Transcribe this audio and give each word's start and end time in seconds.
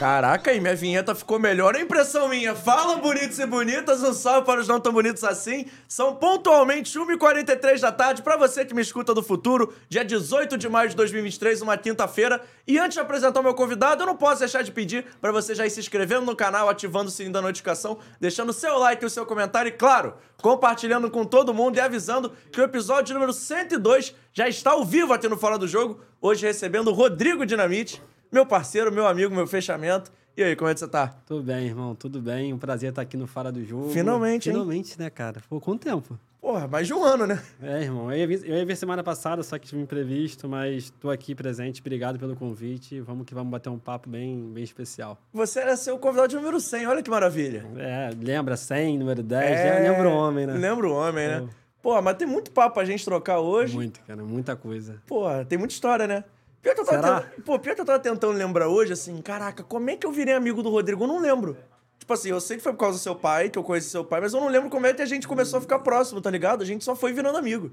Caraca, 0.00 0.50
e 0.50 0.58
minha 0.58 0.74
vinheta 0.74 1.14
ficou 1.14 1.38
melhor. 1.38 1.76
A 1.76 1.80
impressão 1.82 2.26
minha. 2.26 2.54
Fala, 2.54 2.96
bonitos 2.96 3.38
e 3.38 3.44
bonitas. 3.44 4.02
Um 4.02 4.14
salve 4.14 4.46
para 4.46 4.58
os 4.58 4.66
não 4.66 4.80
tão 4.80 4.94
bonitos 4.94 5.22
assim. 5.22 5.66
São 5.86 6.16
pontualmente 6.16 6.98
1h43 6.98 7.80
da 7.80 7.92
tarde. 7.92 8.22
Para 8.22 8.38
você 8.38 8.64
que 8.64 8.72
me 8.72 8.80
escuta 8.80 9.12
do 9.12 9.22
futuro, 9.22 9.74
dia 9.90 10.02
18 10.02 10.56
de 10.56 10.70
maio 10.70 10.88
de 10.88 10.96
2023, 10.96 11.60
uma 11.60 11.76
quinta-feira. 11.76 12.40
E 12.66 12.78
antes 12.78 12.94
de 12.94 13.00
apresentar 13.00 13.40
o 13.40 13.42
meu 13.42 13.52
convidado, 13.52 14.02
eu 14.02 14.06
não 14.06 14.16
posso 14.16 14.38
deixar 14.38 14.62
de 14.62 14.72
pedir 14.72 15.04
para 15.20 15.32
você 15.32 15.54
já 15.54 15.66
ir 15.66 15.70
se 15.70 15.80
inscrevendo 15.80 16.24
no 16.24 16.34
canal, 16.34 16.70
ativando 16.70 17.08
o 17.08 17.12
sininho 17.12 17.34
da 17.34 17.42
notificação, 17.42 17.98
deixando 18.18 18.48
o 18.48 18.54
seu 18.54 18.78
like 18.78 19.04
e 19.04 19.06
o 19.06 19.10
seu 19.10 19.26
comentário 19.26 19.68
e, 19.68 19.72
claro, 19.72 20.14
compartilhando 20.40 21.10
com 21.10 21.26
todo 21.26 21.52
mundo 21.52 21.76
e 21.76 21.80
avisando 21.80 22.32
que 22.50 22.58
o 22.58 22.64
episódio 22.64 23.12
número 23.12 23.34
102 23.34 24.14
já 24.32 24.48
está 24.48 24.70
ao 24.70 24.82
vivo 24.82 25.12
aqui 25.12 25.28
no 25.28 25.36
Fora 25.36 25.58
do 25.58 25.68
Jogo. 25.68 26.00
Hoje 26.22 26.46
recebendo 26.46 26.88
o 26.88 26.94
Rodrigo 26.94 27.44
Dinamite 27.44 28.00
meu 28.30 28.46
parceiro, 28.46 28.92
meu 28.92 29.06
amigo, 29.06 29.34
meu 29.34 29.46
fechamento. 29.46 30.12
E 30.36 30.42
aí, 30.42 30.54
como 30.56 30.70
é 30.70 30.74
que 30.74 30.80
você 30.80 30.88
tá? 30.88 31.08
Tudo 31.26 31.42
bem, 31.42 31.66
irmão, 31.66 31.94
tudo 31.94 32.20
bem. 32.20 32.52
Um 32.52 32.58
prazer 32.58 32.90
estar 32.90 33.02
aqui 33.02 33.16
no 33.16 33.26
Fora 33.26 33.50
do 33.50 33.64
Jogo. 33.64 33.90
Finalmente, 33.90 34.48
hein? 34.48 34.54
Finalmente, 34.54 34.98
né, 34.98 35.10
cara? 35.10 35.40
Pô, 35.48 35.60
quanto 35.60 35.82
tempo? 35.82 36.18
Porra, 36.40 36.66
mais 36.66 36.86
de 36.86 36.94
um 36.94 37.04
ano, 37.04 37.26
né? 37.26 37.42
É, 37.60 37.82
irmão. 37.82 38.10
Eu 38.10 38.18
ia, 38.18 38.26
vir, 38.26 38.48
eu 38.48 38.56
ia 38.56 38.64
ver 38.64 38.74
semana 38.74 39.02
passada, 39.02 39.42
só 39.42 39.58
que 39.58 39.66
tive 39.66 39.80
um 39.80 39.84
imprevisto, 39.84 40.48
mas 40.48 40.88
tô 40.98 41.10
aqui 41.10 41.34
presente. 41.34 41.80
Obrigado 41.82 42.18
pelo 42.18 42.34
convite. 42.34 43.00
Vamos 43.00 43.26
que 43.26 43.34
vamos 43.34 43.50
bater 43.50 43.68
um 43.68 43.78
papo 43.78 44.08
bem, 44.08 44.50
bem 44.50 44.64
especial. 44.64 45.18
Você 45.34 45.60
era 45.60 45.76
seu 45.76 45.98
convidado 45.98 46.34
número 46.36 46.58
100, 46.58 46.86
olha 46.86 47.02
que 47.02 47.10
maravilha. 47.10 47.66
É, 47.76 48.10
lembra 48.18 48.56
100, 48.56 48.98
número 48.98 49.22
10? 49.22 49.44
É, 49.44 49.80
lembra 49.80 50.08
o 50.08 50.12
homem, 50.12 50.46
né? 50.46 50.54
Lembra 50.54 50.88
o 50.88 50.94
homem, 50.94 51.28
né? 51.28 51.48
Pô, 51.82 52.00
mas 52.00 52.16
tem 52.16 52.26
muito 52.26 52.50
papo 52.50 52.74
pra 52.74 52.84
gente 52.84 53.04
trocar 53.04 53.40
hoje. 53.40 53.74
Muito, 53.74 54.00
cara, 54.00 54.22
muita 54.22 54.56
coisa. 54.56 55.02
Pô, 55.06 55.24
tem 55.46 55.58
muita 55.58 55.74
história, 55.74 56.06
né? 56.06 56.24
Pior 56.62 56.74
que, 56.74 56.80
eu 56.80 56.84
tava 56.84 57.20
tentando, 57.22 57.42
pô, 57.42 57.58
pior 57.58 57.74
que 57.74 57.80
eu 57.80 57.84
tava 57.84 57.98
tentando 57.98 58.36
lembrar 58.36 58.68
hoje, 58.68 58.92
assim, 58.92 59.20
caraca, 59.22 59.62
como 59.62 59.88
é 59.88 59.96
que 59.96 60.06
eu 60.06 60.12
virei 60.12 60.34
amigo 60.34 60.62
do 60.62 60.68
Rodrigo? 60.68 61.04
Eu 61.04 61.08
não 61.08 61.18
lembro. 61.18 61.56
Tipo 61.98 62.12
assim, 62.12 62.30
eu 62.30 62.40
sei 62.40 62.56
que 62.56 62.62
foi 62.62 62.72
por 62.72 62.80
causa 62.80 62.98
do 62.98 63.00
seu 63.00 63.14
pai, 63.14 63.48
que 63.48 63.58
eu 63.58 63.62
conheci 63.62 63.88
seu 63.88 64.04
pai, 64.04 64.20
mas 64.20 64.34
eu 64.34 64.40
não 64.40 64.48
lembro 64.48 64.68
como 64.68 64.86
é 64.86 64.92
que 64.92 65.00
a 65.00 65.06
gente 65.06 65.26
começou 65.26 65.58
a 65.58 65.60
ficar 65.60 65.78
próximo, 65.78 66.20
tá 66.20 66.30
ligado? 66.30 66.62
A 66.62 66.66
gente 66.66 66.84
só 66.84 66.94
foi 66.94 67.12
virando 67.12 67.38
amigo. 67.38 67.70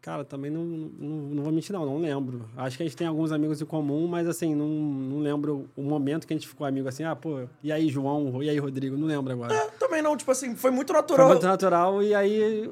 Cara, 0.00 0.24
também 0.24 0.50
não, 0.50 0.62
não, 0.64 1.16
não 1.34 1.42
vou 1.42 1.52
mentir, 1.52 1.72
não, 1.72 1.84
não 1.84 1.98
lembro. 1.98 2.48
Acho 2.56 2.76
que 2.76 2.82
a 2.82 2.86
gente 2.86 2.96
tem 2.96 3.06
alguns 3.06 3.32
amigos 3.32 3.60
em 3.60 3.64
comum, 3.64 4.06
mas 4.06 4.28
assim, 4.28 4.54
não, 4.54 4.66
não 4.66 5.18
lembro 5.18 5.68
o 5.76 5.82
momento 5.82 6.26
que 6.26 6.32
a 6.32 6.36
gente 6.36 6.46
ficou 6.46 6.66
amigo 6.66 6.88
assim, 6.88 7.04
ah, 7.04 7.16
pô, 7.16 7.40
e 7.62 7.72
aí, 7.72 7.88
João, 7.88 8.42
e 8.42 8.48
aí, 8.48 8.58
Rodrigo, 8.58 8.96
não 8.96 9.06
lembro 9.06 9.32
agora. 9.32 9.52
É, 9.52 9.66
também 9.78 10.00
não, 10.00 10.16
tipo 10.16 10.30
assim, 10.30 10.54
foi 10.54 10.70
muito 10.70 10.92
natural. 10.92 11.26
Foi 11.26 11.34
muito 11.34 11.46
natural, 11.46 12.02
e 12.02 12.14
aí, 12.14 12.70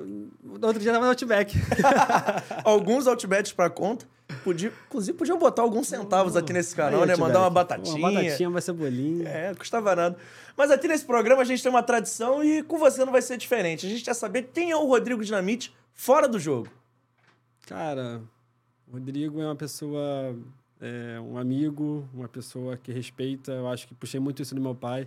outro 0.62 0.78
dia 0.78 0.92
tava 0.92 1.04
no 1.04 1.10
Outback. 1.10 1.54
Alguns 2.64 3.06
Outbacks 3.06 3.52
pra 3.52 3.68
conta. 3.68 4.06
Podia, 4.42 4.72
inclusive, 4.88 5.16
podiam 5.16 5.38
botar 5.38 5.62
alguns 5.62 5.86
centavos 5.86 6.36
aqui 6.36 6.52
nesse 6.52 6.74
canal, 6.74 7.06
né? 7.06 7.14
Mandar 7.14 7.40
uma 7.40 7.50
batatinha. 7.50 7.96
Uma 7.96 8.12
batatinha, 8.12 8.48
uma 8.48 8.60
cebolinha. 8.60 9.28
É, 9.28 9.54
custava 9.54 9.94
nada. 9.94 10.16
Mas 10.56 10.70
aqui 10.70 10.88
nesse 10.88 11.04
programa 11.04 11.42
a 11.42 11.44
gente 11.44 11.62
tem 11.62 11.70
uma 11.70 11.82
tradição 11.82 12.42
e 12.42 12.62
com 12.62 12.76
você 12.76 13.04
não 13.04 13.12
vai 13.12 13.22
ser 13.22 13.36
diferente. 13.36 13.86
A 13.86 13.88
gente 13.88 14.02
quer 14.02 14.14
saber 14.14 14.50
quem 14.52 14.70
é 14.72 14.76
o 14.76 14.86
Rodrigo 14.86 15.24
Dinamite 15.24 15.72
fora 15.94 16.26
do 16.26 16.40
jogo. 16.40 16.68
Cara, 17.66 18.20
o 18.88 18.92
Rodrigo 18.92 19.40
é 19.40 19.44
uma 19.44 19.56
pessoa, 19.56 20.36
é, 20.80 21.20
um 21.20 21.38
amigo, 21.38 22.08
uma 22.12 22.28
pessoa 22.28 22.76
que 22.76 22.92
respeita. 22.92 23.52
Eu 23.52 23.68
acho 23.68 23.86
que 23.86 23.94
puxei 23.94 24.18
muito 24.18 24.42
isso 24.42 24.54
do 24.56 24.60
meu 24.60 24.74
pai, 24.74 25.06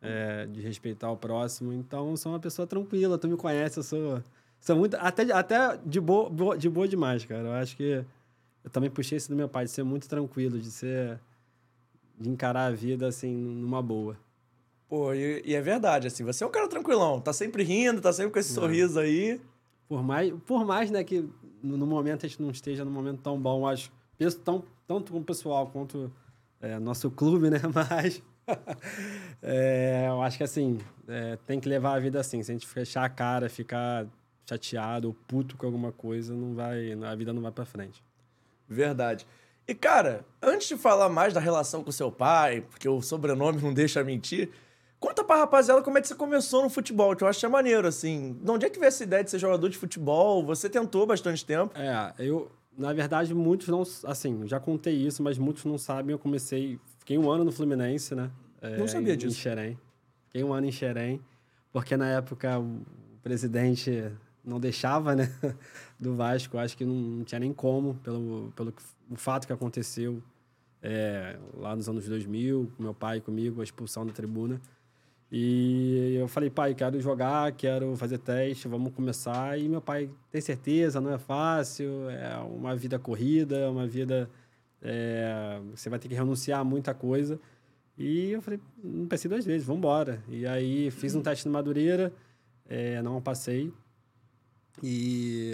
é, 0.00 0.46
de 0.46 0.60
respeitar 0.60 1.10
o 1.10 1.16
próximo. 1.16 1.72
Então, 1.72 2.16
sou 2.16 2.32
uma 2.32 2.40
pessoa 2.40 2.66
tranquila. 2.66 3.18
Tu 3.18 3.28
me 3.28 3.36
conhece, 3.36 3.78
eu 3.78 3.82
sou, 3.84 4.22
sou 4.60 4.76
muito. 4.76 4.96
Até, 4.96 5.30
até 5.32 5.78
de, 5.84 6.00
boa, 6.00 6.56
de 6.56 6.68
boa 6.68 6.88
demais, 6.88 7.24
cara. 7.24 7.42
Eu 7.42 7.52
acho 7.52 7.76
que 7.76 8.04
eu 8.64 8.70
também 8.70 8.90
puxei 8.90 9.18
isso 9.18 9.28
do 9.28 9.36
meu 9.36 9.48
pai, 9.48 9.64
de 9.64 9.70
ser 9.70 9.82
muito 9.82 10.08
tranquilo, 10.08 10.58
de 10.58 10.70
ser. 10.70 11.18
de 12.18 12.28
encarar 12.28 12.66
a 12.66 12.70
vida 12.70 13.06
assim, 13.06 13.34
numa 13.34 13.82
boa. 13.82 14.16
Pô, 14.88 15.12
e, 15.14 15.42
e 15.44 15.54
é 15.54 15.60
verdade, 15.60 16.06
assim, 16.06 16.22
você 16.22 16.44
é 16.44 16.46
um 16.46 16.50
cara 16.50 16.68
tranquilão, 16.68 17.20
tá 17.20 17.32
sempre 17.32 17.62
rindo, 17.62 18.00
tá 18.00 18.12
sempre 18.12 18.32
com 18.32 18.38
esse 18.38 18.54
Não. 18.54 18.62
sorriso 18.62 19.00
aí. 19.00 19.40
Por 19.88 20.02
mais, 20.02 20.32
por 20.46 20.64
mais, 20.64 20.90
né, 20.90 21.02
que 21.02 21.28
no 21.62 21.86
momento 21.86 22.26
a 22.26 22.28
gente 22.28 22.42
não 22.42 22.50
esteja 22.50 22.84
num 22.84 22.90
momento 22.90 23.20
tão 23.22 23.40
bom, 23.40 23.66
acho, 23.66 23.90
penso 24.18 24.38
tão, 24.40 24.62
tanto 24.86 25.12
com 25.12 25.18
o 25.18 25.24
pessoal 25.24 25.66
quanto 25.66 26.12
é, 26.60 26.78
nosso 26.78 27.10
clube, 27.10 27.50
né? 27.50 27.60
Mas 27.74 28.22
é, 29.40 30.06
eu 30.08 30.22
acho 30.22 30.38
que 30.38 30.44
assim, 30.44 30.78
é, 31.08 31.36
tem 31.46 31.58
que 31.58 31.68
levar 31.68 31.94
a 31.94 31.98
vida 31.98 32.20
assim. 32.20 32.42
Se 32.42 32.50
a 32.50 32.54
gente 32.54 32.66
fechar 32.66 33.04
a 33.04 33.08
cara, 33.08 33.48
ficar 33.48 34.06
chateado 34.48 35.08
ou 35.08 35.14
puto 35.14 35.56
com 35.56 35.66
alguma 35.66 35.92
coisa, 35.92 36.34
não 36.34 36.54
vai, 36.54 36.92
a 36.92 37.14
vida 37.14 37.32
não 37.32 37.42
vai 37.42 37.52
para 37.52 37.64
frente. 37.64 38.02
Verdade. 38.68 39.26
E 39.66 39.74
cara, 39.74 40.24
antes 40.42 40.68
de 40.68 40.76
falar 40.76 41.08
mais 41.08 41.32
da 41.32 41.40
relação 41.40 41.84
com 41.84 41.92
seu 41.92 42.10
pai, 42.10 42.62
porque 42.62 42.88
o 42.88 43.00
sobrenome 43.00 43.60
não 43.62 43.72
deixa 43.72 44.02
mentir, 44.02 44.50
Conta 45.02 45.24
pra 45.24 45.34
rapaziada 45.34 45.82
como 45.82 45.98
é 45.98 46.00
que 46.00 46.06
você 46.06 46.14
começou 46.14 46.62
no 46.62 46.70
futebol, 46.70 47.16
que 47.16 47.24
eu 47.24 47.26
acho 47.26 47.40
que 47.40 47.44
é 47.44 47.48
maneiro, 47.48 47.88
assim. 47.88 48.38
De 48.40 48.48
onde 48.48 48.66
é 48.66 48.70
que 48.70 48.78
veio 48.78 48.86
essa 48.86 49.02
ideia 49.02 49.24
de 49.24 49.32
ser 49.32 49.38
jogador 49.40 49.68
de 49.68 49.76
futebol? 49.76 50.46
Você 50.46 50.70
tentou 50.70 51.04
bastante 51.04 51.44
tempo. 51.44 51.76
É, 51.76 52.14
eu, 52.20 52.48
na 52.78 52.92
verdade, 52.92 53.34
muitos 53.34 53.66
não. 53.66 53.82
Assim, 54.04 54.46
já 54.46 54.60
contei 54.60 54.94
isso, 54.94 55.20
mas 55.20 55.36
muitos 55.38 55.64
não 55.64 55.76
sabem. 55.76 56.12
Eu 56.12 56.20
comecei. 56.20 56.78
Fiquei 57.00 57.18
um 57.18 57.28
ano 57.28 57.42
no 57.42 57.50
Fluminense, 57.50 58.14
né? 58.14 58.30
É, 58.60 58.76
não 58.76 58.86
sabia 58.86 59.16
disso. 59.16 59.36
Em 59.36 59.40
Xerém. 59.40 59.78
Fiquei 60.26 60.44
um 60.44 60.52
ano 60.52 60.68
em 60.68 60.72
Xerém, 60.72 61.20
porque 61.72 61.96
na 61.96 62.08
época 62.08 62.60
o 62.60 62.80
presidente 63.24 64.08
não 64.44 64.60
deixava, 64.60 65.16
né? 65.16 65.28
Do 66.02 66.16
Vasco. 66.16 66.58
Acho 66.58 66.76
que 66.76 66.84
não, 66.84 66.94
não 66.94 67.24
tinha 67.24 67.38
nem 67.38 67.52
como, 67.52 67.94
pelo, 68.02 68.52
pelo 68.56 68.74
o 69.10 69.16
fato 69.16 69.46
que 69.46 69.52
aconteceu 69.52 70.22
é, 70.82 71.38
lá 71.54 71.76
nos 71.76 71.88
anos 71.88 72.08
2000, 72.08 72.72
com 72.76 72.82
meu 72.82 72.94
pai 72.94 73.20
comigo, 73.20 73.60
a 73.60 73.64
expulsão 73.64 74.04
da 74.04 74.12
tribuna. 74.12 74.60
E 75.30 76.14
eu 76.14 76.28
falei, 76.28 76.50
pai, 76.50 76.74
quero 76.74 77.00
jogar, 77.00 77.52
quero 77.52 77.96
fazer 77.96 78.18
teste, 78.18 78.68
vamos 78.68 78.92
começar. 78.92 79.58
E 79.58 79.66
meu 79.68 79.80
pai, 79.80 80.10
tem 80.30 80.40
certeza, 80.40 81.00
não 81.00 81.10
é 81.10 81.18
fácil, 81.18 82.10
é 82.10 82.36
uma 82.38 82.76
vida 82.76 82.98
corrida, 82.98 83.56
é 83.56 83.68
uma 83.68 83.86
vida. 83.86 84.28
É, 84.82 85.58
você 85.74 85.88
vai 85.88 85.98
ter 85.98 86.08
que 86.08 86.14
renunciar 86.14 86.60
a 86.60 86.64
muita 86.64 86.92
coisa. 86.92 87.40
E 87.96 88.32
eu 88.32 88.42
falei, 88.42 88.60
não 88.82 89.06
pensei 89.06 89.28
duas 89.28 89.44
vezes, 89.44 89.66
vamos 89.66 89.78
embora. 89.78 90.22
E 90.28 90.46
aí 90.46 90.90
fiz 90.90 91.14
um 91.14 91.22
teste 91.22 91.46
no 91.46 91.52
Madureira, 91.52 92.12
é, 92.68 93.00
não 93.00 93.20
passei. 93.22 93.72
E 94.82 95.52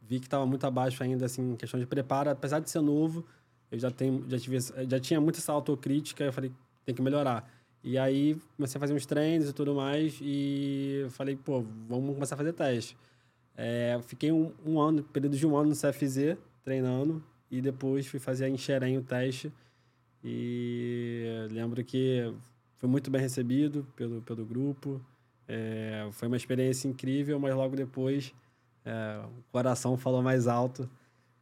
vi 0.00 0.20
que 0.20 0.26
estava 0.26 0.46
muito 0.46 0.64
abaixo 0.66 1.02
ainda, 1.02 1.26
assim, 1.26 1.52
em 1.52 1.56
questão 1.56 1.80
de 1.80 1.86
preparo. 1.86 2.30
Apesar 2.30 2.60
de 2.60 2.70
ser 2.70 2.80
novo, 2.80 3.24
eu 3.70 3.78
já, 3.78 3.90
tenho, 3.90 4.24
já, 4.28 4.38
tive, 4.38 4.58
já 4.60 5.00
tinha 5.00 5.20
muita 5.20 5.38
essa 5.38 5.52
autocrítica. 5.52 6.24
Eu 6.24 6.32
falei, 6.32 6.52
tem 6.84 6.94
que 6.94 7.02
melhorar. 7.02 7.48
E 7.82 7.98
aí 7.98 8.38
comecei 8.56 8.78
a 8.78 8.80
fazer 8.80 8.94
uns 8.94 9.04
treinos 9.04 9.48
e 9.48 9.52
tudo 9.52 9.74
mais 9.74 10.18
e 10.22 11.06
falei, 11.10 11.36
pô, 11.36 11.62
vamos 11.86 12.14
começar 12.14 12.34
a 12.34 12.38
fazer 12.38 12.52
teste. 12.54 12.96
É, 13.56 14.00
fiquei 14.06 14.32
um, 14.32 14.52
um, 14.64 14.80
ano, 14.80 15.02
período 15.04 15.36
de 15.36 15.46
um 15.46 15.56
ano 15.56 15.68
no 15.68 15.76
CFZ, 15.76 16.36
treinando, 16.64 17.22
e 17.50 17.60
depois 17.60 18.06
fui 18.06 18.18
fazer 18.18 18.48
em 18.48 18.56
Xerém 18.56 18.96
o 18.96 19.02
teste. 19.02 19.52
E 20.24 21.46
lembro 21.50 21.84
que 21.84 22.32
foi 22.78 22.88
muito 22.88 23.10
bem 23.10 23.20
recebido 23.20 23.86
pelo, 23.94 24.22
pelo 24.22 24.46
grupo. 24.46 25.00
É, 25.46 26.08
foi 26.12 26.26
uma 26.26 26.38
experiência 26.38 26.88
incrível, 26.88 27.38
mas 27.38 27.54
logo 27.54 27.76
depois 27.76 28.32
é, 28.84 29.18
o 29.24 29.42
coração 29.52 29.96
falou 29.96 30.22
mais 30.22 30.46
alto 30.46 30.88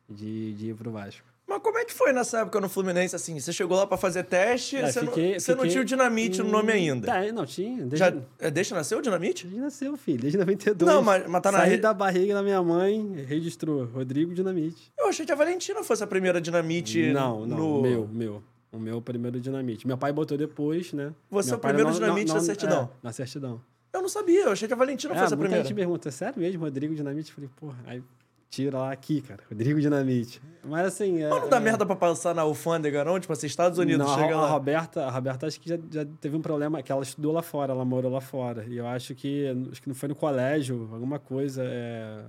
de, 0.08 0.52
de 0.54 0.70
ir 0.70 0.74
para 0.74 0.88
o 0.88 0.92
Vasco. 0.92 1.32
Mas 1.46 1.60
como 1.60 1.76
é 1.76 1.84
que 1.84 1.92
foi 1.92 2.12
nessa 2.12 2.40
época 2.40 2.60
no 2.60 2.68
Fluminense, 2.68 3.14
assim? 3.14 3.38
Você 3.38 3.52
chegou 3.52 3.76
lá 3.76 3.86
pra 3.86 3.98
fazer 3.98 4.22
teste, 4.22 4.76
é, 4.76 4.90
você, 4.90 5.00
fiquei, 5.00 5.32
não, 5.32 5.40
você 5.40 5.52
fiquei... 5.52 5.54
não 5.54 5.70
tinha 5.70 5.82
o 5.82 5.84
Dinamite 5.84 6.38
no 6.42 6.48
nome 6.48 6.72
ainda? 6.72 7.06
Tá, 7.06 7.20
não 7.32 7.44
tinha. 7.44 7.84
Desde... 7.84 7.96
Já, 7.98 8.14
é, 8.38 8.50
deixa 8.50 8.74
nasceu 8.74 8.98
o 8.98 9.02
Dinamite? 9.02 9.44
Desde 9.46 9.60
nasceu, 9.60 9.96
filho. 9.96 10.20
Desde 10.20 10.38
92. 10.38 10.90
Não, 10.90 11.02
mas, 11.02 11.26
mas 11.26 11.42
tá 11.42 11.52
na... 11.52 11.58
Saí 11.58 11.76
da 11.76 11.92
barriga 11.92 12.32
da 12.32 12.42
minha 12.42 12.62
mãe, 12.62 13.22
registrou 13.26 13.84
Rodrigo 13.84 14.32
Dinamite. 14.32 14.92
Eu 14.98 15.08
achei 15.08 15.26
que 15.26 15.32
a 15.32 15.34
Valentina 15.34 15.82
fosse 15.82 16.02
a 16.02 16.06
primeira 16.06 16.40
Dinamite 16.40 17.12
Não, 17.12 17.44
não, 17.44 17.58
no... 17.58 17.82
meu, 17.82 18.08
meu. 18.08 18.42
O 18.72 18.78
meu 18.78 19.02
primeiro 19.02 19.38
Dinamite. 19.38 19.86
Meu 19.86 19.98
pai 19.98 20.10
botou 20.10 20.38
depois, 20.38 20.94
né? 20.94 21.12
Você 21.30 21.52
é 21.52 21.56
o 21.56 21.58
primeiro 21.58 21.90
não, 21.90 21.94
Dinamite 21.94 22.28
não, 22.28 22.36
na 22.36 22.40
certidão? 22.40 22.84
É, 22.84 22.96
na 23.02 23.12
certidão. 23.12 23.60
Eu 23.92 24.02
não 24.02 24.08
sabia, 24.08 24.44
eu 24.44 24.52
achei 24.52 24.66
que 24.66 24.74
a 24.74 24.76
Valentina 24.76 25.14
é, 25.14 25.18
fosse 25.18 25.34
a 25.34 25.36
primeira. 25.36 25.62
Gente 25.62 25.74
pergunta, 25.74 26.08
é 26.08 26.12
sério 26.12 26.40
mesmo, 26.40 26.62
Rodrigo 26.62 26.94
Dinamite? 26.94 27.30
Eu 27.30 27.34
falei, 27.34 27.50
porra, 27.54 27.78
aí 27.86 28.02
tira 28.48 28.78
lá 28.78 28.92
aqui, 28.92 29.20
cara. 29.20 29.42
Rodrigo 29.50 29.80
Dinamite. 29.80 30.40
Mas 30.64 30.86
assim. 30.86 31.22
É, 31.22 31.28
Mas 31.28 31.42
não 31.42 31.48
dá 31.48 31.56
é... 31.56 31.60
merda 31.60 31.84
pra 31.84 31.96
passar 31.96 32.34
na 32.34 32.42
alfândega, 32.42 33.04
não? 33.04 33.18
Tipo 33.18 33.32
assim, 33.32 33.46
Estados 33.46 33.78
Unidos 33.78 34.06
não, 34.06 34.14
chega 34.14 34.34
a, 34.34 34.40
lá. 34.40 34.46
A 34.46 34.50
Roberta, 34.50 35.06
a 35.06 35.10
Roberta 35.10 35.46
acho 35.46 35.60
que 35.60 35.68
já, 35.68 35.78
já 35.90 36.06
teve 36.20 36.36
um 36.36 36.42
problema, 36.42 36.82
que 36.82 36.92
ela 36.92 37.02
estudou 37.02 37.32
lá 37.32 37.42
fora, 37.42 37.72
ela 37.72 37.84
morou 37.84 38.10
lá 38.10 38.20
fora. 38.20 38.64
E 38.66 38.76
eu 38.76 38.86
acho 38.86 39.14
que. 39.14 39.46
Acho 39.70 39.82
que 39.82 39.88
não 39.88 39.94
foi 39.94 40.08
no 40.08 40.14
colégio, 40.14 40.88
alguma 40.92 41.18
coisa. 41.18 41.62
É... 41.64 42.24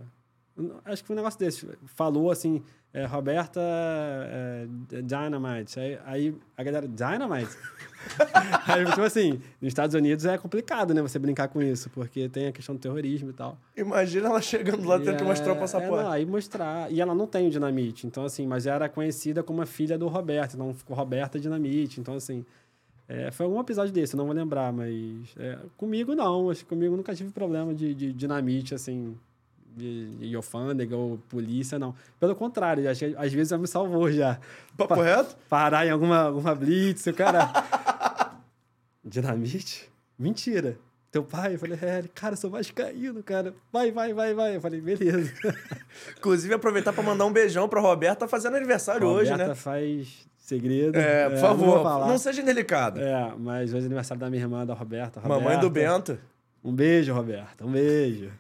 Acho 0.85 1.01
que 1.01 1.07
foi 1.07 1.15
um 1.15 1.17
negócio 1.17 1.39
desse. 1.39 1.67
Falou 1.85 2.29
assim 2.29 2.61
é, 2.93 3.05
Roberta 3.05 3.59
é, 3.59 4.67
Dynamite. 5.01 5.79
Aí, 5.79 5.99
aí, 6.05 6.37
a 6.55 6.63
galera, 6.63 6.87
Dynamite? 6.87 7.57
aí, 8.67 8.85
tipo 8.85 9.01
assim, 9.01 9.31
nos 9.61 9.69
Estados 9.69 9.95
Unidos 9.95 10.25
é 10.25 10.37
complicado, 10.37 10.93
né? 10.93 11.01
Você 11.01 11.17
brincar 11.19 11.47
com 11.47 11.61
isso, 11.61 11.89
porque 11.89 12.27
tem 12.29 12.47
a 12.47 12.51
questão 12.51 12.75
do 12.75 12.81
terrorismo 12.81 13.29
e 13.29 13.33
tal. 13.33 13.57
Imagina 13.75 14.27
ela 14.29 14.41
chegando 14.41 14.87
lá 14.87 14.99
tendo 14.99 15.17
que 15.17 15.23
mostrar 15.23 15.53
o 15.53 15.55
é, 15.55 15.59
passaporte. 15.59 15.99
É, 15.99 16.03
não, 16.03 16.11
aí 16.11 16.25
mostrar. 16.25 16.91
E 16.91 17.01
ela 17.01 17.15
não 17.15 17.27
tem 17.27 17.47
o 17.47 17.49
Dinamite, 17.49 18.05
então 18.07 18.25
assim, 18.25 18.45
mas 18.47 18.65
era 18.67 18.87
conhecida 18.89 19.41
como 19.43 19.61
a 19.61 19.65
filha 19.65 19.97
do 19.97 20.07
Roberto, 20.07 20.55
então 20.55 20.73
ficou 20.73 20.95
Roberta 20.95 21.39
Dinamite. 21.39 21.99
Então, 21.99 22.15
assim, 22.15 22.45
É, 23.07 23.29
foi 23.31 23.45
algum 23.45 23.59
episódio 23.59 23.93
desse, 23.93 24.15
eu 24.15 24.17
não 24.17 24.25
vou 24.25 24.33
lembrar, 24.33 24.71
mas 24.71 25.35
é, 25.37 25.57
comigo 25.77 26.15
não. 26.15 26.49
Acho 26.49 26.61
que 26.63 26.69
comigo 26.69 26.95
nunca 26.95 27.13
tive 27.13 27.31
problema 27.31 27.73
de, 27.73 27.93
de 27.93 28.13
dinamite, 28.13 28.73
assim, 28.73 29.17
de, 29.75 30.09
de 30.15 30.35
alfândega 30.35 30.95
ou 30.95 31.17
polícia, 31.29 31.79
não. 31.79 31.95
Pelo 32.19 32.35
contrário, 32.35 32.89
acho 32.89 32.99
que 32.99 33.15
às 33.17 33.33
vezes 33.33 33.49
já 33.49 33.57
me 33.57 33.67
salvou 33.67 34.11
já. 34.11 34.39
Papo 34.77 35.01
reto? 35.01 35.35
Parar 35.49 35.85
em 35.85 35.89
alguma, 35.89 36.23
alguma 36.23 36.55
blitz, 36.55 37.05
o 37.07 37.13
cara... 37.13 37.51
dinamite? 39.03 39.89
Mentira. 40.17 40.77
Teu 41.11 41.23
pai? 41.23 41.53
Eu 41.53 41.59
falei, 41.59 41.77
é, 41.79 41.99
ele, 41.99 42.07
cara, 42.07 42.33
eu 42.33 42.37
sou 42.37 42.49
vascaíno, 42.49 43.21
cara. 43.21 43.53
Vai, 43.71 43.91
vai, 43.91 44.13
vai, 44.13 44.33
vai. 44.33 44.55
Eu 44.55 44.61
falei, 44.61 44.81
beleza. 44.81 45.31
Inclusive, 46.17 46.53
aproveitar 46.55 46.91
para 46.91 47.03
mandar 47.03 47.25
um 47.25 47.31
beijão 47.31 47.69
pra 47.69 47.79
Roberta, 47.79 48.21
tá 48.21 48.27
fazendo 48.27 48.55
aniversário 48.55 49.05
hoje, 49.07 49.29
né? 49.29 49.37
Roberta 49.37 49.55
faz 49.55 50.25
segredo. 50.39 50.97
É, 50.97 51.25
por 51.25 51.33
não 51.33 51.41
favor, 51.41 51.75
não, 51.75 51.83
falar. 51.83 52.17
seja 52.17 52.41
indelicado. 52.41 52.99
É, 52.99 53.31
mas 53.37 53.71
hoje 53.73 53.83
é 53.83 53.85
aniversário 53.85 54.19
da 54.19 54.29
minha 54.29 54.41
irmã, 54.41 54.65
da 54.65 54.73
Roberta. 54.73 55.21
Mamãe 55.21 55.59
do 55.59 55.67
Roberta, 55.67 56.13
Bento. 56.13 56.19
Um 56.63 56.73
beijo, 56.73 57.13
Roberta. 57.13 57.63
Um 57.63 57.71
beijo. 57.71 58.31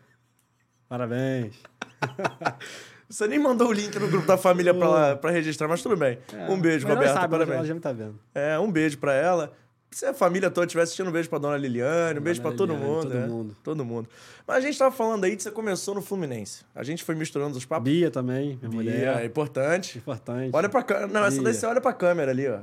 Parabéns. 0.93 1.55
Você 3.09 3.27
nem 3.27 3.39
mandou 3.39 3.69
o 3.69 3.73
link 3.73 3.97
no 3.97 4.07
grupo 4.07 4.27
da 4.27 4.37
família 4.37 4.75
pra, 4.75 5.15
pra 5.15 5.31
registrar, 5.31 5.67
mas 5.67 5.81
tudo 5.81 5.97
bem. 5.97 6.19
É, 6.31 6.47
um 6.51 6.61
beijo, 6.61 6.85
ela 6.85 6.93
Roberta, 6.93 7.19
sabe, 7.19 7.33
ela 7.35 7.45
parabéns. 7.47 7.67
já 7.67 7.73
me 7.73 7.79
tá 7.79 7.91
vendo. 7.91 8.19
É, 8.35 8.59
um 8.59 8.71
beijo 8.71 8.99
pra 8.99 9.11
ela. 9.11 9.51
Se 9.89 10.05
a 10.05 10.13
família 10.13 10.51
toda 10.51 10.67
estiver 10.67 10.83
assistindo, 10.83 11.09
um 11.09 11.11
beijo 11.11 11.27
pra 11.29 11.39
dona 11.39 11.57
Liliane, 11.57 12.19
um 12.19 12.21
beijo 12.21 12.41
pra 12.41 12.51
Dona 12.51 12.57
todo 12.59 12.73
Liliane, 12.73 12.91
mundo. 12.93 13.01
todo 13.09 13.19
né? 13.19 13.27
mundo. 13.27 13.57
Todo 13.63 13.85
mundo. 13.85 14.09
Mas 14.45 14.57
a 14.57 14.61
gente 14.61 14.77
tava 14.77 14.95
falando 14.95 15.23
aí 15.23 15.35
que 15.35 15.41
você 15.41 15.49
começou 15.49 15.95
no 15.95 16.01
Fluminense. 16.03 16.63
A 16.75 16.83
gente 16.83 17.03
foi 17.03 17.15
misturando 17.15 17.57
os 17.57 17.65
papos. 17.65 17.85
Bia 17.91 18.11
também, 18.11 18.59
minha 18.61 18.69
Bia, 18.69 18.69
é 18.69 18.71
mulher. 18.75 19.25
importante. 19.25 19.97
Importante. 19.97 20.51
Olha 20.53 20.69
pra 20.69 20.83
câmera. 20.83 21.07
Não, 21.07 21.25
essa 21.25 21.37
daí 21.37 21.45
Bia. 21.45 21.53
você 21.55 21.65
olha 21.65 21.81
pra 21.81 21.93
câmera 21.93 22.29
ali, 22.29 22.47
ó. 22.47 22.59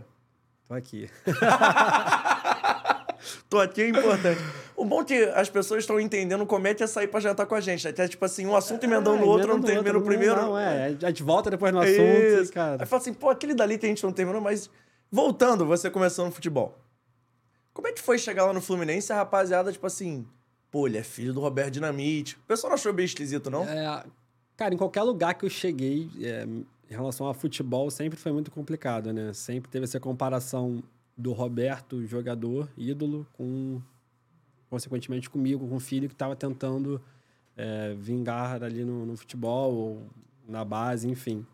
Tô 0.68 0.74
aqui. 0.74 1.10
Tô 3.48 3.58
aqui 3.58 3.82
é 3.82 3.88
importante. 3.88 4.40
O 4.76 4.84
bom 4.84 5.02
é 5.02 5.04
que 5.04 5.14
as 5.34 5.48
pessoas 5.48 5.82
estão 5.82 6.00
entendendo 6.00 6.46
como 6.46 6.66
é 6.66 6.74
que 6.74 6.82
é 6.82 6.86
sair 6.86 7.06
pra 7.08 7.20
jantar 7.20 7.46
com 7.46 7.54
a 7.54 7.60
gente. 7.60 7.86
Até 7.86 8.08
tipo 8.08 8.24
assim, 8.24 8.46
um 8.46 8.56
assunto 8.56 8.82
emendando 8.84 9.16
É, 9.16 9.20
no 9.20 9.26
outro, 9.26 9.48
não 9.48 9.60
termina 9.60 9.98
o 9.98 10.02
primeiro. 10.02 10.36
Não, 10.36 10.58
é. 10.58 10.96
A 11.02 11.08
gente 11.08 11.22
volta 11.22 11.50
depois 11.50 11.72
no 11.72 11.80
assunto, 11.80 12.42
Isso. 12.42 12.52
cara. 12.52 12.78
Aí 12.80 12.86
fala 12.86 13.02
assim, 13.02 13.12
pô, 13.12 13.28
aquele 13.28 13.54
dali 13.54 13.78
que 13.78 13.86
a 13.86 13.88
gente 13.88 14.02
não 14.02 14.12
terminou, 14.12 14.40
mas 14.40 14.70
voltando, 15.10 15.66
você 15.66 15.90
começou 15.90 16.24
no 16.24 16.32
futebol. 16.32 16.78
Como 17.72 17.86
é 17.88 17.92
que 17.92 18.00
foi 18.00 18.18
chegar 18.18 18.46
lá 18.46 18.52
no 18.52 18.60
Fluminense 18.60 19.12
a 19.12 19.16
rapaziada, 19.16 19.72
tipo 19.72 19.86
assim, 19.86 20.26
pô, 20.70 20.86
ele 20.86 20.98
é 20.98 21.02
filho 21.02 21.32
do 21.32 21.40
Roberto 21.40 21.72
Dinamite. 21.72 22.36
O 22.36 22.46
pessoal 22.46 22.70
não 22.70 22.74
achou 22.74 22.92
bem 22.92 23.04
esquisito, 23.04 23.50
não? 23.50 23.64
É, 23.64 24.04
cara, 24.56 24.74
em 24.74 24.78
qualquer 24.78 25.02
lugar 25.02 25.34
que 25.34 25.44
eu 25.44 25.50
cheguei, 25.50 26.10
é, 26.22 26.44
em 26.44 26.66
relação 26.88 27.28
a 27.28 27.34
futebol, 27.34 27.90
sempre 27.90 28.18
foi 28.18 28.32
muito 28.32 28.50
complicado, 28.50 29.12
né? 29.12 29.32
Sempre 29.32 29.70
teve 29.70 29.84
essa 29.84 30.00
comparação 30.00 30.82
do 31.20 31.32
Roberto, 31.32 32.04
jogador, 32.06 32.68
ídolo, 32.76 33.26
com, 33.34 33.80
consequentemente, 34.68 35.28
comigo, 35.28 35.68
com 35.68 35.76
o 35.76 35.80
filho 35.80 36.08
que 36.08 36.14
estava 36.14 36.34
tentando 36.34 37.00
é, 37.56 37.94
vingar 37.94 38.62
ali 38.62 38.84
no, 38.84 39.04
no 39.06 39.16
futebol 39.16 39.72
ou 39.72 40.06
na 40.48 40.64
base, 40.64 41.08
enfim. 41.08 41.46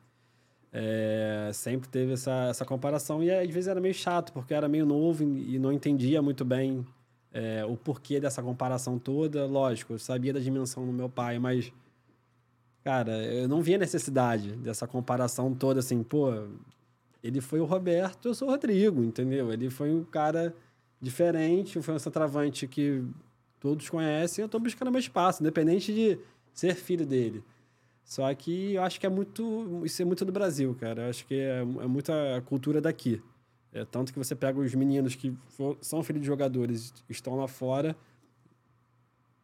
É, 0.72 1.50
sempre 1.54 1.88
teve 1.88 2.12
essa, 2.12 2.48
essa 2.50 2.64
comparação 2.64 3.22
e 3.22 3.30
às 3.30 3.48
vezes 3.50 3.66
era 3.66 3.80
meio 3.80 3.94
chato, 3.94 4.32
porque 4.32 4.52
era 4.52 4.68
meio 4.68 4.84
novo 4.84 5.24
e 5.24 5.58
não 5.58 5.72
entendia 5.72 6.20
muito 6.20 6.44
bem 6.44 6.86
é, 7.32 7.64
o 7.64 7.76
porquê 7.76 8.20
dessa 8.20 8.42
comparação 8.42 8.98
toda. 8.98 9.46
Lógico, 9.46 9.94
eu 9.94 9.98
sabia 9.98 10.32
da 10.32 10.40
dimensão 10.40 10.84
do 10.86 10.92
meu 10.92 11.08
pai, 11.08 11.38
mas, 11.38 11.72
cara, 12.84 13.12
eu 13.24 13.48
não 13.48 13.62
via 13.62 13.78
necessidade 13.78 14.52
dessa 14.52 14.86
comparação 14.86 15.54
toda 15.54 15.80
assim, 15.80 16.02
pô, 16.02 16.30
ele 17.26 17.40
foi 17.40 17.60
o 17.60 17.64
Roberto, 17.64 18.28
eu 18.28 18.34
sou 18.34 18.48
o 18.48 18.50
Rodrigo, 18.50 19.02
entendeu? 19.02 19.52
Ele 19.52 19.68
foi 19.70 19.92
um 19.92 20.04
cara 20.04 20.54
diferente, 21.00 21.80
foi 21.82 21.94
um 21.94 21.98
centroavante 21.98 22.66
que 22.66 23.04
todos 23.60 23.88
conhecem, 23.88 24.42
eu 24.42 24.48
tô 24.48 24.58
buscando 24.58 24.90
meu 24.90 25.00
espaço, 25.00 25.42
independente 25.42 25.92
de 25.92 26.18
ser 26.52 26.74
filho 26.74 27.04
dele. 27.06 27.42
Só 28.04 28.32
que 28.34 28.74
eu 28.74 28.82
acho 28.82 29.00
que 29.00 29.06
é 29.06 29.08
muito. 29.08 29.82
Isso 29.84 30.00
é 30.00 30.04
muito 30.04 30.24
do 30.24 30.30
Brasil, 30.30 30.74
cara. 30.78 31.02
Eu 31.06 31.10
acho 31.10 31.26
que 31.26 31.34
é, 31.34 31.58
é 31.60 31.64
muita 31.64 32.12
cultura 32.46 32.80
daqui. 32.80 33.20
É, 33.72 33.84
tanto 33.84 34.12
que 34.12 34.18
você 34.18 34.34
pega 34.34 34.58
os 34.60 34.72
meninos 34.74 35.16
que 35.16 35.36
fo- 35.48 35.76
são 35.80 36.02
filhos 36.04 36.22
de 36.22 36.26
jogadores 36.26 36.94
estão 37.08 37.34
lá 37.36 37.48
fora, 37.48 37.96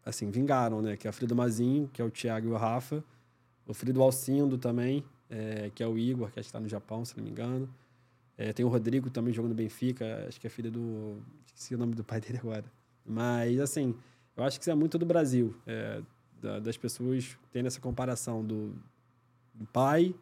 assim, 0.05 0.31
vingaram, 0.31 0.81
né? 0.81 0.97
Que 0.97 1.07
é 1.07 1.11
o 1.11 1.13
filho 1.13 1.27
do 1.27 1.35
Mazinho, 1.37 1.89
que 1.93 2.01
é 2.01 2.05
o 2.05 2.11
Thiago 2.11 2.49
e 2.49 2.51
o 2.53 2.57
Rafa. 2.57 3.03
O 3.67 3.75
filho 3.75 3.93
do 3.93 4.03
Alcindo 4.03 4.57
também, 4.59 5.05
é, 5.33 5.71
que 5.75 5.83
é 5.83 5.87
o 5.89 5.99
Igor, 5.99 6.31
que 6.31 6.39
acho 6.41 6.47
que 6.47 6.51
está 6.51 6.61
no 6.61 6.69
Japão, 6.69 7.05
se 7.05 7.17
não 7.17 7.25
me 7.25 7.31
engano. 7.31 7.69
É, 8.39 8.53
tem 8.53 8.65
o 8.65 8.69
Rodrigo 8.69 9.11
também 9.11 9.33
jogando 9.35 9.55
Benfica, 9.55 10.27
acho 10.29 10.41
que 10.41 10.47
é 10.47 10.51
filho 10.51 10.71
do. 10.71 11.17
Esqueci 11.47 11.75
o 11.75 11.79
nome 11.79 11.95
do 11.95 12.05
pai 12.05 12.21
dele 12.21 12.39
agora. 12.39 12.65
Mas, 13.05 13.61
assim, 13.61 13.95
eu 14.37 14.45
acho 14.45 14.59
que 14.59 14.65
isso 14.65 14.71
é 14.71 14.75
muito 14.75 14.99
do 14.99 15.07
Brasil. 15.07 15.55
é, 15.67 16.03
da- 16.41 16.59
das 16.59 16.77
pessoas 16.77 17.37
tendo 17.53 17.67
essa 17.69 17.81
comparação 17.81 18.45
do, 18.45 18.75
do 19.55 19.65
pai 19.73 20.15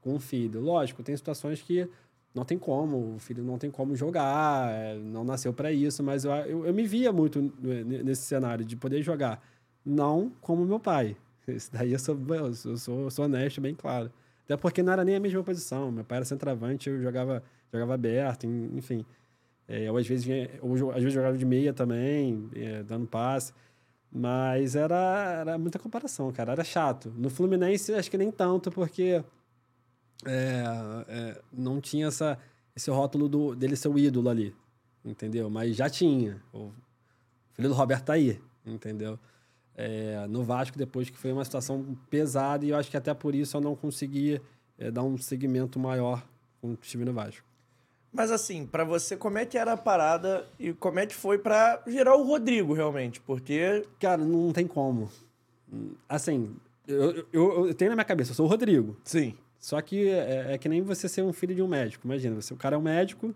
com 0.00 0.14
o 0.14 0.20
filho. 0.20 0.60
Lógico, 0.60 1.02
tem 1.02 1.16
situações 1.16 1.60
que 1.62 1.88
não 2.34 2.44
tem 2.44 2.58
como, 2.58 3.16
o 3.16 3.18
filho 3.18 3.42
não 3.44 3.58
tem 3.58 3.70
como 3.70 3.94
jogar, 3.96 4.70
é, 4.72 4.98
não 4.98 5.24
nasceu 5.24 5.52
para 5.52 5.72
isso, 5.72 6.02
mas 6.02 6.24
eu, 6.24 6.32
eu, 6.32 6.66
eu 6.66 6.74
me 6.74 6.86
via 6.86 7.12
muito 7.12 7.40
n- 7.62 8.02
nesse 8.04 8.22
cenário 8.22 8.64
de 8.64 8.76
poder 8.76 9.02
jogar. 9.02 9.42
Não 9.84 10.30
como 10.40 10.64
meu 10.64 10.80
pai. 10.80 11.16
Isso 11.48 11.70
daí 11.72 11.92
eu 11.92 11.98
sou, 11.98 12.16
eu 12.30 12.76
sou, 12.78 13.00
eu 13.02 13.10
sou 13.10 13.24
honesto, 13.24 13.60
bem 13.60 13.74
claro. 13.74 14.10
Até 14.46 14.56
porque 14.56 14.82
não 14.82 14.92
era 14.94 15.04
nem 15.04 15.16
a 15.16 15.20
mesma 15.20 15.42
posição. 15.42 15.92
Meu 15.92 16.04
pai 16.04 16.16
era 16.18 16.24
centroavante, 16.24 16.88
eu 16.88 17.02
jogava, 17.02 17.42
jogava 17.72 17.94
aberto, 17.94 18.44
en- 18.46 18.70
enfim. 18.78 19.04
É, 19.68 19.82
eu, 19.88 19.96
às 19.96 20.06
vezes, 20.06 20.24
vinha- 20.24 20.48
eu, 20.62 20.90
às 20.90 20.96
vezes 20.98 21.12
jogava 21.12 21.36
de 21.36 21.44
meia 21.44 21.72
também, 21.74 22.48
é, 22.54 22.82
dando 22.84 23.06
passe. 23.06 23.52
Mas 24.10 24.76
era, 24.76 24.96
era 25.40 25.58
muita 25.58 25.78
comparação, 25.78 26.32
cara. 26.32 26.52
Era 26.52 26.64
chato. 26.64 27.12
No 27.16 27.28
Fluminense, 27.28 27.92
acho 27.94 28.10
que 28.10 28.16
nem 28.16 28.30
tanto, 28.30 28.70
porque 28.70 29.22
é, 30.24 30.62
é, 31.08 31.42
não 31.52 31.80
tinha 31.80 32.06
essa, 32.06 32.38
esse 32.74 32.90
rótulo 32.90 33.28
do, 33.28 33.54
dele 33.54 33.76
ser 33.76 33.88
o 33.88 33.98
ídolo 33.98 34.28
ali, 34.28 34.54
entendeu? 35.04 35.50
Mas 35.50 35.76
já 35.76 35.90
tinha. 35.90 36.40
O 36.52 36.70
filho 37.54 37.68
do 37.68 37.74
Roberto 37.74 38.04
tá 38.06 38.12
aí, 38.14 38.40
entendeu? 38.64 39.18
É, 39.78 40.26
no 40.28 40.42
Vasco, 40.42 40.78
depois 40.78 41.10
que 41.10 41.18
foi 41.18 41.30
uma 41.32 41.44
situação 41.44 41.96
pesada, 42.08 42.64
e 42.64 42.70
eu 42.70 42.76
acho 42.76 42.90
que 42.90 42.96
até 42.96 43.12
por 43.12 43.34
isso 43.34 43.56
eu 43.56 43.60
não 43.60 43.76
consegui 43.76 44.40
é, 44.78 44.90
dar 44.90 45.02
um 45.02 45.18
segmento 45.18 45.78
maior 45.78 46.26
quando 46.60 46.78
estive 46.80 47.04
no 47.04 47.12
Vasco. 47.12 47.46
Mas 48.12 48.30
assim, 48.30 48.64
pra 48.64 48.82
você, 48.82 49.14
como 49.14 49.36
é 49.36 49.44
que 49.44 49.58
era 49.58 49.74
a 49.74 49.76
parada 49.76 50.46
e 50.58 50.72
como 50.72 50.98
é 50.98 51.06
que 51.06 51.14
foi 51.14 51.36
pra 51.36 51.82
virar 51.86 52.16
o 52.16 52.22
Rodrigo, 52.22 52.72
realmente? 52.72 53.20
Porque. 53.20 53.84
Cara, 54.00 54.24
não 54.24 54.52
tem 54.52 54.66
como. 54.66 55.10
Assim, 56.08 56.56
eu, 56.88 57.26
eu, 57.30 57.66
eu 57.66 57.74
tenho 57.74 57.90
na 57.90 57.96
minha 57.96 58.04
cabeça, 58.06 58.30
eu 58.30 58.34
sou 58.34 58.46
o 58.46 58.48
Rodrigo. 58.48 58.96
Sim. 59.04 59.34
Só 59.58 59.80
que 59.82 60.08
é, 60.08 60.54
é 60.54 60.58
que 60.58 60.68
nem 60.68 60.80
você 60.80 61.08
ser 61.08 61.22
um 61.22 61.32
filho 61.32 61.54
de 61.54 61.62
um 61.62 61.68
médico. 61.68 62.06
Imagina, 62.06 62.34
você, 62.36 62.54
o 62.54 62.56
cara 62.56 62.76
é 62.76 62.78
um 62.78 62.82
médico 62.82 63.34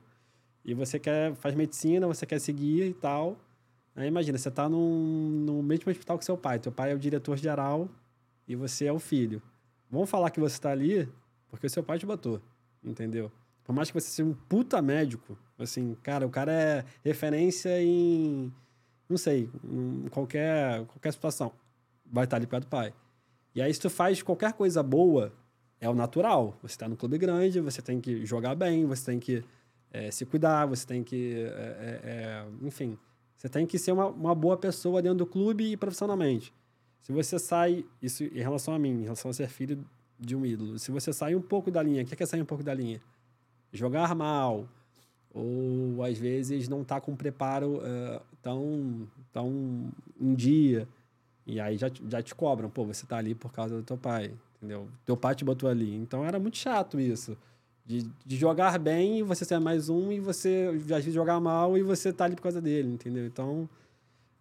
e 0.65 0.73
você 0.73 0.99
quer 0.99 1.35
faz 1.35 1.55
medicina, 1.55 2.07
você 2.07 2.25
quer 2.25 2.39
seguir 2.39 2.87
e 2.87 2.95
tal. 2.95 3.37
Aí 3.95 4.07
imagina, 4.09 4.39
você 4.39 4.51
tá 4.51 4.69
num, 4.69 5.29
no 5.45 5.63
mesmo 5.63 5.91
hospital 5.91 6.19
que 6.19 6.25
seu 6.25 6.37
pai. 6.37 6.59
Teu 6.59 6.73
pai 6.73 6.93
é 6.93 6.95
o 6.95 6.99
diretor 6.99 7.37
geral 7.37 7.89
e 8.47 8.55
você 8.55 8.87
é 8.87 8.93
o 8.93 8.99
filho. 8.99 9.43
Vamos 9.91 10.09
falar 10.09 10.31
que 10.31 10.41
você 10.41 10.61
tá 10.61 10.71
ali 10.71 11.09
porque 11.49 11.67
o 11.67 11.71
seu 11.71 11.83
pai 11.83 11.99
te 11.99 12.07
botou, 12.07 12.41
entendeu? 12.83 13.31
Por 13.65 13.75
mais 13.75 13.91
que 13.91 14.01
você 14.01 14.09
seja 14.09 14.29
um 14.29 14.33
puta 14.33 14.81
médico, 14.81 15.37
assim, 15.59 15.97
cara, 16.03 16.27
o 16.27 16.31
cara 16.31 16.53
é 16.53 16.85
referência 17.05 17.83
em, 17.83 18.53
não 19.09 19.19
sei, 19.19 19.51
em 19.65 20.09
qualquer, 20.11 20.85
qualquer 20.87 21.13
situação. 21.13 21.53
Vai 22.07 22.25
estar 22.25 22.37
ali 22.37 22.47
perto 22.47 22.65
do 22.65 22.71
pai. 22.71 22.95
E 23.55 23.61
aí, 23.61 23.73
se 23.73 23.81
tu 23.81 23.91
faz 23.91 24.23
qualquer 24.23 24.53
coisa 24.53 24.83
boa, 24.83 25.33
é 25.81 25.89
o 25.89 25.95
natural. 25.95 26.57
Você 26.63 26.75
está 26.75 26.89
no 26.89 26.97
clube 26.97 27.19
grande, 27.19 27.61
você 27.61 27.83
tem 27.83 28.01
que 28.01 28.25
jogar 28.25 28.55
bem, 28.55 28.87
você 28.87 29.07
tem 29.07 29.19
que 29.19 29.45
eh, 29.93 30.11
se 30.11 30.25
cuidar, 30.25 30.67
você 30.67 30.87
tem 30.87 31.03
que. 31.03 31.45
eh, 31.47 32.01
eh, 32.05 32.45
enfim, 32.63 32.99
você 33.41 33.49
tem 33.49 33.67
que 33.67 33.79
ser 33.79 33.93
uma, 33.93 34.05
uma 34.09 34.35
boa 34.35 34.55
pessoa 34.55 35.01
dentro 35.01 35.17
do 35.17 35.27
clube 35.27 35.73
e 35.73 35.75
profissionalmente. 35.75 36.53
Se 37.01 37.11
você 37.11 37.39
sai, 37.39 37.87
isso 38.03 38.23
em 38.23 38.39
relação 38.39 38.75
a 38.75 38.79
mim, 38.79 39.01
em 39.01 39.03
relação 39.05 39.31
a 39.31 39.35
ser 39.35 39.49
filho 39.49 39.83
de 40.19 40.37
um 40.37 40.45
ídolo, 40.45 40.79
se 40.79 40.91
você 40.91 41.11
sai 41.11 41.35
um 41.35 41.41
pouco 41.41 41.71
da 41.71 41.83
linha, 41.83 42.03
o 42.03 42.07
que 42.07 42.13
é, 42.13 42.17
que 42.19 42.23
é 42.23 42.27
sair 42.27 42.43
um 42.43 42.45
pouco 42.45 42.63
da 42.63 42.75
linha? 42.75 43.01
Jogar 43.73 44.15
mal, 44.15 44.69
ou 45.33 46.05
às 46.05 46.19
vezes 46.19 46.69
não 46.69 46.85
tá 46.85 47.01
com 47.01 47.17
preparo 47.17 47.81
eh, 47.83 48.21
tão, 48.43 49.09
tão 49.33 49.91
em 50.21 50.35
dia. 50.35 50.87
E 51.47 51.59
aí 51.59 51.79
já, 51.79 51.91
já 52.11 52.23
te 52.23 52.35
cobram, 52.35 52.69
pô, 52.69 52.85
você 52.85 53.07
tá 53.07 53.17
ali 53.17 53.35
por 53.35 53.51
causa 53.55 53.75
do 53.75 53.83
teu 53.83 53.97
pai, 53.97 54.35
entendeu? 54.59 54.87
Teu 55.07 55.17
pai 55.17 55.35
te 55.35 55.47
botou 55.47 55.67
ali. 55.67 55.97
Então 55.97 56.27
era 56.27 56.39
muito 56.39 56.59
chato 56.59 57.01
isso. 57.01 57.39
De, 57.91 58.09
de 58.25 58.37
jogar 58.37 58.79
bem 58.79 59.19
e 59.19 59.23
você 59.25 59.45
ser 59.45 59.59
mais 59.59 59.89
um, 59.89 60.13
e 60.13 60.21
você 60.21 60.71
às 60.73 60.85
vezes 60.85 61.13
jogar 61.13 61.41
mal 61.41 61.77
e 61.77 61.83
você 61.83 62.13
tá 62.13 62.25
ali 62.25 62.37
por 62.37 62.43
causa 62.43 62.61
dele, 62.61 62.89
entendeu? 62.89 63.27
Então 63.27 63.69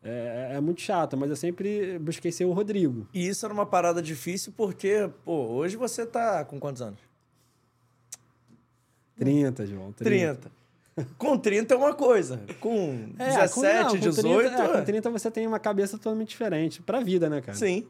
é, 0.03 0.51
é 0.53 0.61
muito 0.61 0.81
chato, 0.81 1.17
mas 1.17 1.31
eu 1.31 1.35
sempre 1.35 1.97
busquei 1.97 2.31
ser 2.31 2.45
o 2.45 2.51
Rodrigo. 2.51 3.07
E 3.11 3.27
isso 3.27 3.43
era 3.47 3.51
uma 3.51 3.65
parada 3.65 4.03
difícil 4.03 4.53
porque, 4.55 5.09
pô, 5.25 5.47
hoje 5.47 5.75
você 5.77 6.05
tá 6.05 6.45
com 6.45 6.59
quantos 6.59 6.83
anos? 6.83 6.99
30, 9.17 9.65
João. 9.65 9.91
30. 9.93 10.51
30. 10.95 11.05
Com 11.17 11.35
30 11.35 11.73
é 11.73 11.77
uma 11.77 11.93
coisa. 11.95 12.41
Com 12.59 13.09
É, 13.17 13.25
17, 13.47 13.53
com, 13.53 13.61
não, 13.61 13.89
com 13.89 13.97
18. 13.97 14.49
30, 14.49 14.63
é, 14.63 14.77
com 14.77 14.85
30 14.85 15.09
você 15.09 15.31
tem 15.31 15.47
uma 15.47 15.59
cabeça 15.59 15.97
totalmente 15.97 16.29
diferente. 16.29 16.83
Pra 16.83 16.99
vida, 16.99 17.27
né, 17.27 17.41
cara? 17.41 17.57
Sim. 17.57 17.87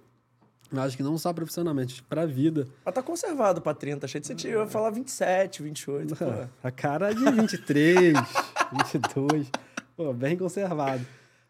Eu 0.71 0.81
acho 0.81 0.95
que 0.95 1.01
não 1.03 1.17
só 1.17 1.33
profissionalmente, 1.33 2.03
pra 2.03 2.25
vida. 2.27 2.67
Mas 2.85 2.93
tá 2.93 3.01
conservado 3.01 3.59
pra 3.61 3.73
30. 3.73 4.05
Achei 4.05 4.21
que 4.21 4.27
você 4.27 4.35
tinha, 4.35 4.53
eu 4.53 4.61
ia 4.61 4.67
falar 4.67 4.91
27, 4.91 5.63
28. 5.63 6.15
Pô. 6.15 6.25
A 6.63 6.69
cara 6.71 7.09
é 7.11 7.13
de 7.15 7.23
23, 7.31 8.13
22. 8.71 9.49
Pô, 9.97 10.13
bem 10.13 10.37
conservado. 10.37 11.05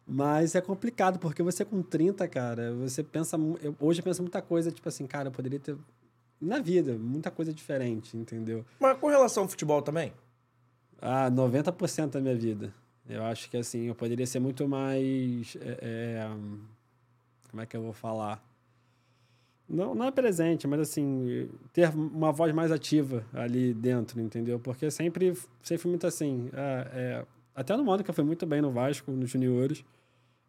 Mas 0.08 0.56
é 0.56 0.62
complicado, 0.62 1.20
porque 1.20 1.44
você 1.44 1.64
com 1.64 1.82
30, 1.84 2.28
cara, 2.28 2.74
você 2.74 3.04
pensa. 3.04 3.38
eu- 3.62 3.76
hoje 3.80 4.00
eu 4.00 4.04
penso 4.04 4.22
muita 4.24 4.42
coisa, 4.42 4.72
tipo 4.72 4.88
assim, 4.90 5.06
cara, 5.06 5.28
eu 5.28 5.32
poderia 5.32 5.60
ter. 5.60 5.76
Na 6.42 6.60
vida, 6.60 6.94
muita 6.94 7.30
coisa 7.30 7.54
diferente, 7.54 8.16
entendeu? 8.18 8.66
Mas 8.80 8.98
com 8.98 9.08
relação 9.08 9.44
ao 9.44 9.50
futebol 9.50 9.82
também? 9.82 10.14
Ah, 11.02 11.30
90% 11.30 12.12
da 12.12 12.22
minha 12.22 12.36
vida. 12.36 12.74
Eu 13.08 13.24
acho 13.26 13.50
que 13.50 13.58
assim, 13.58 13.84
eu 13.88 13.94
poderia 13.96 14.26
ser 14.26 14.40
muito 14.40 14.68
mais. 14.68 15.56
é, 15.60 15.78
é, 15.82 16.30
como 17.52 17.62
é 17.62 17.66
que 17.66 17.76
eu 17.76 17.82
vou 17.84 17.94
falar? 17.94 18.42
Não, 19.70 19.94
não 19.94 20.06
é 20.06 20.12
presente, 20.12 20.68
mas 20.68 20.80
assim, 20.80 21.48
ter 21.72 21.90
uma 21.94 22.32
voz 22.32 22.52
mais 22.54 22.72
ativa 22.72 23.24
ali 23.34 23.74
dentro, 23.74 24.20
entendeu? 24.20 24.60
Porque 24.60 24.90
sempre, 24.90 25.38
sempre 25.62 25.88
muito 25.88 26.08
assim. 26.08 26.50
ah, 26.54 26.88
é, 26.92 27.26
até 27.54 27.76
no 27.76 27.84
modo 27.84 28.04
que 28.04 28.10
eu 28.10 28.14
fui 28.14 28.24
muito 28.24 28.46
bem 28.46 28.62
no 28.62 28.72
Vasco, 28.72 29.12
nos 29.12 29.30
juniores. 29.30 29.84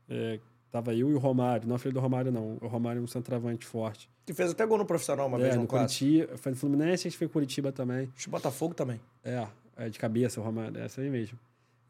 É, 0.08 0.38
tava 0.70 0.94
eu 0.94 1.10
e 1.10 1.14
o 1.14 1.18
Romário. 1.18 1.68
Não 1.68 1.76
filho 1.76 1.92
do 1.92 2.00
Romário, 2.00 2.30
não. 2.30 2.56
O 2.60 2.66
Romário 2.66 3.00
é 3.00 3.02
um 3.02 3.06
centroavante 3.06 3.66
forte. 3.66 4.08
Que 4.24 4.32
fez 4.32 4.52
até 4.52 4.64
gol 4.64 4.78
no 4.78 4.86
profissional 4.86 5.26
uma 5.26 5.36
vez 5.36 5.50
é, 5.50 5.56
no 5.56 5.62
no 5.62 5.68
clássico. 5.68 6.04
Curitiba, 6.04 6.38
foi 6.38 6.52
no 6.52 6.56
Fluminense, 6.56 7.08
acho 7.08 7.16
que 7.16 7.18
foi 7.18 7.28
Curitiba 7.28 7.72
também. 7.72 8.08
Acho 8.16 8.30
Botafogo 8.30 8.74
também. 8.74 9.00
É, 9.24 9.46
é 9.76 9.88
de 9.88 9.98
cabeça 9.98 10.40
o 10.40 10.44
Romário, 10.44 10.78
é 10.78 10.84
essa 10.84 11.00
aí 11.00 11.10
mesmo. 11.10 11.38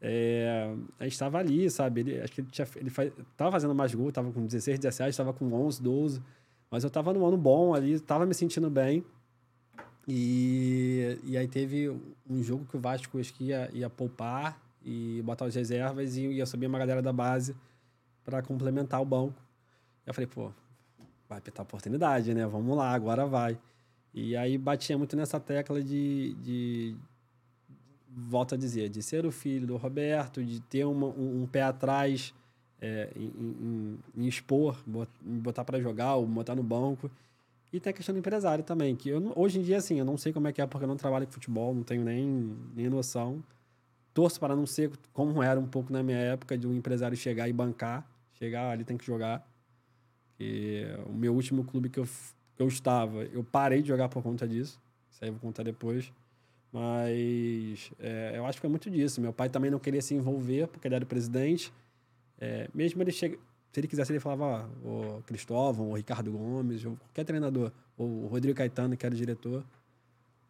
É, 0.01 0.73
a 0.99 1.03
gente 1.03 1.13
estava 1.13 1.37
ali, 1.37 1.69
sabe? 1.69 2.01
Ele, 2.01 2.21
acho 2.21 2.33
que 2.33 2.41
ele, 2.41 2.47
tinha, 2.49 2.67
ele 2.75 2.89
faz, 2.89 3.11
tava 3.37 3.51
fazendo 3.51 3.75
mais 3.75 3.93
gol, 3.93 4.11
tava 4.11 4.31
com 4.31 4.43
16, 4.43 4.79
17, 4.79 5.11
estava 5.11 5.31
com 5.31 5.53
11, 5.53 5.81
12. 5.83 6.21
Mas 6.71 6.85
eu 6.85 6.89
tava 6.89 7.13
num 7.13 7.25
ano 7.25 7.37
bom 7.37 7.73
ali, 7.75 7.99
tava 7.99 8.25
me 8.25 8.33
sentindo 8.33 8.69
bem. 8.69 9.03
E, 10.07 11.19
e 11.25 11.37
aí 11.37 11.47
teve 11.47 11.89
um 12.27 12.41
jogo 12.41 12.65
que 12.65 12.77
o 12.77 12.79
Vasco 12.79 13.19
acho 13.19 13.33
que 13.33 13.45
ia, 13.45 13.69
ia 13.73 13.89
poupar 13.89 14.57
e 14.83 15.21
botar 15.23 15.45
as 15.45 15.55
reservas 15.55 16.15
e 16.15 16.25
ia 16.27 16.45
subir 16.45 16.67
uma 16.67 16.79
galera 16.79 17.01
da 17.01 17.11
base 17.11 17.55
para 18.23 18.41
complementar 18.41 19.01
o 19.01 19.05
banco. 19.05 19.35
Eu 20.05 20.13
falei, 20.13 20.27
pô, 20.27 20.49
vai 21.27 21.39
apertar 21.39 21.61
a 21.61 21.63
oportunidade, 21.63 22.33
né? 22.33 22.47
Vamos 22.47 22.75
lá, 22.75 22.91
agora 22.91 23.25
vai. 23.25 23.59
E 24.13 24.35
aí 24.35 24.57
batia 24.57 24.97
muito 24.97 25.15
nessa 25.15 25.39
tecla 25.39 25.83
de, 25.83 26.33
de 26.35 26.95
volto 28.09 28.55
a 28.55 28.57
dizer, 28.57 28.89
de 28.89 29.03
ser 29.03 29.25
o 29.25 29.31
filho 29.31 29.67
do 29.67 29.77
Roberto, 29.77 30.43
de 30.43 30.61
ter 30.61 30.85
uma, 30.85 31.07
um, 31.07 31.43
um 31.43 31.47
pé 31.47 31.63
atrás 31.63 32.33
é, 32.81 33.09
em, 33.15 33.27
em- 33.27 33.99
em 34.17 34.27
expor, 34.27 34.77
botar 35.21 35.63
para 35.63 35.79
jogar 35.79 36.15
ou 36.15 36.25
botar 36.25 36.55
no 36.55 36.63
banco. 36.63 37.09
E 37.71 37.79
tem 37.79 37.91
a 37.91 37.93
questão 37.93 38.13
do 38.13 38.19
empresário 38.19 38.63
também, 38.63 38.95
que 38.95 39.07
eu, 39.09 39.31
hoje 39.35 39.59
em 39.59 39.61
dia, 39.61 39.77
assim, 39.77 39.97
eu 39.99 40.03
não 40.03 40.17
sei 40.17 40.33
como 40.33 40.47
é 40.47 40.51
que 40.51 40.61
é, 40.61 40.67
porque 40.67 40.83
eu 40.83 40.87
não 40.89 40.97
trabalho 40.97 41.25
com 41.25 41.31
futebol, 41.31 41.73
não 41.73 41.83
tenho 41.83 42.03
nem, 42.03 42.53
nem 42.75 42.89
noção. 42.89 43.41
Torço 44.13 44.39
para 44.39 44.55
não 44.55 44.65
ser 44.65 44.91
como 45.13 45.41
era 45.41 45.57
um 45.57 45.67
pouco 45.67 45.93
na 45.93 46.03
minha 46.03 46.17
época, 46.17 46.57
de 46.57 46.67
um 46.67 46.73
empresário 46.75 47.15
chegar 47.15 47.47
e 47.47 47.53
bancar. 47.53 48.05
Chegar 48.33 48.71
ali, 48.71 48.83
tem 48.83 48.97
que 48.97 49.05
jogar. 49.05 49.47
E 50.39 50.83
o 51.05 51.13
meu 51.13 51.33
último 51.33 51.63
clube 51.63 51.87
que 51.87 51.99
eu, 51.99 52.05
que 52.57 52.61
eu 52.63 52.67
estava, 52.67 53.23
eu 53.25 53.43
parei 53.43 53.81
de 53.81 53.87
jogar 53.87 54.09
por 54.09 54.21
conta 54.21 54.45
disso. 54.47 54.81
Isso 55.09 55.23
aí 55.23 55.29
eu 55.29 55.33
vou 55.33 55.41
contar 55.41 55.63
depois. 55.63 56.11
Mas 56.73 57.91
é, 57.99 58.33
eu 58.35 58.45
acho 58.45 58.59
que 58.59 58.65
é 58.65 58.69
muito 58.69 58.89
disso. 58.89 59.21
Meu 59.21 59.31
pai 59.31 59.49
também 59.49 59.69
não 59.71 59.79
queria 59.79 60.01
se 60.01 60.13
envolver, 60.13 60.67
porque 60.67 60.87
ele 60.87 60.95
era 60.95 61.03
o 61.03 61.07
presidente. 61.07 61.71
É, 62.41 62.67
mesmo 62.73 63.01
ele 63.03 63.11
chega, 63.11 63.37
se 63.71 63.79
ele 63.79 63.87
quisesse, 63.87 64.11
ele 64.11 64.19
falava, 64.19 64.67
ó, 64.83 65.19
o 65.19 65.23
Cristóvão, 65.23 65.91
o 65.91 65.93
Ricardo 65.93 66.31
Gomes, 66.31 66.83
ou 66.83 66.97
qualquer 66.97 67.23
treinador, 67.23 67.71
ou 67.95 68.23
o 68.23 68.27
Rodrigo 68.27 68.57
Caetano, 68.57 68.97
que 68.97 69.05
era 69.05 69.13
o 69.13 69.17
diretor, 69.17 69.63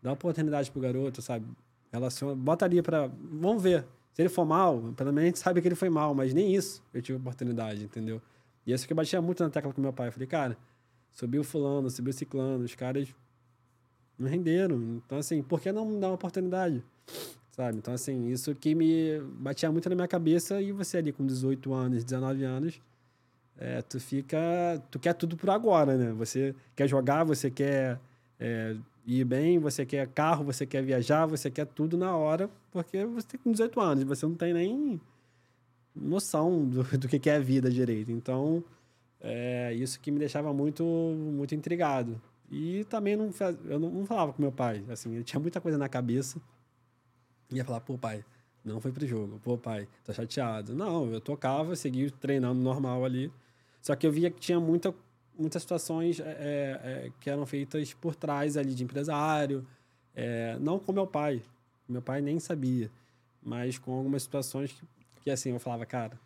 dá 0.01 0.09
uma 0.09 0.13
oportunidade 0.13 0.71
pro 0.71 0.81
garoto, 0.81 1.21
sabe? 1.21 1.45
Relaciona, 1.91 2.33
bota 2.33 2.63
ali 2.63 2.81
para, 2.81 3.07
vamos 3.07 3.61
ver. 3.61 3.85
Se 4.13 4.21
ele 4.21 4.29
for 4.29 4.45
mal, 4.45 4.93
pelo 4.95 5.11
menos 5.11 5.23
a 5.23 5.25
gente 5.25 5.39
sabe 5.39 5.61
que 5.61 5.67
ele 5.67 5.75
foi 5.75 5.89
mal, 5.89 6.15
mas 6.15 6.33
nem 6.33 6.55
isso 6.55 6.81
eu 6.93 7.01
tive 7.01 7.17
oportunidade, 7.17 7.83
entendeu? 7.83 8.21
E 8.65 8.71
isso 8.71 8.87
que 8.87 8.93
eu 8.93 8.97
batia 8.97 9.21
muito 9.21 9.43
na 9.43 9.49
tecla 9.49 9.73
com 9.73 9.81
meu 9.81 9.93
pai. 9.93 10.07
Eu 10.07 10.11
falei, 10.11 10.27
cara, 10.27 10.57
subiu 11.11 11.43
fulano, 11.43 11.89
subiu 11.89 12.13
ciclano, 12.13 12.63
os 12.63 12.75
caras 12.75 13.13
não 14.17 14.29
renderam. 14.29 15.01
Então, 15.05 15.17
assim, 15.17 15.41
por 15.41 15.59
que 15.59 15.71
não 15.71 15.85
me 15.85 15.99
dar 15.99 16.07
uma 16.07 16.15
oportunidade? 16.15 16.83
Sabe? 17.61 17.77
Então, 17.77 17.93
assim, 17.93 18.27
isso 18.29 18.55
que 18.55 18.73
me 18.73 19.21
batia 19.35 19.71
muito 19.71 19.87
na 19.87 19.93
minha 19.93 20.07
cabeça 20.07 20.59
e 20.59 20.71
você 20.71 20.97
ali 20.97 21.11
com 21.11 21.23
18 21.23 21.71
anos, 21.71 22.03
19 22.03 22.43
anos, 22.43 22.81
é, 23.55 23.83
tu 23.83 23.99
fica... 23.99 24.81
Tu 24.89 24.97
quer 24.97 25.13
tudo 25.13 25.37
por 25.37 25.47
agora, 25.51 25.95
né? 25.95 26.11
Você 26.13 26.55
quer 26.75 26.87
jogar, 26.87 27.23
você 27.23 27.51
quer 27.51 27.99
é, 28.39 28.75
ir 29.05 29.23
bem, 29.25 29.59
você 29.59 29.85
quer 29.85 30.07
carro, 30.07 30.43
você 30.43 30.65
quer 30.65 30.81
viajar, 30.81 31.27
você 31.27 31.51
quer 31.51 31.67
tudo 31.67 31.95
na 31.99 32.17
hora, 32.17 32.49
porque 32.71 33.05
você 33.05 33.27
tem 33.27 33.39
com 33.39 33.51
18 33.51 33.79
anos, 33.79 34.03
você 34.05 34.25
não 34.25 34.33
tem 34.33 34.55
nem 34.55 34.99
noção 35.95 36.67
do, 36.67 36.81
do 36.97 37.07
que 37.07 37.29
é 37.29 37.35
a 37.35 37.39
vida 37.39 37.69
direito. 37.69 38.11
Então, 38.11 38.63
é 39.19 39.71
isso 39.75 39.99
que 39.99 40.09
me 40.09 40.17
deixava 40.17 40.51
muito, 40.51 40.83
muito 40.83 41.53
intrigado. 41.53 42.19
E 42.49 42.83
também 42.85 43.15
não, 43.15 43.29
eu 43.65 43.79
não 43.79 44.03
falava 44.07 44.33
com 44.33 44.41
meu 44.41 44.51
pai, 44.51 44.83
assim, 44.89 45.13
ele 45.13 45.23
tinha 45.23 45.39
muita 45.39 45.61
coisa 45.61 45.77
na 45.77 45.87
cabeça. 45.87 46.41
Ia 47.51 47.65
falar, 47.65 47.81
pô, 47.81 47.97
pai, 47.97 48.23
não 48.63 48.79
foi 48.79 48.91
pro 48.91 49.05
jogo. 49.05 49.39
Pô, 49.43 49.57
pai, 49.57 49.87
tô 50.03 50.13
chateado. 50.13 50.73
Não, 50.75 51.11
eu 51.11 51.19
tocava, 51.19 51.75
seguia 51.75 52.09
treinando 52.11 52.61
normal 52.61 53.03
ali. 53.03 53.31
Só 53.81 53.95
que 53.95 54.05
eu 54.05 54.11
via 54.11 54.29
que 54.29 54.39
tinha 54.39 54.59
muita, 54.59 54.93
muitas 55.37 55.61
situações 55.63 56.19
é, 56.19 56.25
é, 56.25 57.11
que 57.19 57.29
eram 57.29 57.45
feitas 57.45 57.93
por 57.93 58.15
trás 58.15 58.55
ali 58.57 58.73
de 58.73 58.83
empresário. 58.83 59.65
é, 60.15 60.57
não 60.59 60.77
com 60.79 60.91
meu 60.93 61.07
pai. 61.07 61.41
Meu 61.87 62.01
pai 62.01 62.21
nem 62.21 62.39
sabia. 62.39 62.89
Mas 63.41 63.77
com 63.77 63.91
algumas 63.93 64.23
situações 64.23 64.71
que, 64.71 64.85
que 65.23 65.31
assim, 65.31 65.51
eu 65.51 65.59
falava, 65.59 65.85
cara, 65.85 66.17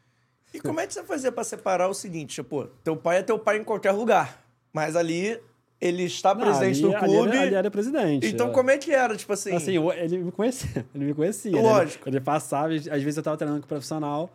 E 0.53 0.59
como 0.59 0.79
é 0.79 0.85
que 0.87 0.93
você 0.93 1.03
fazia 1.03 1.31
pra 1.31 1.43
separar 1.43 1.87
o 1.87 1.93
seguinte? 1.93 2.35
Tipo, 2.35 2.67
teu 2.83 2.95
pai 2.97 3.17
é 3.19 3.23
teu 3.23 3.39
pai 3.39 3.57
em 3.57 3.63
qualquer 3.63 3.91
lugar. 3.91 4.43
Mas 4.73 4.95
ali 4.95 5.39
ele 5.87 6.03
está 6.03 6.35
presente 6.35 6.83
ali- 6.83 6.93
no 6.93 6.95
ali 6.97 7.05
clube. 7.05 7.29
era- 7.29 7.41
ali 7.41 7.55
era 7.55 7.71
presidente. 7.71 8.27
Então, 8.27 8.49
é. 8.49 8.51
como 8.51 8.69
é 8.71 8.77
que 8.77 8.91
era? 8.91 9.15
Tipo 9.15 9.33
assim. 9.33 9.53
Assim, 9.55 9.71
ele 9.97 10.17
me 10.19 10.31
conhecia. 10.31 10.85
Ele 10.93 11.05
me 11.05 11.13
conhecia. 11.13 11.51
né? 11.51 11.61
Lógico. 11.61 12.07
Ele, 12.09 12.17
ele 12.17 12.23
passava, 12.25 12.73
às 12.73 12.83
vezes 12.85 13.17
eu 13.17 13.23
tava 13.23 13.37
treinando 13.37 13.61
com 13.61 13.65
o 13.65 13.69
profissional. 13.69 14.29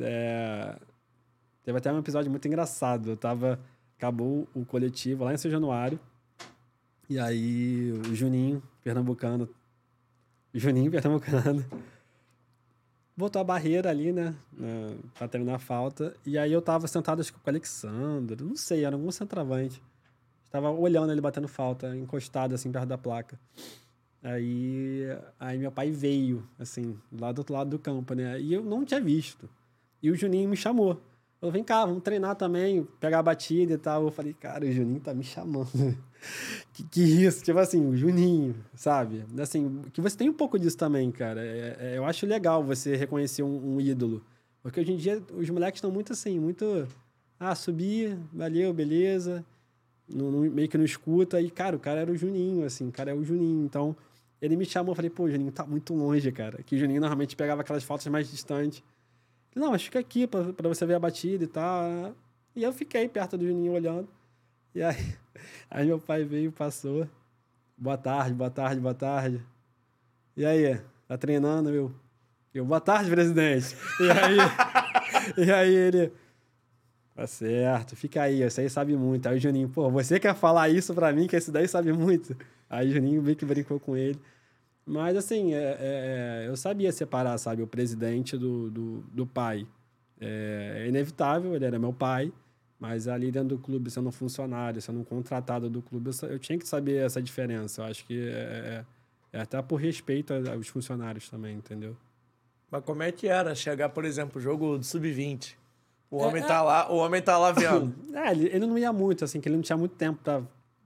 é, 0.00 0.76
Teve 1.64 1.78
até 1.78 1.92
um 1.92 1.98
episódio 1.98 2.30
muito 2.30 2.46
engraçado. 2.46 3.10
Eu 3.10 3.16
tava. 3.16 3.58
Acabou 3.98 4.46
o 4.54 4.64
coletivo 4.64 5.24
lá 5.24 5.32
em 5.32 5.38
São 5.38 5.50
Januário. 5.50 5.98
E 7.08 7.18
aí 7.18 7.92
o 7.92 8.14
Juninho, 8.14 8.62
pernambucano. 8.84 9.48
o 10.54 10.58
Juninho, 10.58 10.90
pernambucano. 10.90 11.64
Botou 13.16 13.40
a 13.40 13.44
barreira 13.44 13.88
ali, 13.88 14.12
né? 14.12 14.34
Pra 15.16 15.26
treinar 15.26 15.54
a 15.54 15.58
falta. 15.58 16.14
E 16.26 16.36
aí 16.36 16.52
eu 16.52 16.60
tava 16.60 16.86
sentado 16.86 17.20
acho 17.20 17.32
que 17.32 17.38
com 17.40 17.48
o 17.48 17.50
Alexandre. 17.50 18.44
Não 18.44 18.54
sei, 18.56 18.84
era 18.84 18.94
algum 18.94 19.10
centroavante. 19.10 19.82
Estava 20.46 20.70
olhando 20.70 21.12
ele 21.12 21.20
batendo 21.20 21.48
falta, 21.48 21.94
encostado 21.96 22.54
assim 22.54 22.72
perto 22.72 22.86
da 22.86 22.96
placa. 22.96 23.38
Aí, 24.22 25.04
aí 25.38 25.58
meu 25.58 25.70
pai 25.70 25.90
veio, 25.90 26.42
assim, 26.58 26.98
lá 27.12 27.30
do 27.30 27.38
outro 27.38 27.54
lado 27.54 27.70
do 27.70 27.78
campo, 27.78 28.14
né? 28.14 28.40
E 28.40 28.54
eu 28.54 28.62
não 28.64 28.84
tinha 28.84 29.00
visto. 29.00 29.48
E 30.02 30.10
o 30.10 30.16
Juninho 30.16 30.48
me 30.48 30.56
chamou. 30.56 31.00
Falou, 31.40 31.52
vem 31.52 31.62
cá, 31.62 31.84
vamos 31.84 32.02
treinar 32.02 32.34
também, 32.34 32.82
pegar 32.98 33.18
a 33.18 33.22
batida 33.22 33.74
e 33.74 33.78
tal. 33.78 34.04
Eu 34.04 34.10
falei, 34.10 34.32
cara, 34.32 34.64
o 34.64 34.72
Juninho 34.72 35.00
tá 35.00 35.12
me 35.14 35.22
chamando. 35.22 35.68
que, 36.72 36.82
que 36.84 37.00
isso? 37.02 37.44
Tipo 37.44 37.58
assim, 37.58 37.86
o 37.86 37.96
Juninho, 37.96 38.56
sabe? 38.74 39.24
Assim, 39.38 39.82
que 39.92 40.00
você 40.00 40.16
tem 40.16 40.28
um 40.28 40.34
pouco 40.34 40.58
disso 40.58 40.76
também, 40.76 41.10
cara. 41.12 41.44
É- 41.44 41.76
é- 41.80 41.98
eu 41.98 42.04
acho 42.04 42.26
legal 42.26 42.64
você 42.64 42.96
reconhecer 42.96 43.42
um, 43.42 43.74
um 43.76 43.80
ídolo. 43.80 44.24
Porque 44.62 44.80
hoje 44.80 44.92
em 44.92 44.96
dia 44.96 45.22
os 45.34 45.48
moleques 45.50 45.78
estão 45.78 45.90
muito 45.90 46.12
assim, 46.12 46.38
muito... 46.40 46.88
Ah, 47.38 47.54
subi, 47.54 48.18
valeu, 48.32 48.72
beleza. 48.72 49.44
Não- 50.08 50.30
meio 50.30 50.68
que 50.68 50.78
não 50.78 50.84
escuta. 50.84 51.40
E, 51.40 51.50
cara, 51.50 51.76
o 51.76 51.80
cara 51.80 52.00
era 52.00 52.10
o 52.10 52.16
Juninho, 52.16 52.64
assim, 52.64 52.88
o 52.88 52.92
cara 52.92 53.10
é 53.10 53.14
o 53.14 53.24
Juninho. 53.24 53.64
Então, 53.64 53.96
ele 54.40 54.56
me 54.56 54.64
chamou, 54.64 54.92
eu 54.92 54.96
falei, 54.96 55.10
pô, 55.10 55.28
Juninho, 55.30 55.50
tá 55.52 55.64
muito 55.66 55.94
longe, 55.94 56.30
cara. 56.32 56.62
Que 56.62 56.76
o 56.76 56.78
Juninho 56.78 57.00
normalmente 57.00 57.34
pegava 57.36 57.62
aquelas 57.62 57.82
faltas 57.84 58.06
mais 58.08 58.30
distantes. 58.30 58.82
Não, 59.54 59.70
mas 59.70 59.82
fica 59.82 59.98
aqui 59.98 60.26
pra, 60.26 60.52
pra 60.52 60.68
você 60.68 60.84
ver 60.84 60.94
a 60.94 60.98
batida 61.00 61.44
e 61.44 61.46
tal. 61.46 62.14
E 62.54 62.62
eu 62.62 62.72
fiquei 62.72 63.08
perto 63.08 63.36
do 63.38 63.46
Juninho 63.46 63.72
olhando. 63.72 64.08
E 64.74 64.82
aí, 64.82 65.14
aí 65.70 65.86
meu 65.86 65.98
pai 65.98 66.24
veio, 66.24 66.52
passou. 66.52 67.08
Boa 67.76 67.96
tarde, 67.96 68.34
boa 68.34 68.50
tarde, 68.50 68.80
boa 68.80 68.94
tarde. 68.94 69.42
E 70.36 70.44
aí, 70.44 70.78
tá 71.08 71.16
treinando, 71.16 71.70
meu? 71.70 71.92
Eu, 72.54 72.64
boa 72.64 72.80
tarde, 72.80 73.10
presidente. 73.10 73.74
E 74.00 74.10
aí, 74.10 74.36
e 75.48 75.50
aí 75.52 75.74
ele, 75.74 76.12
tá 77.16 77.26
certo, 77.26 77.96
fica 77.96 78.22
aí, 78.22 78.42
esse 78.42 78.60
aí 78.60 78.68
sabe 78.68 78.94
muito. 78.94 79.26
Aí 79.26 79.38
o 79.38 79.40
Juninho, 79.40 79.70
pô, 79.70 79.90
você 79.90 80.20
quer 80.20 80.34
falar 80.34 80.68
isso 80.68 80.94
pra 80.94 81.12
mim, 81.12 81.26
que 81.26 81.34
esse 81.34 81.50
daí 81.50 81.66
sabe 81.66 81.92
muito? 81.92 82.36
Aí 82.68 82.90
o 82.90 82.92
Juninho 82.92 83.22
meio 83.22 83.34
que 83.34 83.44
brincou 83.46 83.80
com 83.80 83.96
ele. 83.96 84.20
Mas, 84.84 85.16
assim, 85.16 85.54
é, 85.54 85.58
é, 85.58 85.76
é, 85.80 86.48
eu 86.48 86.56
sabia 86.56 86.92
separar, 86.92 87.36
sabe, 87.38 87.62
o 87.62 87.66
presidente 87.66 88.36
do, 88.36 88.70
do, 88.70 88.98
do 89.12 89.26
pai. 89.26 89.66
É, 90.20 90.82
é, 90.84 90.88
inevitável, 90.88 91.54
ele 91.54 91.64
era 91.64 91.78
meu 91.78 91.92
pai, 91.92 92.32
mas 92.78 93.08
ali 93.08 93.32
dentro 93.32 93.56
do 93.56 93.58
clube, 93.58 93.90
sendo 93.90 94.08
um 94.08 94.12
funcionário, 94.12 94.80
sendo 94.80 95.00
um 95.00 95.04
contratado 95.04 95.68
do 95.68 95.82
clube, 95.82 96.10
eu, 96.10 96.28
eu 96.28 96.38
tinha 96.38 96.58
que 96.58 96.68
saber 96.68 97.04
essa 97.04 97.20
diferença. 97.20 97.82
Eu 97.82 97.86
acho 97.86 98.04
que 98.06 98.28
é, 98.28 98.84
é, 99.32 99.38
é 99.38 99.40
até 99.40 99.60
por 99.62 99.76
respeito 99.76 100.32
aos 100.34 100.68
funcionários 100.68 101.28
também, 101.28 101.56
entendeu? 101.56 101.96
Mas 102.70 102.84
como 102.84 103.02
é 103.02 103.10
que 103.10 103.26
era 103.26 103.54
chegar, 103.54 103.88
por 103.88 104.04
exemplo, 104.04 104.40
jogo 104.40 104.78
do 104.78 104.84
Sub-20? 104.84 105.56
O 106.10 106.18
homem 106.18 106.42
tá 106.42 106.62
lá, 106.62 106.90
o 106.90 106.96
homem 106.96 107.20
tá 107.20 107.36
lá 107.36 107.52
vendo. 107.52 107.94
é, 108.14 108.30
ele, 108.30 108.46
ele 108.46 108.66
não 108.66 108.78
ia 108.78 108.92
muito, 108.92 109.24
assim, 109.24 109.40
que 109.40 109.48
ele 109.48 109.56
não 109.56 109.62
tinha 109.62 109.76
muito 109.76 109.94
tempo 109.96 110.20
para 110.22 110.42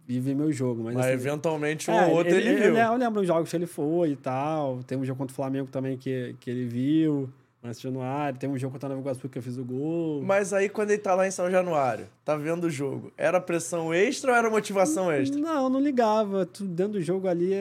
viver 0.07 0.35
meu 0.35 0.50
jogo. 0.50 0.83
Mas, 0.83 0.95
mas 0.95 1.07
assim, 1.07 1.15
eventualmente 1.15 1.91
um 1.91 1.95
é, 1.95 2.07
ou 2.07 2.15
outro 2.15 2.35
ele, 2.35 2.49
ele 2.49 2.71
viu. 2.71 2.77
eu 2.77 2.97
lembro 2.97 3.21
os 3.21 3.27
jogos 3.27 3.49
que 3.49 3.57
ele 3.57 3.67
foi 3.67 4.11
e 4.11 4.17
tal. 4.17 4.81
Tem 4.83 4.99
um 4.99 5.05
jogo 5.05 5.19
contra 5.19 5.33
o 5.33 5.37
Flamengo 5.37 5.69
também 5.71 5.97
que, 5.97 6.35
que 6.41 6.50
ele 6.50 6.65
viu. 6.65 7.31
Mas 7.62 7.79
Januário, 7.79 8.39
tem 8.39 8.49
um 8.49 8.59
jogo 8.59 8.73
contra 8.73 8.89
o 8.89 8.91
Nova 8.91 9.03
Iguaçu 9.03 9.29
que 9.29 9.39
eu 9.39 9.43
fiz 9.43 9.59
o 9.59 9.65
gol. 9.65 10.23
Mas 10.23 10.53
aí, 10.53 10.69
quando 10.69 10.91
ele 10.93 11.03
tá 11.03 11.15
lá 11.15 11.27
em 11.27 11.31
São 11.31 11.50
Januário, 11.50 12.07
tá 12.25 12.35
vendo 12.35 12.65
o 12.65 12.71
jogo, 12.71 13.12
era 13.19 13.39
pressão 13.39 13.93
extra 13.93 14.33
ou 14.33 14.37
era 14.39 14.49
motivação 14.49 15.12
extra? 15.12 15.39
Não, 15.39 15.69
não 15.69 15.79
ligava. 15.79 16.49
Dentro 16.59 16.95
do 16.95 17.03
jogo 17.03 17.29
ali, 17.29 17.53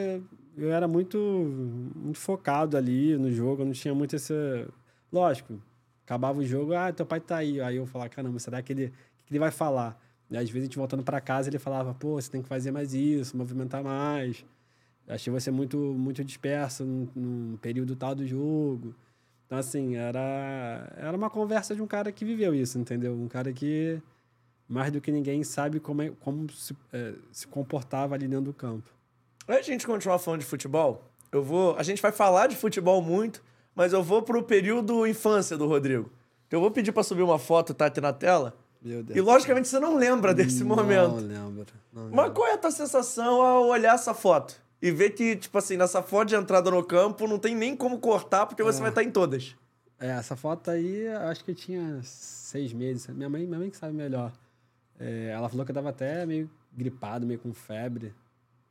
eu 0.58 0.72
era 0.72 0.88
muito, 0.88 1.18
muito 1.96 2.18
focado 2.18 2.78
ali 2.78 3.18
no 3.18 3.30
jogo. 3.30 3.62
Eu 3.62 3.66
não 3.66 3.74
tinha 3.74 3.94
muito 3.94 4.16
esse... 4.16 4.34
Lógico, 5.12 5.60
acabava 6.10 6.39
o 6.39 6.44
jogo, 6.44 6.74
ah, 6.74 6.92
teu 6.92 7.06
pai 7.06 7.20
tá 7.20 7.38
aí. 7.38 7.62
Aí 7.62 7.75
eu 7.75 7.86
falava, 7.86 8.10
caramba, 8.10 8.39
será 8.39 8.63
que 8.63 8.74
ele, 8.74 8.89
que 9.25 9.32
ele 9.32 9.38
vai 9.38 9.51
falar? 9.51 10.01
E 10.32 10.36
às 10.36 10.50
vezes 10.50 10.63
a 10.63 10.66
gente 10.66 10.78
voltando 10.78 11.04
para 11.04 11.22
casa, 11.22 11.50
ele 11.50 11.60
falava, 11.60 11.94
pô, 11.94 12.20
você 12.20 12.32
tem 12.32 12.42
que 12.42 12.48
fazer 12.48 12.72
mais 12.72 12.96
isso, 12.96 13.38
movimentar 13.38 13.84
mais. 13.84 14.44
Achei 15.08 15.32
você 15.32 15.51
muito, 15.51 15.78
muito 15.78 16.24
disperso 16.24 16.84
num, 16.84 17.08
num 17.16 17.58
período 17.58 17.96
tal 17.96 18.16
do 18.16 18.25
jogo. 18.25 18.96
Então, 19.46 19.58
assim, 19.58 19.96
era, 19.96 20.92
era 20.98 21.16
uma 21.16 21.30
conversa 21.30 21.75
de 21.75 21.82
um 21.82 21.88
cara 21.88 22.12
que 22.12 22.25
viveu 22.25 22.54
isso, 22.56 22.78
entendeu? 22.80 23.13
Um 23.13 23.28
cara 23.28 23.54
que, 23.54 24.01
mais 24.68 24.92
do 24.92 25.01
que 25.01 25.12
ninguém, 25.12 25.44
sabe 25.44 25.80
como, 25.80 26.01
é, 26.01 26.12
como 26.20 26.51
se, 26.51 26.75
é, 26.92 27.13
se 27.32 27.48
comportava 27.48 28.16
ali 28.16 28.28
dentro 28.28 28.46
do 28.46 28.54
campo. 28.54 28.89
Antes 29.48 29.66
de 29.66 29.72
a 29.72 29.74
gente 29.74 29.88
continuar 29.88 30.20
falando 30.20 30.42
de 30.42 30.46
futebol, 30.46 31.04
eu 31.32 31.44
vou. 31.44 31.75
A 31.75 31.84
gente 31.84 32.01
vai 32.01 32.12
falar 32.12 32.48
de 32.48 32.56
futebol 32.56 33.01
muito, 33.01 33.44
mas 33.79 33.93
eu 33.93 34.03
vou 34.03 34.21
pro 34.21 34.43
período 34.43 35.07
infância 35.07 35.57
do 35.57 35.65
Rodrigo. 35.65 36.12
Eu 36.51 36.59
vou 36.59 36.69
pedir 36.69 36.91
para 36.91 37.01
subir 37.01 37.21
uma 37.21 37.39
foto, 37.39 37.74
tá 37.74 37.86
aqui 37.86 38.01
na 38.01 38.12
tela. 38.12 38.53
Meu 38.81 39.01
Deus. 39.01 39.17
E 39.17 39.21
logicamente 39.21 39.69
você 39.69 39.79
não 39.79 39.95
lembra 39.95 40.33
desse 40.33 40.65
não 40.65 40.75
momento. 40.75 41.12
Não 41.12 41.15
lembro. 41.15 41.65
Não 41.93 42.03
lembro. 42.03 42.17
Mas 42.17 42.33
qual 42.33 42.48
é 42.50 42.53
a 42.55 42.57
tua 42.57 42.71
sensação 42.71 43.41
ao 43.41 43.67
olhar 43.67 43.95
essa 43.95 44.13
foto? 44.13 44.62
E 44.81 44.91
ver 44.91 45.12
que, 45.12 45.38
tipo 45.38 45.57
assim, 45.57 45.77
nessa 45.77 46.03
foto 46.03 46.27
de 46.27 46.36
entrada 46.36 46.69
no 46.69 46.83
campo 46.83 47.25
não 47.25 47.39
tem 47.39 47.55
nem 47.55 47.74
como 47.74 48.00
cortar, 48.00 48.48
porque 48.48 48.62
você 48.62 48.79
é. 48.79 48.81
vai 48.81 48.89
estar 48.89 49.01
em 49.01 49.12
todas. 49.12 49.55
É, 49.98 50.09
essa 50.09 50.36
foto 50.36 50.69
aí, 50.71 51.07
acho 51.07 51.45
que 51.45 51.51
eu 51.51 51.55
tinha 51.55 52.01
seis 52.03 52.74
meses. 52.74 53.07
Minha 53.07 53.29
mãe, 53.29 53.48
minha 53.48 53.59
mãe 53.59 53.69
que 53.69 53.77
sabe 53.77 53.93
melhor. 53.93 54.33
É, 55.00 55.31
ela 55.33 55.48
falou 55.48 55.63
que 55.63 55.71
eu 55.71 55.75
tava 55.75 55.88
até 55.88 56.25
meio 56.25 56.51
gripado, 56.75 57.25
meio 57.25 57.39
com 57.39 57.53
febre. 57.53 58.13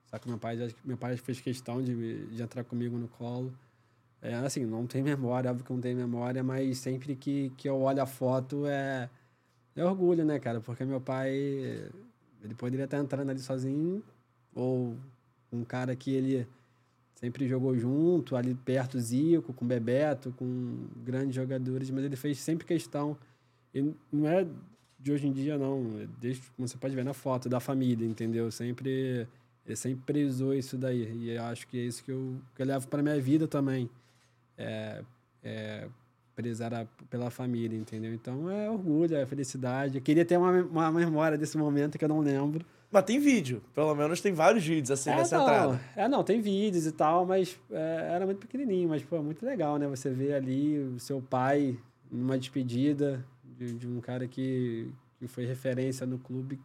Só 0.05 0.19
que 0.19 0.29
meu 0.29 0.37
pai, 0.37 0.59
meu 0.85 0.99
pai 0.99 1.17
fez 1.17 1.41
questão 1.41 1.81
de, 1.81 2.27
de 2.27 2.43
entrar 2.43 2.63
comigo 2.63 2.99
no 2.99 3.09
colo. 3.09 3.55
É, 4.21 4.35
assim, 4.35 4.65
não 4.67 4.87
tem 4.87 5.03
memória, 5.03 5.51
óbvio 5.51 5.65
que 5.65 5.73
não 5.73 5.81
tem 5.81 5.95
memória, 5.95 6.43
mas 6.43 6.79
sempre 6.79 7.15
que, 7.15 7.51
que 7.57 7.69
eu 7.69 7.81
olho 7.81 8.03
a 8.03 8.07
foto 8.07 8.67
é 8.67 9.09
é 9.77 9.85
orgulho, 9.85 10.25
né, 10.25 10.39
cara? 10.39 10.61
Porque 10.61 10.85
meu 10.85 11.01
pai, 11.01 11.31
ele 12.43 12.55
poderia 12.57 12.85
estar 12.85 12.99
entrando 12.99 13.31
ali 13.31 13.39
sozinho, 13.39 14.03
ou 14.55 14.97
um 15.53 15.65
cara 15.65 15.95
que 15.95 16.11
ele 16.13 16.47
sempre 17.15 17.49
jogou 17.49 17.77
junto, 17.77 18.37
ali 18.37 18.55
perto, 18.55 18.99
Zico, 18.99 19.53
com 19.53 19.67
Bebeto, 19.67 20.33
com 20.37 20.87
grandes 21.05 21.35
jogadores, 21.35 21.91
mas 21.91 22.05
ele 22.05 22.17
fez 22.17 22.39
sempre 22.39 22.67
questão. 22.67 23.17
E 23.75 23.95
não 24.13 24.29
é 24.29 24.47
de 24.99 25.13
hoje 25.13 25.27
em 25.29 25.33
dia, 25.33 25.57
não. 25.57 26.01
É 26.01 26.09
desde, 26.21 26.43
como 26.57 26.67
você 26.67 26.77
pode 26.77 26.95
ver 26.95 27.05
na 27.05 27.15
foto, 27.15 27.49
da 27.49 27.61
família, 27.61 28.07
entendeu? 28.07 28.51
Sempre, 28.51 29.29
ele 29.65 29.77
sempre 29.77 30.03
prezou 30.05 30.55
isso 30.55 30.77
daí. 30.77 31.09
E 31.13 31.31
eu 31.31 31.43
acho 31.45 31.67
que 31.69 31.79
é 31.79 31.83
isso 31.83 32.03
que 32.03 32.11
eu, 32.11 32.37
que 32.55 32.63
eu 32.63 32.67
levo 32.67 32.89
para 32.89 33.03
minha 33.03 33.21
vida 33.21 33.47
também. 33.47 33.89
É, 34.59 35.03
é, 35.43 35.89
prezar 36.35 36.87
pela 37.11 37.31
família, 37.31 37.77
entendeu? 37.77 38.13
Então 38.13 38.49
é 38.51 38.71
orgulho, 38.71 39.17
é 39.17 39.27
felicidade. 39.27 39.97
Eu 39.97 40.03
queria 40.03 40.25
ter 40.25 40.37
uma, 40.37 40.53
uma 40.63 40.93
memória 40.93 41.37
desse 41.37 41.59
momento 41.59 41.99
que 41.99 42.05
eu 42.05 42.09
não 42.09 42.21
lembro. 42.21 42.65
Mas 42.91 43.05
tem 43.05 43.19
vídeo, 43.19 43.61
pelo 43.75 43.95
menos 43.95 44.21
tem 44.21 44.33
vários 44.33 44.65
vídeos 44.65 44.91
assim 44.91 45.11
é, 45.11 45.17
nessa 45.17 45.37
não, 45.37 45.45
entrada. 45.45 45.81
É, 45.97 46.09
não, 46.09 46.23
tem 46.23 46.41
vídeos 46.41 46.87
e 46.87 46.93
tal, 46.93 47.27
mas 47.27 47.59
é, 47.71 48.11
era 48.15 48.25
muito 48.25 48.39
pequenininho, 48.39 48.89
mas 48.89 49.03
pô, 49.03 49.23
muito 49.23 49.45
legal, 49.45 49.79
né? 49.79 49.87
Você 49.89 50.11
vê 50.11 50.33
ali 50.33 50.79
o 50.79 50.99
seu 50.99 51.21
pai 51.21 51.77
numa 52.11 52.39
despedida 52.39 53.25
de, 53.45 53.75
de 53.75 53.87
um 53.87 54.01
cara 54.01 54.27
que, 54.27 54.91
que 55.19 55.27
foi 55.27 55.45
referência 55.45 56.07
no 56.07 56.19
clube, 56.19 56.59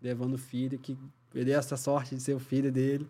levando 0.00 0.34
o 0.34 0.38
filho, 0.38 0.78
que 0.78 0.96
ele 1.34 1.50
é 1.50 1.54
essa 1.54 1.76
sorte 1.76 2.14
de 2.14 2.22
ser 2.22 2.34
o 2.34 2.38
filho 2.38 2.70
dele. 2.70 3.08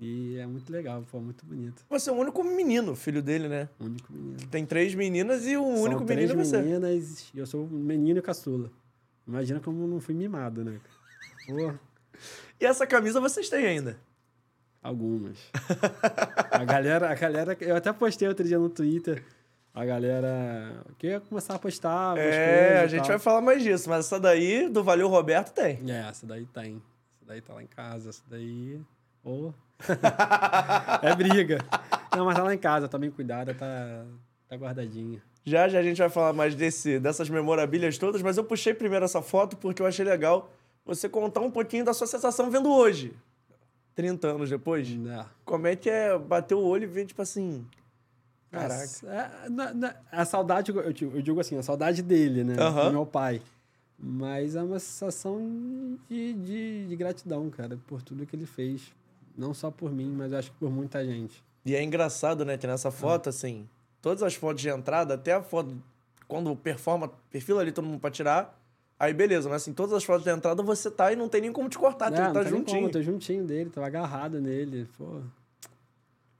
E 0.00 0.38
é 0.38 0.46
muito 0.46 0.72
legal, 0.72 1.04
foi 1.04 1.20
muito 1.20 1.44
bonito. 1.44 1.84
Você 1.90 2.08
é 2.08 2.12
o 2.12 2.16
único 2.16 2.42
menino, 2.42 2.96
filho 2.96 3.22
dele, 3.22 3.48
né? 3.48 3.68
O 3.78 3.84
único 3.84 4.10
menino. 4.10 4.38
Tem 4.50 4.64
três 4.64 4.94
meninas 4.94 5.46
e 5.46 5.58
o 5.58 5.62
São 5.62 5.82
único 5.82 6.04
menino 6.04 6.32
é 6.32 6.36
você. 6.36 6.50
três 6.52 6.64
meninas 6.64 7.30
e 7.34 7.38
eu 7.38 7.46
sou 7.46 7.66
menino 7.68 8.18
e 8.18 8.22
caçula. 8.22 8.70
Imagina 9.28 9.60
como 9.60 9.86
não 9.86 10.00
fui 10.00 10.14
mimado, 10.14 10.64
né? 10.64 10.80
Pô. 11.46 11.74
E 12.58 12.64
essa 12.64 12.86
camisa 12.86 13.20
vocês 13.20 13.50
têm 13.50 13.66
ainda? 13.66 13.98
Algumas. 14.82 15.38
a 16.50 16.64
galera, 16.64 17.10
a 17.10 17.14
galera, 17.14 17.56
eu 17.60 17.76
até 17.76 17.92
postei 17.92 18.26
outro 18.26 18.46
dia 18.46 18.58
no 18.58 18.70
Twitter. 18.70 19.22
A 19.74 19.84
galera 19.84 20.82
que 20.98 21.08
ia 21.08 21.20
começar 21.20 21.54
a 21.54 21.58
postar. 21.58 22.16
É, 22.16 22.80
a 22.80 22.86
gente 22.86 23.06
vai 23.06 23.18
falar 23.18 23.42
mais 23.42 23.62
disso, 23.62 23.88
mas 23.90 24.06
essa 24.06 24.18
daí 24.18 24.68
do 24.68 24.82
Valeu 24.82 25.08
Roberto 25.08 25.52
tem. 25.52 25.78
É, 25.88 26.08
essa 26.08 26.26
daí 26.26 26.46
tem. 26.46 26.82
Essa 27.16 27.26
daí 27.26 27.40
tá 27.42 27.52
lá 27.52 27.62
em 27.62 27.66
casa, 27.66 28.08
essa 28.08 28.22
daí. 28.28 28.80
Oh. 29.22 29.52
é 31.02 31.14
briga. 31.14 31.58
Não, 32.16 32.24
mas 32.24 32.36
tá 32.36 32.42
lá 32.42 32.54
em 32.54 32.58
casa, 32.58 32.88
tá 32.88 32.98
bem 32.98 33.10
cuidada, 33.10 33.54
tá, 33.54 34.04
tá 34.48 34.56
guardadinha. 34.56 35.22
Já 35.44 35.68
já 35.68 35.78
a 35.78 35.82
gente 35.82 35.98
vai 35.98 36.10
falar 36.10 36.32
mais 36.32 36.54
desse, 36.54 36.98
dessas 36.98 37.30
memorabilhas 37.30 37.96
todas, 37.98 38.22
mas 38.22 38.36
eu 38.36 38.44
puxei 38.44 38.74
primeiro 38.74 39.04
essa 39.04 39.22
foto 39.22 39.56
porque 39.56 39.80
eu 39.80 39.86
achei 39.86 40.04
legal 40.04 40.50
você 40.84 41.08
contar 41.08 41.40
um 41.40 41.50
pouquinho 41.50 41.84
da 41.84 41.94
sua 41.94 42.06
sensação 42.06 42.50
vendo 42.50 42.70
hoje. 42.70 43.14
30 43.94 44.28
anos 44.28 44.50
depois. 44.50 44.88
Não. 44.90 45.26
Como 45.44 45.66
é 45.66 45.76
que 45.76 45.88
é 45.90 46.18
bater 46.18 46.54
o 46.54 46.60
olho 46.62 46.84
e 46.84 46.86
ver, 46.86 47.06
tipo 47.06 47.20
assim. 47.22 47.66
Caraca. 48.50 48.84
É, 49.04 49.48
na, 49.48 49.74
na, 49.74 49.94
a 50.10 50.24
saudade, 50.24 50.72
eu, 50.72 50.80
eu, 50.80 51.22
digo 51.22 51.38
assim, 51.38 51.56
a 51.56 51.62
saudade 51.62 52.02
dele, 52.02 52.42
né? 52.42 52.56
Uhum. 52.60 52.84
Do 52.86 52.92
meu 52.92 53.06
pai. 53.06 53.40
Mas 53.98 54.56
é 54.56 54.62
uma 54.62 54.78
sensação 54.78 55.98
de, 56.08 56.32
de, 56.32 56.86
de, 56.86 56.96
gratidão, 56.96 57.50
cara, 57.50 57.78
por 57.86 58.02
tudo 58.02 58.24
que 58.24 58.34
ele 58.34 58.46
fez 58.46 58.92
não 59.36 59.54
só 59.54 59.70
por 59.70 59.90
mim, 59.90 60.10
mas 60.10 60.32
acho 60.32 60.50
que 60.50 60.56
por 60.58 60.70
muita 60.70 61.04
gente. 61.04 61.42
E 61.64 61.74
é 61.74 61.82
engraçado, 61.82 62.44
né, 62.44 62.56
que 62.56 62.66
nessa 62.66 62.90
foto, 62.90 63.28
ah. 63.28 63.30
assim, 63.30 63.68
todas 64.00 64.22
as 64.22 64.34
fotos 64.34 64.62
de 64.62 64.68
entrada, 64.68 65.14
até 65.14 65.32
a 65.32 65.42
foto 65.42 65.76
quando 66.26 66.54
performa, 66.54 67.10
perfila 67.30 67.60
ali 67.60 67.72
todo 67.72 67.86
mundo 67.86 68.00
pra 68.00 68.10
tirar, 68.10 68.58
aí 68.98 69.12
beleza, 69.12 69.48
mas 69.48 69.62
assim, 69.62 69.72
todas 69.72 69.92
as 69.92 70.04
fotos 70.04 70.24
de 70.24 70.30
entrada 70.30 70.62
você 70.62 70.90
tá 70.90 71.12
e 71.12 71.16
não 71.16 71.28
tem 71.28 71.40
nem 71.40 71.52
como 71.52 71.68
te 71.68 71.78
cortar, 71.78 72.10
não, 72.10 72.24
ele 72.24 72.32
tá 72.32 72.44
juntinho. 72.44 72.80
Como, 72.80 72.92
tô 72.92 73.02
juntinho 73.02 73.44
dele, 73.44 73.68
tô 73.68 73.82
agarrado 73.82 74.40
nele, 74.40 74.88
pô. 74.96 75.20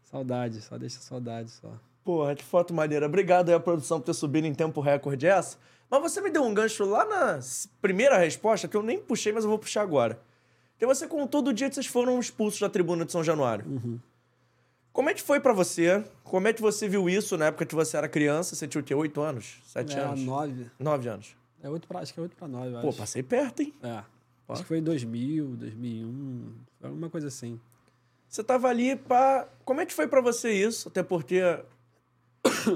Saudade, 0.04 0.60
só 0.60 0.78
deixa 0.78 1.00
saudade 1.00 1.50
só. 1.50 1.72
Porra, 2.04 2.34
que 2.34 2.42
foto 2.42 2.72
maneira. 2.72 3.06
Obrigado 3.06 3.50
aí 3.50 3.54
a 3.54 3.60
produção 3.60 4.00
por 4.00 4.06
ter 4.06 4.14
subido 4.14 4.46
em 4.46 4.54
tempo 4.54 4.80
recorde 4.80 5.26
essa. 5.26 5.56
Mas 5.88 6.00
você 6.00 6.20
me 6.20 6.30
deu 6.30 6.42
um 6.42 6.54
gancho 6.54 6.84
lá 6.84 7.04
na 7.04 7.40
primeira 7.80 8.16
resposta, 8.16 8.66
que 8.66 8.76
eu 8.76 8.82
nem 8.82 8.98
puxei, 8.98 9.32
mas 9.32 9.44
eu 9.44 9.50
vou 9.50 9.58
puxar 9.58 9.82
agora. 9.82 10.20
Porque 10.80 10.94
você 10.94 11.06
contou 11.06 11.42
do 11.42 11.52
dia 11.52 11.68
que 11.68 11.74
vocês 11.74 11.86
foram 11.86 12.18
expulsos 12.18 12.58
da 12.58 12.70
tribuna 12.70 13.04
de 13.04 13.12
São 13.12 13.22
Januário. 13.22 13.66
Uhum. 13.66 14.00
Como 14.94 15.10
é 15.10 15.14
que 15.14 15.20
foi 15.20 15.38
para 15.38 15.52
você? 15.52 16.02
Como 16.24 16.48
é 16.48 16.54
que 16.54 16.62
você 16.62 16.88
viu 16.88 17.06
isso 17.06 17.36
na 17.36 17.48
época 17.48 17.66
que 17.66 17.74
você 17.74 17.98
era 17.98 18.08
criança? 18.08 18.56
Você 18.56 18.66
tinha 18.66 18.80
o 18.80 18.84
quê? 18.84 18.94
Oito 18.94 19.20
anos? 19.20 19.60
Sete 19.66 19.94
é, 19.94 20.00
anos? 20.00 20.22
nove. 20.22 20.70
Nove 20.78 21.06
anos. 21.06 21.36
É 21.62 21.68
oito 21.68 21.86
pra, 21.86 22.00
acho 22.00 22.14
que 22.14 22.18
é 22.18 22.22
oito 22.22 22.34
pra 22.34 22.48
nove, 22.48 22.70
Pô, 22.80 22.88
acho. 22.88 22.96
passei 22.96 23.22
perto, 23.22 23.60
hein? 23.60 23.74
É. 23.82 24.02
Ó. 24.48 24.54
Acho 24.54 24.62
que 24.62 24.68
foi 24.68 24.78
em 24.78 24.82
2000, 24.82 25.48
2001, 25.48 26.52
alguma 26.82 27.10
coisa 27.10 27.28
assim. 27.28 27.60
Você 28.26 28.42
tava 28.42 28.68
ali 28.68 28.96
pra... 28.96 29.46
Como 29.66 29.82
é 29.82 29.86
que 29.86 29.92
foi 29.92 30.08
para 30.08 30.22
você 30.22 30.50
isso? 30.50 30.88
Até 30.88 31.02
porque 31.02 31.42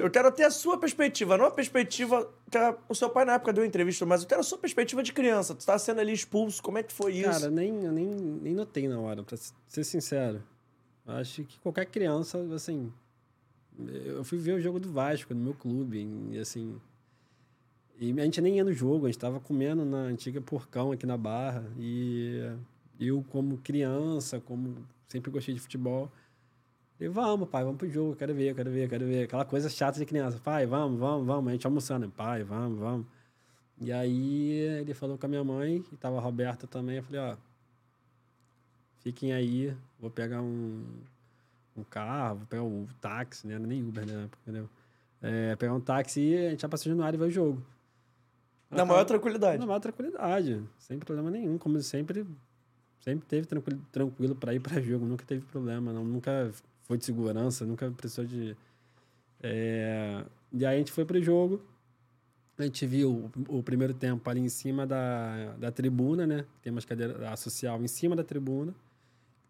eu 0.01 0.11
quero 0.11 0.31
ter 0.33 0.44
a 0.44 0.51
sua 0.51 0.79
perspectiva, 0.79 1.37
não 1.37 1.47
a 1.47 1.51
perspectiva 1.51 2.31
que 2.51 2.59
a, 2.59 2.77
o 2.88 2.94
seu 2.94 3.11
pai 3.11 3.25
na 3.25 3.35
época 3.35 3.53
deu 3.53 3.64
entrevista, 3.64 4.05
mas 4.07 4.23
eu 4.23 4.29
quero 4.29 4.40
a 4.40 4.44
sua 4.44 4.59
perspectiva 4.59 5.03
de 5.03 5.12
criança. 5.12 5.55
Tu 5.55 5.64
tá 5.64 5.79
sendo 5.79 6.01
ali 6.01 6.12
expulso, 6.12 6.62
como 6.62 6.79
é 6.79 6.83
que 6.83 6.92
foi 6.92 7.14
isso? 7.14 7.31
Cara, 7.31 7.51
nem, 7.51 7.85
eu 7.85 7.92
nem, 7.92 8.07
nem 8.07 8.55
notei 8.55 8.88
na 8.88 8.99
hora, 8.99 9.23
pra 9.23 9.37
ser 9.68 9.85
sincero. 9.85 10.42
Acho 11.07 11.44
que 11.44 11.59
qualquer 11.61 11.87
criança, 11.87 12.38
assim. 12.55 12.92
Eu 13.79 14.25
fui 14.25 14.38
ver 14.38 14.53
o 14.53 14.61
jogo 14.61 14.79
do 14.79 14.90
Vasco 14.90 15.35
no 15.35 15.40
meu 15.40 15.55
clube, 15.55 16.07
e 16.31 16.38
assim. 16.38 16.81
E 17.99 18.12
a 18.20 18.25
gente 18.25 18.40
nem 18.40 18.57
ia 18.57 18.64
no 18.64 18.73
jogo, 18.73 19.07
a 19.07 19.09
gente 19.09 19.18
tava 19.18 19.38
comendo 19.38 19.85
na 19.85 19.99
antiga 19.99 20.40
Porcão 20.40 20.92
aqui 20.92 21.07
na 21.07 21.16
Barra. 21.16 21.64
E 21.79 22.40
eu, 22.99 23.25
como 23.31 23.59
criança, 23.59 24.40
como 24.40 24.77
sempre 25.09 25.31
gostei 25.31 25.55
de 25.55 25.61
futebol, 25.61 26.11
E 27.00 27.09
vamos, 27.09 27.48
pai, 27.48 27.64
vamos 27.64 27.78
pro 27.78 27.90
jogo, 27.90 28.14
quero 28.14 28.33
ver, 28.35 28.54
quero 28.54 28.70
ver, 28.70 28.88
quero 28.88 29.04
ver. 29.04 29.24
Aquela 29.24 29.44
coisa 29.44 29.68
chata 29.68 29.98
de 29.98 30.07
criança. 30.07 30.38
Pai, 30.38 30.64
vamos, 30.64 30.98
vamos, 30.98 31.26
vamos. 31.26 31.48
A 31.48 31.52
gente 31.52 31.66
almoçando. 31.66 32.09
Pai, 32.11 32.44
vamos, 32.44 32.78
vamos. 32.78 33.07
E 33.80 33.92
aí 33.92 34.52
ele 34.52 34.94
falou 34.94 35.18
com 35.18 35.26
a 35.26 35.28
minha 35.28 35.42
mãe, 35.42 35.85
e 35.92 35.96
tava 35.96 36.18
a 36.18 36.20
Roberta 36.20 36.66
também. 36.66 36.98
Eu 36.98 37.02
falei, 37.02 37.20
ó, 37.20 37.37
fiquem 39.00 39.33
aí, 39.33 39.76
vou 39.98 40.11
pegar 40.11 40.40
um, 40.40 40.85
um 41.76 41.83
carro, 41.83 42.37
vou 42.37 42.46
pegar 42.46 42.62
um 42.62 42.87
táxi, 43.00 43.46
né? 43.46 43.59
Nem 43.59 43.83
Uber, 43.83 44.07
né? 44.07 44.28
Entendeu? 44.42 44.68
É, 45.20 45.57
pegar 45.57 45.74
um 45.74 45.80
táxi 45.80 46.20
e 46.20 46.46
a 46.46 46.50
gente 46.50 46.61
vai 46.61 46.68
pra 46.68 46.78
São 46.78 46.90
Januário 46.90 47.16
e 47.16 47.18
ver 47.18 47.24
o 47.26 47.30
jogo. 47.30 47.62
Na 48.70 48.85
maior 48.85 49.04
tranquilidade. 49.04 49.59
Na 49.59 49.66
maior 49.66 49.80
tranquilidade, 49.80 50.62
sem 50.78 50.98
problema 50.98 51.30
nenhum. 51.30 51.59
Como 51.59 51.80
sempre, 51.80 52.26
sempre 53.00 53.26
teve 53.26 53.46
tranquilo, 53.46 53.80
tranquilo 53.90 54.35
para 54.35 54.54
ir 54.54 54.61
para 54.61 54.80
jogo, 54.80 55.07
nunca 55.07 55.24
teve 55.24 55.44
problema, 55.46 55.92
não, 55.92 56.04
nunca 56.04 56.52
foi 56.85 56.97
de 56.97 57.05
segurança, 57.05 57.64
nunca 57.66 57.90
precisou 57.90 58.25
de. 58.25 58.57
É... 59.42 60.25
E 60.53 60.64
aí 60.64 60.77
a 60.77 60.79
gente 60.79 60.92
foi 60.92 61.05
pro 61.05 61.20
jogo, 61.20 61.61
a 62.57 62.62
gente 62.62 62.87
viu 62.87 63.31
o, 63.49 63.59
o, 63.59 63.62
primeiro 63.62 63.92
tempo 63.92 64.29
ali 64.31 64.40
em 64.40 64.49
cima 64.49 64.87
da, 64.87 65.55
da 65.59 65.73
tribuna, 65.73 66.27
né? 66.27 66.44
Tem 66.62 66.70
umas 66.70 66.85
cadeiras 66.85 67.20
a 67.23 67.37
social 67.37 67.83
em 67.83 67.88
cima 67.88 68.14
da 68.14 68.23
tribuna, 68.23 68.75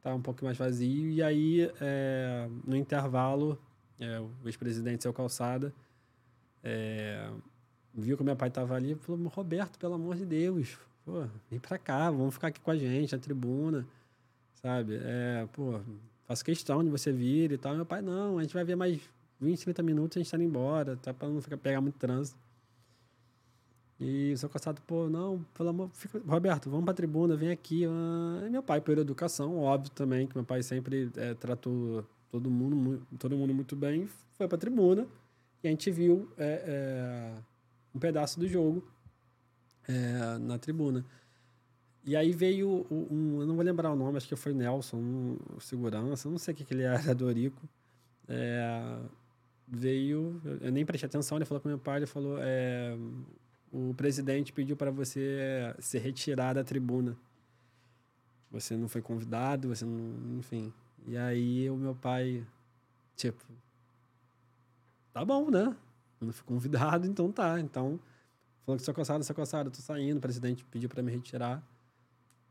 tá 0.03 0.15
um 0.15 0.23
pouco 0.23 0.45
mais 0.45 0.57
vazio. 0.57 1.11
E 1.11 1.23
aí, 1.23 1.71
é, 1.81 2.49
no 2.67 2.77
intervalo, 2.77 3.59
é, 4.01 4.21
o 4.21 4.31
ex-presidente 4.47 5.03
Seu 5.03 5.13
Calçada 5.13 5.73
é, 6.63 7.31
viu 7.93 8.17
que 8.17 8.25
meu 8.25 8.35
pai 8.35 8.51
tava 8.51 8.75
ali 8.75 8.93
e 8.93 8.95
falou: 8.95 9.29
Roberto, 9.29 9.79
pelo 9.79 9.95
amor 9.95 10.17
de 10.17 10.25
Deus, 10.25 10.79
pô, 11.05 11.27
vem 11.51 11.61
pra 11.61 11.79
cá, 11.79 12.11
vamos 12.11 12.35
ficar 12.35 12.49
aqui 12.49 12.61
com 12.61 12.71
a 12.71 12.77
gente, 12.77 13.13
na 13.13 13.19
tribuna, 13.19 13.87
sabe? 14.55 14.99
É, 15.03 15.47
pô, 15.53 15.79
faço 16.27 16.45
questão 16.45 16.83
de 16.83 16.91
você 16.91 17.13
vir 17.13 17.53
e 17.53 17.59
tal. 17.59 17.75
Meu 17.75 17.87
pai, 17.87 18.03
não, 18.03 18.39
a 18.39 18.43
gente 18.43 18.55
vai 18.55 18.65
ver 18.65 18.77
mais 18.77 19.01
20, 19.41 19.65
30 19.65 19.83
minutos, 19.83 20.17
a 20.17 20.21
gente 20.21 20.31
tá 20.31 20.37
indo 20.37 20.45
embora, 20.45 20.97
tá 20.97 21.13
pra 21.13 21.29
não 21.29 21.41
ficar, 21.41 21.57
pegar 21.57 21.81
muito 21.81 21.97
trânsito. 21.97 22.39
E 24.01 24.33
o 24.33 24.39
seu 24.39 24.49
Cossado, 24.49 24.83
pô, 24.83 25.09
não, 25.09 25.45
pelo 25.55 25.69
amor, 25.69 25.89
fica, 25.93 26.21
Roberto, 26.27 26.69
vamos 26.69 26.85
pra 26.85 26.95
tribuna, 26.95 27.37
vem 27.37 27.51
aqui. 27.51 27.85
Ah, 27.87 28.49
meu 28.51 28.63
pai, 28.63 28.81
por 28.81 28.99
educação, 28.99 29.57
óbvio 29.57 29.93
também, 29.93 30.27
que 30.27 30.37
meu 30.37 30.45
pai 30.45 30.63
sempre 30.63 31.11
é, 31.17 31.35
tratou 31.35 32.05
todo 32.31 32.51
mundo, 32.51 33.07
todo 33.19 33.37
mundo 33.37 33.55
muito 33.55 33.77
bem, 33.77 34.09
foi 34.33 34.49
pra 34.49 34.59
tribuna. 34.59 35.07
E 35.63 35.69
a 35.69 35.71
gente 35.71 35.91
viu 35.91 36.29
é, 36.37 36.63
é, 36.67 37.43
um 37.95 37.99
pedaço 37.99 38.39
do 38.39 38.47
jogo 38.49 38.85
na 40.41 40.59
tribuna. 40.59 41.05
E 42.05 42.15
aí 42.15 42.33
veio 42.33 42.87
um, 42.91 43.41
eu 43.41 43.47
não 43.47 43.55
vou 43.55 43.65
lembrar 43.65 43.91
o 43.91 43.97
nome, 43.97 44.19
acho 44.19 44.29
que 44.29 44.37
foi 44.37 44.53
Nelson, 44.53 44.99
um, 44.99 45.39
segurança, 45.59 46.29
não 46.29 46.37
sei 46.39 46.53
o 46.53 46.57
que, 46.57 46.65
que 46.65 46.75
ele 46.75 46.83
era, 46.85 47.15
Dorico. 47.15 47.63
É, 48.29 48.99
veio, 49.67 50.41
eu 50.61 50.71
nem 50.71 50.85
prestei 50.85 51.07
atenção, 51.07 51.39
ele 51.39 51.45
falou 51.45 51.61
com 51.61 51.69
meu 51.69 51.79
pai, 51.79 51.99
ele 51.99 52.07
falou, 52.07 52.37
é, 52.41 52.95
o 53.73 53.93
presidente 53.95 54.53
pediu 54.53 54.77
para 54.77 54.91
você 54.91 55.75
se 55.81 55.99
retirar 55.99 56.55
da 56.55 56.63
tribuna. 56.63 57.17
Você 58.55 58.77
não 58.77 58.89
foi 58.89 59.03
convidado, 59.03 59.69
você 59.69 59.85
não. 59.85 60.39
Enfim. 60.39 60.73
E 61.09 61.17
aí 61.17 61.69
o 61.69 61.77
meu 61.77 61.93
pai, 61.93 62.47
tipo. 63.17 63.45
Tá 65.13 65.25
bom, 65.25 65.51
né? 65.51 65.77
Eu 66.21 66.27
não 66.29 66.33
fui 66.33 66.45
convidado, 66.47 67.05
então 67.05 67.33
tá. 67.33 67.59
Então, 67.59 67.99
falou 68.65 68.79
que 68.79 68.85
sou 68.85 68.95
coçado, 68.95 69.25
sou 69.25 69.35
coçado, 69.35 69.73
tô 69.73 69.81
saindo. 69.81 70.19
O 70.19 70.21
presidente 70.21 70.65
pediu 70.67 70.89
para 70.89 71.03
me 71.03 71.11
retirar. 71.11 71.61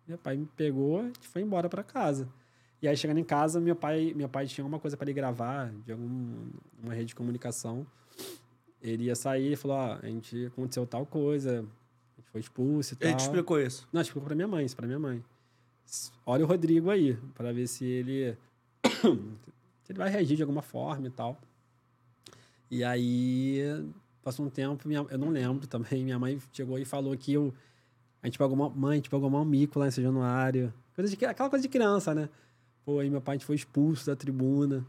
Meu 0.08 0.18
pai 0.18 0.38
me 0.38 0.46
pegou 0.46 1.06
e 1.06 1.28
foi 1.28 1.42
embora 1.42 1.70
para 1.70 1.84
casa. 1.84 2.28
E 2.82 2.88
aí, 2.88 2.98
chegando 2.98 3.20
em 3.20 3.24
casa, 3.24 3.60
meu 3.60 3.76
pai, 3.76 4.14
meu 4.14 4.28
pai 4.28 4.46
tinha 4.46 4.64
alguma 4.64 4.80
coisa 4.80 4.98
para 4.98 5.06
ele 5.06 5.14
gravar 5.14 5.72
de 5.86 5.92
alguma 5.94 6.94
rede 6.94 7.06
de 7.06 7.16
comunicação 7.16 7.88
ele 8.84 9.06
ia 9.06 9.16
sair 9.16 9.54
e 9.54 9.56
falou: 9.56 9.78
Ó, 9.78 9.98
a 10.02 10.08
gente 10.08 10.48
aconteceu 10.48 10.86
tal 10.86 11.06
coisa, 11.06 11.60
a 11.62 12.20
gente 12.22 12.30
foi 12.30 12.42
expulso 12.42 12.94
e 12.94 12.98
tal. 12.98 13.10
Ele 13.10 13.18
te 13.18 13.22
explicou 13.22 13.60
isso? 13.60 13.88
Não, 13.94 14.02
explicou 14.02 14.24
pra 14.24 14.36
minha 14.36 14.48
mãe, 14.48 14.66
isso 14.66 14.76
pra 14.76 14.86
minha 14.86 15.00
mãe. 15.00 15.24
Olha 16.26 16.44
o 16.44 16.48
Rodrigo 16.48 16.90
aí, 16.90 17.16
para 17.34 17.54
ver 17.54 17.68
se 17.68 17.86
ele. 17.86 18.38
se 18.84 19.92
ele 19.92 20.00
vai 20.00 20.10
reagir 20.10 20.36
de 20.36 20.44
alguma 20.44 20.62
forma 20.62 21.08
e 21.08 21.12
tal. 21.12 21.40
E 22.70 22.84
aí, 22.84 23.62
passou 24.22 24.46
um 24.46 24.50
tempo, 24.50 24.88
minha, 24.88 25.06
eu 25.10 25.18
não 25.18 25.30
lembro 25.30 25.66
também, 25.68 26.04
minha 26.04 26.20
mãe 26.20 26.38
chegou 26.52 26.78
e 26.78 26.84
falou 26.84 27.16
que 27.16 27.34
eu. 27.34 27.54
A 28.24 28.28
gente 28.28 28.40
pagou 28.40 28.56
uma. 28.56 28.70
Mãe, 28.70 28.94
a 28.94 28.96
gente 28.96 29.10
pagou 29.10 29.30
um 29.30 29.46
mico 29.46 29.78
lá 29.78 29.88
em 29.88 29.92
São 29.92 30.04
Januário. 30.04 30.74
Coisa 30.96 31.16
de, 31.16 31.26
aquela 31.26 31.50
coisa 31.50 31.62
de 31.62 31.70
criança, 31.70 32.16
né? 32.16 32.30
Pô, 32.84 33.00
aí 33.00 33.10
meu 33.10 33.22
pai 33.22 33.36
a 33.36 33.38
gente 33.38 33.46
foi 33.46 33.56
expulso 33.56 34.08
da 34.08 34.16
tribuna. 34.16 34.86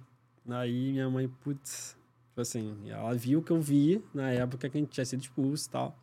Aí 0.48 0.92
minha 0.92 1.10
mãe, 1.10 1.28
putz, 1.28 1.96
Tipo 2.34 2.40
assim, 2.40 2.90
ela 2.90 3.14
viu 3.14 3.40
que 3.40 3.52
eu 3.52 3.60
vi 3.60 4.04
na 4.12 4.28
época 4.32 4.68
que 4.68 4.76
a 4.76 4.80
gente 4.80 4.90
tinha 4.90 5.06
sido 5.06 5.22
expulso 5.22 5.68
e 5.68 5.70
tal. 5.70 5.96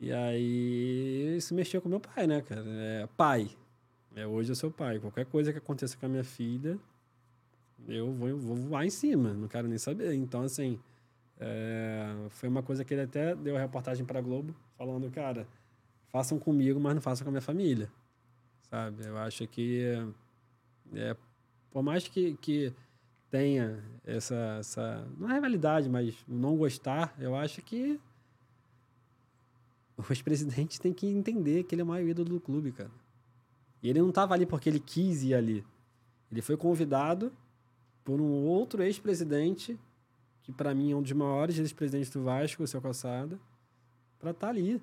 E 0.00 0.10
aí 0.10 1.36
isso 1.36 1.54
mexeu 1.54 1.82
com 1.82 1.88
meu 1.90 2.00
pai, 2.00 2.26
né, 2.26 2.40
cara? 2.40 2.64
É, 2.66 3.06
pai. 3.14 3.50
É, 4.16 4.26
hoje 4.26 4.50
eu 4.50 4.56
sou 4.56 4.70
pai. 4.70 4.98
Qualquer 4.98 5.26
coisa 5.26 5.52
que 5.52 5.58
aconteça 5.58 5.98
com 5.98 6.06
a 6.06 6.08
minha 6.08 6.24
filha, 6.24 6.78
eu 7.86 8.10
vou, 8.10 8.26
eu 8.26 8.38
vou 8.38 8.56
voar 8.56 8.86
em 8.86 8.90
cima. 8.90 9.34
Não 9.34 9.48
quero 9.48 9.68
nem 9.68 9.76
saber. 9.76 10.14
Então, 10.14 10.44
assim, 10.44 10.80
é, 11.38 12.06
foi 12.30 12.48
uma 12.48 12.62
coisa 12.62 12.82
que 12.82 12.94
ele 12.94 13.02
até 13.02 13.34
deu 13.34 13.54
a 13.54 13.60
reportagem 13.60 14.06
para 14.06 14.18
Globo, 14.22 14.54
falando, 14.78 15.10
cara, 15.10 15.46
façam 16.12 16.38
comigo, 16.38 16.78
mas 16.78 16.94
não 16.94 17.00
façam 17.00 17.24
com 17.24 17.30
a 17.30 17.32
minha 17.32 17.40
família. 17.40 17.90
Sabe? 18.68 19.04
Eu 19.06 19.16
acho 19.16 19.46
que, 19.48 19.84
é, 20.94 21.16
por 21.70 21.82
mais 21.82 22.06
que, 22.06 22.34
que 22.36 22.72
tenha 23.30 23.82
essa, 24.04 24.58
essa. 24.60 25.08
Não 25.18 25.30
é 25.30 25.34
rivalidade, 25.34 25.88
mas 25.88 26.14
não 26.28 26.56
gostar, 26.56 27.14
eu 27.18 27.34
acho 27.34 27.62
que 27.62 27.98
o 29.96 30.04
ex-presidente 30.10 30.78
tem 30.78 30.92
que 30.92 31.06
entender 31.06 31.64
que 31.64 31.74
ele 31.74 31.80
é 31.80 31.84
o 31.84 31.88
maior 31.88 32.06
ídolo 32.06 32.28
do 32.28 32.40
clube, 32.40 32.72
cara. 32.72 32.90
E 33.82 33.88
ele 33.88 34.00
não 34.00 34.10
estava 34.10 34.34
ali 34.34 34.46
porque 34.46 34.68
ele 34.68 34.78
quis 34.78 35.22
ir 35.22 35.34
ali. 35.34 35.64
Ele 36.30 36.42
foi 36.42 36.56
convidado 36.56 37.32
por 38.04 38.20
um 38.20 38.44
outro 38.44 38.82
ex-presidente, 38.82 39.78
que 40.42 40.52
para 40.52 40.74
mim 40.74 40.92
é 40.92 40.96
um 40.96 41.02
dos 41.02 41.12
maiores 41.12 41.58
ex-presidentes 41.58 42.10
do 42.10 42.22
Vasco, 42.22 42.62
o 42.62 42.66
seu 42.66 42.80
Calçada, 42.80 43.40
para 44.18 44.30
estar 44.30 44.46
tá 44.46 44.50
ali. 44.52 44.80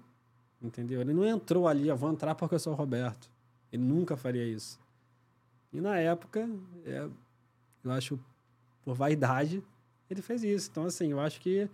Entendeu? 0.61 0.99
Ele 1.01 1.13
não 1.13 1.25
entrou 1.25 1.67
ali, 1.67 1.87
eu 1.87 1.95
vou 1.95 2.11
entrar 2.11 2.35
porque 2.35 2.55
eu 2.55 2.59
sou 2.59 2.73
o 2.73 2.75
Roberto. 2.75 3.29
Ele 3.71 3.83
nunca 3.83 4.17
faria 4.17 4.43
isso. 4.43 4.79
E 5.71 5.79
na 5.79 5.97
época, 5.97 6.49
é, 6.85 7.07
eu 7.83 7.91
acho 7.91 8.19
por 8.83 8.93
vaidade, 8.93 9.63
ele 10.09 10.21
fez 10.21 10.43
isso. 10.43 10.69
Então, 10.71 10.85
assim, 10.85 11.11
eu 11.11 11.19
acho 11.19 11.39
que 11.39 11.69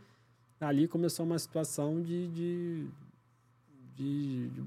ali 0.59 0.87
começou 0.87 1.25
uma 1.25 1.39
situação 1.39 2.01
de. 2.01 2.27
de, 2.27 2.87
de, 3.95 4.47
de 4.49 4.63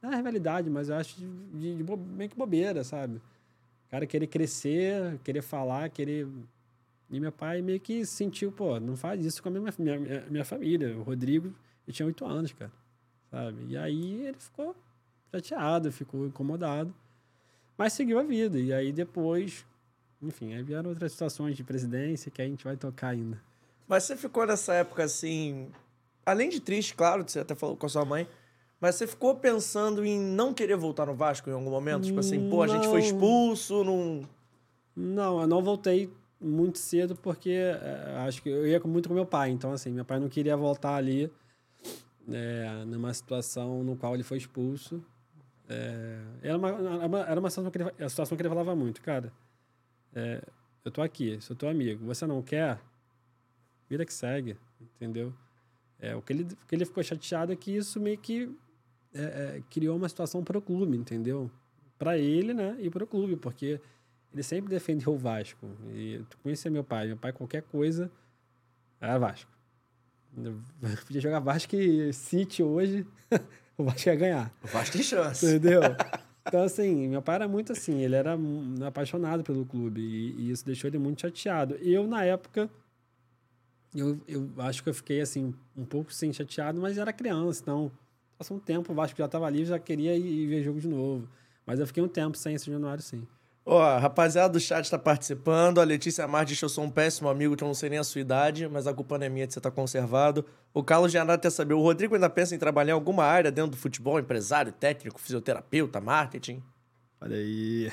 não 0.00 0.12
é 0.12 0.16
rivalidade, 0.16 0.70
mas 0.70 0.88
eu 0.88 0.96
acho 0.96 1.18
de, 1.18 1.26
de, 1.26 1.82
de 1.82 1.96
meio 2.14 2.30
que 2.30 2.36
bobeira, 2.36 2.84
sabe? 2.84 3.16
O 3.16 3.90
cara 3.90 4.06
querer 4.06 4.26
crescer, 4.26 5.18
querer 5.24 5.42
falar, 5.42 5.90
querer. 5.90 6.28
E 7.10 7.20
meu 7.20 7.32
pai 7.32 7.62
meio 7.62 7.80
que 7.80 8.04
sentiu, 8.04 8.52
pô, 8.52 8.78
não 8.80 8.96
faz 8.96 9.24
isso 9.24 9.42
com 9.42 9.48
a 9.48 9.52
minha, 9.52 9.74
minha, 9.78 10.26
minha 10.28 10.44
família. 10.44 10.96
O 10.96 11.02
Rodrigo, 11.02 11.52
ele 11.86 11.94
tinha 11.94 12.06
oito 12.06 12.24
anos, 12.24 12.52
cara. 12.52 12.72
Sabe? 13.30 13.66
E 13.68 13.76
aí 13.76 14.26
ele 14.26 14.38
ficou 14.38 14.74
chateado, 15.34 15.92
ficou 15.92 16.26
incomodado. 16.26 16.94
Mas 17.76 17.92
seguiu 17.92 18.18
a 18.18 18.22
vida. 18.22 18.58
E 18.58 18.72
aí 18.72 18.92
depois, 18.92 19.64
enfim, 20.22 20.54
aí 20.54 20.62
vieram 20.62 20.90
outras 20.90 21.12
situações 21.12 21.56
de 21.56 21.64
presidência 21.64 22.30
que 22.30 22.40
a 22.40 22.46
gente 22.46 22.64
vai 22.64 22.76
tocar 22.76 23.08
ainda. 23.08 23.40
Mas 23.86 24.04
você 24.04 24.16
ficou 24.16 24.46
nessa 24.46 24.74
época 24.74 25.04
assim, 25.04 25.70
além 26.24 26.48
de 26.48 26.60
triste, 26.60 26.94
claro, 26.94 27.24
você 27.26 27.40
até 27.40 27.54
falou 27.54 27.76
com 27.76 27.86
a 27.86 27.88
sua 27.88 28.04
mãe, 28.04 28.26
mas 28.80 28.96
você 28.96 29.06
ficou 29.06 29.34
pensando 29.36 30.04
em 30.04 30.18
não 30.18 30.52
querer 30.52 30.76
voltar 30.76 31.06
no 31.06 31.14
Vasco 31.14 31.48
em 31.48 31.52
algum 31.52 31.70
momento? 31.70 32.04
Tipo 32.04 32.20
assim, 32.20 32.50
pô, 32.50 32.62
a 32.62 32.68
gente 32.68 32.88
foi 32.88 33.00
expulso, 33.00 33.84
não. 33.84 34.22
Não, 34.94 35.42
eu 35.42 35.46
não 35.46 35.62
voltei 35.62 36.10
muito 36.40 36.78
cedo 36.78 37.14
porque 37.16 37.50
é, 37.50 38.16
acho 38.26 38.42
que 38.42 38.48
eu 38.48 38.66
ia 38.66 38.80
muito 38.80 39.08
com 39.08 39.14
meu 39.14 39.26
pai. 39.26 39.50
Então, 39.50 39.72
assim, 39.72 39.90
meu 39.90 40.04
pai 40.04 40.18
não 40.18 40.28
queria 40.28 40.56
voltar 40.56 40.94
ali 40.94 41.30
é, 42.30 42.84
numa 42.86 43.12
situação 43.12 43.82
no 43.82 43.96
qual 43.96 44.14
ele 44.14 44.22
foi 44.22 44.38
expulso. 44.38 45.04
É, 45.68 46.20
era, 46.42 46.58
uma, 46.58 46.68
era 47.20 47.40
uma 47.40 47.50
situação 47.50 47.70
que 47.70 47.78
ele, 47.78 48.04
a 48.04 48.08
situação 48.08 48.36
que 48.36 48.42
ele 48.42 48.48
falava 48.48 48.74
muito, 48.74 49.02
cara 49.02 49.32
é, 50.16 50.42
eu 50.82 50.90
tô 50.90 51.02
aqui, 51.02 51.38
sou 51.42 51.54
teu 51.54 51.68
amigo, 51.68 52.06
você 52.06 52.26
não 52.26 52.40
quer, 52.42 52.80
vida 53.88 54.04
que 54.06 54.14
segue, 54.14 54.56
entendeu? 54.80 55.32
É, 56.00 56.16
o, 56.16 56.22
que 56.22 56.32
ele, 56.32 56.44
o 56.44 56.66
que 56.66 56.74
ele 56.74 56.86
ficou 56.86 57.02
chateado 57.02 57.52
é 57.52 57.56
que 57.56 57.76
isso 57.76 58.00
meio 58.00 58.16
que 58.16 58.50
é, 59.12 59.22
é, 59.22 59.62
criou 59.70 59.94
uma 59.96 60.08
situação 60.08 60.42
para 60.42 60.56
o 60.56 60.62
clube, 60.62 60.96
entendeu? 60.96 61.50
Para 61.98 62.16
ele, 62.16 62.54
né? 62.54 62.76
E 62.80 62.88
para 62.88 63.04
o 63.04 63.06
clube, 63.06 63.36
porque 63.36 63.80
ele 64.32 64.42
sempre 64.42 64.70
defendeu 64.70 65.12
o 65.12 65.18
Vasco. 65.18 65.66
E 65.94 66.22
tu 66.30 66.38
conhecia 66.38 66.70
meu 66.70 66.84
pai, 66.84 67.08
meu 67.08 67.16
pai 67.16 67.32
qualquer 67.32 67.62
coisa 67.62 68.10
era 69.00 69.18
Vasco. 69.18 69.50
Eu 70.36 70.60
podia 71.06 71.20
jogar 71.20 71.40
Vasco 71.40 71.74
e 71.74 72.12
City 72.12 72.62
hoje, 72.62 73.06
o 73.78 73.84
Vasco 73.84 74.08
ia 74.08 74.14
ganhar. 74.14 74.52
O 74.62 74.66
Vasco 74.66 74.92
tem 74.92 75.02
chance. 75.02 75.46
Entendeu? 75.46 75.80
Então, 76.48 76.62
assim, 76.62 77.08
meu 77.08 77.20
pai 77.20 77.34
era 77.34 77.48
muito 77.48 77.72
assim, 77.72 78.02
ele 78.02 78.14
era 78.14 78.38
apaixonado 78.86 79.42
pelo 79.42 79.66
clube 79.66 80.00
e, 80.00 80.30
e 80.38 80.50
isso 80.52 80.64
deixou 80.64 80.86
ele 80.86 80.96
muito 80.96 81.20
chateado. 81.22 81.74
Eu, 81.82 82.06
na 82.06 82.24
época, 82.24 82.70
eu, 83.92 84.20
eu 84.28 84.48
acho 84.58 84.80
que 84.80 84.88
eu 84.88 84.94
fiquei, 84.94 85.20
assim, 85.20 85.52
um 85.76 85.84
pouco 85.84 86.14
sim 86.14 86.32
chateado, 86.32 86.80
mas 86.80 86.98
era 86.98 87.12
criança, 87.12 87.62
então 87.62 87.90
passou 88.38 88.58
um 88.58 88.60
tempo, 88.60 88.92
o 88.92 88.94
Vasco 88.94 89.18
já 89.18 89.24
estava 89.24 89.44
ali, 89.44 89.64
já 89.64 89.76
queria 89.76 90.16
ir, 90.16 90.24
ir 90.24 90.46
ver 90.46 90.62
jogo 90.62 90.80
de 90.80 90.86
novo. 90.86 91.28
Mas 91.66 91.80
eu 91.80 91.86
fiquei 91.88 92.00
um 92.00 92.08
tempo 92.08 92.36
sem 92.36 92.54
esse 92.54 92.70
Januário, 92.70 93.02
sim. 93.02 93.26
Ó, 93.68 93.98
rapaziada 93.98 94.52
do 94.52 94.60
chat 94.60 94.88
tá 94.88 94.96
participando. 94.96 95.80
A 95.80 95.84
Letícia 95.84 96.24
Mar 96.28 96.44
diz 96.44 96.56
que 96.56 96.64
eu 96.64 96.68
sou 96.68 96.84
um 96.84 96.90
péssimo 96.90 97.28
amigo, 97.28 97.56
que 97.56 97.64
eu 97.64 97.66
não 97.66 97.74
sei 97.74 97.90
nem 97.90 97.98
a 97.98 98.04
sua 98.04 98.20
idade, 98.20 98.68
mas 98.68 98.86
a 98.86 98.94
culpa 98.94 99.18
não 99.18 99.26
é 99.26 99.28
minha 99.28 99.44
de 99.44 99.52
você 99.52 99.58
estar 99.58 99.70
tá 99.70 99.74
conservado. 99.74 100.46
O 100.72 100.84
Carlos 100.84 101.10
Giannato 101.10 101.42
quer 101.42 101.50
saber: 101.50 101.74
o 101.74 101.82
Rodrigo 101.82 102.14
ainda 102.14 102.30
pensa 102.30 102.54
em 102.54 102.58
trabalhar 102.58 102.92
em 102.92 102.94
alguma 102.94 103.24
área 103.24 103.50
dentro 103.50 103.72
do 103.72 103.76
futebol? 103.76 104.20
Empresário, 104.20 104.70
técnico, 104.70 105.20
fisioterapeuta, 105.20 106.00
marketing? 106.00 106.62
Olha 107.20 107.36
aí. 107.36 107.90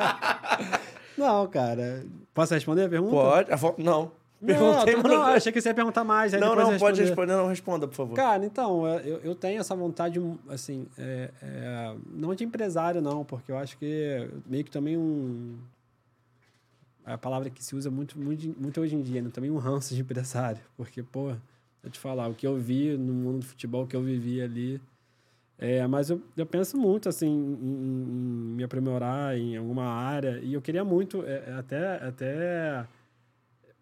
não, 1.16 1.46
cara. 1.46 2.04
Posso 2.34 2.52
responder 2.52 2.84
a 2.84 2.88
pergunta? 2.90 3.14
Pode. 3.14 3.82
Não. 3.82 4.12
Perguntei, 4.44 4.96
não, 4.96 5.02
não, 5.02 5.22
achei 5.22 5.50
que 5.50 5.60
você 5.60 5.68
ia 5.70 5.74
perguntar 5.74 6.04
mais. 6.04 6.32
não, 6.32 6.54
não, 6.54 6.78
pode 6.78 7.00
responder. 7.00 7.32
Não, 7.32 7.48
responda, 7.48 7.88
por 7.88 7.94
favor. 7.94 8.14
Cara, 8.14 8.44
então, 8.44 8.86
é, 8.86 9.00
eu, 9.04 9.18
eu 9.18 9.34
tenho 9.34 9.60
essa 9.60 9.74
vontade, 9.74 10.20
assim, 10.48 10.86
é, 10.98 11.30
é, 11.42 11.94
não 12.12 12.34
de 12.34 12.44
empresário, 12.44 13.00
não, 13.00 13.24
porque 13.24 13.50
eu 13.50 13.56
acho 13.56 13.78
que 13.78 14.28
meio 14.46 14.64
que 14.64 14.70
também 14.70 14.96
um... 14.98 15.56
É 17.06 17.12
a 17.12 17.18
palavra 17.18 17.50
que 17.50 17.62
se 17.62 17.74
usa 17.76 17.90
muito, 17.90 18.18
muito, 18.18 18.54
muito 18.58 18.80
hoje 18.80 18.94
em 18.94 19.02
dia, 19.02 19.20
né? 19.22 19.30
Também 19.32 19.50
um 19.50 19.58
ranço 19.58 19.94
de 19.94 20.00
empresário. 20.00 20.60
Porque, 20.76 21.02
pô, 21.02 21.32
eu 21.82 21.90
te 21.90 21.98
falar, 21.98 22.28
o 22.28 22.34
que 22.34 22.46
eu 22.46 22.56
vi 22.56 22.96
no 22.96 23.12
mundo 23.12 23.40
do 23.40 23.44
futebol, 23.44 23.84
o 23.84 23.86
que 23.86 23.96
eu 23.96 24.02
vivi 24.02 24.40
ali... 24.42 24.80
É, 25.58 25.86
mas 25.86 26.10
eu, 26.10 26.20
eu 26.36 26.44
penso 26.44 26.76
muito, 26.76 27.08
assim, 27.08 27.28
em, 27.28 27.54
em 27.62 28.56
me 28.56 28.64
aprimorar 28.64 29.38
em 29.38 29.56
alguma 29.56 29.84
área. 29.84 30.40
E 30.42 30.52
eu 30.52 30.60
queria 30.60 30.84
muito, 30.84 31.22
é, 31.24 31.54
até... 31.58 32.04
até 32.04 32.86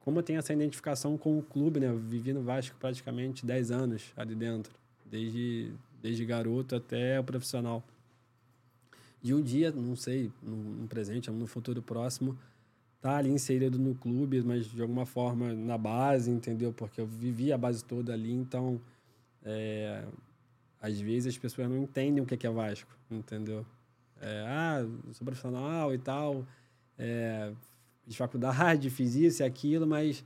como 0.05 0.19
eu 0.19 0.23
tenho 0.23 0.39
essa 0.39 0.53
identificação 0.53 1.17
com 1.17 1.39
o 1.39 1.43
clube, 1.43 1.81
né? 1.81 1.89
Eu 1.89 1.99
vivi 1.99 2.33
no 2.33 2.43
Vasco 2.43 2.77
praticamente 2.79 3.47
10 3.47 3.71
anos 3.71 4.13
ali 4.17 4.35
dentro, 4.35 4.73
desde, 5.07 5.73
desde 6.01 6.25
garoto 6.25 6.75
até 6.75 7.19
o 7.19 7.25
profissional. 7.25 7.83
De 9.23 9.33
um 9.33 9.41
dia, 9.41 9.71
não 9.71 9.95
sei, 9.95 10.33
no, 10.43 10.89
presente, 10.89 11.31
no 11.31 11.47
futuro 11.47 11.81
próximo, 11.81 12.37
tá 13.01 13.17
ali 13.17 13.31
inserido 13.31 13.79
no 13.79 13.95
clube, 13.95 14.43
mas 14.43 14.67
de 14.67 14.83
alguma 14.83 15.07
forma 15.07 15.53
na 15.53 15.79
base, 15.79 16.31
entendeu? 16.31 16.73
Porque 16.73 17.01
eu 17.01 17.07
vivi 17.07 17.53
a 17.53 17.59
base 17.59 17.85
toda 17.85 18.13
ali, 18.13 18.33
então 18.33 18.81
é, 19.45 20.05
às 20.81 21.01
vezes 21.01 21.35
as 21.35 21.39
pessoas 21.39 21.69
não 21.69 21.79
entendem 21.79 22.23
o 22.23 22.27
que 22.27 22.45
é 22.45 22.51
Vasco, 22.51 22.91
entendeu? 23.09 23.65
É, 24.21 24.45
ah, 24.49 24.87
sou 25.13 25.25
profissional 25.25 25.95
e 25.95 25.99
tal, 25.99 26.45
é, 26.99 27.53
de 28.07 28.17
faculdade, 28.17 28.89
fiz 28.91 29.15
isso 29.15 29.43
e 29.43 29.45
aquilo, 29.45 29.87
mas 29.87 30.25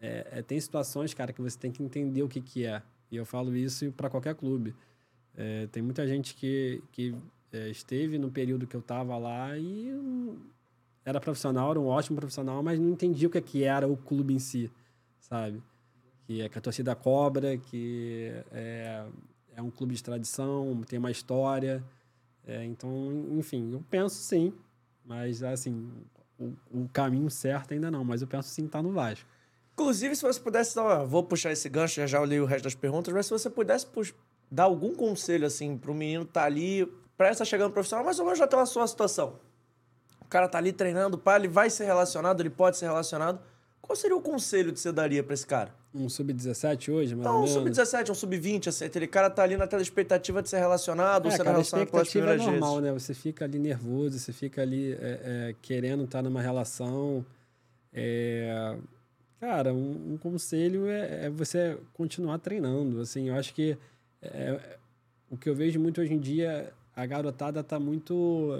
é, 0.00 0.26
é, 0.30 0.42
tem 0.42 0.60
situações, 0.60 1.12
cara, 1.12 1.32
que 1.32 1.40
você 1.40 1.58
tem 1.58 1.70
que 1.70 1.82
entender 1.82 2.22
o 2.22 2.28
que, 2.28 2.40
que 2.40 2.64
é. 2.64 2.82
E 3.10 3.16
eu 3.16 3.24
falo 3.24 3.56
isso 3.56 3.90
para 3.92 4.08
qualquer 4.10 4.34
clube. 4.34 4.74
É, 5.36 5.66
tem 5.68 5.82
muita 5.82 6.06
gente 6.06 6.34
que, 6.34 6.82
que 6.92 7.14
é, 7.52 7.68
esteve 7.68 8.18
no 8.18 8.30
período 8.30 8.66
que 8.66 8.76
eu 8.76 8.80
estava 8.80 9.16
lá 9.16 9.56
e 9.56 9.92
era 11.04 11.20
profissional, 11.20 11.70
era 11.70 11.80
um 11.80 11.86
ótimo 11.86 12.16
profissional, 12.16 12.62
mas 12.62 12.78
não 12.78 12.90
entendia 12.90 13.28
o 13.28 13.30
que, 13.30 13.40
que 13.40 13.64
era 13.64 13.88
o 13.88 13.96
clube 13.96 14.34
em 14.34 14.38
si, 14.38 14.70
sabe? 15.18 15.62
Que 16.26 16.42
é 16.42 16.48
que 16.48 16.58
a 16.58 16.60
torcida 16.60 16.94
cobra, 16.94 17.56
que 17.56 18.30
é, 18.52 19.06
é 19.56 19.62
um 19.62 19.70
clube 19.70 19.94
de 19.94 20.02
tradição, 20.02 20.82
tem 20.86 20.98
uma 20.98 21.10
história. 21.10 21.82
É, 22.46 22.64
então, 22.64 23.26
enfim, 23.32 23.72
eu 23.72 23.82
penso 23.90 24.16
sim, 24.16 24.52
mas 25.04 25.42
assim, 25.42 25.90
o, 26.38 26.88
caminho 26.92 27.30
certo 27.30 27.74
ainda 27.74 27.90
não, 27.90 28.04
mas 28.04 28.22
eu 28.22 28.28
penso 28.28 28.48
sim 28.48 28.66
tá 28.66 28.82
no 28.82 28.92
Vasco. 28.92 29.28
Inclusive, 29.74 30.14
se 30.16 30.22
você 30.22 30.40
pudesse 30.40 30.74
dar, 30.74 31.04
vou 31.04 31.22
puxar 31.22 31.52
esse 31.52 31.68
gancho, 31.68 32.00
já 32.00 32.06
já 32.06 32.24
li 32.24 32.40
o 32.40 32.44
resto 32.44 32.64
das 32.64 32.74
perguntas, 32.74 33.12
mas 33.12 33.26
se 33.26 33.32
você 33.32 33.48
pudesse 33.50 33.86
dar 34.50 34.64
algum 34.64 34.94
conselho 34.94 35.46
assim 35.46 35.76
para 35.76 35.90
o 35.90 35.94
menino 35.94 36.24
tá 36.24 36.44
ali, 36.44 36.86
prestes 37.16 37.42
a 37.42 37.44
chegar 37.44 37.66
no 37.66 37.72
profissional, 37.72 38.04
mais 38.04 38.18
ou 38.18 38.24
menos 38.24 38.38
já 38.38 38.46
tem 38.46 38.58
a 38.58 38.66
sua 38.66 38.86
situação. 38.86 39.38
O 40.20 40.26
cara 40.28 40.48
tá 40.48 40.58
ali 40.58 40.72
treinando, 40.72 41.16
pá, 41.16 41.36
ele 41.36 41.48
vai 41.48 41.70
ser 41.70 41.84
relacionado, 41.84 42.40
ele 42.40 42.50
pode 42.50 42.76
ser 42.76 42.86
relacionado. 42.86 43.40
Qual 43.88 43.96
seria 43.96 44.14
o 44.14 44.20
conselho 44.20 44.70
que 44.70 44.78
você 44.78 44.92
daria 44.92 45.24
para 45.24 45.32
esse 45.32 45.46
cara? 45.46 45.74
Um 45.94 46.10
sub-17 46.10 46.92
hoje, 46.92 47.14
mais 47.14 47.26
Não, 47.26 47.44
um 47.44 47.46
sub-17, 47.46 48.10
um 48.10 48.14
sub-20, 48.14 48.66
assim, 48.66 48.84
aquele 48.84 49.06
cara 49.06 49.30
tá 49.30 49.42
ali 49.42 49.56
na 49.56 49.64
expectativa 49.80 50.42
de 50.42 50.50
ser 50.50 50.58
relacionado, 50.58 51.26
é, 51.26 51.30
ser 51.30 51.38
cara, 51.38 51.52
relacionado 51.52 51.90
pelas 51.90 52.10
primeiras 52.10 52.42
é 52.42 52.44
normal, 52.44 52.74
vezes. 52.74 52.84
né? 52.84 52.92
Você 52.92 53.14
fica 53.14 53.46
ali 53.46 53.58
nervoso, 53.58 54.18
você 54.18 54.30
fica 54.30 54.60
ali 54.60 54.92
é, 54.92 54.98
é, 55.00 55.54
querendo 55.62 56.04
estar 56.04 56.18
tá 56.18 56.22
numa 56.22 56.42
relação. 56.42 57.24
É... 57.90 58.76
Cara, 59.40 59.72
um, 59.72 60.12
um 60.12 60.18
conselho 60.18 60.86
é, 60.86 61.24
é, 61.24 61.30
você 61.30 61.78
continuar 61.94 62.38
treinando, 62.40 63.00
assim, 63.00 63.30
eu 63.30 63.36
acho 63.36 63.54
que 63.54 63.74
é, 64.20 64.60
o 65.30 65.36
que 65.38 65.48
eu 65.48 65.54
vejo 65.54 65.80
muito 65.80 66.02
hoje 66.02 66.12
em 66.12 66.18
dia, 66.18 66.74
a 66.94 67.06
garotada 67.06 67.64
tá 67.64 67.80
muito 67.80 68.52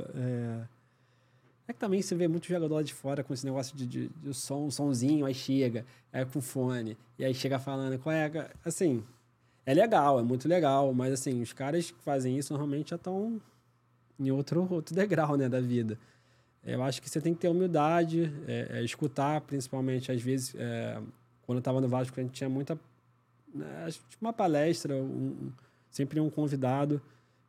é 1.69 1.73
que 1.73 1.79
também 1.79 2.01
você 2.01 2.15
vê 2.15 2.27
muito 2.27 2.47
jogador 2.47 2.83
de 2.83 2.95
fora 2.95 3.23
com 3.23 3.35
esse 3.35 3.45
negócio 3.45 3.77
de, 3.77 3.87
de, 3.87 4.09
de 4.09 4.35
som, 4.35 4.71
somzinho, 4.71 5.27
aí 5.27 5.35
chega, 5.35 5.85
é 6.11 6.25
com 6.25 6.41
fone, 6.41 6.97
e 7.19 7.25
aí 7.25 7.35
chega 7.35 7.59
falando, 7.59 7.99
qual 7.99 8.15
é? 8.15 8.51
Assim, 8.65 9.05
é 9.67 9.75
legal, 9.75 10.19
é 10.19 10.23
muito 10.23 10.49
legal, 10.49 10.95
mas 10.95 11.13
assim, 11.13 11.43
os 11.43 11.53
caras 11.53 11.91
que 11.91 12.03
fazem 12.03 12.39
isso 12.39 12.55
normalmente 12.55 12.91
já 12.91 12.97
estão 12.97 13.39
em 14.19 14.31
outro, 14.31 14.67
outro 14.73 14.95
degrau, 14.95 15.37
né, 15.37 15.47
da 15.47 15.61
vida. 15.61 15.99
Eu 16.65 16.83
acho 16.83 17.01
que 17.01 17.09
você 17.09 17.21
tem 17.21 17.35
que 17.35 17.41
ter 17.41 17.49
humildade, 17.49 18.33
é, 18.47 18.79
é, 18.79 18.83
escutar, 18.83 19.41
principalmente, 19.43 20.11
às 20.11 20.21
vezes, 20.21 20.55
é, 20.59 20.99
quando 21.43 21.57
eu 21.57 21.61
estava 21.61 21.81
no 21.81 21.89
Vasco, 21.89 22.19
a 22.19 22.23
gente 22.23 22.33
tinha 22.33 22.49
muita. 22.49 22.79
Né, 23.55 23.89
uma 24.21 24.33
palestra, 24.33 24.95
um, 24.95 25.53
sempre 25.91 26.19
um 26.19 26.29
convidado, 26.29 27.01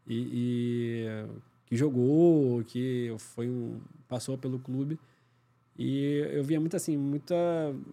e, 0.06 0.30
e 0.34 1.26
que 1.70 1.78
jogou, 1.78 2.64
que 2.64 3.14
foi 3.20 3.48
um 3.48 3.80
passou 4.08 4.38
pelo 4.38 4.60
clube. 4.60 5.00
E 5.78 6.28
eu 6.34 6.44
via 6.44 6.60
muito 6.60 6.76
assim, 6.76 6.98
muita 6.98 7.36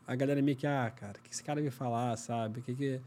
a 0.07 0.17
galera 0.17 0.41
meio 0.43 0.57
que 0.57 0.67
ah, 0.67 0.91
cara, 0.91 1.19
o 1.19 1.23
que 1.23 1.33
esse 1.33 1.45
cara 1.45 1.61
veio 1.61 1.71
falar, 1.71 2.17
sabe? 2.17 2.63
Que 2.63 2.75
que 2.75 3.01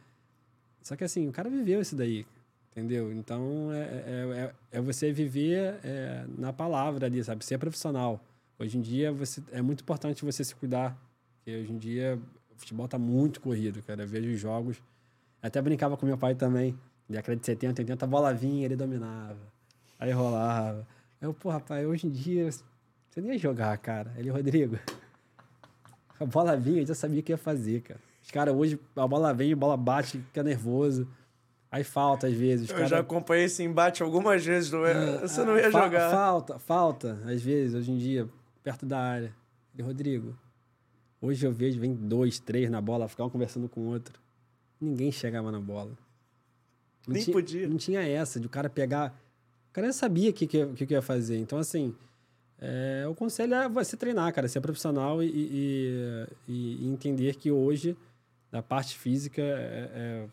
Só 0.84 0.96
que 0.96 1.04
assim, 1.04 1.28
o 1.28 1.32
cara 1.32 1.50
viveu 1.50 1.82
isso 1.82 1.96
daí, 1.96 2.26
entendeu? 2.72 3.12
Então 3.12 3.74
é, 3.74 3.82
é, 3.82 4.54
é, 4.72 4.78
é 4.78 4.82
você 4.82 5.12
viver 5.12 5.80
é, 5.84 6.26
na 6.38 6.54
palavra 6.54 7.08
ali, 7.08 7.22
sabe? 7.24 7.44
Ser 7.44 7.58
profissional. 7.58 8.24
Hoje 8.60 8.78
em 8.78 8.82
dia 8.82 9.12
você 9.12 9.44
é 9.52 9.62
muito 9.62 9.82
importante 9.82 10.24
você 10.24 10.44
se 10.44 10.56
cuidar, 10.56 10.96
porque 11.36 11.58
hoje 11.58 11.74
em 11.74 11.78
dia 11.78 12.20
o 12.52 12.60
futebol 12.60 12.88
tá 12.88 13.00
muito 13.00 13.42
corrido, 13.42 13.82
cara. 13.82 14.04
Eu 14.04 14.08
vejo 14.08 14.38
jogos. 14.38 14.78
Até 15.42 15.62
brincava 15.62 15.98
com 15.98 16.06
meu 16.06 16.18
pai 16.18 16.36
também. 16.36 16.78
Década 17.10 17.36
de 17.36 17.46
70, 17.46 17.82
80, 17.82 18.06
a 18.06 18.08
bola 18.08 18.34
vinha, 18.34 18.66
ele 18.66 18.76
dominava. 18.76 19.59
Aí 20.00 20.12
rolava. 20.12 20.88
Eu, 21.22 21.34
pô, 21.34 21.50
rapaz, 21.50 21.86
hoje 21.86 22.08
em 22.08 22.10
dia 22.10 22.50
você 22.52 23.20
nem 23.22 23.34
ia 23.34 23.38
jogar, 23.38 23.78
cara. 23.78 24.14
Ele, 24.18 24.30
Rodrigo. 24.30 24.80
A 26.20 26.26
bola 26.26 26.56
vinha, 26.56 26.82
eu 26.82 26.86
já 26.86 26.96
sabia 26.96 27.20
o 27.20 27.24
que 27.24 27.32
ia 27.32 27.38
fazer, 27.38 27.82
cara. 27.82 28.00
Os 28.24 28.32
caras 28.32 28.56
hoje, 28.56 28.80
a 28.96 29.08
bola 29.08 29.34
vem, 29.34 29.54
a 29.54 29.56
bola 29.56 29.76
bate, 29.76 30.20
fica 30.20 30.44
nervoso. 30.44 31.08
Aí 31.72 31.84
falta 31.84 32.28
às 32.28 32.34
vezes. 32.34 32.70
eu 32.70 32.76
cara... 32.76 32.88
já 32.88 33.00
acompanhei 33.00 33.46
esse 33.46 33.62
embate 33.64 34.02
algumas 34.02 34.44
vezes, 34.44 34.72
não 34.72 34.86
é? 34.86 34.94
Ah, 34.94 35.20
você 35.28 35.44
não 35.44 35.58
ia 35.58 35.72
fa 35.72 35.84
jogar. 35.84 36.12
Falta, 36.12 36.60
falta, 36.60 37.22
às 37.26 37.42
vezes, 37.42 37.76
hoje 37.76 37.92
em 37.92 37.98
dia, 37.98 38.28
perto 38.64 38.86
da 38.86 39.00
área. 39.00 39.36
Ele, 39.74 39.84
Rodrigo, 39.84 40.36
hoje 41.22 41.46
eu 41.46 41.52
vejo, 41.52 41.80
vem 41.80 41.94
dois, 41.94 42.40
três 42.40 42.70
na 42.70 42.82
bola, 42.82 43.08
ficar 43.08 43.26
um 43.26 43.30
conversando 43.30 43.70
com 43.70 43.82
o 43.82 43.86
outro. 43.86 44.20
Ninguém 44.80 45.12
chegava 45.12 45.52
na 45.52 45.60
bola. 45.60 45.92
Não 47.08 47.14
Nem 47.14 47.24
tinha, 47.24 47.34
podia. 47.34 47.68
Não 47.68 47.78
tinha 47.78 48.02
essa 48.02 48.40
de 48.40 48.48
o 48.48 48.50
cara 48.50 48.70
pegar 48.70 49.20
o 49.70 49.74
cara 49.74 49.88
já 49.88 49.94
sabia 49.94 50.30
o 50.32 50.34
que, 50.34 50.48
que, 50.48 50.86
que, 50.86 50.94
ia 50.94 51.02
fazer. 51.02 51.38
Então, 51.38 51.60
assim, 51.60 51.96
é, 52.60 53.06
o 53.08 53.14
conselho 53.14 53.54
é 53.54 53.70
você 53.70 53.96
treinar, 53.96 54.34
cara, 54.34 54.48
ser 54.48 54.62
profissional 54.62 55.22
e, 55.22 55.28
e, 55.28 56.28
e, 56.48 56.88
entender 56.88 57.36
que 57.36 57.52
hoje, 57.52 57.96
a 58.52 58.62
parte 58.62 58.98
física, 58.98 59.42
é, 59.42 60.28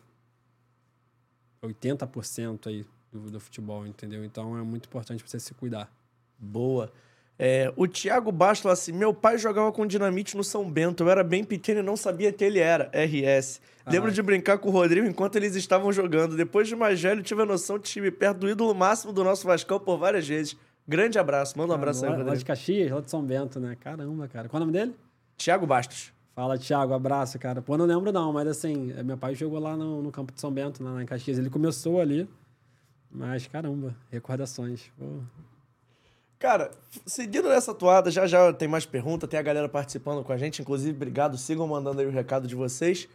é 1.61 1.67
80% 1.67 2.67
aí 2.67 2.85
do, 3.11 3.31
do 3.31 3.39
futebol, 3.39 3.85
entendeu? 3.85 4.25
Então, 4.25 4.57
é 4.57 4.63
muito 4.63 4.87
importante 4.87 5.23
você 5.25 5.39
se 5.39 5.53
cuidar. 5.53 5.91
Boa. 6.37 6.91
É, 7.39 7.71
o 7.75 7.87
Thiago 7.87 8.31
Bastos 8.31 8.63
fala 8.63 8.73
assim: 8.73 8.91
meu 8.91 9.13
pai 9.13 9.37
jogava 9.37 9.71
com 9.71 9.85
dinamite 9.85 10.35
no 10.35 10.43
São 10.43 10.69
Bento. 10.69 11.03
Eu 11.03 11.09
era 11.09 11.23
bem 11.23 11.43
pequeno 11.43 11.81
e 11.81 11.83
não 11.83 11.95
sabia 11.95 12.31
que 12.31 12.43
ele 12.43 12.59
era. 12.59 12.89
RS. 12.93 13.61
Ah, 13.85 13.91
Lembro 13.91 14.11
de 14.11 14.21
brincar 14.21 14.57
com 14.57 14.69
o 14.69 14.71
Rodrigo 14.71 15.07
enquanto 15.07 15.35
eles 15.35 15.55
estavam 15.55 15.93
jogando. 15.93 16.35
Depois 16.35 16.67
de 16.67 16.75
mais 16.75 16.99
velho, 17.01 17.21
tive 17.21 17.43
a 17.43 17.45
noção 17.45 17.77
de 17.77 17.87
estive 17.87 18.09
perto 18.09 18.39
do 18.39 18.49
ídolo 18.49 18.73
máximo 18.73 19.13
do 19.13 19.23
nosso 19.23 19.45
Vascão 19.45 19.79
por 19.79 19.97
várias 19.97 20.27
vezes. 20.27 20.57
Grande 20.87 21.19
abraço. 21.19 21.57
Manda 21.57 21.73
um 21.73 21.75
abraço 21.75 22.03
aí, 22.03 22.09
Rodrigo. 22.09 22.29
Lá 22.29 22.35
de 22.35 22.45
Caxias, 22.45 22.91
lá 22.91 23.01
de 23.01 23.11
São 23.11 23.21
Bento, 23.21 23.59
né? 23.59 23.77
Caramba, 23.79 24.27
cara. 24.27 24.49
Qual 24.49 24.59
é 24.59 24.63
o 24.63 24.65
nome 24.65 24.77
dele? 24.77 24.95
Thiago 25.37 25.67
Bastos. 25.67 26.11
Fala, 26.33 26.57
Thiago, 26.57 26.93
abraço, 26.93 27.37
cara. 27.39 27.61
Pô, 27.61 27.77
não 27.77 27.85
lembro 27.85 28.11
não, 28.11 28.31
mas 28.31 28.47
assim, 28.47 28.93
é, 28.95 29.03
meu 29.03 29.17
pai 29.17 29.35
jogou 29.35 29.59
lá 29.59 29.75
no, 29.75 30.01
no 30.01 30.11
campo 30.11 30.31
de 30.31 30.39
São 30.39 30.51
Bento, 30.51 30.83
lá 30.83 31.01
em 31.01 31.05
Caxias. 31.05 31.37
Ele 31.37 31.49
começou 31.49 31.99
ali, 31.99 32.27
mas 33.11 33.47
caramba, 33.47 33.95
recordações. 34.11 34.91
Pô. 34.97 35.05
Cara, 36.39 36.69
seguindo 37.05 37.49
nessa 37.49 37.73
toada, 37.73 38.11
já 38.11 38.27
já 38.27 38.53
tem 38.53 38.67
mais 38.67 38.85
pergunta, 38.85 39.27
tem 39.27 39.39
a 39.39 39.43
galera 39.43 39.67
participando 39.67 40.23
com 40.23 40.31
a 40.31 40.37
gente. 40.37 40.61
Inclusive, 40.61 40.95
obrigado, 40.95 41.37
sigam 41.37 41.65
mandando 41.67 41.99
aí 42.01 42.07
o 42.07 42.11
recado 42.11 42.47
de 42.47 42.55
vocês. 42.55 43.07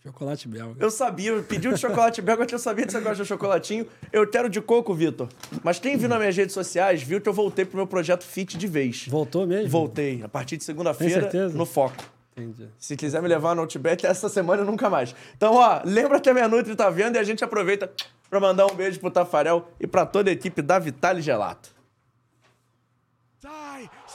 Chocolate 0.06 0.48
belga. 0.48 0.76
Eu 0.80 0.92
sabia, 0.92 1.32
eu 1.32 1.42
pedi 1.42 1.68
o 1.68 1.74
de 1.74 1.80
chocolate 1.80 2.22
belga, 2.22 2.46
eu 2.52 2.60
sabia 2.60 2.86
que 2.86 2.92
você 2.92 3.00
gosta 3.00 3.24
de 3.24 3.28
chocolatinho. 3.28 3.88
Eu 4.14 4.28
quero 4.28 4.48
de 4.48 4.62
coco, 4.62 4.94
Vitor. 4.94 5.28
Mas 5.64 5.80
quem 5.80 5.98
viu 5.98 6.08
nas 6.08 6.20
minhas 6.20 6.38
redes 6.38 6.54
sociais 6.54 7.02
viu 7.02 7.20
que 7.20 7.28
eu 7.28 7.34
voltei 7.34 7.66
pro 7.66 7.76
meu 7.78 7.88
projeto 7.88 8.24
Fit 8.24 8.56
de 8.56 8.68
vez. 8.68 9.08
Voltou 9.08 9.48
mesmo? 9.48 9.68
Voltei. 9.68 10.22
A 10.22 10.30
partir 10.30 10.58
de 10.58 10.64
segunda-feira, 10.64 11.50
no 11.50 11.66
foco. 11.66 12.04
Entendi. 12.38 12.70
Se 12.78 12.96
quiser 12.96 13.20
me 13.20 13.28
levar 13.28 13.56
no 13.56 13.62
Outback, 13.62 14.06
essa 14.06 14.30
semana 14.30 14.64
nunca 14.64 14.92
mais. 14.92 15.16
Então, 15.36 15.56
ó, 15.56 15.82
lembra 15.84 16.20
que 16.20 16.30
a 16.30 16.36
minha 16.36 16.48
Nutri 16.48 16.76
tá 16.76 16.88
vendo 16.92 17.16
e 17.16 17.18
a 17.18 17.24
gente 17.24 17.44
aproveita 17.44 17.90
pra 18.30 18.40
mandar 18.40 18.68
um 18.68 18.76
beijo 18.76 19.00
pro 19.00 19.10
Tafarel 19.10 19.68
e 19.80 19.88
pra 19.88 20.06
toda 20.06 20.30
a 20.30 20.34
equipe 20.34 20.62
da 20.62 20.78
Vitale 20.78 21.20
Gelato. 21.20 21.75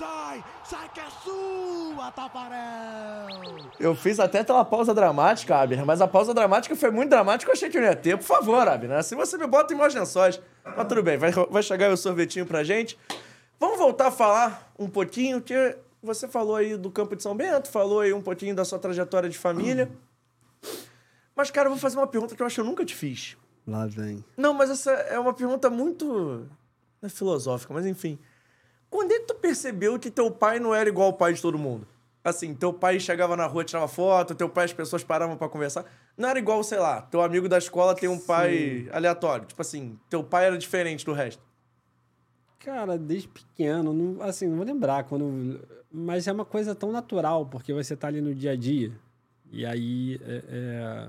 Sai, 0.00 0.42
sai, 0.64 0.88
que 0.94 0.98
é 0.98 1.10
sua, 1.22 2.10
Tafarel! 2.12 3.58
Eu 3.78 3.94
fiz 3.94 4.18
até 4.18 4.38
aquela 4.38 4.64
pausa 4.64 4.94
dramática, 4.94 5.54
Abner, 5.54 5.84
mas 5.84 6.00
a 6.00 6.08
pausa 6.08 6.32
dramática 6.32 6.74
foi 6.74 6.90
muito 6.90 7.10
dramática, 7.10 7.50
eu 7.50 7.52
achei 7.52 7.68
que 7.68 7.76
eu 7.76 7.82
não 7.82 7.88
ia 7.90 7.94
ter. 7.94 8.16
Por 8.16 8.24
favor, 8.24 8.66
Abner, 8.66 8.96
assim 8.96 9.14
você 9.14 9.36
me 9.36 9.46
bota 9.46 9.74
em 9.74 9.76
mais 9.76 9.94
lençóis. 9.94 10.40
Mas 10.64 10.88
tudo 10.88 11.02
bem, 11.02 11.18
vai, 11.18 11.30
vai 11.32 11.62
chegar 11.62 11.88
aí 11.88 11.92
o 11.92 11.98
sorvetinho 11.98 12.46
pra 12.46 12.64
gente. 12.64 12.98
Vamos 13.58 13.76
voltar 13.76 14.06
a 14.06 14.10
falar 14.10 14.72
um 14.78 14.88
pouquinho, 14.88 15.38
que 15.42 15.76
você 16.02 16.26
falou 16.26 16.56
aí 16.56 16.78
do 16.78 16.90
Campo 16.90 17.14
de 17.14 17.22
São 17.22 17.36
Bento, 17.36 17.68
falou 17.68 18.00
aí 18.00 18.14
um 18.14 18.22
pouquinho 18.22 18.54
da 18.54 18.64
sua 18.64 18.78
trajetória 18.78 19.28
de 19.28 19.36
família. 19.36 19.90
Mas, 21.36 21.50
cara, 21.50 21.66
eu 21.66 21.72
vou 21.72 21.78
fazer 21.78 21.98
uma 21.98 22.06
pergunta 22.06 22.34
que 22.34 22.40
eu 22.40 22.46
acho 22.46 22.54
que 22.54 22.60
eu 22.62 22.64
nunca 22.64 22.86
te 22.86 22.94
fiz. 22.94 23.36
Lá 23.66 23.84
vem. 23.84 24.24
Não, 24.34 24.54
mas 24.54 24.70
essa 24.70 24.92
é 24.92 25.18
uma 25.18 25.34
pergunta 25.34 25.68
muito. 25.68 26.06
Não 27.02 27.06
é 27.06 27.10
filosófica, 27.10 27.74
mas 27.74 27.84
enfim. 27.84 28.18
Quando 28.90 29.12
é 29.12 29.20
que 29.20 29.26
tu 29.26 29.34
percebeu 29.36 29.98
que 29.98 30.10
teu 30.10 30.30
pai 30.30 30.58
não 30.58 30.74
era 30.74 30.88
igual 30.88 31.06
ao 31.06 31.12
pai 31.12 31.32
de 31.32 31.40
todo 31.40 31.56
mundo? 31.56 31.86
Assim, 32.22 32.54
teu 32.54 32.72
pai 32.72 33.00
chegava 33.00 33.34
na 33.34 33.46
rua, 33.46 33.64
tirava 33.64 33.88
foto, 33.88 34.34
teu 34.34 34.48
pai 34.48 34.66
as 34.66 34.72
pessoas 34.72 35.02
paravam 35.02 35.36
pra 35.36 35.48
conversar. 35.48 35.86
Não 36.18 36.28
era 36.28 36.38
igual, 36.38 36.62
sei 36.62 36.78
lá, 36.78 37.00
teu 37.00 37.22
amigo 37.22 37.48
da 37.48 37.56
escola 37.56 37.94
tem 37.94 38.08
um 38.08 38.18
pai 38.18 38.88
aleatório. 38.92 39.46
Tipo 39.46 39.62
assim, 39.62 39.98
teu 40.10 40.22
pai 40.22 40.46
era 40.46 40.58
diferente 40.58 41.04
do 41.06 41.14
resto. 41.14 41.42
Cara, 42.58 42.98
desde 42.98 43.26
pequeno, 43.26 43.94
não, 43.94 44.22
assim, 44.22 44.46
não 44.46 44.56
vou 44.56 44.66
lembrar 44.66 45.04
quando. 45.04 45.66
Mas 45.90 46.28
é 46.28 46.32
uma 46.32 46.44
coisa 46.44 46.74
tão 46.74 46.92
natural, 46.92 47.46
porque 47.46 47.72
você 47.72 47.96
tá 47.96 48.08
ali 48.08 48.20
no 48.20 48.34
dia 48.34 48.52
a 48.52 48.56
dia. 48.56 48.92
E 49.50 49.64
aí 49.64 50.20
é, 50.22 50.42
é, 50.48 51.08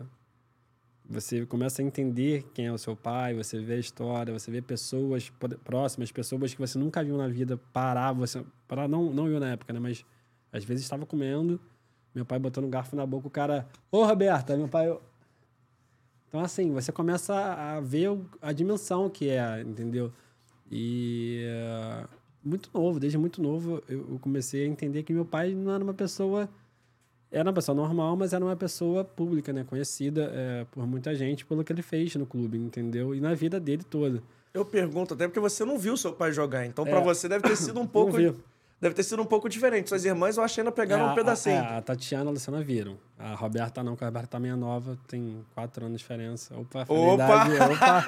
você 1.12 1.46
começa 1.46 1.82
a 1.82 1.86
entender 1.86 2.44
quem 2.54 2.68
é 2.68 2.72
o 2.72 2.78
seu 2.78 2.96
pai, 2.96 3.34
você 3.34 3.60
vê 3.60 3.74
a 3.74 3.80
história, 3.80 4.34
você 4.34 4.50
vê 4.50 4.62
pessoas 4.62 5.32
próximas, 5.64 6.12
pessoas 6.12 6.54
que 6.54 6.60
você 6.60 6.80
nunca 6.80 7.04
viu 7.04 7.18
na 7.18 7.28
vida 7.28 7.58
parar, 7.74 8.14
você. 8.14 8.44
Parar, 8.68 8.88
não, 8.88 9.12
não 9.12 9.26
viu 9.26 9.40
na 9.40 9.52
época, 9.52 9.74
né? 9.74 9.80
Mas 9.80 10.06
às 10.52 10.64
vezes 10.64 10.84
estava 10.84 11.06
comendo, 11.06 11.60
meu 12.16 12.26
pai 12.26 12.40
botando 12.40 12.66
um 12.66 12.70
garfo 12.70 12.96
na 12.96 13.06
boca, 13.06 13.28
o 13.28 13.32
cara. 13.32 13.68
Ô, 13.92 14.06
Roberta, 14.06 14.56
meu 14.56 14.68
pai. 14.68 14.98
Então, 16.28 16.40
assim, 16.40 16.72
você 16.72 16.92
começa 16.92 17.36
a 17.36 17.82
ver 17.82 18.18
a 18.42 18.54
dimensão 18.54 19.10
que 19.10 19.30
é, 19.30 19.62
entendeu? 19.62 20.14
E 20.72 21.44
eh, 21.44 22.08
muito 22.44 22.70
novo, 22.74 23.00
desde 23.00 23.18
muito 23.18 23.42
novo, 23.42 23.84
eu, 23.90 24.08
eu 24.12 24.20
comecei 24.20 24.64
a 24.64 24.68
entender 24.68 25.04
que 25.04 25.12
meu 25.12 25.26
pai 25.26 25.54
não 25.54 25.74
era 25.74 25.84
uma 25.84 25.94
pessoa. 25.94 26.50
Era 27.32 27.48
uma 27.48 27.54
pessoa 27.54 27.74
normal, 27.76 28.16
mas 28.18 28.34
era 28.34 28.44
uma 28.44 28.56
pessoa 28.58 29.06
pública, 29.06 29.54
né? 29.54 29.64
Conhecida 29.64 30.30
eh, 30.34 30.66
por 30.72 30.86
muita 30.86 31.16
gente 31.16 31.46
pelo 31.46 31.64
que 31.64 31.72
ele 31.72 31.82
fez 31.82 32.14
no 32.16 32.26
clube, 32.26 32.58
entendeu? 32.58 33.16
E 33.16 33.22
na 33.22 33.34
vida 33.34 33.58
dele 33.60 33.84
toda. 33.84 34.22
Eu 34.54 34.66
pergunto 34.66 35.14
até 35.14 35.28
porque 35.28 35.40
você 35.40 35.64
não 35.64 35.80
viu 35.80 35.96
seu 35.96 36.12
pai 36.12 36.34
jogar. 36.34 36.66
Então, 36.66 36.84
pra 36.84 37.00
É. 37.00 37.02
você 37.04 37.30
deve 37.30 37.48
ter 37.48 37.56
sido 37.56 37.80
um 37.80 37.88
pouco. 37.88 38.18
Deve 38.82 38.96
ter 38.96 39.04
sido 39.04 39.22
um 39.22 39.26
pouco 39.26 39.48
diferente. 39.48 39.88
Suas 39.88 40.04
irmãs, 40.04 40.36
eu 40.38 40.44
achei 40.44 40.62
ainda 40.62 40.72
pegaram 40.74 41.08
É, 41.08 41.12
um 41.12 41.16
pedacinho. 41.16 41.60
A, 41.62 41.78
a 41.78 41.82
Tatiana 41.82 42.26
e 42.26 42.28
a 42.28 42.32
Luciana 42.32 42.62
viram. 42.64 42.98
A 43.18 43.34
Roberta 43.36 43.82
não, 43.84 43.94
porque 43.94 44.04
a 44.04 44.08
Roberta 44.08 44.28
tá 44.28 44.40
meio 44.40 44.58
nova, 44.58 44.98
tem 45.08 45.46
quatro 45.54 45.86
anos 45.86 45.98
de 46.00 46.04
diferença. 46.04 46.54
Opa, 46.58 46.86
Opa! 46.90 47.46
idade, 47.46 47.56
opa! 47.72 48.06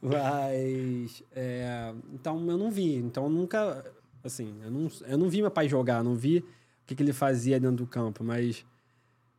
Mas, 0.00 1.22
é, 1.34 1.92
então 2.14 2.38
eu 2.48 2.56
não 2.56 2.70
vi. 2.70 2.94
Então 2.96 3.24
eu 3.24 3.30
nunca, 3.30 3.84
assim, 4.24 4.54
eu 4.62 4.70
não, 4.70 4.88
eu 5.06 5.18
não 5.18 5.28
vi 5.28 5.40
meu 5.42 5.50
pai 5.50 5.68
jogar, 5.68 6.02
não 6.04 6.14
vi 6.14 6.38
o 6.38 6.44
que, 6.86 6.94
que 6.94 7.02
ele 7.02 7.12
fazia 7.12 7.58
dentro 7.60 7.76
do 7.76 7.86
campo, 7.86 8.22
mas, 8.24 8.64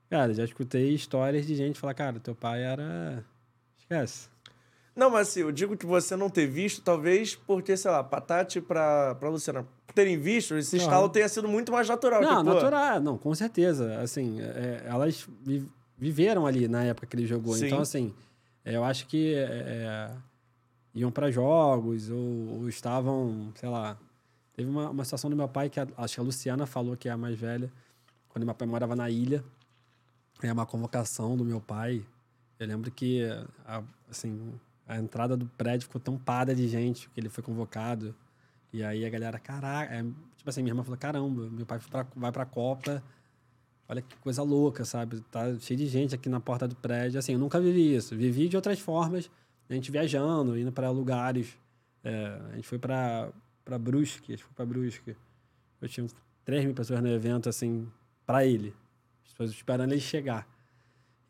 cara, 0.09 0.33
já 0.33 0.43
escutei 0.43 0.93
histórias 0.93 1.45
de 1.45 1.55
gente 1.55 1.79
falar, 1.79 1.93
cara, 1.93 2.19
teu 2.19 2.33
pai 2.35 2.63
era... 2.63 3.23
Esquece. 3.77 4.29
Não, 4.95 5.09
mas 5.09 5.29
assim, 5.29 5.39
eu 5.41 5.51
digo 5.51 5.75
que 5.77 5.85
você 5.85 6.15
não 6.15 6.29
ter 6.29 6.45
visto, 6.47 6.81
talvez 6.81 7.35
porque, 7.35 7.75
sei 7.77 7.89
lá, 7.91 8.03
Patati 8.03 8.59
pra, 8.61 9.15
pra 9.15 9.29
Luciana 9.29 9.65
terem 9.95 10.17
visto, 10.17 10.55
esse 10.55 10.77
estalo 10.77 11.09
tenha 11.09 11.27
sido 11.27 11.47
muito 11.47 11.71
mais 11.71 11.87
natural. 11.89 12.21
Não, 12.21 12.37
que, 12.43 12.49
natural, 12.49 12.99
não, 13.01 13.17
com 13.17 13.33
certeza. 13.35 13.99
Assim, 13.99 14.39
é, 14.41 14.83
elas 14.85 15.27
vi- 15.41 15.67
viveram 15.97 16.45
ali 16.45 16.67
na 16.67 16.83
época 16.83 17.07
que 17.07 17.15
ele 17.15 17.25
jogou. 17.25 17.53
Sim. 17.55 17.67
Então, 17.67 17.79
assim, 17.79 18.13
é, 18.63 18.75
eu 18.75 18.83
acho 18.83 19.07
que 19.07 19.33
é, 19.33 19.39
é, 19.43 20.11
iam 20.93 21.11
para 21.11 21.31
jogos 21.31 22.09
ou, 22.09 22.59
ou 22.61 22.69
estavam, 22.69 23.51
sei 23.55 23.67
lá. 23.69 23.97
Teve 24.53 24.69
uma, 24.69 24.89
uma 24.89 25.03
situação 25.03 25.29
do 25.29 25.35
meu 25.35 25.47
pai 25.47 25.69
que 25.69 25.79
a- 25.79 25.87
acho 25.97 26.15
que 26.15 26.19
a 26.19 26.23
Luciana 26.23 26.65
falou 26.65 26.95
que 26.97 27.07
é 27.07 27.11
a 27.11 27.17
mais 27.17 27.37
velha, 27.37 27.71
quando 28.29 28.45
meu 28.45 28.53
pai 28.55 28.67
morava 28.67 28.95
na 28.95 29.09
ilha. 29.09 29.43
É 30.41 30.51
uma 30.51 30.65
convocação 30.65 31.37
do 31.37 31.45
meu 31.45 31.61
pai. 31.61 32.05
Eu 32.59 32.67
lembro 32.67 32.91
que 32.91 33.21
a, 33.65 33.83
assim, 34.09 34.53
a 34.87 34.97
entrada 34.97 35.37
do 35.37 35.45
prédio 35.45 35.87
ficou 35.87 36.01
tampada 36.01 36.53
de 36.55 36.67
gente, 36.67 37.09
que 37.09 37.19
ele 37.19 37.29
foi 37.29 37.43
convocado. 37.43 38.15
E 38.73 38.83
aí 38.83 39.05
a 39.05 39.09
galera, 39.09 39.37
caraca, 39.39 39.93
é, 39.93 40.01
tipo 40.37 40.49
assim, 40.49 40.61
minha 40.61 40.71
irmã 40.71 40.83
falou, 40.83 40.97
caramba, 40.97 41.49
meu 41.49 41.65
pai 41.65 41.79
pra- 41.89 42.05
vai 42.15 42.31
pra 42.31 42.45
Copa, 42.45 43.03
olha 43.87 44.01
que 44.01 44.15
coisa 44.17 44.41
louca, 44.43 44.85
sabe? 44.85 45.21
Tá 45.31 45.57
cheio 45.59 45.77
de 45.77 45.87
gente 45.87 46.15
aqui 46.15 46.29
na 46.29 46.39
porta 46.39 46.67
do 46.67 46.75
prédio. 46.75 47.19
Assim, 47.19 47.33
eu 47.33 47.39
nunca 47.39 47.59
vivi 47.59 47.95
isso. 47.95 48.15
Vivi 48.15 48.47
de 48.49 48.55
outras 48.55 48.79
formas, 48.79 49.29
a 49.69 49.73
gente 49.73 49.91
viajando, 49.91 50.57
indo 50.57 50.71
para 50.71 50.89
lugares. 50.89 51.57
É, 52.03 52.41
a 52.51 52.55
gente 52.55 52.67
foi 52.67 52.79
para 52.79 53.29
para 53.71 53.79
Brusque, 53.79 54.33
a 54.33 54.35
gente 54.35 54.43
foi 54.43 54.53
para 54.53 54.65
Brusque. 54.65 55.15
Eu 55.81 55.87
tinha 55.87 56.05
3 56.43 56.65
mil 56.65 56.73
pessoas 56.73 56.99
no 57.01 57.07
evento, 57.07 57.47
assim, 57.47 57.87
para 58.25 58.45
ele. 58.45 58.75
As 59.23 59.31
pessoas 59.31 59.51
esperando 59.51 59.93
ele 59.93 60.01
chegar. 60.01 60.45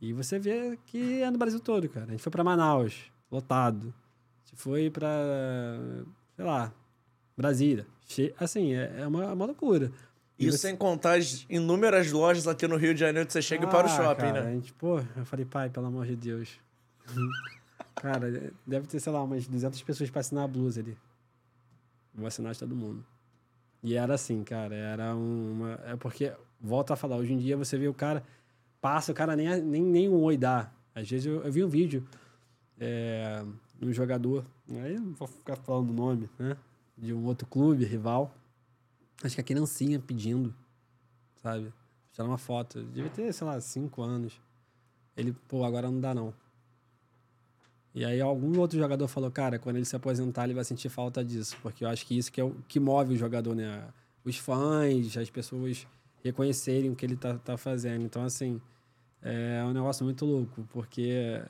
E 0.02 0.12
você 0.12 0.40
vê 0.40 0.78
que 0.88 1.22
é 1.22 1.30
no 1.30 1.38
Brasil 1.38 1.60
todo, 1.60 1.88
cara. 1.88 2.08
A 2.08 2.10
gente 2.10 2.24
foi 2.24 2.32
para 2.32 2.44
Manaus, 2.44 3.12
lotado. 3.32 3.94
A 4.44 4.48
gente 4.50 4.60
foi 4.60 4.90
para, 4.90 5.08
sei 6.36 6.44
lá, 6.44 6.74
Brasília. 7.38 7.86
Che... 8.08 8.34
Assim, 8.40 8.74
é, 8.74 9.02
é 9.02 9.08
uma, 9.08 9.32
uma 9.34 9.46
loucura. 9.46 9.92
E 10.40 10.48
Isso 10.48 10.58
você- 10.58 10.70
sem 10.70 10.76
contar 10.76 11.20
as 11.20 11.46
inúmeras 11.48 12.12
lojas 12.12 12.48
aqui 12.48 12.68
no 12.68 12.76
Rio 12.76 12.96
de 12.96 13.00
Janeiro 13.02 13.28
que 13.28 13.34
você 13.34 13.42
chega 13.44 13.68
para 13.68 13.86
o 13.88 13.92
Ah, 13.92 13.96
shopping, 13.96 14.22
cara, 14.22 14.44
né? 14.46 14.50
A 14.50 14.54
gente, 14.56 14.74
pô, 14.74 15.00
eu 15.16 15.26
falei, 15.26 15.46
pai, 15.46 15.70
pelo 15.70 15.86
amor 15.86 16.08
de 16.08 16.16
Deus. 16.16 16.60
cara, 17.96 18.52
deve 18.66 18.88
ter, 18.88 19.00
sei 19.00 19.14
lá, 19.14 19.22
umas 19.22 19.48
200 19.48 19.80
pessoas 19.84 20.10
pra 20.10 20.22
assinar 20.22 20.46
a 20.46 20.48
blusa 20.48 20.80
ali. 20.82 20.98
De 22.14 22.60
todo 22.60 22.76
mundo. 22.76 23.06
E 23.84 23.96
era 23.96 24.14
assim, 24.14 24.44
cara, 24.44 24.76
era 24.76 25.16
uma... 25.16 25.80
É 25.86 25.96
porque, 25.96 26.34
volta 26.60 26.94
a 26.94 26.98
falar, 26.98 27.18
hoje 27.18 27.34
em 27.34 27.38
dia 27.38 27.58
você 27.58 27.78
vê 27.78 27.88
o 27.88 27.94
cara, 27.94 28.24
passa, 28.80 29.12
o 29.12 29.16
cara 29.16 29.36
nem, 29.36 29.62
nem, 29.62 29.82
nem 29.82 30.10
um 30.10 30.22
oi 30.22 30.38
dá. 30.38 30.72
Às 30.94 31.10
vezes 31.10 31.26
eu, 31.26 31.42
eu 31.42 31.52
vi 31.52 31.64
um 31.64 31.70
vídeo 31.70 32.06
é, 32.80 33.44
um 33.82 33.94
jogador, 33.94 34.46
aí 34.70 34.96
eu 34.96 35.02
não 35.02 35.14
vou 35.14 35.28
ficar 35.28 35.56
falando 35.56 35.92
o 35.92 35.94
nome, 35.94 36.30
né? 36.38 36.58
De 36.98 37.14
um 37.14 37.26
outro 37.26 37.48
clube, 37.48 37.86
rival. 37.86 38.34
Acho 39.24 39.36
que 39.36 39.42
a 39.42 39.44
criancinha 39.44 40.00
pedindo, 40.00 40.54
sabe? 41.42 41.72
Tirar 42.12 42.28
uma 42.28 42.38
foto. 42.38 42.84
Devia 42.84 43.10
ter, 43.10 43.32
sei 43.34 43.48
lá, 43.48 43.60
cinco 43.62 44.02
anos. 44.02 44.42
Ele, 45.16 45.32
pô, 45.48 45.64
agora 45.64 45.90
não 45.90 46.00
dá 46.00 46.14
não. 46.14 46.34
E 47.94 48.06
aí 48.06 48.22
algum 48.22 48.58
outro 48.60 48.80
jogador 48.80 49.08
falou, 49.08 49.30
cara, 49.30 49.60
quando 49.60 49.76
ele 49.76 49.86
se 49.86 49.96
aposentar, 49.96 50.46
ele 50.46 50.54
vai 50.54 50.64
sentir 50.64 50.90
falta 50.90 51.24
disso. 51.24 51.58
Porque 51.62 51.84
eu 51.84 51.90
acho 51.90 52.06
que 52.06 52.18
isso 52.18 52.32
que 52.32 52.40
é 52.40 52.44
o 52.44 52.56
que 52.68 52.80
move 52.80 53.14
o 53.14 53.18
jogador, 53.18 53.54
né? 53.54 53.84
Os 54.24 54.38
fãs, 54.38 55.18
as 55.18 55.30
pessoas 55.30 55.86
reconhecerem 56.24 56.90
o 56.90 56.96
que 56.96 57.06
ele 57.06 57.18
tá, 57.18 57.38
tá 57.38 57.58
fazendo. 57.58 58.04
Então, 58.04 58.24
assim, 58.24 58.62
é 59.22 59.64
um 59.66 59.74
negócio 59.74 60.06
muito 60.06 60.26
louco. 60.26 60.66
Porque 60.72 61.42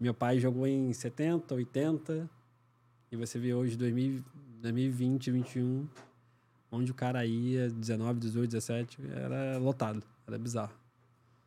meu 0.00 0.12
pai 0.12 0.40
jogou 0.40 0.66
em 0.66 0.92
70, 0.92 1.54
80. 1.54 2.28
E 3.12 3.16
você 3.16 3.38
vê 3.38 3.54
hoje 3.54 3.76
2000, 3.76 4.24
2020, 4.60 5.30
2021, 5.30 5.88
onde 6.72 6.90
o 6.90 6.94
cara 6.94 7.24
ia, 7.24 7.70
19, 7.70 8.18
18, 8.18 8.50
17, 8.50 8.98
era 9.14 9.58
lotado. 9.58 10.02
Era 10.26 10.38
bizarro. 10.38 10.72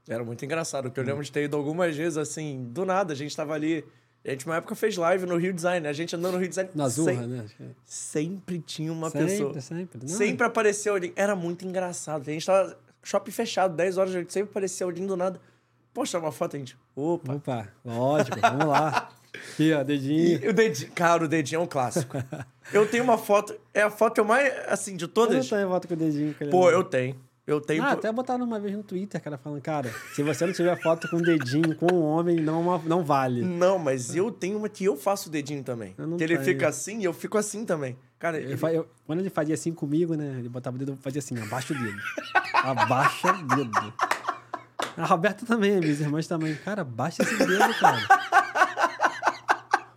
Era 0.07 0.23
muito 0.23 0.43
engraçado, 0.43 0.85
porque 0.85 0.99
eu 0.99 1.03
lembro 1.03 1.23
de 1.23 1.31
ter 1.31 1.43
ido 1.43 1.55
algumas 1.55 1.95
vezes, 1.95 2.17
assim, 2.17 2.67
do 2.71 2.85
nada, 2.85 3.13
a 3.13 3.15
gente 3.15 3.35
tava 3.35 3.53
ali. 3.53 3.85
A 4.23 4.29
gente, 4.29 4.45
uma 4.45 4.55
época, 4.57 4.75
fez 4.75 4.95
live 4.97 5.25
no 5.25 5.35
Rio 5.35 5.51
Design, 5.51 5.79
né? 5.81 5.89
A 5.89 5.93
gente 5.93 6.15
andando 6.15 6.33
no 6.33 6.37
Rio 6.39 6.47
Design. 6.49 6.69
Na 6.75 6.87
Zurra, 6.87 7.13
sem- 7.13 7.27
né? 7.27 7.45
É. 7.59 7.63
Sempre 7.85 8.59
tinha 8.59 8.91
uma 8.93 9.09
sempre, 9.09 9.27
pessoa. 9.27 9.59
Sempre, 9.61 9.99
Não, 10.01 10.07
Sempre 10.17 10.45
apareceu 10.47 10.93
ali. 10.95 11.11
Era 11.15 11.35
muito 11.35 11.65
engraçado. 11.67 12.21
A 12.29 12.31
gente 12.31 12.45
tava 12.45 12.77
shopping 13.01 13.31
fechado, 13.31 13.75
10 13.75 13.97
horas 13.97 14.11
da 14.11 14.17
noite, 14.19 14.31
sempre 14.31 14.51
aparecia 14.51 14.85
alguém 14.85 15.07
do 15.07 15.17
nada. 15.17 15.41
Poxa, 15.93 16.19
uma 16.19 16.31
foto, 16.31 16.55
a 16.55 16.59
gente. 16.59 16.77
Opa. 16.95 17.33
Opa, 17.33 17.67
lógico, 17.83 18.39
vamos 18.39 18.65
lá. 18.67 19.09
Aqui, 19.33 19.73
ó, 19.73 19.81
dedinho. 19.83 20.39
E 20.43 20.47
o 20.49 20.53
dedinho, 20.53 20.91
cara, 20.93 21.23
o 21.23 21.27
dedinho 21.27 21.59
é 21.59 21.63
um 21.63 21.67
clássico. 21.67 22.15
eu 22.71 22.87
tenho 22.87 23.03
uma 23.03 23.17
foto, 23.17 23.57
é 23.73 23.81
a 23.81 23.89
foto 23.89 24.13
que 24.15 24.19
eu 24.21 24.25
mais, 24.25 24.53
assim, 24.67 24.95
de 24.95 25.05
Eu 25.05 25.07
não 25.07 25.13
todas. 25.13 25.49
tenho 25.49 25.67
voto 25.67 25.87
com 25.87 25.93
o 25.93 25.97
dedinho. 25.97 26.33
cara. 26.35 26.51
Pô, 26.51 26.69
eu 26.69 26.83
tenho. 26.83 27.19
Eu 27.51 27.59
tenho. 27.61 27.83
Ah, 27.83 27.91
até 27.91 28.11
botaram 28.11 28.45
uma 28.45 28.59
vez 28.59 28.73
no 28.75 28.81
Twitter, 28.83 29.21
cara, 29.21 29.37
falando, 29.37 29.61
cara, 29.61 29.93
se 30.13 30.23
você 30.23 30.45
não 30.45 30.53
tiver 30.53 30.75
foto 30.81 31.09
com 31.09 31.17
o 31.17 31.21
dedinho, 31.21 31.75
com 31.75 31.87
um 31.93 32.01
homem, 32.03 32.37
não, 32.37 32.79
não 32.79 33.03
vale. 33.03 33.41
Não, 33.43 33.77
mas 33.77 34.15
eu 34.15 34.31
tenho 34.31 34.57
uma 34.57 34.69
que 34.69 34.85
eu 34.85 34.95
faço 34.95 35.27
o 35.27 35.31
dedinho 35.31 35.63
também. 35.63 35.93
Eu 35.97 36.15
que 36.15 36.23
ele 36.23 36.35
tenho. 36.37 36.45
fica 36.45 36.67
assim 36.69 36.99
e 36.99 37.03
eu 37.03 37.13
fico 37.13 37.37
assim 37.37 37.65
também. 37.65 37.97
Cara, 38.17 38.37
Ele 38.37 38.47
ele- 38.51 38.57
fa- 38.57 38.71
eu- 38.71 38.87
quando 39.05 39.19
ele 39.19 39.29
fazia 39.29 39.53
assim 39.55 39.73
comigo, 39.73 40.15
né? 40.15 40.35
Ele 40.39 40.47
botava 40.47 40.75
o 40.75 40.79
dedo, 40.79 40.97
fazia 41.01 41.19
assim, 41.19 41.37
abaixa 41.39 41.73
o 41.73 41.77
dedo. 41.77 41.97
Abaixa 42.63 43.33
o 43.33 43.43
dedo. 43.55 43.93
A 44.95 45.05
Roberta 45.05 45.45
também, 45.45 45.79
minhas 45.79 45.99
irmãs 45.99 46.27
também. 46.27 46.53
Cara, 46.55 46.81
abaixa 46.83 47.23
esse 47.23 47.35
dedo, 47.37 47.73
cara. 47.79 47.99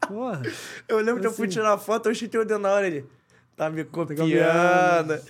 Porra. 0.09 0.42
eu 0.88 0.98
lembro 0.98 1.20
que 1.20 1.26
eu 1.26 1.32
fui 1.32 1.46
assim- 1.46 1.55
tirar 1.55 1.72
a 1.74 1.78
foto, 1.78 2.09
eu 2.09 2.14
chutei 2.14 2.40
o 2.40 2.44
dedo 2.44 2.59
na 2.61 2.70
hora 2.70 2.86
ele. 2.86 3.05
Tá 3.57 3.70
me 3.70 3.84
copiando. 3.84 5.20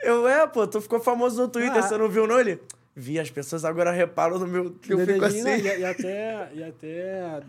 Eu, 0.00 0.26
é, 0.28 0.46
pô, 0.46 0.66
tu 0.66 0.80
ficou 0.80 1.00
famoso 1.00 1.40
no 1.40 1.48
Twitter, 1.48 1.78
Ah. 1.78 1.82
você 1.82 1.96
não 1.96 2.08
viu 2.08 2.26
não 2.26 2.38
ele? 2.38 2.60
Vi, 2.96 3.18
as 3.18 3.30
pessoas 3.30 3.64
agora 3.64 3.90
reparam 3.90 4.38
no 4.38 4.46
meu. 4.46 4.70
que 4.72 4.92
eu 4.92 5.04
fico 5.04 5.24
assim. 5.24 5.48
E, 5.48 5.78
e 5.80 5.84
até, 5.84 6.50
e 6.54 6.62
até 6.62 7.42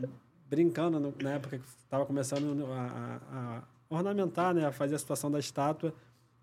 brincando 0.49 0.99
no- 0.99 1.13
na 1.21 1.33
época 1.33 1.57
que 1.57 1.63
tava 1.89 2.05
começando 2.05 2.65
a, 2.71 3.19
a- 3.31 3.37
a 3.37 3.61
ornamentar, 3.89 4.53
né? 4.53 4.65
A 4.65 4.71
fazer 4.71 4.95
a 4.95 4.99
situação 4.99 5.29
da 5.29 5.39
estátua. 5.39 5.93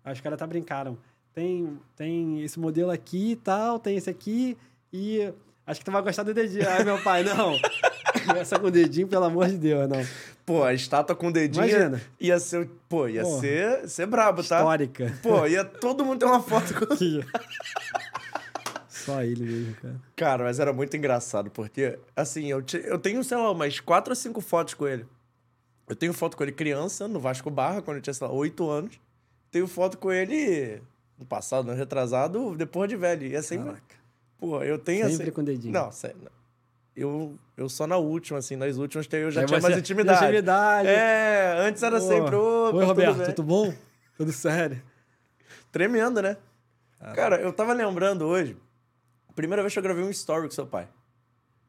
Aí 0.05 0.13
os 0.13 0.21
caras 0.21 0.37
até 0.37 0.47
brincaram. 0.47 0.97
Tem, 1.33 1.79
tem 1.95 2.41
esse 2.43 2.59
modelo 2.59 2.91
aqui 2.91 3.31
e 3.31 3.35
tal, 3.35 3.79
tem 3.79 3.97
esse 3.97 4.09
aqui 4.09 4.57
e 4.91 5.33
acho 5.65 5.79
que 5.79 5.85
tu 5.85 5.91
vai 5.91 6.01
gostar 6.01 6.23
do 6.23 6.33
dedinho. 6.33 6.67
Aí 6.69 6.83
meu 6.83 7.01
pai, 7.01 7.23
não. 7.23 7.57
Essa 8.39 8.59
com 8.59 8.67
o 8.67 8.71
dedinho, 8.71 9.07
pelo 9.07 9.25
amor 9.25 9.47
de 9.47 9.57
Deus, 9.57 9.89
não. 9.89 10.05
Pô, 10.45 10.63
a 10.63 10.73
estátua 10.73 11.15
com 11.15 11.27
o 11.27 11.31
dedinho. 11.31 11.65
Imagina. 11.67 12.01
Ia 12.19 12.39
ser. 12.39 12.69
Pô, 12.87 13.07
ia 13.07 13.21
Porra. 13.23 13.39
ser, 13.41 13.89
ser 13.89 14.05
brabo, 14.05 14.43
tá? 14.43 14.57
Histórica. 14.59 15.13
Pô, 15.21 15.45
ia 15.47 15.63
todo 15.65 16.03
mundo 16.05 16.19
ter 16.19 16.25
uma 16.25 16.41
foto 16.41 16.73
com. 16.73 16.85
Só 18.87 19.21
ele 19.23 19.43
mesmo, 19.43 19.75
cara. 19.75 19.95
Cara, 20.15 20.43
mas 20.45 20.59
era 20.59 20.71
muito 20.71 20.95
engraçado, 20.95 21.49
porque, 21.51 21.97
assim, 22.15 22.47
eu, 22.49 22.61
te- 22.61 22.83
eu 22.85 22.97
tenho, 22.97 23.23
sei 23.23 23.37
lá, 23.37 23.51
umas 23.51 23.79
quatro 23.79 24.11
ou 24.11 24.15
cinco 24.15 24.39
fotos 24.39 24.73
com 24.73 24.87
ele. 24.87 25.05
Eu 25.89 25.95
tenho 25.95 26.13
foto 26.13 26.37
com 26.37 26.43
ele 26.43 26.53
criança, 26.53 27.07
no 27.07 27.19
Vasco 27.19 27.49
Barra, 27.49 27.81
quando 27.81 27.97
eu 27.97 28.01
tinha, 28.01 28.13
sei 28.13 28.25
lá, 28.27 28.33
oito 28.33 28.69
anos. 28.69 28.97
Tenho 29.51 29.67
foto 29.67 29.97
com 29.97 30.11
ele 30.11 30.81
no 31.19 31.25
passado, 31.25 31.65
no 31.65 31.73
retrasado, 31.73 32.55
depois 32.55 32.89
de 32.89 32.95
velho. 32.95 33.27
E 33.27 33.35
é 33.35 33.41
sempre. 33.41 33.65
Caraca. 33.65 34.02
Pô, 34.43 34.61
eu 34.61 34.77
tenho 34.77 35.07
Sempre 35.07 35.23
assim. 35.23 35.31
com 35.31 35.39
o 35.39 35.43
dedinho. 35.45 35.73
Não, 35.73 35.89
sério. 35.89 36.29
Eu, 36.93 37.39
eu 37.55 37.69
só 37.69 37.87
na 37.87 37.95
última, 37.95 38.39
assim, 38.39 38.57
nas 38.57 38.75
últimas 38.75 39.07
eu 39.13 39.31
já 39.31 39.39
Aí 39.39 39.47
tinha 39.47 39.61
mais 39.61 39.77
intimidade. 39.77 40.21
intimidade. 40.25 40.89
É, 40.89 41.55
antes 41.59 41.81
era 41.81 41.97
Pô. 41.97 42.05
sempre. 42.05 42.35
Opa, 42.35 42.77
Oi, 42.77 42.83
Roberto, 42.85 43.11
tudo 43.13 43.23
bem?" 43.25 43.33
tudo 43.35 43.43
bom? 43.45 43.73
Tudo 44.17 44.33
sério? 44.33 44.83
Tremendo, 45.71 46.21
né? 46.21 46.35
Cara, 47.15 47.37
eu 47.37 47.53
tava 47.53 47.71
lembrando 47.71 48.25
hoje, 48.25 48.57
primeira 49.33 49.63
vez 49.63 49.71
que 49.71 49.79
eu 49.79 49.83
gravei 49.83 50.03
um 50.03 50.09
story 50.09 50.45
com 50.45 50.51
seu 50.53 50.67
pai. 50.67 50.89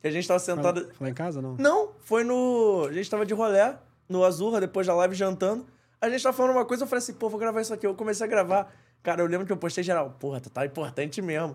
Que 0.00 0.08
a 0.08 0.10
gente 0.10 0.26
tava 0.26 0.40
sentado. 0.40 0.80
Foi 0.94 1.06
lá 1.06 1.10
em 1.10 1.14
casa, 1.14 1.40
não? 1.40 1.54
Não, 1.56 1.90
foi 2.02 2.24
no. 2.24 2.86
A 2.88 2.92
gente 2.92 3.08
tava 3.08 3.24
de 3.24 3.34
rolé, 3.34 3.78
no 4.08 4.24
Azurra, 4.24 4.60
depois 4.60 4.84
da 4.84 4.96
live 4.96 5.14
jantando. 5.14 5.64
A 6.00 6.10
gente 6.10 6.24
tava 6.24 6.36
falando 6.36 6.56
uma 6.56 6.64
coisa, 6.64 6.82
eu 6.82 6.88
falei 6.88 6.98
assim, 6.98 7.14
pô, 7.14 7.28
vou 7.30 7.38
gravar 7.38 7.60
isso 7.60 7.72
aqui. 7.72 7.86
Eu 7.86 7.94
comecei 7.94 8.26
a 8.26 8.28
gravar. 8.28 8.74
Cara, 9.00 9.22
eu 9.22 9.26
lembro 9.28 9.46
que 9.46 9.52
eu 9.52 9.56
postei 9.56 9.84
geral. 9.84 10.10
Porra, 10.18 10.40
tu 10.40 10.50
tá 10.50 10.66
importante 10.66 11.22
mesmo. 11.22 11.54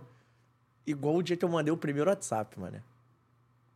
Igual 0.90 1.16
o 1.18 1.24
dia 1.24 1.38
que 1.38 1.46
eu 1.46 1.50
mandei 1.50 1.72
o 1.74 1.78
primeiro 1.78 2.10
WhatsApp, 2.10 2.60
mano. 2.60 2.82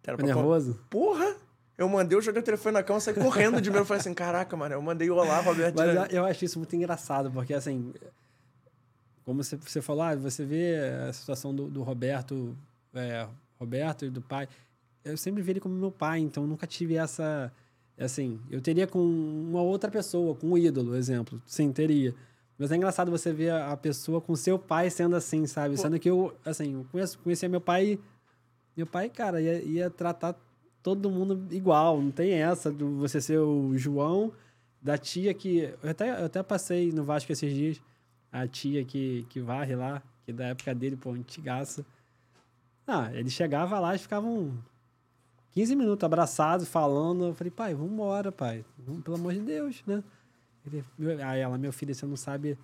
Era 0.05 0.17
Ficou 0.17 0.17
pra- 0.17 0.35
nervoso? 0.35 0.79
Porra! 0.89 1.35
Eu 1.77 1.89
mandei, 1.89 2.17
eu 2.17 2.21
joguei 2.21 2.41
o 2.41 2.45
telefone 2.45 2.73
na 2.73 2.83
cama, 2.83 2.99
saí 2.99 3.13
correndo 3.13 3.59
de. 3.61 3.69
Eu 3.69 3.85
falei 3.85 3.99
assim, 4.01 4.13
caraca, 4.13 4.55
mano, 4.55 4.75
eu 4.75 4.81
mandei 4.81 5.09
o 5.09 5.15
olá, 5.15 5.39
Roberto. 5.41 5.75
Mas 5.75 5.95
eu- 6.11 6.19
eu 6.19 6.25
acho 6.25 6.45
isso 6.45 6.59
muito 6.59 6.75
engraçado, 6.75 7.31
porque 7.31 7.53
assim, 7.53 7.93
como 9.25 9.43
você, 9.43 9.55
você 9.55 9.81
falou, 9.81 10.03
ah, 10.03 10.15
você 10.15 10.45
vê 10.45 10.75
a 11.09 11.13
situação 11.13 11.53
do, 11.55 11.67
do 11.69 11.81
Roberto, 11.81 12.55
é, 12.93 13.27
Roberto 13.59 14.05
e 14.05 14.09
do 14.09 14.21
pai. 14.21 14.47
Eu 15.03 15.17
sempre 15.17 15.41
vi 15.41 15.51
ele 15.51 15.59
como 15.59 15.73
meu 15.75 15.91
pai, 15.91 16.19
então 16.19 16.45
nunca 16.45 16.67
tive 16.67 16.95
essa. 16.95 17.51
Assim, 17.97 18.39
eu 18.49 18.59
teria 18.61 18.87
com 18.87 18.99
uma 18.99 19.61
outra 19.61 19.89
pessoa, 19.89 20.35
com 20.35 20.47
um 20.51 20.57
ídolo, 20.57 20.95
exemplo. 20.95 21.41
Sim, 21.45 21.71
teria. 21.71 22.13
Mas 22.57 22.71
é 22.71 22.75
engraçado 22.75 23.09
você 23.09 23.33
ver 23.33 23.51
a 23.51 23.75
pessoa 23.75 24.21
com 24.21 24.35
seu 24.35 24.59
pai 24.59 24.89
sendo 24.89 25.15
assim, 25.15 25.45
sabe? 25.47 25.77
Sendo 25.77 25.99
que 25.99 26.09
eu, 26.09 26.35
assim, 26.45 26.85
eu 26.93 27.15
conhecia 27.23 27.49
meu 27.49 27.61
pai. 27.61 27.99
Meu 28.75 28.85
pai, 28.85 29.09
cara, 29.09 29.41
ia, 29.41 29.61
ia 29.63 29.89
tratar 29.89 30.35
todo 30.81 31.09
mundo 31.09 31.47
igual. 31.51 31.99
Não 31.99 32.11
tem 32.11 32.33
essa 32.33 32.71
de 32.71 32.83
você 32.83 33.19
ser 33.19 33.39
o 33.39 33.75
João, 33.77 34.31
da 34.81 34.97
tia 34.97 35.33
que. 35.33 35.73
Eu 35.81 35.89
até, 35.89 36.21
eu 36.21 36.25
até 36.25 36.43
passei 36.43 36.91
no 36.91 37.03
Vasco 37.03 37.31
esses 37.31 37.53
dias. 37.53 37.81
A 38.31 38.47
tia 38.47 38.83
que, 38.83 39.25
que 39.29 39.39
varre 39.39 39.75
lá, 39.75 40.01
que 40.25 40.33
da 40.33 40.47
época 40.47 40.73
dele, 40.73 40.95
pô, 40.95 41.11
antigaça. 41.11 41.85
Ah, 42.85 43.09
ele 43.13 43.29
chegava 43.29 43.79
lá 43.79 43.95
e 43.95 43.99
ficavam 43.99 44.57
15 45.51 45.75
minutos 45.75 46.03
abraçados, 46.03 46.67
falando. 46.67 47.25
Eu 47.25 47.33
falei, 47.33 47.51
pai, 47.51 47.73
vamos 47.73 47.93
embora, 47.93 48.31
pai. 48.31 48.65
Pelo 49.03 49.17
amor 49.17 49.33
de 49.33 49.41
Deus, 49.41 49.83
né? 49.85 50.03
Ele, 50.65 50.83
meu- 50.97 51.25
aí 51.25 51.39
ela, 51.41 51.57
meu 51.57 51.73
filho, 51.73 51.93
você 51.93 52.05
não 52.05 52.15
sabe 52.15 52.57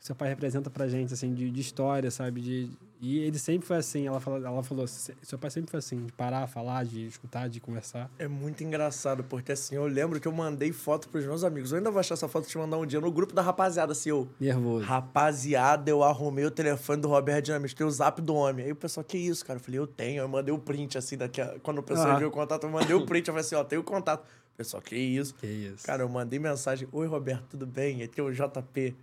seu 0.00 0.16
pai 0.16 0.28
representa 0.30 0.68
pra 0.68 0.88
gente, 0.88 1.14
assim, 1.14 1.32
de, 1.32 1.48
de 1.48 1.60
história, 1.60 2.10
sabe? 2.10 2.40
De, 2.40 2.68
e 3.00 3.20
ele 3.20 3.38
sempre 3.38 3.64
foi 3.68 3.76
assim, 3.76 4.04
ela 4.04 4.18
falou, 4.18 4.44
ela 4.44 4.60
falou, 4.64 4.84
"Se- 4.84 5.14
seu 5.22 5.38
pai 5.38 5.48
sempre 5.48 5.70
foi 5.70 5.78
assim, 5.78 6.04
de 6.06 6.12
parar, 6.12 6.44
falar, 6.48 6.84
de 6.84 7.06
escutar, 7.06 7.48
de 7.48 7.60
conversar. 7.60 8.10
É 8.18 8.26
muito 8.26 8.64
engraçado, 8.64 9.22
porque 9.22 9.52
assim, 9.52 9.76
eu 9.76 9.86
lembro 9.86 10.18
que 10.20 10.26
eu 10.26 10.32
mandei 10.32 10.72
foto 10.72 11.08
pros 11.08 11.24
meus 11.24 11.44
amigos. 11.44 11.70
Eu 11.70 11.78
ainda 11.78 11.88
vou 11.88 12.00
achar 12.00 12.14
essa 12.14 12.26
foto 12.26 12.46
e 12.46 12.48
te 12.48 12.58
mandar 12.58 12.78
um 12.78 12.84
dia 12.86 13.00
no 13.00 13.12
grupo 13.12 13.32
da 13.32 13.42
rapaziada, 13.42 13.92
assim, 13.92 14.10
eu. 14.10 14.28
Nervoso. 14.40 14.84
Rapaziada, 14.84 15.88
eu 15.88 16.02
arrumei 16.02 16.44
o 16.46 16.50
telefone 16.50 17.00
do 17.00 17.06
Roberto 17.06 17.44
Dinamite, 17.44 17.76
tem 17.76 17.86
o 17.86 17.90
zap 17.92 18.20
do 18.20 18.34
homem. 18.34 18.64
Aí 18.64 18.72
o 18.72 18.76
pessoal, 18.76 19.04
que 19.04 19.16
isso, 19.16 19.46
cara? 19.46 19.60
Eu 19.60 19.62
falei, 19.62 19.78
eu 19.78 19.86
tenho. 19.86 20.20
Eu 20.22 20.26
mandei 20.28 20.52
o 20.52 20.58
print, 20.58 20.98
assim, 20.98 21.16
daqui 21.16 21.40
a... 21.40 21.60
quando 21.62 21.78
o 21.78 21.82
pessoal 21.82 22.10
Ah. 22.16 22.18
viu 22.18 22.26
o 22.26 22.30
contato, 22.32 22.64
eu 22.64 22.70
mandei 22.70 22.96
o 22.96 23.06
print. 23.06 23.28
Eu 23.28 23.34
falei 23.34 23.46
assim, 23.46 23.54
ó, 23.54 23.62
tem 23.62 23.78
o 23.78 23.84
contato. 23.84 24.26
Pessoal, 24.56 24.82
que 24.82 24.96
isso? 24.96 25.34
Que 25.34 25.46
isso. 25.46 25.84
Cara, 25.86 26.02
eu 26.02 26.08
mandei 26.08 26.38
mensagem, 26.38 26.88
oi, 26.92 27.06
Roberto, 27.06 27.44
tudo 27.50 27.66
bem? 27.66 28.02
Aqui 28.02 28.20
é 28.20 28.22
o 28.24 28.30
JP. 28.32 28.94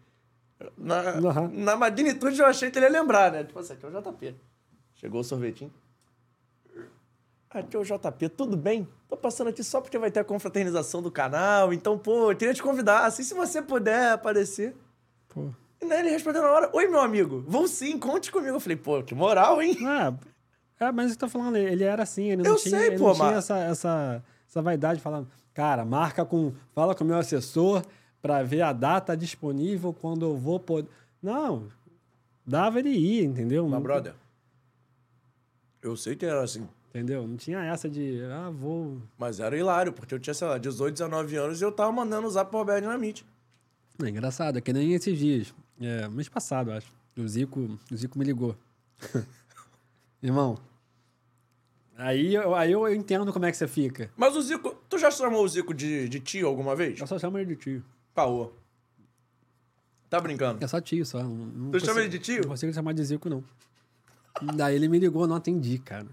Na, 0.78 1.00
Aham. 1.00 1.50
na 1.54 1.76
magnitude 1.76 2.39
eu 2.39 2.45
achei 2.45 2.70
que 2.70 2.78
ele 2.78 2.86
ia 2.86 2.91
lembrar, 2.91 3.32
né? 3.32 3.43
Tipo 3.43 3.60
assim, 3.60 3.74
aqui 3.74 3.86
é 3.86 3.89
o 3.89 4.02
JP. 4.02 4.36
Chegou 4.95 5.22
o 5.22 5.24
sorvetinho. 5.24 5.72
Aqui 7.50 7.76
é 7.76 7.80
o 7.80 7.84
JP, 7.84 8.30
tudo 8.30 8.56
bem? 8.56 8.88
Tô 9.08 9.18
passando 9.18 9.47
aqui 9.47 9.64
só 9.64 9.82
porque 9.82 9.97
vai 9.97 10.12
ter 10.12 10.20
a 10.20 10.24
confraternização 10.24 11.02
do 11.02 11.10
canal, 11.10 11.74
então, 11.74 11.97
pô, 11.97 12.32
eu 12.32 12.38
queria 12.38 12.54
te 12.54 12.62
convidar, 12.62 13.06
assim, 13.06 13.24
se 13.24 13.34
você 13.34 13.60
puder 13.60 14.12
aparecer. 14.12 14.76
Pô. 15.30 15.50
E 15.82 15.88
daí 15.88 16.02
ele 16.02 16.10
respondeu 16.12 16.43
na 16.43 16.52
hora, 16.52 16.70
oi, 16.74 16.88
meu 16.88 17.00
amigo, 17.00 17.43
vou 17.47 17.68
sim, 17.68 17.97
conte 17.97 18.32
comigo. 18.32 18.58
Eu 18.58 18.60
falei, 18.60 18.78
pô, 18.78 19.02
que 19.02 19.16
moral, 19.16 19.60
hein? 19.64 19.76
É, 20.80 20.86
é, 20.86 20.91
mas 20.91 21.12
eu 21.12 21.18
tô 21.18 21.28
falando, 21.28 21.56
ele 21.56 21.84
era 21.84 22.04
assim, 22.04 22.26
ele 22.32 22.43
não 22.43 22.52
Eu 22.52 22.56
tinha, 22.58 22.78
sei, 22.80 22.91
pô, 22.97 23.08
não 23.08 23.14
tinha 23.16 23.26
mas- 23.30 23.38
essa, 23.38 23.58
essa, 23.58 24.24
essa 24.50 24.62
vaidade 24.62 25.00
falando, 25.00 25.28
cara, 25.54 25.86
marca 25.86 26.26
com, 26.26 26.52
fala 26.74 26.95
com 26.95 27.04
o 27.04 27.08
meu 27.08 27.18
assessor 27.18 27.86
pra 28.22 28.41
ver 28.41 28.64
a 28.64 28.74
data 28.74 29.16
disponível 29.16 29.93
quando 29.93 30.26
eu 30.26 30.36
vou 30.36 30.60
poder. 30.60 30.89
Não, 31.22 31.68
dava 32.45 32.80
ele 32.80 32.89
ir, 32.89 33.26
entendeu? 33.26 33.68
Mas, 33.70 33.82
brother, 33.82 34.16
eu 35.82 35.95
sei 35.95 36.16
que 36.16 36.26
era 36.26 36.43
assim, 36.43 36.68
Entendeu? 36.89 37.28
Não 37.28 37.38
tinha 37.38 37.64
essa 37.64 37.88
de, 37.88 38.20
ah, 38.24 38.50
vou. 38.50 39.00
mas 39.16 39.39
era 39.39 39.56
hilário, 39.56 39.93
porque 39.93 40.16
eu 40.16 40.20
tinha, 40.20 40.34
sei 40.34 40.47
lá, 40.47 40.58
18, 40.58 40.93
19 40.93 41.36
anos 41.36 41.62
e 41.62 41.64
eu 41.64 41.72
tava 41.72 41.91
mandando 41.91 42.28
usar 42.28 42.45
pro 42.45 42.58
Roberto 42.58 42.82
Dinamite. 42.82 43.24
É 44.04 44.10
engraçado, 44.10 44.58
é 44.58 44.62
que 44.62 44.74
nem 44.74 44.93
esses 44.93 45.18
dias. 45.18 45.54
É, 45.80 46.08
mês 46.08 46.28
passado, 46.28 46.72
acho. 46.72 46.91
O 47.16 47.28
Zico, 47.28 47.78
o 47.91 47.95
Zico 47.95 48.18
me 48.18 48.26
ligou. 48.26 48.56
Irmão. 50.24 50.58
Aí, 52.02 52.34
eu- 52.34 52.56
aí 52.56 52.72
eu 52.72 52.93
entendo 52.93 53.32
como 53.34 53.45
é 53.45 53.52
que 53.52 53.58
você 53.58 53.68
fica. 53.68 54.10
Mas 54.16 54.34
o 54.36 54.41
Zico, 54.41 54.74
tu 54.88 54.97
já 54.97 55.12
chamou 55.12 55.43
o 55.43 55.47
Zico 55.47 55.74
de, 55.74 56.08
de 56.08 56.20
tio 56.22 56.47
alguma 56.47 56.74
vez? 56.76 56.97
Eu 57.00 57.06
só 57.06 57.20
chamo 57.20 57.38
ele 57.38 57.56
de 57.56 57.62
tio. 57.62 57.84
Caô. 58.16 58.52
Tá 60.10 60.20
brincando? 60.20 60.64
É 60.64 60.68
só 60.68 60.80
tio, 60.80 61.06
só. 61.06 61.22
Não, 61.22 61.30
não 61.30 61.72
Tu 61.72 61.80
chama 61.82 61.93
consigo- 61.95 62.00
ele 62.00 62.10
de 62.10 62.20
tio? 62.20 62.41
Não 62.43 62.50
consigo 62.50 62.74
chamar 62.74 62.93
de 62.93 63.04
Zico, 63.04 63.30
não. 63.30 63.43
Daí 64.56 64.76
ele 64.76 64.88
me 64.88 64.97
ligou, 64.97 65.28
não 65.28 65.36
atendi, 65.36 65.78
cara. 65.78 66.08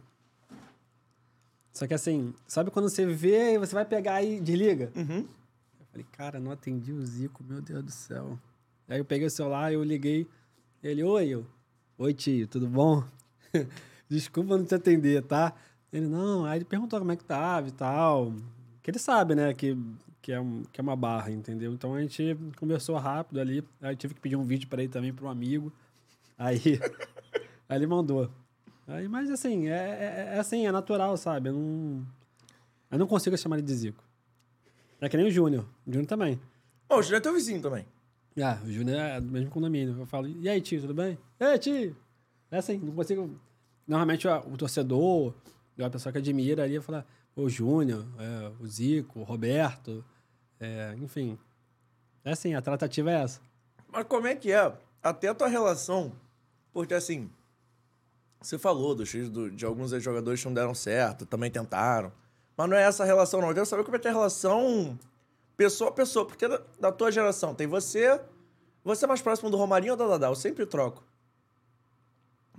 Só 1.72 1.86
que 1.86 1.94
assim, 1.94 2.34
sabe 2.46 2.70
quando 2.70 2.88
você 2.88 3.06
vê 3.06 3.54
e 3.54 3.58
você 3.58 3.74
vai 3.74 3.84
pegar 3.84 4.22
e 4.22 4.40
desliga? 4.40 4.90
Uhum. 4.96 5.18
Eu 5.78 5.86
falei, 5.92 6.06
cara, 6.12 6.40
não 6.40 6.50
atendi 6.50 6.92
o 6.92 7.00
Zico, 7.04 7.44
meu 7.44 7.60
Deus 7.60 7.84
do 7.84 7.90
céu. 7.92 8.38
Aí 8.88 8.98
eu 8.98 9.04
peguei 9.04 9.26
o 9.26 9.30
celular, 9.30 9.72
eu 9.72 9.84
liguei. 9.84 10.26
Ele, 10.82 11.02
oi, 11.02 11.28
eu. 11.28 11.46
Oi, 11.98 12.12
tio, 12.12 12.48
tudo 12.48 12.66
bom? 12.66 13.04
Desculpa 14.08 14.56
não 14.56 14.64
te 14.64 14.74
atender, 14.74 15.22
tá? 15.22 15.52
Ele, 15.96 16.08
não. 16.08 16.44
Aí 16.44 16.58
ele 16.58 16.64
perguntou 16.64 16.98
como 16.98 17.12
é 17.12 17.16
que 17.16 17.24
tava 17.24 17.68
e 17.68 17.72
tal. 17.72 18.32
Que 18.82 18.90
ele 18.90 18.98
sabe, 18.98 19.34
né, 19.34 19.54
que, 19.54 19.76
que, 20.20 20.30
é, 20.30 20.40
um, 20.40 20.62
que 20.70 20.80
é 20.80 20.82
uma 20.82 20.94
barra, 20.94 21.30
entendeu? 21.30 21.72
Então 21.72 21.94
a 21.94 22.00
gente 22.00 22.36
conversou 22.56 22.96
rápido 22.96 23.40
ali. 23.40 23.64
Aí 23.80 23.92
eu 23.92 23.96
tive 23.96 24.14
que 24.14 24.20
pedir 24.20 24.36
um 24.36 24.44
vídeo 24.44 24.68
pra 24.68 24.82
ele 24.82 24.92
também, 24.92 25.12
pra 25.12 25.26
um 25.26 25.30
amigo. 25.30 25.72
Aí, 26.38 26.60
aí 27.68 27.78
ele 27.78 27.86
mandou. 27.86 28.30
Aí, 28.86 29.08
mas 29.08 29.30
assim, 29.30 29.68
é, 29.68 29.72
é, 29.72 30.34
é 30.36 30.38
assim, 30.38 30.66
é 30.66 30.70
natural, 30.70 31.16
sabe? 31.16 31.48
Eu 31.48 31.54
não, 31.54 32.06
eu 32.90 32.98
não 32.98 33.06
consigo 33.06 33.36
chamar 33.36 33.56
ele 33.56 33.66
de 33.66 33.74
Zico. 33.74 34.04
É 35.00 35.08
que 35.08 35.16
nem 35.16 35.26
o 35.26 35.30
Júnior. 35.30 35.64
O 35.86 35.90
Júnior 35.90 36.06
também. 36.06 36.38
Ó, 36.88 36.98
o 36.98 37.02
Júnior 37.02 37.18
é 37.18 37.22
teu 37.22 37.32
vizinho 37.32 37.60
também. 37.60 37.84
Ah, 38.40 38.60
o 38.64 38.70
Júnior 38.70 38.98
é 38.98 39.20
do 39.20 39.30
mesmo 39.30 39.50
condomínio. 39.50 39.96
Eu 39.98 40.06
falo, 40.06 40.28
e 40.28 40.48
aí, 40.48 40.60
tio, 40.60 40.80
tudo 40.80 40.94
bem? 40.94 41.18
E 41.40 41.44
aí, 41.44 41.58
tio? 41.58 41.96
É 42.50 42.58
assim, 42.58 42.78
não 42.78 42.92
consigo. 42.92 43.30
Normalmente 43.88 44.28
o 44.28 44.56
torcedor, 44.56 45.34
a 45.84 45.90
pessoa 45.90 46.12
que 46.12 46.18
admira 46.18 46.62
ali, 46.64 46.80
fala, 46.80 47.06
o 47.34 47.48
Júnior, 47.48 48.06
é, 48.18 48.52
o 48.60 48.66
Zico, 48.66 49.20
o 49.20 49.22
Roberto, 49.22 50.04
é, 50.58 50.94
enfim. 50.98 51.38
É 52.24 52.32
assim, 52.32 52.54
a 52.54 52.62
tratativa 52.62 53.10
é 53.10 53.22
essa. 53.22 53.40
Mas 53.92 54.04
como 54.08 54.26
é 54.26 54.34
que 54.34 54.50
é? 54.52 54.72
Até 55.02 55.28
a 55.28 55.34
tua 55.34 55.48
relação. 55.48 56.12
Porque 56.72 56.94
assim, 56.94 57.30
você 58.40 58.58
falou 58.58 58.94
dos 58.94 59.12
do- 59.30 59.50
de 59.50 59.64
alguns 59.64 59.90
jogadores 60.02 60.40
que 60.40 60.46
não 60.46 60.54
deram 60.54 60.74
certo, 60.74 61.24
também 61.26 61.50
tentaram. 61.50 62.12
Mas 62.56 62.68
não 62.70 62.76
é 62.76 62.82
essa 62.82 63.04
relação, 63.04 63.40
não. 63.40 63.48
Eu 63.48 63.54
quero 63.54 63.66
saber 63.66 63.84
como 63.84 63.96
é 63.96 63.98
que 63.98 64.06
é 64.08 64.10
a 64.10 64.14
relação 64.14 64.98
pessoa 65.56 65.90
a 65.90 65.92
pessoa. 65.92 66.26
Porque 66.26 66.48
da, 66.48 66.60
da 66.80 66.90
tua 66.92 67.12
geração 67.12 67.54
tem 67.54 67.66
você. 67.66 68.20
Você 68.84 69.04
é 69.04 69.08
mais 69.08 69.20
próximo 69.20 69.50
do 69.50 69.56
Romarinho 69.56 69.92
ou 69.92 69.96
da 69.98 70.06
Dadá? 70.06 70.28
Eu 70.28 70.34
sempre 70.34 70.64
troco. 70.64 71.02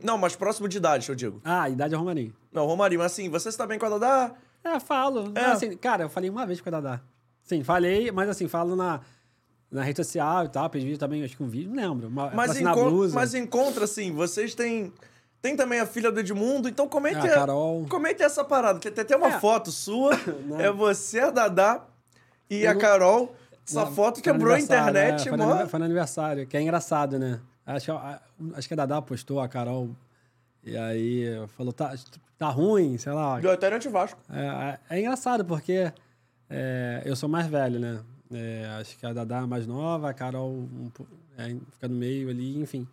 Não, 0.03 0.17
mais 0.17 0.35
próximo 0.35 0.67
de 0.67 0.77
idade, 0.77 1.07
eu 1.09 1.15
digo. 1.15 1.41
Ah, 1.43 1.63
a 1.63 1.69
idade 1.69 1.93
é 1.93 1.97
Romarinho. 1.97 2.33
Não, 2.51 2.65
Romarinho, 2.65 2.99
mas 3.01 3.11
assim, 3.11 3.29
você 3.29 3.49
está 3.49 3.65
bem 3.65 3.79
com 3.79 3.85
a 3.85 3.89
Dadá? 3.89 4.31
É, 4.63 4.79
falo. 4.79 5.31
É. 5.35 5.45
Assim, 5.45 5.75
cara, 5.77 6.03
eu 6.03 6.09
falei 6.09 6.29
uma 6.29 6.45
vez 6.45 6.61
com 6.61 6.69
a 6.69 6.71
Dadá. 6.71 7.01
Sim, 7.43 7.63
falei, 7.63 8.11
mas 8.11 8.29
assim, 8.29 8.47
falo 8.47 8.75
na, 8.75 8.99
na 9.71 9.81
rede 9.81 9.97
social 9.97 10.45
e 10.45 10.49
tal, 10.49 10.69
pedi 10.69 10.97
também, 10.97 11.23
acho 11.23 11.35
que 11.37 11.43
um 11.43 11.47
vídeo, 11.47 11.69
não 11.73 11.93
lembro. 11.93 12.07
Uma, 12.09 12.29
Mas, 12.31 12.59
blusa. 12.59 13.15
mas 13.15 13.33
encontra, 13.33 13.85
assim, 13.85 14.11
vocês 14.11 14.53
têm. 14.53 14.91
Tem 15.41 15.55
também 15.55 15.79
a 15.79 15.85
filha 15.85 16.11
do 16.11 16.19
Edmundo, 16.19 16.67
então 16.67 16.87
como 16.89 17.07
é 17.07 17.13
Ah, 17.13 17.25
é? 17.25 17.29
Carol. 17.29 17.85
Como 17.87 18.07
é 18.07 18.11
é 18.11 18.23
essa 18.23 18.43
parada? 18.43 18.79
Tem 18.79 18.91
tem 18.91 19.03
até 19.03 19.15
uma 19.15 19.27
É. 19.35 19.39
foto 19.39 19.71
sua, 19.71 20.11
Não. 20.45 20.59
é 20.59 20.71
você, 20.71 21.19
a 21.19 21.29
Dadá 21.29 21.85
e 22.49 22.63
Eu 22.63 22.71
a 22.71 22.73
não- 22.73 22.81
Carol. 22.81 23.35
Essa 23.65 23.83
Não, 23.85 23.91
foto 23.93 24.21
quebrou 24.21 24.53
a 24.53 24.59
internet, 24.59 25.27
é, 25.27 25.29
foi, 25.29 25.37
mó. 25.37 25.45
no, 25.45 25.51
anive- 25.53 25.69
foi 25.69 25.79
no 25.79 25.85
aniversário, 25.85 26.47
que 26.47 26.55
é 26.57 26.61
engraçado, 26.61 27.19
né? 27.19 27.39
Acho 27.67 27.85
que, 27.85 27.91
a- 27.91 28.21
acho 28.55 28.67
que 28.67 28.73
a 28.73 28.77
Dadá 28.77 29.01
postou, 29.01 29.39
a 29.41 29.47
Carol, 29.47 29.89
e 30.63 30.75
aí 30.77 31.25
falou, 31.49 31.73
tá, 31.73 31.93
tá 32.37 32.49
ruim, 32.49 32.97
sei 32.97 33.11
lá. 33.11 33.39
Deu 33.39 33.51
até 33.51 33.73
anti-Vasco. 33.73 34.19
É, 34.29 34.79
é 34.95 34.99
engraçado 35.01 35.43
porque 35.45 35.91
é, 36.49 37.01
eu 37.05 37.15
sou 37.15 37.27
mais 37.27 37.45
velho, 37.47 37.79
né? 37.79 37.99
É, 38.31 38.65
acho 38.79 38.97
que 38.97 39.05
a 39.05 39.13
Dadá 39.13 39.39
é 39.39 39.45
mais 39.45 39.67
nova, 39.67 40.09
a 40.09 40.13
Carol 40.13 40.49
um 40.51 40.89
é, 41.37 41.49
fica 41.71 41.87
no 41.87 41.95
meio 41.95 42.29
ali, 42.29 42.57
enfim. 42.59 42.87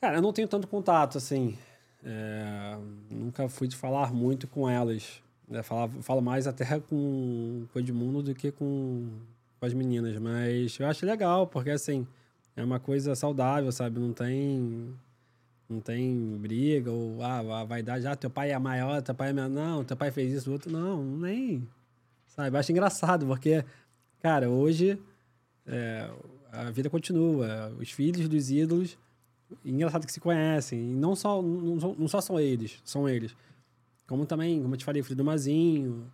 Cara, 0.00 0.18
eu 0.18 0.22
não 0.22 0.32
tenho 0.32 0.48
tanto 0.48 0.66
contato, 0.68 1.18
assim. 1.18 1.58
É, 2.04 2.76
nunca 3.10 3.48
fui 3.48 3.66
de 3.66 3.76
falar 3.76 4.12
muito 4.12 4.46
com 4.46 4.68
elas. 4.68 5.20
Né? 5.48 5.62
Falo 5.62 6.20
mais 6.20 6.46
até 6.46 6.64
com, 6.80 7.66
com 7.72 7.78
o 7.78 7.80
Edmundo 7.80 8.22
do 8.22 8.34
que 8.34 8.50
com, 8.52 9.08
com 9.58 9.66
as 9.66 9.74
meninas. 9.74 10.16
Mas 10.18 10.78
eu 10.78 10.86
acho 10.86 11.04
legal, 11.06 11.46
porque 11.46 11.70
assim, 11.70 12.06
é 12.56 12.64
uma 12.64 12.80
coisa 12.80 13.14
saudável, 13.14 13.70
sabe? 13.70 14.00
Não 14.00 14.12
tem. 14.12 14.94
Não 15.68 15.80
tem 15.80 16.36
briga, 16.38 16.92
ou 16.92 17.20
ah, 17.20 17.60
a 17.60 17.64
vaidade, 17.64 18.06
ah, 18.06 18.14
teu 18.14 18.30
pai 18.30 18.52
é 18.52 18.58
maior, 18.58 19.02
teu 19.02 19.12
pai 19.12 19.30
é 19.30 19.32
menor, 19.32 19.48
não, 19.50 19.84
teu 19.84 19.96
pai 19.96 20.12
fez 20.12 20.32
isso, 20.32 20.48
o 20.48 20.52
outro, 20.52 20.70
não, 20.70 21.04
nem. 21.04 21.66
Sabe? 22.28 22.56
Acho 22.56 22.70
engraçado, 22.70 23.26
porque, 23.26 23.64
cara, 24.22 24.48
hoje 24.48 24.96
é, 25.66 26.08
a 26.52 26.70
vida 26.70 26.88
continua. 26.88 27.74
Os 27.80 27.90
filhos 27.90 28.28
dos 28.28 28.48
ídolos, 28.48 28.96
engraçado 29.64 30.06
que 30.06 30.12
se 30.12 30.20
conhecem. 30.20 30.78
E 30.92 30.94
não 30.94 31.16
só, 31.16 31.42
não, 31.42 31.80
são- 31.80 31.96
não 31.98 32.06
só 32.06 32.20
são 32.20 32.38
eles, 32.38 32.80
são 32.84 33.08
eles. 33.08 33.34
Como 34.06 34.24
também, 34.24 34.62
como 34.62 34.72
eu 34.74 34.78
te 34.78 34.84
falei, 34.84 35.02
o 35.02 35.04
filho 35.04 35.16
do 35.16 35.24
Mazinho, 35.24 36.06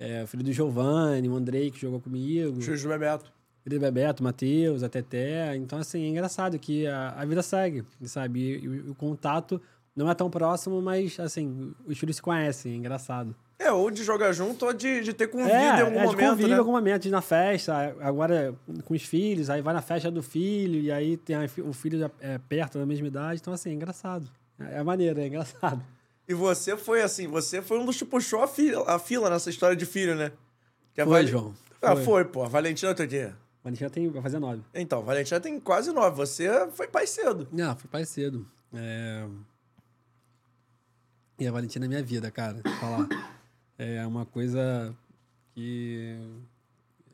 é, 0.00 0.24
o 0.24 0.26
filho 0.26 0.42
do 0.42 0.52
Giovanni, 0.52 1.28
o 1.28 1.36
Andrei 1.36 1.70
que 1.70 1.78
jogou 1.78 2.00
comigo, 2.00 2.60
Juiz 2.60 2.82
do 2.82 2.88
Bebeto. 2.88 3.32
Do 3.70 3.80
Bebeto, 3.80 4.20
o 4.22 4.24
Matheus, 4.24 4.82
a 4.82 4.88
Teté. 4.88 5.54
Então, 5.56 5.78
assim, 5.78 6.04
é 6.04 6.08
engraçado 6.08 6.58
que 6.58 6.86
a, 6.86 7.10
a 7.10 7.24
vida 7.24 7.42
segue, 7.42 7.84
sabe? 8.04 8.40
E, 8.40 8.64
e 8.64 8.68
o, 8.68 8.90
o 8.92 8.94
contato 8.94 9.60
não 9.94 10.10
é 10.10 10.14
tão 10.14 10.30
próximo, 10.30 10.80
mas, 10.82 11.18
assim, 11.18 11.74
os 11.86 11.98
filhos 11.98 12.16
se 12.16 12.22
conhecem, 12.22 12.72
é 12.72 12.76
engraçado. 12.76 13.34
É, 13.58 13.72
ou 13.72 13.90
de 13.90 14.04
jogar 14.04 14.32
junto 14.32 14.66
ou 14.66 14.72
de, 14.74 15.00
de 15.00 15.14
ter 15.14 15.28
convívio 15.28 15.54
É, 15.54 15.78
em 15.78 15.80
algum 15.80 15.98
é 15.98 16.00
de 16.00 16.06
momento, 16.06 16.28
convívio 16.28 16.48
né? 16.48 16.54
em 16.54 16.58
algum 16.58 16.72
momento, 16.72 17.02
de 17.02 17.08
ir 17.08 17.10
na 17.10 17.22
festa, 17.22 17.96
agora 18.00 18.54
com 18.84 18.92
os 18.92 19.02
filhos, 19.02 19.48
aí 19.48 19.62
vai 19.62 19.72
na 19.72 19.80
festa 19.80 20.10
do 20.10 20.22
filho, 20.22 20.78
e 20.80 20.92
aí 20.92 21.16
tem 21.16 21.34
a 21.36 21.46
o 21.64 21.72
filho 21.72 21.98
já 21.98 22.10
é, 22.20 22.36
perto 22.36 22.78
da 22.78 22.84
mesma 22.84 23.06
idade, 23.06 23.40
então 23.40 23.54
assim, 23.54 23.70
é 23.70 23.72
engraçado. 23.72 24.28
É, 24.60 24.80
é 24.80 24.82
maneiro, 24.82 25.18
é 25.18 25.26
engraçado. 25.26 25.82
E 26.28 26.34
você 26.34 26.76
foi 26.76 27.00
assim, 27.00 27.26
você 27.28 27.62
foi 27.62 27.78
um 27.78 27.86
dos 27.86 27.96
que 27.96 28.04
puxou 28.04 28.42
a 28.42 28.46
fila, 28.46 28.84
a 28.86 28.98
fila 28.98 29.30
nessa 29.30 29.48
história 29.48 29.74
de 29.76 29.86
filho, 29.86 30.14
né? 30.14 30.32
Que 30.92 31.02
Foi, 31.02 31.12
Vale- 31.12 31.26
João. 31.28 31.54
Ah, 31.80 31.94
Foi. 31.94 32.04
foi, 32.04 32.24
pô. 32.24 32.42
A 32.42 32.48
Valentina 32.48 32.94
tem 32.94 33.06
o 33.06 33.08
quê? 33.74 33.84
Valentina 33.84 33.90
tem, 33.90 34.08
vai 34.08 34.22
fazer 34.22 34.38
nove. 34.38 34.62
Então, 34.74 35.00
a 35.00 35.02
Valentina 35.02 35.40
tem 35.40 35.58
quase 35.58 35.92
nove. 35.92 36.16
Você 36.16 36.48
foi 36.70 36.86
pai 36.86 37.06
cedo. 37.06 37.48
Não, 37.50 37.76
fui 37.76 37.88
pai 37.88 38.04
cedo. 38.04 38.46
É... 38.72 39.26
E 41.38 41.46
a 41.46 41.52
Valentina 41.52 41.84
é 41.84 41.88
minha 41.88 42.02
vida, 42.02 42.30
cara, 42.30 42.60
falar. 42.80 43.08
É 43.78 44.06
uma 44.06 44.24
coisa 44.24 44.96
que... 45.54 46.18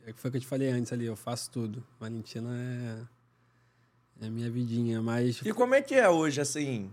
É 0.07 0.13
que 0.13 0.21
foi 0.21 0.29
o 0.29 0.31
que 0.31 0.37
eu 0.37 0.43
te 0.43 0.47
falei 0.47 0.69
antes 0.69 0.93
ali, 0.93 1.07
eu 1.07 1.17
faço 1.17 1.51
tudo. 1.51 1.85
Valentina 1.99 3.09
É 4.21 4.27
a 4.27 4.31
minha 4.31 4.49
vidinha, 4.49 5.03
mas. 5.03 5.41
E 5.45 5.53
como 5.53 5.75
é 5.75 5.83
que 5.83 5.97
é 5.97 6.09
hoje, 6.09 6.41
assim? 6.41 6.89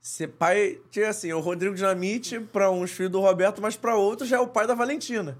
Ser 0.00 0.28
pai. 0.28 0.80
Tinha 0.90 1.10
assim, 1.10 1.30
o 1.30 1.40
Rodrigo 1.40 1.74
Dinamite 1.74 2.40
para 2.40 2.70
uns 2.70 2.90
filhos 2.90 3.12
do 3.12 3.20
Roberto, 3.20 3.60
mas 3.60 3.76
para 3.76 3.94
outros 3.96 4.30
já 4.30 4.38
é 4.38 4.40
o 4.40 4.48
pai 4.48 4.66
da 4.66 4.74
Valentina. 4.74 5.36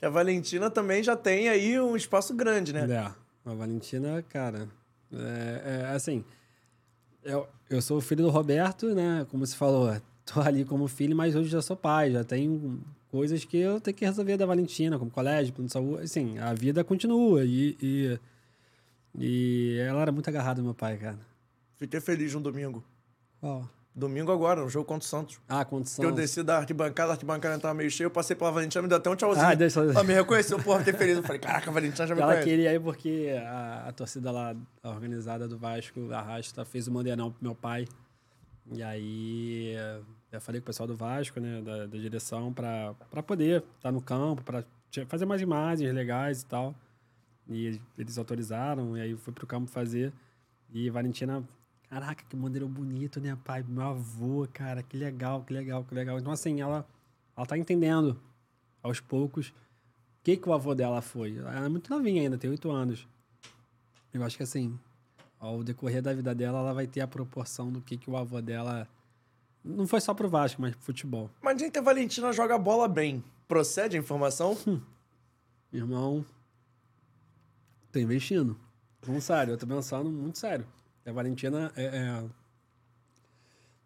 Que 0.00 0.06
a 0.06 0.10
Valentina 0.10 0.70
também 0.70 1.02
já 1.02 1.14
tem 1.14 1.50
aí 1.50 1.78
um 1.78 1.94
espaço 1.94 2.34
grande, 2.34 2.72
né? 2.72 2.86
É, 2.90 3.50
a 3.50 3.54
Valentina, 3.54 4.22
cara. 4.22 4.66
É, 5.12 5.62
é, 5.82 5.94
assim. 5.94 6.24
Eu, 7.22 7.46
eu 7.68 7.82
sou 7.82 7.98
o 7.98 8.00
filho 8.00 8.24
do 8.24 8.30
Roberto, 8.30 8.94
né? 8.94 9.26
Como 9.30 9.46
você 9.46 9.54
falou, 9.54 9.94
tô 10.24 10.40
ali 10.40 10.64
como 10.64 10.88
filho, 10.88 11.14
mas 11.14 11.36
hoje 11.36 11.50
já 11.50 11.60
sou 11.60 11.76
pai, 11.76 12.12
já 12.12 12.24
tenho 12.24 12.82
coisas 13.10 13.44
que 13.44 13.58
eu 13.58 13.78
tenho 13.78 13.94
que 13.94 14.06
resolver 14.06 14.38
da 14.38 14.46
Valentina, 14.46 14.98
como 14.98 15.10
colégio, 15.10 15.52
plano 15.52 15.66
de 15.66 15.72
saúde. 15.74 16.04
Assim, 16.04 16.38
a 16.38 16.54
vida 16.54 16.82
continua. 16.82 17.44
E, 17.44 17.76
e, 17.82 18.18
e 19.18 19.78
ela 19.80 20.00
era 20.00 20.10
muito 20.12 20.28
agarrada 20.28 20.62
ao 20.62 20.64
meu 20.64 20.74
pai, 20.74 20.96
cara. 20.96 21.18
Fiquei 21.76 22.00
feliz 22.00 22.32
no 22.32 22.40
domingo. 22.40 22.82
Qual? 23.38 23.68
Domingo 23.94 24.30
agora, 24.30 24.62
no 24.62 24.68
jogo 24.68 24.84
contra 24.84 25.04
o 25.04 25.08
Santos. 25.08 25.40
Ah, 25.48 25.64
Que 25.64 25.70
condição. 25.70 26.04
eu 26.04 26.12
desci 26.12 26.42
da 26.44 26.58
arquibancada, 26.58 27.10
a 27.10 27.14
arquibancada 27.14 27.58
tava 27.58 27.74
meio 27.74 27.90
cheia, 27.90 28.06
eu 28.06 28.10
passei 28.10 28.36
pela 28.36 28.50
Valentina, 28.52 28.80
me 28.82 28.88
deu 28.88 28.98
até 28.98 29.10
um 29.10 29.16
tchauzinho. 29.16 29.44
Ah, 29.46 29.54
deixa 29.54 29.80
eu- 29.80 29.90
Ela 29.90 30.04
me 30.04 30.14
reconheceu, 30.14 30.58
porra, 30.62 30.78
fiquei 30.78 30.94
feliz. 30.94 31.16
Eu 31.16 31.22
falei, 31.24 31.40
caraca, 31.40 31.68
a 31.68 31.72
Valentina 31.72 32.06
já 32.06 32.14
me 32.14 32.20
Ela 32.20 32.40
queria 32.40 32.72
ir 32.72 32.80
porque 32.80 33.34
a, 33.44 33.88
a 33.88 33.92
torcida 33.92 34.30
lá, 34.30 34.54
a 34.82 34.88
organizada 34.90 35.48
do 35.48 35.58
Vasco, 35.58 36.08
a 36.12 36.20
Rasta, 36.22 36.64
fez 36.64 36.86
o 36.86 36.92
Mandeirão 36.92 37.32
pro 37.32 37.42
meu 37.42 37.54
pai. 37.54 37.86
E 38.72 38.80
aí 38.82 39.74
eu 40.30 40.40
falei 40.40 40.60
com 40.60 40.64
o 40.64 40.66
pessoal 40.66 40.86
do 40.86 40.96
Vasco, 40.96 41.40
né, 41.40 41.60
da, 41.60 41.86
da 41.86 41.98
direção, 41.98 42.52
pra, 42.52 42.94
pra 43.10 43.22
poder 43.24 43.64
estar 43.76 43.90
no 43.90 44.00
campo, 44.00 44.42
pra 44.44 44.62
ti- 44.88 45.04
fazer 45.06 45.26
mais 45.26 45.42
imagens 45.42 45.92
legais 45.92 46.42
e 46.42 46.46
tal. 46.46 46.74
E 47.48 47.66
eles- 47.66 47.80
eles 47.98 48.16
autorizaram, 48.18 48.96
e 48.96 49.00
aí 49.00 49.10
eu 49.10 49.18
fui 49.18 49.32
pro 49.32 49.44
campo 49.48 49.68
fazer. 49.68 50.12
E 50.72 50.88
Valentina, 50.88 51.42
caraca, 51.90 52.24
que 52.24 52.36
bandeirão 52.36 52.68
bonito, 52.68 53.20
né, 53.20 53.36
pai? 53.44 53.64
Meu 53.66 53.82
avô, 53.82 54.46
cara, 54.52 54.80
que 54.80 54.96
legal, 54.96 55.42
que 55.42 55.52
legal, 55.52 55.84
que 55.84 55.92
legal. 55.92 56.20
Então, 56.20 56.30
assim, 56.30 56.60
ela, 56.60 56.86
ela 57.36 57.44
tá 57.44 57.58
entendendo 57.58 58.18
aos 58.80 59.00
poucos 59.00 59.48
o 59.48 59.54
que, 60.22 60.36
que 60.36 60.48
o 60.48 60.52
avô 60.52 60.72
dela 60.72 61.02
foi. 61.02 61.36
Ela 61.36 61.66
é 61.66 61.68
muito 61.68 61.90
novinha 61.90 62.22
ainda, 62.22 62.38
tem 62.38 62.48
oito 62.48 62.70
anos. 62.70 63.08
Eu 64.14 64.22
acho 64.22 64.36
que 64.36 64.42
assim, 64.44 64.78
ao 65.38 65.64
decorrer 65.64 66.00
da 66.00 66.14
vida 66.14 66.32
dela, 66.32 66.60
ela 66.60 66.72
vai 66.72 66.86
ter 66.86 67.00
a 67.00 67.08
proporção 67.08 67.72
do 67.72 67.80
que, 67.80 67.96
que 67.96 68.08
o 68.08 68.16
avô 68.16 68.40
dela. 68.40 68.86
Não 69.64 69.86
foi 69.86 70.00
só 70.00 70.14
pro 70.14 70.28
Vasco, 70.28 70.62
mas 70.62 70.74
pro 70.76 70.84
futebol. 70.84 71.28
Mas 71.42 71.60
que 71.60 71.78
a 71.78 71.82
Valentina 71.82 72.32
joga 72.32 72.56
bola 72.56 72.86
bem. 72.86 73.22
Procede 73.48 73.96
a 73.96 74.00
informação? 74.00 74.56
Irmão, 75.72 76.24
tô 77.90 77.98
investindo. 77.98 78.56
Vamos 79.02 79.24
sério, 79.24 79.54
eu 79.54 79.58
tô 79.58 79.66
pensando 79.66 80.10
muito 80.10 80.38
sério. 80.38 80.66
A 81.06 81.12
Valentina 81.12 81.72
é, 81.76 81.84
é- 81.84 82.24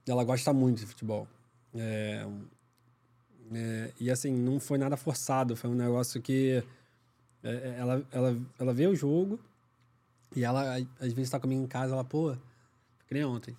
ela 0.06 0.24
gosta 0.24 0.52
muito 0.52 0.80
de 0.80 0.86
futebol. 0.86 1.26
É, 1.74 2.26
é, 3.52 3.92
e 4.00 4.10
assim, 4.10 4.32
não 4.32 4.58
foi 4.60 4.78
nada 4.78 4.96
forçado, 4.96 5.56
foi 5.56 5.70
um 5.70 5.74
negócio 5.74 6.20
que 6.20 6.62
é, 7.42 7.48
é, 7.50 7.76
ela, 7.78 8.06
ela, 8.10 8.36
ela 8.58 8.74
vê 8.74 8.86
o 8.86 8.94
jogo 8.94 9.38
e 10.34 10.44
ela, 10.44 10.76
às 11.00 11.12
vezes, 11.12 11.30
tá 11.30 11.38
comigo 11.38 11.62
em 11.62 11.66
casa, 11.66 11.92
ela, 11.94 12.04
pô, 12.04 12.34
que 13.06 13.14
nem 13.14 13.24
ontem. 13.24 13.56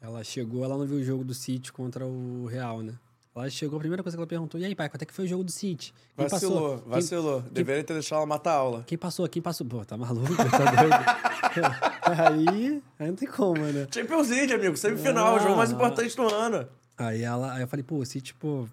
Ela 0.00 0.22
chegou, 0.22 0.64
ela 0.64 0.76
não 0.76 0.86
viu 0.86 0.98
o 0.98 1.02
jogo 1.04 1.24
do 1.24 1.34
City 1.34 1.72
contra 1.72 2.06
o 2.06 2.46
Real, 2.46 2.82
né? 2.82 2.94
Ela 3.36 3.50
chegou, 3.50 3.78
a 3.78 3.80
primeira 3.80 4.00
coisa 4.00 4.16
que 4.16 4.20
ela 4.20 4.28
perguntou, 4.28 4.60
e 4.60 4.64
aí, 4.64 4.76
pai, 4.76 4.88
quanto 4.88 5.02
é 5.02 5.06
que 5.06 5.12
foi 5.12 5.24
o 5.24 5.28
jogo 5.28 5.42
do 5.42 5.50
City? 5.50 5.92
Quem 6.16 6.28
Vacilou, 6.28 6.78
Quem- 6.78 6.88
vacilou. 6.88 7.42
Deveria 7.42 7.82
ter 7.82 7.94
deixado 7.94 8.18
ela 8.18 8.26
matar 8.26 8.52
a 8.52 8.56
aula. 8.58 8.84
quem 8.86 8.96
passou? 8.96 9.28
Quem 9.28 9.42
passou? 9.42 9.66
Pô, 9.66 9.84
tá 9.84 9.96
maluco? 9.96 10.28
Tá 10.36 10.70
doido? 10.82 12.20
aí, 12.20 12.82
aí 12.98 13.08
não 13.08 13.16
tem 13.16 13.28
como, 13.28 13.60
né? 13.60 13.88
Champions 13.92 14.28
League, 14.28 14.52
amigo. 14.52 14.76
Semifinal, 14.76 15.34
o 15.36 15.40
jogo 15.40 15.56
mais 15.56 15.70
Ah. 15.70 15.74
importante 15.74 16.14
do 16.14 16.32
ano. 16.32 16.68
Aí, 16.96 17.22
ela, 17.22 17.54
aí 17.54 17.62
eu 17.62 17.66
falei, 17.68 17.82
pô, 17.82 17.96
o 17.96 18.06
City, 18.06 18.32
pô, 18.34 18.68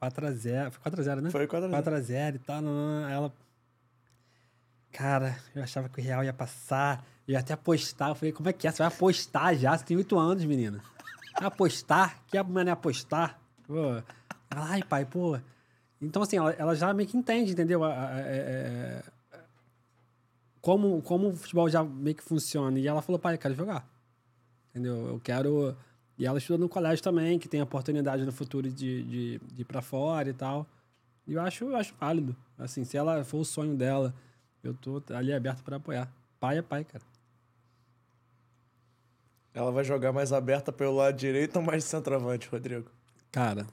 4x0. 0.00 0.70
Foi 0.70 0.80
4x0, 0.90 1.20
né? 1.20 1.30
Foi 1.30 1.46
4x0. 1.46 1.70
4x0 1.70 2.36
e 2.36 2.38
tal. 2.38 2.62
Não, 2.62 2.72
não, 2.72 3.00
não. 3.02 3.06
Aí 3.06 3.12
ela. 3.12 3.32
Cara, 4.92 5.36
eu 5.54 5.62
achava 5.62 5.88
que 5.90 6.00
o 6.00 6.02
Real 6.02 6.24
ia 6.24 6.32
passar. 6.32 7.04
Eu 7.28 7.32
ia 7.32 7.40
até 7.40 7.52
apostar. 7.52 8.10
Eu 8.10 8.14
falei, 8.14 8.32
como 8.32 8.48
é 8.48 8.52
que 8.54 8.66
é? 8.66 8.70
Você 8.70 8.78
vai 8.78 8.86
apostar 8.88 9.54
já? 9.56 9.76
Você 9.76 9.84
tem 9.84 9.96
8 9.96 10.18
anos, 10.18 10.44
menina. 10.44 10.80
Apostar? 11.34 12.18
Que 12.28 12.42
mano 12.42 12.70
é 12.70 12.72
apostar? 12.72 13.38
Pô. 13.66 14.02
Ai, 14.50 14.82
pai, 14.82 15.04
pô. 15.04 15.38
Então, 16.00 16.22
assim, 16.22 16.36
ela, 16.36 16.52
ela 16.52 16.74
já 16.74 16.92
meio 16.92 17.08
que 17.08 17.16
entende, 17.16 17.52
entendeu? 17.52 17.82
A- 17.84 17.88
a- 17.92 18.20
é- 18.20 19.02
é- 19.32 19.40
como, 20.60 21.00
como 21.02 21.28
o 21.28 21.36
futebol 21.36 21.68
já 21.68 21.82
meio 21.84 22.16
que 22.16 22.22
funciona. 22.22 22.78
E 22.78 22.86
ela 22.86 23.00
falou, 23.02 23.18
pai, 23.18 23.34
eu 23.34 23.38
quero 23.38 23.54
jogar. 23.54 23.88
Entendeu? 24.70 25.06
Eu 25.08 25.20
quero. 25.20 25.76
E 26.18 26.26
ela 26.26 26.38
estuda 26.38 26.58
no 26.58 26.68
colégio 26.68 27.02
também, 27.02 27.38
que 27.38 27.48
tem 27.48 27.60
a 27.60 27.64
oportunidade 27.64 28.24
no 28.24 28.32
futuro 28.32 28.70
de, 28.70 29.02
de, 29.04 29.38
de 29.52 29.62
ir 29.62 29.64
pra 29.64 29.80
fora 29.82 30.28
e 30.28 30.32
tal. 30.32 30.66
E 31.26 31.34
eu 31.34 31.40
acho, 31.40 31.64
eu 31.64 31.76
acho 31.76 31.94
válido. 31.98 32.36
Assim, 32.58 32.84
se 32.84 32.96
ela 32.96 33.22
for 33.24 33.38
o 33.38 33.44
sonho 33.44 33.76
dela, 33.76 34.14
eu 34.62 34.74
tô 34.74 35.02
ali 35.10 35.32
aberto 35.32 35.62
pra 35.62 35.76
apoiar. 35.76 36.10
Pai 36.40 36.58
é 36.58 36.62
pai, 36.62 36.84
cara. 36.84 37.04
Ela 39.54 39.70
vai 39.72 39.84
jogar 39.84 40.12
mais 40.12 40.32
aberta 40.32 40.70
pelo 40.72 40.96
lado 40.96 41.16
direito 41.16 41.56
ou 41.56 41.62
mais 41.62 41.84
centroavante, 41.84 42.48
Rodrigo? 42.48 42.90
Cara. 43.36 43.66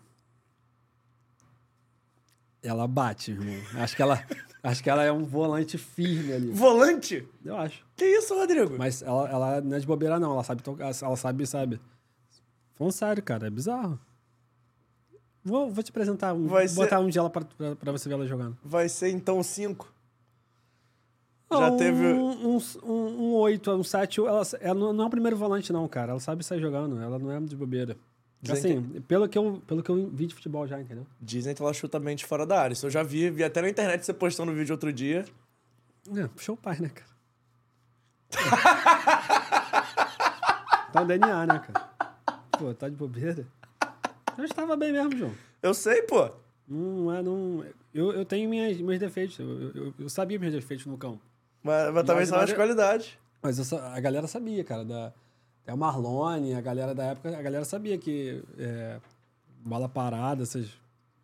Ela 2.62 2.86
bate, 2.86 3.32
irmão. 3.32 3.56
Acho 3.76 3.96
que 3.96 4.02
ela, 4.02 4.22
acho 4.62 4.84
que 4.84 4.90
ela 4.90 5.04
é 5.06 5.12
um 5.12 5.24
volante 5.24 5.78
firme 5.78 6.34
ali. 6.34 6.52
Volante? 6.52 7.26
Eu 7.46 7.56
acho. 7.56 7.82
Que 7.96 8.04
isso, 8.04 8.36
Rodrigo? 8.36 8.76
Mas 8.78 9.02
ela, 9.02 9.30
ela 9.30 9.62
não 9.62 9.78
é 9.78 9.80
de 9.80 9.88
bobeira, 9.88 10.20
não. 10.20 10.34
Ela 10.34 10.44
sabe 10.44 10.62
tocar, 10.62 10.92
ela 11.02 11.16
sabe, 11.16 11.48
sabe. 11.48 11.80
Falando 12.76 12.92
sério, 12.92 13.24
cara, 13.24 13.48
é 13.48 13.50
bizarro. 13.50 13.98
Vou, 15.46 15.72
vou 15.72 15.82
te 15.82 15.92
apresentar, 15.92 16.34
um, 16.34 16.46
Vai 16.48 16.68
botar 16.68 16.98
ser- 16.98 17.04
um 17.06 17.08
dia 17.08 17.22
ela 17.22 17.30
pra, 17.30 17.46
pra, 17.46 17.76
pra 17.78 17.92
você 17.94 18.10
ver 18.10 18.16
ela 18.16 18.28
jogando. 18.28 18.58
Vai 18.66 18.90
ser 18.90 19.12
então 19.12 19.42
5. 19.42 19.94
Já 21.52 21.72
um, 21.72 21.78
teve- 21.78 22.14
Um, 22.14 22.58
um, 22.58 22.92
um 22.92 23.34
8, 23.36 23.72
um 23.72 23.84
7. 23.84 24.20
Ela, 24.20 24.42
ela 24.60 24.76
não 24.78 24.92
não 24.92 25.04
é 25.06 25.08
o 25.08 25.10
primeiro 25.10 25.38
volante, 25.38 25.72
não, 25.72 25.88
cara. 25.88 26.12
Ela 26.12 26.20
sabe 26.20 26.44
sair 26.44 26.60
jogando. 26.60 27.00
Ela 27.02 27.18
não 27.18 27.32
é 27.32 27.40
de 27.40 27.56
bobeira. 27.56 27.96
Dizem 28.44 28.78
assim, 28.78 29.02
pelo, 29.08 29.28
que 29.30 29.38
eu, 29.38 29.62
pelo 29.66 29.82
que 29.82 29.90
eu 29.90 30.10
vi 30.10 30.28
de 30.28 30.36
futebol 30.36 30.68
já, 30.68 30.80
entendeu? 30.80 31.08
Dizem 31.22 31.56
que 31.56 31.62
ela 31.62 31.74
chuta 31.74 31.98
bem 32.00 32.16
de 32.16 32.26
fora 32.26 32.46
da 32.46 32.60
área. 32.60 32.74
Isso 32.74 32.86
eu 32.86 32.90
já 32.92 33.02
vi, 33.02 33.30
vi 33.30 33.44
até 33.44 33.62
na 33.62 33.70
internet 33.70 34.06
você 34.06 34.14
postando 34.14 34.52
um 34.52 34.56
vídeo 34.56 34.74
outro 34.74 34.92
dia. 34.92 35.24
É, 36.16 36.28
puxou 36.28 36.56
o 36.56 36.58
pai, 36.58 36.78
né, 36.80 36.90
cara? 36.90 37.14
tá 40.92 41.02
o 41.02 41.06
DNA, 41.06 41.46
né, 41.46 41.60
cara? 41.60 41.90
Pô, 42.52 42.74
tá 42.74 42.90
de 42.90 42.96
bobeira. 42.96 43.48
Eu 44.38 44.44
estava 44.46 44.76
bem 44.76 44.92
mesmo, 44.92 45.16
João. 45.18 45.32
Eu 45.62 45.74
sei, 45.74 46.02
pô. 46.04 46.30
Não 46.68 47.14
é, 47.14 47.22
não. 47.22 47.64
Eu, 47.94 48.12
eu 48.14 48.26
tenho 48.26 48.50
minhas, 48.50 48.80
meus 48.82 49.00
defeitos. 49.00 49.38
Eu, 49.40 49.72
eu, 49.74 49.94
eu 50.00 50.10
sabia 50.10 50.40
meus 50.40 50.54
defeitos 50.54 50.86
no 50.86 50.98
campo. 50.98 51.22
Mas, 51.62 51.94
mas 51.94 52.04
também 52.04 52.22
Mas- 52.22 52.30
são 52.30 52.40
as 52.40 52.50
mas- 52.50 52.54
qualidades. 52.58 53.18
Mas 53.42 53.72
eu 53.72 53.78
a 53.80 54.00
galera 54.00 54.26
sabia, 54.28 54.64
cara. 54.64 54.86
Da, 54.86 55.14
até 55.64 55.74
o 55.74 55.78
Marlone, 55.78 56.54
a 56.54 56.62
galera 56.62 56.94
da 56.94 57.06
época, 57.06 57.38
a 57.38 57.42
galera 57.42 57.66
sabia 57.66 57.98
que 57.98 58.44
é, 58.58 59.00
bola 59.66 59.88
parada, 59.90 60.44
essas 60.44 60.68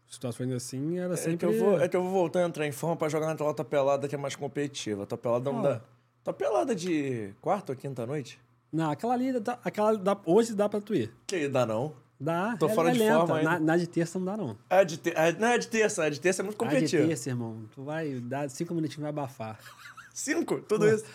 situações 0.07 0.51
assim, 0.51 0.97
era 0.97 1.13
É 1.13 1.17
que, 1.17 1.23
sempre. 1.23 1.47
eu 1.47 1.59
vou, 1.59 1.79
é 1.81 1.87
que 1.87 1.95
eu 1.95 2.01
vou 2.01 2.11
voltar 2.11 2.39
a 2.43 2.47
entrar 2.47 2.65
em 2.65 2.71
forma 2.71 2.95
pra 2.95 3.09
jogar 3.09 3.27
naquela 3.27 3.53
pelada 3.53 4.07
que 4.07 4.15
é 4.15 4.17
mais 4.17 4.35
competitiva. 4.35 5.05
Tua 5.05 5.17
pelada 5.17 5.51
não 5.51 5.59
Ah. 5.59 5.73
dá. 5.73 5.81
Tua 6.23 6.33
pelada 6.33 6.75
de 6.75 7.33
quarta 7.41 7.71
ou 7.73 7.77
quinta 7.77 8.05
noite? 8.05 8.39
Não, 8.71 8.89
aquela 8.91 9.13
ali, 9.13 9.29
aquela 9.63 9.97
dá, 9.97 10.17
hoje 10.25 10.53
dá 10.53 10.67
pra 10.69 10.79
tu 10.81 10.93
ir. 10.95 11.11
Que 11.27 11.47
dá 11.47 11.65
não. 11.65 11.93
Dá. 12.19 12.55
Tô 12.57 12.67
é, 12.67 12.73
fora 12.73 12.89
é 12.89 12.91
de 12.93 12.99
lenta. 12.99 13.17
forma 13.19 13.37
ainda. 13.37 13.49
Na, 13.51 13.59
na 13.59 13.77
de 13.77 13.87
terça 13.87 14.19
não 14.19 14.25
dá, 14.25 14.35
não. 14.37 14.57
É 14.69 14.83
de, 14.83 14.97
te... 14.97 15.09
é, 15.15 15.31
não 15.33 15.47
é 15.47 15.57
de 15.57 15.67
terça, 15.67 16.05
é 16.05 16.09
de 16.09 16.19
terça 16.19 16.41
é 16.41 16.43
muito 16.43 16.57
Na 16.57 16.67
de 16.69 16.75
competitiva. 16.75 17.07
terça, 17.07 17.29
irmão, 17.29 17.63
tu 17.73 17.83
vai 17.83 18.19
dar 18.19 18.49
cinco 18.49 18.73
minutinhos 18.73 19.01
vai 19.01 19.09
abafar. 19.09 19.57
Cinco, 20.13 20.59
tudo 20.61 20.85
isso. 20.85 21.05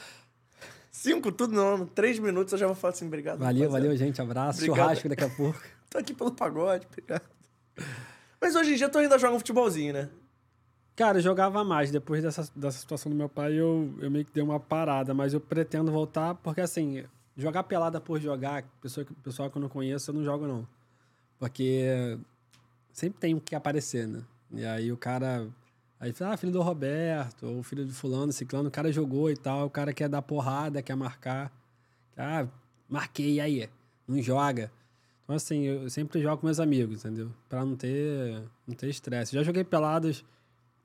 Cinco, 1.05 1.31
tudo 1.31 1.55
não. 1.55 1.85
Três 1.85 2.19
minutos 2.19 2.55
eu 2.55 2.59
já 2.59 2.67
vou 2.67 2.75
falar 2.75 2.95
assim, 2.95 3.07
obrigado. 3.07 3.39
Valeu, 3.39 3.65
rapaziada. 3.65 3.73
valeu, 3.73 3.97
gente. 3.97 4.23
Abraço. 4.23 4.61
Obrigado. 4.61 4.77
Churrasco 4.79 5.09
daqui 5.11 5.25
a 5.25 5.29
pouco. 5.37 5.63
Tô 5.91 5.99
aqui 5.99 6.15
pelo 6.15 6.33
pagode, 6.33 6.87
obrigado. 6.87 7.23
Mas 8.41 8.57
hoje 8.57 8.73
em 8.73 8.77
dia 8.77 8.89
tu 8.89 8.97
ainda 8.97 9.19
joga 9.19 9.35
um 9.35 9.39
futebolzinho, 9.39 9.93
né? 9.93 10.09
Cara, 10.97 11.19
eu 11.19 11.23
jogava 11.23 11.63
mais. 11.63 11.91
Depois 11.91 12.23
dessa, 12.23 12.49
dessa 12.57 12.79
situação 12.79 13.13
do 13.13 13.17
meu 13.17 13.29
pai, 13.29 13.53
eu, 13.53 13.93
eu 14.01 14.11
meio 14.11 14.25
que 14.25 14.33
dei 14.33 14.43
uma 14.43 14.59
parada, 14.59 15.13
mas 15.13 15.35
eu 15.35 15.41
pretendo 15.41 15.93
voltar, 15.93 16.37
porque 16.37 16.63
assim, 16.63 17.05
jogar 17.37 17.65
pelada 17.65 18.01
por 18.01 18.19
jogar, 18.19 18.65
pessoa, 18.81 19.07
pessoal 19.23 19.51
que 19.51 19.59
eu 19.59 19.63
não 19.63 19.69
conheço, 19.69 20.11
eu 20.11 20.15
não 20.15 20.25
jogo, 20.25 20.47
não. 20.47 20.67
Porque 21.39 22.19
sempre 22.93 23.21
tem 23.21 23.35
um 23.35 23.41
que 23.41 23.55
aparecer, 23.55 24.09
né? 24.09 24.23
E 24.51 24.65
aí 24.65 24.91
o 24.91 24.97
cara. 24.97 25.47
Aí 26.05 26.13
fala, 26.13 26.35
ah, 26.35 26.37
filho 26.37 26.53
do 26.53 26.61
Roberto, 26.61 27.47
ou 27.47 27.63
filho 27.63 27.83
de 27.83 27.93
fulano, 27.95 28.31
ciclano, 28.31 28.69
o 28.69 28.71
cara 28.71 28.93
jogou 28.93 29.31
e 29.31 29.37
tal, 29.39 29.69
o 29.69 29.71
cara 29.71 29.91
quer 29.91 30.07
dar 30.07 30.21
porrada, 30.21 30.83
quer 30.83 30.95
marcar. 30.95 31.51
Ah, 32.15 32.47
marquei, 32.87 33.41
aí? 33.41 33.71
Não 34.07 34.21
joga. 34.21 34.71
Então, 35.25 35.35
assim, 35.35 35.63
eu 35.63 35.89
sempre 35.89 36.21
jogo 36.21 36.43
com 36.43 36.47
meus 36.47 36.61
amigos, 36.61 37.07
entendeu? 37.07 37.31
Pra 37.49 37.65
não 37.65 37.75
ter 37.75 38.43
não 38.67 38.75
ter 38.75 38.91
estresse. 38.91 39.35
Já 39.35 39.43
joguei 39.43 39.65
peladas 39.65 40.23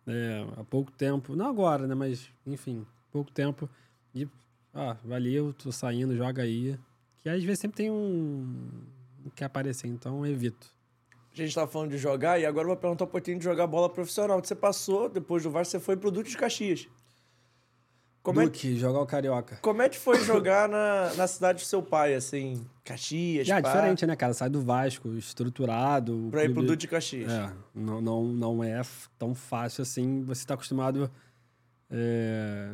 é, 0.08 0.48
há 0.56 0.64
pouco 0.64 0.90
tempo, 0.90 1.36
não 1.36 1.48
agora, 1.48 1.86
né? 1.86 1.94
Mas, 1.94 2.30
enfim, 2.48 2.88
pouco 3.12 3.30
tempo. 3.30 3.70
E 4.16 4.26
ó, 4.74 4.96
valeu, 5.04 5.52
tô 5.52 5.70
saindo, 5.70 6.16
joga 6.16 6.44
aí. 6.44 6.80
Que 7.18 7.28
às 7.28 7.44
vezes 7.44 7.60
sempre 7.60 7.76
tem 7.76 7.92
um 7.92 8.56
um 9.26 9.30
que 9.30 9.44
aparecer, 9.44 9.90
então 9.90 10.26
eu 10.26 10.32
evito. 10.32 10.74
A 11.34 11.36
gente 11.38 11.54
tava 11.56 11.68
falando 11.72 11.92
de 11.92 11.98
jogar 11.98 12.40
e 12.40 12.46
agora 12.46 12.66
eu 12.66 12.70
vou 12.70 12.78
perguntar 12.78 13.06
um 13.06 13.08
pouquinho 13.08 13.38
de 13.38 13.44
jogar 13.44 13.68
bola 13.68 13.90
profissional. 13.90 14.44
Você 14.44 14.56
passou, 14.56 15.08
depois 15.08 15.44
do 15.44 15.50
Vasco, 15.52 15.72
você 15.72 15.80
foi 15.80 15.96
pro 15.96 16.12
Duque 16.12 16.30
de 16.30 16.38
Caxias. 16.38 16.88
Como 18.22 18.42
é, 18.42 18.44
Duque, 18.46 18.78
jogar 18.78 19.00
o 19.00 19.06
Carioca. 19.06 19.58
como 19.62 19.82
é 19.82 19.88
que 19.88 19.98
foi 19.98 20.20
jogar 20.26 20.68
na, 20.68 21.14
na 21.16 21.26
cidade 21.28 21.60
do 21.64 21.66
seu 21.66 21.82
pai, 21.82 22.14
assim? 22.16 22.66
Caxias, 22.84 23.48
Já, 23.48 23.60
é 23.60 23.62
pá, 23.62 23.72
diferente, 23.74 24.06
né, 24.06 24.16
cara? 24.16 24.34
Sai 24.34 24.50
do 24.50 24.62
Vasco, 24.62 25.10
estruturado. 25.16 26.28
Pra 26.30 26.44
ir 26.44 26.48
pro 26.48 26.56
clube- 26.56 26.68
Duque 26.68 26.82
de 26.82 26.88
Caxias. 26.88 27.32
É, 27.32 27.52
não, 27.74 28.02
não, 28.02 28.24
não 28.26 28.64
é 28.64 28.82
tão 29.18 29.34
fácil 29.34 29.84
assim. 29.84 30.22
Você 30.24 30.42
está 30.42 30.56
acostumado 30.56 31.10
é, 31.90 32.70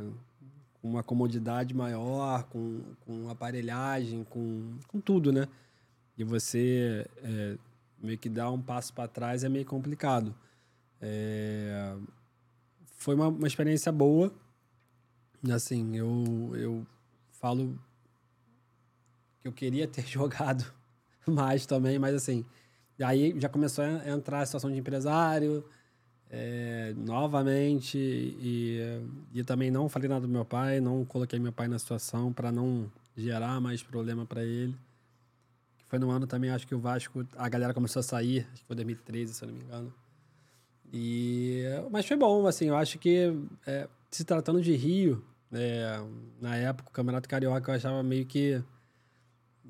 com 0.82 0.90
uma 0.90 1.04
comodidade 1.04 1.74
maior, 1.76 2.44
com, 2.46 2.82
com 3.06 3.30
aparelhagem, 3.30 4.24
com, 4.24 4.74
com 4.88 5.00
tudo, 5.00 5.32
né? 5.32 5.48
E 6.18 6.24
você 6.24 7.06
é, 7.24 7.56
meio 8.06 8.18
que 8.18 8.30
dar 8.30 8.52
um 8.52 8.62
passo 8.62 8.94
para 8.94 9.08
trás 9.08 9.44
é 9.44 9.50
meio 9.50 9.66
complicado. 9.66 10.34
É, 11.02 11.96
foi 12.98 13.16
uma, 13.16 13.28
uma 13.28 13.48
experiência 13.48 13.92
boa. 13.92 14.34
Assim, 15.54 15.96
eu, 15.96 16.52
eu 16.56 16.88
falo 17.32 17.78
que 19.42 19.48
eu 19.48 19.52
queria 19.52 19.88
ter 19.88 20.06
jogado 20.08 20.66
mais 21.28 21.66
também, 21.66 22.00
mas 22.00 22.16
assim, 22.16 22.46
aí 23.00 23.36
já 23.40 23.50
começou 23.50 23.84
a 23.84 24.10
entrar 24.10 24.42
a 24.42 24.46
situação 24.46 24.72
de 24.72 24.78
empresário 24.78 25.64
é, 26.30 26.94
novamente 26.98 27.98
e, 27.98 28.80
e 29.34 29.44
também 29.44 29.70
não 29.70 29.88
falei 29.88 30.10
nada 30.10 30.22
do 30.22 30.32
meu 30.32 30.46
pai, 30.46 30.80
não 30.80 31.06
coloquei 31.06 31.40
meu 31.40 31.52
pai 31.52 31.68
na 31.68 31.80
situação 31.80 32.34
para 32.34 32.52
não 32.52 32.92
gerar 33.16 33.62
mais 33.62 33.84
problema 33.84 34.26
para 34.26 34.44
ele. 34.44 34.76
Foi 35.96 36.00
no 36.00 36.12
ano 36.12 36.28
também, 36.28 36.50
acho 36.50 36.68
que 36.68 36.76
o 36.76 36.80
Vasco, 36.80 37.26
a 37.38 37.48
galera 37.48 37.74
começou 37.74 38.02
a 38.02 38.04
sair, 38.04 38.46
acho 38.52 38.64
que 38.64 38.68
foi 38.68 38.76
2013, 38.76 39.34
se 39.34 39.46
eu 39.46 39.48
não 39.48 39.56
me 39.56 39.64
engano. 39.64 39.94
E, 40.92 41.64
mas 41.90 42.06
foi 42.06 42.18
bom, 42.18 42.46
assim, 42.48 42.66
eu 42.68 42.76
acho 42.76 43.00
que 43.00 43.34
é, 43.66 43.88
se 44.12 44.26
tratando 44.26 44.62
de 44.62 44.76
Rio, 44.76 45.24
é, 45.54 45.98
na 46.42 46.58
época 46.58 46.90
o 46.90 46.92
Campeonato 46.92 47.30
Carioca 47.30 47.72
eu 47.72 47.76
achava 47.76 48.04
meio 48.04 48.26
que 48.26 48.62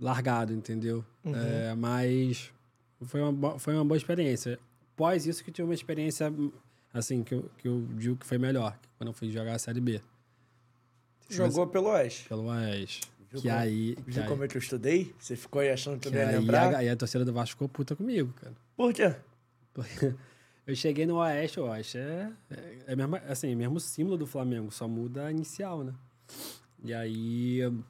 largado, 0.02 0.52
entendeu? 0.52 1.06
É, 1.24 1.76
mas 1.76 2.52
foi 3.04 3.22
uma, 3.22 3.60
foi 3.60 3.76
uma 3.76 3.86
boa 3.86 3.98
experiência. 3.98 4.58
Após 4.96 5.28
isso 5.28 5.44
que 5.44 5.52
tive 5.52 5.68
uma 5.68 5.76
experiência, 5.76 6.34
assim, 6.92 7.24
que 7.24 7.36
eu, 7.36 7.52
que 7.60 7.68
eu 7.68 7.88
digo 8.00 8.16
que 8.16 8.26
foi 8.26 8.40
melhor, 8.40 8.76
quando 8.98 9.10
eu 9.10 9.14
fui 9.14 9.30
jogar 9.30 9.54
a 9.54 9.60
Série 9.60 9.80
B, 9.80 10.02
Jogou 11.30 11.68
pelo 11.68 11.90
Oeste. 11.90 12.28
pelo 12.28 12.46
Oeste. 12.46 13.02
Viu 13.36 13.42
Que 13.42 13.48
como- 13.50 13.60
aí... 13.62 13.96
Que 13.96 14.12
Viu 14.12 14.24
aí, 14.24 14.30
como 14.30 14.44
é 14.44 14.48
que 14.48 14.58
eu 14.58 14.60
estudei? 14.60 15.14
Você 15.20 15.36
ficou 15.36 15.62
aí 15.62 15.70
achando 15.70 16.00
que 16.00 16.08
eu 16.08 16.12
que 16.12 16.18
não 16.18 16.24
ia 16.24 16.30
aí, 16.30 16.40
lembrar? 16.40 16.74
a, 16.76 16.78
aí 16.80 16.90
a 16.90 16.96
torcida 16.96 17.26
do 17.26 17.34
Vasco 17.34 17.52
ficou 17.52 17.68
puta 17.68 17.96
comigo, 17.96 18.34
cara. 18.34 18.54
Por 18.76 18.94
quê? 18.94 19.16
Porque 19.74 20.14
eu 20.66 20.76
cheguei 20.76 21.06
no 21.06 21.18
Oeste, 21.18 21.60
o 21.60 21.66
Oeste 21.66 21.98
é, 21.98 22.32
é, 22.50 22.80
é 22.88 22.96
mesmo, 22.96 23.16
assim, 23.28 23.54
mesmo 23.56 23.80
símbolo 23.80 24.18
do 24.18 24.26
Flamengo, 24.26 24.72
só 24.72 24.88
muda 24.88 25.26
a 25.26 25.32
inicial, 25.32 25.84
né? 25.84 25.94
E 26.84 26.94
aí 26.94 27.58
eu 27.60 27.84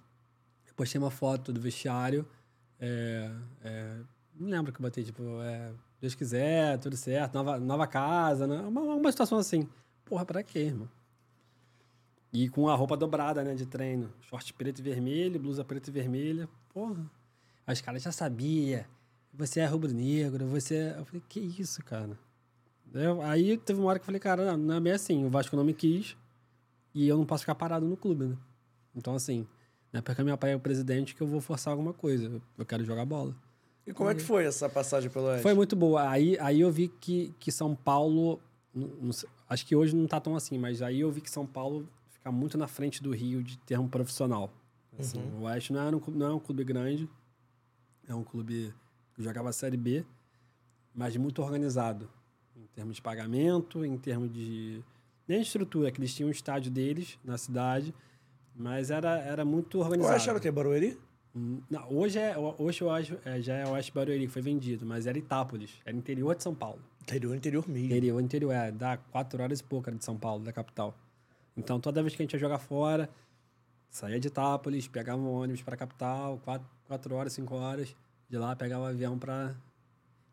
postei 0.76 1.00
uma 1.00 1.12
foto 1.12 1.54
do 1.54 1.62
vestiário, 1.62 2.26
é, 2.80 3.32
é, 3.64 3.96
não 4.38 4.50
lembro 4.50 4.72
que 4.74 4.80
eu 4.80 4.84
botei, 4.84 5.04
tipo, 5.04 5.24
é, 5.42 5.72
Deus 6.02 6.16
quiser, 6.16 6.78
tudo 6.80 6.98
certo, 6.98 7.34
nova, 7.36 7.58
nova 7.60 7.88
casa, 7.88 8.46
né? 8.48 8.60
uma, 8.62 8.82
uma 8.82 9.12
situação 9.12 9.38
assim. 9.38 9.68
Porra, 10.04 10.26
pra 10.26 10.44
quê, 10.44 10.60
irmão? 10.60 10.90
E 12.36 12.50
com 12.50 12.68
a 12.68 12.76
roupa 12.76 12.98
dobrada, 12.98 13.44
né, 13.44 13.56
de 13.56 13.66
treino. 13.66 14.12
Short 14.22 14.54
preto 14.54 14.80
e 14.80 14.82
vermelho, 14.82 15.40
blusa 15.40 15.64
preta 15.64 15.90
e 15.90 15.94
vermelha. 15.94 16.50
Porra. 16.74 17.10
Aí 17.66 17.74
os 17.74 17.82
caras 17.82 18.04
já 18.04 18.12
sabia. 18.12 18.86
Você 19.34 19.60
é 19.62 19.66
rubro-negro, 19.66 20.46
você... 20.46 20.76
é-" 20.76 20.96
Eu 21.00 21.06
falei, 21.06 21.24
que 21.30 21.40
isso, 21.40 21.84
cara? 21.84 22.18
Eu- 22.94 23.22
aí 23.22 23.58
teve 23.58 23.80
uma 23.80 23.90
hora 23.90 24.00
que 24.00 24.04
eu 24.04 24.06
falei, 24.08 24.20
cara, 24.20 24.46
não, 24.52 24.58
não 24.58 24.76
é 24.76 24.80
bem 24.80 24.94
assim. 24.94 25.24
O 25.26 25.30
Vasco 25.30 25.56
não 25.56 25.64
me 25.64 25.74
quis 25.74 26.16
e 26.94 27.08
eu 27.08 27.18
não 27.18 27.26
posso 27.26 27.44
ficar 27.44 27.56
parado 27.56 27.86
no 27.86 27.96
clube, 27.98 28.26
né? 28.26 28.38
Então, 28.96 29.16
assim, 29.16 29.48
não 29.94 30.00
é 30.00 30.02
porque 30.02 30.22
meu 30.24 30.38
pai 30.38 30.52
é 30.52 30.56
o 30.56 30.60
presidente 30.60 31.16
que 31.16 31.22
eu 31.22 31.28
vou 31.28 31.40
forçar 31.42 31.72
alguma 31.72 31.94
coisa. 31.94 32.42
Eu- 32.58 32.66
quero 32.66 32.84
jogar 32.84 33.06
bola. 33.06 33.34
E 33.88 33.94
como 33.94 34.10
é 34.10 34.16
que 34.16 34.22
foi 34.22 34.46
essa 34.46 34.68
passagem 34.68 35.10
pelo 35.10 35.26
Oeste? 35.28 35.44
Foi 35.44 35.54
muito 35.54 35.76
boa. 35.76 36.10
Aí, 36.10 36.38
aí 36.40 36.60
eu 36.62 36.72
vi 36.72 36.88
que, 36.90 37.34
que 37.40 37.52
São 37.52 37.74
Paulo. 37.76 38.42
não- 38.74 38.88
não 39.02 39.12
acho 39.48 39.66
que 39.66 39.74
hoje 39.76 39.96
não 39.96 40.06
tá 40.08 40.20
tão 40.20 40.36
assim, 40.36 40.58
mas 40.58 40.82
aí 40.82 41.00
eu 41.02 41.10
vi 41.12 41.22
que 41.22 41.30
São 41.30 41.46
Paulo 41.46 41.88
fica 42.26 42.32
muito 42.32 42.58
na 42.58 42.68
frente 42.68 43.04
do 43.04 43.12
Rio 43.12 43.44
de 43.44 43.56
termo 43.60 43.88
profissional. 43.88 44.52
Assim, 44.98 45.20
O 45.38 45.44
Oeste 45.44 45.72
não 45.72 45.82
é, 45.82 45.96
um, 45.96 46.00
clube- 46.00 46.18
não 46.18 46.26
é 46.26 46.34
um 46.34 46.40
clube 46.40 46.64
grande, 46.64 47.08
é 48.08 48.16
um 48.16 48.24
clube 48.24 48.74
que 49.14 49.22
jogava 49.22 49.50
a 49.50 49.54
Série 49.54 49.78
B, 49.78 50.04
mas 50.94 51.16
muito 51.18 51.42
organizado. 51.44 52.10
Em 52.56 52.66
termos 52.74 52.96
de 52.96 53.02
pagamento, 53.02 53.86
em 53.86 53.96
termos 53.98 54.32
de. 54.34 54.82
Nem 55.28 55.42
estrutura, 55.42 55.92
que 55.92 56.00
eles 56.00 56.14
tinham 56.16 56.30
um 56.30 56.32
estádio 56.32 56.72
deles 56.72 57.20
na 57.24 57.38
cidade, 57.38 57.94
mas 58.56 58.90
era, 58.90 59.20
era 59.20 59.44
muito 59.46 59.80
organizado. 59.80 60.14
Oeste 60.14 60.30
era 60.30 60.38
o 60.38 60.42
quê? 60.42 60.50
Barueri? 60.52 60.98
Hum, 61.36 61.60
Não, 61.70 61.92
hoje, 61.92 62.18
é, 62.18 62.34
hoje 62.58 62.82
eu 62.82 62.90
acho, 62.90 63.18
é, 63.26 63.42
já 63.42 63.56
é 63.56 63.66
o 63.68 63.72
Oeste 63.72 63.92
Barueri 63.92 64.26
que 64.26 64.32
foi 64.32 64.42
vendido, 64.42 64.86
mas 64.86 65.06
era 65.06 65.18
Itápolis, 65.18 65.72
era 65.86 65.96
interior 65.98 66.34
de 66.36 66.42
São 66.44 66.56
Paulo. 66.56 66.80
Interior, 67.02 67.36
interior 67.36 67.68
mesmo. 67.68 67.86
Interior, 67.86 68.22
interior, 68.22 68.52
é, 68.52 68.72
dá 68.72 68.98
quatro 68.98 69.44
horas 69.44 69.60
e 69.60 69.64
pouco 69.64 69.90
era 69.90 69.98
de 69.98 70.06
São 70.06 70.18
Paulo, 70.18 70.44
da 70.44 70.54
capital. 70.54 70.96
Então, 71.58 71.80
toda 71.80 72.02
vez 72.02 72.16
que 72.16 72.22
a 72.22 72.26
gente 72.26 72.34
ia 72.34 72.40
jogar 72.40 72.60
fora, 72.60 73.10
saía 73.90 74.20
de 74.20 74.28
Itápolis, 74.28 74.88
pegava 74.88 75.22
um 75.22 75.32
ônibus 75.32 75.62
para 75.62 75.76
a 75.76 75.78
capital, 75.78 76.40
quatro, 76.44 76.68
quatro 76.86 77.16
horas, 77.16 77.34
cinco 77.34 77.56
horas, 77.56 77.96
de 78.30 78.38
lá 78.38 78.56
pegava 78.56 78.84
o 78.84 78.88
avião 78.88 79.18
para... 79.18 79.56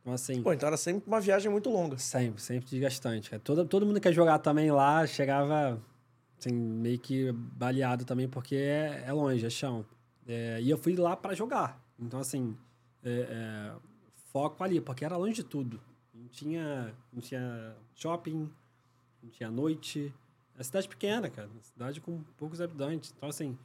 Então, 0.00 0.12
assim, 0.12 0.42
Pô, 0.42 0.52
então 0.52 0.66
era 0.66 0.76
sempre 0.76 1.06
uma 1.06 1.20
viagem 1.20 1.48
muito 1.50 1.70
longa. 1.70 1.96
sempre, 1.96 2.42
sempre 2.42 2.68
desgastante. 2.68 3.30
cara. 3.30 3.40
Todo, 3.40 3.64
todo 3.64 3.86
mundo 3.86 4.00
que 4.00 4.08
quer 4.08 4.12
jogar 4.12 4.40
também 4.40 4.70
lá, 4.72 5.06
chegava 5.06 5.80
assim, 6.38 6.52
meio 6.52 6.98
que 6.98 7.30
baleado 7.32 8.04
também, 8.04 8.28
porque 8.28 8.56
é, 8.56 9.04
é 9.06 9.12
longe, 9.12 9.46
é 9.46 9.50
chão. 9.50 9.86
É, 10.26 10.60
e 10.60 10.68
eu 10.68 10.76
fui 10.76 10.96
lá 10.96 11.16
para 11.16 11.34
jogar. 11.34 11.80
Então, 11.98 12.18
assim, 12.18 12.56
é, 13.04 13.10
é, 13.10 13.72
foco 14.32 14.62
ali, 14.62 14.80
porque 14.80 15.04
era 15.04 15.16
longe 15.16 15.34
de 15.34 15.44
tudo. 15.44 15.80
Não 16.12 16.26
tinha, 16.28 16.92
não 17.12 17.20
tinha 17.20 17.76
shopping, 17.94 18.50
não 19.22 19.30
tinha 19.30 19.50
noite. 19.50 20.12
É 20.58 20.62
cidade 20.62 20.88
pequena, 20.88 21.30
cara. 21.30 21.48
Cidade 21.60 22.00
com 22.00 22.22
poucos 22.36 22.60
habitantes. 22.60 23.12
Então, 23.16 23.28
assim, 23.28 23.56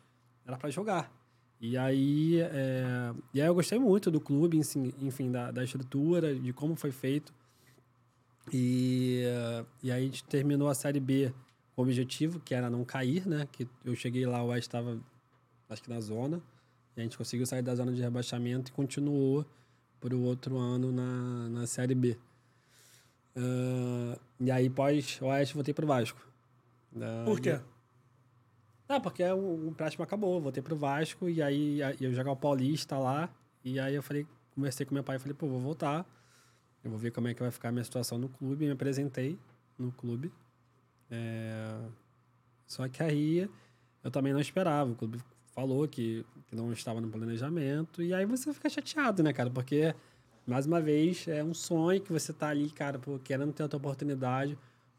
era 0.45 0.57
para 0.57 0.69
jogar. 0.69 1.11
E 1.59 1.77
aí, 1.77 2.39
é, 2.39 3.13
e 3.33 3.41
aí 3.41 3.47
eu 3.47 3.55
gostei 3.55 3.79
muito 3.79 4.11
do 4.11 4.21
clube, 4.21 4.59
enfim, 5.01 5.31
da, 5.31 5.51
da 5.51 5.63
estrutura, 5.63 6.35
de 6.35 6.53
como 6.53 6.75
foi 6.75 6.91
feito. 6.91 7.33
E, 8.53 9.23
eh, 9.25 9.65
e 9.83 9.91
aí 9.91 10.03
a 10.03 10.05
gente 10.05 10.23
terminou 10.23 10.69
a 10.69 10.75
Série 10.75 10.99
B 10.99 11.33
com 11.75 11.81
o 11.81 11.85
objetivo, 11.85 12.39
que 12.39 12.53
era 12.53 12.69
não 12.69 12.85
cair, 12.85 13.27
né? 13.27 13.47
Que 13.51 13.67
eu 13.83 13.95
cheguei 13.95 14.25
lá, 14.25 14.41
o 14.43 14.47
Oeste 14.47 14.67
estava, 14.69 14.97
acho 15.69 15.83
que 15.83 15.89
na 15.89 15.99
zona. 15.99 16.41
E 16.95 17.01
a 17.01 17.03
gente 17.03 17.17
conseguiu 17.17 17.45
sair 17.45 17.61
da 17.61 17.75
zona 17.75 17.91
de 17.91 18.01
rebaixamento 18.01 18.71
e 18.71 18.73
continuou 18.73 19.45
para 19.99 20.15
o 20.15 20.23
outro 20.23 20.57
ano 20.57 20.91
na, 20.91 21.49
na 21.49 21.67
Série 21.67 21.95
B. 21.95 22.17
Ah, 23.35 24.17
e 24.39 24.51
aí, 24.51 24.69
pós 24.69 25.19
Oeste, 25.21 25.53
voltei 25.53 25.73
para 25.73 25.85
o 25.85 25.87
Vasco. 25.87 26.19
Ah, 27.01 27.23
Por 27.25 27.39
quê? 27.39 27.59
ah, 28.89 28.99
porque 28.99 29.23
o, 29.23 29.65
o 29.65 29.67
empréstimo 29.67 30.03
acabou, 30.03 30.39
voltei 30.41 30.63
pro 30.63 30.75
Vasco 30.75 31.27
e 31.29 31.41
aí 31.41 31.79
eu 31.99 32.13
jogar 32.13 32.31
o 32.31 32.35
Paulista 32.37 32.97
lá. 32.97 33.29
E 33.63 33.79
aí 33.79 33.95
eu 33.95 34.01
falei, 34.03 34.25
conversei 34.55 34.85
com 34.85 34.93
meu 34.93 35.03
pai 35.03 35.17
e 35.17 35.19
falei, 35.19 35.33
pô, 35.33 35.47
vou 35.47 35.59
voltar. 35.59 36.05
Eu 36.83 36.89
vou 36.91 36.99
ver 36.99 37.11
como 37.11 37.27
é 37.27 37.33
que 37.33 37.41
vai 37.41 37.51
ficar 37.51 37.69
a 37.69 37.71
minha 37.71 37.83
situação 37.83 38.17
no 38.17 38.29
clube. 38.29 38.65
Me 38.65 38.71
apresentei 38.71 39.37
no 39.77 39.91
clube. 39.91 40.31
É, 41.11 41.75
Só 42.65 42.87
que 42.87 43.03
aí 43.03 43.49
eu 44.03 44.11
também 44.11 44.31
não 44.31 44.39
esperava. 44.39 44.91
O 44.91 44.95
clube 44.95 45.19
falou 45.53 45.85
que, 45.87 46.25
que 46.45 46.55
não 46.55 46.71
estava 46.71 47.01
no 47.01 47.09
planejamento. 47.09 48.01
E 48.01 48.13
aí 48.13 48.25
você 48.25 48.53
fica 48.53 48.69
chateado, 48.69 49.21
né, 49.21 49.33
cara? 49.33 49.49
Porque, 49.49 49.93
mais 50.45 50.65
uma 50.65 50.79
vez, 50.79 51.27
é 51.27 51.43
um 51.43 51.53
sonho 51.53 51.99
que 51.99 52.13
você 52.13 52.31
tá 52.31 52.49
ali, 52.49 52.69
cara, 52.69 52.97
pô, 52.99 53.19
querendo 53.19 53.51
ter 53.51 53.63
outra 53.63 53.77
oportunidade. 53.77 54.57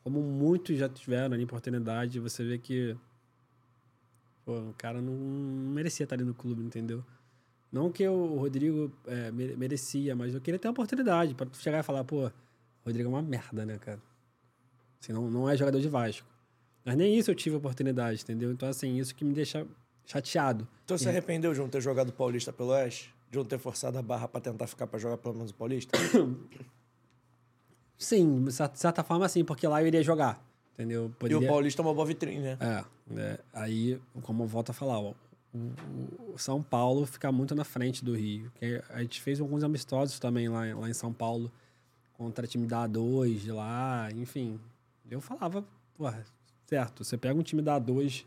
Como 0.08 0.22
muitos 0.22 0.78
já 0.78 0.88
tiveram 0.88 1.34
ali 1.34 1.44
oportunidade. 1.44 2.18
Você 2.18 2.42
vê 2.42 2.56
que 2.58 2.96
Pô, 4.42 4.58
o 4.60 4.74
cara 4.78 5.02
não 5.02 5.12
merecia 5.12 6.04
estar 6.04 6.16
ali 6.16 6.24
no 6.24 6.32
clube, 6.32 6.62
entendeu? 6.62 7.04
Não 7.70 7.92
que 7.92 8.08
o 8.08 8.36
Rodrigo 8.36 8.90
é, 9.06 9.30
mere- 9.30 9.54
merecia, 9.54 10.16
mas 10.16 10.32
eu 10.32 10.40
queria 10.40 10.58
ter 10.58 10.68
a 10.68 10.70
oportunidade 10.70 11.34
para 11.34 11.46
chegar 11.52 11.80
e 11.80 11.82
falar, 11.82 12.02
pô, 12.02 12.28
o 12.28 12.32
Rodrigo 12.86 13.10
é 13.10 13.12
uma 13.12 13.20
merda, 13.20 13.66
né, 13.66 13.76
cara? 13.76 14.00
Assim, 14.98 15.12
não, 15.12 15.30
não 15.30 15.46
é 15.50 15.54
jogador 15.54 15.78
de 15.78 15.88
Vasco. 15.90 16.26
Mas 16.82 16.96
nem 16.96 17.18
isso 17.18 17.30
eu 17.30 17.34
tive 17.34 17.56
oportunidade, 17.56 18.22
entendeu? 18.22 18.50
Então, 18.50 18.66
assim, 18.70 18.96
isso 18.96 19.14
que 19.14 19.22
me 19.22 19.34
deixa 19.34 19.66
chateado. 20.06 20.66
Então 20.82 20.96
você 20.96 21.04
se 21.04 21.10
arrependeu 21.10 21.52
de 21.52 21.58
não 21.60 21.68
ter 21.68 21.82
jogado 21.82 22.10
Paulista 22.10 22.50
pelo 22.50 22.70
Oeste? 22.70 23.14
De 23.30 23.36
não 23.36 23.44
ter 23.44 23.58
forçado 23.58 23.98
a 23.98 24.02
barra 24.02 24.26
pra 24.26 24.40
tentar 24.40 24.66
ficar 24.66 24.86
pra 24.86 24.98
jogar 24.98 25.18
pelo 25.18 25.34
menos 25.34 25.50
o 25.50 25.54
Paulista? 25.54 25.98
Sim, 27.98 28.44
de 28.44 28.52
certa- 28.52 29.02
forma, 29.02 29.28
sim, 29.28 29.44
porque 29.44 29.66
lá 29.66 29.82
eu 29.82 29.86
iria 29.88 30.02
jogar, 30.02 30.40
entendeu? 30.74 31.02
E 31.04 31.06
o 31.06 31.10
Poderia- 31.10 31.48
Paulista 31.48 31.82
é 31.82 31.84
uma 31.84 31.92
boa 31.92 32.06
vitrine, 32.06 32.40
né? 32.40 32.56
É, 32.60 32.84
né? 33.12 33.38
aí, 33.52 34.00
como 34.22 34.44
eu 34.44 34.46
volto 34.46 34.70
a 34.70 34.72
falar, 34.72 35.00
ó, 35.00 35.12
o, 35.52 36.38
São 36.38 36.62
Paulo 36.62 37.04
fica 37.06 37.32
muito 37.32 37.54
na 37.54 37.64
frente 37.64 38.04
do 38.04 38.14
Rio. 38.14 38.52
Que 38.54 38.82
a 38.90 39.00
gente 39.00 39.20
fez 39.20 39.40
alguns 39.40 39.64
amistosos 39.64 40.18
também 40.20 40.48
lá, 40.48 40.60
lá 40.76 40.88
em 40.88 40.94
São 40.94 41.12
Paulo 41.12 41.50
contra 42.16 42.46
time 42.46 42.66
da 42.66 42.84
A2 42.88 43.40
de 43.40 43.50
lá, 43.50 44.08
enfim. 44.12 44.60
Eu 45.10 45.20
falava, 45.20 45.64
porra, 45.96 46.24
certo, 46.66 47.02
você 47.02 47.16
pega 47.16 47.38
um 47.38 47.42
time 47.42 47.62
da 47.62 47.80
A2, 47.80 48.24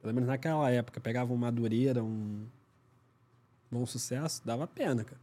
pelo 0.00 0.14
menos 0.14 0.28
naquela 0.28 0.70
época, 0.70 1.00
pegava 1.00 1.32
um 1.32 1.36
Madureira, 1.36 2.04
um 2.04 2.46
bom 3.70 3.84
sucesso, 3.86 4.42
dava 4.44 4.66
pena, 4.66 5.02
cara. 5.04 5.20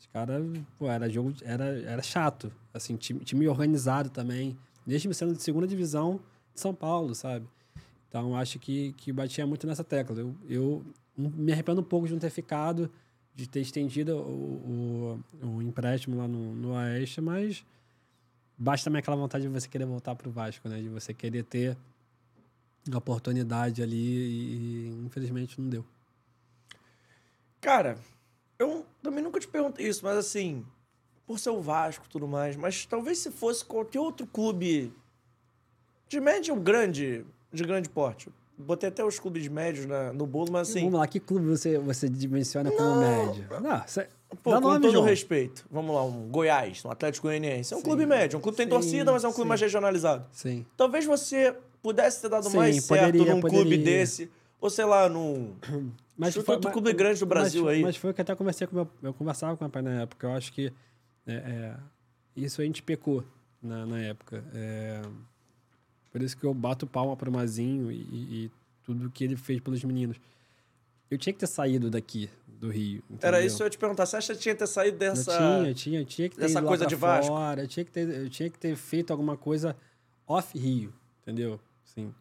Os 0.00 0.06
caras, 0.06 0.42
pô, 0.78 0.88
era 0.88 1.10
jogo, 1.10 1.34
era, 1.42 1.64
era 1.82 2.02
chato. 2.02 2.50
Assim, 2.72 2.96
time, 2.96 3.20
time 3.20 3.46
organizado 3.46 4.08
também. 4.08 4.56
Mesmo 4.86 5.12
sendo 5.12 5.34
de 5.34 5.42
segunda 5.42 5.66
divisão 5.66 6.22
de 6.54 6.60
São 6.60 6.74
Paulo, 6.74 7.14
sabe? 7.14 7.46
Então, 8.08 8.34
acho 8.34 8.58
que, 8.58 8.94
que 8.94 9.12
batia 9.12 9.46
muito 9.46 9.66
nessa 9.66 9.84
tecla. 9.84 10.18
Eu, 10.18 10.34
eu 10.48 10.84
me 11.14 11.52
arrependo 11.52 11.82
um 11.82 11.84
pouco 11.84 12.06
de 12.06 12.14
não 12.14 12.18
ter 12.18 12.30
ficado, 12.30 12.90
de 13.34 13.46
ter 13.46 13.60
estendido 13.60 14.16
o, 14.16 15.20
o, 15.42 15.46
o 15.46 15.62
empréstimo 15.62 16.16
lá 16.16 16.26
no, 16.26 16.54
no 16.56 16.72
Oeste, 16.72 17.20
mas 17.20 17.62
basta 18.56 18.88
também 18.88 19.00
aquela 19.00 19.18
vontade 19.18 19.44
de 19.44 19.50
você 19.50 19.68
querer 19.68 19.84
voltar 19.84 20.14
para 20.14 20.30
o 20.30 20.32
Vasco, 20.32 20.66
né? 20.66 20.80
De 20.80 20.88
você 20.88 21.12
querer 21.12 21.44
ter 21.44 21.76
a 22.90 22.96
oportunidade 22.96 23.82
ali 23.82 23.96
e, 23.96 24.88
e 24.88 25.04
infelizmente 25.04 25.60
não 25.60 25.68
deu. 25.68 25.84
Cara, 27.60 27.98
eu 28.60 28.84
também 29.02 29.24
nunca 29.24 29.40
te 29.40 29.48
perguntei 29.48 29.88
isso, 29.88 30.04
mas 30.04 30.16
assim, 30.16 30.64
por 31.26 31.38
ser 31.38 31.50
o 31.50 31.60
Vasco 31.60 32.04
e 32.06 32.08
tudo 32.08 32.28
mais, 32.28 32.56
mas 32.56 32.84
talvez 32.84 33.18
se 33.18 33.30
fosse 33.30 33.64
qualquer 33.64 33.98
outro 34.00 34.26
clube 34.26 34.92
de 36.08 36.20
médio 36.20 36.54
ou 36.54 36.60
grande, 36.60 37.24
de 37.52 37.64
grande 37.64 37.88
porte. 37.88 38.28
Botei 38.58 38.90
até 38.90 39.02
os 39.02 39.18
clubes 39.18 39.48
médios 39.48 39.86
na, 39.86 40.12
no 40.12 40.26
bolo, 40.26 40.52
mas 40.52 40.68
assim. 40.68 40.80
Vamos 40.80 41.00
lá, 41.00 41.06
que 41.06 41.18
clube 41.18 41.46
você, 41.46 41.78
você 41.78 42.08
dimensiona 42.10 42.70
como 42.70 42.90
Não. 42.90 43.00
médio? 43.00 43.46
Não, 43.62 43.82
você, 43.86 44.06
Pô, 44.42 44.50
dá 44.50 44.60
com 44.60 44.68
nome, 44.68 44.80
todo 44.82 44.92
João. 44.92 45.04
respeito. 45.04 45.64
Vamos 45.70 45.94
lá, 45.94 46.04
um 46.04 46.28
Goiás, 46.28 46.84
um 46.84 46.90
Atlético 46.90 47.26
Goianiense. 47.28 47.72
É 47.72 47.76
um 47.76 47.80
Sim. 47.80 47.86
clube 47.86 48.04
médio. 48.04 48.38
Um 48.38 48.42
clube 48.42 48.56
que 48.56 48.62
tem 48.62 48.68
torcida, 48.68 49.10
mas 49.10 49.24
é 49.24 49.28
um 49.28 49.32
clube 49.32 49.46
sim. 49.46 49.48
mais 49.48 49.60
regionalizado. 49.62 50.26
Sim. 50.30 50.66
Talvez 50.76 51.06
você 51.06 51.56
pudesse 51.82 52.20
ter 52.20 52.28
dado 52.28 52.50
Sim, 52.50 52.56
mais 52.58 52.84
certo 52.84 53.06
poderia, 53.06 53.34
num 53.34 53.40
clube 53.40 53.56
poderia. 53.56 53.84
desse. 53.84 54.30
Ou 54.60 54.68
sei 54.68 54.84
lá, 54.84 55.08
num. 55.08 55.54
Chuta 56.30 56.52
outro 56.52 56.70
clube 56.70 56.92
grande 56.92 57.20
do 57.20 57.26
Brasil 57.26 57.64
mas, 57.64 57.74
aí. 57.74 57.82
Mas 57.82 57.96
foi 57.96 58.10
o 58.10 58.14
que 58.14 58.20
até 58.20 58.34
conversei 58.34 58.66
com 58.66 58.76
meu, 58.76 58.88
eu 59.02 59.14
conversava 59.14 59.56
com 59.56 59.64
meu 59.64 59.70
pai 59.70 59.82
na 59.82 60.02
época. 60.02 60.26
Eu 60.26 60.32
acho 60.32 60.52
que 60.52 60.72
é, 61.26 61.32
é, 61.32 61.76
isso 62.36 62.60
a 62.60 62.64
gente 62.64 62.82
pecou 62.82 63.24
na, 63.62 63.86
na 63.86 64.00
época. 64.00 64.44
É, 64.54 65.02
por 66.10 66.22
isso 66.22 66.36
que 66.36 66.44
eu 66.44 66.52
bato 66.52 66.86
palma 66.86 67.16
pro 67.16 67.30
Mazinho 67.30 67.90
e, 67.90 68.44
e- 68.44 68.50
tudo 68.82 69.10
que 69.10 69.22
ele 69.22 69.36
fez 69.36 69.60
pelos 69.60 69.84
meninos. 69.84 70.16
Eu 71.10 71.18
tinha 71.18 71.32
que 71.32 71.38
ter 71.38 71.46
saído 71.46 71.90
daqui, 71.90 72.28
do 72.46 72.70
Rio. 72.70 73.02
Era 73.20 73.36
entendeu? 73.36 73.46
isso 73.46 73.56
que 73.56 73.62
eu 73.62 73.66
ia 73.66 73.70
te 73.70 73.78
perguntar. 73.78 74.06
Você 74.06 74.16
acha 74.16 74.34
que 74.34 74.40
tinha 74.40 74.54
que 74.54 74.58
ter 74.58 74.66
saído 74.66 74.98
dessa. 74.98 75.32
Eu 75.32 75.38
tinha, 75.38 75.74
tinha, 75.74 76.04
tinha 76.04 76.28
que 76.28 76.36
ter 76.36 76.52
lá 76.52 76.62
coisa 76.62 76.86
de 76.86 76.94
Vasco. 76.94 77.26
fora, 77.26 77.62
eu 77.62 77.68
tinha 77.68 77.84
que 77.84 77.90
ter, 77.90 78.08
eu 78.08 78.30
tinha 78.30 78.50
que 78.50 78.58
ter 78.58 78.74
feito 78.76 79.12
alguma 79.12 79.36
coisa 79.36 79.76
off 80.26 80.56
Rio, 80.58 80.92
entendeu? 81.22 81.60
Sim. 81.84 82.12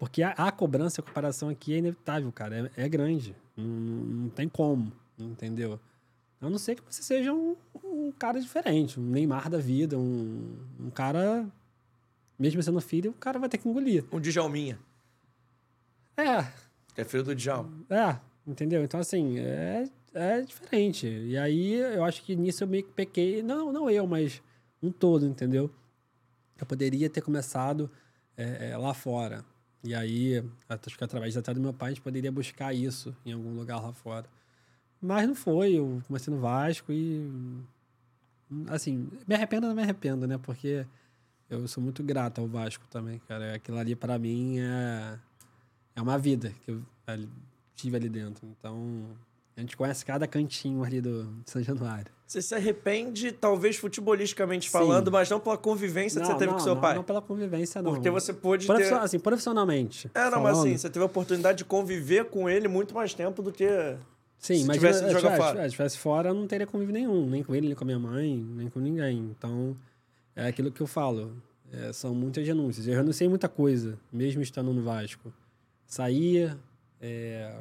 Porque 0.00 0.22
a, 0.22 0.30
a 0.30 0.50
cobrança, 0.50 1.02
a 1.02 1.04
comparação 1.04 1.50
aqui 1.50 1.74
é 1.74 1.76
inevitável, 1.76 2.32
cara, 2.32 2.70
é, 2.74 2.84
é 2.84 2.88
grande, 2.88 3.36
não, 3.54 3.66
não 3.66 4.28
tem 4.30 4.48
como, 4.48 4.90
entendeu? 5.18 5.78
A 6.40 6.48
não 6.48 6.56
ser 6.56 6.76
que 6.76 6.82
você 6.82 7.02
seja 7.02 7.34
um, 7.34 7.54
um 7.84 8.10
cara 8.10 8.40
diferente, 8.40 8.98
um 8.98 9.02
Neymar 9.02 9.50
da 9.50 9.58
vida, 9.58 9.98
um, 9.98 10.56
um 10.80 10.88
cara, 10.88 11.46
mesmo 12.38 12.62
sendo 12.62 12.80
filho, 12.80 13.10
o 13.10 13.14
cara 13.14 13.38
vai 13.38 13.50
ter 13.50 13.58
que 13.58 13.68
engolir. 13.68 14.02
Um 14.10 14.18
Djalminha, 14.18 14.78
É, 16.16 16.44
que 16.94 17.02
é 17.02 17.04
filho 17.04 17.22
do 17.22 17.34
Djal. 17.34 17.68
é, 17.90 18.18
entendeu? 18.46 18.82
Então, 18.82 18.98
assim, 18.98 19.38
é, 19.38 19.86
é 20.14 20.40
diferente. 20.40 21.06
E 21.06 21.36
aí, 21.36 21.74
eu 21.74 22.04
acho 22.04 22.22
que 22.22 22.34
nisso 22.34 22.64
eu 22.64 22.68
meio 22.68 22.84
que 22.84 22.92
pequei. 22.92 23.42
Não, 23.42 23.70
não 23.70 23.90
eu, 23.90 24.06
mas 24.06 24.40
um 24.82 24.90
todo, 24.90 25.26
entendeu? 25.26 25.70
Eu 26.58 26.64
poderia 26.64 27.10
ter 27.10 27.20
começado 27.20 27.90
é, 28.34 28.70
é, 28.70 28.76
lá 28.78 28.94
fora. 28.94 29.44
E 29.82 29.94
aí, 29.94 30.44
acho 30.68 30.98
que 30.98 31.04
através 31.04 31.36
até 31.36 31.54
do 31.54 31.60
meu 31.60 31.72
pai, 31.72 31.88
a 31.88 31.92
gente 31.92 32.02
poderia 32.02 32.30
buscar 32.30 32.74
isso 32.74 33.16
em 33.24 33.32
algum 33.32 33.54
lugar 33.54 33.80
lá 33.80 33.92
fora. 33.92 34.26
Mas 35.00 35.26
não 35.26 35.34
foi. 35.34 35.74
Eu 35.74 36.02
comecei 36.06 36.32
no 36.32 36.40
Vasco 36.40 36.92
e... 36.92 37.26
Assim, 38.68 39.08
me 39.26 39.34
arrependo 39.34 39.68
não 39.68 39.74
me 39.74 39.82
arrependo, 39.82 40.26
né? 40.26 40.36
Porque 40.36 40.84
eu 41.48 41.66
sou 41.68 41.82
muito 41.82 42.02
grato 42.02 42.40
ao 42.40 42.48
Vasco 42.48 42.84
também, 42.90 43.18
cara. 43.20 43.54
Aquilo 43.54 43.78
ali, 43.78 43.94
para 43.94 44.18
mim, 44.18 44.58
é 44.58 45.18
é 45.94 46.02
uma 46.02 46.18
vida 46.18 46.52
que 46.64 46.70
eu 46.70 46.82
tive 47.74 47.96
ali 47.96 48.08
dentro. 48.08 48.46
Então, 48.48 49.04
a 49.60 49.62
gente 49.62 49.76
conhece 49.76 50.04
cada 50.04 50.26
cantinho 50.26 50.82
ali 50.82 51.00
do 51.00 51.24
de 51.44 51.50
São 51.50 51.62
Januário. 51.62 52.10
Você 52.26 52.40
se 52.40 52.54
arrepende, 52.54 53.32
talvez 53.32 53.76
futebolisticamente 53.76 54.66
Sim. 54.66 54.72
falando, 54.72 55.10
mas 55.10 55.28
não 55.28 55.38
pela 55.40 55.58
convivência 55.58 56.20
que 56.20 56.26
você 56.26 56.34
teve 56.36 56.52
com 56.52 56.58
seu 56.60 56.74
não, 56.74 56.80
pai. 56.80 56.94
Não 56.94 57.02
pela 57.02 57.20
convivência, 57.20 57.82
não. 57.82 57.92
Porque 57.92 58.08
você 58.08 58.32
pôde 58.32 58.66
Profissio- 58.66 58.96
ter. 58.96 59.02
Assim, 59.02 59.18
profissionalmente. 59.18 60.10
É, 60.14 60.30
não, 60.30 60.40
mas 60.40 60.52
falando, 60.52 60.68
assim, 60.68 60.78
você 60.78 60.88
teve 60.88 61.02
a 61.02 61.06
oportunidade 61.06 61.58
de 61.58 61.64
conviver 61.64 62.26
com 62.26 62.48
ele 62.48 62.68
muito 62.68 62.94
mais 62.94 63.12
tempo 63.14 63.42
do 63.42 63.50
que. 63.52 63.66
Sim, 64.38 64.58
se 64.60 64.64
mas 64.64 64.76
tivesse 64.76 65.02
ido 65.02 65.12
jogar 65.12 65.36
fora. 65.36 65.60
Se 65.60 65.66
estivesse 65.66 65.98
fora, 65.98 66.30
eu 66.30 66.34
não 66.34 66.46
teria 66.46 66.66
convívio 66.66 66.94
nenhum. 66.94 67.28
Nem 67.28 67.42
com 67.42 67.54
ele, 67.54 67.66
nem 67.66 67.74
com 67.76 67.84
a 67.84 67.86
minha 67.86 67.98
mãe, 67.98 68.36
nem 68.56 68.70
com 68.70 68.78
ninguém. 68.80 69.18
Então, 69.36 69.76
é 70.36 70.46
aquilo 70.46 70.70
que 70.70 70.80
eu 70.80 70.86
falo. 70.86 71.32
é, 71.72 71.92
são 71.92 72.14
muitas 72.14 72.46
renúncias. 72.46 72.86
Eu 72.86 72.94
renunciei 72.94 73.28
muita 73.28 73.48
coisa, 73.48 73.98
mesmo 74.12 74.40
estando 74.40 74.72
no 74.72 74.82
Vasco. 74.82 75.32
Saía, 75.86 76.56
é, 77.00 77.54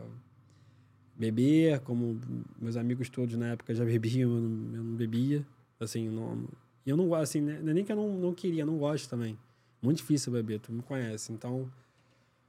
beber, 1.20 1.82
como 1.82 2.18
meus 2.58 2.78
amigos 2.78 3.10
todos 3.10 3.36
na 3.36 3.50
época 3.50 3.76
já 3.76 3.84
bebiam, 3.84 4.32
eu 4.34 4.42
não, 4.42 4.76
eu 4.78 4.84
não 4.84 4.96
bebia. 4.96 5.46
Assim, 5.78 6.10
não, 6.10 6.48
eu 6.88 6.96
não 6.96 7.08
gosto, 7.10 7.24
assim, 7.24 7.42
né, 7.42 7.60
é 7.60 7.74
nem 7.74 7.84
que 7.84 7.92
eu 7.92 7.96
não, 7.96 8.10
não 8.18 8.34
queria, 8.34 8.66
não 8.66 8.78
gosto 8.78 9.10
também. 9.10 9.38
Muito 9.82 9.98
difícil 9.98 10.32
beber, 10.32 10.60
tu 10.60 10.72
me 10.72 10.82
conhece. 10.82 11.32
Então, 11.34 11.70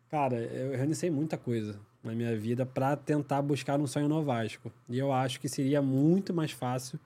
cara, 0.08 0.36
eu 0.36 0.76
renunciei 0.76 1.10
muita 1.10 1.36
coisa 1.36 1.78
na 2.02 2.14
minha 2.14 2.36
vida 2.36 2.64
para 2.64 2.96
tentar 2.96 3.42
buscar 3.42 3.78
um 3.78 3.86
sonho 3.86 4.08
no 4.08 4.22
Vasco. 4.22 4.72
E 4.88 4.98
eu 4.98 5.12
acho 5.12 5.40
que 5.40 5.48
seria 5.48 5.82
muito 5.82 6.32
mais 6.32 6.52
fácil. 6.52 6.98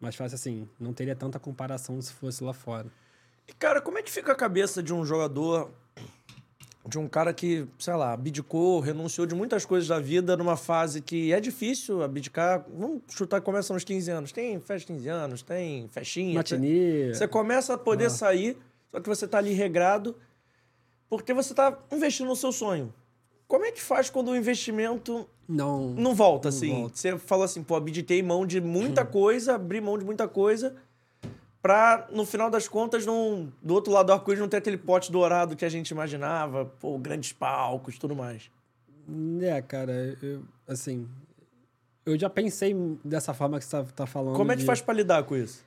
Mais 0.00 0.16
fácil 0.16 0.34
assim, 0.34 0.68
não 0.78 0.92
teria 0.92 1.14
tanta 1.14 1.38
comparação 1.38 2.00
se 2.00 2.12
fosse 2.12 2.42
lá 2.42 2.52
fora. 2.52 2.90
E, 3.48 3.52
cara, 3.52 3.80
como 3.80 3.98
é 3.98 4.02
que 4.02 4.10
fica 4.10 4.32
a 4.32 4.36
cabeça 4.36 4.82
de 4.82 4.94
um 4.94 5.04
jogador, 5.04 5.70
de 6.88 6.98
um 6.98 7.06
cara 7.06 7.32
que, 7.34 7.66
sei 7.78 7.94
lá, 7.94 8.12
abdicou, 8.12 8.80
renunciou 8.80 9.26
de 9.26 9.34
muitas 9.34 9.64
coisas 9.64 9.88
da 9.88 9.98
vida 10.00 10.36
numa 10.36 10.56
fase 10.56 11.00
que 11.02 11.32
é 11.32 11.38
difícil 11.40 12.02
abdicar? 12.02 12.64
Vamos 12.74 13.02
chutar, 13.08 13.40
começa 13.40 13.72
nos 13.74 13.84
15 13.84 14.10
anos. 14.10 14.32
Tem 14.32 14.58
festa 14.60 14.78
de 14.78 14.86
15 14.98 15.08
anos, 15.08 15.42
tem 15.42 15.88
festinha. 15.88 16.34
Matinê. 16.34 17.12
Você 17.14 17.28
começa 17.28 17.74
a 17.74 17.78
poder 17.78 18.06
Ah. 18.06 18.10
sair, 18.10 18.56
só 18.90 18.98
que 19.00 19.08
você 19.08 19.28
tá 19.28 19.38
ali 19.38 19.52
regrado, 19.52 20.16
porque 21.08 21.34
você 21.34 21.52
tá 21.54 21.78
investindo 21.92 22.28
no 22.28 22.36
seu 22.36 22.50
sonho. 22.52 22.92
Como 23.46 23.64
é 23.64 23.72
que 23.72 23.82
faz 23.82 24.08
quando 24.08 24.28
o 24.28 24.36
investimento 24.36 25.28
Não. 25.48 25.88
não 25.90 26.14
volta, 26.14 26.48
Não 26.50 26.56
assim? 26.56 26.70
volta. 26.82 26.96
Você 26.96 27.18
falou 27.18 27.44
assim, 27.44 27.62
pô, 27.62 27.74
abdiquei 27.74 28.22
mão 28.22 28.46
de 28.46 28.60
muita 28.60 29.04
coisa, 29.04 29.54
abri 29.56 29.80
mão 29.80 29.98
de 29.98 30.04
muita 30.04 30.26
coisa, 30.28 30.76
pra, 31.62 32.08
no 32.12 32.24
final 32.24 32.48
das 32.50 32.66
contas, 32.68 33.04
não, 33.06 33.52
do 33.62 33.74
outro 33.74 33.92
lado 33.92 34.06
do 34.06 34.12
arco-íris 34.12 34.40
não 34.40 34.48
ter 34.48 34.58
aquele 34.58 34.78
pote 34.78 35.10
dourado 35.12 35.54
que 35.56 35.64
a 35.64 35.68
gente 35.68 35.90
imaginava, 35.90 36.64
pô, 36.80 36.98
grandes 36.98 37.32
palcos 37.32 37.98
tudo 37.98 38.14
mais. 38.16 38.50
É, 39.40 39.60
cara, 39.62 40.16
eu, 40.22 40.42
assim. 40.68 41.08
Eu 42.06 42.18
já 42.18 42.30
pensei 42.30 42.74
dessa 43.04 43.34
forma 43.34 43.58
que 43.58 43.64
você 43.64 43.70
tá, 43.76 43.84
tá 43.84 44.06
falando. 44.06 44.36
Como 44.36 44.50
é 44.52 44.54
que 44.54 44.60
de- 44.60 44.66
faz 44.66 44.80
pra 44.80 44.94
lidar 44.94 45.22
com 45.24 45.36
isso? 45.36 45.62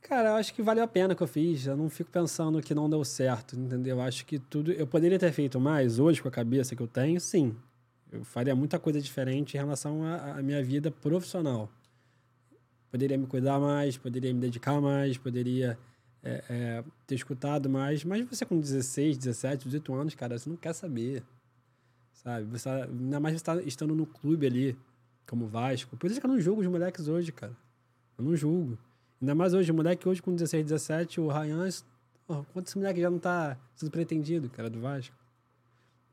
Cara, 0.00 0.30
eu 0.30 0.34
acho 0.36 0.54
que 0.54 0.62
valeu 0.62 0.84
a 0.84 0.88
pena 0.88 1.14
que 1.14 1.22
eu 1.22 1.26
fiz. 1.26 1.66
Eu 1.66 1.76
não 1.76 1.90
fico 1.90 2.10
pensando 2.10 2.60
que 2.62 2.74
não 2.74 2.88
deu 2.88 3.04
certo, 3.04 3.56
entendeu? 3.58 3.96
Eu 3.96 4.02
acho 4.02 4.24
que 4.24 4.38
tudo. 4.38 4.72
Eu 4.72 4.86
poderia 4.86 5.18
ter 5.18 5.32
feito 5.32 5.58
mais 5.60 5.98
hoje 5.98 6.22
com 6.22 6.28
a 6.28 6.30
cabeça 6.30 6.74
que 6.76 6.82
eu 6.82 6.86
tenho, 6.86 7.20
sim. 7.20 7.54
Eu 8.10 8.24
faria 8.24 8.54
muita 8.54 8.78
coisa 8.78 9.00
diferente 9.00 9.54
em 9.54 9.58
relação 9.58 10.02
à 10.04 10.40
minha 10.42 10.62
vida 10.62 10.90
profissional. 10.90 11.68
Poderia 12.90 13.18
me 13.18 13.26
cuidar 13.26 13.58
mais, 13.58 13.96
poderia 13.96 14.32
me 14.32 14.40
dedicar 14.40 14.80
mais, 14.80 15.18
poderia 15.18 15.78
é, 16.22 16.44
é, 16.48 16.84
ter 17.06 17.14
escutado 17.14 17.68
mais. 17.68 18.04
Mas 18.04 18.26
você 18.28 18.44
com 18.44 18.58
16, 18.58 19.18
17, 19.18 19.64
18 19.64 19.94
anos, 19.94 20.14
cara, 20.14 20.38
você 20.38 20.48
não 20.48 20.56
quer 20.56 20.72
saber. 20.72 21.22
Sabe? 22.12 22.46
Você, 22.46 22.64
tá- 22.68 22.84
ainda 22.84 23.20
mais 23.20 23.36
você 23.36 23.44
tá 23.44 23.62
estando 23.62 23.94
no 23.94 24.06
clube 24.06 24.46
ali, 24.46 24.76
como 25.26 25.46
Vasco. 25.46 25.96
Por 25.96 26.10
isso 26.10 26.18
que 26.20 26.26
eu 26.26 26.30
não 26.30 26.40
julgo 26.40 26.62
os 26.62 26.66
moleques 26.66 27.08
hoje, 27.08 27.30
cara. 27.30 27.56
Eu 28.16 28.24
não 28.24 28.34
julgo. 28.34 28.78
Ainda 29.20 29.34
mais 29.34 29.52
hoje, 29.52 29.70
o 29.70 29.74
moleque 29.74 30.08
hoje 30.08 30.22
com 30.22 30.32
16, 30.34 30.64
17, 30.64 31.20
o 31.20 31.28
Ryan, 31.28 31.68
quanto 32.52 32.68
esse 32.68 32.78
moleque 32.78 33.00
já 33.00 33.10
não 33.10 33.18
tá 33.18 33.56
sendo 33.74 33.90
pretendido, 33.90 34.48
cara, 34.48 34.70
do 34.70 34.80
Vasco? 34.80 35.14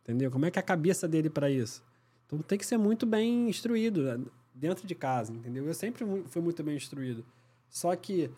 Entendeu? 0.03 0.29
Como 0.29 0.45
é 0.45 0.51
que 0.51 0.59
é 0.59 0.61
a 0.61 0.63
cabeça 0.63 1.07
dele 1.07 1.29
para 1.29 1.49
isso? 1.49 1.83
Então 2.25 2.39
tem 2.39 2.57
que 2.57 2.65
ser 2.65 2.77
muito 2.77 3.05
bem 3.05 3.49
instruído 3.49 4.03
né, 4.03 4.25
dentro 4.55 4.87
de 4.87 4.95
casa, 4.95 5.33
entendeu? 5.33 5.65
Eu 5.65 5.73
sempre 5.73 6.05
fui 6.27 6.41
muito 6.41 6.63
bem 6.63 6.75
instruído. 6.75 7.25
Só 7.69 7.95
que 7.95 8.31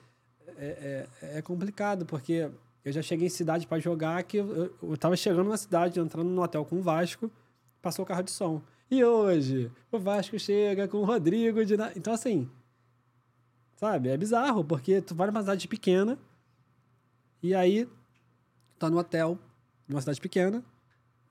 é, 0.57 1.07
é, 1.21 1.37
é 1.37 1.41
complicado, 1.41 2.05
porque 2.05 2.49
eu 2.83 2.91
já 2.91 3.01
cheguei 3.01 3.27
em 3.27 3.29
cidade 3.29 3.67
para 3.67 3.79
jogar 3.79 4.23
que 4.23 4.37
eu, 4.37 4.75
eu, 4.81 4.97
tava 4.97 5.15
chegando 5.15 5.49
na 5.49 5.57
cidade, 5.57 5.99
entrando 5.99 6.29
no 6.29 6.41
hotel 6.41 6.65
com 6.65 6.77
o 6.77 6.81
Vasco, 6.81 7.31
passou 7.81 8.03
o 8.03 8.07
carro 8.07 8.23
de 8.23 8.31
som. 8.31 8.61
E 8.89 9.03
hoje, 9.03 9.71
o 9.91 9.99
Vasco 9.99 10.39
chega 10.39 10.87
com 10.87 10.97
o 10.97 11.05
Rodrigo 11.05 11.63
de. 11.63 11.75
Então, 11.95 12.13
assim. 12.13 12.49
Sabe? 13.75 14.09
É 14.09 14.17
bizarro, 14.17 14.63
porque 14.63 15.01
tu 15.01 15.13
vai 15.13 15.27
numa 15.27 15.41
cidade 15.41 15.67
pequena 15.67 16.17
e 17.43 17.53
aí 17.53 17.87
tá 18.79 18.89
no 18.89 18.97
hotel, 18.97 19.37
numa 19.87 20.01
cidade 20.01 20.19
pequena, 20.19 20.63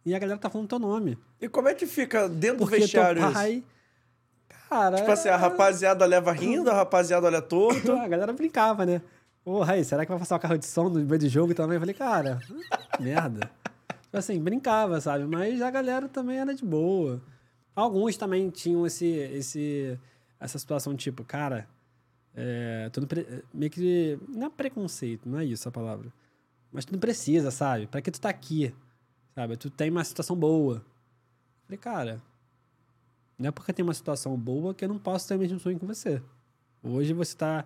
e 0.04 0.14
a 0.14 0.18
galera 0.18 0.38
tá 0.38 0.48
falando 0.48 0.68
teu 0.68 0.78
nome. 0.78 1.18
E 1.40 1.48
como 1.48 1.68
é 1.68 1.74
que 1.74 1.86
fica 1.86 2.28
dentro 2.28 2.58
do 2.58 2.64
Porque 2.64 2.78
vestiário 2.78 3.20
teu 3.20 3.30
isso? 3.30 3.38
Cara. 4.68 4.96
Tipo 4.96 5.10
assim, 5.10 5.28
a 5.28 5.36
rapaziada 5.36 6.04
leva 6.04 6.32
rindo, 6.32 6.70
a 6.70 6.74
rapaziada 6.74 7.26
olha 7.26 7.40
torto. 7.42 7.92
A 7.96 8.08
galera 8.08 8.32
brincava, 8.32 8.84
né? 8.84 9.00
Ô, 9.44 9.62
Raí, 9.62 9.84
será 9.84 10.04
que 10.04 10.10
vai 10.10 10.18
passar 10.18 10.36
o 10.36 10.40
carro 10.40 10.58
de 10.58 10.66
som 10.66 10.88
no 10.88 10.98
meio 11.04 11.18
do 11.20 11.28
jogo 11.28 11.54
também? 11.54 11.76
Eu 11.76 11.80
falei, 11.80 11.94
cara, 11.94 12.40
merda. 12.98 13.48
Tipo 14.02 14.16
assim, 14.18 14.40
brincava, 14.40 15.00
sabe? 15.00 15.24
Mas 15.24 15.62
a 15.62 15.70
galera 15.70 16.08
também 16.08 16.38
era 16.38 16.52
de 16.54 16.64
boa. 16.64 17.20
Alguns 17.74 18.16
também 18.16 18.50
tinham 18.50 18.84
esse, 18.86 19.06
esse, 19.06 19.98
essa 20.40 20.58
situação, 20.58 20.96
tipo, 20.96 21.22
cara, 21.22 21.68
é, 22.34 22.88
tu 22.92 23.06
pre- 23.06 23.44
meio 23.54 23.70
que. 23.70 24.18
Não 24.28 24.46
é 24.48 24.50
preconceito, 24.50 25.28
não 25.28 25.38
é 25.38 25.44
isso 25.44 25.68
a 25.68 25.72
palavra. 25.72 26.12
Mas 26.72 26.84
tu 26.84 26.92
não 26.92 26.98
precisa, 26.98 27.50
sabe? 27.52 27.86
Pra 27.86 28.00
que 28.02 28.10
tu 28.10 28.20
tá 28.20 28.28
aqui? 28.28 28.74
Sabe? 29.34 29.56
Tu 29.56 29.70
tem 29.70 29.90
uma 29.90 30.02
situação 30.04 30.34
boa. 30.34 30.76
Eu 30.76 30.82
falei, 31.66 31.78
cara, 31.78 32.22
não 33.38 33.48
é 33.48 33.50
porque 33.50 33.72
tem 33.72 33.82
uma 33.84 33.94
situação 33.94 34.36
boa 34.36 34.74
que 34.74 34.84
eu 34.84 34.88
não 34.88 34.98
posso 34.98 35.28
ter 35.28 35.34
o 35.36 35.38
mesmo 35.38 35.58
sonho 35.58 35.78
que 35.78 35.84
você. 35.84 36.22
Hoje 36.82 37.12
você 37.12 37.36
tá. 37.36 37.64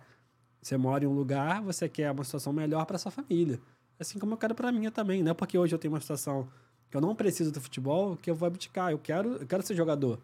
Você 0.62 0.76
mora 0.76 1.04
em 1.04 1.06
um 1.06 1.12
lugar, 1.14 1.62
você 1.62 1.88
quer 1.88 2.10
uma 2.10 2.22
situação 2.24 2.52
melhor 2.52 2.84
para 2.84 2.98
sua 2.98 3.10
família. 3.10 3.58
Assim 3.98 4.18
como 4.18 4.34
eu 4.34 4.36
quero 4.36 4.54
para 4.54 4.70
minha 4.70 4.90
também. 4.90 5.22
Não 5.22 5.30
é 5.30 5.34
porque 5.34 5.56
hoje 5.56 5.74
eu 5.74 5.78
tenho 5.78 5.94
uma 5.94 6.00
situação 6.00 6.48
que 6.90 6.96
eu 6.96 7.00
não 7.00 7.14
preciso 7.14 7.50
do 7.50 7.60
futebol 7.60 8.16
que 8.16 8.30
eu 8.30 8.34
vou 8.34 8.46
abdicar. 8.46 8.90
Eu 8.90 8.98
quero, 8.98 9.36
eu 9.36 9.46
quero 9.46 9.62
ser 9.62 9.74
jogador. 9.74 10.20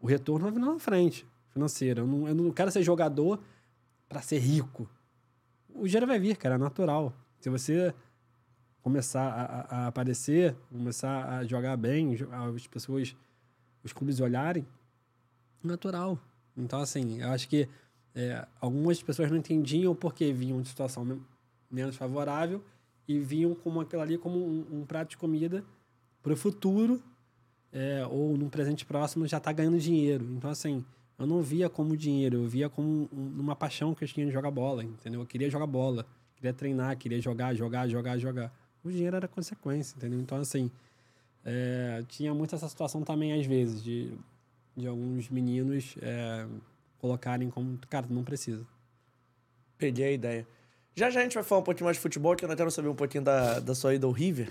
O 0.00 0.06
retorno 0.06 0.46
lá 0.46 0.72
na 0.72 0.78
frente, 0.78 1.26
financeiro. 1.50 2.02
Eu 2.02 2.06
não, 2.06 2.28
eu 2.28 2.34
não 2.34 2.50
quero 2.50 2.70
ser 2.70 2.82
jogador 2.82 3.40
para 4.08 4.22
ser 4.22 4.38
rico. 4.38 4.88
O 5.74 5.86
dinheiro 5.86 6.06
vai 6.06 6.18
vir, 6.18 6.36
cara, 6.36 6.54
é 6.54 6.58
natural. 6.58 7.12
Se 7.40 7.50
você 7.50 7.92
começar 8.82 9.22
a, 9.28 9.76
a- 9.82 9.86
aparecer, 9.88 10.56
começar 10.70 11.28
a 11.28 11.44
jogar 11.44 11.76
bem, 11.76 12.16
as 12.56 12.66
pessoas, 12.66 13.14
os 13.84 13.92
clubes 13.92 14.20
olharem, 14.20 14.66
natural. 15.62 16.18
Então, 16.56 16.80
assim, 16.80 17.20
eu 17.20 17.28
acho 17.28 17.48
que 17.48 17.68
é, 18.14 18.46
algumas 18.60 19.02
pessoas 19.02 19.30
não 19.30 19.36
entendiam 19.38 19.94
porque 19.94 20.32
vinham 20.32 20.60
de 20.60 20.68
situação 20.68 21.04
men- 21.04 21.20
menos 21.70 21.96
favorável 21.96 22.62
e 23.06 23.18
vinham 23.18 23.54
como 23.54 23.80
aquilo 23.80 24.02
ali 24.02 24.18
como 24.18 24.38
um, 24.38 24.80
um 24.80 24.84
prato 24.84 25.10
de 25.10 25.16
comida 25.16 25.64
para 26.22 26.32
o 26.32 26.36
futuro 26.36 27.02
é, 27.72 28.04
ou 28.06 28.36
num 28.36 28.48
presente 28.48 28.84
próximo 28.84 29.26
já 29.26 29.38
tá 29.38 29.52
ganhando 29.52 29.78
dinheiro. 29.78 30.24
Então, 30.32 30.50
assim, 30.50 30.84
eu 31.18 31.26
não 31.26 31.42
via 31.42 31.68
como 31.68 31.96
dinheiro, 31.96 32.38
eu 32.38 32.48
via 32.48 32.68
como 32.68 33.08
um- 33.12 33.40
uma 33.40 33.54
paixão 33.54 33.94
que 33.94 34.04
eu 34.04 34.08
tinha 34.08 34.26
de 34.26 34.32
jogar 34.32 34.50
bola, 34.50 34.82
entendeu? 34.82 35.20
Eu 35.20 35.26
queria 35.26 35.50
jogar 35.50 35.66
bola, 35.66 36.06
queria 36.36 36.52
treinar, 36.52 36.96
queria 36.96 37.20
jogar, 37.20 37.54
jogar, 37.54 37.88
jogar, 37.88 38.18
jogar. 38.18 38.52
O 38.82 38.90
dinheiro 38.90 39.16
era 39.16 39.28
consequência, 39.28 39.96
entendeu? 39.96 40.20
Então, 40.20 40.38
assim, 40.38 40.70
é, 41.50 42.04
tinha 42.08 42.34
muito 42.34 42.54
essa 42.54 42.68
situação 42.68 43.02
também, 43.02 43.32
às 43.32 43.46
vezes, 43.46 43.82
de, 43.82 44.12
de 44.76 44.86
alguns 44.86 45.30
meninos 45.30 45.96
é, 46.02 46.46
colocarem 46.98 47.48
como, 47.48 47.78
cara, 47.88 48.06
não 48.10 48.22
precisa. 48.22 48.66
Peguei 49.78 50.04
a 50.04 50.12
ideia. 50.12 50.46
Já 50.94 51.08
já 51.08 51.20
a 51.20 51.22
gente 51.22 51.34
vai 51.34 51.42
falar 51.42 51.62
um 51.62 51.64
pouquinho 51.64 51.86
mais 51.86 51.96
de 51.96 52.02
futebol, 52.02 52.36
que 52.36 52.44
eu 52.44 52.48
ainda 52.48 52.56
quero 52.56 52.70
saber 52.70 52.88
um 52.88 52.94
pouquinho 52.94 53.24
da, 53.24 53.60
da 53.60 53.74
sua 53.74 53.94
ida 53.94 54.06
ao 54.06 54.12
River. 54.12 54.50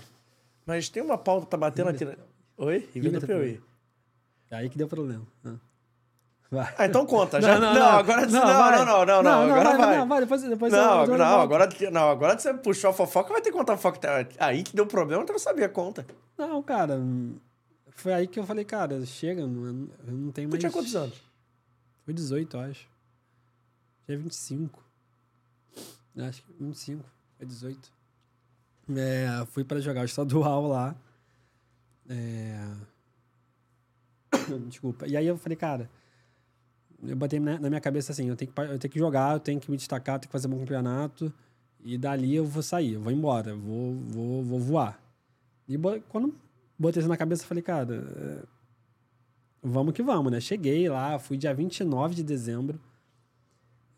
Mas 0.66 0.88
tem 0.88 1.00
uma 1.00 1.16
pauta 1.16 1.46
que 1.46 1.50
tá 1.52 1.56
batendo 1.56 1.90
aqui. 1.90 2.04
Na... 2.04 2.16
Oi? 2.56 2.78
River, 2.78 2.92
River 2.94 3.12
do 3.12 3.20
do 3.20 3.26
Piauí. 3.26 3.60
É 4.50 4.56
aí 4.56 4.68
que 4.68 4.76
deu 4.76 4.88
problema. 4.88 5.24
Ah. 5.44 5.54
Ah, 6.50 6.86
então 6.86 7.04
conta. 7.04 7.40
Já... 7.42 7.58
Não, 7.58 7.82
agora 7.98 8.24
não, 8.26 8.32
não, 8.32 8.46
vai. 8.46 8.78
não, 8.78 8.86
não, 8.86 9.06
não, 9.06 9.22
não, 9.22 9.42
agora 9.42 9.76
vai. 9.76 9.98
Não, 9.98 10.08
vai, 10.08 10.20
depois, 10.20 10.42
depois 10.42 10.72
eu- 10.72 10.78
Não, 10.78 11.04
eu- 11.04 11.12
eu 11.12 11.18
não, 11.18 11.40
agora, 11.40 11.68
não, 11.92 12.08
agora 12.08 12.38
você 12.38 12.54
puxou 12.54 12.88
a 12.88 12.92
fofoca, 12.94 13.30
vai 13.32 13.42
ter 13.42 13.50
que 13.50 13.56
contar 13.56 13.74
a 13.74 13.76
fofoca. 13.76 14.28
Aí 14.38 14.62
que 14.62 14.74
deu 14.74 14.86
problema, 14.86 15.22
eu 15.22 15.26
quero 15.26 15.38
saber 15.38 15.64
a 15.64 15.68
conta. 15.68 16.06
Não, 16.38 16.62
cara, 16.62 16.98
foi 17.90 18.14
aí 18.14 18.26
que 18.26 18.38
eu 18.40 18.44
falei, 18.44 18.64
cara, 18.64 19.04
chega, 19.04 19.46
não, 19.46 19.66
eu 20.06 20.12
não 20.12 20.32
tenho 20.32 20.48
Tu 20.48 20.52
mais... 20.52 20.60
tinha 20.60 20.72
quantos 20.72 20.96
anos? 20.96 21.20
Foi 22.04 22.14
18, 22.14 22.56
eu 22.56 22.60
acho. 22.62 22.88
Tinha 24.06 24.16
25. 24.16 24.82
Eu 26.16 26.24
Acho 26.24 26.42
que 26.42 26.52
25, 26.58 27.04
foi 27.36 27.46
18. 27.46 27.92
É, 28.96 29.44
fui 29.52 29.64
para 29.64 29.80
jogar 29.80 30.00
o 30.00 30.04
estadual 30.06 30.66
lá. 30.66 30.96
É... 32.08 32.56
Desculpa. 34.66 35.06
E 35.06 35.14
aí 35.16 35.26
eu 35.26 35.36
falei, 35.36 35.56
cara, 35.56 35.90
eu 37.02 37.16
botei 37.16 37.38
na 37.38 37.58
minha 37.58 37.80
cabeça 37.80 38.12
assim, 38.12 38.28
eu 38.28 38.36
tenho, 38.36 38.50
que, 38.50 38.60
eu 38.60 38.78
tenho 38.78 38.92
que 38.92 38.98
jogar, 38.98 39.34
eu 39.34 39.40
tenho 39.40 39.60
que 39.60 39.70
me 39.70 39.76
destacar, 39.76 40.16
eu 40.16 40.20
tenho 40.20 40.28
que 40.28 40.32
fazer 40.32 40.48
um 40.48 40.50
bom 40.50 40.58
campeonato. 40.58 41.32
E 41.80 41.96
dali 41.96 42.34
eu 42.34 42.44
vou 42.44 42.62
sair, 42.62 42.94
eu 42.94 43.00
vou 43.00 43.12
embora, 43.12 43.50
eu 43.50 43.58
vou, 43.58 43.94
vou, 43.94 44.42
vou 44.42 44.58
voar. 44.58 45.00
E 45.68 45.76
quando 46.08 46.34
botei 46.78 47.00
isso 47.00 47.08
na 47.08 47.16
cabeça, 47.16 47.44
eu 47.44 47.46
falei, 47.46 47.62
cara, 47.62 47.94
é, 47.94 48.42
vamos 49.62 49.94
que 49.94 50.02
vamos, 50.02 50.32
né? 50.32 50.40
Cheguei 50.40 50.88
lá, 50.88 51.18
fui 51.18 51.36
dia 51.36 51.54
29 51.54 52.16
de 52.16 52.22
dezembro. 52.24 52.80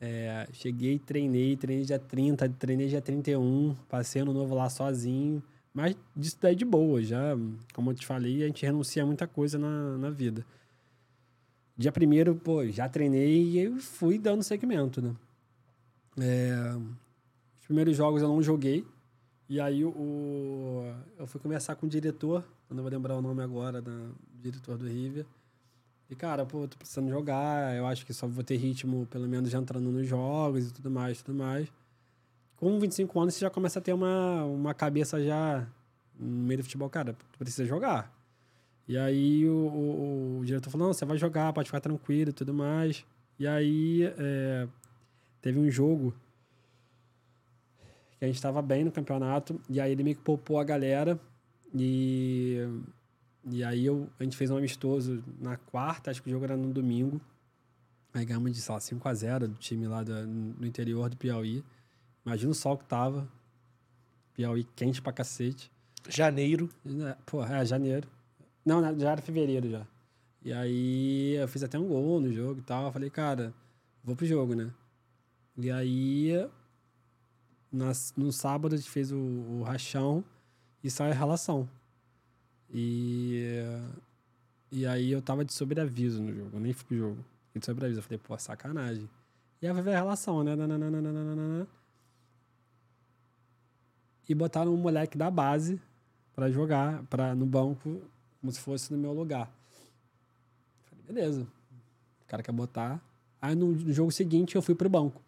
É, 0.01 0.47
cheguei, 0.53 0.99
treinei, 0.99 1.57
treinei 1.57 1.85
dia 1.85 1.99
30, 1.99 2.49
treinei 2.51 2.89
dia 2.89 3.01
31, 3.01 3.77
passei 3.89 4.23
ano 4.23 4.33
novo 4.33 4.55
lá 4.55 4.69
sozinho. 4.69 5.43
Mas 5.73 5.97
disso 6.17 6.37
daí 6.41 6.55
de 6.55 6.65
boa, 6.65 7.03
já, 7.03 7.37
como 7.73 7.91
eu 7.91 7.95
te 7.95 8.05
falei, 8.05 8.43
a 8.43 8.47
gente 8.47 8.65
renuncia 8.67 9.03
a 9.03 9.07
muita 9.07 9.27
coisa 9.27 9.59
na, 9.59 9.97
na 9.99 10.11
vida. 10.11 10.45
Dia 11.81 11.91
primeiro, 11.91 12.35
pô, 12.35 12.67
já 12.67 12.91
treinei 12.91 13.43
e 13.43 13.59
eu 13.59 13.79
fui 13.79 14.19
dando 14.19 14.43
segmento, 14.43 15.01
né? 15.01 15.17
É, 16.21 16.77
os 17.59 17.65
primeiros 17.65 17.97
jogos 17.97 18.21
eu 18.21 18.29
não 18.29 18.43
joguei. 18.43 18.85
E 19.49 19.59
aí 19.59 19.83
o, 19.83 20.85
eu 21.19 21.27
fui 21.27 21.41
conversar 21.41 21.77
com 21.77 21.87
o 21.87 21.89
diretor, 21.89 22.45
eu 22.69 22.77
não 22.77 22.83
vou 22.83 22.93
lembrar 22.93 23.17
o 23.17 23.23
nome 23.23 23.43
agora, 23.43 23.81
do 23.81 24.15
diretor 24.43 24.77
do 24.77 24.87
River. 24.87 25.25
E, 26.11 26.15
cara, 26.15 26.45
pô, 26.45 26.69
tô 26.69 26.77
precisando 26.77 27.09
jogar, 27.09 27.75
eu 27.75 27.87
acho 27.87 28.05
que 28.05 28.13
só 28.13 28.27
vou 28.27 28.45
ter 28.45 28.59
ritmo, 28.59 29.07
pelo 29.07 29.27
menos, 29.27 29.49
já 29.49 29.59
entrando 29.59 29.91
nos 29.91 30.07
jogos 30.07 30.69
e 30.69 30.73
tudo 30.75 30.91
mais, 30.91 31.23
tudo 31.23 31.39
mais. 31.39 31.67
Com 32.57 32.79
25 32.79 33.19
anos, 33.19 33.33
você 33.33 33.41
já 33.41 33.49
começa 33.49 33.79
a 33.79 33.83
ter 33.83 33.95
uma, 33.95 34.45
uma 34.45 34.75
cabeça 34.75 35.25
já 35.25 35.67
no 36.15 36.47
meio 36.47 36.59
do 36.59 36.65
futebol, 36.65 36.91
cara, 36.91 37.15
tu 37.33 37.39
precisa 37.39 37.65
jogar. 37.65 38.20
E 38.91 38.99
aí 38.99 39.49
o, 39.49 39.53
o- 39.55 40.39
o 40.41 40.45
diretor 40.45 40.69
falou, 40.69 40.89
não, 40.89 40.93
você 40.93 41.05
vai 41.05 41.17
jogar, 41.17 41.53
pode 41.53 41.69
ficar 41.69 41.79
tranquilo 41.79 42.31
e 42.31 42.33
tudo 42.33 42.53
mais. 42.53 43.07
E 43.39 43.47
aí 43.47 44.03
é, 44.19 44.67
teve 45.41 45.61
um 45.61 45.71
jogo 45.71 46.13
que 48.19 48.25
a 48.25 48.27
gente 48.27 48.43
tava 48.43 48.61
bem 48.61 48.83
no 48.83 48.91
campeonato, 48.91 49.61
e 49.69 49.81
aí 49.81 49.93
ele 49.93 50.03
meio 50.03 50.17
que 50.17 50.23
poupou 50.23 50.59
a 50.59 50.65
galera, 50.65 51.21
e, 51.73 52.59
e 53.49 53.63
aí 53.63 53.87
eu, 53.87 54.09
a 54.19 54.25
gente 54.25 54.37
fez 54.37 54.51
um 54.51 54.57
amistoso 54.57 55.23
na 55.41 55.57
quarta, 55.57 56.11
acho 56.11 56.21
que 56.21 56.29
o 56.29 56.33
jogo 56.33 56.45
era 56.45 56.57
no 56.57 56.73
domingo, 56.73 57.21
aí 58.13 58.25
ganhamos 58.25 58.53
de, 58.53 58.61
sei 58.61 58.75
lá, 58.75 58.81
5x0 58.81 59.39
do 59.47 59.55
time 59.55 59.87
lá 59.87 60.03
do, 60.03 60.27
no 60.27 60.67
interior 60.67 61.09
do 61.09 61.17
Piauí. 61.17 61.65
Imagina 62.27 62.51
o 62.51 62.55
sol 62.55 62.77
que 62.77 62.85
tava, 62.87 63.29
Piauí 64.35 64.65
quente 64.75 65.01
pra 65.01 65.13
cacete. 65.13 65.71
Janeiro. 66.09 66.69
É, 67.09 67.17
Pô, 67.25 67.45
é, 67.45 67.65
janeiro. 67.65 68.09
Não, 68.65 68.99
já 68.99 69.13
era 69.13 69.23
fevereiro 69.23 69.71
já. 69.71 69.87
E 70.43 70.53
aí 70.53 71.35
eu 71.35 71.49
fiz 71.49 71.63
até 71.63 71.79
um 71.79 71.89
gol 71.89 72.21
no 72.21 72.33
jogo 72.33 72.61
e 72.61 72.63
tal. 72.63 72.87
Eu 72.87 72.93
falei, 72.93 73.11
cara, 73.11 73.53
vou 74.03 74.17
pro 74.17 74.27
jogo, 74.27 74.55
né? 74.55 74.73
E 75.57 75.71
aí, 75.71 76.49
nas, 77.71 78.15
no 78.17 78.33
sábado 78.33 78.75
a 78.75 78.79
gente 78.79 78.91
fez 78.91 79.13
o, 79.13 79.19
o 79.19 79.63
rachão 79.63 80.25
e 80.83 80.91
saiu 80.91 81.13
a 81.13 81.15
relação. 81.15 81.69
E, 82.73 83.63
e 84.71 84.87
aí 84.87 85.11
eu 85.11 85.21
tava 85.21 85.45
de 85.45 85.53
sobreaviso 85.53 86.23
no 86.23 86.33
jogo, 86.33 86.51
eu 86.55 86.61
nem 86.61 86.73
fui 86.73 86.87
pro 86.87 86.97
jogo. 86.97 87.25
E 87.55 87.59
de 87.59 87.67
sobreaviso, 87.67 87.99
eu 87.99 88.05
falei, 88.05 88.19
pô, 88.19 88.39
sacanagem. 88.39 89.09
E 89.61 89.67
aí 89.67 89.73
vai 89.73 89.83
ver 89.83 89.95
a 89.95 89.99
relação, 89.99 90.43
né? 90.43 90.57
Nananana. 90.57 91.67
E 94.29 94.35
botaram 94.35 94.73
um 94.73 94.77
moleque 94.77 95.19
da 95.19 95.31
base 95.31 95.81
pra 96.35 96.51
jogar 96.51 97.03
pra, 97.07 97.35
no 97.35 97.45
banco, 97.45 98.01
como 98.41 98.51
se 98.53 98.61
fosse 98.61 98.93
no 98.93 98.99
meu 98.99 99.13
lugar. 99.13 99.51
Falei, 100.89 101.05
beleza. 101.05 101.43
O 102.23 102.27
cara 102.27 102.43
quer 102.43 102.53
botar. 102.53 103.01
Aí 103.41 103.55
no, 103.55 103.77
jogo 103.93 104.11
seguinte 104.11 104.57
eu 104.57 104.63
fui 104.63 104.75
pro 104.75 104.89
banco. 104.89 105.21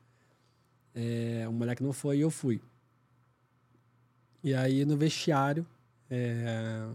É, 0.94 1.46
o 1.48 1.52
moleque 1.52 1.82
não 1.82 1.92
foi 1.92 2.18
e 2.18 2.20
eu 2.20 2.30
fui. 2.30 2.60
E 4.42 4.54
aí 4.54 4.84
no 4.84 4.96
vestiário, 4.96 5.66
é, 6.10 6.88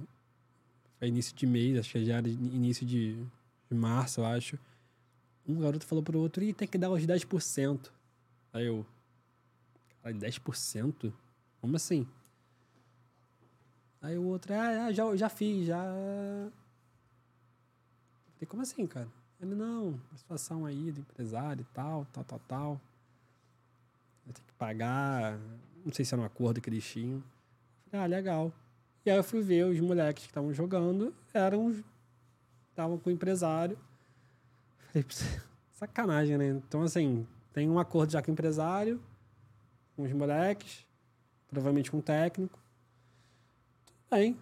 foi 0.99 1.07
início 1.07 1.35
de 1.35 1.47
mês, 1.47 1.79
acho 1.79 1.91
que 1.91 2.05
já 2.05 2.17
era 2.17 2.27
início 2.27 2.85
de, 2.85 3.15
de 3.69 3.75
março, 3.75 4.19
eu 4.19 4.25
acho. 4.25 4.59
Um 5.47 5.59
garoto 5.61 5.85
falou 5.85 6.03
pro 6.03 6.19
outro, 6.19 6.43
Ih, 6.43 6.53
tem 6.53 6.67
que 6.67 6.77
dar 6.77 6.89
os 6.89 7.01
10%. 7.05 7.89
Aí 8.51 8.65
eu, 8.65 8.85
cara, 10.03 10.13
10%? 10.13 11.13
Como 11.61 11.75
assim? 11.75 12.05
Aí 14.01 14.17
o 14.17 14.23
outro, 14.25 14.53
ah, 14.53 14.85
ah, 14.85 14.91
já, 14.91 15.15
já 15.15 15.29
fiz, 15.29 15.65
já. 15.67 15.83
Falei, 18.33 18.47
como 18.47 18.61
assim, 18.61 18.85
cara? 18.85 19.07
Ele, 19.39 19.55
não, 19.55 19.99
a 20.13 20.17
situação 20.17 20.65
aí 20.65 20.91
do 20.91 20.99
empresário 21.01 21.61
e 21.61 21.73
tal, 21.73 22.05
tal, 22.13 22.23
tal, 22.23 22.39
tal. 22.47 22.81
Vai 24.25 24.33
ter 24.33 24.41
que 24.41 24.53
pagar, 24.53 25.39
não 25.85 25.93
sei 25.93 26.05
se 26.05 26.13
era 26.13 26.21
um 26.21 26.25
acordo 26.25 26.61
que 26.61 26.69
eles 26.69 26.85
tinham. 26.85 27.23
Falei, 27.89 28.05
ah, 28.05 28.07
legal. 28.07 28.53
E 29.05 29.09
aí 29.09 29.17
eu 29.17 29.23
fui 29.23 29.41
ver 29.41 29.65
os 29.65 29.79
moleques 29.79 30.23
que 30.23 30.29
estavam 30.29 30.53
jogando, 30.53 31.13
eram 31.33 31.73
estavam 32.69 32.97
com 32.97 33.09
o 33.09 33.13
empresário. 33.13 33.77
Falei, 34.77 35.03
"Pss, 35.03 35.41
sacanagem, 35.71 36.37
né? 36.37 36.49
Então, 36.49 36.81
assim, 36.83 37.25
tem 37.53 37.69
um 37.69 37.79
acordo 37.79 38.11
já 38.11 38.21
com 38.21 38.29
o 38.29 38.33
empresário, 38.33 39.01
com 39.95 40.03
os 40.03 40.11
moleques, 40.11 40.85
provavelmente 41.47 41.89
com 41.89 41.97
o 41.97 42.01
técnico. 42.01 42.59
Tudo 44.09 44.19
bem. 44.19 44.37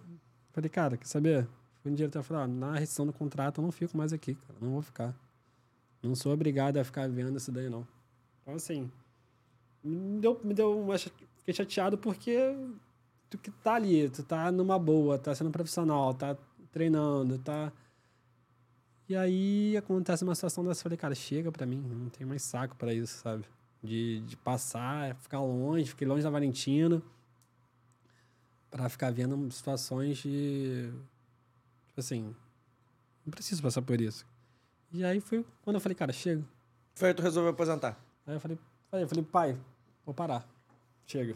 Falei, 0.52 0.70
cara, 0.70 0.96
quer 0.96 1.06
saber? 1.06 1.46
Fui 1.82 1.90
no 1.90 1.96
diretor 1.96 2.20
e 2.20 2.22
falei, 2.22 2.44
ó, 2.44 2.46
na 2.46 2.78
rescisão 2.78 3.06
do 3.06 3.12
contrato 3.12 3.60
eu 3.60 3.62
não 3.62 3.72
fico 3.72 3.96
mais 3.96 4.12
aqui, 4.12 4.34
cara. 4.34 4.54
Não 4.60 4.72
vou 4.72 4.82
ficar. 4.82 5.14
Não 6.02 6.14
sou 6.14 6.32
obrigado 6.32 6.78
a 6.78 6.84
ficar 6.84 7.08
vendo 7.08 7.36
isso 7.36 7.50
daí, 7.50 7.68
não. 7.68 7.86
Então, 8.42 8.54
assim, 8.54 8.90
me 9.82 10.20
deu, 10.20 10.40
me 10.42 10.54
deu 10.54 10.80
uma... 10.80 10.96
Fiquei 10.98 11.52
chateado 11.52 11.98
porque 11.98 12.56
tu 13.28 13.38
que 13.38 13.50
tá 13.50 13.74
ali, 13.74 14.08
tu 14.08 14.22
tá 14.22 14.50
numa 14.52 14.78
boa, 14.78 15.18
tá 15.18 15.34
sendo 15.34 15.50
profissional, 15.50 16.14
tá 16.14 16.36
treinando, 16.70 17.38
tá... 17.38 17.72
E 19.08 19.14
aí 19.14 19.76
acontece 19.76 20.24
uma 20.24 20.34
situação 20.34 20.64
dessa, 20.64 20.82
falei, 20.82 20.98
cara, 20.98 21.14
chega 21.14 21.52
pra 21.52 21.64
mim, 21.64 21.76
não 21.78 22.08
tenho 22.08 22.28
mais 22.28 22.42
saco 22.42 22.74
pra 22.76 22.92
isso, 22.92 23.18
sabe? 23.18 23.44
De, 23.82 24.20
de 24.22 24.36
passar, 24.36 25.14
ficar 25.16 25.40
longe, 25.40 25.90
fiquei 25.90 26.06
longe 26.08 26.24
da 26.24 26.30
Valentina, 26.30 27.00
pra 28.70 28.88
ficar 28.88 29.12
vendo 29.12 29.50
situações 29.50 30.18
de... 30.18 30.92
Tipo 31.86 32.00
assim, 32.00 32.34
não 33.24 33.30
preciso 33.30 33.62
passar 33.62 33.82
por 33.82 34.00
isso. 34.00 34.26
E 34.92 35.04
aí 35.04 35.20
foi 35.20 35.44
quando 35.62 35.76
eu 35.76 35.80
falei, 35.80 35.94
cara, 35.94 36.12
chega. 36.12 36.44
Foi 36.94 37.08
aí 37.08 37.14
tu 37.14 37.22
resolveu 37.22 37.50
aposentar. 37.50 37.98
Aí 38.26 38.34
eu 38.34 38.40
falei, 38.40 38.58
eu 38.92 39.08
falei, 39.08 39.24
pai, 39.24 39.58
vou 40.04 40.14
parar. 40.14 40.46
Chega. 41.06 41.34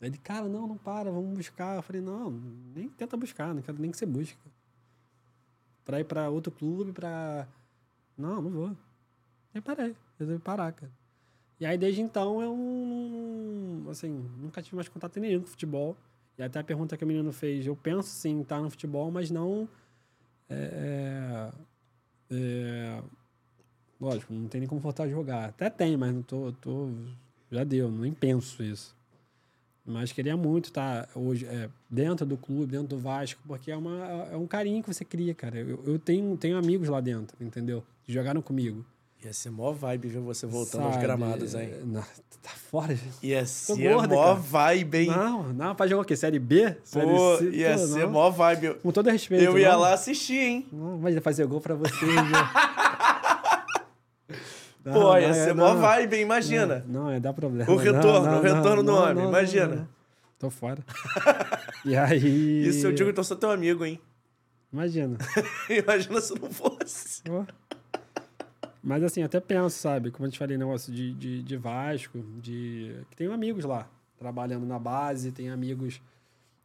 Aí 0.00 0.08
ele, 0.08 0.18
cara, 0.18 0.48
não, 0.48 0.66
não 0.66 0.76
para, 0.76 1.10
vamos 1.10 1.36
buscar. 1.36 1.76
Eu 1.76 1.82
falei, 1.82 2.00
não, 2.00 2.30
nem 2.74 2.88
tenta 2.88 3.16
buscar, 3.16 3.54
não 3.54 3.62
quero 3.62 3.78
nem 3.78 3.90
que 3.90 3.96
você 3.96 4.06
busque. 4.06 4.38
Pra 5.84 6.00
ir 6.00 6.04
pra 6.04 6.28
outro 6.30 6.52
clube, 6.52 6.92
pra. 6.92 7.46
Não, 8.16 8.40
não 8.40 8.50
vou. 8.50 8.76
Aí 9.54 9.60
parei, 9.60 9.96
resolvi 10.18 10.40
parar, 10.40 10.72
cara. 10.72 10.92
E 11.58 11.66
aí 11.66 11.76
desde 11.76 12.00
então 12.00 12.40
eu. 12.40 13.90
Assim, 13.90 14.10
nunca 14.38 14.62
tive 14.62 14.76
mais 14.76 14.88
contato 14.88 15.20
nenhum 15.20 15.40
com 15.40 15.46
futebol. 15.46 15.96
E 16.38 16.42
até 16.42 16.58
a 16.58 16.64
pergunta 16.64 16.96
que 16.96 17.04
a 17.04 17.06
menina 17.06 17.32
fez, 17.32 17.66
eu 17.66 17.76
penso 17.76 18.08
sim 18.08 18.30
em 18.30 18.40
estar 18.42 18.60
no 18.60 18.70
futebol, 18.70 19.10
mas 19.10 19.30
não. 19.30 19.68
É, 20.48 21.50
é, 22.30 22.36
é, 22.36 23.02
lógico, 24.00 24.32
não 24.32 24.48
tem 24.48 24.60
nem 24.60 24.68
como 24.68 24.80
voltar 24.80 25.04
a 25.04 25.08
jogar. 25.08 25.50
Até 25.50 25.68
tem, 25.68 25.96
mas 25.96 26.14
não 26.14 26.22
tô, 26.22 26.52
tô. 26.52 26.90
Já 27.50 27.64
deu, 27.64 27.90
nem 27.90 28.12
penso 28.12 28.62
isso. 28.62 28.96
Mas 29.84 30.12
queria 30.12 30.36
muito 30.36 30.66
estar 30.66 31.08
hoje 31.14 31.46
é, 31.46 31.68
dentro 31.88 32.24
do 32.24 32.36
clube, 32.36 32.72
dentro 32.72 32.88
do 32.88 32.98
Vasco, 32.98 33.40
porque 33.46 33.70
é, 33.70 33.76
uma, 33.76 34.06
é 34.30 34.36
um 34.36 34.46
carinho 34.46 34.82
que 34.82 34.92
você 34.92 35.04
cria, 35.04 35.34
cara. 35.34 35.58
Eu, 35.58 35.82
eu 35.84 35.98
tenho, 35.98 36.36
tenho 36.36 36.56
amigos 36.56 36.88
lá 36.88 37.00
dentro, 37.00 37.36
entendeu? 37.44 37.84
Que 38.04 38.12
jogaram 38.12 38.40
comigo. 38.40 38.84
Ia 39.24 39.32
ser 39.34 39.50
mó 39.50 39.70
vibe 39.72 40.08
ver 40.08 40.20
você 40.20 40.46
voltando 40.46 40.84
aos 40.84 40.94
sabe? 40.94 41.04
gramados, 41.04 41.54
hein? 41.54 41.70
É, 41.74 41.84
Não, 41.84 42.00
tá 42.42 42.50
fora, 42.70 42.94
gente. 42.94 43.18
Ia 43.22 43.44
ser 43.44 43.76
gordo, 43.76 44.14
mó 44.14 44.22
cara. 44.28 44.34
vibe, 44.34 44.98
hein? 44.98 45.06
Não, 45.08 45.52
não, 45.52 45.74
pra 45.74 45.86
jogar 45.86 46.02
o 46.02 46.04
quê? 46.06 46.16
Série 46.16 46.38
B? 46.38 46.74
Série 46.84 47.06
Pô, 47.06 47.36
C? 47.36 47.50
ia 47.50 47.72
Pô, 47.76 47.78
ser 47.86 48.00
não. 48.04 48.10
mó 48.10 48.30
vibe. 48.30 48.74
Com 48.82 48.90
todo 48.90 49.10
respeito. 49.10 49.44
Eu 49.44 49.58
ia 49.58 49.72
não. 49.72 49.80
lá 49.80 49.92
assistir, 49.92 50.38
hein? 50.40 50.66
Não, 50.72 50.96
mas 50.98 51.14
ia 51.14 51.20
fazer 51.20 51.46
gol 51.46 51.60
pra 51.60 51.74
você. 51.74 51.92
Não, 54.82 54.94
Pô, 54.94 55.16
ia 55.18 55.28
não, 55.28 55.34
ser 55.34 55.50
é- 55.50 55.52
mó 55.52 55.74
não. 55.74 55.80
vibe, 55.82 56.16
hein? 56.16 56.22
Imagina. 56.22 56.82
Não, 56.88 57.04
não, 57.04 57.12
ia 57.12 57.20
dar 57.20 57.34
problema. 57.34 57.70
O 57.70 57.74
Não, 57.76 57.82
retorno, 57.82 58.26
não, 58.30 58.38
o 58.38 58.42
retorno 58.42 58.76
não, 58.76 58.82
do 58.82 58.92
não, 58.92 59.02
homem, 59.02 59.14
não, 59.24 59.28
imagina. 59.28 59.66
não, 59.68 59.76
não. 59.76 59.88
Tô 60.38 60.48
fora. 60.48 60.78
e 61.84 61.94
aí. 61.94 62.66
Isso 62.66 62.86
eu 62.86 62.92
digo 62.92 63.12
que 63.12 63.20
eu 63.20 63.24
sou 63.24 63.36
teu 63.36 63.50
amigo, 63.50 63.84
hein? 63.84 64.00
Imagina. 64.72 65.18
Imagina 65.68 66.18
se 66.22 66.32
não 66.40 66.50
fosse. 66.50 67.22
Mas 68.82 69.02
assim, 69.02 69.22
até 69.22 69.40
penso, 69.40 69.76
sabe? 69.78 70.10
Como 70.10 70.26
eu 70.26 70.30
te 70.32 70.38
falei, 70.38 70.56
negócio 70.56 70.92
de, 70.92 71.12
de, 71.14 71.42
de 71.42 71.56
Vasco, 71.56 72.18
de. 72.40 72.96
Que 73.10 73.16
tenho 73.16 73.32
amigos 73.32 73.64
lá, 73.64 73.88
trabalhando 74.18 74.64
na 74.66 74.78
base, 74.78 75.32
tem 75.32 75.50
amigos 75.50 76.00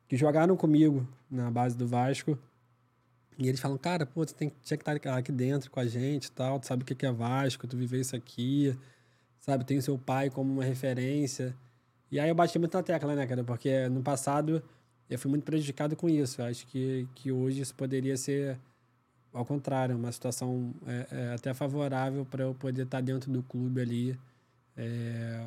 que 0.07 0.15
jogaram 0.15 0.55
comigo 0.55 1.07
na 1.29 1.51
base 1.51 1.75
do 1.75 1.87
Vasco. 1.87 2.37
E 3.37 3.49
eles 3.49 3.59
falam, 3.59 3.77
cara, 3.77 4.05
pô, 4.05 4.25
tu 4.25 4.33
tem, 4.33 4.51
tinha 4.63 4.77
que 4.77 4.89
estar 4.89 5.17
aqui 5.17 5.31
dentro 5.31 5.69
com 5.69 5.79
a 5.79 5.85
gente 5.85 6.25
e 6.25 6.31
tal, 6.31 6.57
tu 6.59 6.67
sabe 6.67 6.83
o 6.83 6.85
que 6.85 6.95
que 6.95 7.05
é 7.05 7.11
Vasco, 7.11 7.67
tu 7.67 7.75
viveu 7.75 7.99
isso 7.99 8.15
aqui, 8.15 8.73
sabe? 9.39 9.65
Tem 9.65 9.77
o 9.77 9.81
seu 9.81 9.97
pai 9.97 10.29
como 10.29 10.53
uma 10.53 10.63
referência. 10.63 11.53
E 12.09 12.19
aí 12.19 12.29
eu 12.29 12.35
bati 12.35 12.57
muito 12.57 12.73
na 12.75 12.83
tecla, 12.83 13.13
né, 13.13 13.27
cara? 13.27 13.43
Porque 13.43 13.89
no 13.89 14.01
passado 14.01 14.63
eu 15.09 15.19
fui 15.19 15.29
muito 15.29 15.43
prejudicado 15.43 15.95
com 15.97 16.07
isso. 16.07 16.41
Eu 16.41 16.45
acho 16.45 16.65
que, 16.67 17.07
que 17.13 17.31
hoje 17.31 17.61
isso 17.61 17.75
poderia 17.75 18.15
ser 18.15 18.57
ao 19.35 19.45
contrário, 19.45 19.97
uma 19.97 20.11
situação 20.11 20.73
é, 20.87 21.07
é, 21.11 21.33
até 21.33 21.53
favorável 21.53 22.25
para 22.25 22.43
eu 22.43 22.55
poder 22.55 22.83
estar 22.83 23.01
dentro 23.01 23.29
do 23.29 23.43
clube 23.43 23.81
ali, 23.81 24.17
é, 24.77 25.45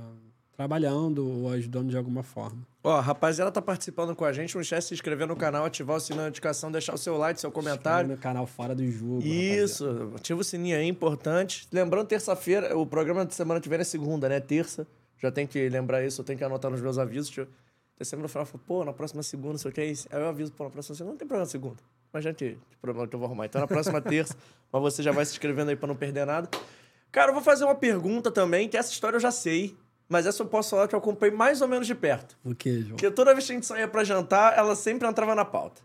trabalhando 0.54 1.26
ou 1.26 1.50
ajudando 1.50 1.88
de 1.88 1.96
alguma 1.96 2.22
forma. 2.22 2.66
Ó, 2.84 2.96
a 2.96 3.00
rapaziada 3.00 3.50
tá 3.50 3.62
participando 3.62 4.14
com 4.14 4.26
a 4.26 4.32
gente. 4.32 4.54
Não 4.54 4.60
esquece 4.60 4.86
de 4.86 4.88
se 4.88 4.94
inscrever 4.94 5.26
no 5.26 5.34
canal, 5.34 5.64
ativar 5.64 5.96
o 5.96 6.00
sininho 6.00 6.22
de 6.22 6.26
notificação, 6.26 6.70
deixar 6.70 6.94
o 6.94 6.98
seu 6.98 7.16
like, 7.16 7.40
seu 7.40 7.50
comentário. 7.50 8.10
No 8.10 8.18
canal 8.18 8.46
Fora 8.46 8.74
do 8.74 8.86
Jogo. 8.90 9.22
Isso, 9.26 10.12
ativa 10.14 10.40
o 10.40 10.44
sininho 10.44 10.76
aí, 10.76 10.86
importante. 10.86 11.66
Lembrando, 11.72 12.06
terça-feira, 12.06 12.76
o 12.76 12.86
programa 12.86 13.24
de 13.24 13.34
semana 13.34 13.58
que 13.58 13.70
vem 13.70 13.80
é 13.80 13.84
segunda, 13.84 14.28
né? 14.28 14.38
Terça. 14.38 14.86
Já 15.16 15.32
tem 15.32 15.46
que 15.46 15.68
lembrar 15.68 16.04
isso, 16.04 16.20
eu 16.20 16.24
tenho 16.24 16.38
que 16.38 16.44
anotar 16.44 16.70
nos 16.70 16.82
meus 16.82 16.98
avisos. 16.98 17.30
Terceira 17.96 18.22
no 18.22 18.28
final, 18.28 18.42
eu 18.42 18.46
falo, 18.46 18.62
pô, 18.66 18.84
na 18.84 18.92
próxima 18.92 19.22
segunda, 19.22 19.52
não 19.52 19.58
sei 19.58 19.70
o 19.70 19.74
que 19.74 19.80
é 19.80 19.86
isso. 19.86 20.06
Aí 20.12 20.20
eu 20.20 20.28
aviso, 20.28 20.52
pô, 20.52 20.64
na 20.64 20.70
próxima 20.70 20.94
segunda 20.94 21.12
não 21.12 21.18
tem 21.18 21.26
problema 21.26 21.44
na 21.46 21.50
segunda. 21.50 21.78
Mas 22.18 22.24
já 22.24 22.34
tem 22.34 22.58
problema 22.82 23.06
que 23.06 23.14
eu 23.14 23.18
vou 23.20 23.26
arrumar. 23.26 23.46
Então 23.46 23.60
na 23.60 23.68
próxima 23.68 24.00
terça, 24.02 24.36
mas 24.72 24.82
você 24.82 25.04
já 25.04 25.12
vai 25.12 25.24
se 25.24 25.30
inscrevendo 25.30 25.70
aí 25.70 25.76
pra 25.76 25.86
não 25.86 25.94
perder 25.94 26.26
nada. 26.26 26.50
Cara, 27.12 27.30
eu 27.30 27.32
vou 27.32 27.42
fazer 27.42 27.64
uma 27.64 27.76
pergunta 27.76 28.28
também, 28.28 28.68
que 28.68 28.76
essa 28.76 28.90
história 28.90 29.14
eu 29.14 29.20
já 29.20 29.30
sei. 29.30 29.76
Mas 30.08 30.26
essa 30.26 30.42
eu 30.42 30.46
posso 30.46 30.70
falar 30.70 30.88
que 30.88 30.96
eu 30.96 30.98
acompanhei 30.98 31.32
mais 31.32 31.60
ou 31.60 31.68
menos 31.68 31.86
de 31.86 31.94
perto. 31.94 32.36
O 32.42 32.56
que, 32.56 32.80
João? 32.80 32.96
Porque 32.96 33.08
toda 33.10 33.32
vez 33.34 33.46
que 33.46 33.52
a 33.52 33.54
gente 33.54 33.66
saía 33.66 33.86
pra 33.86 34.02
jantar, 34.02 34.58
ela 34.58 34.74
sempre 34.74 35.06
entrava 35.06 35.32
na 35.32 35.44
pauta. 35.44 35.80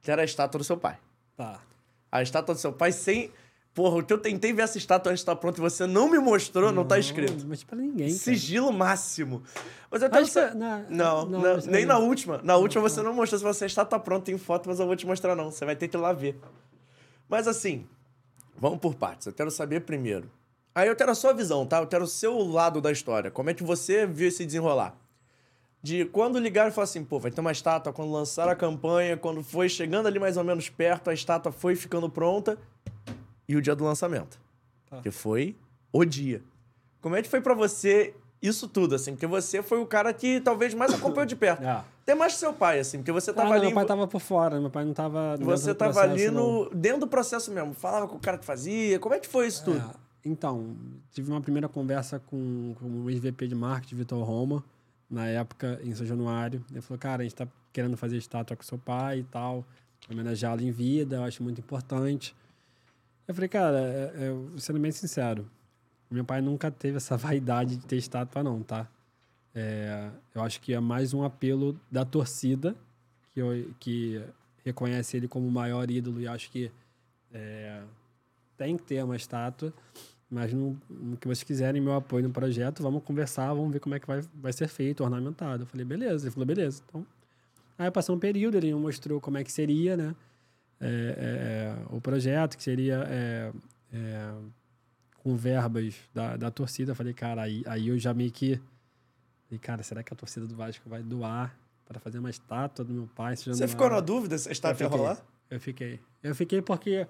Que 0.00 0.10
era 0.10 0.22
a 0.22 0.24
estátua 0.24 0.56
do 0.58 0.64
seu 0.64 0.78
pai. 0.78 0.96
Tá. 1.36 1.60
A 2.10 2.22
estátua 2.22 2.54
do 2.54 2.60
seu 2.60 2.72
pai 2.72 2.92
sem. 2.92 3.30
Porra, 3.74 3.96
o 3.98 4.04
que 4.04 4.12
eu 4.12 4.18
tentei 4.18 4.52
ver 4.52 4.62
essa 4.62 4.78
estátua 4.78 5.10
antes 5.10 5.18
de 5.20 5.22
estar 5.24 5.34
pronta 5.34 5.58
e 5.58 5.60
você 5.60 5.84
não 5.84 6.08
me 6.08 6.18
mostrou, 6.20 6.70
não, 6.70 6.84
tá 6.84 6.96
escrito. 6.96 7.44
Mas 7.44 7.64
pra 7.64 7.76
ninguém, 7.76 8.06
cara. 8.06 8.18
Sigilo 8.20 8.72
máximo. 8.72 9.42
Mas 9.90 10.00
eu 10.00 10.08
tenho 10.08 10.22
Acho 10.22 10.32
que- 10.32 10.54
Não, 10.54 10.78
não, 10.88 11.26
não, 11.26 11.40
não, 11.56 11.66
nem 11.66 11.84
na 11.84 11.98
última. 11.98 12.40
Na 12.44 12.56
última 12.56 12.80
você 12.82 13.02
não 13.02 13.12
mostrou. 13.12 13.36
Se 13.38 13.44
você 13.44 13.66
está 13.66 13.84
tá 13.84 13.98
pronto, 13.98 14.24
tem 14.26 14.38
foto, 14.38 14.68
mas 14.68 14.78
eu 14.78 14.86
vou 14.86 14.94
te 14.94 15.04
mostrar 15.04 15.34
não. 15.34 15.50
Você 15.50 15.64
vai 15.64 15.74
ter 15.74 15.88
que 15.88 15.96
ir 15.96 16.00
lá 16.00 16.12
ver. 16.12 16.38
Mas 17.28 17.48
assim, 17.48 17.84
vamos 18.56 18.78
por 18.78 18.94
partes. 18.94 19.26
Eu 19.26 19.32
quero 19.32 19.50
saber 19.50 19.80
primeiro. 19.80 20.30
Aí 20.72 20.86
eu 20.86 20.94
quero 20.94 21.10
a 21.10 21.14
sua 21.16 21.32
visão, 21.32 21.66
tá? 21.66 21.78
Eu 21.80 21.86
quero 21.88 22.04
o 22.04 22.08
seu 22.08 22.38
lado 22.46 22.80
da 22.80 22.92
história. 22.92 23.28
Como 23.28 23.50
é 23.50 23.54
que 23.54 23.64
você 23.64 24.06
viu 24.06 24.28
esse 24.28 24.46
desenrolar? 24.46 24.94
De 25.82 26.04
quando 26.06 26.38
ligaram 26.38 26.68
e 26.68 26.72
falaram 26.72 26.90
assim, 26.90 27.04
pô, 27.04 27.18
vai 27.18 27.32
ter 27.32 27.40
uma 27.40 27.52
estátua. 27.52 27.92
Quando 27.92 28.12
lançaram 28.12 28.52
a 28.52 28.56
campanha, 28.56 29.16
quando 29.16 29.42
foi 29.42 29.68
chegando 29.68 30.06
ali 30.06 30.20
mais 30.20 30.36
ou 30.36 30.44
menos 30.44 30.68
perto, 30.70 31.10
a 31.10 31.14
estátua 31.14 31.50
foi 31.50 31.74
ficando 31.74 32.08
pronta. 32.08 32.56
E 33.48 33.56
o 33.56 33.62
dia 33.62 33.74
do 33.74 33.84
lançamento. 33.84 34.40
Tá. 34.88 35.00
Que 35.00 35.10
foi 35.10 35.56
o 35.92 36.04
dia. 36.04 36.42
Como 37.00 37.16
é 37.16 37.22
que 37.22 37.28
foi 37.28 37.40
pra 37.40 37.54
você 37.54 38.14
isso 38.40 38.68
tudo, 38.68 38.94
assim? 38.94 39.12
Porque 39.12 39.26
você 39.26 39.62
foi 39.62 39.80
o 39.80 39.86
cara 39.86 40.12
que 40.12 40.40
talvez 40.40 40.74
mais 40.74 40.92
acompanhou 40.92 41.26
de 41.26 41.36
perto. 41.36 41.62
Ah. 41.66 41.84
Até 42.02 42.14
mais 42.14 42.34
que 42.34 42.40
seu 42.40 42.52
pai, 42.52 42.78
assim, 42.80 42.98
porque 42.98 43.10
você 43.10 43.30
Ah, 43.30 43.34
tava 43.34 43.48
não, 43.48 43.54
ali. 43.56 43.64
meu 43.64 43.74
pai 43.74 43.86
tava 43.86 44.06
por 44.06 44.20
fora, 44.20 44.60
meu 44.60 44.68
pai 44.68 44.84
não 44.84 44.92
tava. 44.92 45.38
Você 45.38 45.74
tava 45.74 46.02
ali 46.02 46.24
processo, 46.26 46.34
não. 46.34 46.64
no, 46.64 46.70
dentro 46.74 47.00
do 47.00 47.08
processo 47.08 47.50
mesmo. 47.50 47.72
Falava 47.72 48.06
com 48.06 48.16
o 48.16 48.20
cara 48.20 48.36
que 48.36 48.44
fazia. 48.44 48.98
Como 48.98 49.14
é 49.14 49.18
que 49.18 49.26
foi 49.26 49.46
isso 49.46 49.64
tudo? 49.64 49.78
É, 49.78 49.90
então, 50.22 50.76
tive 51.12 51.30
uma 51.30 51.40
primeira 51.40 51.66
conversa 51.66 52.18
com, 52.18 52.74
com 52.78 52.86
o 53.04 53.08
ex-VP 53.08 53.48
de 53.48 53.54
marketing, 53.54 53.96
Vitor 53.96 54.22
Roma, 54.22 54.62
na 55.08 55.26
época, 55.26 55.80
em 55.82 55.94
São 55.94 56.04
Januário. 56.04 56.62
Ele 56.70 56.82
falou, 56.82 56.98
cara, 56.98 57.22
a 57.22 57.24
gente 57.24 57.34
tá 57.36 57.48
querendo 57.72 57.96
fazer 57.96 58.18
estátua 58.18 58.54
com 58.54 58.62
seu 58.62 58.76
pai 58.76 59.20
e 59.20 59.24
tal, 59.24 59.64
homenageá-lo 60.10 60.60
em 60.60 60.70
vida, 60.70 61.16
eu 61.16 61.24
acho 61.24 61.42
muito 61.42 61.58
importante. 61.62 62.36
Eu 63.26 63.34
falei, 63.34 63.48
cara, 63.48 63.78
é, 63.78 64.12
é, 64.28 64.58
sendo 64.58 64.78
bem 64.78 64.92
sincero, 64.92 65.48
meu 66.10 66.24
pai 66.24 66.40
nunca 66.40 66.70
teve 66.70 66.96
essa 66.98 67.16
vaidade 67.18 67.76
de 67.76 67.86
ter 67.86 67.96
estátua, 67.96 68.42
não, 68.42 68.62
tá? 68.62 68.86
É, 69.54 70.10
eu 70.34 70.42
acho 70.42 70.60
que 70.60 70.74
é 70.74 70.80
mais 70.80 71.14
um 71.14 71.22
apelo 71.22 71.78
da 71.90 72.04
torcida, 72.04 72.74
que, 73.32 73.40
eu- 73.40 73.70
que 73.80 74.22
reconhece 74.64 75.16
ele 75.16 75.28
como 75.28 75.46
o 75.46 75.50
maior 75.50 75.90
ídolo 75.90 76.20
e 76.20 76.26
acho 76.28 76.50
que 76.50 76.70
é, 77.32 77.82
tem 78.56 78.76
que 78.76 78.82
ter 78.82 79.02
uma 79.04 79.16
estátua. 79.16 79.72
Mas 80.30 80.52
no, 80.52 80.76
no 80.90 81.16
que 81.16 81.28
vocês 81.28 81.44
quiserem, 81.44 81.80
meu 81.80 81.94
apoio 81.94 82.24
no 82.26 82.30
projeto, 82.32 82.82
vamos 82.82 83.04
conversar, 83.04 83.52
vamos 83.54 83.72
ver 83.72 83.78
como 83.78 83.94
é 83.94 84.00
que 84.00 84.06
vai, 84.06 84.20
vai 84.34 84.52
ser 84.52 84.66
feito, 84.66 85.04
ornamentado. 85.04 85.62
Eu 85.62 85.66
falei, 85.66 85.84
beleza. 85.84 86.24
Ele 86.26 86.32
falou, 86.32 86.46
beleza. 86.46 86.82
Então, 86.88 87.06
aí 87.78 87.88
passou 87.90 88.16
um 88.16 88.18
período, 88.18 88.56
ele 88.56 88.74
mostrou 88.74 89.20
como 89.20 89.38
é 89.38 89.44
que 89.44 89.52
seria, 89.52 89.96
né? 89.96 90.14
É, 90.80 91.76
é, 91.78 91.94
o 91.94 92.00
projeto, 92.00 92.56
que 92.56 92.62
seria 92.62 93.04
é, 93.08 93.52
é, 93.92 94.34
com 95.22 95.36
verbas 95.36 95.94
da, 96.12 96.36
da 96.36 96.50
torcida. 96.50 96.94
Falei, 96.94 97.14
cara, 97.14 97.42
aí, 97.42 97.62
aí 97.66 97.88
eu 97.88 97.98
já 97.98 98.12
meio 98.12 98.30
que. 98.30 98.60
Falei, 99.46 99.58
cara, 99.58 99.82
será 99.82 100.02
que 100.02 100.12
a 100.12 100.16
torcida 100.16 100.46
do 100.46 100.54
Vasco 100.54 100.88
vai 100.88 101.02
doar 101.02 101.56
para 101.86 102.00
fazer 102.00 102.18
uma 102.18 102.30
estátua 102.30 102.84
do 102.84 102.92
meu 102.92 103.08
pai? 103.14 103.36
Você 103.36 103.68
ficou 103.68 103.88
na 103.88 104.00
dúvida 104.00 104.36
se 104.36 104.48
a 104.48 104.52
estátua 104.52 104.84
ia 104.84 104.88
rolar? 104.88 105.24
Eu 105.50 105.60
fiquei. 105.60 106.00
Eu 106.22 106.34
fiquei 106.34 106.60
porque. 106.60 107.06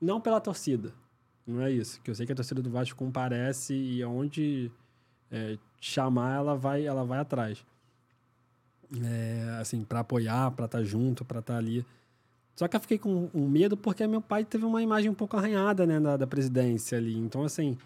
Não 0.00 0.20
pela 0.20 0.40
torcida. 0.40 0.92
Não 1.46 1.62
é 1.62 1.70
isso. 1.70 2.00
Que 2.02 2.10
eu 2.10 2.14
sei 2.14 2.26
que 2.26 2.32
a 2.32 2.34
torcida 2.34 2.60
do 2.60 2.70
Vasco 2.70 2.96
comparece 2.96 3.74
e 3.74 4.04
onde 4.04 4.70
é, 5.30 5.58
chamar, 5.80 6.36
ela 6.36 6.56
vai, 6.56 6.86
ela 6.86 7.04
vai 7.04 7.18
atrás. 7.18 7.64
É, 9.02 9.58
assim, 9.60 9.82
para 9.84 10.00
apoiar, 10.00 10.50
para 10.52 10.66
estar 10.66 10.82
junto, 10.82 11.24
para 11.24 11.40
estar 11.40 11.56
ali. 11.56 11.84
Só 12.54 12.68
que 12.68 12.76
eu 12.76 12.80
fiquei 12.80 12.98
com 12.98 13.28
um 13.34 13.48
medo 13.48 13.76
porque 13.76 14.06
meu 14.06 14.20
pai 14.20 14.44
teve 14.44 14.64
uma 14.64 14.82
imagem 14.82 15.10
um 15.10 15.14
pouco 15.14 15.36
arranhada, 15.36 15.84
né, 15.86 15.98
da, 15.98 16.16
da 16.16 16.26
presidência 16.26 16.96
ali. 16.98 17.16
Então, 17.16 17.42
assim, 17.42 17.76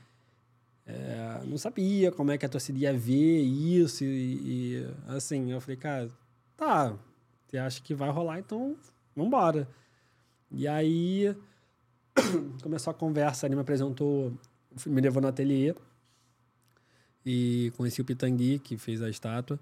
é, 0.86 1.40
não 1.46 1.56
sabia 1.56 2.12
como 2.12 2.30
é 2.30 2.38
que 2.38 2.44
a 2.44 2.48
torcida 2.48 2.78
ia 2.78 2.92
ver 2.92 3.40
isso 3.40 4.04
e, 4.04 4.76
e, 4.78 4.86
assim, 5.06 5.50
eu 5.52 5.60
falei, 5.60 5.76
cara, 5.76 6.10
tá, 6.56 6.94
você 7.46 7.56
acha 7.58 7.80
que 7.80 7.94
vai 7.94 8.10
rolar, 8.10 8.38
então 8.38 8.76
vambora. 9.16 9.66
E 10.50 10.68
aí 10.68 11.34
começou 12.62 12.90
a 12.90 12.94
conversa, 12.94 13.46
ele 13.46 13.54
me 13.54 13.62
apresentou, 13.62 14.32
me 14.86 15.00
levou 15.00 15.22
no 15.22 15.28
ateliê 15.28 15.74
e 17.24 17.72
conheci 17.76 18.00
o 18.00 18.04
Pitangui, 18.04 18.58
que 18.58 18.76
fez 18.76 19.02
a 19.02 19.08
estátua. 19.08 19.58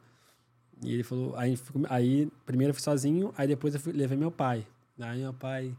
E 0.83 0.93
ele 0.93 1.03
falou, 1.03 1.35
aí, 1.37 1.59
aí 1.89 2.29
primeiro 2.45 2.71
eu 2.71 2.75
fui 2.75 2.83
sozinho, 2.83 3.33
aí 3.37 3.49
depois 3.49 3.75
eu 3.75 3.81
fui- 3.81 3.93
levei 3.93 4.17
meu 4.17 4.31
pai. 4.31 4.67
Aí 4.99 5.21
meu 5.21 5.35
pai, 5.35 5.77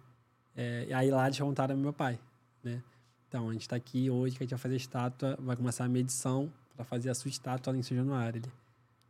é, 0.56 0.88
aí 0.94 1.10
lá 1.10 1.26
eles 1.26 1.40
contaram 1.40 1.76
meu 1.76 1.94
pai, 1.94 2.20
né? 2.64 2.84
Então, 3.28 3.50
a 3.50 3.54
gente 3.54 3.68
tá 3.68 3.76
aqui 3.76 4.10
hoje, 4.10 4.38
que 4.38 4.44
a 4.44 4.46
gente 4.46 4.52
vai 4.52 4.60
fazer 4.60 4.76
estátua, 4.78 5.38
vai 5.40 5.56
começar 5.56 5.84
a 5.84 5.90
medição 5.90 6.52
para 6.76 6.86
fazer 6.86 7.10
a 7.10 7.16
sua 7.16 7.30
estátua 7.30 7.74
lá 7.74 7.80
em 7.80 7.84
São 7.84 7.98
Januário. 7.98 8.40
Ele, 8.40 8.52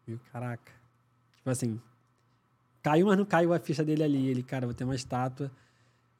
viu, 0.08 0.20
caraca. 0.32 0.72
Tipo 1.36 1.50
assim, 1.50 1.80
caiu, 2.82 3.08
mas 3.08 3.18
não 3.18 3.26
caiu 3.26 3.54
a 3.54 3.60
ficha 3.60 3.84
dele 3.84 4.04
ali. 4.04 4.28
Ele, 4.28 4.42
cara, 4.42 4.66
vou 4.66 4.74
ter 4.74 4.86
uma 4.86 4.96
estátua. 4.96 5.52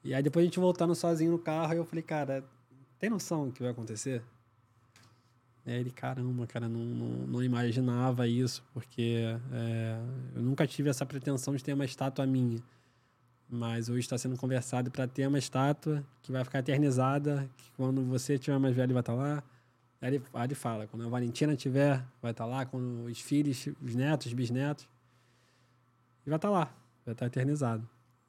E 0.04 0.14
aí 0.14 0.22
depois 0.22 0.44
a 0.44 0.46
gente 0.46 0.60
voltando 0.60 0.94
sozinho 0.94 1.32
no 1.32 1.40
carro, 1.40 1.74
eu 1.74 1.86
falei, 1.86 2.04
cara, 2.04 2.44
tem 3.00 3.10
noção 3.10 3.48
do 3.48 3.54
que 3.54 3.62
vai 3.62 3.72
acontecer? 3.72 4.22
E 5.66 5.72
ele, 5.72 5.92
caramba, 5.92 6.46
cara, 6.46 6.70
não, 6.70 6.80
não, 6.80 7.28
não 7.28 7.44
imaginava 7.44 8.28
isso, 8.28 8.64
porque 8.74 9.24
é, 9.52 10.00
eu 10.36 10.42
nunca 10.42 10.66
tive 10.66 10.90
essa 10.90 11.06
pretensão 11.06 11.56
de 11.56 11.64
ter 11.64 11.74
uma 11.74 11.84
estátua 11.84 12.26
minha. 12.26 12.62
Mas 13.50 13.88
hoje 13.88 14.02
está 14.02 14.18
sendo 14.18 14.36
conversado 14.36 14.92
para 14.92 15.08
ter 15.08 15.26
uma 15.28 15.40
estátua 15.40 16.04
que 16.22 16.32
vai 16.32 16.44
ficar 16.44 16.60
eternizada, 16.60 17.50
que 17.56 17.72
quando 17.78 18.04
você 18.04 18.38
tiver 18.38 18.58
mais 18.58 18.76
velho 18.76 18.94
vai 18.94 19.02
estar 19.02 19.14
lá. 19.14 19.42
Aí 20.02 20.16
ele, 20.16 20.24
ele 20.44 20.56
fala, 20.56 20.86
quando 20.86 21.06
a 21.06 21.10
Valentina 21.10 21.56
tiver, 21.56 22.04
vai 22.22 22.32
estar 22.32 22.46
lá, 22.46 22.66
quando 22.66 23.06
os 23.06 23.20
filhos, 23.22 23.68
os 23.82 23.96
netos, 23.96 24.28
os 24.28 24.34
bisnetos, 24.34 24.88
e 26.26 26.30
vai 26.30 26.38
estar 26.38 26.50
lá, 26.50 26.72
vai 27.06 27.14
estar 27.14 27.26
eternizado. 27.26 27.88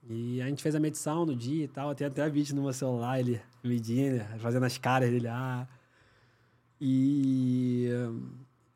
E 0.08 0.40
a 0.40 0.46
gente 0.46 0.62
fez 0.62 0.74
a 0.74 0.80
medição 0.80 1.26
no 1.26 1.34
dia 1.36 1.64
e 1.64 1.68
tal, 1.68 1.94
tem 1.94 2.06
até 2.06 2.28
vídeo 2.30 2.54
no 2.54 2.62
meu 2.62 2.72
celular, 2.72 3.18
ele 3.18 3.40
medindo, 3.62 4.24
fazendo 4.38 4.64
as 4.64 4.78
caras 4.78 5.10
dele, 5.10 5.28
ah. 5.28 5.66
E, 6.80 7.88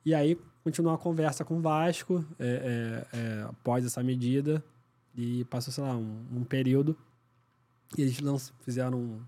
e 0.05 0.13
aí 0.13 0.37
continuou 0.65 0.95
a 0.95 0.99
conversa 0.99 1.45
com 1.45 1.59
o 1.59 1.61
Vasco 1.61 2.25
é, 2.39 3.07
é, 3.15 3.17
é, 3.17 3.43
após 3.43 3.87
essa 3.87 4.03
medida 4.03 4.63
e 5.15 5.45
passou, 5.47 5.73
sei 5.73 5.85
lá, 5.85 5.95
um, 5.97 6.25
um 6.33 6.45
período 6.45 6.97
e 7.97 8.03
eles 8.03 8.19
lanç- 8.21 8.53
fizeram 8.63 9.21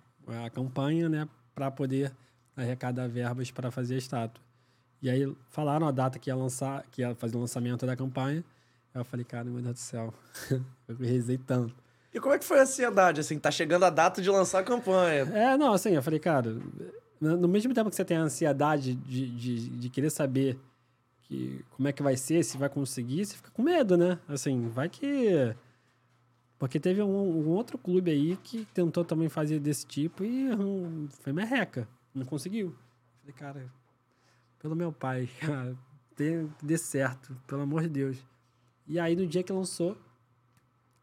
a 0.44 0.48
campanha, 0.50 1.08
né, 1.08 1.28
para 1.54 1.70
poder 1.70 2.12
arrecadar 2.56 3.08
verbas 3.08 3.50
para 3.50 3.70
fazer 3.70 3.96
a 3.96 3.98
estátua. 3.98 4.42
E 5.02 5.10
aí 5.10 5.30
falaram 5.50 5.86
a 5.86 5.90
data 5.90 6.18
que 6.18 6.30
ia 6.30 6.36
lançar, 6.36 6.82
que 6.90 7.02
ia 7.02 7.14
fazer 7.14 7.36
o 7.36 7.40
lançamento 7.40 7.84
da 7.84 7.94
campanha. 7.94 8.42
Aí 8.94 9.00
eu 9.00 9.04
falei, 9.04 9.24
cara, 9.24 9.44
meu 9.44 9.60
Deus 9.60 9.74
do 9.74 9.78
céu, 9.78 10.14
eu 10.88 10.96
rezei 10.96 11.36
tanto. 11.36 11.74
E 12.12 12.20
como 12.20 12.32
é 12.34 12.38
que 12.38 12.44
foi 12.44 12.60
a 12.60 12.62
ansiedade, 12.62 13.20
assim? 13.20 13.38
Tá 13.38 13.50
chegando 13.50 13.84
a 13.84 13.90
data 13.90 14.22
de 14.22 14.30
lançar 14.30 14.60
a 14.60 14.62
campanha. 14.62 15.22
É, 15.34 15.56
não, 15.58 15.74
assim, 15.74 15.90
eu 15.90 16.02
falei, 16.02 16.20
cara, 16.20 16.56
no 17.20 17.36
no 17.36 17.48
mesmo 17.48 17.74
tempo 17.74 17.90
que 17.90 17.96
você 17.96 18.04
tem 18.04 18.16
a 18.16 18.22
ansiedade 18.22 18.94
de, 18.94 19.28
de, 19.30 19.68
de 19.70 19.88
querer 19.90 20.10
saber 20.10 20.58
que, 21.22 21.64
como 21.70 21.88
é 21.88 21.92
que 21.92 22.02
vai 22.02 22.16
ser, 22.16 22.42
se 22.44 22.56
vai 22.56 22.68
conseguir, 22.68 23.26
você 23.26 23.34
fica 23.36 23.50
com 23.50 23.62
medo, 23.62 23.96
né? 23.96 24.18
Assim, 24.28 24.68
vai 24.68 24.88
que. 24.88 25.54
Porque 26.66 26.80
teve 26.80 27.02
um, 27.02 27.08
um 27.08 27.48
outro 27.48 27.78
clube 27.78 28.10
aí 28.10 28.36
que 28.36 28.64
tentou 28.66 29.04
também 29.04 29.28
fazer 29.28 29.60
desse 29.60 29.86
tipo 29.86 30.24
e 30.24 30.50
hum, 30.52 31.08
foi 31.20 31.32
merreca. 31.32 31.88
Não 32.14 32.24
conseguiu. 32.24 32.74
Falei, 33.20 33.34
cara, 33.34 33.72
pelo 34.58 34.74
meu 34.74 34.92
pai, 34.92 35.28
cara, 35.40 35.76
dê, 36.62 36.78
certo, 36.78 37.36
pelo 37.46 37.62
amor 37.62 37.82
de 37.82 37.88
Deus. 37.88 38.18
E 38.86 38.98
aí, 38.98 39.16
no 39.16 39.26
dia 39.26 39.42
que 39.42 39.52
lançou, 39.52 39.96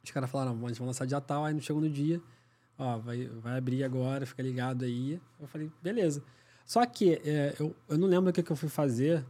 os 0.04 0.12
caras 0.12 0.30
falaram, 0.30 0.56
"Não, 0.56 0.66
a 0.66 0.70
gente 0.70 0.80
vai 0.80 0.88
lançar 0.88 1.06
dia 1.06 1.22
tal, 1.22 1.46
aí 1.46 1.54
não 1.54 1.62
chegou 1.62 1.82
no 1.82 1.90
dia 1.90 2.22
ó, 2.82 2.98
vai, 2.98 3.28
vai 3.28 3.58
abrir 3.58 3.84
agora, 3.84 4.26
fica 4.26 4.42
ligado 4.42 4.84
aí. 4.84 5.22
Eu 5.40 5.48
falei, 5.48 5.72
beleza. 5.82 6.24
Só 6.66 6.86
que 6.86 7.22
é, 7.24 7.56
eu, 7.60 7.76
eu 7.88 7.98
não 7.98 8.08
lembro 8.08 8.30
o 8.30 8.34
que, 8.34 8.42
que 8.42 8.52
eu 8.52 8.56
fui 8.56 8.70
fazer. 8.70 9.24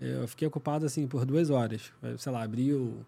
Eu 0.00 0.26
fiquei 0.26 0.48
ocupado, 0.48 0.86
assim, 0.86 1.06
por 1.06 1.24
duas 1.24 1.50
horas. 1.50 1.92
Sei 2.18 2.32
lá, 2.32 2.42
abriu 2.42 3.04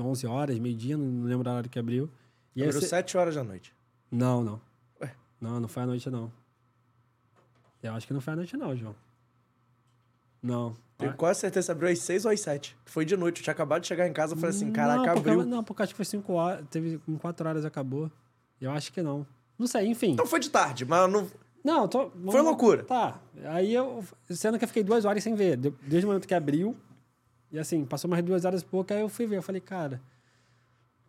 11 0.00 0.26
horas, 0.26 0.58
meio-dia, 0.58 0.96
não 0.96 1.04
não 1.06 1.26
lembro 1.26 1.48
a 1.50 1.54
hora 1.54 1.68
que 1.68 1.78
abriu. 1.78 2.10
E 2.54 2.62
Abriu 2.62 2.80
você- 2.80 2.86
sete 2.88 3.16
horas 3.16 3.34
da 3.34 3.44
noite. 3.44 3.74
Não, 4.10 4.42
não. 4.42 4.60
Ué? 5.00 5.14
Não, 5.40 5.60
não 5.60 5.68
foi 5.68 5.82
à 5.82 5.86
noite, 5.86 6.08
não. 6.10 6.30
Eu 7.82 7.94
acho 7.94 8.06
que 8.06 8.12
não 8.12 8.20
foi 8.20 8.32
à 8.32 8.36
noite, 8.36 8.56
não, 8.56 8.76
João. 8.76 8.94
Não. 10.42 10.74
Tenho 10.98 11.14
quase 11.14 11.40
certeza 11.40 11.66
que 11.66 11.72
abriu 11.72 11.88
às 11.90 11.98
seis 12.00 12.24
ou 12.26 12.30
às 12.30 12.40
sete. 12.40 12.76
Foi 12.84 13.04
de 13.04 13.16
noite, 13.16 13.38
eu 13.40 13.44
tinha 13.44 13.52
acabado 13.52 13.80
de 13.82 13.88
chegar 13.88 14.06
em 14.06 14.12
casa, 14.12 14.34
eu 14.34 14.36
falei 14.36 14.54
assim, 14.54 14.70
caraca, 14.70 15.06
não, 15.06 15.14
porque, 15.14 15.30
abriu. 15.30 15.46
não, 15.46 15.64
porque 15.64 15.82
acho 15.82 15.92
que 15.92 15.96
foi 15.96 16.04
5 16.04 16.32
horas. 16.34 16.66
Teve 16.70 17.00
em 17.08 17.16
4 17.16 17.48
horas 17.48 17.64
acabou. 17.64 18.10
Eu 18.60 18.70
acho 18.70 18.92
que 18.92 19.00
não. 19.00 19.26
Não 19.58 19.66
sei, 19.66 19.86
enfim. 19.86 20.12
Então 20.12 20.26
foi 20.26 20.40
de 20.40 20.50
tarde, 20.50 20.84
mas 20.84 21.10
não... 21.10 21.26
Não, 21.62 21.86
tô, 21.88 22.10
Foi 22.30 22.40
loucura. 22.40 22.84
Tá. 22.84 23.20
Aí 23.44 23.74
eu. 23.74 24.02
Sendo 24.30 24.58
que 24.58 24.64
eu 24.64 24.68
fiquei 24.68 24.82
duas 24.82 25.04
horas 25.04 25.22
sem 25.22 25.34
ver. 25.34 25.58
de- 25.58 25.70
Desde 25.86 26.06
o 26.06 26.08
momento 26.08 26.26
que 26.26 26.32
abriu. 26.34 26.74
E 27.52 27.58
assim, 27.58 27.84
passou 27.84 28.08
mais 28.08 28.24
duas 28.24 28.44
horas 28.44 28.62
e 28.62 28.64
pouco, 28.64 28.92
aí 28.92 29.00
eu 29.00 29.08
fui 29.08 29.26
ver. 29.26 29.36
Eu 29.36 29.42
falei, 29.42 29.60
cara. 29.60 30.00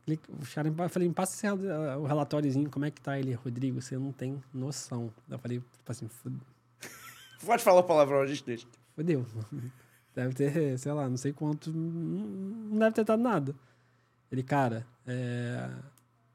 O 0.07 0.53
cara, 0.53 0.67
eu 0.67 0.89
falei, 0.89 1.07
me 1.07 1.13
passa 1.13 1.35
esse 1.35 1.47
o 1.97 2.03
relatóriozinho, 2.05 2.69
como 2.69 2.83
é 2.85 2.91
que 2.91 2.99
tá 2.99 3.17
ele, 3.19 3.33
Rodrigo? 3.33 3.81
Você 3.81 3.97
não 3.97 4.11
tem 4.11 4.43
noção. 4.53 5.13
Eu 5.29 5.37
falei, 5.39 5.59
tipo 5.59 5.91
assim, 5.91 6.07
fu- 6.07 6.31
Pode 7.45 7.63
falar 7.63 7.79
a 7.81 7.83
palavrão, 7.83 8.19
a 8.21 8.25
gente 8.27 8.43
deixa. 8.43 8.67
fudeu. 8.95 9.25
Deve 10.13 10.33
ter, 10.33 10.77
sei 10.77 10.91
lá, 10.91 11.07
não 11.07 11.15
sei 11.17 11.31
quanto. 11.31 11.71
Não 11.71 12.77
deve 12.79 12.95
ter 12.95 13.05
dado 13.05 13.21
nada. 13.21 13.55
Ele, 14.31 14.43
cara, 14.43 14.85
é, 15.07 15.69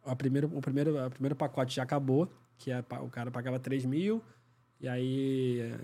a 0.05 0.15
primeiro, 0.17 0.51
o, 0.57 0.61
primeiro, 0.63 1.07
o 1.07 1.11
primeiro 1.11 1.35
pacote 1.37 1.75
já 1.75 1.83
acabou, 1.83 2.31
que 2.57 2.71
é, 2.71 2.79
o 3.03 3.09
cara 3.11 3.31
pagava 3.31 3.59
3 3.59 3.85
mil, 3.85 4.23
e 4.81 4.89
aí. 4.89 5.61
é, 5.61 5.79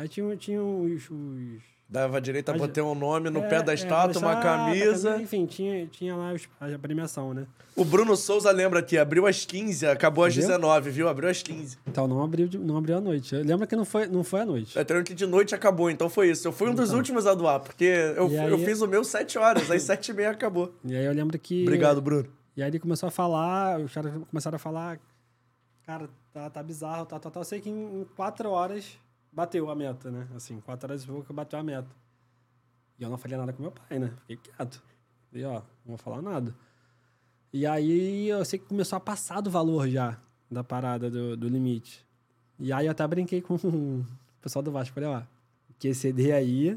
Aí 0.00 0.08
tinha, 0.08 0.34
tinha 0.36 0.62
os. 0.62 1.10
os 1.10 1.77
Dava 1.90 2.20
direito 2.20 2.50
a 2.50 2.52
Mas- 2.52 2.60
botar 2.60 2.82
um 2.82 2.94
nome 2.94 3.30
no 3.30 3.38
é, 3.40 3.48
pé 3.48 3.62
da 3.62 3.72
é, 3.72 3.74
estátua, 3.74 4.20
uma 4.20 4.34
estátua, 4.34 4.42
camisa. 4.42 5.16
Enfim, 5.22 5.46
tinha, 5.46 5.86
tinha 5.86 6.14
lá 6.14 6.34
a 6.60 6.78
premiação, 6.78 7.32
né? 7.32 7.46
O 7.74 7.82
Bruno 7.84 8.14
Souza 8.14 8.50
lembra 8.50 8.82
que 8.82 8.98
abriu 8.98 9.26
às 9.26 9.46
15, 9.46 9.86
acabou 9.86 10.24
às 10.24 10.34
Viu? 10.34 10.42
19, 10.46 10.90
viu? 10.90 11.08
Abriu 11.08 11.30
às 11.30 11.42
15. 11.42 11.78
Então 11.86 12.06
não 12.06 12.22
abriu, 12.22 12.46
não 12.60 12.76
abriu 12.76 12.98
à 12.98 13.00
noite. 13.00 13.34
Lembra 13.36 13.66
que 13.66 13.74
não 13.74 13.86
foi, 13.86 14.06
não 14.06 14.22
foi 14.22 14.40
à 14.40 14.44
noite. 14.44 14.78
Até 14.78 15.02
que 15.02 15.14
de 15.14 15.26
noite 15.26 15.54
acabou, 15.54 15.88
então 15.90 16.10
foi 16.10 16.28
isso. 16.30 16.46
Eu 16.46 16.52
fui 16.52 16.68
um 16.68 16.74
dos 16.74 16.88
Então. 16.88 16.98
últimos 16.98 17.26
a 17.26 17.32
doar, 17.34 17.60
porque 17.60 17.84
eu, 18.16 18.26
aí- 18.26 18.50
eu 18.50 18.58
fiz 18.58 18.82
o 18.82 18.86
meu 18.86 19.02
7 19.02 19.38
horas, 19.38 19.70
às 19.70 19.82
7 19.82 20.10
e 20.10 20.12
meia 20.12 20.30
acabou. 20.30 20.74
E 20.84 20.94
aí 20.94 21.04
eu 21.06 21.12
lembro 21.14 21.38
que. 21.38 21.62
Obrigado, 21.62 22.02
Bruno. 22.02 22.26
E 22.54 22.62
aí 22.62 22.68
ele 22.68 22.78
começou 22.80 23.06
a 23.06 23.10
falar, 23.10 23.80
os 23.80 23.94
caras 23.94 24.12
começaram 24.28 24.56
a 24.56 24.58
falar, 24.58 24.98
cara, 25.86 26.10
tá, 26.34 26.50
tá 26.50 26.62
bizarro, 26.62 27.06
tá, 27.06 27.18
tá, 27.18 27.30
tá. 27.30 27.40
Eu 27.40 27.44
sei 27.44 27.60
que 27.60 27.70
em, 27.70 28.00
em 28.00 28.06
quatro 28.16 28.50
horas 28.50 28.98
bateu 29.38 29.70
a 29.70 29.74
meta, 29.74 30.10
né? 30.10 30.26
Assim, 30.34 30.60
quatro 30.60 30.90
horas 30.90 31.04
e 31.04 31.06
pouco 31.06 31.32
bateu 31.32 31.60
a 31.60 31.62
meta. 31.62 31.88
E 32.98 33.04
eu 33.04 33.08
não 33.08 33.16
falei 33.16 33.38
nada 33.38 33.52
com 33.52 33.62
meu 33.62 33.70
pai, 33.70 33.96
né? 34.00 34.12
Fiquei 34.22 34.36
quieto. 34.36 34.82
E 35.32 35.44
ó, 35.44 35.54
não 35.54 35.62
vou 35.86 35.96
falar 35.96 36.20
nada. 36.20 36.52
E 37.52 37.64
aí 37.64 38.28
eu 38.28 38.44
sei 38.44 38.58
que 38.58 38.66
começou 38.66 38.96
a 38.96 39.00
passar 39.00 39.40
do 39.40 39.48
valor 39.48 39.88
já, 39.88 40.18
da 40.50 40.64
parada, 40.64 41.08
do, 41.08 41.36
do 41.36 41.48
limite. 41.48 42.04
E 42.58 42.72
aí 42.72 42.86
eu 42.86 42.90
até 42.90 43.06
brinquei 43.06 43.40
com 43.40 43.54
o 43.62 44.04
pessoal 44.42 44.60
do 44.60 44.72
Vasco. 44.72 44.92
Falei, 44.92 45.08
ó, 45.08 45.22
que 45.78 45.86
exceder 45.86 46.34
aí, 46.34 46.76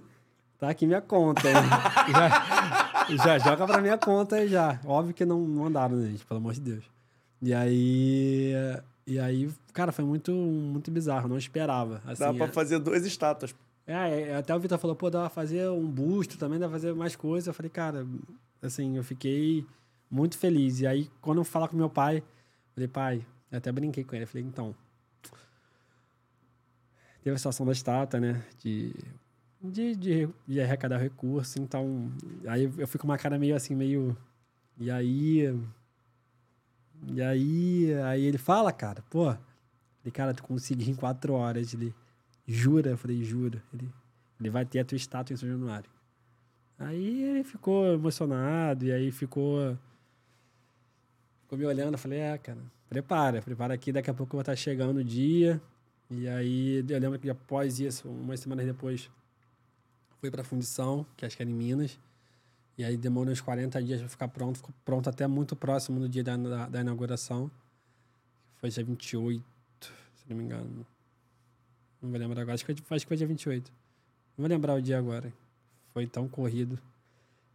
tá 0.60 0.70
aqui 0.70 0.86
minha 0.86 1.02
conta, 1.02 1.50
já, 2.14 3.18
já 3.18 3.40
joga 3.40 3.66
pra 3.66 3.82
minha 3.82 3.98
conta 3.98 4.48
já. 4.48 4.80
Óbvio 4.86 5.16
que 5.16 5.26
não, 5.26 5.40
não 5.40 5.66
andaram, 5.66 5.96
né, 5.96 6.12
gente? 6.12 6.26
Pelo 6.28 6.40
amor 6.40 6.54
de 6.54 6.62
Deus. 6.62 6.84
E 7.42 7.56
aí... 7.56 8.54
E 9.06 9.20
aí, 9.20 9.50
cara, 9.74 9.92
foi 9.92 10.06
muito, 10.06 10.32
muito 10.32 10.92
bizarro. 10.92 11.28
Não 11.28 11.38
esperava. 11.38 12.02
Assim, 12.06 12.24
Dá 12.24 12.34
pra 12.34 12.46
é- 12.46 12.52
fazer 12.52 12.80
duas 12.80 13.06
estátuas. 13.06 13.54
é, 13.88 14.22
é, 14.30 14.36
até 14.36 14.56
o 14.56 14.60
Vitor 14.60 14.78
falou, 14.78 14.96
pô, 14.96 15.10
dá 15.10 15.22
pra 15.22 15.30
fazer 15.30 15.70
um 15.70 15.88
busto 15.88 16.38
também, 16.38 16.60
dá 16.60 16.68
pra 16.68 16.78
fazer 16.80 16.94
mais 16.94 17.16
coisas. 17.16 17.48
Eu 17.48 17.54
falei, 17.54 17.70
cara, 17.70 18.06
assim, 18.62 18.98
eu 18.98 19.04
fiquei 19.04 19.66
muito 20.10 20.38
feliz. 20.38 20.82
E 20.82 20.88
aí, 20.88 21.10
quando 21.20 21.40
eu 21.40 21.44
falar 21.44 21.68
com 21.68 21.76
meu 21.76 21.90
pai, 21.90 22.24
Falei, 22.74 22.88
pai, 22.88 23.26
eu 23.52 23.58
até 23.58 23.72
brinquei 23.72 24.04
com 24.04 24.16
ele. 24.16 24.26
Falei, 24.26 24.46
então. 24.48 24.74
Teve 27.24 27.36
a 27.36 27.38
situação 27.38 27.66
da 27.66 27.72
estátua, 27.72 28.20
né? 28.20 28.44
De, 28.60 28.96
de, 29.62 29.96
de, 29.96 30.30
de 30.48 30.62
arrecadar 30.62 30.98
recurso. 30.98 31.62
Então, 31.62 32.12
aí 32.48 32.72
eu 32.78 32.88
fui 32.88 33.00
com 33.00 33.08
uma 33.08 33.18
cara 33.18 33.38
meio 33.38 33.56
assim, 33.56 33.76
meio. 33.76 34.18
E 34.78 34.90
aí. 34.90 35.54
E 37.08 37.22
aí. 37.22 37.94
Aí 38.06 38.24
ele 38.24 38.38
fala, 38.38 38.72
cara, 38.72 39.04
pô. 39.10 39.26
Falei, 39.26 40.12
cara, 40.14 40.34
tu 40.34 40.44
consegui 40.44 40.90
em 40.90 40.96
quatro 40.96 41.34
horas. 41.34 41.74
Ele, 41.74 41.94
jura? 42.48 42.92
Eu 42.92 42.98
falei, 42.98 43.24
jura. 43.24 43.62
Ele, 43.74 43.90
ele 44.40 44.50
vai 44.50 44.66
ter 44.66 44.80
a 44.80 44.86
tua 44.86 44.96
estátua 44.96 45.34
em 45.34 45.38
São 45.38 45.50
Januário. 45.50 45.90
Aí 46.82 47.24
ele 47.24 47.44
ficou 47.44 47.94
emocionado, 47.94 48.86
e 48.86 48.92
aí 48.92 49.12
ficou. 49.12 49.78
Ficou 51.44 51.58
me 51.58 51.66
olhando, 51.66 51.94
eu 51.94 52.00
falei, 52.00 52.20
é, 52.20 52.38
cara, 52.38 52.58
prepara, 52.90 53.42
prepara 53.42 53.74
aqui, 53.74 53.92
daqui 53.92 54.10
a 54.10 54.14
pouco 54.14 54.36
vai 54.36 54.42
estar 54.42 54.56
chegando 54.56 54.98
o 54.98 55.04
dia. 55.04 55.62
E 56.10 56.28
aí 56.28 56.84
eu 56.90 57.00
lembro 57.00 57.20
que 57.20 57.30
após 57.30 57.80
isso, 57.80 58.10
umas 58.10 58.40
semanas 58.40 58.66
depois, 58.66 59.12
fui 60.20 60.32
pra 60.32 60.44
fundição, 60.44 61.06
que 61.16 61.26
acho 61.26 61.38
que 61.38 61.44
era 61.44 61.50
em 61.50 61.54
Minas. 61.54 62.00
E 62.78 62.84
aí 62.84 62.98
demorou 62.98 63.32
uns 63.32 63.42
40 63.42 63.82
dias 63.84 64.00
para 64.00 64.10
ficar 64.10 64.28
pronto, 64.28 64.58
ficou 64.58 64.74
pronto 64.84 65.10
até 65.10 65.28
muito 65.28 65.56
próximo 65.56 66.00
do 66.00 66.10
dia 66.10 66.24
da, 66.24 66.36
da, 66.38 66.70
da 66.70 66.82
inauguração. 66.82 67.52
Foi 68.56 68.70
dia 68.70 68.84
28, 68.84 69.44
se 69.82 70.30
não 70.30 70.38
me 70.38 70.44
engano. 70.44 70.86
Não 72.02 72.10
vou 72.10 72.20
lembrar 72.20 72.42
agora, 72.42 72.56
acho 72.56 72.66
que, 72.66 72.74
foi, 72.82 72.96
acho 72.96 73.06
que 73.06 73.10
foi 73.10 73.18
dia 73.18 73.28
28. 73.28 73.72
Não 74.38 74.44
vou 74.44 74.48
lembrar 74.48 74.76
o 74.76 74.82
dia 74.82 74.98
agora. 74.98 75.32
Foi 75.94 76.08
tão 76.08 76.28
corrido. 76.28 76.80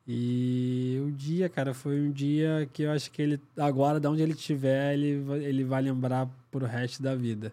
E 0.06 1.02
o 1.05 1.10
dia, 1.10 1.48
cara, 1.48 1.74
foi 1.74 2.01
um 2.01 2.12
dia 2.12 2.68
que 2.72 2.82
eu 2.82 2.93
acho 2.93 3.10
que 3.10 3.20
ele, 3.20 3.40
agora, 3.56 3.98
de 3.98 4.06
onde 4.06 4.22
ele 4.22 4.32
estiver, 4.34 4.94
ele, 4.94 5.24
ele 5.43 5.64
vai 5.64 5.82
lembrar 5.82 6.28
pro 6.51 6.64
resto 6.64 7.02
da 7.02 7.16
vida. 7.16 7.52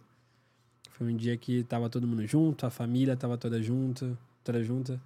Foi 0.91 1.11
um 1.11 1.15
dia 1.15 1.35
que 1.35 1.63
tava 1.63 1.89
todo 1.89 2.07
mundo 2.07 2.27
junto, 2.27 2.65
a 2.65 2.69
família 2.69 3.17
tava 3.17 3.39
toda 3.39 3.61
junto, 3.61 4.15
toda 4.43 4.63
junta, 4.63 5.01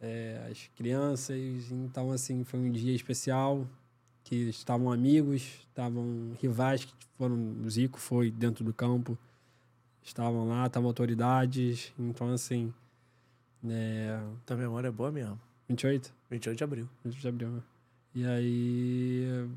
é, 0.00 0.46
as 0.50 0.68
crianças. 0.76 1.70
Então, 1.70 2.10
assim, 2.10 2.44
foi 2.44 2.60
um 2.60 2.70
dia 2.70 2.94
especial, 2.94 3.66
que 4.24 4.34
estavam 4.48 4.92
amigos, 4.92 5.42
estavam 5.68 6.32
rivais, 6.40 6.84
que 6.84 6.92
foram, 7.16 7.36
o 7.64 7.70
Zico 7.70 7.98
foi 7.98 8.30
dentro 8.30 8.64
do 8.64 8.72
campo, 8.72 9.18
estavam 10.02 10.48
lá, 10.48 10.66
estavam 10.66 10.88
autoridades. 10.88 11.92
Então, 11.98 12.32
assim, 12.32 12.72
é, 13.66 14.20
Tua 14.46 14.56
memória 14.56 14.88
é 14.88 14.90
boa 14.92 15.10
mesmo. 15.10 15.38
28? 15.68 16.12
28 16.30 16.56
de 16.58 16.64
abril. 16.64 16.88
28 17.04 17.20
de 17.20 17.28
abril, 17.28 17.50
né? 17.50 17.62
E 18.14 18.26
aí. 18.26 19.48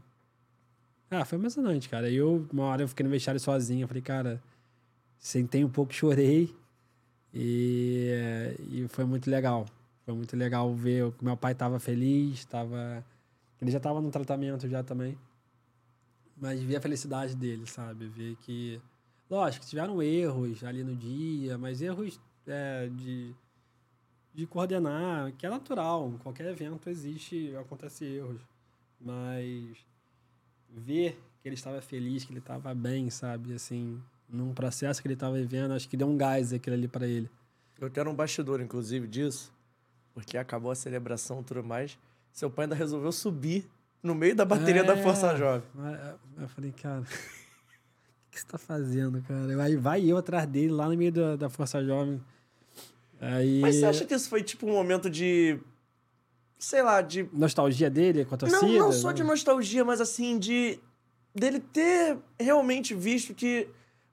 Ah, 1.09 1.26
foi 1.26 1.38
emocionante, 1.38 1.89
cara. 1.89 2.09
E 2.09 2.15
eu, 2.15 2.47
uma 2.51 2.65
hora 2.65 2.84
eu 2.84 2.88
fiquei 2.88 3.03
no 3.03 3.09
vestiário 3.09 3.39
sozinho. 3.39 3.84
Eu 3.84 3.88
falei, 3.88 4.01
cara, 4.01 4.41
sentei 5.18 5.63
um 5.63 5.69
pouco, 5.69 5.93
chorei. 5.93 6.53
E, 7.34 8.09
e 8.69 8.88
foi 8.89 9.05
muito 9.05 9.30
legal. 9.30 9.65
Foi 10.06 10.14
muito 10.14 10.36
legal 10.36 10.73
ver 10.73 11.11
que 11.14 11.23
meu 11.23 11.38
pai 11.38 11.53
tava 11.53 11.80
feliz, 11.80 12.45
tava. 12.45 13.06
Ele 13.61 13.72
já 13.72 13.80
tava 13.80 14.02
no 14.02 14.10
tratamento 14.10 14.68
já 14.68 14.84
também. 14.84 15.18
Mas 16.36 16.61
ver 16.61 16.78
a 16.78 16.82
felicidade 16.82 17.36
dele, 17.36 17.68
sabe? 17.68 18.07
Ver 18.07 18.36
que. 18.38 18.82
Lógico, 19.30 19.65
tiveram 19.65 20.02
erros 20.02 20.64
ali 20.64 20.84
no 20.84 20.95
dia, 20.95 21.57
mas 21.57 21.82
erros 21.82 22.19
é, 22.48 22.90
de 22.90 23.34
de 24.34 24.45
coordenar, 24.48 25.32
que 25.34 25.45
é 25.45 25.49
natural, 25.49 26.10
em 26.10 26.18
qualquer 26.18 26.45
evento 26.48 26.90
existe, 26.90 27.53
acontece 27.57 28.06
erros, 28.06 28.41
mas 28.99 29.78
ver 30.69 31.19
que 31.41 31.49
ele 31.49 31.56
estava 31.56 31.82
feliz, 31.82 32.23
que 32.23 32.32
ele 32.32 32.40
estava 32.40 32.73
bem, 32.73 33.10
sabe, 33.10 33.53
assim, 33.53 34.02
num 34.30 34.53
processo 34.53 35.02
que 35.02 35.07
ele 35.07 35.15
estava 35.15 35.36
vivendo, 35.36 35.73
acho 35.73 35.90
que 35.90 35.98
deu 35.98 36.07
um 36.07 36.15
gás 36.15 36.53
aquilo 36.53 36.76
ali 36.76 36.88
para 36.88 37.07
ele. 37.07 37.30
Eu 37.80 37.90
quero 37.90 38.10
um 38.10 38.15
bastidor, 38.15 38.61
inclusive, 38.61 39.07
disso, 39.07 39.52
porque 40.13 40.38
acabou 40.38 40.71
a 40.71 40.75
celebração 40.75 41.41
e 41.41 41.43
tudo 41.43 41.63
mais. 41.63 41.97
Seu 42.31 42.49
pai 42.49 42.65
ainda 42.65 42.75
resolveu 42.75 43.11
subir 43.11 43.69
no 44.01 44.15
meio 44.15 44.35
da 44.35 44.45
bateria 44.45 44.83
da 44.83 44.93
É, 44.97 45.03
Força 45.03 45.35
Jovem. 45.35 45.63
mas, 45.73 45.99
Eu 46.39 46.47
falei, 46.49 46.71
cara, 46.71 47.01
o 47.01 48.31
que 48.31 48.39
você 48.39 48.45
tá 48.45 48.57
fazendo, 48.57 49.21
cara? 49.21 49.63
Aí 49.63 49.75
vai 49.75 50.03
eu 50.03 50.17
atrás 50.17 50.47
dele 50.47 50.71
lá 50.71 50.88
no 50.89 50.97
meio 50.97 51.11
da, 51.11 51.35
da 51.35 51.49
Força 51.49 51.83
Jovem. 51.83 52.21
Aí, 53.19 53.59
Mas 53.61 53.75
você 53.75 53.85
acha 53.85 54.05
que 54.05 54.15
isso 54.15 54.27
foi 54.27 54.41
tipo 54.41 54.65
um 54.65 54.71
momento 54.73 55.09
de. 55.09 55.59
Sei 56.57 56.81
lá, 56.81 57.01
de. 57.01 57.29
nostalgia 57.31 57.89
dele 57.89 58.25
com 58.25 58.33
a 58.33 58.38
torcida? 58.38 58.61
Não, 58.61 58.73
não 58.73 58.91
só 58.91 59.09
né? 59.09 59.13
de 59.13 59.23
nostalgia, 59.23 59.85
mas 59.85 60.01
assim, 60.01 60.39
de. 60.39 60.79
dele 61.33 61.59
ter 61.59 62.17
realmente 62.39 62.95
visto 62.95 63.33
que. 63.33 63.67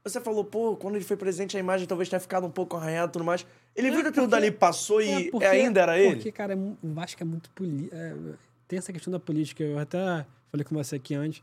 Você 0.04 0.20
falou, 0.20 0.44
pô, 0.44 0.76
quando 0.76 0.96
ele 0.96 1.04
foi 1.04 1.16
presente, 1.16 1.56
a 1.56 1.60
imagem 1.60 1.86
talvez 1.86 2.08
tenha 2.08 2.20
ficado 2.20 2.46
um 2.46 2.50
pouco 2.50 2.76
arranhada 2.76 3.08
e 3.08 3.12
tudo 3.12 3.24
mais. 3.24 3.46
Ele 3.78 3.88
É, 3.88 3.90
viu 3.92 4.00
que 4.02 4.08
aquilo 4.08 4.26
porque- 4.28 4.40
dali 4.40 4.50
passou 4.50 5.00
É, 5.00 5.20
e 5.20 5.30
porque- 5.30 5.46
ainda 5.46 5.80
era 5.80 5.98
ele? 5.98 6.16
Porque, 6.16 6.32
cara, 6.32 6.52
é 6.52 6.56
o 6.56 6.76
Vasco 6.92 7.22
é 7.22 7.24
muito 7.24 7.48
político. 7.50 7.94
tem 8.66 8.78
essa 8.78 8.92
questão 8.92 9.10
da 9.10 9.18
política. 9.20 9.62
Eu 9.62 9.78
até 9.78 10.26
falei 10.50 10.64
com 10.64 10.74
você 10.74 10.96
aqui 10.96 11.14
antes, 11.14 11.42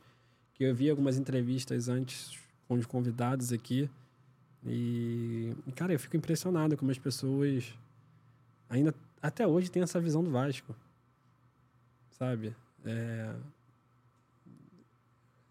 que 0.53 0.63
eu 0.63 0.75
vi 0.75 0.89
algumas 0.89 1.17
entrevistas 1.17 1.87
antes 1.89 2.37
com 2.67 2.75
os 2.75 2.85
convidados 2.85 3.51
aqui. 3.53 3.89
E, 4.65 5.53
cara, 5.75 5.93
eu 5.93 5.99
fico 5.99 6.17
impressionado 6.17 6.75
como 6.77 6.91
as 6.91 6.97
pessoas 6.99 7.73
ainda, 8.69 8.93
até 9.21 9.47
hoje, 9.47 9.71
têm 9.71 9.81
essa 9.81 9.99
visão 9.99 10.23
do 10.23 10.29
Vasco. 10.29 10.75
Sabe? 12.11 12.55
É... 12.85 13.33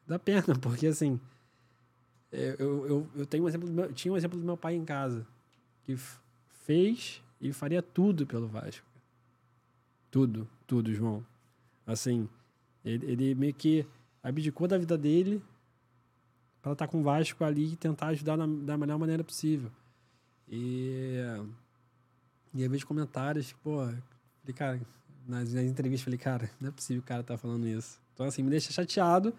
Dá 0.06 0.19
pena, 0.19 0.43
porque 0.61 0.86
assim. 0.86 1.19
Eu, 2.31 2.86
eu, 2.86 3.06
eu- 3.16 3.27
tenho 3.27 3.44
um 3.44 3.48
exemplo 3.48 3.69
meu, 3.70 3.93
tinha 3.93 4.12
um 4.12 4.16
exemplo 4.16 4.39
do 4.39 4.44
meu 4.44 4.56
pai 4.56 4.74
em 4.74 4.85
casa 4.85 5.24
que 5.85 5.97
fez 6.65 7.23
e 7.41 7.53
faria 7.53 7.82
tudo 7.82 8.27
pelo 8.27 8.49
Vasco. 8.49 8.86
Tudo, 10.11 10.49
tudo, 10.66 10.93
João. 10.95 11.24
Assim, 11.86 12.28
ele, 12.85 13.07
ele 13.11 13.35
meio 13.35 13.55
que 13.55 13.86
abdicou 14.23 14.66
da 14.66 14.78
vida 14.78 14.97
dele 14.97 15.43
para 16.62 16.73
estar 16.73 16.89
com 16.89 17.01
o 17.01 17.03
Vasco 17.03 17.45
ali 17.45 17.73
e 17.73 17.77
tentar 17.77 18.09
ajudar 18.09 18.36
na, 18.36 18.47
da 18.47 18.78
melhor 18.78 18.99
maneira 18.99 19.23
possível. 19.23 19.70
E, 20.49 21.16
e 22.55 22.62
eu 22.62 22.70
vejo 22.70 22.86
comentários, 22.86 23.53
pô, 23.53 23.85
falei, 23.85 24.55
cara, 24.55 24.81
nas, 25.27 25.53
nas 25.53 25.65
entrevistas, 25.65 26.05
falei, 26.05 26.19
cara, 26.19 26.51
não 26.61 26.69
é 26.69 26.73
possível 26.73 27.03
o 27.03 27.07
cara 27.07 27.23
tá 27.23 27.36
falando 27.36 27.66
isso. 27.66 28.01
Então, 28.15 28.24
assim, 28.27 28.43
me 28.43 28.51
deixa 28.51 28.73
chateado, 28.73 29.35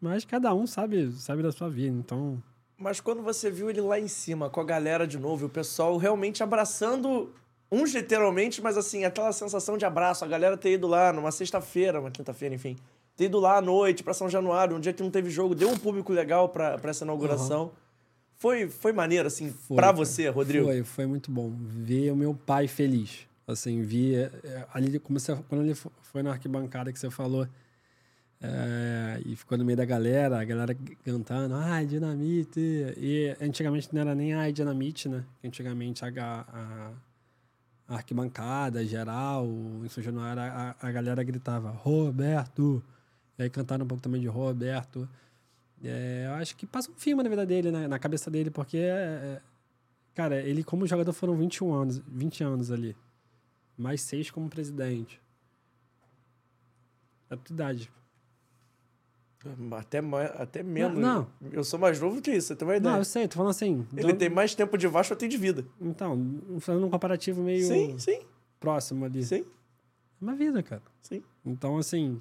mas 0.00 0.24
cada 0.24 0.54
um 0.54 0.66
sabe, 0.66 1.12
sabe 1.12 1.42
da 1.42 1.52
sua 1.52 1.68
vida. 1.68 1.96
Então, 1.96 2.42
Mas 2.80 2.98
quando 3.00 3.22
você 3.22 3.50
viu 3.50 3.68
ele 3.68 3.80
lá 3.80 3.98
em 4.00 4.08
cima, 4.08 4.48
com 4.48 4.60
a 4.60 4.64
galera 4.64 5.06
de 5.06 5.18
novo, 5.18 5.46
o 5.46 5.48
pessoal 5.50 5.96
realmente 5.98 6.42
abraçando, 6.42 7.30
uns 7.70 7.94
literalmente, 7.94 8.62
mas 8.62 8.76
assim, 8.78 9.04
aquela 9.04 9.32
sensação 9.32 9.76
de 9.76 9.84
abraço, 9.84 10.24
a 10.24 10.28
galera 10.28 10.56
ter 10.56 10.72
ido 10.72 10.86
lá 10.86 11.12
numa 11.12 11.30
sexta-feira, 11.30 12.00
uma 12.00 12.10
quinta-feira, 12.10 12.54
enfim, 12.54 12.76
ter 13.16 13.26
ido 13.26 13.38
lá 13.38 13.58
à 13.58 13.60
noite 13.60 14.02
pra 14.02 14.14
São 14.14 14.30
Januário, 14.30 14.76
um 14.76 14.80
dia 14.80 14.92
que 14.94 15.02
não 15.02 15.10
teve 15.10 15.28
jogo, 15.30 15.54
deu 15.54 15.68
um 15.68 15.76
público 15.76 16.10
legal 16.12 16.48
pra 16.48 16.80
essa 16.84 17.04
inauguração. 17.04 17.70
Foi, 18.36 18.70
foi 18.70 18.92
maneiro, 18.92 19.28
assim, 19.28 19.52
cara. 19.76 19.92
você, 19.92 20.28
Rodrigo? 20.30 20.64
Foi, 20.64 20.82
foi 20.82 21.06
muito 21.06 21.30
bom. 21.30 21.52
Ver 21.58 22.10
o 22.10 22.16
meu 22.16 22.34
pai 22.34 22.66
feliz. 22.66 23.26
Assim, 23.46 23.82
vi. 23.82 24.14
é, 24.14 24.30
Ali, 24.72 24.98
quando 24.98 25.62
ele 25.62 25.74
fo- 25.74 25.92
foi 26.00 26.22
na 26.22 26.30
arquibancada 26.30 26.90
que 26.90 26.98
você 26.98 27.10
falou, 27.10 27.46
é, 28.42 29.20
e 29.26 29.36
ficou 29.36 29.58
no 29.58 29.64
meio 29.64 29.76
da 29.76 29.84
galera, 29.84 30.40
a 30.40 30.44
galera 30.44 30.74
cantando, 31.04 31.54
ai, 31.56 31.84
dinamite. 31.84 32.60
E 32.96 33.36
antigamente 33.40 33.92
não 33.92 34.00
era 34.00 34.14
nem 34.14 34.32
ai, 34.32 34.50
dinamite, 34.50 35.08
né? 35.08 35.24
Antigamente 35.44 36.02
a, 36.04 36.08
a, 36.08 36.92
a 37.86 37.94
arquibancada 37.96 38.84
geral, 38.86 39.46
em 39.84 39.88
São 39.88 40.02
Januário, 40.02 40.40
a, 40.40 40.74
a 40.80 40.90
galera 40.90 41.22
gritava, 41.22 41.70
Roberto. 41.70 42.82
E 43.38 43.42
aí 43.42 43.50
cantaram 43.50 43.84
um 43.84 43.88
pouco 43.88 44.02
também 44.02 44.20
de 44.20 44.26
Roberto. 44.26 45.06
É, 45.84 46.24
eu 46.26 46.32
acho 46.34 46.56
que 46.56 46.66
passa 46.66 46.90
um 46.90 46.94
filme 46.94 47.22
na 47.22 47.28
vida 47.28 47.44
dele, 47.44 47.70
né? 47.70 47.86
Na 47.86 47.98
cabeça 47.98 48.30
dele, 48.30 48.50
porque, 48.50 48.78
é, 48.78 49.42
cara, 50.14 50.40
ele 50.40 50.64
como 50.64 50.86
jogador 50.86 51.12
foram 51.12 51.36
21 51.36 51.74
anos, 51.74 51.98
20 52.06 52.42
anos 52.42 52.72
ali. 52.72 52.96
Mais 53.76 54.00
seis 54.00 54.30
como 54.30 54.48
presidente. 54.48 55.20
É 57.30 57.34
a 57.34 57.38
idade. 57.50 57.90
Até, 59.78 60.00
mais, 60.02 60.30
até 60.38 60.62
menos. 60.62 60.98
não. 60.98 61.26
Eu 61.50 61.64
sou 61.64 61.78
mais 61.78 61.98
novo 61.98 62.20
que 62.20 62.30
isso, 62.30 62.48
você 62.48 62.56
tem 62.56 62.68
uma 62.68 62.76
ideia. 62.76 62.92
Não, 62.92 63.00
eu 63.00 63.04
sei, 63.04 63.26
tô 63.26 63.36
falando 63.36 63.50
assim. 63.50 63.86
Ele 63.96 64.12
do- 64.12 64.18
tem 64.18 64.28
mais 64.28 64.54
tempo 64.54 64.76
de 64.76 64.86
Vasco, 64.86 65.14
eu 65.14 65.16
tenho 65.16 65.30
de 65.30 65.38
vida. 65.38 65.64
Então, 65.80 66.40
fazendo 66.60 66.86
um 66.86 66.90
comparativo 66.90 67.42
meio 67.42 67.66
Sim, 67.66 67.98
sim, 67.98 68.20
próximo 68.58 69.04
ali. 69.06 69.24
sim, 69.24 69.40
É 69.40 69.44
uma 70.24 70.34
vida, 70.34 70.62
cara. 70.62 70.82
sim. 71.00 71.22
Então, 71.42 71.78
assim, 71.78 72.20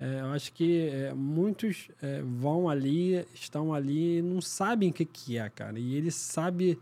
é, 0.00 0.20
eu 0.20 0.26
acho 0.28 0.50
que 0.54 0.88
é, 0.88 1.12
muitos 1.12 1.88
é, 2.00 2.22
vão 2.22 2.70
ali, 2.70 3.16
estão 3.34 3.74
ali 3.74 4.18
e 4.18 4.22
não 4.22 4.40
sabem 4.40 4.88
o 4.88 4.92
que, 4.94 5.04
que 5.04 5.36
é, 5.36 5.50
cara. 5.50 5.78
E 5.78 5.94
ele 5.94 6.10
sabe, 6.10 6.78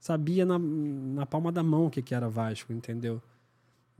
sabia 0.00 0.44
na, 0.44 0.58
na 0.58 1.24
palma 1.26 1.52
da 1.52 1.62
mão 1.62 1.86
o 1.86 1.90
que, 1.90 2.02
que 2.02 2.12
era 2.12 2.28
Vasco, 2.28 2.72
entendeu? 2.72 3.22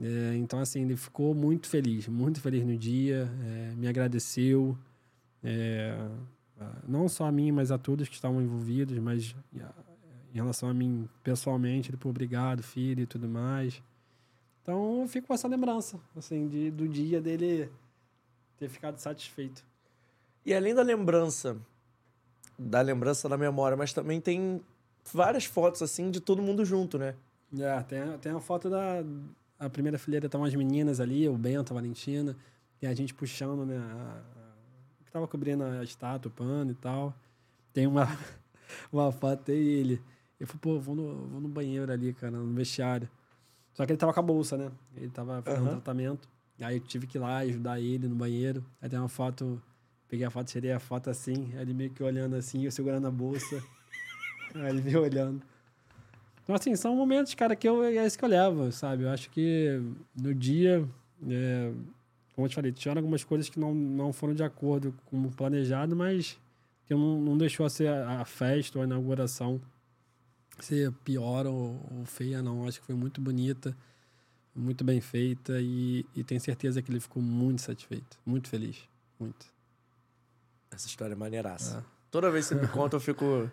É, 0.00 0.34
então, 0.34 0.58
assim, 0.58 0.82
ele 0.82 0.96
ficou 0.96 1.32
muito 1.32 1.68
feliz, 1.68 2.08
muito 2.08 2.40
feliz 2.40 2.64
no 2.66 2.76
dia, 2.76 3.30
é, 3.44 3.72
me 3.76 3.86
agradeceu. 3.86 4.76
É, 5.43 5.97
não 6.86 7.09
só 7.09 7.27
a 7.27 7.32
mim, 7.32 7.51
mas 7.51 7.70
a 7.70 7.78
todos 7.78 8.09
que 8.09 8.14
estavam 8.14 8.40
envolvidos, 8.40 8.97
mas 8.98 9.35
em 10.32 10.36
relação 10.36 10.69
a 10.69 10.74
mim 10.74 11.09
pessoalmente, 11.23 11.90
ele, 11.90 11.97
pô, 11.97 12.10
obrigado, 12.10 12.62
filho 12.62 13.02
e 13.02 13.06
tudo 13.06 13.28
mais. 13.28 13.82
Então 14.62 15.02
eu 15.02 15.09
fico 15.09 15.27
com 15.27 15.35
essa 15.35 15.48
lembrança, 15.48 15.98
assim, 16.16 16.48
de, 16.48 16.70
do 16.70 16.89
dia 16.89 17.20
dele 17.20 17.70
ter 18.56 18.69
ficado 18.69 18.98
satisfeito. 18.98 19.64
E 20.47 20.55
além 20.55 20.74
da 20.74 20.82
lembrança, 20.82 21.56
da 22.59 22.81
lembrança 22.81 23.28
da 23.28 23.36
memória, 23.36 23.77
mas 23.77 23.93
também 23.93 24.20
tem 24.20 24.60
várias 25.12 25.44
fotos 25.44 25.82
assim 25.82 26.10
de 26.10 26.20
todo 26.20 26.40
mundo 26.40 26.64
junto, 26.64 26.98
né? 26.98 27.14
É, 27.59 27.82
tem, 27.82 28.19
tem 28.19 28.32
a 28.32 28.40
foto 28.40 28.70
da 28.70 29.05
a 29.59 29.70
primeira 29.70 29.97
fileira, 29.97 30.27
estão 30.27 30.43
as 30.43 30.55
meninas 30.55 30.98
ali, 30.98 31.28
o 31.28 31.36
Bento, 31.36 31.73
a 31.73 31.74
Valentina, 31.74 32.36
e 32.81 32.86
a 32.86 32.93
gente 32.94 33.14
puxando, 33.14 33.64
né, 33.64 33.78
a, 33.78 34.23
que 35.12 35.18
tava 35.18 35.28
cobrindo 35.28 35.62
a 35.62 35.84
estátua, 35.84 36.30
o 36.30 36.32
pano 36.32 36.70
e 36.70 36.74
tal. 36.74 37.14
Tem 37.72 37.86
uma, 37.86 38.09
uma 38.90 39.12
foto 39.12 39.44
dele. 39.44 40.01
Eu 40.40 40.47
falei, 40.47 40.60
pô, 40.60 40.80
vou 40.80 40.94
no, 40.94 41.26
vou 41.28 41.40
no 41.40 41.48
banheiro 41.48 41.93
ali, 41.93 42.14
cara, 42.14 42.32
no 42.32 42.55
vestiário. 42.55 43.09
Só 43.74 43.84
que 43.84 43.93
ele 43.93 43.98
tava 43.98 44.12
com 44.12 44.20
a 44.20 44.22
bolsa, 44.22 44.56
né? 44.56 44.72
Ele 44.97 45.10
tava 45.10 45.43
fazendo 45.43 45.66
Aham. 45.66 45.72
tratamento. 45.80 46.28
Aí 46.60 46.76
eu 46.76 46.80
tive 46.80 47.06
que 47.06 47.18
ir 47.18 47.20
lá 47.20 47.39
ajudar 47.39 47.78
ele 47.78 48.09
no 48.09 48.14
banheiro. 48.14 48.64
Aí 48.80 48.89
tem 48.89 48.98
uma 48.98 49.09
foto, 49.09 49.60
peguei 50.09 50.24
a 50.24 50.30
foto, 50.30 50.47
tirei 50.48 50.72
a 50.72 50.80
foto 50.80 51.10
assim, 51.10 51.51
aí 51.55 51.60
ele 51.60 51.74
meio 51.74 51.90
que 51.90 52.02
olhando 52.02 52.34
assim, 52.34 52.64
eu 52.64 52.72
segurando 52.72 53.06
a 53.06 53.10
bolsa. 53.10 53.62
aí 54.55 54.70
ele 54.70 54.80
me 54.80 54.97
olhando. 54.97 55.43
Então, 56.43 56.55
assim, 56.56 56.74
são 56.74 56.97
momentos, 56.97 57.34
cara, 57.34 57.55
que 57.55 57.68
eu, 57.68 57.84
é 57.84 58.05
isso 58.06 58.18
que 58.18 58.24
eu 58.24 58.28
levo, 58.28 58.72
sabe? 58.72 59.05
Eu 59.05 59.10
acho 59.10 59.30
que 59.30 59.80
no 60.20 60.34
dia, 60.34 60.89
é, 61.28 61.72
como 62.43 62.47
eu 62.47 62.48
te 62.48 62.55
falei, 62.56 62.73
tiveram 62.73 62.98
algumas 62.98 63.23
coisas 63.23 63.48
que 63.48 63.60
não, 63.60 63.73
não 63.73 64.12
foram 64.12 64.35
de 64.35 64.43
acordo 64.43 64.93
com 65.06 65.23
o 65.23 65.31
planejado, 65.31 65.94
mas 65.94 66.36
que 66.86 66.94
não, 66.94 67.20
não 67.20 67.39
deixou 67.39 67.64
a 67.64 67.70
ser 67.70 67.86
a, 67.89 68.20
a 68.20 68.24
festa 68.24 68.78
ou 68.78 68.82
a 68.82 68.86
inauguração 68.86 69.60
ser 70.59 70.90
pior 71.05 71.47
ou, 71.47 71.89
ou 71.90 72.05
feia, 72.05 72.43
não. 72.43 72.62
Eu 72.62 72.69
acho 72.69 72.81
que 72.81 72.86
foi 72.86 72.97
muito 72.97 73.20
bonita, 73.20 73.77
muito 74.55 74.82
bem 74.82 75.01
feita 75.01 75.60
e, 75.60 76.05
e 76.16 76.24
tenho 76.24 76.40
certeza 76.40 76.82
que 76.82 76.90
ele 76.90 76.98
ficou 76.98 77.23
muito 77.23 77.62
satisfeito, 77.62 78.19
muito 78.27 78.48
feliz, 78.48 78.77
muito. 79.20 79.47
Essa 80.70 80.89
história 80.89 81.12
é 81.12 81.16
maneiraça. 81.16 81.78
É. 81.78 81.82
Toda 82.10 82.28
vez 82.31 82.48
que 82.48 82.55
você 82.55 82.60
me 82.60 82.66
conta, 82.73 82.97
eu 82.97 83.01
fico, 83.01 83.48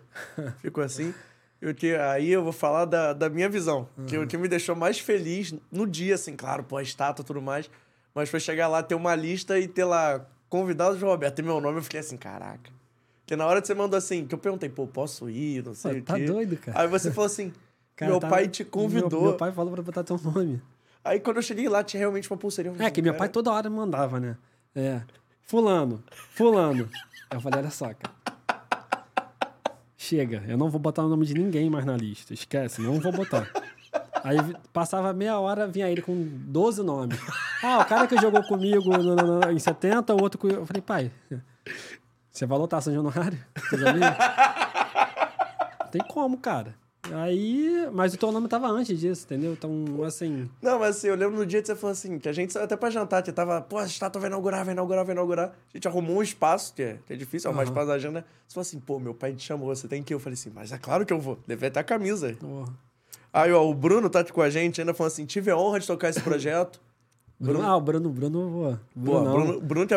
fico 0.58 0.80
assim. 0.80 1.14
E 1.62 1.68
o 1.68 1.74
que, 1.74 1.94
aí 1.94 2.30
eu 2.30 2.42
vou 2.42 2.52
falar 2.52 2.86
da, 2.86 3.12
da 3.12 3.28
minha 3.28 3.48
visão. 3.48 3.88
Que 4.08 4.18
o 4.18 4.26
que 4.26 4.36
me 4.36 4.48
deixou 4.48 4.74
mais 4.74 4.98
feliz 4.98 5.54
no 5.70 5.86
dia, 5.86 6.14
assim, 6.16 6.34
claro, 6.34 6.64
pô, 6.64 6.78
a 6.78 6.82
estátua 6.82 7.22
e 7.22 7.26
tudo 7.26 7.40
mais. 7.40 7.70
Mas 8.14 8.28
foi 8.28 8.40
chegar 8.40 8.68
lá, 8.68 8.82
ter 8.82 8.94
uma 8.94 9.14
lista 9.14 9.58
e 9.58 9.68
ter 9.68 9.84
lá 9.84 10.24
convidados 10.48 10.98
de 10.98 11.04
Roberto 11.04 11.38
e 11.38 11.42
meu 11.42 11.60
nome, 11.60 11.78
eu 11.78 11.82
fiquei 11.82 12.00
assim, 12.00 12.16
caraca. 12.16 12.70
Porque 13.20 13.36
na 13.36 13.46
hora 13.46 13.60
que 13.60 13.66
você 13.68 13.74
mandou 13.74 13.96
assim, 13.96 14.26
que 14.26 14.34
eu 14.34 14.38
perguntei, 14.38 14.68
pô, 14.68 14.86
posso 14.86 15.30
ir, 15.30 15.64
não 15.64 15.74
sei 15.74 15.92
Pô, 15.94 15.98
o 15.98 16.02
tá 16.02 16.14
quê. 16.16 16.24
doido, 16.24 16.56
cara. 16.56 16.80
Aí 16.80 16.88
você 16.88 17.10
falou 17.12 17.26
assim, 17.26 17.52
Cara, 17.94 18.10
meu 18.10 18.20
tá- 18.20 18.28
pai 18.28 18.48
te 18.48 18.64
convidou. 18.64 19.10
Meu, 19.20 19.28
meu 19.30 19.36
pai 19.36 19.52
falou 19.52 19.72
pra 19.72 19.82
botar 19.82 20.02
teu 20.02 20.18
nome. 20.18 20.60
Aí 21.04 21.20
quando 21.20 21.36
eu 21.36 21.42
cheguei 21.42 21.68
lá, 21.68 21.84
tinha 21.84 22.00
realmente 22.00 22.28
uma 22.30 22.36
pulseirinha. 22.36 22.74
É, 22.84 22.90
que 22.90 23.00
meu 23.00 23.14
pai 23.14 23.28
toda 23.28 23.52
hora 23.52 23.70
mandava, 23.70 24.18
né? 24.18 24.36
É. 24.74 25.00
Fulano, 25.42 26.02
fulano. 26.34 26.88
Aí 27.30 27.36
eu 27.36 27.40
falei, 27.40 27.60
olha 27.60 27.70
só, 27.70 27.92
cara. 27.94 28.20
Chega, 29.96 30.42
eu 30.48 30.56
não 30.56 30.70
vou 30.70 30.80
botar 30.80 31.04
o 31.04 31.08
nome 31.08 31.24
de 31.26 31.34
ninguém 31.34 31.68
mais 31.70 31.84
na 31.84 31.96
lista. 31.96 32.32
Esquece, 32.34 32.80
não 32.80 32.98
vou 32.98 33.12
botar. 33.12 33.48
Aí 34.24 34.36
passava 34.72 35.12
meia 35.12 35.38
hora, 35.38 35.66
vinha 35.66 35.88
ele 35.90 36.02
com 36.02 36.14
12 36.46 36.82
nomes. 36.82 37.18
Ah, 37.62 37.78
o 37.80 37.84
cara 37.86 38.06
que 38.06 38.16
jogou 38.18 38.42
comigo 38.44 38.90
no- 38.96 39.14
no- 39.16 39.40
no- 39.40 39.50
em 39.50 39.58
70, 39.58 40.14
o 40.14 40.20
outro. 40.22 40.38
com- 40.38 40.48
Eu 40.48 40.66
falei, 40.66 40.82
pai, 40.82 41.10
você 42.30 42.46
vai 42.46 42.58
lotar 42.58 42.82
São 42.82 42.92
Januário? 42.92 43.38
Não 45.80 45.88
tem 45.90 46.02
como, 46.08 46.38
cara. 46.38 46.74
Aí. 47.12 47.88
Mas 47.92 48.14
o 48.14 48.18
teu 48.18 48.30
nome 48.30 48.46
tava 48.46 48.68
antes 48.68 48.98
disso, 49.00 49.24
entendeu? 49.24 49.52
Então, 49.54 49.84
assim. 50.04 50.48
Não, 50.62 50.78
mas 50.78 50.96
assim, 50.96 51.08
eu 51.08 51.16
lembro 51.16 51.36
no 51.38 51.46
dia 51.46 51.60
que 51.60 51.66
você 51.66 51.74
falou 51.74 51.92
assim, 51.92 52.18
que 52.18 52.28
a 52.28 52.32
gente 52.32 52.52
saiu 52.52 52.64
até 52.66 52.76
pra 52.76 52.90
jantar, 52.90 53.22
que 53.22 53.32
tava, 53.32 53.60
pô, 53.62 53.78
a 53.78 53.84
estátua 53.86 54.20
vai 54.20 54.28
inaugurar, 54.30 54.64
vai 54.64 54.74
inaugurar, 54.74 55.04
vai 55.04 55.14
inaugurar. 55.14 55.46
A 55.48 55.52
gente 55.76 55.88
arrumou 55.88 56.18
um 56.18 56.22
espaço, 56.22 56.72
que 56.74 56.82
é, 56.82 56.98
que 57.06 57.12
é 57.12 57.16
difícil, 57.16 57.48
arrumar 57.48 57.62
Aham. 57.62 57.70
espaço 57.72 57.86
da 57.88 57.94
agenda. 57.94 58.24
Você 58.46 58.54
falou 58.54 58.62
assim, 58.62 58.78
pô, 58.78 58.98
meu 59.00 59.14
pai 59.14 59.32
te 59.32 59.42
chamou, 59.44 59.74
você 59.74 59.88
tem 59.88 60.02
que 60.02 60.12
ir. 60.12 60.14
Eu 60.14 60.20
falei 60.20 60.34
assim, 60.34 60.52
mas 60.54 60.70
é 60.72 60.78
claro 60.78 61.04
que 61.06 61.12
eu 61.12 61.18
vou. 61.18 61.38
Levei 61.48 61.68
até 61.68 61.80
a 61.80 61.84
camisa. 61.84 62.36
porra. 62.38 62.68
Aí, 63.32 63.52
ó, 63.52 63.68
o 63.68 63.74
Bruno 63.74 64.10
tá 64.10 64.20
aqui 64.20 64.32
com 64.32 64.42
a 64.42 64.50
gente, 64.50 64.80
ainda 64.80 64.94
falou 64.94 65.08
assim, 65.08 65.24
tive 65.24 65.50
a 65.50 65.56
honra 65.56 65.80
de 65.80 65.86
tocar 65.86 66.08
esse 66.08 66.20
projeto. 66.20 66.80
Bruno, 67.40 67.62
ah, 67.62 67.74
o 67.74 67.80
Bruno, 67.80 68.10
Bruno. 68.10 68.40
Pô, 68.40 68.76
Bruno, 68.94 69.24
não. 69.24 69.32
Bruno, 69.32 69.60
Bruno, 69.62 69.86
te 69.86 69.94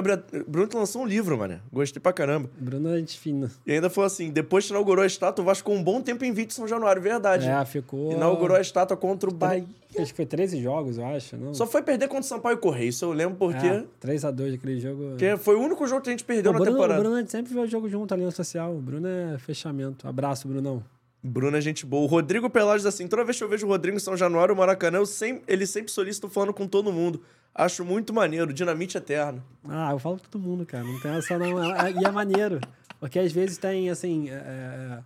Bruno 0.47 0.65
te 0.65 0.77
lançou 0.77 1.01
um 1.01 1.05
livro, 1.05 1.37
mano. 1.37 1.59
Gostei 1.73 2.01
pra 2.01 2.13
caramba. 2.13 2.49
Bruno 2.57 2.87
é 2.87 2.97
gente 2.99 3.19
fina. 3.19 3.51
E 3.67 3.73
ainda 3.73 3.89
falou 3.89 4.07
assim, 4.07 4.31
depois 4.31 4.65
que 4.65 4.71
inaugurou 4.71 5.03
a 5.03 5.05
estátua, 5.05 5.43
o 5.43 5.45
Vasco 5.45 5.69
ficou 5.69 5.75
um 5.75 5.83
bom 5.83 5.99
tempo 5.99 6.23
em 6.23 6.49
São 6.49 6.65
Januário, 6.65 7.01
verdade. 7.01 7.45
É, 7.45 7.65
ficou. 7.65 8.13
Inaugurou 8.13 8.55
a 8.55 8.61
estátua 8.61 8.95
contra 8.95 9.29
o 9.29 9.33
Bahia. 9.33 9.65
Acho 9.99 10.11
que 10.11 10.15
foi 10.15 10.25
13 10.25 10.61
jogos, 10.61 10.97
eu 10.97 11.05
acho, 11.05 11.35
não? 11.35 11.53
Só 11.53 11.67
foi 11.67 11.83
perder 11.83 12.07
contra 12.07 12.23
o 12.23 12.27
Sampaio 12.27 12.57
Correio, 12.57 12.89
isso 12.89 13.03
eu 13.03 13.11
lembro 13.11 13.35
porque... 13.35 13.67
É, 13.67 13.83
3x2 14.01 14.55
aquele 14.55 14.79
jogo. 14.79 15.09
Porque 15.09 15.37
foi 15.37 15.55
o 15.55 15.59
único 15.59 15.85
jogo 15.85 16.01
que 16.01 16.09
a 16.09 16.13
gente 16.13 16.23
perdeu 16.23 16.49
o 16.49 16.53
na 16.53 16.59
Bruno, 16.59 16.71
temporada. 16.71 16.99
o 16.99 17.03
Bruno 17.03 17.17
a 17.17 17.19
gente 17.19 17.31
sempre 17.31 17.53
vê 17.53 17.59
o 17.59 17.67
jogo 17.67 17.87
junto, 17.89 18.11
Aliança 18.13 18.37
Social. 18.37 18.73
O 18.73 18.79
Bruno 18.79 19.07
é 19.07 19.37
fechamento. 19.37 20.07
Abraço, 20.07 20.47
Brunão. 20.47 20.81
Bruno 21.23 21.55
é 21.55 21.61
gente 21.61 21.85
boa. 21.85 22.03
O 22.03 22.07
Rodrigo 22.07 22.49
Pelages, 22.49 22.85
assim, 22.85 23.07
toda 23.07 23.23
vez 23.23 23.37
que 23.37 23.43
eu 23.43 23.47
vejo 23.49 23.65
o 23.65 23.69
Rodrigo 23.69 23.95
em 23.95 23.99
São 23.99 24.17
Januário, 24.17 24.53
o 24.53 24.57
Maracanã, 24.57 24.99
ele 25.47 25.65
sempre 25.65 25.91
solicita 25.91 26.27
falando 26.27 26.53
com 26.53 26.67
todo 26.67 26.91
mundo. 26.91 27.21
Acho 27.55 27.85
muito 27.85 28.13
maneiro, 28.13 28.51
dinamite 28.51 28.97
eterno. 28.97 29.41
Ah, 29.67 29.91
eu 29.91 29.99
falo 29.99 30.17
pra 30.17 30.27
todo 30.27 30.41
mundo, 30.41 30.65
cara. 30.65 30.83
Não 30.83 30.99
tem 30.99 31.11
essa 31.11 31.37
não. 31.37 31.63
É- 31.63 31.89
é- 31.89 31.93
E 31.93 32.03
é 32.03 32.11
maneiro. 32.11 32.59
Porque 32.99 33.19
às 33.19 33.31
vezes 33.31 33.57
tem, 33.57 33.89
assim, 33.89 34.29
é, 34.29 35.01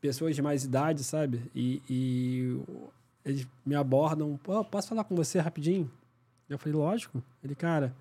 pessoas 0.00 0.36
de 0.36 0.42
mais 0.42 0.62
idade, 0.64 1.02
sabe? 1.02 1.42
E, 1.54 1.82
e 1.88 2.60
eles 3.24 3.46
me 3.66 3.74
abordam. 3.74 4.38
Pô, 4.42 4.62
posso 4.64 4.88
falar 4.88 5.04
com 5.04 5.16
você 5.16 5.38
rapidinho? 5.40 5.90
Eu 6.48 6.58
falei, 6.58 6.76
lógico. 6.78 7.22
Ele, 7.42 7.54
cara, 7.54 7.94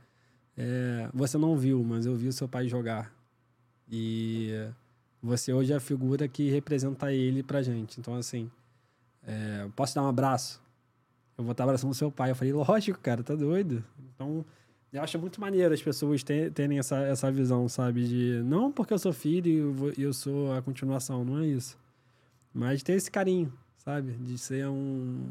é, 0.57 1.09
você 1.13 1.37
não 1.37 1.55
viu, 1.57 1.83
mas 1.83 2.05
eu 2.05 2.15
vi 2.15 2.27
o 2.27 2.33
seu 2.33 2.47
pai 2.47 2.67
jogar. 2.67 3.11
E 3.89 4.67
você 5.21 5.51
hoje 5.53 5.73
é 5.73 5.75
a 5.75 5.79
figura 5.79 6.27
que 6.27 6.49
representa 6.49 7.11
ele 7.11 7.43
pra 7.43 7.61
gente. 7.61 7.99
Então, 7.99 8.15
assim, 8.15 8.49
é, 9.25 9.67
posso 9.75 9.95
dar 9.95 10.03
um 10.03 10.07
abraço? 10.07 10.61
Eu 11.37 11.43
vou 11.43 11.51
estar 11.51 11.63
abraçando 11.63 11.93
seu 11.93 12.11
pai. 12.11 12.31
Eu 12.31 12.35
falei, 12.35 12.53
lógico, 12.53 12.99
cara, 12.99 13.23
tá 13.23 13.35
doido. 13.35 13.83
Então, 14.15 14.45
eu 14.91 15.01
acho 15.03 15.19
muito 15.19 15.39
maneiro 15.39 15.73
as 15.73 15.81
pessoas 15.81 16.23
te- 16.23 16.49
terem 16.51 16.79
essa, 16.79 16.97
essa 16.99 17.31
visão, 17.31 17.67
sabe? 17.69 18.07
De 18.07 18.41
não 18.43 18.71
porque 18.71 18.93
eu 18.93 18.99
sou 18.99 19.13
filho 19.13 19.47
e 19.49 19.57
eu, 19.57 19.93
eu 20.07 20.13
sou 20.13 20.53
a 20.53 20.61
continuação, 20.61 21.23
não 21.23 21.39
é 21.39 21.45
isso. 21.47 21.77
Mas 22.53 22.81
ter 22.81 22.93
esse 22.93 23.11
carinho, 23.11 23.51
sabe? 23.77 24.13
De 24.13 24.37
ser 24.37 24.67
um, 24.67 25.29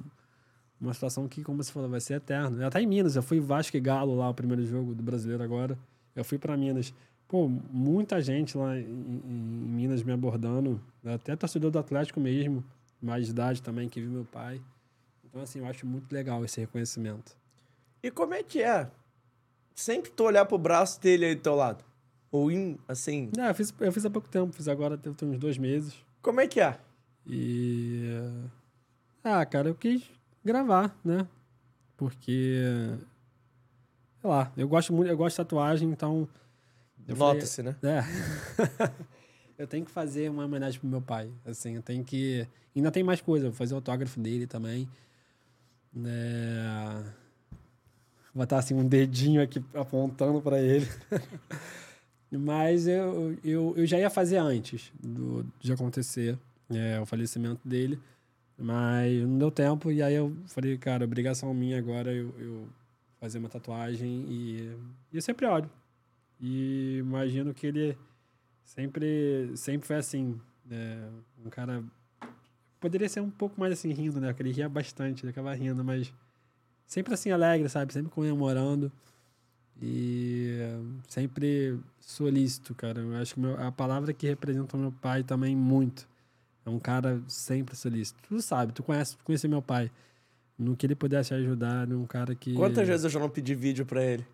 uma 0.80 0.94
situação 0.94 1.26
que, 1.26 1.42
como 1.42 1.62
você 1.62 1.72
falou, 1.72 1.88
vai 1.88 2.00
ser 2.00 2.14
eterno. 2.14 2.64
Até 2.64 2.80
em 2.80 2.86
Minas, 2.86 3.16
eu 3.16 3.22
fui 3.22 3.40
Vasco 3.40 3.76
e 3.76 3.80
Galo 3.80 4.14
lá, 4.14 4.28
o 4.28 4.34
primeiro 4.34 4.64
jogo 4.64 4.94
do 4.94 5.02
brasileiro 5.02 5.42
agora. 5.42 5.76
Eu 6.14 6.24
fui 6.24 6.38
para 6.38 6.56
Minas. 6.56 6.94
Pô, 7.28 7.48
muita 7.48 8.20
gente 8.20 8.56
lá 8.56 8.78
em, 8.78 8.82
em- 8.84 9.66
Minas 9.76 10.02
me 10.02 10.12
abordando, 10.12 10.80
até 11.04 11.34
torcedor 11.34 11.70
do 11.70 11.78
Atlético 11.78 12.20
mesmo, 12.20 12.64
mais 13.02 13.26
de 13.26 13.32
idade 13.32 13.60
também, 13.62 13.88
que 13.88 14.00
viu 14.00 14.10
meu 14.10 14.24
pai. 14.24 14.60
Então, 15.24 15.42
assim, 15.42 15.58
eu 15.58 15.66
acho 15.66 15.84
muito 15.86 16.12
legal 16.12 16.44
esse 16.44 16.60
reconhecimento. 16.60 17.36
E 18.02 18.10
como 18.10 18.32
é 18.34 18.42
que 18.42 18.62
é? 18.62 18.88
Sempre 19.74 20.10
tu 20.12 20.24
olhar 20.24 20.46
pro 20.46 20.56
braço 20.56 21.00
dele 21.00 21.24
aí 21.26 21.34
do 21.34 21.42
teu 21.42 21.54
lado. 21.56 21.84
Ou 22.30 22.50
em, 22.50 22.78
assim, 22.86 23.30
É, 23.38 23.50
eu 23.50 23.54
fiz, 23.54 23.74
eu 23.80 23.92
fiz 23.92 24.06
há 24.06 24.10
pouco 24.10 24.28
tempo, 24.28 24.52
fiz 24.54 24.68
agora, 24.68 24.96
tem 24.96 25.12
tem 25.12 25.28
uns 25.28 25.38
dois 25.38 25.58
meses. 25.58 25.96
como 26.22 26.40
é 26.40 26.46
que 26.46 26.60
é? 26.60 26.78
E. 27.26 28.04
Ah, 29.22 29.44
cara, 29.44 29.68
eu 29.68 29.74
quis 29.74 30.08
gravar, 30.44 30.96
né? 31.04 31.26
Porque. 31.96 32.62
Sei 34.20 34.30
lá, 34.30 34.52
eu 34.56 34.68
gosto 34.68 34.92
muito, 34.92 35.08
eu 35.10 35.16
gosto 35.16 35.34
de 35.34 35.36
tatuagem, 35.38 35.90
então. 35.90 36.28
Nota-se, 37.06 37.62
né? 37.62 37.76
É. 37.82 38.02
eu 39.58 39.66
tenho 39.66 39.84
que 39.84 39.90
fazer 39.90 40.30
uma 40.30 40.44
homenagem 40.44 40.80
pro 40.80 40.88
meu 40.88 41.00
pai. 41.00 41.30
Assim, 41.44 41.76
eu 41.76 41.82
tenho 41.82 42.04
que. 42.04 42.46
Ainda 42.74 42.90
tem 42.90 43.02
mais 43.02 43.20
coisa, 43.20 43.46
vou 43.46 43.54
fazer 43.54 43.74
o 43.74 43.76
autógrafo 43.76 44.20
dele 44.20 44.46
também. 44.46 44.88
É... 46.04 47.02
Vou 48.34 48.42
botar 48.42 48.58
assim 48.58 48.74
um 48.74 48.86
dedinho 48.86 49.42
aqui 49.42 49.64
apontando 49.74 50.42
para 50.42 50.60
ele. 50.60 50.86
Mas 52.30 52.86
eu, 52.86 53.38
eu, 53.42 53.72
eu 53.76 53.86
já 53.86 53.98
ia 53.98 54.10
fazer 54.10 54.36
antes 54.36 54.92
do, 55.00 55.46
de 55.60 55.72
acontecer 55.72 56.36
é, 56.68 57.00
o 57.00 57.06
falecimento 57.06 57.66
dele. 57.66 57.98
Mas 58.58 59.22
não 59.22 59.38
deu 59.38 59.50
tempo. 59.50 59.90
E 59.90 60.02
aí 60.02 60.14
eu 60.14 60.36
falei, 60.48 60.76
cara, 60.76 61.04
obrigação 61.04 61.52
minha 61.54 61.78
agora 61.78 62.12
eu, 62.12 62.34
eu 62.38 62.68
fazer 63.20 63.38
uma 63.38 63.48
tatuagem. 63.48 64.26
E, 64.28 64.76
e 65.12 65.16
eu 65.16 65.22
sempre 65.22 65.46
olho. 65.46 65.70
E 66.40 66.98
imagino 66.98 67.54
que 67.54 67.66
ele 67.66 67.96
sempre, 68.64 69.50
sempre 69.56 69.86
foi 69.86 69.96
assim. 69.96 70.38
né? 70.64 71.08
um 71.44 71.48
cara. 71.50 71.82
Poderia 72.80 73.08
ser 73.08 73.20
um 73.20 73.30
pouco 73.30 73.58
mais 73.58 73.72
assim, 73.72 73.92
rindo, 73.92 74.20
né? 74.20 74.28
Porque 74.28 74.42
ele 74.42 74.52
ria 74.52 74.68
bastante, 74.68 75.24
ele 75.24 75.30
acaba 75.30 75.54
rindo, 75.54 75.82
mas 75.82 76.12
sempre 76.86 77.14
assim, 77.14 77.30
alegre, 77.30 77.68
sabe? 77.68 77.92
Sempre 77.92 78.12
comemorando. 78.12 78.92
E 79.80 80.56
sempre 81.08 81.78
solícito, 82.00 82.74
cara. 82.74 83.00
Eu 83.00 83.14
acho 83.16 83.34
que 83.34 83.40
meu- 83.40 83.60
a 83.60 83.70
palavra 83.70 84.12
que 84.12 84.26
representa 84.26 84.76
o 84.76 84.80
meu 84.80 84.92
pai 84.92 85.22
também 85.22 85.54
muito. 85.54 86.08
É 86.64 86.70
um 86.70 86.78
cara 86.78 87.22
sempre 87.28 87.76
solícito. 87.76 88.18
Tu 88.28 88.40
sabe, 88.42 88.72
tu 88.72 88.82
conhece, 88.82 89.16
conhece 89.22 89.46
meu 89.48 89.62
pai. 89.62 89.90
No 90.58 90.74
que 90.76 90.86
ele 90.86 90.94
pudesse 90.94 91.34
ajudar, 91.34 91.86
um 91.92 92.06
cara 92.06 92.34
que. 92.34 92.54
Quantas 92.54 92.88
vezes 92.88 93.04
eu 93.04 93.10
já 93.10 93.20
não 93.20 93.28
pedi 93.28 93.54
vídeo 93.54 93.84
pra 93.84 94.02
ele? 94.02 94.26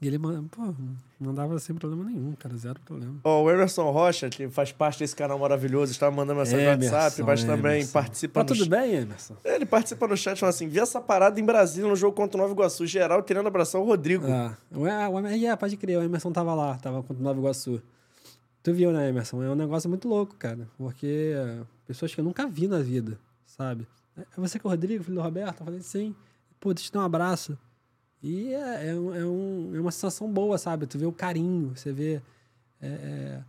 E 0.00 0.06
ele 0.06 0.16
manda, 0.16 0.40
pô, 0.48 0.72
mandava 1.18 1.58
sem 1.58 1.74
problema 1.74 2.04
nenhum, 2.04 2.32
cara, 2.32 2.56
zero 2.56 2.78
problema. 2.84 3.16
Ó, 3.24 3.42
o 3.42 3.50
Emerson 3.50 3.90
Rocha, 3.90 4.28
que 4.30 4.48
faz 4.48 4.70
parte 4.70 5.00
desse 5.00 5.16
canal 5.16 5.36
maravilhoso, 5.40 5.90
estava 5.90 6.14
mandando 6.14 6.38
mensagem 6.38 6.64
no 6.64 6.70
WhatsApp, 6.70 7.22
mas 7.24 7.42
também 7.42 7.72
Emerson. 7.72 7.92
participa 7.92 8.40
Tá 8.44 8.54
tudo 8.54 8.64
ch- 8.64 8.68
bem, 8.68 8.94
Emerson? 8.94 9.36
Ele 9.44 9.66
participa 9.66 10.06
no 10.06 10.16
chat 10.16 10.38
falando 10.38 10.54
assim: 10.54 10.68
vi 10.68 10.78
essa 10.78 11.00
parada 11.00 11.40
em 11.40 11.44
Brasília 11.44 11.88
no 11.88 11.96
jogo 11.96 12.14
contra 12.14 12.36
o 12.38 12.40
Nova 12.40 12.52
Iguaçu. 12.52 12.86
Geral 12.86 13.22
querendo 13.24 13.48
abraçar 13.48 13.80
o 13.80 13.84
Rodrigo. 13.84 14.24
Ah, 14.28 14.56
ah, 14.72 15.08
Emerson, 15.18 15.46
é, 15.46 15.56
pode 15.56 15.76
crer, 15.76 15.98
o 15.98 16.02
Emerson 16.02 16.30
tava 16.30 16.54
lá, 16.54 16.76
tava 16.76 17.02
contra 17.02 17.20
o 17.20 17.24
Nova 17.24 17.40
Iguaçu. 17.40 17.82
Tu 18.62 18.72
viu, 18.72 18.92
né, 18.92 19.08
Emerson? 19.08 19.42
É 19.42 19.50
um 19.50 19.56
negócio 19.56 19.88
muito 19.90 20.06
louco, 20.08 20.36
cara. 20.36 20.68
Porque 20.78 21.32
eh, 21.34 21.62
pessoas 21.86 22.14
que 22.14 22.20
eu 22.20 22.24
nunca 22.24 22.46
vi 22.46 22.68
na 22.68 22.80
vida, 22.80 23.18
sabe? 23.46 23.86
É 24.16 24.24
você 24.36 24.58
que 24.60 24.66
é 24.66 24.68
o 24.68 24.70
Rodrigo, 24.70 25.02
filho 25.02 25.16
do 25.16 25.22
Roberto? 25.22 25.60
Eu 25.60 25.64
falei, 25.64 25.80
sim. 25.80 26.14
Pô, 26.60 26.72
deixa 26.74 26.88
eu 26.88 26.90
te 26.90 26.94
dar 26.94 27.00
um 27.00 27.04
abraço. 27.04 27.58
E 28.22 28.52
é, 28.52 28.88
é, 28.90 28.94
um- 28.94 29.14
é, 29.14 29.24
um- 29.24 29.76
é 29.76 29.80
uma 29.80 29.90
sensação 29.92 30.30
boa, 30.32 30.58
sabe? 30.58 30.86
Tu 30.86 30.98
vê 30.98 31.06
o 31.06 31.12
carinho, 31.12 31.74
você 31.76 31.92
vê 31.92 32.20
é, 32.80 32.88
é, 32.88 33.42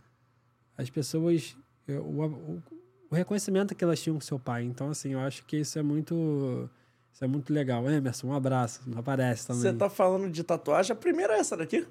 as 0.78 0.88
pessoas, 0.90 1.56
é, 1.88 1.92
o, 1.94 2.24
o, 2.24 2.62
o 3.10 3.14
reconhecimento 3.14 3.74
que 3.74 3.82
elas 3.84 4.00
tinham 4.00 4.14
com 4.16 4.20
seu 4.20 4.38
pai. 4.38 4.62
Então, 4.64 4.90
assim, 4.90 5.10
eu 5.10 5.20
acho 5.20 5.44
que 5.44 5.56
isso 5.58 5.78
é 5.78 5.82
muito, 5.82 6.68
isso 7.12 7.24
é 7.24 7.28
muito 7.28 7.52
legal. 7.52 7.88
Emerson, 7.90 8.28
um 8.28 8.34
abraço. 8.34 8.80
Não 8.86 8.98
aparece 8.98 9.46
também. 9.46 9.62
Você 9.62 9.72
tá 9.72 9.90
falando 9.90 10.30
de 10.30 10.42
tatuagem, 10.44 10.92
a 10.92 10.96
primeira 10.96 11.34
é 11.34 11.38
essa 11.40 11.56
daqui. 11.56 11.86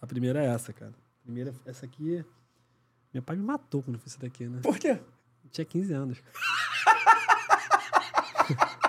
A 0.00 0.06
primeira 0.06 0.42
é 0.42 0.46
essa, 0.46 0.72
cara. 0.72 0.92
A 0.92 1.24
primeira, 1.24 1.54
essa 1.66 1.84
aqui. 1.86 2.24
Meu 3.12 3.22
pai 3.22 3.36
me 3.36 3.44
matou 3.44 3.82
quando 3.82 3.96
eu 3.96 4.00
fiz 4.00 4.12
essa 4.12 4.20
daqui, 4.20 4.46
né? 4.46 4.60
Por 4.62 4.78
quê? 4.78 4.98
Eu 5.44 5.50
tinha 5.50 5.64
15 5.64 5.92
anos. 5.92 6.18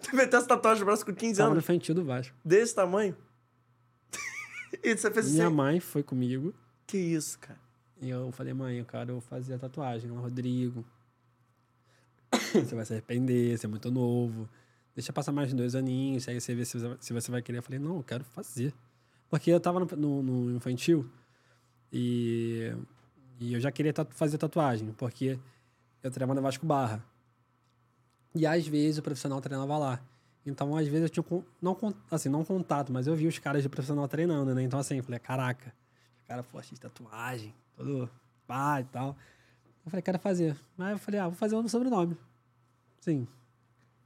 Tu 0.10 0.16
meteu 0.16 0.38
essa 0.38 0.48
tatuagem 0.48 0.80
no 0.80 0.86
braço 0.86 1.04
com 1.04 1.14
15 1.14 1.36
Tava 1.36 1.48
no 1.48 1.52
anos, 1.54 1.64
infantil 1.64 1.94
do 1.94 2.04
Vasco. 2.04 2.34
desse 2.44 2.74
tamanho. 2.74 3.16
e 4.82 4.96
você 4.96 5.10
fez 5.10 5.30
Minha 5.32 5.46
assim. 5.46 5.54
mãe 5.54 5.80
foi 5.80 6.02
comigo. 6.02 6.54
Que 6.86 6.96
isso, 6.98 7.38
cara. 7.38 7.58
E 8.00 8.08
eu 8.08 8.32
falei, 8.32 8.54
mãe, 8.54 8.78
eu 8.78 8.84
quero 8.86 9.20
fazer 9.20 9.54
a 9.54 9.58
tatuagem. 9.58 10.10
Ela, 10.10 10.20
Rodrigo. 10.20 10.84
Você 12.52 12.74
vai 12.74 12.84
se 12.84 12.92
arrepender, 12.92 13.56
você 13.58 13.66
é 13.66 13.68
muito 13.68 13.90
novo. 13.90 14.48
Deixa 14.94 15.12
passar 15.12 15.32
mais 15.32 15.52
dois 15.52 15.74
aninhos, 15.74 16.26
aí 16.28 16.40
você 16.40 16.54
vê 16.54 16.64
se 16.64 16.78
você, 16.78 16.96
se 17.00 17.12
você 17.12 17.30
vai 17.30 17.42
querer. 17.42 17.58
Eu 17.58 17.62
falei, 17.62 17.78
não, 17.78 17.96
eu 17.96 18.02
quero 18.02 18.24
fazer. 18.24 18.72
Porque 19.28 19.50
eu 19.50 19.60
tava 19.60 19.80
no, 19.80 19.86
no- 19.96 20.22
no 20.22 20.56
infantil 20.56 21.08
e, 21.92 22.72
e 23.38 23.54
eu 23.54 23.60
já 23.60 23.70
queria 23.70 23.92
tatu- 23.92 24.14
fazer 24.14 24.36
tatuagem, 24.38 24.92
porque 24.92 25.38
eu 26.02 26.10
treinava 26.10 26.34
no 26.34 26.42
Vasco 26.42 26.66
Barra. 26.66 27.04
E 28.34 28.46
às 28.46 28.66
vezes 28.66 28.98
o 28.98 29.02
profissional 29.02 29.40
treinava 29.40 29.76
lá. 29.78 30.00
Então, 30.46 30.74
às 30.76 30.86
vezes 30.88 31.02
eu 31.02 31.22
tinha, 31.22 31.44
não, 31.60 31.76
assim, 32.10 32.28
não 32.28 32.44
contato, 32.44 32.92
mas 32.92 33.06
eu 33.06 33.14
vi 33.14 33.26
os 33.26 33.38
caras 33.38 33.62
de 33.62 33.68
profissional 33.68 34.08
treinando, 34.08 34.54
né? 34.54 34.62
Então, 34.62 34.78
assim, 34.78 34.96
eu 34.96 35.04
falei, 35.04 35.18
caraca, 35.18 35.72
o 36.24 36.28
cara, 36.28 36.42
pô, 36.42 36.60
de 36.60 36.80
tatuagem, 36.80 37.54
todo 37.76 38.08
pá 38.46 38.80
e 38.80 38.84
tal. 38.84 39.16
Eu 39.84 39.90
falei, 39.90 40.02
quero 40.02 40.18
fazer. 40.18 40.56
Aí 40.78 40.92
eu 40.92 40.98
falei, 40.98 41.20
ah, 41.20 41.28
vou 41.28 41.36
fazer 41.36 41.56
um 41.56 41.68
sobrenome. 41.68 42.16
Sim. 43.00 43.26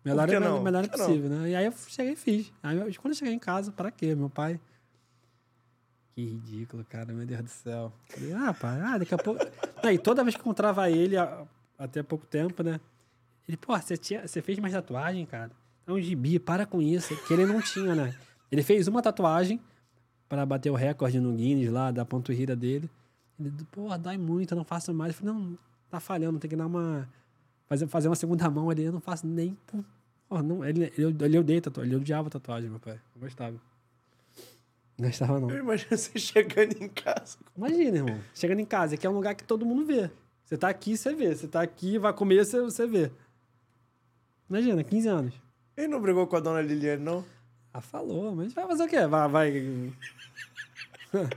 Melhor, 0.05 0.29
que 0.29 0.35
é, 0.35 0.41
não? 0.41 0.63
melhor 0.63 0.85
é 0.85 0.89
que 0.89 0.97
não? 0.99 1.07
possível, 1.07 1.31
né? 1.31 1.51
E 1.51 1.55
aí 1.57 1.65
eu 1.65 1.73
cheguei 1.73 2.13
e 2.13 2.17
fiz. 2.17 2.53
Aí 2.63 2.77
eu- 2.77 2.93
quando 3.01 3.13
eu 3.13 3.19
cheguei 3.19 3.33
em 3.33 3.39
casa, 3.39 3.73
para 3.73 3.91
quê? 3.91 4.15
Meu 4.15 4.29
pai. 4.29 4.61
Que 6.15 6.25
ridículo, 6.25 6.85
cara, 6.85 7.13
meu 7.13 7.27
Deus 7.27 7.43
do 7.43 7.49
céu. 7.49 7.93
Falei, 8.09 8.33
ah, 8.35 8.55
pai, 8.55 8.81
ah, 8.81 8.99
daqui 8.99 9.15
a 9.15 9.19
pouco. 9.19 9.41
Aí 9.83 9.99
toda 9.99 10.23
vez 10.23 10.35
que 10.35 10.41
encontrava 10.41 10.89
ele, 10.91 11.17
até 11.79 12.03
pouco 12.03 12.27
tempo, 12.27 12.63
né? 12.63 12.81
Ele, 13.47 13.57
pô, 13.57 13.77
você, 13.77 13.97
tinha, 13.97 14.27
você 14.27 14.41
fez 14.41 14.59
mais 14.59 14.73
tatuagem, 14.73 15.25
cara? 15.27 15.51
É 15.87 15.93
um 15.93 16.01
gibi, 16.01 16.39
para 16.39 16.65
com 16.65 16.81
isso. 16.81 17.15
Que 17.27 17.35
ele 17.35 17.47
não 17.47 17.61
tinha, 17.61 17.95
né? 17.95 18.15
Ele 18.51 18.62
fez 18.62 18.89
uma 18.89 19.03
tatuagem 19.03 19.61
para 20.29 20.47
bater 20.47 20.71
o 20.71 20.75
recorde 20.75 21.21
no 21.21 21.33
Guinness 21.33 21.71
lá, 21.71 21.91
da 21.91 22.05
panturrilha 22.05 22.57
dele. 22.57 22.91
Ele, 23.39 23.53
pô, 23.71 23.97
dói 23.99 24.16
muito, 24.16 24.53
eu 24.53 24.57
não 24.57 24.65
faço 24.65 24.95
mais. 24.95 25.12
Eu 25.12 25.19
falei, 25.21 25.35
não, 25.35 25.59
tá 25.91 26.01
falhando, 26.01 26.39
tem 26.39 26.49
que 26.49 26.57
dar 26.57 26.66
uma. 26.66 27.09
Fazer, 27.66 27.87
fazer 27.87 28.09
uma 28.09 28.16
segunda 28.16 28.49
mão 28.51 28.71
ali, 28.71 28.85
eu 28.85 28.93
não 28.93 29.01
faço 29.01 29.27
nem. 29.27 29.57
Pô, 30.29 30.43
não, 30.43 30.65
ele, 30.65 30.93
ele, 30.97 31.25
ele 31.25 31.39
odeia 31.39 31.61
tatuagem, 31.61 31.93
ele 31.93 32.01
odiava 32.01 32.31
tatuagem, 32.31 32.71
meu 32.71 32.81
pai. 32.81 32.99
Não 33.15 33.21
gostava. 33.21 33.57
Não 34.99 35.09
gostava, 35.09 35.41
não. 35.41 35.51
Eu 35.51 35.59
imagino 35.59 35.97
você 35.97 36.19
chegando 36.19 36.83
em 36.83 36.89
casa. 36.89 37.37
Imagina, 37.57 37.99
irmão. 37.99 38.21
Chegando 38.35 38.61
em 38.61 38.65
casa, 38.65 38.95
aqui 38.95 39.07
é 39.07 39.11
um 39.11 39.15
lugar 39.15 39.35
que 39.35 39.45
todo 39.45 39.66
mundo 39.66 39.85
vê. 39.85 40.11
Você 40.45 40.57
tá 40.57 40.69
aqui, 40.69 40.97
você 40.97 41.15
vê. 41.15 41.35
Você 41.35 41.49
tá 41.49 41.62
aqui, 41.62 41.99
vai 41.99 42.12
comer, 42.12 42.45
você, 42.45 42.61
você 42.61 42.87
vê. 42.87 43.11
Imagina, 44.49 44.85
15 44.85 45.09
anos. 45.09 45.35
Ele 45.77 45.89
não 45.89 46.01
brigou 46.01 46.27
com 46.27 46.37
a 46.37 46.41
dona 46.41 46.61
Liliane, 46.61 47.03
não? 47.03 47.25
Ah, 47.73 47.81
falou, 47.81 48.35
mas 48.35 48.53
vai 48.53 48.66
fazer 48.66 48.85
o 48.85 48.89
quê? 48.89 49.07
Vai. 49.07 49.29
vai... 49.29 49.93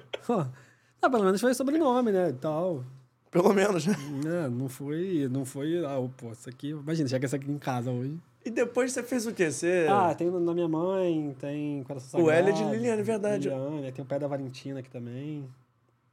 não, 1.02 1.12
pelo 1.12 1.24
menos 1.24 1.42
foi 1.42 1.54
sobrenome, 1.54 2.12
né? 2.12 2.30
e 2.30 2.34
Tal. 2.34 2.84
Pelo 3.32 3.54
menos, 3.54 3.86
né? 3.86 3.96
É, 4.26 4.50
não 4.50 4.70
foi. 4.70 5.28
Não 5.30 5.46
foi. 5.46 5.84
Ah, 5.86 5.98
pô, 6.16 6.32
isso 6.32 6.50
aqui. 6.50 6.70
Imagina, 6.70 7.10
chega 7.10 7.26
isso 7.26 7.36
aqui 7.36 7.50
em 7.50 7.58
casa 7.58 7.92
hoje. 7.92 8.18
E 8.46 8.50
depois 8.50 8.92
você 8.92 9.04
fez 9.04 9.28
o 9.28 9.34
quê? 9.34 9.52
Você. 9.52 9.88
Ah, 9.90 10.14
tem 10.16 10.30
na 10.30 10.54
minha 10.54 10.68
mãe, 10.68 11.36
tem 11.40 11.84
Coração 11.84 12.22
O 12.22 12.26
Sagrado. 12.28 12.50
L 12.50 12.50
é 12.50 12.54
de 12.54 12.64
Liliane, 12.64 13.04
verdade. 13.04 13.50
Liliane, 13.50 13.92
tem 13.92 14.04
o 14.04 14.08
pé 14.08 14.20
da 14.20 14.28
Valentina 14.28 14.80
aqui 14.80 14.90
também. 14.90 15.48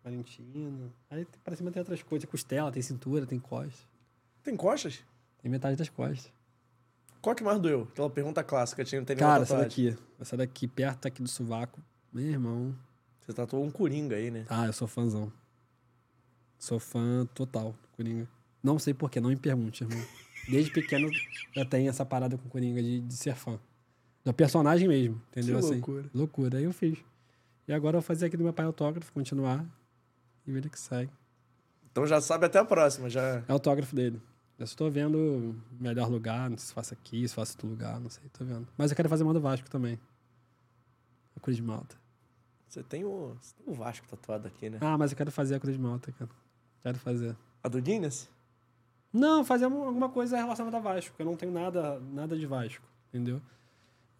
Valentina. 0.02 0.90
Aí 1.10 1.26
pra 1.44 1.54
cima 1.54 1.70
tem 1.70 1.80
outras 1.80 2.02
coisas. 2.02 2.24
Tem 2.24 2.30
costela, 2.30 2.72
tem 2.72 2.82
cintura, 2.82 3.24
tem 3.24 3.38
costas. 3.38 3.86
Tem 4.42 4.56
costas? 4.56 5.04
Tem 5.40 5.50
metade 5.50 5.76
das 5.76 5.88
costas. 5.88 6.32
Qual 7.24 7.34
que 7.34 7.42
mais 7.42 7.58
doeu? 7.58 7.88
Aquela 7.90 8.10
pergunta 8.10 8.44
clássica, 8.44 8.84
tinha 8.84 9.00
não 9.00 9.06
tem 9.06 9.16
Cara, 9.16 9.44
essa 9.44 9.56
daqui. 9.56 9.96
Essa 10.20 10.36
daqui, 10.36 10.68
perto 10.68 11.08
aqui 11.08 11.22
do 11.22 11.28
sovaco. 11.28 11.80
Meu 12.12 12.26
irmão. 12.26 12.76
Você 13.18 13.32
tatuou 13.32 13.64
um 13.64 13.70
coringa 13.70 14.14
aí, 14.14 14.30
né? 14.30 14.44
Ah, 14.46 14.66
eu 14.66 14.74
sou 14.74 14.86
fãzão. 14.86 15.32
Sou 16.58 16.78
fã 16.78 17.26
total 17.34 17.72
do 17.72 17.88
Coringa. 17.96 18.28
Não 18.62 18.78
sei 18.78 18.92
porquê, 18.92 19.22
não 19.22 19.30
me 19.30 19.36
pergunte, 19.36 19.84
irmão. 19.84 20.06
Desde 20.50 20.70
pequeno 20.70 21.08
já 21.54 21.64
tenho 21.64 21.88
essa 21.88 22.04
parada 22.04 22.36
com 22.36 22.46
o 22.46 22.50
Coringa 22.50 22.82
de, 22.82 23.00
de 23.00 23.16
ser 23.16 23.34
fã. 23.34 23.58
Do 24.22 24.34
personagem 24.34 24.86
mesmo, 24.86 25.18
entendeu? 25.30 25.58
Que 25.58 25.64
assim, 25.64 25.74
loucura. 25.76 26.10
Loucura. 26.12 26.58
Aí 26.58 26.64
eu 26.64 26.74
fiz. 26.74 26.98
E 27.66 27.72
agora 27.72 27.96
eu 27.96 28.02
vou 28.02 28.06
fazer 28.06 28.26
aqui 28.26 28.36
do 28.36 28.44
meu 28.44 28.52
pai 28.52 28.66
autógrafo, 28.66 29.10
continuar. 29.14 29.64
E 30.46 30.52
ver 30.52 30.58
ele 30.58 30.68
que 30.68 30.78
segue. 30.78 31.10
Então 31.90 32.06
já 32.06 32.20
sabe 32.20 32.44
até 32.44 32.58
a 32.58 32.66
próxima, 32.66 33.08
já. 33.08 33.42
É 33.48 33.52
autógrafo 33.52 33.96
dele. 33.96 34.20
Eu 34.58 34.66
só 34.66 34.76
tô 34.76 34.90
vendo 34.90 35.18
o 35.18 35.82
melhor 35.82 36.08
lugar, 36.08 36.48
não 36.48 36.56
sei 36.56 36.68
se 36.68 36.72
faço 36.74 36.94
aqui, 36.94 37.26
se 37.28 37.34
faço 37.34 37.52
outro 37.54 37.68
lugar, 37.68 37.98
não 38.00 38.08
sei, 38.08 38.22
tô 38.32 38.44
vendo. 38.44 38.66
Mas 38.78 38.90
eu 38.90 38.96
quero 38.96 39.08
fazer 39.08 39.24
uma 39.24 39.34
do 39.34 39.40
Vasco 39.40 39.68
também. 39.68 39.98
A 41.36 41.40
Cruz 41.40 41.56
de 41.56 41.62
Malta. 41.62 41.96
Você 42.68 42.82
tem 42.82 43.04
o, 43.04 43.36
você 43.40 43.54
tem 43.56 43.72
o 43.72 43.76
Vasco 43.76 44.06
tatuado 44.06 44.46
aqui, 44.46 44.70
né? 44.70 44.78
Ah, 44.80 44.96
mas 44.96 45.10
eu 45.10 45.16
quero 45.16 45.30
fazer 45.32 45.56
a 45.56 45.60
Cruz 45.60 45.76
de 45.76 45.82
Malta, 45.82 46.12
cara. 46.12 46.30
Quero 46.82 46.98
fazer. 46.98 47.36
A 47.62 47.68
do 47.68 47.80
Guinness? 47.82 48.28
Não, 49.12 49.44
fazer 49.44 49.66
um- 49.66 49.84
alguma 49.84 50.08
coisa 50.08 50.36
relacionada 50.36 50.76
a 50.76 50.80
Vasco, 50.80 51.10
porque 51.12 51.22
eu 51.22 51.26
não 51.26 51.36
tenho 51.36 51.52
nada, 51.52 51.98
nada 52.00 52.36
de 52.36 52.46
Vasco, 52.46 52.84
entendeu? 53.08 53.40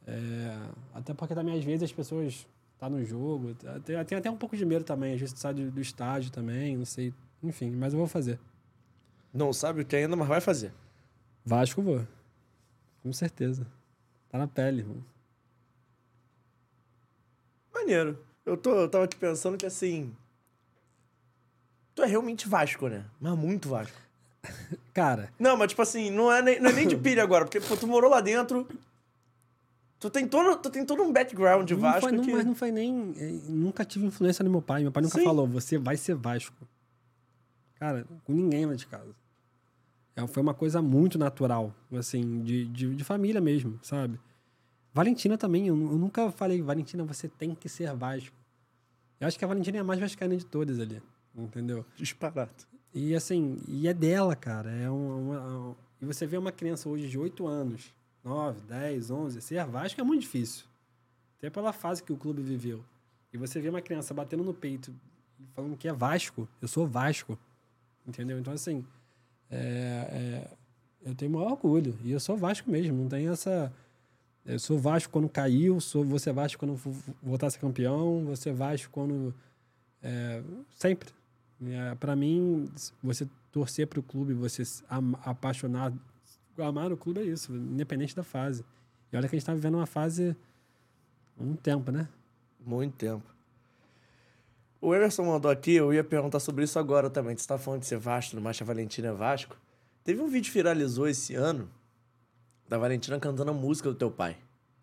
É, 0.06 0.56
até 0.92 1.14
porque 1.14 1.34
também, 1.34 1.56
às 1.58 1.64
vezes, 1.64 1.84
as 1.84 1.92
pessoas 1.92 2.46
tá 2.78 2.88
no 2.90 3.04
jogo. 3.04 3.54
Tem, 3.84 4.04
tem 4.04 4.18
até 4.18 4.30
um 4.30 4.36
pouco 4.36 4.56
de 4.56 4.64
medo 4.64 4.84
também, 4.84 5.14
às 5.14 5.20
vezes 5.20 5.38
sai 5.38 5.54
do, 5.54 5.70
do 5.70 5.80
estádio 5.80 6.30
também, 6.30 6.76
não 6.76 6.84
sei. 6.84 7.14
Enfim, 7.42 7.70
mas 7.70 7.92
eu 7.92 7.98
vou 7.98 8.08
fazer. 8.08 8.38
Não 9.34 9.52
sabe 9.52 9.82
o 9.82 9.84
que 9.84 9.96
ainda, 9.96 10.14
mas 10.14 10.28
vai 10.28 10.40
fazer. 10.40 10.72
Vasco 11.44 11.82
vou. 11.82 12.06
Com 13.02 13.12
certeza. 13.12 13.66
Tá 14.30 14.38
na 14.38 14.46
pele, 14.46 14.80
irmão. 14.80 15.04
Maneiro. 17.74 18.18
Eu, 18.46 18.56
tô, 18.56 18.70
eu 18.74 18.88
tava 18.88 19.04
aqui 19.04 19.16
pensando 19.16 19.56
que 19.58 19.66
assim. 19.66 20.14
Tu 21.94 22.02
é 22.02 22.06
realmente 22.06 22.48
Vasco, 22.48 22.88
né? 22.88 23.04
Mas 23.20 23.36
muito 23.36 23.68
Vasco. 23.68 23.96
Cara, 24.92 25.32
Não, 25.38 25.56
mas 25.56 25.68
tipo 25.70 25.80
assim, 25.82 26.10
não 26.10 26.30
é 26.30 26.42
nem, 26.42 26.60
não 26.60 26.70
é 26.70 26.72
nem 26.72 26.86
de 26.86 26.96
pilha 26.96 27.22
agora, 27.22 27.44
porque 27.46 27.60
pô, 27.60 27.76
tu 27.76 27.86
morou 27.86 28.10
lá 28.10 28.20
dentro. 28.20 28.68
Tu 29.98 30.10
tem 30.10 30.28
todo, 30.28 30.56
tu 30.60 30.68
tem 30.70 30.84
todo 30.84 31.02
um 31.02 31.12
background 31.12 31.66
de 31.66 31.74
não 31.74 31.80
Vasco 31.80 32.00
foi, 32.02 32.12
não, 32.12 32.24
que. 32.24 32.32
mas 32.32 32.44
não 32.44 32.54
foi 32.54 32.70
nem. 32.70 33.14
eh, 33.16 33.40
Nunca 33.48 33.84
tive 33.84 34.04
influência 34.06 34.44
no 34.44 34.50
meu 34.50 34.60
pai. 34.62 34.82
Meu 34.82 34.92
pai 34.92 35.02
nunca 35.02 35.18
Sim. 35.18 35.24
falou, 35.24 35.46
você 35.46 35.78
vai 35.78 35.96
ser 35.96 36.14
Vasco. 36.14 36.56
Cara, 37.76 38.06
com 38.24 38.32
ninguém 38.32 38.66
lá 38.66 38.74
de 38.74 38.86
casa. 38.86 39.14
É, 40.16 40.26
foi 40.26 40.42
uma 40.42 40.54
coisa 40.54 40.80
muito 40.80 41.18
natural, 41.18 41.74
assim, 41.92 42.42
de, 42.42 42.66
de, 42.66 42.94
de 42.94 43.04
família 43.04 43.40
mesmo, 43.40 43.78
sabe? 43.82 44.18
Valentina 44.92 45.36
também, 45.36 45.66
eu, 45.66 45.74
eu 45.74 45.98
nunca 45.98 46.30
falei, 46.30 46.62
Valentina, 46.62 47.02
você 47.04 47.26
tem 47.28 47.54
que 47.54 47.68
ser 47.68 47.92
Vasco. 47.94 48.34
Eu 49.18 49.26
acho 49.26 49.38
que 49.38 49.44
a 49.44 49.48
Valentina 49.48 49.78
é 49.78 49.80
a 49.80 49.84
mais 49.84 49.98
vascaína 49.98 50.36
de 50.36 50.46
todas 50.46 50.78
ali, 50.78 51.02
entendeu? 51.34 51.84
Disparado. 51.96 52.52
E 52.94 53.12
assim, 53.14 53.58
e 53.66 53.88
é 53.88 53.94
dela, 53.94 54.36
cara. 54.36 54.70
É 54.70 54.88
uma, 54.88 55.14
uma- 55.40 55.76
e 56.00 56.06
você 56.06 56.26
vê 56.26 56.36
uma 56.36 56.52
criança 56.52 56.88
hoje 56.88 57.08
de 57.08 57.18
8 57.18 57.44
anos, 57.46 57.92
9, 58.22 58.60
10, 58.68 59.10
11, 59.10 59.40
ser 59.40 59.64
Vasco 59.66 60.00
é 60.00 60.04
muito 60.04 60.20
difícil. 60.20 60.64
Até 61.38 61.50
pela 61.50 61.72
fase 61.72 62.02
que 62.02 62.12
o 62.12 62.16
clube 62.16 62.40
viveu. 62.40 62.84
E 63.32 63.36
você 63.38 63.60
vê 63.60 63.68
uma 63.68 63.82
criança 63.82 64.14
batendo 64.14 64.44
no 64.44 64.54
peito 64.54 64.94
falando 65.54 65.76
que 65.76 65.88
é 65.88 65.92
Vasco, 65.92 66.48
eu 66.62 66.68
sou 66.68 66.86
Vasco. 66.86 67.36
Entendeu? 68.06 68.38
Então, 68.38 68.52
assim, 68.52 68.84
é, 69.50 69.56
é, 70.10 70.50
eu 71.08 71.14
tenho 71.14 71.30
maior 71.32 71.52
orgulho. 71.52 71.96
E 72.02 72.10
eu 72.12 72.20
sou 72.20 72.36
Vasco 72.36 72.70
mesmo, 72.70 72.96
não 72.96 73.08
tem 73.08 73.28
essa. 73.28 73.72
Eu 74.44 74.58
sou 74.58 74.78
Vasco 74.78 75.10
quando 75.12 75.28
caiu, 75.28 75.80
sou 75.80 76.04
você 76.04 76.30
Vasco 76.32 76.58
quando 76.58 76.74
vo- 76.76 77.14
voltar 77.22 77.46
a 77.46 77.50
ser 77.50 77.58
campeão, 77.58 78.24
você 78.26 78.52
Vasco 78.52 78.90
quando. 78.92 79.34
é, 80.02 80.42
sempre. 80.76 81.08
É, 81.66 81.94
para 81.94 82.14
mim, 82.14 82.68
você 83.02 83.26
torcer 83.50 83.86
para 83.86 84.00
o 84.00 84.02
clube, 84.02 84.34
você 84.34 84.62
am- 84.90 85.16
apaixonar, 85.24 85.92
amar 86.58 86.92
o 86.92 86.96
clube 86.96 87.20
é 87.20 87.24
isso, 87.24 87.52
independente 87.54 88.14
da 88.14 88.22
fase. 88.24 88.64
E 89.12 89.16
olha 89.16 89.28
que 89.28 89.34
a 89.34 89.38
gente 89.38 89.46
tá 89.46 89.54
vivendo 89.54 89.76
uma 89.76 89.86
fase 89.86 90.36
há 91.38 91.42
um 91.42 91.54
tempo, 91.54 91.90
né? 91.90 92.08
Muito 92.66 92.94
tempo. 92.96 93.22
O 94.84 94.94
Emerson 94.94 95.24
mandou 95.24 95.50
aqui, 95.50 95.76
eu 95.76 95.94
ia 95.94 96.04
perguntar 96.04 96.38
sobre 96.40 96.62
isso 96.62 96.78
agora 96.78 97.08
também. 97.08 97.34
Você 97.34 97.48
tá 97.48 97.56
falando 97.56 97.80
de 97.80 97.86
ser 97.86 97.96
Vasco, 97.96 98.36
no 98.36 98.42
Marcha 98.42 98.66
Valentina 98.66 99.08
é 99.08 99.12
Vasco. 99.12 99.56
Teve 100.04 100.20
um 100.20 100.28
vídeo 100.28 100.52
que 100.52 100.58
viralizou 100.58 101.08
esse 101.08 101.34
ano 101.34 101.70
da 102.68 102.76
Valentina 102.76 103.18
cantando 103.18 103.50
a 103.50 103.54
música 103.54 103.88
do 103.88 103.94
teu 103.94 104.10
pai. 104.10 104.36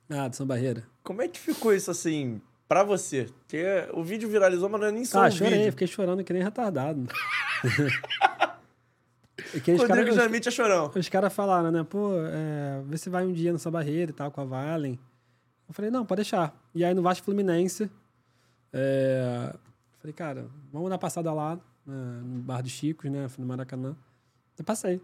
Ah, 0.09 0.27
de 0.27 0.35
São 0.35 0.47
Barreira. 0.47 0.83
Como 1.03 1.21
é 1.21 1.27
que 1.27 1.39
ficou 1.39 1.71
isso 1.71 1.91
assim 1.91 2.41
pra 2.67 2.83
você? 2.83 3.27
Porque 3.41 3.63
o 3.93 4.03
vídeo 4.03 4.27
viralizou, 4.27 4.67
mas 4.69 4.81
não 4.81 4.87
é 4.87 4.91
nem 4.91 5.05
só 5.05 5.23
Ah, 5.23 5.27
um 5.27 5.31
chorei, 5.31 5.59
vídeo. 5.59 5.71
fiquei 5.73 5.85
chorando 5.85 6.23
que 6.23 6.33
nem 6.33 6.41
retardado. 6.41 7.05
que 9.63 9.71
os 9.73 9.81
Rodrigo 9.81 9.87
caras 9.87 10.15
Jamite 10.15 10.47
é 10.47 10.51
chorão. 10.51 10.91
os 10.95 11.09
cara 11.09 11.29
falaram, 11.29 11.69
né? 11.69 11.85
Pô, 11.87 12.13
é, 12.17 12.81
vê 12.87 12.97
se 12.97 13.07
vai 13.07 13.23
um 13.23 13.31
dia 13.31 13.53
nessa 13.53 13.69
barreira 13.69 14.09
e 14.09 14.13
tal, 14.15 14.31
com 14.31 14.41
a 14.41 14.45
Valen. 14.45 14.97
Eu 15.69 15.75
falei, 15.75 15.91
não, 15.91 16.07
pode 16.07 16.21
deixar. 16.23 16.59
E 16.73 16.83
aí 16.83 16.95
no 16.95 17.03
Vasco 17.03 17.23
Fluminense, 17.23 17.87
é, 18.73 19.53
falei, 20.01 20.13
cara, 20.13 20.49
vamos 20.71 20.89
dar 20.89 20.97
passada 20.97 21.31
lá, 21.31 21.55
né, 21.85 22.21
no 22.23 22.39
Bar 22.41 22.61
dos 22.61 22.71
Chicos, 22.71 23.09
né? 23.09 23.27
No 23.37 23.45
Maracanã. 23.45 23.95
Eu 24.57 24.65
passei. 24.65 25.01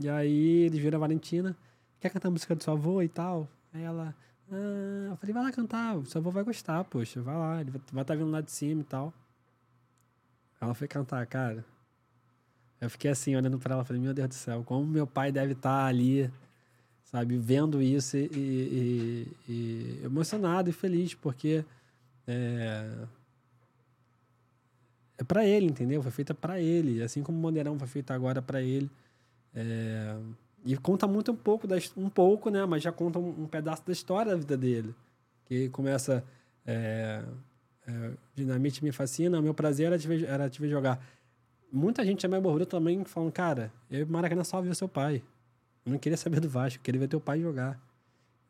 E 0.00 0.08
aí 0.08 0.62
eles 0.64 0.78
viram 0.80 0.96
a 0.98 1.00
Valentina, 1.00 1.56
quer 2.00 2.10
cantar 2.10 2.28
a 2.28 2.30
música 2.30 2.54
do 2.54 2.62
seu 2.62 2.72
avô 2.72 3.02
e 3.02 3.08
tal? 3.08 3.48
Aí 3.72 3.82
ela, 3.82 4.14
ah, 4.50 5.08
eu 5.10 5.16
falei, 5.16 5.32
vai 5.34 5.42
lá 5.44 5.52
cantar, 5.52 5.96
o 5.96 6.06
seu 6.06 6.20
avô 6.20 6.30
vai 6.30 6.44
gostar, 6.44 6.84
poxa, 6.84 7.20
vai 7.22 7.36
lá, 7.36 7.60
ele 7.60 7.70
vai 7.92 8.02
estar 8.02 8.14
vindo 8.14 8.30
lá 8.30 8.40
de 8.40 8.50
cima 8.50 8.80
e 8.82 8.84
tal. 8.84 9.12
Ela 10.60 10.74
foi 10.74 10.86
cantar, 10.86 11.24
cara. 11.26 11.64
Eu 12.80 12.88
fiquei 12.88 13.10
assim, 13.10 13.36
olhando 13.36 13.58
pra 13.58 13.74
ela, 13.74 13.84
falei, 13.84 14.00
meu 14.00 14.14
Deus 14.14 14.28
do 14.28 14.34
céu, 14.34 14.62
como 14.64 14.86
meu 14.86 15.06
pai 15.06 15.30
deve 15.32 15.52
estar 15.52 15.84
ali, 15.86 16.30
sabe, 17.04 17.36
vendo 17.36 17.82
isso 17.82 18.16
e, 18.16 18.20
e- 18.32 19.36
e- 19.48 19.52
e 19.52 20.00
emocionado 20.04 20.70
e 20.70 20.72
feliz, 20.72 21.14
porque 21.14 21.64
é, 22.26 23.06
é 25.20 25.24
para 25.24 25.44
ele, 25.44 25.66
entendeu? 25.66 26.02
Foi 26.02 26.10
feita 26.10 26.32
para 26.32 26.58
ele, 26.58 27.02
assim 27.02 27.22
como 27.22 27.38
o 27.38 27.42
Bandeirão 27.42 27.78
foi 27.78 27.86
feita 27.86 28.14
agora 28.14 28.40
para 28.40 28.62
ele. 28.62 28.90
É, 29.54 30.16
e 30.64 30.76
conta 30.78 31.06
muito 31.06 31.32
um 31.32 31.36
pouco, 31.36 31.66
da, 31.66 31.76
um 31.94 32.08
pouco, 32.08 32.48
né? 32.48 32.64
Mas 32.64 32.82
já 32.82 32.90
conta 32.90 33.18
um, 33.18 33.42
um 33.42 33.46
pedaço 33.46 33.84
da 33.86 33.92
história 33.92 34.32
da 34.32 34.38
vida 34.38 34.56
dele. 34.56 34.94
Que 35.44 35.68
começa. 35.68 36.24
É, 36.66 37.22
é, 37.86 38.10
Dinamite 38.34 38.82
me 38.82 38.92
fascina, 38.92 39.38
o 39.38 39.42
meu 39.42 39.52
prazer 39.52 39.88
era 39.88 39.98
te 39.98 40.08
ver, 40.08 40.24
era 40.24 40.48
te 40.48 40.58
ver 40.58 40.70
jogar. 40.70 41.04
Muita 41.70 42.02
gente 42.02 42.22
já 42.22 42.28
me 42.28 42.36
abordou 42.36 42.66
também 42.66 43.04
falando, 43.04 43.30
cara, 43.30 43.70
eu 43.90 44.06
Maracanã 44.06 44.42
só 44.42 44.60
vi 44.62 44.74
seu 44.74 44.88
pai. 44.88 45.22
Eu 45.84 45.92
não 45.92 45.98
queria 45.98 46.16
saber 46.16 46.40
do 46.40 46.48
Vasco, 46.48 46.82
queria 46.82 47.00
ver 47.00 47.08
teu 47.08 47.20
pai 47.20 47.40
jogar. 47.40 47.78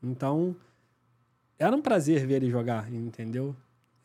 Então, 0.00 0.54
era 1.58 1.74
um 1.74 1.82
prazer 1.82 2.26
ver 2.26 2.34
ele 2.34 2.50
jogar, 2.50 2.92
entendeu? 2.92 3.56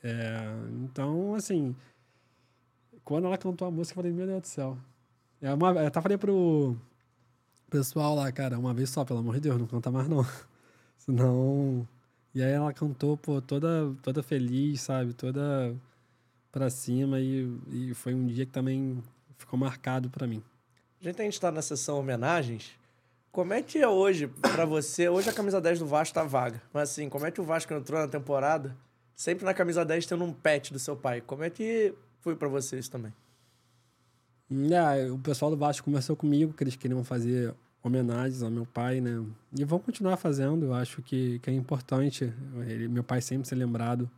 É, 0.04 0.46
então, 0.84 1.36
assim, 1.36 1.76
quando 3.06 3.26
ela 3.28 3.38
cantou 3.38 3.68
a 3.68 3.72
música, 3.72 3.94
eu 3.94 4.04
falei, 4.04 4.12
meu 4.12 4.26
Deus 4.26 4.42
do 4.42 4.48
céu. 4.48 4.78
É 5.42 5.54
uma, 5.54 5.70
eu 5.70 5.88
até 5.88 6.02
falei 6.02 6.18
pro 6.18 6.76
pessoal 7.70 8.16
lá, 8.16 8.32
cara, 8.32 8.58
uma 8.58 8.74
vez 8.74 8.90
só, 8.90 9.06
pelo 9.06 9.20
amor 9.20 9.36
de 9.36 9.42
Deus, 9.42 9.60
não 9.60 9.68
canta 9.68 9.92
mais 9.92 10.10
não. 10.10 10.26
Senão. 10.98 11.88
E 12.34 12.42
aí 12.42 12.52
ela 12.52 12.74
cantou, 12.74 13.16
pô, 13.16 13.40
toda, 13.40 13.96
toda 14.02 14.24
feliz, 14.24 14.82
sabe? 14.82 15.14
Toda 15.14 15.76
pra 16.52 16.70
cima 16.70 17.20
e, 17.20 17.48
e 17.70 17.94
foi 17.94 18.14
um 18.14 18.26
dia 18.26 18.46
que 18.46 18.52
também 18.52 19.02
ficou 19.38 19.58
marcado 19.60 20.10
pra 20.10 20.26
mim. 20.26 20.44
Que 21.00 21.10
a 21.10 21.14
gente 21.14 21.40
tá 21.40 21.52
na 21.52 21.62
sessão 21.62 22.00
homenagens, 22.00 22.72
como 23.32 23.54
é 23.54 23.62
que 23.62 23.78
é 23.78 23.88
hoje 23.88 24.28
pra 24.28 24.66
você? 24.66 25.10
Hoje 25.10 25.30
a 25.30 25.34
camisa 25.34 25.60
10 25.60 25.80
do 25.80 25.86
Vasco 25.86 26.16
tá 26.16 26.24
vaga. 26.24 26.62
Mas 26.74 26.90
assim, 26.90 27.10
como 27.10 27.26
é 27.26 27.32
que 27.32 27.42
o 27.42 27.44
Vasco 27.44 27.74
entrou 27.74 28.00
na 28.00 28.08
temporada? 28.08 28.76
Sempre 29.14 29.44
na 29.44 29.54
camisa 29.54 29.84
10 29.84 30.06
tendo 30.06 30.24
um 30.24 30.32
pet 30.32 30.72
do 30.72 30.80
seu 30.80 30.96
pai. 30.96 31.20
Como 31.20 31.44
é 31.44 31.50
que 31.50 31.94
foi 32.26 32.36
pra 32.36 32.48
você 32.48 32.80
isso 32.80 32.90
também? 32.90 33.14
É, 34.50 35.12
o 35.12 35.20
pessoal 35.20 35.52
do 35.52 35.58
Vasco 35.58 35.86
conversou 35.86 36.16
comigo 36.16 36.54
que 36.54 36.64
eles 36.64 36.76
queriam 36.76 37.04
fazer 37.04 37.54
homenagens 37.84 38.42
ao 38.42 38.50
meu 38.50 38.66
pai, 38.66 39.00
né? 39.00 39.24
E 39.56 39.64
vão 39.64 39.78
continuar 39.78 40.18
fazendo, 40.18 40.66
eu 40.66 40.74
acho 40.74 41.04
que, 41.04 41.38
que 41.38 41.52
é 41.52 41.54
importante 41.54 42.34
ele, 42.66 42.88
meu 42.88 43.04
pai 43.04 43.22
sempre 43.22 43.48
ser 43.48 43.54
lembrado. 43.54 44.10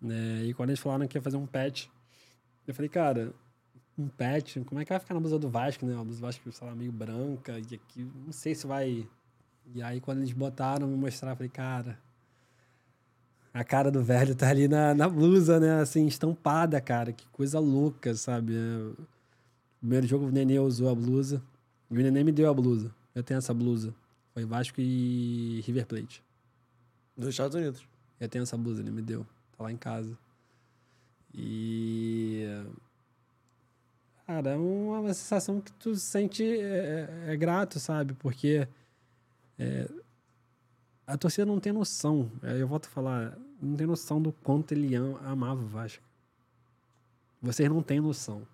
Né? 0.00 0.44
E 0.44 0.54
quando 0.54 0.70
eles 0.70 0.78
falaram 0.78 1.08
que 1.08 1.18
ia 1.18 1.22
fazer 1.22 1.36
um 1.36 1.44
pet, 1.44 1.90
eu 2.68 2.72
falei, 2.72 2.88
cara, 2.88 3.34
um 3.98 4.06
pet, 4.06 4.60
como 4.60 4.80
é 4.80 4.84
que 4.84 4.90
vai 4.90 5.00
ficar 5.00 5.14
na 5.14 5.20
blusa 5.20 5.36
do 5.36 5.50
Vasco, 5.50 5.84
né? 5.84 5.94
A 5.98 6.04
blusa 6.04 6.20
do 6.20 6.22
Vasco, 6.22 6.52
sei 6.52 6.68
lá, 6.68 6.72
meio 6.72 6.92
branca, 6.92 7.58
e 7.58 7.74
aqui, 7.74 8.08
não 8.24 8.32
sei 8.32 8.54
se 8.54 8.64
vai. 8.64 9.08
E 9.74 9.82
aí, 9.82 10.00
quando 10.00 10.18
eles 10.18 10.32
botaram, 10.32 10.86
me 10.86 10.96
mostraram, 10.96 11.32
eu 11.32 11.36
falei, 11.36 11.50
cara. 11.50 11.98
A 13.54 13.62
cara 13.64 13.88
do 13.90 14.02
velho 14.02 14.34
tá 14.34 14.48
ali 14.50 14.66
na, 14.66 14.92
na 14.94 15.08
blusa, 15.08 15.60
né? 15.60 15.80
Assim, 15.80 16.06
estampada, 16.06 16.80
cara. 16.80 17.12
Que 17.12 17.24
coisa 17.28 17.58
louca, 17.60 18.12
sabe? 18.14 18.54
É, 18.56 19.02
Primeiro 19.78 20.06
jogo 20.06 20.26
o 20.26 20.30
Nenê 20.32 20.58
usou 20.58 20.88
a 20.90 20.94
blusa. 20.94 21.40
E 21.90 21.94
o 21.94 22.02
Nenê 22.02 22.24
me 22.24 22.32
deu 22.32 22.50
a 22.50 22.54
blusa. 22.54 22.92
Eu 23.14 23.22
tenho 23.22 23.38
essa 23.38 23.54
blusa. 23.54 23.94
Foi 24.32 24.44
Vasco 24.44 24.80
e 24.80 25.60
River 25.64 25.86
Plate. 25.86 26.20
Dos 27.16 27.28
Estados 27.28 27.54
Unidos. 27.54 27.86
Eu 28.18 28.28
tenho 28.28 28.42
essa 28.42 28.56
blusa, 28.56 28.80
ele 28.82 28.90
me 28.90 29.00
deu. 29.02 29.24
Tá 29.56 29.62
lá 29.64 29.70
em 29.70 29.76
casa. 29.76 30.18
E. 31.32 32.44
Cara, 34.26 34.50
é 34.50 34.56
uma 34.56 35.12
sensação 35.12 35.60
que 35.60 35.70
tu 35.74 35.94
sente 35.96 36.42
é, 36.42 37.26
é- 37.28 37.32
é 37.32 37.36
grato, 37.36 37.78
sabe? 37.78 38.14
Porque 38.14 38.66
é, 39.58 39.88
a 41.06 41.16
torcida 41.16 41.44
não 41.46 41.60
tem 41.60 41.72
noção. 41.72 42.30
Eu 42.42 42.66
volto 42.66 42.86
a 42.86 42.90
falar, 42.90 43.38
não 43.60 43.76
tem 43.76 43.86
noção 43.86 44.20
do 44.20 44.32
quanto 44.32 44.72
ele 44.72 44.94
am- 44.94 45.18
amava 45.24 45.62
o 45.62 45.66
Vasco. 45.66 46.02
Vocês 47.42 47.68
não 47.68 47.82
têm 47.82 48.00
noção. 48.00 48.46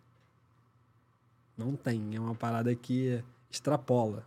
Não 1.56 1.76
tem. 1.76 2.16
É 2.16 2.20
uma 2.20 2.34
parada 2.34 2.74
que 2.74 3.22
extrapola. 3.50 4.24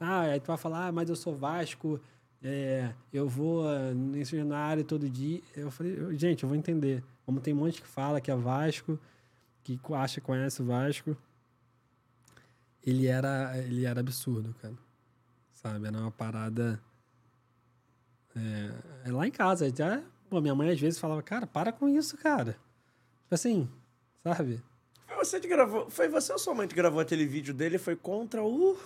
Ah, 0.00 0.20
aí 0.22 0.40
tu 0.40 0.46
vai 0.46 0.56
falar, 0.56 0.88
ah, 0.88 0.92
mas 0.92 1.08
eu 1.08 1.16
sou 1.16 1.36
Vasco, 1.36 2.00
é, 2.42 2.92
eu 3.12 3.28
vou 3.28 3.68
ah, 3.68 3.92
nesse 3.94 4.30
cenário 4.30 4.84
todo 4.84 5.08
dia. 5.08 5.40
Eu 5.56 5.70
falei, 5.70 6.16
gente, 6.16 6.42
eu 6.42 6.48
vou 6.48 6.56
entender. 6.56 7.02
Como 7.26 7.40
tem 7.40 7.52
um 7.52 7.58
monte 7.58 7.80
que 7.82 7.86
fala 7.88 8.20
que 8.20 8.30
é 8.30 8.34
Vasco, 8.36 8.98
que 9.62 9.78
acha 9.94 10.20
conhece 10.20 10.62
o 10.62 10.64
Vasco. 10.64 11.16
Ele 12.84 13.06
era, 13.06 13.56
ele 13.58 13.84
era 13.84 14.00
absurdo, 14.00 14.54
cara. 14.62 14.74
Sabe? 15.62 15.88
Era 15.88 15.98
uma 15.98 16.10
parada. 16.10 16.80
É, 18.36 19.08
é 19.08 19.12
lá 19.12 19.26
em 19.26 19.30
casa. 19.30 19.66
Até, 19.66 20.02
pô, 20.30 20.40
minha 20.40 20.54
mãe 20.54 20.70
às 20.70 20.80
vezes 20.80 20.98
falava, 20.98 21.22
cara, 21.22 21.46
para 21.46 21.72
com 21.72 21.88
isso, 21.88 22.16
cara. 22.16 22.52
Tipo 23.22 23.34
assim, 23.34 23.68
sabe? 24.22 24.62
Foi 25.06 25.16
você 25.16 25.40
que 25.40 25.48
gravou. 25.48 25.90
Foi 25.90 26.08
você 26.08 26.32
ou 26.32 26.38
sua 26.38 26.54
mãe 26.54 26.68
que 26.68 26.74
gravou 26.74 27.00
aquele 27.00 27.26
vídeo 27.26 27.52
dele? 27.52 27.76
Foi 27.76 27.96
contra 27.96 28.42
o. 28.42 28.78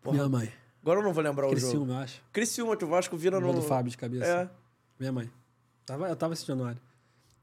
Porra, 0.00 0.16
Minha 0.16 0.28
mãe. 0.28 0.52
Agora 0.80 1.00
eu 1.00 1.04
não 1.04 1.12
vou 1.12 1.22
lembrar 1.22 1.46
o 1.46 1.50
jogo. 1.50 1.60
Criciúma, 1.60 1.94
eu 1.94 1.98
acho. 1.98 2.22
Criciúma, 2.32 2.76
que 2.76 2.84
o 2.84 2.88
Vasco 2.88 3.16
vira 3.16 3.38
no. 3.38 3.52
do 3.52 3.60
Fábio 3.60 3.90
de 3.90 3.98
cabeça. 3.98 4.26
É. 4.26 4.50
Minha 4.98 5.12
mãe. 5.12 5.30
Tava, 5.84 6.08
eu 6.08 6.16
tava 6.16 6.32
esse 6.32 6.46
Januário. 6.46 6.80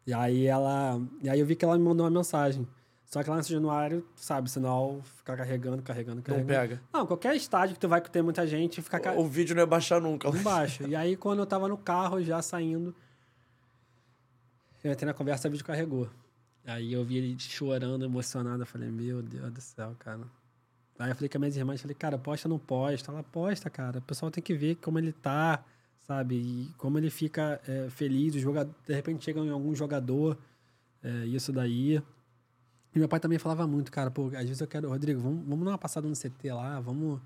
E 0.07 0.13
aí 0.13 0.45
ela. 0.47 0.99
E 1.21 1.29
aí 1.29 1.39
eu 1.39 1.45
vi 1.45 1.55
que 1.55 1.63
ela 1.63 1.77
me 1.77 1.83
mandou 1.83 2.05
uma 2.05 2.11
mensagem. 2.11 2.67
Só 3.05 3.23
que 3.23 3.29
lá 3.29 3.37
nesse 3.37 3.53
Januário, 3.53 4.05
sabe, 4.15 4.49
sinal 4.49 4.99
ficar 5.17 5.37
carregando, 5.37 5.81
carregando, 5.81 6.17
Não 6.17 6.23
carregando. 6.23 6.47
pega. 6.47 6.81
Não, 6.91 7.05
qualquer 7.05 7.35
estádio 7.35 7.75
que 7.75 7.79
tu 7.79 7.87
vai 7.87 8.01
ter 8.01 8.21
muita 8.21 8.45
gente, 8.47 8.81
fica 8.81 8.99
ca... 8.99 9.13
O, 9.13 9.21
o 9.21 9.27
vídeo 9.27 9.55
não 9.55 9.61
ia 9.61 9.67
baixar 9.67 10.01
nunca. 10.01 10.27
embaixo. 10.27 10.87
E 10.87 10.95
aí, 10.95 11.15
quando 11.15 11.39
eu 11.39 11.45
tava 11.45 11.67
no 11.67 11.77
carro, 11.77 12.21
já 12.21 12.41
saindo, 12.41 12.95
eu 14.83 14.91
entrei 14.91 15.05
na 15.07 15.13
conversa, 15.13 15.47
o 15.47 15.51
vídeo 15.51 15.63
carregou. 15.63 16.09
Aí 16.65 16.93
eu 16.93 17.05
vi 17.05 17.17
ele 17.17 17.39
chorando, 17.39 18.03
emocionado. 18.03 18.63
Eu 18.63 18.67
falei, 18.67 18.89
meu 18.89 19.21
Deus 19.21 19.51
do 19.51 19.61
céu, 19.61 19.95
cara. 19.99 20.21
Aí 20.97 21.11
eu 21.11 21.15
falei 21.15 21.29
com 21.29 21.37
as 21.37 21.41
minhas 21.41 21.57
irmãs, 21.57 21.81
falei, 21.81 21.95
cara, 21.95 22.17
posta 22.17 22.49
não 22.49 22.57
posta? 22.57 23.11
Ela 23.11 23.23
posta, 23.23 23.69
cara. 23.69 23.99
O 23.99 24.01
pessoal 24.01 24.31
tem 24.31 24.43
que 24.43 24.53
ver 24.53 24.75
como 24.75 24.97
ele 24.97 25.11
tá, 25.11 25.63
sabe? 26.07 26.35
E 26.35 26.73
como 26.77 26.97
ele 26.97 27.09
fica 27.09 27.61
é, 27.67 27.87
feliz. 27.89 28.33
O 28.35 28.39
jogador, 28.39 28.73
de 28.87 28.93
repente 28.93 29.23
chega 29.23 29.39
em 29.41 29.49
algum 29.49 29.75
jogador, 29.75 30.37
é, 31.03 31.25
isso 31.25 31.51
daí. 31.53 32.01
E 32.95 32.99
meu 32.99 33.09
pai 33.09 33.19
também 33.19 33.37
falava 33.37 33.67
muito, 33.67 33.91
cara, 33.91 34.09
pô, 34.09 34.27
às 34.27 34.45
vezes 34.47 34.61
eu 34.61 34.67
quero, 34.67 34.87
Rodrigo, 34.89 35.19
vamos, 35.19 35.45
vamos 35.45 35.65
dar 35.65 35.71
uma 35.71 35.77
passada 35.77 36.07
no 36.07 36.15
CT 36.15 36.51
lá, 36.53 36.79
vamos, 36.79 37.19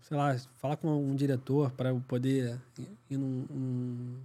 sei 0.00 0.16
lá, 0.16 0.34
falar 0.56 0.76
com 0.78 0.88
um 0.88 1.14
diretor 1.14 1.70
para 1.72 1.90
eu 1.90 2.02
poder 2.08 2.58
ir 3.10 3.18
num, 3.18 3.44
num- 3.50 4.16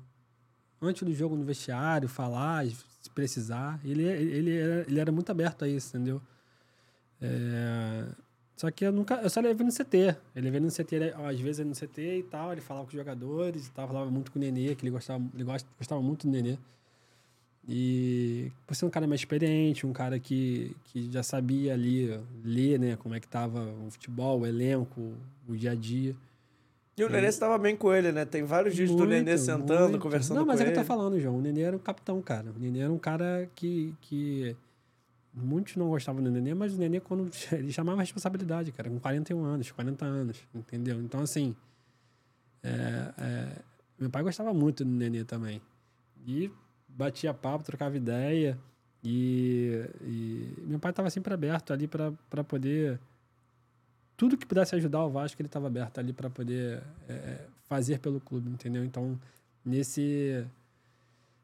antes 0.82 1.04
do 1.04 1.14
jogo 1.14 1.36
no 1.36 1.44
vestiário, 1.44 2.08
falar, 2.08 2.66
se 2.66 3.10
precisar. 3.14 3.80
Ele, 3.84 4.04
ele, 4.04 4.56
era, 4.58 4.82
ele 4.88 5.00
era 5.00 5.12
muito 5.12 5.30
aberto 5.30 5.66
a 5.66 5.68
isso, 5.68 5.90
entendeu? 5.98 6.22
É, 7.22 8.06
só 8.56 8.72
que 8.72 8.86
eu 8.86 8.92
nunca. 8.92 9.16
Eu 9.16 9.30
só 9.30 9.42
levei 9.42 9.66
no 9.66 9.72
CT. 9.72 10.16
Ele 10.36 10.46
levei 10.46 10.60
no 10.62 10.70
CT, 10.72 10.96
ele- 10.96 11.14
às 11.14 11.40
vezes 11.40 11.60
ele 11.60 11.70
no 11.70 11.76
CT 11.76 12.20
e 12.20 12.24
tal, 12.24 12.52
ele 12.52 12.62
falava 12.62 12.86
com 12.86 12.92
os 12.92 12.96
jogadores 12.98 13.68
e 13.68 13.72
tal, 13.72 13.88
falava 13.88 14.10
muito 14.10 14.32
com 14.32 14.40
o 14.40 14.42
Nenê, 14.42 14.76
que 14.76 14.84
ele 14.86 14.92
gostava, 14.92 15.24
ele 15.34 15.44
gosta, 15.44 15.68
gostava 15.78 16.02
muito 16.02 16.28
do 16.28 16.32
Nenê. 16.32 16.58
E 17.68 18.52
por 18.68 18.76
ser 18.76 18.86
um 18.86 18.90
cara 18.90 19.08
mais 19.08 19.22
experiente, 19.22 19.88
um 19.88 19.94
cara 19.94 20.20
que, 20.20 20.76
que 20.86 21.12
já 21.12 21.24
sabia 21.24 21.74
ali 21.74 22.20
ler, 22.44 22.80
né, 22.80 22.96
como 22.96 23.16
é 23.16 23.20
que 23.20 23.28
tava 23.28 23.60
o 23.86 23.90
futebol, 23.90 24.42
o 24.42 24.46
elenco, 24.46 25.14
o 25.48 25.56
dia 25.56 25.72
a 25.72 25.76
dia. 25.76 26.16
E 26.98 27.04
o 27.04 27.10
Nenê 27.10 27.28
estava 27.28 27.58
bem 27.58 27.76
com 27.76 27.94
ele, 27.94 28.12
né? 28.12 28.24
Tem 28.24 28.44
vários 28.44 28.74
vídeos 28.74 28.96
do 28.96 29.06
Nenê 29.06 29.32
Muito, 29.32 29.38
sentando, 29.40 29.90
muito. 29.90 30.00
conversando 30.00 30.38
Não, 30.38 30.46
mas 30.46 30.58
com 30.58 30.62
é 30.62 30.66
que 30.66 30.72
ele. 30.72 30.80
eu 30.80 30.84
tô 30.84 30.88
falando, 30.88 31.20
João. 31.20 31.38
O 31.38 31.42
Nenê 31.42 31.62
era 31.62 31.76
um 31.76 31.80
capitão, 31.80 32.22
cara. 32.22 32.52
O 32.56 32.60
Nenê 32.60 32.80
era 32.80 32.94
um 32.94 32.98
cara 32.98 33.50
que, 33.54 33.94
que 34.00 34.56
muitos 35.34 35.76
não 35.76 35.90
gostavam 35.90 36.24
do 36.24 36.32
Nenê, 36.32 36.54
mas 36.54 36.74
o 36.74 36.78
Nenê, 36.78 37.02
quando 37.02 37.30
ele 37.52 37.72
chamava 37.74 38.00
a 38.00 38.04
responsabilidade, 38.04 38.72
cara, 38.72 38.90
com 38.90 38.98
41 39.00 39.44
anos, 39.44 39.72
40 39.72 40.06
anos, 40.06 40.38
entendeu? 40.54 41.02
Então, 41.02 41.20
assim, 41.20 41.54
é, 42.64 43.14
é, 43.18 43.48
meu 44.00 44.10
pai 44.10 44.24
gostava 44.24 44.54
muito 44.54 44.86
do 44.86 44.92
Nenê 44.92 45.26
também. 45.26 45.62
E 46.26 46.50
batia 46.96 47.34
papo, 47.34 47.64
trocava 47.64 47.96
ideia. 47.98 48.58
E, 49.04 49.88
e 50.02 50.56
meu 50.66 50.80
pai 50.80 50.90
estava 50.92 51.10
sempre 51.12 51.34
aberto 51.34 51.72
ali 51.72 51.88
para 51.88 52.44
poder. 52.44 53.00
Tudo 54.18 54.38
que 54.38 54.46
pudesse 54.46 54.74
ajudar 54.76 55.04
o 55.06 55.10
Vasco, 55.12 55.40
ele 55.42 55.48
estava 55.48 55.68
aberto 55.68 56.00
ali 56.00 56.14
para 56.14 56.30
poder 56.30 56.82
é, 57.08 57.46
fazer 57.68 58.00
pelo 58.00 58.20
clube, 58.20 58.50
entendeu? 58.50 58.84
Então, 58.84 59.20
nesse, 59.64 60.46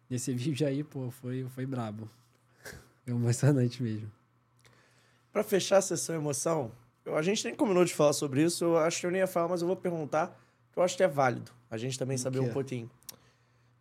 nesse 0.09 0.33
vídeo 0.33 0.65
aí, 0.65 0.83
pô, 0.83 1.11
foi, 1.11 1.45
foi 1.53 1.65
brabo. 1.65 2.09
Foi 3.03 3.13
emocionante 3.13 3.81
mesmo. 3.83 4.11
Pra 5.33 5.43
fechar 5.43 5.77
a 5.77 5.81
sessão 5.81 6.15
emoção, 6.15 6.71
eu- 7.05 7.17
a 7.17 7.21
gente 7.21 7.43
nem 7.45 7.53
combinou 7.55 7.83
de 7.83 7.93
falar 7.93 8.13
sobre 8.13 8.43
isso, 8.43 8.63
eu 8.63 8.77
acho 8.77 8.99
que 8.99 9.05
eu 9.05 9.11
nem 9.11 9.19
ia 9.21 9.27
falar, 9.27 9.47
mas 9.47 9.61
eu 9.61 9.67
vou 9.67 9.75
perguntar, 9.75 10.27
que 10.71 10.77
eu 10.79 10.83
acho 10.83 10.95
que 10.95 11.03
é 11.03 11.07
válido 11.07 11.51
a 11.69 11.77
gente 11.77 11.97
também 11.97 12.17
saber 12.17 12.39
quê? 12.39 12.45
um 12.45 12.53
pouquinho. 12.53 12.91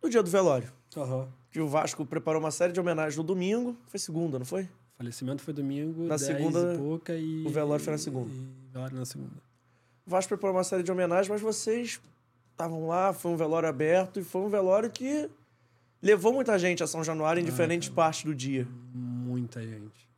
No 0.03 0.09
dia 0.09 0.21
do 0.23 0.29
velório, 0.29 0.71
Uhum. 0.95 1.27
que 1.51 1.59
o 1.59 1.67
Vasco 1.67 2.05
preparou 2.05 2.41
uma 2.41 2.51
série 2.51 2.73
de 2.73 2.79
homenagens 2.79 3.15
no 3.17 3.23
domingo, 3.23 3.77
foi 3.87 3.99
segunda, 3.99 4.37
não 4.39 4.45
foi? 4.45 4.63
O 4.63 4.97
falecimento 4.97 5.41
foi 5.41 5.53
domingo, 5.53 6.03
Na 6.03 6.15
10 6.15 6.21
segunda, 6.21 6.73
e 6.73 6.77
pouca 6.77 7.15
e... 7.15 7.45
o 7.45 7.49
velório 7.49 7.83
foi 7.83 7.93
na 7.93 7.97
segunda. 7.97 8.31
E 8.31 8.71
velório 8.73 8.97
na 8.97 9.05
segunda. 9.05 9.31
O 10.05 10.09
Vasco 10.09 10.29
preparou 10.29 10.55
uma 10.57 10.63
série 10.63 10.83
de 10.83 10.91
homenagens, 10.91 11.29
mas 11.29 11.41
vocês 11.41 12.01
estavam 12.51 12.87
lá, 12.87 13.13
foi 13.13 13.31
um 13.31 13.37
velório 13.37 13.67
aberto 13.69 14.19
e 14.19 14.23
foi 14.23 14.41
um 14.41 14.49
velório 14.49 14.89
que 14.89 15.29
levou 16.01 16.33
muita 16.33 16.57
gente 16.59 16.83
a 16.83 16.87
São 16.87 17.03
Januário 17.03 17.41
em 17.41 17.45
diferentes 17.45 17.89
partes 17.89 18.23
do 18.25 18.33
dia. 18.35 18.67
Muita 18.93 19.61
gente. 19.61 20.09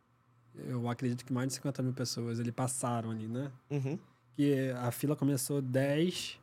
Eu 0.68 0.88
acredito 0.90 1.26
que 1.26 1.34
mais 1.34 1.48
de 1.50 1.54
50 1.56 1.82
mil 1.84 1.94
pessoas 1.94 2.40
ali 2.40 2.52
passaram 2.52 3.12
ali, 3.12 3.28
né? 3.28 3.52
Uhum. 3.70 3.98
que 4.36 4.72
a 4.78 4.92
fila 4.92 5.16
começou 5.16 5.62
10 5.62 6.40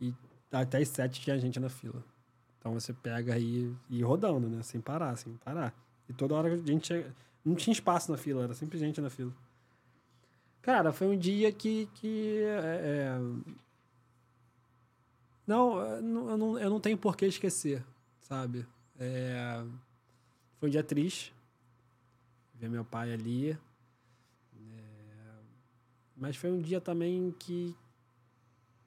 e 0.00 0.12
até 0.52 0.78
as 0.78 0.88
7 0.88 1.20
tinha 1.20 1.38
gente 1.38 1.58
na 1.58 1.68
fila. 1.68 2.02
Então 2.66 2.80
você 2.80 2.92
pega 2.92 3.34
aí 3.34 3.72
e 3.88 4.00
ir 4.00 4.02
rodando, 4.02 4.48
né? 4.48 4.60
Sem 4.60 4.80
parar, 4.80 5.14
sem 5.14 5.32
parar. 5.36 5.72
E 6.08 6.12
toda 6.12 6.34
hora 6.34 6.52
a 6.52 6.56
gente 6.56 6.88
chega... 6.88 7.14
não 7.44 7.54
tinha 7.54 7.72
espaço 7.72 8.10
na 8.10 8.18
fila, 8.18 8.42
era 8.42 8.54
sempre 8.54 8.76
gente 8.76 9.00
na 9.00 9.08
fila. 9.08 9.32
Cara, 10.62 10.92
foi 10.92 11.06
um 11.06 11.16
dia 11.16 11.52
que. 11.52 11.86
que 11.94 12.40
é, 12.42 12.80
é, 13.14 13.18
Não, 15.46 15.78
eu 15.78 16.02
não- 16.02 16.58
eu 16.58 16.68
não, 16.68 16.80
tenho 16.80 16.98
por 16.98 17.16
que 17.16 17.24
esquecer, 17.26 17.84
sabe? 18.18 18.66
É, 18.98 19.64
Foi 20.58 20.68
um 20.68 20.72
dia 20.72 20.82
triste. 20.82 21.32
Ver 22.52 22.68
meu 22.68 22.84
pai 22.84 23.12
ali. 23.12 23.52
É, 23.52 23.58
Mas 26.16 26.34
foi 26.34 26.50
um 26.50 26.60
dia 26.60 26.80
também 26.80 27.32
que, 27.38 27.76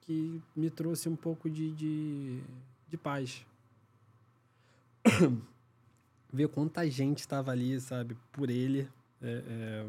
que 0.02 0.42
me 0.54 0.68
trouxe 0.68 1.08
um 1.08 1.16
pouco 1.16 1.48
de, 1.48 1.72
de, 1.72 2.42
de 2.86 2.98
paz. 2.98 3.46
Ver 6.32 6.48
quanta 6.48 6.88
gente 6.88 7.18
estava 7.18 7.50
ali, 7.50 7.80
sabe, 7.80 8.16
por 8.32 8.50
ele. 8.50 8.88
É, 9.20 9.42
é, 9.46 9.86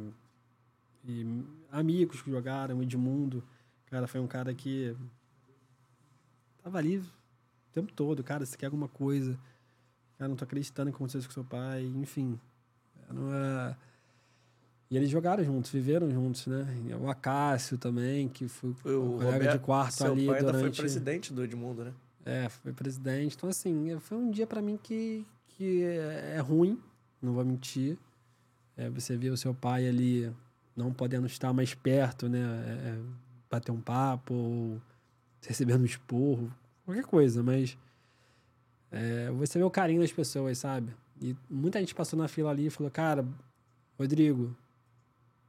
e 1.05 1.43
amigos 1.71 2.21
que 2.21 2.31
jogaram, 2.31 2.81
Edmundo. 2.81 3.43
Cara, 3.85 4.07
foi 4.07 4.19
um 4.19 4.27
cara 4.27 4.53
que 4.53 4.95
tava 6.63 6.77
ali 6.77 6.97
o 6.97 7.05
tempo 7.71 7.91
todo. 7.93 8.23
Cara, 8.23 8.45
se 8.45 8.57
quer 8.57 8.67
alguma 8.67 8.87
coisa. 8.87 9.37
Cara, 10.17 10.29
não 10.29 10.35
tô 10.35 10.43
acreditando 10.43 10.91
que 10.91 10.95
aconteceu 10.95 11.19
isso 11.19 11.27
com 11.27 11.33
seu 11.33 11.43
pai. 11.43 11.83
Enfim. 11.83 12.39
Era. 13.09 13.77
E 14.89 14.97
eles 14.97 15.09
jogaram 15.09 15.41
juntos, 15.43 15.71
viveram 15.71 16.11
juntos, 16.11 16.47
né? 16.47 16.67
O 16.99 17.09
Acácio 17.09 17.77
também, 17.77 18.27
que 18.27 18.49
foi 18.49 18.71
o 18.71 19.17
colega 19.19 19.53
de 19.53 19.59
quarto 19.59 19.93
seu 19.93 20.11
ali 20.11 20.25
pai 20.25 20.39
ainda 20.39 20.51
foi 20.51 20.61
durante... 20.61 20.81
presidente 20.81 21.33
do 21.33 21.43
Edmundo, 21.43 21.85
né? 21.85 21.93
É, 22.25 22.49
foi 22.49 22.71
presidente. 22.73 23.35
Então, 23.35 23.49
assim, 23.49 23.99
foi 23.99 24.17
um 24.17 24.29
dia 24.29 24.45
pra 24.45 24.61
mim 24.61 24.77
que, 24.81 25.25
que 25.49 25.83
é 25.83 26.35
é 26.35 26.39
ruim, 26.39 26.79
não 27.21 27.33
vou 27.33 27.43
mentir. 27.45 27.97
É, 28.77 28.89
você 28.89 29.17
vê 29.17 29.29
o 29.29 29.37
seu 29.37 29.53
pai 29.53 29.87
ali 29.87 30.31
não 30.75 30.93
podendo 30.93 31.27
estar 31.27 31.53
mais 31.53 31.73
perto, 31.73 32.29
né? 32.29 32.39
É, 32.39 32.89
é, 32.89 32.99
bater 33.49 33.71
um 33.71 33.81
papo, 33.81 34.33
ou 34.33 34.81
recebendo 35.41 35.81
um 35.81 35.85
esporro, 35.85 36.51
qualquer 36.85 37.03
coisa, 37.03 37.43
mas 37.43 37.77
é, 38.91 39.29
você 39.31 39.57
vê 39.59 39.65
o 39.65 39.71
carinho 39.71 40.01
das 40.01 40.11
pessoas, 40.11 40.57
sabe? 40.57 40.93
E 41.21 41.35
muita 41.49 41.79
gente 41.79 41.93
passou 41.93 42.17
na 42.17 42.27
fila 42.27 42.49
ali 42.49 42.67
e 42.67 42.69
falou, 42.69 42.91
cara, 42.91 43.25
Rodrigo, 43.97 44.55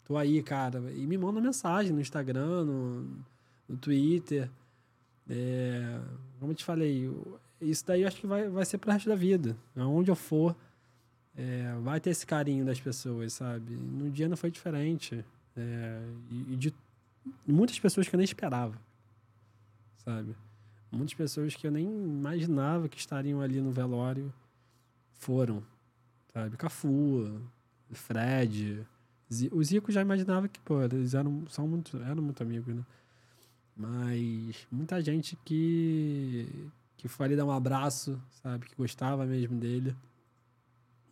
tô 0.05 0.16
aí, 0.16 0.43
cara. 0.43 0.78
E 0.93 1.07
me 1.07 1.16
manda 1.16 1.40
mensagem 1.40 1.93
no 1.93 2.01
Instagram, 2.01 2.65
no, 2.65 3.03
no 3.69 3.77
Twitter. 3.77 4.51
É, 5.34 5.98
como 6.38 6.52
eu 6.52 6.56
te 6.56 6.64
falei, 6.64 7.10
isso 7.59 7.86
daí 7.86 8.02
eu 8.02 8.09
acho 8.09 8.20
que 8.20 8.26
vai, 8.26 8.48
vai 8.48 8.64
ser 8.66 8.76
pro 8.76 8.90
resto 8.90 9.09
da 9.09 9.16
vida. 9.16 9.56
Aonde 9.74 10.10
eu 10.10 10.16
for, 10.16 10.54
é, 11.34 11.74
vai 11.82 11.98
ter 12.00 12.10
esse 12.10 12.26
carinho 12.26 12.64
das 12.66 12.78
pessoas, 12.78 13.32
sabe? 13.32 13.74
No 13.74 14.10
dia 14.10 14.28
não 14.28 14.36
foi 14.36 14.50
diferente. 14.50 15.24
É, 15.56 16.02
e, 16.30 16.56
de 16.56 16.74
muitas 17.46 17.78
pessoas 17.78 18.09
que 18.09 18.14
eu 18.14 18.18
nem 18.18 18.24
esperava, 18.24 18.76
sabe? 20.04 20.36
Muitas 20.90 21.14
pessoas 21.14 21.54
que 21.54 21.66
eu 21.66 21.70
nem 21.70 21.86
imaginava 21.86 22.88
que 22.88 22.98
estariam 22.98 23.40
ali 23.40 23.60
no 23.60 23.70
velório 23.70 24.32
foram, 25.14 25.62
sabe? 26.32 26.56
Cafu, 26.59 27.40
Fred, 27.92 28.86
o 29.50 29.64
Zico 29.64 29.90
já 29.90 30.02
imaginava 30.02 30.48
que, 30.48 30.60
pô, 30.60 30.82
eles 30.82 31.14
eram, 31.14 31.46
são 31.48 31.66
muito, 31.66 31.96
eram 32.02 32.22
muito 32.22 32.42
amigos, 32.42 32.74
né? 32.74 32.84
Mas 33.77 34.66
muita 34.70 35.01
gente 35.01 35.36
que, 35.44 36.70
que 36.97 37.09
foi 37.09 37.27
ali 37.27 37.36
dar 37.36 37.44
um 37.44 37.51
abraço, 37.51 38.20
sabe? 38.43 38.66
Que 38.66 38.77
gostava 38.77 39.24
mesmo 39.24 39.59
dele. 39.59 39.97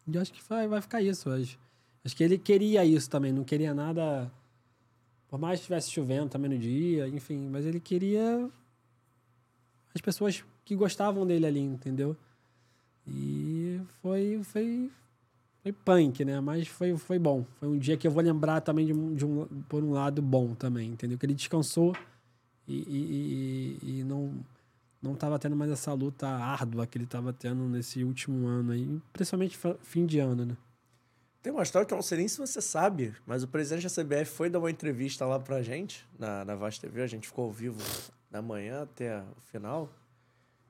E 0.06 0.14
eu 0.14 0.20
acho 0.20 0.32
que 0.32 0.42
vai, 0.48 0.68
vai 0.68 0.80
ficar 0.80 1.02
isso 1.02 1.30
hoje. 1.30 1.58
Acho 2.04 2.16
que 2.16 2.24
ele 2.24 2.38
queria 2.38 2.84
isso 2.84 3.08
também, 3.08 3.32
não 3.32 3.44
queria 3.44 3.74
nada. 3.74 4.30
Por 5.28 5.38
mais 5.38 5.60
que 5.60 5.62
estivesse 5.62 5.90
chovendo 5.90 6.28
também 6.28 6.50
no 6.50 6.58
dia, 6.58 7.08
enfim, 7.08 7.48
mas 7.48 7.64
ele 7.64 7.78
queria 7.78 8.50
as 9.94 10.00
pessoas 10.00 10.44
que 10.64 10.74
gostavam 10.74 11.26
dele 11.26 11.46
ali, 11.46 11.60
entendeu? 11.60 12.16
E 13.06 13.80
foi, 14.00 14.40
foi, 14.44 14.90
foi 15.62 15.72
punk, 15.72 16.24
né? 16.24 16.40
Mas 16.40 16.68
foi, 16.68 16.96
foi 16.96 17.18
bom. 17.18 17.44
Foi 17.58 17.68
um 17.68 17.78
dia 17.78 17.96
que 17.96 18.06
eu 18.06 18.10
vou 18.10 18.22
lembrar 18.22 18.60
também 18.60 18.86
de 18.86 18.92
um, 18.92 19.14
de 19.14 19.24
um, 19.24 19.46
por 19.68 19.82
um 19.82 19.92
lado 19.92 20.22
bom 20.22 20.54
também, 20.54 20.90
entendeu? 20.90 21.18
Que 21.18 21.26
ele 21.26 21.34
descansou 21.34 21.94
e, 22.72 23.78
e, 23.82 24.00
e, 24.00 24.04
não 24.04 24.44
não 25.02 25.14
estava 25.14 25.38
tendo 25.38 25.56
mais 25.56 25.70
essa 25.70 25.92
luta 25.94 26.28
árdua 26.28 26.86
que 26.86 26.98
ele 26.98 27.04
estava 27.04 27.32
tendo 27.32 27.62
nesse 27.68 28.04
último 28.04 28.46
ano 28.46 28.72
aí, 28.72 29.00
principalmente 29.12 29.58
fim 29.80 30.04
de 30.04 30.18
ano, 30.18 30.44
né? 30.44 30.56
Tem 31.42 31.50
uma 31.50 31.62
história 31.62 31.86
que 31.86 31.94
eu 31.94 31.96
não 31.96 32.02
sei 32.02 32.18
nem 32.18 32.28
se 32.28 32.36
você 32.36 32.60
sabe, 32.60 33.14
mas 33.26 33.42
o 33.42 33.48
presidente 33.48 33.84
da 33.84 33.88
CBF 33.90 34.26
foi 34.26 34.50
dar 34.50 34.58
uma 34.58 34.70
entrevista 34.70 35.24
lá 35.24 35.40
pra 35.40 35.62
gente, 35.62 36.06
na, 36.18 36.44
na 36.44 36.54
Vaz 36.54 36.78
TV, 36.78 37.00
a 37.00 37.06
gente 37.06 37.28
ficou 37.28 37.46
ao 37.46 37.50
vivo 37.50 37.78
da 38.30 38.42
manhã 38.42 38.82
até 38.82 39.20
o 39.20 39.40
final. 39.50 39.90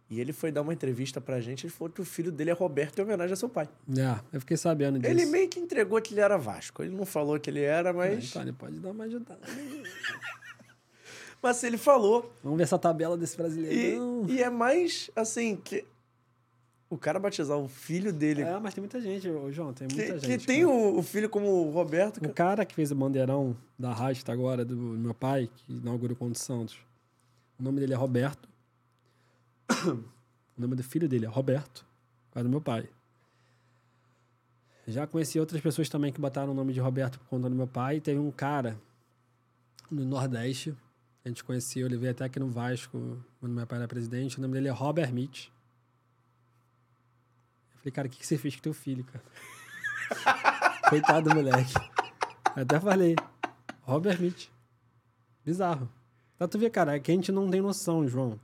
E 0.08 0.20
ele 0.20 0.32
foi 0.32 0.50
dar 0.50 0.62
uma 0.62 0.72
entrevista 0.72 1.20
pra 1.20 1.40
gente, 1.40 1.66
ele 1.66 1.72
falou 1.72 1.92
que 1.92 2.00
o 2.00 2.04
filho 2.04 2.32
dele 2.32 2.50
é 2.50 2.52
Roberto 2.52 2.98
em 2.98 3.02
homenagem 3.02 3.32
a 3.32 3.36
seu 3.36 3.48
pai. 3.48 3.68
É, 3.96 4.20
eu 4.32 4.40
fiquei 4.40 4.56
sabendo 4.56 4.98
disso. 4.98 5.10
Ele 5.10 5.26
meio 5.26 5.48
que 5.48 5.58
entregou 5.60 6.00
que 6.00 6.14
ele 6.14 6.20
era 6.20 6.36
Vasco. 6.36 6.82
Ele 6.82 6.96
não 6.96 7.06
falou 7.06 7.38
que 7.38 7.48
ele 7.48 7.62
era, 7.62 7.90
Ah, 7.90 7.92
mas. 7.92 8.30
Então, 8.30 8.42
ele 8.42 8.52
pode 8.52 8.80
dar 8.80 8.90
uma 8.90 9.04
ajudada. 9.04 9.40
Mas 11.42 11.62
ele 11.64 11.78
falou. 11.78 12.32
Vamos 12.42 12.58
ver 12.58 12.64
essa 12.64 12.78
tabela 12.78 13.16
desse 13.16 13.34
E, 13.34 13.36
brasileirão. 13.36 14.26
e 14.28 14.42
é 14.42 14.50
mais 14.50 15.10
assim, 15.16 15.56
que. 15.56 15.84
O 16.88 16.98
cara 16.98 17.20
batizar 17.20 17.56
o 17.56 17.68
filho 17.68 18.12
dele. 18.12 18.42
É, 18.42 18.58
mas 18.58 18.74
tem 18.74 18.82
muita 18.82 19.00
gente, 19.00 19.28
João, 19.52 19.72
tem 19.72 19.86
que, 19.86 19.94
muita 19.94 20.18
que 20.18 20.26
gente. 20.26 20.44
tem 20.44 20.64
cara. 20.64 20.74
o, 20.74 20.98
o 20.98 21.02
filho 21.04 21.30
como 21.30 21.46
o 21.46 21.70
Roberto. 21.70 22.16
O 22.18 22.32
cara 22.32 22.64
que 22.64 22.74
fez 22.74 22.90
o 22.90 22.96
bandeirão 22.96 23.56
da 23.78 23.92
Rasta 23.92 24.32
agora, 24.32 24.64
do 24.64 24.74
meu 24.76 25.14
pai, 25.14 25.48
que 25.54 25.72
inaugurou 25.72 26.16
o 26.20 26.34
Santos, 26.34 26.76
o 27.60 27.62
nome 27.62 27.78
dele 27.78 27.92
é 27.92 27.96
Roberto. 27.96 28.48
o 29.86 30.60
nome 30.60 30.74
do 30.74 30.82
filho 30.82 31.08
dele 31.08 31.26
é 31.26 31.28
Roberto. 31.28 31.86
Causa 32.32 32.48
do 32.48 32.50
meu 32.50 32.60
pai. 32.60 32.88
Já 34.86 35.06
conheci 35.06 35.38
outras 35.38 35.60
pessoas 35.60 35.88
também 35.88 36.12
que 36.12 36.20
botaram 36.20 36.50
o 36.50 36.54
nome 36.54 36.72
de 36.72 36.80
Roberto 36.80 37.18
por 37.20 37.28
conta 37.28 37.48
do 37.48 37.54
meu 37.54 37.66
pai. 37.66 38.00
Teve 38.00 38.18
um 38.18 38.30
cara 38.32 38.76
no 39.90 40.04
Nordeste, 40.04 40.74
a 41.24 41.28
gente 41.28 41.44
conhecia, 41.44 41.82
eu 41.82 41.88
levei 41.88 42.10
até 42.10 42.24
aqui 42.24 42.38
no 42.38 42.48
Vasco, 42.48 43.22
quando 43.38 43.52
meu 43.52 43.66
pai 43.66 43.78
era 43.78 43.88
presidente. 43.88 44.38
O 44.38 44.40
nome 44.40 44.54
dele 44.54 44.68
é 44.68 44.72
Robert 44.72 45.12
Mitch. 45.12 45.48
Eu 47.72 47.78
falei, 47.78 47.92
cara, 47.92 48.08
o 48.08 48.10
que, 48.10 48.18
que 48.18 48.26
você 48.26 48.38
fez 48.38 48.56
com 48.56 48.62
teu 48.62 48.72
filho, 48.72 49.04
cara? 49.04 49.24
Coitado 50.88 51.28
do 51.28 51.34
moleque. 51.34 51.74
Até 52.56 52.80
falei, 52.80 53.16
Robert 53.82 54.20
Mitch. 54.20 54.48
Bizarro. 55.44 55.90
Pra 56.38 56.48
tu 56.48 56.58
ver, 56.58 56.70
cara, 56.70 56.96
é 56.96 57.00
que 57.00 57.10
a 57.10 57.14
gente 57.14 57.30
não 57.30 57.50
tem 57.50 57.60
noção, 57.60 58.08
João. 58.08 58.40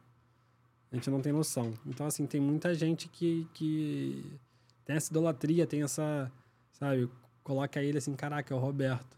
A 0.93 0.97
gente 0.97 1.11
não 1.11 1.20
tem 1.20 1.32
noção. 1.32 1.73
Então, 1.86 2.07
assim, 2.07 2.27
tem 2.27 2.40
muita 2.40 2.74
gente 2.74 3.09
que, 3.09 3.48
que 3.55 4.39
tem 4.85 4.97
essa 4.97 5.11
idolatria, 5.11 5.66
tem 5.66 5.82
essa, 5.82 6.31
sabe, 6.73 7.11
coloca 7.43 7.82
ele 7.82 7.98
assim, 7.98 8.15
caraca, 8.15 8.53
é 8.53 8.57
o 8.57 8.61
Roberto. 8.61 9.16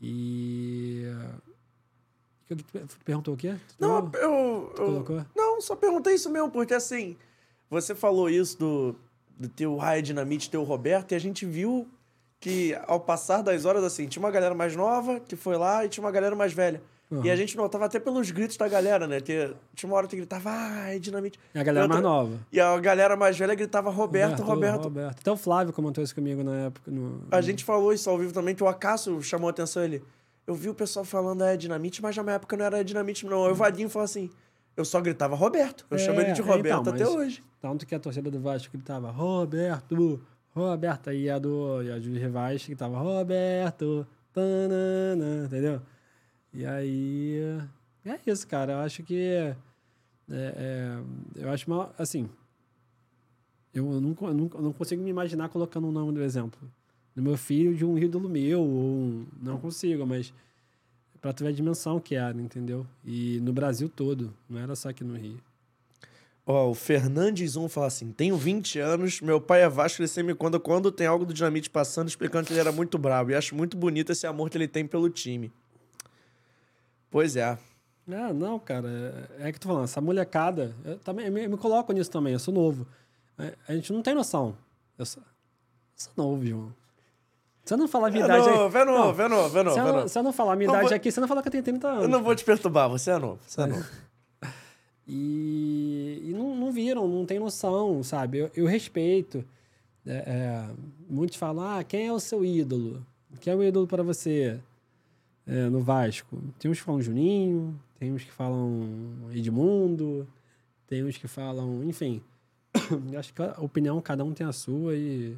E. 0.00 1.04
Tu 2.48 2.64
perguntou 3.04 3.34
o 3.34 3.36
quê? 3.36 3.54
Tu 3.68 3.74
Não, 3.80 3.96
eu, 4.14 4.72
Tu 4.74 4.82
eu- 4.82 4.86
colocou? 4.86 5.24
Não, 5.34 5.60
só 5.60 5.74
perguntei 5.74 6.14
isso 6.14 6.30
mesmo, 6.30 6.50
porque 6.50 6.74
assim, 6.74 7.16
você 7.68 7.94
falou 7.94 8.30
isso 8.30 8.58
do, 8.58 8.94
do 9.36 9.48
teu 9.48 9.76
Raia 9.76 10.00
Dinamite, 10.02 10.48
teu 10.50 10.62
Roberto, 10.62 11.12
e 11.12 11.14
a 11.14 11.18
gente 11.18 11.44
viu 11.44 11.88
que 12.38 12.76
ao 12.86 13.00
passar 13.00 13.42
das 13.42 13.64
horas, 13.64 13.82
assim, 13.82 14.06
tinha 14.06 14.22
uma 14.22 14.30
galera 14.30 14.54
mais 14.54 14.76
nova 14.76 15.18
que 15.18 15.34
foi 15.34 15.56
lá 15.56 15.84
e 15.84 15.88
tinha 15.88 16.04
uma 16.04 16.10
galera 16.12 16.36
mais 16.36 16.52
velha. 16.52 16.80
Uhum. 17.10 17.24
E 17.24 17.30
a 17.30 17.36
gente 17.36 17.56
notava 17.56 17.84
até 17.84 18.00
pelos 18.00 18.30
gritos 18.32 18.56
da 18.56 18.68
galera, 18.68 19.06
né? 19.06 19.20
Que 19.20 19.54
tinha 19.76 19.88
uma 19.88 19.96
hora 19.96 20.08
que 20.08 20.16
gritava, 20.16 20.50
ai, 20.50 20.98
Dinamite. 20.98 21.38
É 21.54 21.60
a 21.60 21.62
galera 21.62 21.86
mais 21.86 22.04
outra- 22.04 22.10
nova. 22.16 22.40
E 22.52 22.60
a 22.60 22.76
galera 22.78 23.16
mais 23.16 23.38
velha 23.38 23.54
gritava 23.54 23.90
Roberto, 23.90 24.42
Roberto. 24.42 24.82
Roberto. 24.84 25.20
Até 25.20 25.30
o 25.30 25.36
Flávio 25.36 25.72
comentou 25.72 26.02
isso 26.02 26.14
comigo 26.14 26.42
na 26.42 26.66
época. 26.66 26.90
No... 26.90 27.22
A 27.30 27.40
gente 27.40 27.64
falou 27.64 27.92
isso 27.92 28.10
ao 28.10 28.18
vivo 28.18 28.32
também, 28.32 28.54
que 28.56 28.62
o 28.62 28.66
Acácio 28.68 29.22
chamou 29.22 29.46
a 29.46 29.50
atenção 29.50 29.84
ele. 29.84 30.02
Eu 30.46 30.54
vi 30.54 30.68
o 30.68 30.74
pessoal 30.74 31.04
falando 31.04 31.42
é 31.42 31.56
dinamite, 31.56 32.00
mas 32.00 32.16
na 32.16 32.22
minha 32.22 32.36
época 32.36 32.56
não 32.56 32.64
era 32.64 32.84
dinamite, 32.84 33.26
não. 33.26 33.50
O 33.50 33.54
Vadinho 33.54 33.88
falou 33.90 34.04
assim: 34.04 34.30
eu 34.76 34.84
só 34.84 35.00
gritava 35.00 35.34
Roberto. 35.34 35.86
Eu 35.90 35.96
É, 35.96 35.98
chamo 35.98 36.20
ele 36.20 36.32
de 36.32 36.40
é, 36.40 36.44
Roberto 36.44 36.80
então, 36.82 36.94
até 36.94 37.08
hoje. 37.08 37.42
Tanto 37.60 37.86
que 37.86 37.94
a 37.94 37.98
torcida 37.98 38.30
do 38.30 38.38
Vasco 38.38 38.70
gritava 38.72 39.10
Roberto, 39.10 40.20
Roberto. 40.54 41.10
Aí 41.10 41.28
a 41.30 41.38
do 41.38 41.82
e 41.82 41.90
a 41.90 41.98
dos 41.98 42.06
rivais 42.06 42.64
gritava 42.64 42.98
Roberto, 42.98 44.06
tanana, 44.32 45.46
entendeu? 45.46 45.80
E 46.52 46.64
aí. 46.64 47.40
É 48.04 48.20
isso, 48.26 48.46
cara. 48.46 48.74
Eu 48.74 48.78
acho 48.80 49.02
que. 49.02 49.16
é, 49.18 49.56
é, 50.30 50.98
eu 51.36 51.50
acho 51.50 51.68
mal. 51.68 51.92
Assim. 51.98 52.28
Eu 53.74 53.84
não, 53.84 54.16
eu 54.22 54.34
não, 54.34 54.50
eu 54.54 54.62
não 54.62 54.72
consigo 54.72 55.02
me 55.02 55.10
imaginar 55.10 55.48
colocando 55.48 55.88
o 55.88 55.92
nome 55.92 56.12
do 56.12 56.22
exemplo. 56.22 56.58
Do 57.16 57.22
meu 57.22 57.36
filho 57.36 57.74
de 57.74 57.84
um 57.84 57.96
ídolo 57.98 58.28
meu, 58.28 58.60
ou 58.60 58.66
um- 58.68 59.26
não 59.42 59.58
consigo, 59.58 60.06
mas 60.06 60.32
pra 61.20 61.32
tu 61.32 61.42
ver 61.44 61.48
a 61.48 61.52
dimensão 61.52 61.98
que 61.98 62.14
era, 62.14 62.38
entendeu? 62.40 62.86
E 63.04 63.40
no 63.40 63.52
Brasil 63.52 63.88
todo, 63.88 64.32
não 64.48 64.60
era 64.60 64.76
só 64.76 64.90
aqui 64.90 65.02
no 65.02 65.16
Rio. 65.16 65.40
Ó, 66.48 66.70
o 66.70 66.74
Fernandes 66.74 67.56
1 67.56 67.68
fala 67.68 67.86
assim: 67.88 68.12
tenho 68.12 68.36
20 68.36 68.78
anos, 68.78 69.20
meu 69.20 69.40
pai 69.40 69.62
é 69.62 69.68
Vasco, 69.68 70.00
ele 70.00 70.06
sempre 70.08 70.32
me 70.34 70.38
conta 70.38 70.60
quando 70.60 70.92
tem 70.92 71.06
algo 71.06 71.24
do 71.24 71.32
dinamite 71.34 71.68
passando, 71.70 72.06
explicando 72.08 72.46
que 72.46 72.52
ele 72.52 72.60
era 72.60 72.70
muito 72.70 72.98
bravo. 72.98 73.30
E 73.30 73.34
acho 73.34 73.54
muito 73.56 73.76
bonito 73.76 74.12
esse 74.12 74.26
amor 74.26 74.48
que 74.50 74.56
ele 74.58 74.68
tem 74.68 74.86
pelo 74.86 75.08
time. 75.10 75.50
Pois 77.10 77.34
é. 77.34 77.58
Ah, 78.08 78.32
não, 78.32 78.58
cara. 78.60 79.28
É 79.40 79.48
é 79.48 79.52
que 79.52 79.58
tu 79.58 79.66
falando, 79.66 79.84
essa 79.84 80.00
molecada. 80.00 80.72
Eu, 80.84 80.98
também, 80.98 81.26
eu 81.26 81.32
me, 81.32 81.44
eu 81.46 81.50
me 81.50 81.56
coloco 81.56 81.92
nisso 81.92 82.10
também, 82.10 82.34
eu 82.34 82.38
sou 82.38 82.54
novo. 82.54 82.86
É, 83.38 83.54
A 83.66 83.74
gente 83.74 83.92
não 83.92 84.02
tem 84.02 84.14
noção. 84.14 84.56
Eu 84.98 85.04
sou, 85.06 85.22
eu 85.22 85.28
sou 85.96 86.12
novo, 86.16 86.46
João. 86.46 86.72
Se 87.66 87.74
eu 87.74 87.78
não 87.78 87.88
falar 87.88 88.06
a 88.08 88.10
minha 88.12 88.22
É 88.22 88.26
idade. 88.26 88.46
novo, 88.48 88.78
é 88.78 88.84
novo, 88.84 89.22
é 89.22 89.28
novo, 89.28 89.58
é 89.58 89.62
novo. 89.64 89.74
se, 89.74 89.80
é 89.80 89.92
novo. 89.92 90.08
se 90.08 90.18
eu 90.18 90.22
não 90.22 90.32
falar 90.32 90.52
a 90.52 90.56
minha 90.56 90.68
Não 90.68 90.74
idade 90.76 90.88
vou- 90.88 90.96
aqui, 90.96 91.10
você 91.12 91.20
não 91.20 91.26
falar 91.28 91.42
que 91.42 91.48
eu 91.48 91.52
tenho 91.52 91.64
30 91.64 91.88
anos. 91.88 92.02
Eu 92.04 92.08
não 92.08 92.22
vou 92.22 92.34
te 92.34 92.44
perturbar, 92.44 92.88
você 92.88 93.10
é 93.10 93.18
novo, 93.18 93.40
você 93.46 93.60
é 93.60 93.66
novo. 93.66 93.84
E, 95.08 96.20
e 96.24 96.32
não, 96.32 96.56
não 96.56 96.72
viram, 96.72 97.06
não 97.06 97.24
tem 97.24 97.38
noção, 97.38 98.02
sabe? 98.02 98.38
Eu, 98.38 98.50
eu 98.56 98.66
respeito. 98.66 99.44
É, 100.04 100.12
é, 100.14 100.68
muitos 101.08 101.36
falam, 101.36 101.64
ah, 101.78 101.84
quem 101.84 102.06
é 102.08 102.12
o 102.12 102.18
seu 102.18 102.44
ídolo? 102.44 103.04
Quem 103.40 103.52
é 103.52 103.56
o 103.56 103.62
ídolo 103.62 103.86
para 103.86 104.02
você 104.02 104.58
é, 105.46 105.68
no 105.68 105.80
Vasco? 105.80 106.36
Tem 106.58 106.68
uns 106.70 106.78
que 106.78 106.84
falam 106.84 107.00
Juninho, 107.00 107.78
tem 108.00 108.12
uns 108.12 108.24
que 108.24 108.32
falam 108.32 108.82
Edmundo, 109.32 110.26
tem 110.88 111.04
uns 111.04 111.16
que 111.16 111.28
falam, 111.28 111.84
enfim. 111.84 112.20
Acho 113.16 113.32
que 113.32 113.42
a 113.42 113.54
opinião, 113.60 114.00
cada 114.00 114.24
um 114.24 114.32
tem 114.32 114.46
a 114.46 114.52
sua 114.52 114.94
e... 114.96 115.36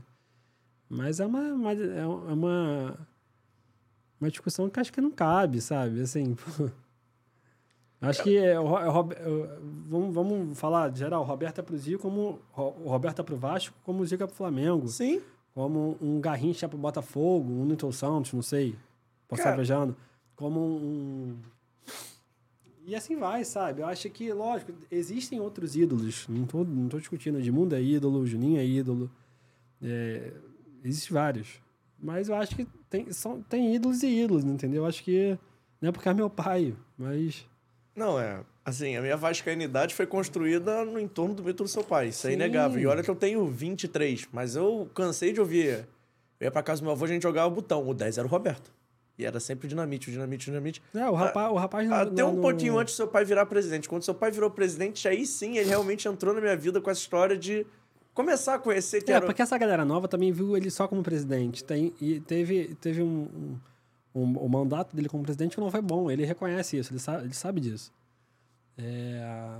Mas 0.88 1.20
é 1.20 1.26
uma, 1.26 1.40
uma- 1.52 1.72
é 1.72 2.06
uma, 2.06 2.98
uma 4.20 4.30
discussão 4.30 4.68
que 4.70 4.80
acho 4.80 4.92
que 4.92 5.00
não 5.00 5.10
cabe, 5.10 5.60
sabe? 5.60 6.00
Assim, 6.00 6.34
Acho 8.00 8.22
que 8.22 8.36
é, 8.38 8.58
o 8.58 8.78
é 8.78 8.88
o 8.88 9.12
é, 9.12 9.58
vamos, 9.88 10.14
vamos 10.14 10.58
falar 10.58 10.88
de 10.88 11.00
geral. 11.00 11.24
Roberto 11.24 11.58
é 11.58 11.62
pro 11.62 11.76
Zico, 11.76 12.00
como 12.02 12.38
o 12.56 12.88
Roberto 12.88 13.20
é 13.20 13.24
pro 13.24 13.36
Vasco, 13.36 13.74
como 13.84 14.02
o 14.02 14.06
Zico 14.06 14.22
é 14.22 14.26
pro 14.26 14.36
Flamengo. 14.36 14.86
Sim. 14.86 15.20
Como 15.52 15.96
um 16.00 16.20
Garrincha 16.20 16.66
é 16.66 16.68
pro 16.68 16.78
Botafogo, 16.78 17.50
um 17.52 17.64
Newton 17.64 17.90
Santos, 17.90 18.32
não 18.32 18.42
sei. 18.42 18.76
Posso 19.26 19.42
estar 19.42 19.56
viajando. 19.56 19.96
Como 20.36 20.60
um. 20.60 21.36
E 22.86 22.94
assim 22.94 23.16
vai, 23.16 23.44
sabe? 23.44 23.82
Eu 23.82 23.86
acho 23.88 24.08
que, 24.10 24.32
lógico, 24.32 24.72
existem 24.92 25.40
outros 25.40 25.74
ídolos. 25.74 26.26
Não 26.28 26.46
tô, 26.46 26.62
não 26.62 26.88
tô 26.88 26.98
discutindo. 27.00 27.40
Edmundo 27.40 27.74
é 27.74 27.82
ídolo, 27.82 28.24
Juninho 28.24 28.60
é 28.60 28.64
ídolo. 28.64 29.10
É, 29.82 30.32
existem 30.84 31.12
vários. 31.14 31.60
Mas 32.00 32.28
eu 32.28 32.34
acho 32.36 32.54
que 32.54 32.66
tem, 32.88 33.10
são, 33.12 33.42
tem 33.42 33.74
ídolos 33.74 34.02
e 34.02 34.06
ídolos, 34.08 34.44
entendeu? 34.44 34.82
Eu 34.82 34.86
acho 34.88 35.02
que. 35.02 35.36
Não 35.80 35.88
é 35.88 35.92
porque 35.92 36.08
é 36.08 36.14
meu 36.14 36.30
pai, 36.30 36.74
mas. 36.96 37.46
Não, 37.94 38.18
é. 38.18 38.40
Assim, 38.64 38.96
a 38.96 39.00
minha 39.00 39.16
vascainidade 39.16 39.94
foi 39.94 40.06
construída 40.06 40.84
no 40.84 41.00
entorno 41.00 41.34
do 41.34 41.42
mito 41.42 41.62
do 41.64 41.68
seu 41.68 41.82
pai. 41.82 42.08
Isso 42.08 42.26
é 42.26 42.30
Sim. 42.30 42.36
inegável. 42.36 42.80
E 42.80 42.86
olha 42.86 43.02
que 43.02 43.10
eu 43.10 43.16
tenho 43.16 43.44
23, 43.46 44.28
mas 44.32 44.54
eu 44.56 44.88
cansei 44.94 45.32
de 45.32 45.40
ouvir. 45.40 45.86
Eu 46.38 46.44
ia 46.44 46.50
pra 46.50 46.62
casa 46.62 46.80
do 46.80 46.84
meu 46.84 46.92
avô, 46.92 47.04
a 47.04 47.08
gente 47.08 47.22
jogava 47.22 47.48
o 47.48 47.50
botão. 47.50 47.88
O 47.88 47.94
10 47.94 48.18
era 48.18 48.26
o 48.26 48.30
Roberto. 48.30 48.70
E 49.18 49.24
era 49.24 49.40
sempre 49.40 49.66
o 49.66 49.68
dinamite, 49.68 50.08
o 50.08 50.12
dinamite, 50.12 50.48
o 50.48 50.52
dinamite. 50.52 50.80
É, 50.94 51.08
o 51.08 51.14
rapaz, 51.14 51.50
o 51.50 51.56
rapaz 51.56 51.88
não- 51.88 51.96
Até 51.96 52.24
um 52.24 52.40
pouquinho 52.40 52.78
antes 52.78 52.94
do 52.94 52.96
seu 52.98 53.08
pai 53.08 53.24
virar 53.24 53.46
presidente. 53.46 53.88
Quando 53.88 54.04
seu 54.04 54.14
pai 54.14 54.30
virou 54.30 54.48
presidente, 54.48 55.08
aí 55.08 55.26
sim 55.26 55.56
ele 55.58 55.68
realmente 55.68 56.06
entrou 56.06 56.32
na 56.32 56.40
minha 56.40 56.56
vida 56.56 56.80
com 56.80 56.88
essa 56.88 57.00
história 57.00 57.36
de 57.36 57.66
começar 58.18 58.54
a 58.54 58.58
conhecer 58.58 59.02
que 59.02 59.12
É, 59.12 59.16
era. 59.16 59.26
porque 59.26 59.40
essa 59.40 59.56
galera 59.56 59.84
nova 59.84 60.08
também 60.08 60.32
viu 60.32 60.56
ele 60.56 60.70
só 60.70 60.88
como 60.88 61.02
presidente. 61.02 61.62
Tem, 61.62 61.94
e 62.00 62.18
teve, 62.20 62.74
teve 62.80 63.00
um, 63.02 63.28
um, 64.14 64.20
um- 64.22 64.36
O 64.38 64.48
mandato 64.48 64.94
dele 64.96 65.08
como 65.08 65.22
presidente 65.22 65.54
que 65.54 65.60
não 65.60 65.70
foi 65.70 65.80
bom. 65.80 66.10
Ele 66.10 66.24
reconhece 66.24 66.76
isso, 66.76 66.92
ele 66.92 66.98
sabe, 66.98 67.24
ele 67.24 67.34
sabe 67.34 67.60
disso. 67.60 67.92
É, 68.76 69.58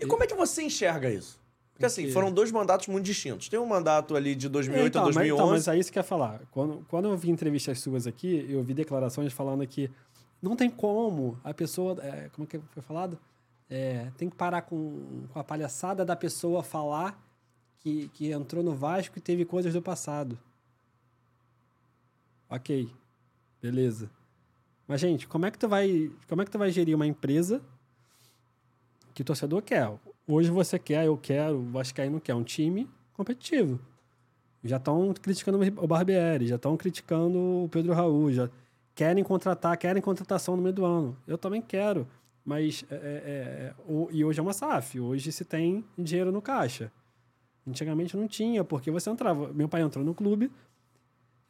E 0.00 0.06
como 0.06 0.22
é 0.22 0.26
que 0.26 0.34
você 0.34 0.62
enxerga 0.62 1.10
isso? 1.10 1.38
Porque 1.72 1.86
assim, 1.86 2.02
Porque- 2.02 2.12
foram 2.14 2.30
dois 2.32 2.52
mandatos 2.52 2.86
muito 2.88 3.04
distintos. 3.06 3.48
Tem 3.48 3.58
um 3.58 3.66
mandato 3.66 4.14
ali 4.14 4.34
de 4.34 4.48
2008 4.48 4.88
então, 4.88 5.02
a 5.02 5.04
mas, 5.06 5.14
2011. 5.14 5.42
então, 5.42 5.50
mas 5.52 5.68
é 5.68 5.78
isso 5.78 5.90
que 5.90 5.98
eu 5.98 6.00
ia 6.00 6.04
falar. 6.04 6.40
Quando, 6.50 6.84
quando 6.88 7.06
eu 7.08 7.16
vi 7.16 7.30
entrevistas 7.30 7.80
suas 7.80 8.06
aqui, 8.06 8.46
eu 8.48 8.62
vi 8.62 8.74
declarações 8.74 9.32
falando 9.32 9.66
que 9.66 9.90
não 10.42 10.54
tem 10.56 10.70
como 10.70 11.38
a 11.42 11.52
pessoa. 11.54 11.96
é, 12.02 12.28
como 12.32 12.44
é 12.44 12.46
que 12.46 12.58
foi 12.72 12.82
falado? 12.82 13.18
É, 13.68 14.08
tem 14.16 14.28
que 14.28 14.36
parar 14.36 14.62
com, 14.62 15.24
com 15.32 15.38
a 15.38 15.44
palhaçada 15.44 16.04
da 16.04 16.14
pessoa 16.16 16.62
falar 16.62 17.18
que, 17.80 18.08
que 18.10 18.30
entrou 18.30 18.62
no 18.62 18.74
Vasco 18.74 19.18
e 19.18 19.20
teve 19.20 19.44
coisas 19.44 19.72
do 19.72 19.82
passado. 19.82 20.38
Ok. 22.48 22.88
Beleza. 23.60 24.10
Mas, 24.86 25.00
gente, 25.00 25.26
como 25.26 25.46
é 25.46 25.50
que 25.50 25.58
tu 25.58 25.68
vai. 25.68 26.10
Como 26.28 26.42
é 26.42 26.44
que 26.44 26.50
tu 26.50 26.58
vai 26.58 26.70
gerir 26.70 26.94
uma 26.96 27.06
empresa 27.06 27.60
que 29.14 29.22
o 29.22 29.24
torcedor 29.24 29.62
quer? 29.62 29.90
Hoje 30.26 30.50
você 30.50 30.78
quer, 30.78 31.06
eu 31.06 31.16
quero, 31.16 31.58
o 31.58 31.70
Vascaíno 31.70 32.20
quer 32.20 32.34
um 32.34 32.42
time 32.44 32.88
competitivo. 33.12 33.78
Já 34.62 34.76
estão 34.76 35.12
criticando 35.14 35.58
o 35.82 35.86
Barbieri, 35.86 36.46
já 36.46 36.56
estão 36.56 36.76
criticando 36.76 37.38
o 37.64 37.68
Pedro 37.70 37.92
Raul, 37.94 38.32
já 38.32 38.50
querem 38.94 39.24
contratar, 39.24 39.76
querem 39.78 40.02
contratação 40.02 40.56
no 40.56 40.62
meio 40.62 40.74
do 40.74 40.84
ano. 40.84 41.16
Eu 41.26 41.38
também 41.38 41.62
quero, 41.62 42.06
mas 42.44 42.84
é, 42.90 42.94
é, 42.94 42.98
é, 42.98 43.74
o- 43.88 44.08
e 44.12 44.24
hoje 44.24 44.38
é 44.38 44.42
uma 44.42 44.52
SAF, 44.52 45.00
hoje 45.00 45.32
se 45.32 45.44
tem 45.44 45.84
dinheiro 45.96 46.30
no 46.30 46.42
caixa. 46.42 46.92
Antigamente 47.66 48.16
não 48.16 48.26
tinha, 48.26 48.64
porque 48.64 48.90
você 48.90 49.10
entrava. 49.10 49.52
Meu 49.52 49.68
pai 49.68 49.82
entrou 49.82 50.04
no 50.04 50.14
clube, 50.14 50.50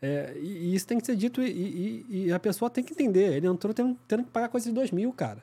é, 0.02 0.36
e, 0.38 0.46
e 0.70 0.74
isso 0.74 0.86
tem 0.86 0.98
que 0.98 1.06
ser 1.06 1.16
dito, 1.16 1.40
e, 1.42 2.04
e- 2.08 2.24
e 2.26 2.32
a 2.32 2.38
pessoa 2.40 2.68
tem 2.70 2.82
que 2.84 2.92
entender. 2.92 3.34
Ele 3.36 3.46
entrou 3.46 3.72
tendo, 3.72 3.96
tendo 4.08 4.24
que 4.24 4.30
pagar 4.30 4.48
coisa 4.48 4.68
de 4.68 4.74
dois 4.74 4.90
mil, 4.90 5.12
cara. 5.12 5.42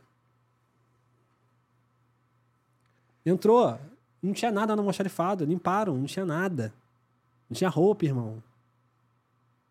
Entrou, 3.26 3.77
não 4.22 4.34
tinha 4.34 4.52
nada 4.52 4.76
no 4.76 4.81
almoxarifado, 4.81 5.45
limparam, 5.45 5.98
não 5.98 6.06
tinha 6.06 6.26
nada. 6.26 6.73
Não 7.49 7.56
tinha 7.56 7.69
roupa, 7.69 8.06
irmão. 8.06 8.41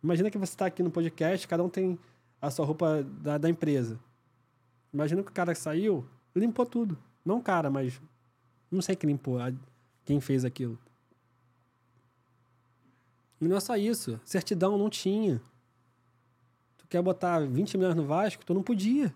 Imagina 0.03 0.31
que 0.31 0.39
você 0.39 0.53
está 0.53 0.67
aqui 0.67 0.83
no 0.83 0.91
podcast, 0.91 1.47
cada 1.49 1.63
um 1.65 1.69
tem 1.69 1.99
a 2.41 2.51
sua 2.51 2.65
roupa 2.67 3.03
da, 3.03 3.39
da 3.39 3.49
empresa. 3.51 3.99
Imagina 4.93 5.23
que 5.23 5.31
o 5.31 5.35
cara 5.35 5.53
que 5.53 5.59
saiu, 5.59 6.07
limpou 6.35 6.65
tudo. 6.67 6.99
Não 7.25 7.39
o 7.39 7.43
cara, 7.43 7.71
mas 7.71 8.01
não 8.71 8.81
sei 8.83 8.95
quem 8.95 9.11
limpou, 9.11 9.39
quem 10.05 10.21
fez 10.21 10.45
aquilo. 10.45 10.79
E 13.41 13.47
não 13.47 13.57
é 13.57 13.61
só 13.61 13.77
isso. 13.77 14.21
Certidão 14.25 14.79
não 14.79 14.89
tinha. 14.89 15.41
Tu 16.79 16.87
quer 16.89 17.03
botar 17.03 17.41
20 17.41 17.77
milhões 17.77 17.95
no 17.95 18.07
Vasco? 18.07 18.45
Tu 18.45 18.55
não 18.55 18.63
podia. 18.63 19.15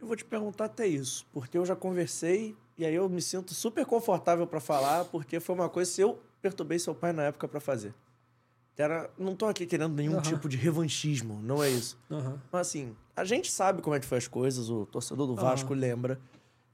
Eu 0.00 0.06
vou 0.06 0.16
te 0.16 0.24
perguntar 0.24 0.64
até 0.64 0.86
isso, 0.86 1.24
porque 1.32 1.56
eu 1.56 1.64
já 1.64 1.76
conversei 1.76 2.56
e 2.76 2.84
aí 2.84 2.94
eu 2.94 3.08
me 3.08 3.22
sinto 3.22 3.54
super 3.54 3.86
confortável 3.86 4.46
pra 4.46 4.58
falar, 4.58 5.04
porque 5.04 5.38
foi 5.38 5.54
uma 5.54 5.68
coisa 5.68 5.94
que 5.94 6.02
eu 6.02 6.20
perturbei 6.40 6.78
seu 6.78 6.94
pai 6.94 7.12
na 7.12 7.24
época 7.24 7.46
pra 7.46 7.60
fazer. 7.60 7.94
Era, 8.76 9.08
não 9.18 9.36
tô 9.36 9.46
aqui 9.46 9.66
querendo 9.66 9.94
nenhum 9.94 10.14
Aham. 10.14 10.22
tipo 10.22 10.48
de 10.48 10.56
revanchismo, 10.56 11.40
não 11.42 11.62
é 11.62 11.70
isso. 11.70 11.96
Aham. 12.10 12.40
Mas 12.50 12.66
assim, 12.68 12.96
a 13.14 13.24
gente 13.24 13.52
sabe 13.52 13.82
como 13.82 13.94
é 13.94 14.00
que 14.00 14.06
foi 14.06 14.18
as 14.18 14.26
coisas, 14.26 14.70
o 14.70 14.86
torcedor 14.86 15.26
do. 15.26 15.36
Vasco 15.36 15.72
lembra. 15.72 16.18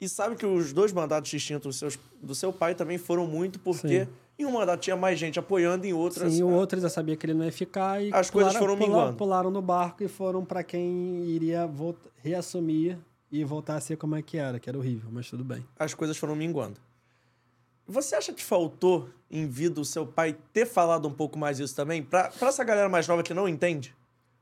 E 0.01 0.09
sabe 0.09 0.37
que 0.37 0.47
os 0.47 0.73
dois 0.73 0.93
mandatos 0.93 1.29
distintos 1.29 1.67
dos 1.67 1.77
seus, 1.77 1.99
do 2.23 2.35
seu 2.35 2.53
pai 2.53 2.75
também 2.75 2.97
foram 2.99 3.27
muito, 3.27 3.59
porque 3.59 4.05
Sim. 4.05 4.11
Em 4.39 4.47
um 4.47 4.53
mandato 4.53 4.81
tinha 4.81 4.97
mais 4.97 5.19
gente 5.19 5.39
apoiando, 5.39 5.85
em 5.87 5.93
outras. 5.93 6.33
Sim, 6.33 6.45
o 6.45 6.51
outro 6.51 6.81
já 6.81 6.89
sabia 6.89 7.17
que 7.17 7.27
ele 7.27 7.35
não 7.35 7.45
ia 7.45 7.51
ficar 7.53 8.01
e 8.03 8.13
As 8.13 8.31
coisas 8.31 8.55
foram 8.55 8.77
pula- 8.77 8.89
minguando. 8.89 9.17
pularam 9.17 9.51
no 9.51 9.61
barco 9.61 10.03
e 10.05 10.09
foram 10.09 10.45
pra 10.45 10.63
quem 10.63 11.25
iria 11.25 11.67
volta, 11.67 12.09
reassumir 12.23 12.97
e 13.33 13.43
voltar 13.45 13.75
a 13.77 13.81
ser 13.81 13.97
como 13.97 14.15
é 14.15 14.23
que 14.23 14.39
era, 14.39 14.61
que 14.61 14.69
era 14.69 14.79
horrível, 14.79 15.11
mas 15.13 15.29
tudo 15.29 15.43
bem. 15.45 15.67
as 15.79 15.93
coisas 15.93 16.17
foram 16.17 16.37
minguando. 16.37 16.79
Você 17.87 18.15
acha 18.15 18.33
que 18.33 18.45
faltou 18.45 19.09
em 19.31 19.47
vida 19.47 19.81
o 19.81 19.85
seu 19.85 20.07
pai 20.07 20.37
ter 20.53 20.67
falado 20.67 21.09
um 21.09 21.13
pouco 21.13 21.39
mais 21.39 21.59
isso 21.59 21.75
também? 21.75 22.03
Pra, 22.03 22.29
pra 22.29 22.49
essa 22.49 22.63
galera 22.63 22.89
mais 22.89 23.09
nova 23.09 23.23
que 23.23 23.33
não 23.35 23.49
entende? 23.49 23.95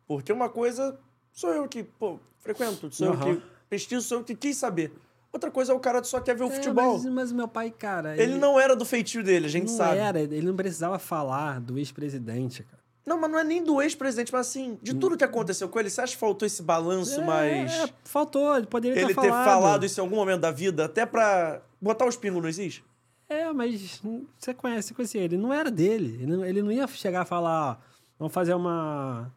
Porque 0.06 0.32
uma 0.32 0.48
coisa 0.48 0.98
sou 1.32 1.50
eu 1.54 1.66
que, 1.68 1.82
pô, 1.84 2.18
frequento, 2.40 2.92
sou 2.92 3.06
eu 3.08 3.12
Aham. 3.14 3.36
que 3.36 3.42
pesquiso, 3.70 4.06
sou 4.06 4.18
eu 4.18 4.24
que 4.24 4.34
quis 4.34 4.56
saber. 4.56 4.92
Outra 5.36 5.50
coisa 5.50 5.72
é 5.72 5.74
o 5.74 5.78
cara 5.80 6.00
que 6.00 6.06
só 6.08 6.18
quer 6.18 6.34
ver 6.34 6.44
o 6.44 6.48
É, 6.48 6.50
futebol. 6.50 6.94
mas, 6.94 7.04
mas 7.04 7.32
meu 7.32 7.46
pai, 7.46 7.70
cara. 7.70 8.16
Ele 8.16 8.36
não 8.38 8.58
era 8.58 8.74
do 8.74 8.84
feitio 8.86 9.22
dele, 9.22 9.44
a 9.46 9.48
gente 9.50 9.68
não 9.68 9.76
sabe. 9.76 9.98
era, 9.98 10.18
ele 10.20 10.40
não 10.46 10.56
precisava 10.56 10.98
falar 10.98 11.60
do 11.60 11.76
ex-presidente, 11.78 12.62
cara. 12.62 12.82
Não, 13.04 13.20
mas 13.20 13.30
não 13.30 13.38
é 13.38 13.44
nem 13.44 13.62
do 13.62 13.80
ex-presidente, 13.82 14.32
mas 14.32 14.48
assim, 14.48 14.78
de 14.82 14.94
tudo 14.94 15.16
que 15.16 15.22
aconteceu 15.22 15.68
com 15.68 15.78
ele, 15.78 15.88
você 15.90 16.00
acha 16.00 16.14
que 16.14 16.18
faltou 16.18 16.44
esse 16.46 16.60
balanço 16.62 17.22
mais. 17.22 17.70
É, 17.72 17.88
faltou, 18.02 18.56
ele 18.56 18.66
poderia 18.66 18.98
ele 19.00 19.14
ter 19.14 19.20
ter 19.20 19.28
falado. 19.28 19.44
falado 19.44 19.84
isso 19.86 20.00
em 20.00 20.02
algum 20.02 20.16
momento 20.16 20.40
da 20.40 20.50
vida, 20.50 20.86
até 20.86 21.04
pra 21.06 21.60
botar 21.80 22.06
os 22.06 22.16
pingos 22.16 22.42
nos 22.42 22.58
is? 22.58 22.82
É, 23.28 23.52
mas 23.52 24.00
você 24.38 24.54
conhece, 24.54 24.88
você 24.88 24.94
conhecia 24.94 25.20
ele. 25.20 25.36
Não 25.36 25.52
era 25.52 25.70
dele. 25.70 26.18
Ele 26.22 26.36
não, 26.36 26.44
ele 26.44 26.62
não 26.62 26.72
ia 26.72 26.86
chegar 26.88 27.20
a 27.22 27.24
falar, 27.24 27.72
ó, 27.72 27.76
vamos 28.18 28.32
fazer 28.34 28.54
uma. 28.54 29.30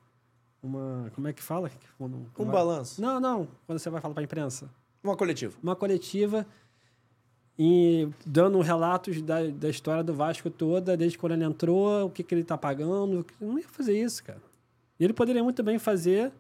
Uma. 0.64 1.10
Como 1.14 1.28
é 1.28 1.34
que 1.34 1.42
fala? 1.44 1.70
Um 2.00 2.26
vai- 2.38 2.46
balanço. 2.48 3.02
Não, 3.02 3.20
não. 3.20 3.48
Quando 3.68 3.80
você 3.80 3.90
vai 3.90 4.00
falar 4.02 4.14
pra 4.14 4.24
imprensa. 4.24 4.70
Uma 5.04 5.16
coletiva. 5.16 5.58
Uma 5.62 5.76
coletiva 5.76 6.46
e 7.58 8.08
dando 8.26 8.60
relatos 8.62 9.22
da, 9.22 9.48
da 9.48 9.70
história 9.70 10.04
do 10.04 10.14
Vasco 10.14 10.50
toda, 10.50 10.96
desde 10.96 11.18
quando 11.18 11.34
ele 11.34 11.44
entrou, 11.44 12.06
o 12.06 12.10
que, 12.10 12.24
que 12.24 12.34
ele 12.34 12.44
tá 12.44 12.58
pagando. 12.58 13.26
Não 13.40 13.60
ia 13.60 13.68
fazer 13.68 14.00
isso, 14.00 14.24
cara. 14.24 14.42
E 15.00 15.04
ele 15.04 15.14
poderia 15.14 15.44
muito 15.44 15.62
bem 15.64 15.78
fazer 15.80 16.32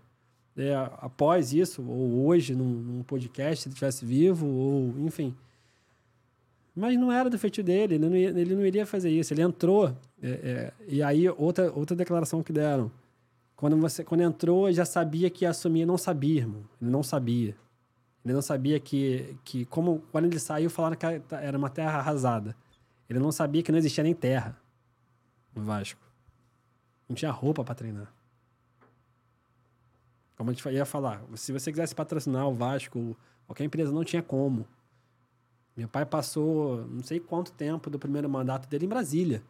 é, 0.57 0.73
após 0.99 1.53
isso, 1.53 1.81
ou 1.85 2.25
hoje, 2.25 2.55
num, 2.55 2.65
num 2.69 3.03
podcast, 3.03 3.63
se 3.63 3.67
ele 3.69 3.73
estivesse 3.73 4.05
vivo, 4.05 4.45
ou 4.47 4.93
enfim. 4.99 5.35
Mas 6.75 6.97
não 6.97 7.11
era 7.11 7.29
do 7.29 7.37
feitio 7.37 7.63
dele, 7.63 7.95
ele 7.95 8.07
não, 8.09 8.15
ia- 8.15 8.29
ele 8.29 8.55
não 8.55 8.65
iria 8.65 8.85
fazer 8.85 9.09
isso. 9.09 9.33
Ele 9.33 9.41
entrou, 9.41 9.89
é, 10.21 10.29
é, 10.29 10.73
e 10.87 11.03
aí 11.03 11.27
outra, 11.29 11.71
outra 11.73 11.95
declaração 11.95 12.41
que 12.43 12.53
deram. 12.53 12.91
Quando, 13.55 13.75
você, 13.77 14.05
quando 14.05 14.21
entrou, 14.21 14.71
já 14.71 14.85
sabia 14.85 15.29
que 15.29 15.43
ia 15.43 15.49
assumir, 15.49 15.85
não 15.85 15.97
sabia, 15.97 16.39
irmão. 16.41 16.63
Ele 16.81 16.89
não 16.89 17.03
sabia. 17.03 17.55
Ele 18.23 18.33
não 18.33 18.41
sabia 18.41 18.79
que, 18.79 19.37
que 19.43 19.65
como 19.65 20.01
quando 20.11 20.25
ele 20.25 20.39
saiu, 20.39 20.69
falaram 20.69 20.95
que 20.95 21.05
era 21.35 21.57
uma 21.57 21.69
terra 21.69 21.99
arrasada. 21.99 22.55
Ele 23.09 23.19
não 23.19 23.31
sabia 23.31 23.63
que 23.63 23.71
não 23.71 23.79
existia 23.79 24.03
nem 24.03 24.13
terra 24.13 24.55
no 25.55 25.63
Vasco. 25.63 26.01
Não 27.07 27.15
tinha 27.15 27.31
roupa 27.31 27.63
para 27.63 27.75
treinar. 27.75 28.13
Como 30.35 30.51
a 30.51 30.53
gente 30.53 30.69
ia 30.69 30.85
falar, 30.85 31.21
se 31.35 31.51
você 31.51 31.71
quisesse 31.71 31.95
patrocinar 31.95 32.47
o 32.47 32.53
Vasco, 32.53 33.17
qualquer 33.45 33.63
empresa 33.63 33.91
não 33.91 34.03
tinha 34.03 34.21
como. 34.21 34.67
Meu 35.75 35.87
pai 35.87 36.05
passou 36.05 36.85
não 36.87 37.03
sei 37.03 37.19
quanto 37.19 37.51
tempo 37.51 37.89
do 37.89 37.97
primeiro 37.97 38.29
mandato 38.29 38.67
dele 38.67 38.85
em 38.85 38.89
Brasília. 38.89 39.41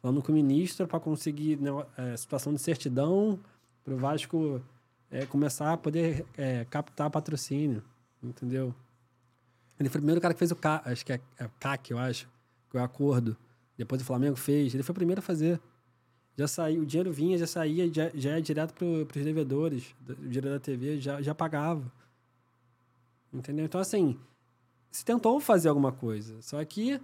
Falando 0.00 0.22
com 0.22 0.30
o 0.30 0.34
ministro 0.34 0.86
para 0.86 1.00
conseguir 1.00 1.58
né, 1.58 1.70
é, 1.96 2.16
situação 2.16 2.54
de 2.54 2.60
certidão 2.60 3.40
para 3.82 3.94
o 3.94 3.96
Vasco 3.96 4.62
é, 5.10 5.26
começar 5.26 5.72
a 5.72 5.76
poder 5.76 6.26
é, 6.36 6.64
captar 6.64 7.10
patrocínio. 7.10 7.82
Entendeu? 8.22 8.74
Ele 9.78 9.88
foi 9.88 9.98
o 9.98 10.02
primeiro 10.02 10.20
cara 10.20 10.34
que 10.34 10.38
fez 10.38 10.50
o 10.50 10.56
CAC, 10.56 10.88
acho 10.88 11.04
que 11.04 11.12
é, 11.12 11.20
é 11.38 11.48
CAC, 11.60 11.90
eu 11.90 11.98
acho, 11.98 12.28
que 12.70 12.76
é 12.76 12.80
o 12.80 12.84
acordo. 12.84 13.36
Depois 13.76 14.00
o 14.00 14.04
Flamengo 14.04 14.36
fez. 14.36 14.74
Ele 14.74 14.82
foi 14.82 14.92
o 14.92 14.96
primeiro 14.96 15.18
a 15.20 15.22
fazer. 15.22 15.60
Já 16.36 16.48
saiu, 16.48 16.82
o 16.82 16.86
dinheiro 16.86 17.12
vinha, 17.12 17.38
já 17.38 17.46
saía, 17.46 17.92
já, 17.92 18.10
já 18.14 18.30
ia 18.36 18.42
direto 18.42 18.74
para 18.74 18.86
os 18.86 19.24
devedores. 19.24 19.94
O 20.08 20.14
dinheiro 20.14 20.50
da 20.50 20.60
TV 20.60 20.98
já, 21.00 21.20
já 21.22 21.34
pagava. 21.34 21.90
Entendeu? 23.32 23.64
Então, 23.64 23.80
assim, 23.80 24.18
se 24.90 25.04
tentou 25.04 25.38
fazer 25.40 25.68
alguma 25.68 25.92
coisa. 25.92 26.40
Só 26.42 26.62
que 26.64 27.00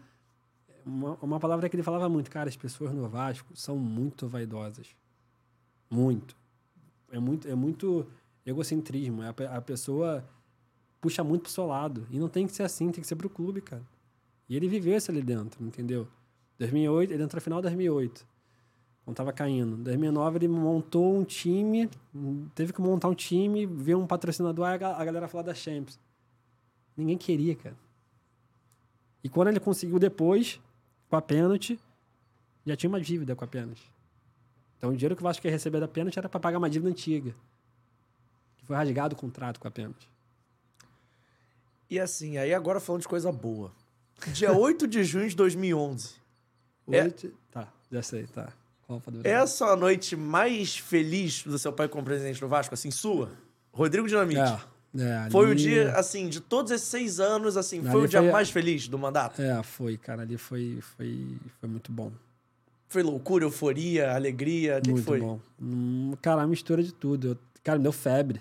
uma, 0.85 1.17
uma 1.21 1.41
palavra 1.41 1.69
que 1.69 1.77
ele 1.77 1.83
falava 1.83 2.09
muito, 2.09 2.31
cara, 2.31 2.49
as 2.49 2.57
pessoas 2.57 2.93
no 2.93 3.09
Vasco 3.09 3.55
são 3.57 3.77
muito 3.77 4.29
vaidosas. 4.29 4.89
Muito. 5.91 6.37
É 7.13 7.21
muito, 7.21 7.47
é 7.47 7.55
muito 7.55 8.05
egocentrismo. 8.45 9.23
A, 9.23 9.33
pe- 9.33 9.47
a 9.47 9.61
pessoa 9.61 10.25
puxa 11.01 11.23
muito 11.23 11.43
pro 11.43 11.51
seu 11.53 11.67
lado. 11.67 12.07
E 12.11 12.19
não 12.19 12.29
tem 12.29 12.47
que 12.47 12.53
ser 12.53 12.65
assim, 12.65 12.91
tem 12.91 13.01
que 13.01 13.07
ser 13.07 13.15
pro 13.17 13.31
clube, 13.31 13.61
cara. 13.61 13.83
E 14.49 14.57
ele 14.57 14.67
viveu 14.69 14.97
isso 14.97 15.11
ali 15.11 15.23
dentro, 15.23 15.65
entendeu? 15.65 16.09
2008, 16.59 17.13
ele 17.13 17.23
entrou 17.23 17.39
no 17.39 17.43
final 17.43 17.59
de 17.61 17.63
2008, 17.69 18.27
quando 19.05 19.17
tava 19.17 19.33
caindo. 19.33 19.77
2009 19.77 20.39
ele 20.39 20.49
montou 20.49 21.17
um 21.17 21.25
time, 21.25 21.89
teve 22.55 22.73
que 22.73 22.81
montar 22.81 23.09
um 23.09 23.15
time, 23.15 23.67
ver 23.67 23.95
um 23.95 24.07
patrocinador, 24.07 24.65
a 24.67 24.73
a 24.75 25.05
galera 25.05 25.29
falar 25.29 25.43
da 25.45 25.55
Champions. 25.55 25.99
Ninguém 26.97 27.17
queria, 27.19 27.55
cara. 27.57 27.77
E 29.25 29.29
quando 29.29 29.49
ele 29.49 29.61
conseguiu 29.61 29.99
depois, 29.99 30.61
com 31.09 31.17
a 31.17 31.23
pênalti, 31.23 31.79
já 32.67 32.75
tinha 32.77 32.89
uma 32.91 33.01
dívida 33.01 33.35
com 33.37 33.45
a 33.45 33.49
pênalti. 33.49 33.92
Então 34.83 34.91
o 34.91 34.97
dinheiro 34.97 35.15
que 35.15 35.23
o 35.23 35.25
Vasco 35.25 35.47
ia 35.47 35.51
receber 35.53 35.79
da 35.79 35.87
pênalti 35.87 36.19
era 36.19 36.29
para 36.29 36.41
pagar 36.41 36.59
uma 36.59 36.69
dívida 36.69 36.91
antiga. 36.91 37.33
Que 38.57 38.67
foi 38.67 38.75
rasgado 38.75 39.15
o 39.15 39.17
contrato 39.17 39.61
com 39.61 39.69
a 39.69 39.71
pênalti. 39.71 40.11
E 41.89 42.01
assim, 42.01 42.37
aí 42.37 42.53
agora 42.53 42.81
falando 42.81 43.03
de 43.03 43.07
coisa 43.07 43.31
boa. 43.31 43.71
Dia 44.33 44.51
8 44.59 44.89
de 44.89 45.05
junho 45.05 45.29
de 45.29 45.37
2011. 45.37 46.17
É- 46.91 47.05
Oito... 47.05 47.33
Tá, 47.53 47.73
já 47.93 48.03
sei, 48.03 48.27
tá. 48.27 48.53
Do 48.89 49.21
É 49.23 49.37
a 49.37 49.77
noite 49.77 50.17
mais 50.17 50.77
feliz 50.77 51.45
do 51.45 51.61
seu 51.61 51.73
pai 51.73 51.89
como 51.89 52.05
presidente 52.05 52.41
do 52.41 52.49
Vasco, 52.49 52.75
assim, 52.75 52.91
sua? 52.91 53.31
Rodrigo 53.73 54.09
Dinamite. 54.09 54.41
É, 54.99 55.27
é, 55.27 55.31
Foi 55.31 55.49
o 55.49 55.55
dia, 55.55 55.93
assim, 55.93 56.29
de 56.29 56.41
todos 56.41 56.73
esses 56.73 56.89
seis 56.89 57.21
anos, 57.21 57.57
assim, 57.57 57.81
foi 57.81 57.91
Ali 57.91 58.01
o 58.01 58.09
dia 58.09 58.21
foi 58.21 58.33
mais 58.33 58.51
feliz 58.51 58.89
do 58.89 58.99
mandato? 58.99 59.41
É, 59.41 59.63
foi, 59.63 59.97
cara. 59.97 60.23
Ali 60.23 60.37
foi, 60.37 60.81
foi, 60.83 61.39
foi 61.61 61.69
muito 61.69 61.93
bom. 61.93 62.13
Foi 62.93 63.03
loucura, 63.03 63.47
euforia, 63.47 64.15
alegria, 64.15 64.79
o 64.79 64.83
que, 64.83 65.01
foi? 65.01 65.19
bom. 65.19 65.41
Hum, 65.59 66.13
cara, 66.21 66.43
uma 66.43 66.47
mistura 66.47 66.83
de 66.83 66.93
tudo. 66.93 67.29
Eu- 67.29 67.39
cara, 67.65 67.79
me 67.79 67.83
deu 67.85 67.93
febre. 67.93 68.39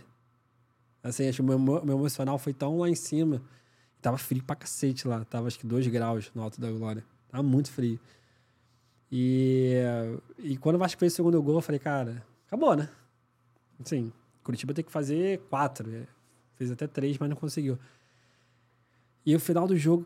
Assim, 1.01 1.29
acho 1.29 1.37
que 1.37 1.41
o 1.41 1.57
meu, 1.57 1.57
meu 1.57 1.97
emocional 1.97 2.37
foi 2.37 2.53
tão 2.53 2.77
lá 2.79 2.89
em 2.89 2.95
cima. 2.95 3.41
Tava 4.01 4.17
frio 4.17 4.43
pra 4.43 4.57
cacete 4.57 5.07
lá. 5.07 5.23
Tava 5.23 5.47
acho 5.47 5.57
que 5.57 5.65
2 5.65 5.87
graus 5.87 6.29
no 6.35 6.41
Alto 6.41 6.59
da 6.59 6.69
Glória. 6.69 7.01
Tava 7.29 7.41
muito 7.41 7.71
frio. 7.71 7.97
E, 9.09 9.73
e 10.37 10.57
quando 10.57 10.75
o 10.75 10.79
Vasco 10.79 10.99
fez 10.99 11.13
o 11.13 11.15
segundo 11.15 11.41
gol, 11.41 11.55
eu 11.55 11.61
falei, 11.61 11.79
cara, 11.79 12.21
acabou, 12.45 12.75
né? 12.75 12.89
Assim, 13.79 14.11
Curitiba 14.43 14.73
tem 14.73 14.83
que 14.83 14.91
fazer 14.91 15.39
quatro. 15.49 15.89
É, 15.95 16.03
Fez 16.55 16.69
até 16.69 16.87
três, 16.87 17.17
mas 17.17 17.29
não 17.29 17.37
conseguiu. 17.37 17.79
E 19.25 19.35
o 19.35 19.39
final 19.39 19.67
do 19.67 19.77
jogo, 19.77 20.05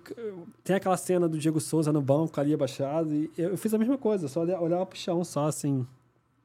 tem 0.64 0.76
aquela 0.76 0.98
cena 0.98 1.28
do 1.28 1.38
Diego 1.38 1.62
Souza 1.62 1.94
no 1.94 2.02
banco 2.02 2.40
ali 2.40 2.54
abaixado, 2.54 3.14
e 3.14 3.32
eu, 3.38 3.58
fiz 3.58 3.74
a 3.74 3.78
mesma 3.78 3.98
coisa, 3.98 4.28
só 4.28 4.42
olhava, 4.42 4.86
pro 4.86 4.98
chão, 4.98 5.24
só 5.24 5.48
assim. 5.48 5.88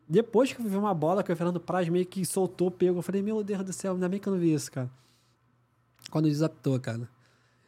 Depois 0.08 0.52
que 0.52 0.60
eu 0.60 0.66
vi 0.66 0.76
uma 0.76 0.94
bola 0.94 1.22
que 1.22 1.32
o 1.32 1.36
Fernando 1.36 1.60
Praz 1.60 1.88
meio 1.88 2.06
que 2.06 2.24
soltou, 2.24 2.70
pegou, 2.70 2.98
eu 2.98 3.02
falei, 3.02 3.22
meu 3.22 3.42
Deus 3.42 3.64
do 3.64 3.72
céu, 3.72 3.94
ainda 3.94 4.08
bem 4.08 4.20
que 4.20 4.28
eu 4.28 4.32
não 4.32 4.40
vi 4.40 4.52
isso, 4.52 4.70
cara. 4.70 4.90
Quando 6.10 6.28
desapitou, 6.28 6.78
cara. 6.80 7.08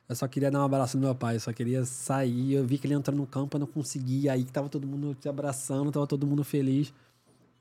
Eu 0.09 0.17
só 0.17 0.29
queria 0.29 0.51
dar 0.51 0.61
um 0.61 0.65
abraço 0.65 0.99
no 0.99 1.05
meu 1.05 1.15
pai, 1.15 1.37
eu 1.37 1.41
só 1.41 1.53
queria 1.53 1.85
sair. 1.85 2.53
Eu 2.53 2.67
vi 2.67 2.77
que 2.77 2.87
ele 2.87 2.95
entrou 2.95 3.17
no 3.17 3.27
campo, 3.27 3.57
eu 3.57 3.61
não 3.61 3.67
conseguia. 3.67 4.33
Aí 4.33 4.45
que 4.45 4.53
tava 4.53 4.69
todo 4.69 4.87
mundo 4.87 5.15
te 5.15 5.29
abraçando, 5.29 5.91
tava 5.91 6.07
todo 6.07 6.27
mundo 6.27 6.45
feliz. 6.45 6.93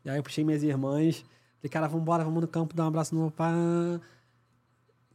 E 0.04 0.10
aí 0.10 0.18
eu 0.18 0.24
puxei 0.24 0.44
minhas 0.44 0.64
irmãs. 0.64 1.24
Falei, 1.60 1.70
cara, 1.70 1.88
vambora, 1.88 2.24
vamos 2.24 2.42
no 2.42 2.48
campo 2.48 2.76
dar 2.76 2.84
um 2.86 2.88
abraço 2.88 3.16
no 3.16 3.22
meu 3.22 3.32
pai. 3.32 3.54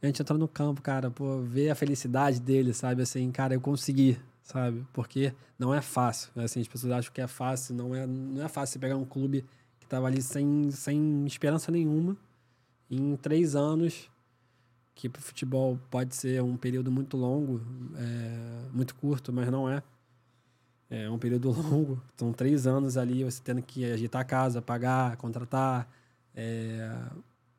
A 0.01 0.05
gente 0.05 0.21
entrou 0.21 0.37
no 0.37 0.47
campo, 0.47 0.81
cara, 0.81 1.09
pô, 1.09 1.41
ver 1.41 1.69
a 1.71 1.75
felicidade 1.75 2.39
dele, 2.39 2.73
sabe? 2.73 3.01
Assim, 3.01 3.31
cara, 3.31 3.53
eu 3.55 3.61
consegui, 3.61 4.19
sabe? 4.43 4.85
Porque 4.93 5.33
não 5.57 5.73
é 5.73 5.81
fácil. 5.81 6.31
né? 6.35 6.43
Assim, 6.43 6.61
as 6.61 6.67
pessoas 6.67 6.93
acham 6.93 7.11
que 7.11 7.19
é 7.21 7.27
fácil, 7.27 7.73
não 7.75 7.95
é, 7.95 8.05
não 8.05 8.43
é 8.45 8.47
fácil 8.47 8.73
você 8.73 8.79
pegar 8.79 8.95
um 8.95 9.05
clube 9.05 9.43
que 9.79 9.87
tava 9.87 10.05
ali 10.07 10.21
sem, 10.21 10.69
sem 10.71 11.25
esperança 11.25 11.71
nenhuma. 11.71 12.15
Em 12.89 13.15
três 13.15 13.55
anos, 13.55 14.09
que 14.95 15.09
pro 15.09 15.21
futebol 15.21 15.79
pode 15.89 16.15
ser 16.15 16.41
um 16.43 16.55
período 16.57 16.91
muito 16.91 17.17
longo, 17.17 17.61
é, 17.95 18.69
muito 18.71 18.95
curto, 18.95 19.33
mas 19.33 19.49
não 19.49 19.69
é. 19.69 19.81
É 20.89 21.09
um 21.09 21.17
período 21.19 21.49
longo. 21.69 22.01
São 22.15 22.31
três 22.31 22.65
anos 22.67 22.97
ali, 22.97 23.23
você 23.23 23.41
tendo 23.43 23.61
que 23.61 23.83
agitar 23.91 24.21
a 24.21 24.25
casa, 24.25 24.61
pagar, 24.61 25.17
contratar. 25.17 25.87
é, 26.35 26.95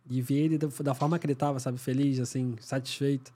e 0.08 0.20
ver 0.22 0.36
ele 0.44 0.58
da, 0.58 0.68
da 0.82 0.94
forma 0.94 1.18
que 1.18 1.26
ele 1.26 1.32
estava, 1.34 1.58
sabe? 1.60 1.78
Feliz, 1.78 2.18
assim, 2.20 2.54
satisfeito. 2.60 3.32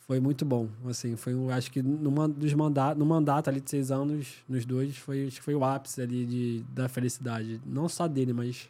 Foi 0.00 0.18
muito 0.18 0.44
bom. 0.44 0.68
Assim, 0.86 1.14
foi, 1.16 1.34
um- 1.34 1.50
acho 1.50 1.70
que 1.70 1.80
numa 1.82 2.28
dos 2.28 2.52
manda 2.52 2.94
no 2.94 3.06
mandato 3.06 3.48
ali 3.48 3.60
de 3.60 3.70
seis 3.70 3.90
anos, 3.90 4.38
nos 4.48 4.64
dois, 4.64 4.96
foi, 4.96 5.26
acho 5.28 5.36
que 5.36 5.42
foi 5.42 5.54
o 5.54 5.64
ápice 5.64 6.02
ali 6.02 6.26
de, 6.26 6.62
da 6.74 6.88
felicidade. 6.88 7.60
Não 7.64 7.88
só 7.88 8.08
dele, 8.08 8.32
mas, 8.32 8.68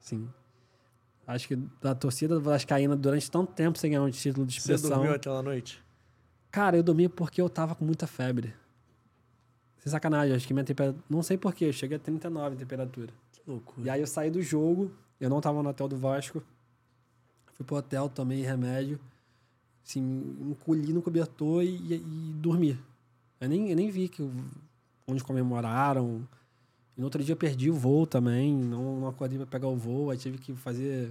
sim. 0.00 0.28
Acho 1.26 1.46
que 1.46 1.56
da 1.80 1.94
torcida 1.94 2.38
vascaína 2.40 2.96
durante 2.96 3.30
tanto 3.30 3.52
tempo 3.52 3.78
sem 3.78 3.92
ganhar 3.92 4.02
um 4.02 4.10
título 4.10 4.44
de 4.44 4.54
Você 4.60 4.72
expressão. 4.74 4.98
dormiu 4.98 5.14
aquela 5.14 5.40
noite? 5.40 5.80
Cara, 6.50 6.76
eu 6.76 6.82
dormi 6.82 7.08
porque 7.08 7.40
eu 7.40 7.48
tava 7.48 7.74
com 7.76 7.84
muita 7.84 8.06
febre. 8.08 8.52
Sem 9.78 9.90
sacanagem, 9.90 10.34
acho 10.34 10.46
que 10.46 10.52
minha 10.52 10.64
temperatura. 10.64 11.02
Não 11.08 11.22
sei 11.22 11.36
porquê, 11.38 11.66
eu 11.66 11.72
cheguei 11.72 11.96
a 11.96 12.00
39 12.00 12.56
de 12.56 12.58
temperatura. 12.64 13.12
Que 13.32 13.40
loucura. 13.46 13.86
E 13.86 13.90
aí 13.90 14.00
eu 14.00 14.06
saí 14.06 14.30
do 14.30 14.42
jogo, 14.42 14.92
eu 15.24 15.30
não 15.30 15.40
tava 15.40 15.62
no 15.62 15.68
hotel 15.68 15.88
do 15.88 15.96
Vasco. 15.96 16.42
Fui 17.54 17.64
pro 17.64 17.76
hotel, 17.76 18.08
tomei 18.08 18.42
remédio. 18.42 18.98
Assim, 19.84 20.00
encolhi 20.40 20.92
no 20.92 21.02
cobertor 21.02 21.62
e, 21.64 21.94
e 21.94 21.98
dormi. 22.36 22.78
Eu 23.40 23.48
nem, 23.48 23.70
eu 23.70 23.76
nem 23.76 23.90
vi 23.90 24.08
que, 24.08 24.22
onde 25.06 25.22
comemoraram. 25.24 26.26
E 26.96 27.00
no 27.00 27.04
outro 27.06 27.22
dia 27.22 27.32
eu 27.32 27.36
perdi 27.36 27.70
o 27.70 27.74
voo 27.74 28.06
também. 28.06 28.54
Não, 28.56 29.00
não 29.00 29.08
acordei 29.08 29.36
pra 29.38 29.46
pegar 29.46 29.68
o 29.68 29.76
voo. 29.76 30.10
Aí 30.10 30.18
tive 30.18 30.38
que 30.38 30.54
fazer. 30.54 31.10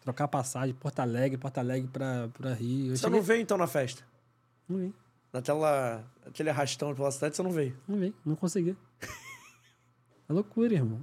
Trocar 0.00 0.26
passagem, 0.28 0.74
Porto 0.74 0.98
Alegre, 1.00 1.38
Porto 1.38 1.58
Alegre 1.58 1.88
pra, 1.88 2.28
pra 2.32 2.54
Rio. 2.54 2.86
Eu 2.92 2.96
Você 2.96 3.02
cheguei- 3.04 3.18
não 3.18 3.24
veio 3.24 3.40
então 3.42 3.56
na 3.56 3.66
festa? 3.68 4.02
Não 4.68 4.78
vi. 4.78 4.94
Naquela, 5.32 6.04
aquele 6.26 6.50
arrastão 6.50 6.94
pela 6.94 7.10
cidade, 7.10 7.36
você 7.36 7.42
não 7.42 7.52
veio? 7.52 7.76
Não 7.88 7.96
vi, 7.96 8.14
não 8.24 8.34
consegui. 8.36 8.76
É 10.28 10.32
loucura, 10.32 10.72
irmão. 10.72 11.00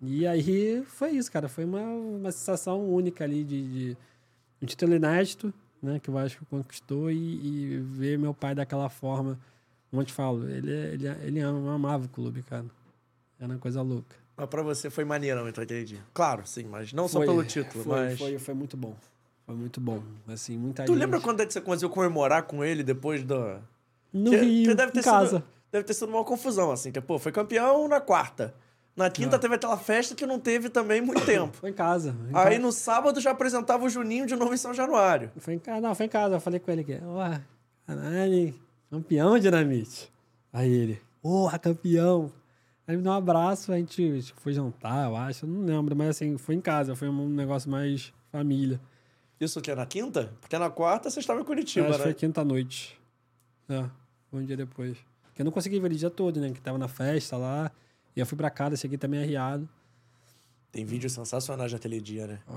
E 0.00 0.26
aí 0.26 0.82
foi 0.84 1.10
isso, 1.12 1.30
cara. 1.32 1.48
Foi 1.48 1.64
uma, 1.64 1.80
uma 1.80 2.32
sensação 2.32 2.84
única 2.88 3.24
ali 3.24 3.42
de, 3.44 3.62
de 3.92 3.96
um 4.62 4.66
título 4.66 4.94
inédito, 4.94 5.52
né? 5.82 5.98
Que 5.98 6.10
o 6.10 6.12
Vasco 6.12 6.44
conquistou 6.50 7.10
e, 7.10 7.16
e 7.16 7.78
ver 7.78 8.18
meu 8.18 8.34
pai 8.34 8.54
daquela 8.54 8.88
forma. 8.88 9.38
Como 9.90 10.02
eu 10.02 10.06
te 10.06 10.12
falo, 10.12 10.48
ele, 10.48 10.70
ele, 10.70 11.08
ele 11.08 11.40
amava 11.40 12.04
o 12.04 12.08
clube, 12.08 12.42
cara. 12.42 12.66
Era 13.38 13.52
uma 13.52 13.58
coisa 13.58 13.80
louca. 13.82 14.14
Mas 14.36 14.48
pra 14.48 14.62
você 14.62 14.90
foi 14.90 15.04
maneirão 15.04 15.48
então 15.48 15.64
aquele 15.64 15.84
dia. 15.84 16.00
Claro, 16.12 16.46
sim, 16.46 16.64
mas 16.64 16.92
não 16.92 17.08
só 17.08 17.18
Foi- 17.18 17.26
pelo 17.26 17.42
título, 17.44 17.84
foi, 17.84 17.96
mas... 18.04 18.18
Foi, 18.18 18.38
foi 18.38 18.54
muito 18.54 18.76
bom. 18.76 18.94
Foi 19.46 19.54
muito 19.54 19.80
bom. 19.80 20.02
Assim, 20.28 20.58
muita 20.58 20.84
Tu 20.84 20.92
gente... 20.92 20.98
lembra 21.00 21.20
quando 21.20 21.40
é 21.40 21.46
que 21.46 21.52
você 21.52 21.60
conseguiu 21.60 21.88
comemorar 21.88 22.42
com 22.42 22.62
ele 22.62 22.82
depois 22.82 23.22
da... 23.22 23.60
No 24.12 24.30
Que- 24.30 24.36
Rio, 24.36 24.68
que 24.70 24.74
deve 24.74 24.92
ter 24.92 25.00
em 25.00 25.02
casa. 25.02 25.38
Sido, 25.38 25.44
deve 25.72 25.84
ter 25.84 25.94
sido 25.94 26.08
uma 26.08 26.24
confusão, 26.24 26.70
assim. 26.70 26.90
Que, 26.92 27.00
pô, 27.00 27.18
foi 27.18 27.32
campeão 27.32 27.86
na 27.88 28.00
quarta. 28.00 28.54
Na 28.96 29.10
quinta 29.10 29.38
teve 29.38 29.54
aquela 29.54 29.76
festa 29.76 30.14
que 30.14 30.24
não 30.24 30.40
teve 30.40 30.70
também 30.70 31.02
muito 31.02 31.24
tempo. 31.26 31.54
Foi 31.58 31.68
em 31.68 31.74
casa. 31.74 32.16
Em 32.30 32.34
Aí 32.34 32.44
casa. 32.44 32.58
no 32.58 32.72
sábado 32.72 33.20
já 33.20 33.32
apresentava 33.32 33.84
o 33.84 33.88
Juninho 33.90 34.26
de 34.26 34.34
novo 34.34 34.54
em 34.54 34.56
São 34.56 34.72
Januário. 34.72 35.30
Foi 35.36 35.54
em 35.54 35.58
casa, 35.58 35.80
não, 35.80 35.94
foi 35.94 36.06
em 36.06 36.08
casa. 36.08 36.36
Eu 36.36 36.40
falei 36.40 36.58
com 36.58 36.70
ele 36.70 36.82
que, 36.82 36.98
ó, 37.04 37.38
caralho, 37.86 38.54
campeão 38.90 39.38
dinamite. 39.38 40.10
Aí 40.50 40.72
ele, 40.72 41.02
porra, 41.20 41.58
campeão. 41.58 42.32
Aí 42.86 42.94
ele 42.94 42.98
me 42.98 43.02
deu 43.02 43.12
um 43.12 43.16
abraço, 43.16 43.70
a 43.70 43.76
gente 43.76 44.16
acho 44.16 44.32
foi 44.36 44.54
jantar, 44.54 45.10
eu 45.10 45.16
acho, 45.16 45.44
eu 45.44 45.50
não 45.50 45.66
lembro, 45.66 45.94
mas 45.94 46.10
assim, 46.10 46.38
foi 46.38 46.54
em 46.54 46.60
casa, 46.60 46.96
foi 46.96 47.08
um 47.08 47.28
negócio 47.28 47.70
mais 47.70 48.14
família. 48.32 48.80
Isso 49.38 49.60
que 49.60 49.70
é 49.70 49.74
na 49.74 49.84
quinta? 49.84 50.32
Porque 50.40 50.56
na 50.58 50.70
quarta 50.70 51.10
você 51.10 51.20
estava 51.20 51.40
em 51.40 51.44
Curitiba, 51.44 51.88
acho 51.88 51.94
que 51.94 51.98
né? 51.98 52.04
foi 52.04 52.14
quinta-noite. 52.14 52.98
É, 53.68 53.84
um 54.32 54.42
dia 54.42 54.56
depois. 54.56 54.96
Porque 55.24 55.42
eu 55.42 55.44
não 55.44 55.52
consegui 55.52 55.78
ver 55.78 55.88
ele 55.88 55.96
o 55.96 55.98
dia 55.98 56.08
todo, 56.08 56.40
né? 56.40 56.50
Que 56.50 56.60
tava 56.60 56.78
na 56.78 56.88
festa 56.88 57.36
lá. 57.36 57.70
E 58.16 58.20
eu 58.20 58.26
fui 58.26 58.36
pra 58.36 58.48
casa, 58.50 58.76
cheguei 58.76 58.96
também 58.96 59.20
arriado. 59.22 59.68
Tem 60.72 60.84
vídeos 60.84 61.12
sensacionais 61.12 61.70
daquele 61.72 62.00
dia, 62.00 62.26
né? 62.26 62.38
Ó. 62.48 62.56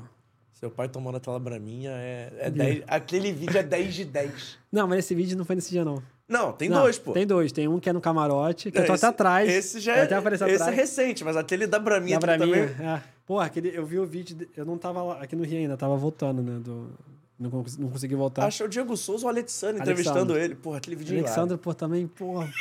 Seu 0.54 0.70
pai 0.72 0.90
tomando 0.90 1.16
aquela 1.18 1.40
braminha 1.40 1.92
é, 1.92 2.34
é 2.40 2.50
10. 2.50 2.84
Aquele 2.88 3.32
vídeo 3.32 3.58
é 3.58 3.64
10 3.64 3.94
de 3.94 4.06
10. 4.06 4.58
Não, 4.72 4.88
mas 4.88 5.00
esse 5.00 5.16
vídeo 5.16 5.38
não 5.38 5.46
foi 5.46 5.56
nesse 5.56 5.70
dia, 5.72 5.86
não. 5.86 6.02
Não, 6.28 6.52
tem 6.52 6.70
Não, 6.70 6.82
dois, 6.82 7.00
pô. 7.00 7.12
Tem 7.14 7.26
dois. 7.26 7.52
Tem 7.52 7.68
um 7.68 7.80
que 7.80 7.90
é 7.90 7.94
no 7.94 8.02
camarote, 8.02 8.70
que 8.70 8.78
eu 8.78 8.86
tô 8.86 8.94
Esse- 8.94 9.06
até 9.06 9.14
atrás. 9.16 9.50
Esse 9.50 9.80
já 9.80 9.96
é, 9.96 10.04
até 10.04 10.16
apareci 10.16 10.44
esse 10.44 10.52
é 10.52 10.56
atrás. 10.56 10.76
recente, 10.76 11.24
mas 11.24 11.36
aquele 11.38 11.66
da 11.66 11.80
braminha, 11.80 12.20
tu 12.20 12.22
Braminha, 12.22 12.68
também... 12.70 12.88
é. 12.88 13.02
Porra, 13.26 13.46
aquele, 13.46 13.70
eu 13.76 13.86
vi 13.86 14.00
o 14.00 14.06
vídeo, 14.06 14.36
de- 14.36 14.50
eu 14.56 14.66
não 14.66 14.78
tava 14.78 15.02
lá, 15.02 15.22
aqui 15.24 15.36
no 15.36 15.44
Rio 15.44 15.58
ainda, 15.60 15.76
tava 15.78 15.96
voltando, 15.98 16.42
né? 16.44 16.60
Do, 16.60 16.92
não, 17.40 17.50
não 17.80 17.90
consegui 17.90 18.16
voltar. 18.16 18.46
Acho 18.46 18.62
é 18.64 18.66
o 18.66 18.70
Diego 18.70 18.96
Souza 18.98 19.24
ou 19.26 19.28
o 19.28 19.34
Alexandre 19.34 19.82
entrevistando 19.82 20.38
ele. 20.38 20.56
Porra, 20.56 20.78
aquele 20.78 20.96
vídeo 20.98 21.16
é 21.16 21.20
Alexandre, 21.22 21.58
pô, 21.58 21.74
também, 21.74 22.06
porra. 22.06 22.52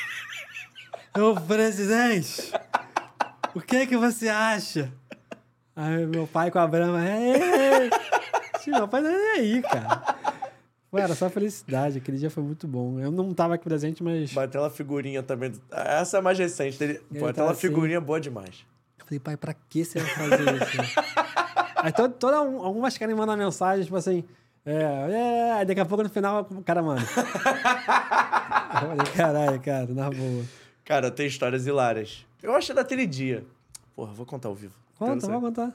Ô, 1.18 1.34
presidente, 1.40 2.52
o 3.54 3.60
que 3.60 3.86
que 3.86 3.96
você 3.96 4.28
acha? 4.28 4.92
Aí 5.74 6.06
meu 6.06 6.26
pai 6.26 6.50
com 6.50 6.58
a 6.58 6.66
Brama, 6.66 7.04
é, 7.06 7.88
meu 8.66 8.88
pai 8.88 9.00
não 9.00 9.10
é 9.10 9.32
aí, 9.34 9.62
cara. 9.62 10.02
Pô, 10.90 10.98
era 10.98 11.14
só 11.14 11.28
felicidade, 11.28 11.98
aquele 11.98 12.16
dia 12.18 12.30
foi 12.30 12.42
muito 12.42 12.66
bom. 12.66 12.98
Eu 12.98 13.10
não 13.10 13.32
tava 13.34 13.54
aqui 13.54 13.64
presente, 13.64 14.02
mas... 14.02 14.32
Mas 14.32 14.44
aquela 14.44 14.70
figurinha 14.70 15.22
também. 15.22 15.52
Essa 15.70 16.16
é 16.16 16.20
a 16.20 16.22
mais 16.22 16.38
recente. 16.38 16.78
Dele. 16.78 17.00
Ele 17.10 17.20
Pô, 17.20 17.26
aquela 17.26 17.50
assim. 17.52 17.60
figurinha 17.60 17.98
é 17.98 18.00
boa 18.00 18.18
demais. 18.20 18.64
Eu 18.98 19.04
falei, 19.04 19.20
pai, 19.20 19.36
pra 19.36 19.54
que 19.54 19.84
você 19.84 20.00
vai 20.00 20.10
fazer 20.10 20.62
isso? 20.62 21.00
Aí 21.76 21.92
to, 21.92 22.08
toda, 22.08 22.42
um- 22.42 22.62
algumas 22.62 22.96
querem 22.96 23.14
mandar 23.14 23.36
mensagem, 23.36 23.84
tipo 23.84 23.96
assim, 23.96 24.24
é, 24.64 24.72
é, 24.82 25.52
aí 25.58 25.64
daqui 25.66 25.80
a 25.80 25.84
pouco 25.86 26.02
no 26.02 26.08
final 26.10 26.44
cara 26.64 26.82
manda. 26.82 27.02
Eu 28.74 28.88
falei, 28.88 29.12
caralho, 29.14 29.60
cara, 29.60 29.86
na 29.88 30.10
boa. 30.10 30.44
Cara, 30.84 31.10
tem 31.10 31.26
histórias 31.26 31.66
hilárias. 31.66 32.26
Eu 32.42 32.54
acho 32.54 32.72
daquele 32.74 33.06
dia. 33.06 33.44
Porra, 33.94 34.12
vou 34.12 34.24
contar 34.26 34.48
ao 34.48 34.54
vivo. 34.54 34.74
Conta, 34.98 35.26
vai 35.26 35.40
contar. 35.40 35.72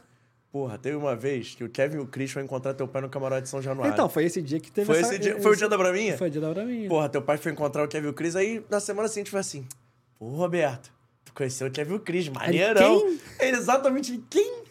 Porra, 0.52 0.78
teve 0.78 0.96
uma 0.96 1.16
vez 1.16 1.56
que 1.56 1.64
o 1.64 1.70
Kevin 1.70 1.98
e 1.98 2.00
o 2.00 2.06
Chris 2.06 2.32
foram 2.32 2.46
encontrar 2.46 2.74
teu 2.76 2.88
pai 2.88 3.02
no 3.02 3.10
camarote 3.10 3.44
de 3.44 3.50
São 3.50 3.62
Januário. 3.62 3.92
Então, 3.94 4.08
foi 4.08 4.26
esse 4.26 4.40
dia 4.42 4.60
que 4.60 4.72
teve 4.72 4.86
foi, 4.86 5.00
essa- 5.00 5.10
esse 5.16 5.20
dia, 5.20 5.42
foi 5.42 5.54
o 5.54 5.56
dia 5.56 5.68
da 5.68 5.78
Braminha? 5.78 6.16
Foi 6.18 6.28
o 6.28 6.32
dia 6.32 6.40
da 6.42 6.50
Braminha. 6.54 6.88
Porra, 6.88 7.10
teu 7.10 7.22
pai 7.24 7.38
foi 7.38 7.52
encontrar 7.52 7.84
o 7.84 7.88
Kevin 7.88 8.08
e 8.08 8.10
o 8.10 8.14
Chris, 8.14 8.36
aí 8.36 8.64
na 8.70 8.80
semana 8.80 9.08
seguinte 9.08 9.32
foi 9.32 9.40
assim: 9.40 9.66
Pô, 10.20 10.28
Roberto, 10.28 10.92
tu 11.26 11.34
conheceu 11.34 11.68
o 11.68 11.72
Kevin 11.72 11.94
e 11.94 11.96
o 11.96 12.00
Chris, 12.00 12.30
maneirão. 12.30 13.00
quem? 13.02 13.20
Ele 13.40 13.58
exatamente 13.58 14.24
quem? 14.30 14.64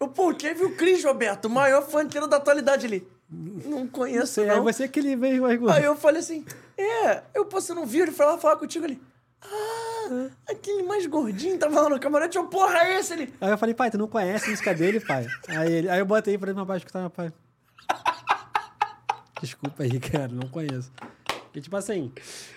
Eu, 0.00 0.08
pô, 0.08 0.30
o 0.30 0.34
Kevin 0.34 0.62
e 0.62 0.66
o 0.66 0.76
Chris, 0.76 1.04
Roberto, 1.04 1.44
o 1.44 1.50
maior 1.50 1.82
funkeiro 1.88 2.26
da 2.26 2.38
atualidade. 2.38 2.86
Ele, 2.86 3.06
não 3.30 3.86
conheço, 3.86 4.44
não. 4.44 4.54
aí 4.56 4.60
você 4.60 4.88
que 4.88 4.98
ele 4.98 5.14
veio 5.14 5.42
mais 5.42 5.60
Aí 5.68 5.84
eu 5.84 5.94
falei 5.94 6.18
assim: 6.20 6.44
É, 6.76 7.22
eu, 7.32 7.44
pô, 7.44 7.60
você 7.60 7.72
não 7.72 7.86
viu? 7.86 8.02
Ele 8.02 8.12
foi 8.12 8.26
lá 8.26 8.36
falar 8.38 8.56
contigo 8.56 8.84
ali. 8.84 9.00
Ah, 9.40 9.46
aquele 10.48 10.82
mais 10.82 11.06
gordinho 11.06 11.58
tava 11.58 11.80
lá 11.82 11.88
no 11.88 12.00
camarote. 12.00 12.36
Eu, 12.36 12.46
porra, 12.46 12.78
é 12.78 12.98
esse? 12.98 13.12
Ele, 13.12 13.34
Aí 13.40 13.50
eu 13.50 13.58
falei, 13.58 13.74
pai, 13.74 13.90
tu 13.90 13.98
não 13.98 14.08
conhece 14.08 14.46
a 14.46 14.50
música 14.50 14.74
dele, 14.74 15.00
pai? 15.00 15.26
Aí, 15.48 15.72
ele, 15.72 15.88
aí 15.88 15.98
eu 15.98 16.06
botei 16.06 16.36
pra 16.38 16.50
ele, 16.50 16.56
meu 16.56 16.66
pai, 16.66 16.78
escutar, 16.78 17.00
meu 17.00 17.10
pai. 17.10 17.32
Desculpa 19.40 19.82
aí, 19.82 20.00
cara, 20.00 20.28
não 20.28 20.48
conheço. 20.48 20.92
E 21.54 21.60
tipo 21.60 21.76
assim, 21.76 22.12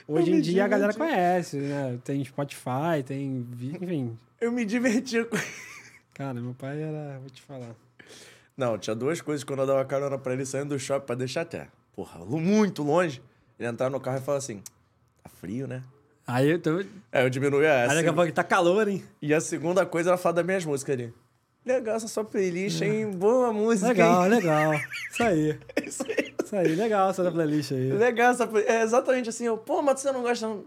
hoje 0.07 0.31
em 0.31 0.41
dia 0.41 0.65
a 0.65 0.67
galera 0.67 0.93
conhece, 0.93 1.57
né? 1.57 1.97
Tem 2.03 2.23
Spotify, 2.23 3.01
tem. 3.05 3.47
Enfim. 3.81 4.17
eu 4.39 4.51
me 4.51 4.63
divertia 4.65 5.25
com 5.25 5.37
Cara, 6.13 6.39
meu 6.39 6.53
pai 6.53 6.81
era. 6.81 7.17
Vou 7.19 7.29
te 7.29 7.41
falar. 7.41 7.75
Não, 8.55 8.77
tinha 8.77 8.95
duas 8.95 9.21
coisas 9.21 9.43
quando 9.43 9.61
eu 9.61 9.65
dava 9.67 9.83
carona 9.85 10.17
pra 10.17 10.33
ele 10.33 10.45
saindo 10.45 10.75
do 10.75 10.79
shopping 10.79 11.05
pra 11.05 11.15
deixar 11.15 11.41
até. 11.41 11.67
Porra, 11.95 12.23
muito 12.25 12.83
longe. 12.83 13.21
Ele 13.57 13.67
entrava 13.67 13.89
no 13.89 13.99
carro 13.99 14.17
e 14.17 14.21
falava 14.21 14.37
assim: 14.37 14.61
tá 15.23 15.29
frio, 15.29 15.67
né? 15.67 15.83
Aí 16.27 16.49
eu 16.51 16.59
tô. 16.61 16.77
Aí 17.11 17.23
eu 17.25 17.29
diminuía 17.29 17.71
Aí 17.73 17.85
essa. 17.85 17.95
daqui 17.95 18.09
a 18.09 18.13
pouco 18.13 18.31
tá 18.31 18.43
calor, 18.43 18.87
hein? 18.87 19.03
E 19.21 19.33
a 19.33 19.41
segunda 19.41 19.85
coisa 19.85 20.11
era 20.11 20.17
falar 20.17 20.33
das 20.35 20.45
minhas 20.45 20.65
músicas 20.65 20.93
ali. 20.93 21.13
Legal 21.65 21.95
essa 21.95 22.07
sua 22.07 22.23
playlist, 22.23 22.81
hein? 22.81 23.11
Boa 23.11 23.53
música, 23.53 23.89
Legal, 23.89 24.23
hein? 24.23 24.29
legal. 24.29 24.71
Isso 25.11 25.23
aí. 25.23 25.59
Isso 25.85 26.03
aí. 26.07 26.33
Isso 26.43 26.55
aí, 26.55 26.75
legal 26.75 27.09
essa 27.09 27.31
playlist 27.31 27.71
aí. 27.71 27.91
Legal 27.91 28.31
essa 28.31 28.47
play- 28.47 28.65
É 28.65 28.81
exatamente 28.81 29.29
assim. 29.29 29.45
Eu, 29.45 29.57
Pô, 29.57 29.81
mas 29.81 29.99
você 29.99 30.11
não 30.11 30.21
gosta. 30.21 30.47
não?" 30.47 30.65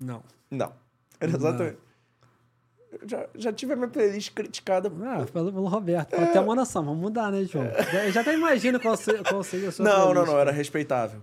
Não. 0.00 0.22
Não. 0.50 0.72
Era 1.20 1.30
exatamente. 1.30 1.76
Eu 1.76 1.87
já, 3.06 3.26
já 3.34 3.52
tive 3.52 3.72
a 3.72 3.76
minha 3.76 3.88
playlist 3.88 4.32
criticada. 4.32 4.90
Ah, 5.04 5.24
pelo, 5.32 5.52
pelo 5.52 5.66
Roberto. 5.66 6.16
Pode 6.16 6.32
ter 6.32 6.38
uma 6.38 6.54
noção, 6.54 6.84
vamos 6.84 7.00
mudar, 7.00 7.30
né, 7.30 7.44
João? 7.44 7.64
Eu 8.04 8.10
já 8.12 8.20
até 8.20 8.34
imagino 8.34 8.78
qual, 8.80 8.96
se, 8.96 9.12
qual 9.24 9.42
seria 9.42 9.68
a 9.68 9.72
sua 9.72 9.84
Não, 9.84 9.92
não, 9.98 10.04
playlist. 10.12 10.32
não, 10.32 10.38
era 10.40 10.50
respeitável. 10.52 11.20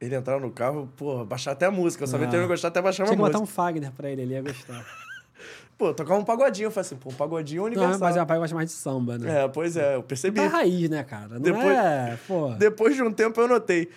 Ele 0.00 0.14
entrava 0.14 0.40
no 0.40 0.50
carro, 0.50 0.88
porra, 0.96 1.24
baixar 1.24 1.52
até 1.52 1.66
a 1.66 1.70
música. 1.70 2.04
Eu 2.04 2.08
sabia 2.08 2.26
Ah. 2.26 2.30
que 2.30 2.36
ele 2.36 2.42
não 2.42 2.48
gostar 2.48 2.68
até 2.68 2.80
baixar 2.82 3.02
uma 3.04 3.06
Tinha 3.08 3.16
que 3.16 3.20
música. 3.22 3.38
botar 3.38 3.44
um 3.44 3.46
Fagner 3.46 3.92
pra 3.92 4.10
ele, 4.10 4.22
ele 4.22 4.34
ia 4.34 4.42
gostar. 4.42 4.84
Pô, 5.76 5.92
tocar 5.92 6.14
um 6.14 6.24
pagodinho. 6.24 6.66
Eu 6.66 6.70
falei 6.70 6.86
assim, 6.86 6.96
pô, 6.96 7.10
um 7.10 7.14
pagodinho 7.14 7.62
Não, 7.62 7.66
universal. 7.66 7.98
mas 7.98 8.14
meu 8.14 8.24
pai 8.24 8.38
gosta 8.38 8.54
mais 8.54 8.68
de 8.70 8.76
samba, 8.76 9.18
né? 9.18 9.42
É, 9.42 9.48
pois 9.48 9.76
é, 9.76 9.96
eu 9.96 10.02
percebi. 10.04 10.36
Tá 10.40 10.46
raiz, 10.46 10.88
né, 10.88 11.02
cara? 11.02 11.30
Não 11.34 11.40
Depois- 11.40 11.66
é, 11.76 12.18
pô. 12.28 12.50
Depois 12.50 12.94
de 12.94 13.02
um 13.02 13.10
tempo 13.12 13.40
eu 13.40 13.48
notei. 13.48 13.88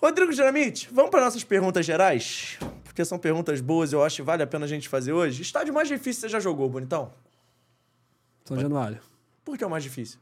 Rodrigo 0.00 0.32
Dinamite, 0.32 0.88
vamos 0.92 1.10
para 1.10 1.24
nossas 1.24 1.42
perguntas 1.42 1.84
gerais? 1.84 2.56
Porque 2.94 3.04
são 3.04 3.18
perguntas 3.18 3.60
boas 3.60 3.92
eu 3.92 4.04
acho 4.04 4.14
que 4.14 4.22
vale 4.22 4.44
a 4.44 4.46
pena 4.46 4.66
a 4.66 4.68
gente 4.68 4.88
fazer 4.88 5.12
hoje. 5.12 5.42
Estádio 5.42 5.74
mais 5.74 5.88
difícil 5.88 6.20
você 6.20 6.28
já 6.28 6.38
jogou, 6.38 6.70
Bonitão? 6.70 7.12
São 8.44 8.56
Januário. 8.56 9.00
Por 9.44 9.58
que 9.58 9.64
é 9.64 9.66
o 9.66 9.70
mais 9.70 9.82
difícil? 9.82 10.20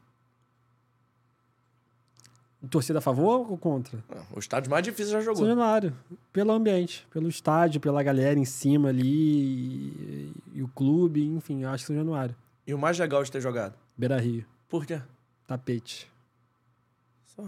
Torcida 2.71 2.97
a 2.97 3.01
favor 3.01 3.51
ou 3.51 3.57
contra? 3.59 4.03
O 4.35 4.39
estádio 4.39 4.71
mais 4.71 4.83
difícil 4.83 5.11
já 5.11 5.19
São 5.19 5.35
jogou. 5.35 5.45
Januário. 5.47 5.95
Pelo 6.31 6.51
ambiente, 6.51 7.05
pelo 7.11 7.27
estádio, 7.27 7.79
pela 7.79 8.01
galera 8.01 8.39
em 8.39 8.45
cima 8.45 8.89
ali 8.89 9.03
e, 9.05 10.33
e 10.53 10.63
o 10.63 10.67
clube, 10.69 11.23
enfim, 11.27 11.61
eu 11.61 11.69
acho 11.69 11.83
que 11.83 11.87
São 11.89 11.95
Januário. 11.95 12.35
E 12.65 12.73
o 12.73 12.79
mais 12.79 12.97
legal 12.97 13.23
de 13.23 13.31
ter 13.31 13.39
jogado? 13.39 13.75
Beira 13.95 14.17
Rio, 14.17 14.43
Por 14.67 14.83
quê? 14.83 14.99
tapete. 15.45 16.09
Só. 17.35 17.45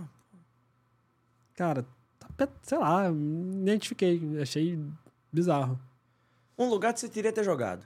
Cara, 1.56 1.84
tapete, 2.20 2.54
sei 2.62 2.78
lá, 2.78 3.10
identifiquei, 3.10 4.22
achei 4.40 4.78
bizarro. 5.36 5.78
Um 6.58 6.70
lugar 6.70 6.94
que 6.94 7.00
você 7.02 7.10
teria 7.10 7.34
ter 7.34 7.44
jogado. 7.44 7.86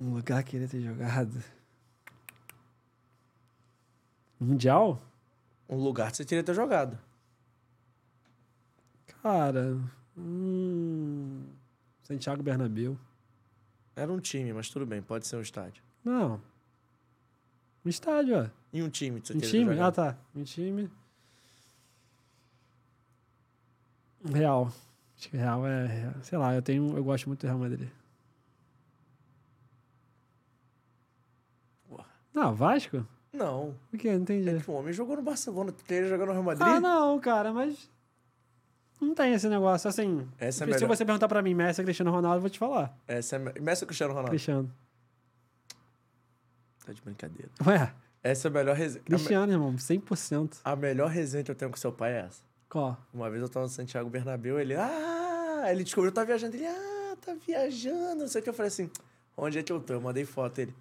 Um 0.00 0.14
lugar 0.14 0.42
que 0.42 0.52
queria 0.52 0.66
ter 0.66 0.80
jogado. 0.80 1.44
Mundial? 4.40 5.00
Um 5.68 5.76
lugar 5.76 6.10
que 6.10 6.16
você 6.16 6.24
teria 6.24 6.42
ter 6.42 6.54
jogado. 6.54 6.98
Cara, 9.22 9.78
hum, 10.16 11.44
Santiago 12.02 12.42
Bernabéu. 12.42 12.98
Era 13.94 14.10
um 14.10 14.18
time, 14.18 14.52
mas 14.52 14.68
tudo 14.70 14.86
bem, 14.86 15.02
pode 15.02 15.26
ser 15.26 15.36
um 15.36 15.42
estádio. 15.42 15.82
Não. 16.02 16.40
Um 17.84 17.88
estádio, 17.88 18.42
ó. 18.42 18.48
E 18.72 18.82
um 18.82 18.88
time 18.88 19.20
que 19.20 19.28
você 19.28 19.34
Um 19.34 19.38
teria 19.38 19.52
ter 19.52 19.58
time? 19.58 19.70
Ah, 19.72 19.74
jogado. 19.74 19.94
tá. 19.94 20.18
Um 20.34 20.42
time. 20.42 20.90
Real. 24.24 24.72
Acho 25.18 25.28
que 25.30 25.36
Real 25.36 25.66
é. 25.66 26.12
Sei 26.22 26.36
lá, 26.38 26.54
eu 26.54 26.62
tenho. 26.62 26.96
Eu 26.96 27.04
gosto 27.04 27.26
muito 27.28 27.40
do 27.40 27.46
Real 27.46 27.58
Madrid. 27.58 27.88
Não, 32.34 32.54
Vasco? 32.54 33.06
Não. 33.32 33.74
O 33.92 33.98
que? 33.98 34.08
Não 34.10 34.22
entendi. 34.22 34.48
É 34.48 34.58
que 34.58 34.70
o 34.70 34.74
homem 34.74 34.92
jogou 34.92 35.16
no 35.16 35.22
Barcelona, 35.22 35.70
tu 35.72 35.84
teria 35.84 36.08
jogado 36.08 36.28
no 36.28 36.32
Real 36.32 36.44
Madrid? 36.44 36.66
Ah, 36.66 36.80
não, 36.80 37.20
cara, 37.20 37.52
mas. 37.52 37.90
Não 39.00 39.14
tem 39.14 39.34
esse 39.34 39.48
negócio. 39.48 39.88
Assim, 39.88 40.26
Essa 40.38 40.64
é 40.64 40.66
se 40.66 40.72
melhor. 40.74 40.88
você 40.96 41.04
perguntar 41.04 41.28
pra 41.28 41.42
mim, 41.42 41.54
Messi 41.54 41.80
ou 41.80 41.84
Cristiano 41.84 42.10
Ronaldo, 42.10 42.36
eu 42.38 42.40
vou 42.40 42.50
te 42.50 42.58
falar. 42.58 42.96
Essa 43.06 43.36
é... 43.36 43.38
me- 43.38 43.52
Messi 43.60 43.82
ou 43.84 43.86
Cristiano 43.88 44.12
Ronaldo? 44.12 44.30
Cristiano. 44.30 44.72
Tá 46.86 46.92
de 46.92 47.02
brincadeira. 47.02 47.50
Ué, 47.66 47.92
Essa 48.22 48.46
é 48.46 48.50
a 48.50 48.52
melhor 48.52 48.76
resenha. 48.76 49.04
Cristiano, 49.04 49.52
irmão, 49.52 49.74
100%. 49.74 50.60
A 50.64 50.76
melhor 50.76 51.10
resenha 51.10 51.42
que 51.44 51.50
eu 51.50 51.54
tenho 51.54 51.70
com 51.70 51.76
seu 51.76 51.92
pai 51.92 52.12
é 52.12 52.18
essa. 52.26 52.42
Qual? 52.72 52.96
Uma 53.12 53.28
vez 53.28 53.42
eu 53.42 53.50
tava 53.50 53.66
no 53.66 53.70
Santiago 53.70 54.08
Bernabéu, 54.08 54.58
ele, 54.58 54.74
ah, 54.74 55.66
ele 55.68 55.84
descobriu 55.84 56.10
que 56.10 56.18
eu 56.18 56.24
tava 56.24 56.28
viajando. 56.28 56.56
Ele, 56.56 56.66
ah, 56.66 57.16
tá 57.20 57.34
viajando, 57.46 58.20
não 58.20 58.28
sei 58.28 58.40
o 58.40 58.44
que. 58.44 58.48
Eu 58.48 58.54
falei 58.54 58.68
assim, 58.68 58.90
onde 59.36 59.58
é 59.58 59.62
que 59.62 59.70
eu 59.70 59.78
tô? 59.78 59.92
Eu 59.92 60.00
mandei 60.00 60.24
foto. 60.24 60.58
Ele, 60.58 60.74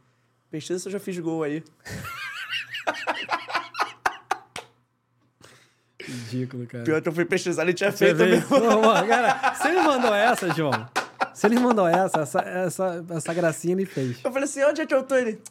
pesquisa 0.50 0.80
se 0.80 0.88
eu 0.88 0.92
já 0.94 1.02
fiz 1.02 1.20
gol 1.20 1.44
aí. 1.44 1.62
Ridículo, 6.00 6.66
cara. 6.66 6.86
Pior 6.86 7.02
que 7.02 7.10
eu 7.10 7.14
fui 7.14 7.26
pesquisar, 7.26 7.64
ele 7.64 7.74
tinha 7.74 7.92
Você 7.92 8.06
feito 8.06 8.20
mesmo. 8.20 8.48
Cara, 9.10 9.54
se 9.56 9.68
ele 9.68 9.82
mandou 9.82 10.16
essa, 10.16 10.50
João. 10.54 10.90
Se 11.34 11.46
ele 11.46 11.60
mandou 11.60 11.90
essa, 11.90 12.22
essa, 12.22 12.40
essa, 12.40 13.06
essa 13.10 13.34
gracinha 13.34 13.74
ele 13.74 13.86
fez. 13.86 14.24
Eu 14.24 14.32
falei 14.32 14.46
assim, 14.46 14.64
onde 14.64 14.80
é 14.80 14.86
que 14.86 14.96
eu 14.96 15.04
tô? 15.04 15.18
Ele, 15.18 15.42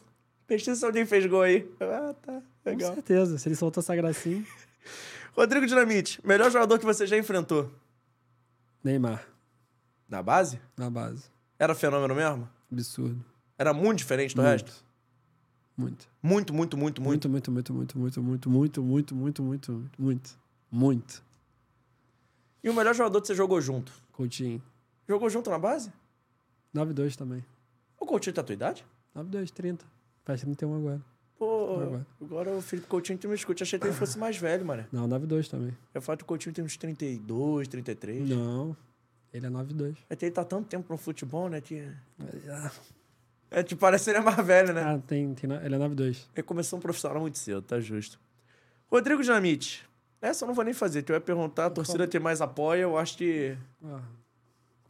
pesquisa 0.47 0.75
se 0.75 0.83
alguém 0.83 1.05
fez 1.05 1.23
gol 1.27 1.43
aí. 1.43 1.69
Eu, 1.79 1.93
ah, 1.93 2.15
tá, 2.19 2.41
Com 2.63 2.69
legal. 2.71 2.95
certeza. 2.95 3.37
Se 3.37 3.47
ele 3.47 3.55
soltou 3.55 3.79
essa 3.79 3.95
gracinha. 3.95 4.43
Rodrigo 5.35 5.65
Dinamite, 5.65 6.19
melhor 6.25 6.51
jogador 6.51 6.77
que 6.79 6.85
você 6.85 7.07
já 7.07 7.17
enfrentou? 7.17 7.71
Neymar, 8.83 9.25
Na 10.09 10.21
base? 10.21 10.59
na 10.75 10.89
base. 10.89 11.25
Era 11.57 11.75
fenômeno 11.75 12.15
mesmo? 12.15 12.49
Absurdo. 12.71 13.23
Era 13.57 13.73
muito 13.73 13.99
diferente 13.99 14.35
do 14.35 14.41
Muito. 14.41 14.51
resto? 14.51 14.85
Muito. 15.77 16.07
Muito, 16.21 16.53
muito, 16.53 16.77
muito, 16.77 17.01
muito. 17.01 17.29
Muito, 17.29 17.29
muito, 17.29 17.51
muito, 17.51 17.73
muito, 17.73 17.99
muito, 17.99 18.21
muito, 18.21 18.49
muito, 18.49 18.81
muito, 18.83 19.15
muito, 19.15 19.43
muito, 19.43 19.89
muito. 19.97 20.39
Muito. 20.71 21.23
E 22.63 22.69
o 22.69 22.73
melhor 22.73 22.93
jogador 22.95 23.21
que 23.21 23.27
você 23.27 23.35
jogou 23.35 23.59
junto? 23.61 23.91
Coutinho. 24.11 24.61
Jogou 25.07 25.29
junto 25.29 25.49
na 25.49 25.59
base? 25.59 25.91
9-2 26.73 27.15
também. 27.15 27.43
O 27.99 28.05
Coutinho 28.05 28.33
tá 28.33 28.41
a 28.41 28.43
tua 28.43 28.53
idade? 28.53 28.85
9-2, 29.15 29.49
30. 29.51 29.85
Faz 30.23 30.41
31 30.41 30.75
agora. 30.77 31.01
Agora. 31.79 32.07
agora 32.21 32.51
o 32.51 32.61
Felipe 32.61 32.87
Coutinho 32.87 33.17
tem 33.17 33.29
me 33.29 33.35
escute. 33.35 33.63
Achei 33.63 33.77
que 33.79 33.85
ele 33.87 33.93
fosse 33.93 34.17
mais 34.17 34.37
velho, 34.37 34.65
mano. 34.65 34.85
Não, 34.91 35.07
9-2 35.07 35.49
também. 35.49 35.75
Eu 35.93 36.01
falo 36.01 36.17
que 36.17 36.23
o 36.23 36.27
Coutinho 36.27 36.53
tem 36.53 36.63
uns 36.63 36.77
32, 36.77 37.67
33. 37.67 38.29
Não. 38.29 38.75
Ele 39.33 39.45
é 39.45 39.49
9-2. 39.49 39.95
É 40.09 40.15
que 40.15 40.25
ele 40.25 40.31
tá 40.31 40.43
tanto 40.43 40.67
tempo 40.67 40.91
no 40.91 40.97
futebol, 40.97 41.49
né? 41.49 41.61
Que... 41.61 41.87
Ah, 42.49 42.71
É, 43.49 43.63
tipo, 43.63 43.81
parece 43.81 44.05
que 44.05 44.09
ele 44.11 44.19
é 44.19 44.21
mais 44.21 44.45
velho, 44.45 44.73
né? 44.73 44.81
Ah, 44.81 44.99
tem, 45.05 45.33
tem, 45.33 45.51
ele 45.51 45.75
é 45.75 45.77
9-2. 45.77 46.25
Ele 46.35 46.43
começou 46.43 46.79
um 46.79 46.81
profissional 46.81 47.19
muito 47.21 47.37
cedo, 47.37 47.61
tá 47.61 47.79
justo. 47.79 48.19
Rodrigo 48.89 49.21
Dinamite. 49.21 49.85
Essa 50.21 50.45
eu 50.45 50.47
não 50.47 50.53
vou 50.53 50.63
nem 50.63 50.73
fazer, 50.73 51.01
que 51.03 51.11
eu 51.11 51.15
ia 51.15 51.21
perguntar, 51.21 51.65
a 51.65 51.69
torcida 51.69 52.07
que 52.07 52.19
mais 52.19 52.41
apoia, 52.41 52.81
eu 52.81 52.97
acho 52.97 53.17
que. 53.17 53.57
Ah, 53.83 54.01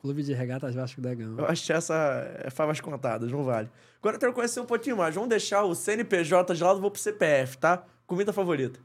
Clube 0.02 0.24
de 0.24 0.34
Regatas 0.34 0.74
Vasco 0.74 1.00
da 1.00 1.14
Gama. 1.14 1.42
Eu 1.42 1.46
acho 1.46 1.64
que 1.64 1.72
essa 1.72 1.94
é 2.40 2.50
favas 2.50 2.82
contadas, 2.82 3.32
não 3.32 3.44
vale. 3.44 3.70
Agora 4.00 4.16
eu 4.16 4.20
quero 4.20 4.34
conhecer 4.34 4.60
um 4.60 4.66
pouquinho 4.66 4.98
mais. 4.98 5.14
Vamos 5.14 5.30
deixar 5.30 5.64
o 5.64 5.76
CNPJ 5.76 6.56
de 6.56 6.64
lado, 6.64 6.82
vou 6.82 6.90
pro 6.90 7.00
CPF, 7.00 7.60
tá? 7.60 7.84
Comida 8.08 8.34
favorita. 8.34 8.80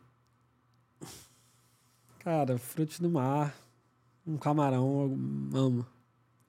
Cara, 2.19 2.59
frutos 2.59 3.01
do 3.01 3.09
mar. 3.09 3.55
Um 4.27 4.37
camarão, 4.37 5.17
eu 5.53 5.59
amo. 5.59 5.87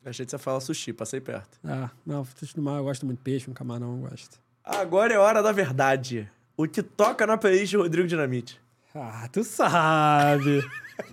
Achei 0.03 0.26
que 0.26 0.31
você 0.31 0.38
fala 0.38 0.60
sushi, 0.60 0.91
passei 0.91 1.22
perto. 1.22 1.60
Ah, 1.64 1.89
não, 2.06 2.26
frutos 2.26 2.53
do 2.53 2.61
mar 2.61 2.77
eu 2.77 2.84
gosto 2.84 3.06
muito. 3.06 3.19
Peixe, 3.19 3.49
um 3.49 3.53
camarão 3.53 3.94
eu 4.02 4.10
gosto. 4.10 4.38
Agora 4.64 5.14
é 5.14 5.18
hora 5.18 5.41
da 5.41 5.53
verdade. 5.53 6.30
O 6.57 6.68
que 6.68 6.84
toca 6.84 7.26
na 7.26 7.38
playlist 7.38 7.69
de 7.69 7.77
Rodrigo 7.77 8.07
Dinamite? 8.07 8.60
Ah, 8.94 9.30
tu 9.31 9.44
sabe. 9.44 10.61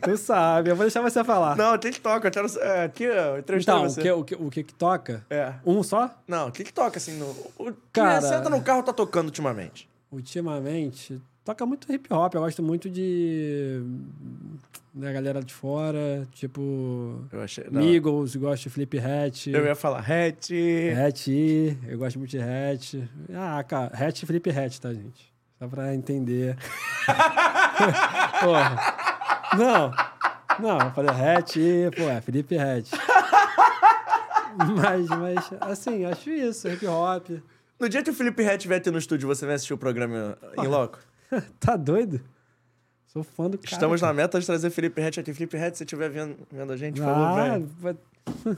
Tu 0.03 0.17
sabe. 0.17 0.71
Eu 0.71 0.77
vou 0.77 0.85
deixar 0.85 1.01
você 1.01 1.23
falar. 1.25 1.57
Não, 1.57 1.75
o 1.75 1.79
toca? 1.79 2.29
Eu 2.29 2.33
quero... 2.33 2.47
É, 2.61 2.85
aqui, 2.85 3.05
eu 3.05 3.39
entrevistei 3.39 3.75
então, 3.75 3.87
o 3.87 3.91
você. 3.91 4.03
que, 4.03 4.11
o, 4.11 4.25
que, 4.25 4.35
o 4.35 4.51
que 4.51 4.63
que 4.65 4.75
toca? 4.75 5.25
É. 5.31 5.55
Um 5.65 5.83
só? 5.83 6.11
Não, 6.27 6.49
o 6.49 6.53
que 6.53 6.65
que 6.65 6.73
toca, 6.73 6.99
assim, 6.99 7.19
no... 7.19 7.27
O 7.59 7.73
que 7.73 7.79
Cara- 7.93 8.21
senta 8.21 8.49
no 8.49 8.61
carro 8.63 8.83
tá 8.83 8.93
tocando 8.93 9.27
ultimamente? 9.27 9.89
Ultimamente, 10.11 11.21
toca 11.45 11.67
muito 11.67 11.93
hip 11.93 12.13
hop. 12.13 12.35
Eu 12.35 12.41
gosto 12.41 12.63
muito 12.63 12.89
de. 12.89 13.83
da 14.93 15.13
galera 15.13 15.43
de 15.43 15.53
fora, 15.53 16.27
tipo. 16.33 17.25
Eu 17.33 17.43
achei... 17.43 17.67
não. 17.71 17.81
Migos, 17.83 18.37
gosto 18.37 18.63
de 18.65 18.71
Flip 18.71 18.99
Hat. 18.99 19.51
Eu 19.51 19.65
ia 19.65 19.75
falar 19.75 19.99
hatch. 19.99 20.51
Hatch, 20.97 21.29
eu 21.89 21.99
gosto 21.99 22.19
muito 22.19 22.31
de 22.31 22.39
Hatch. 22.41 22.95
Ah, 23.35 23.63
cara, 23.65 23.93
Hatch 23.93 24.23
e 24.23 24.27
Flip 24.27 24.51
Hatch, 24.51 24.79
tá, 24.79 24.93
gente? 24.95 25.33
Só 25.59 25.67
pra 25.67 25.95
entender. 25.95 26.57
Porra. 28.41 29.05
Não, 29.59 29.91
não, 30.59 30.79
eu 30.87 30.91
falei 30.93 31.11
Hatch 31.11 31.57
e, 31.57 31.91
pô, 31.97 32.03
é 32.03 32.21
Felipe 32.21 32.57
Hatch. 32.59 32.91
Mas, 34.77 35.09
mas, 35.09 35.51
assim, 35.63 36.05
acho 36.05 36.31
isso, 36.31 36.69
hip 36.69 36.87
hop. 36.87 37.29
No 37.79 37.89
dia 37.89 38.03
que 38.03 38.11
o 38.11 38.15
Felipe 38.15 38.45
Hatch 38.47 38.67
vier 38.67 38.79
aqui 38.79 38.91
no 38.91 38.99
estúdio, 38.99 39.27
você 39.27 39.45
vai 39.45 39.57
assistir 39.57 39.75
o 39.75 39.79
programa 39.79 40.39
em 40.59 40.67
loco? 40.67 40.99
Tá 41.59 41.75
doido? 41.77 42.21
Sou 43.07 43.25
fã 43.25 43.51
do 43.51 43.59
cara. 43.59 43.73
Estamos 43.73 44.01
na 44.01 44.13
meta 44.13 44.39
de 44.39 44.47
trazer 44.47 44.71
Felipe 44.71 45.03
Hatch 45.03 45.19
aqui. 45.19 45.35
Felipe 45.35 45.57
Hatch, 45.57 45.73
se 45.73 45.79
você 45.79 45.85
estiver 45.85 46.09
vendo, 46.09 46.37
vendo 46.53 46.73
a 46.73 46.77
gente, 46.77 47.03
Ah, 47.03 47.59
vai- 47.79 47.97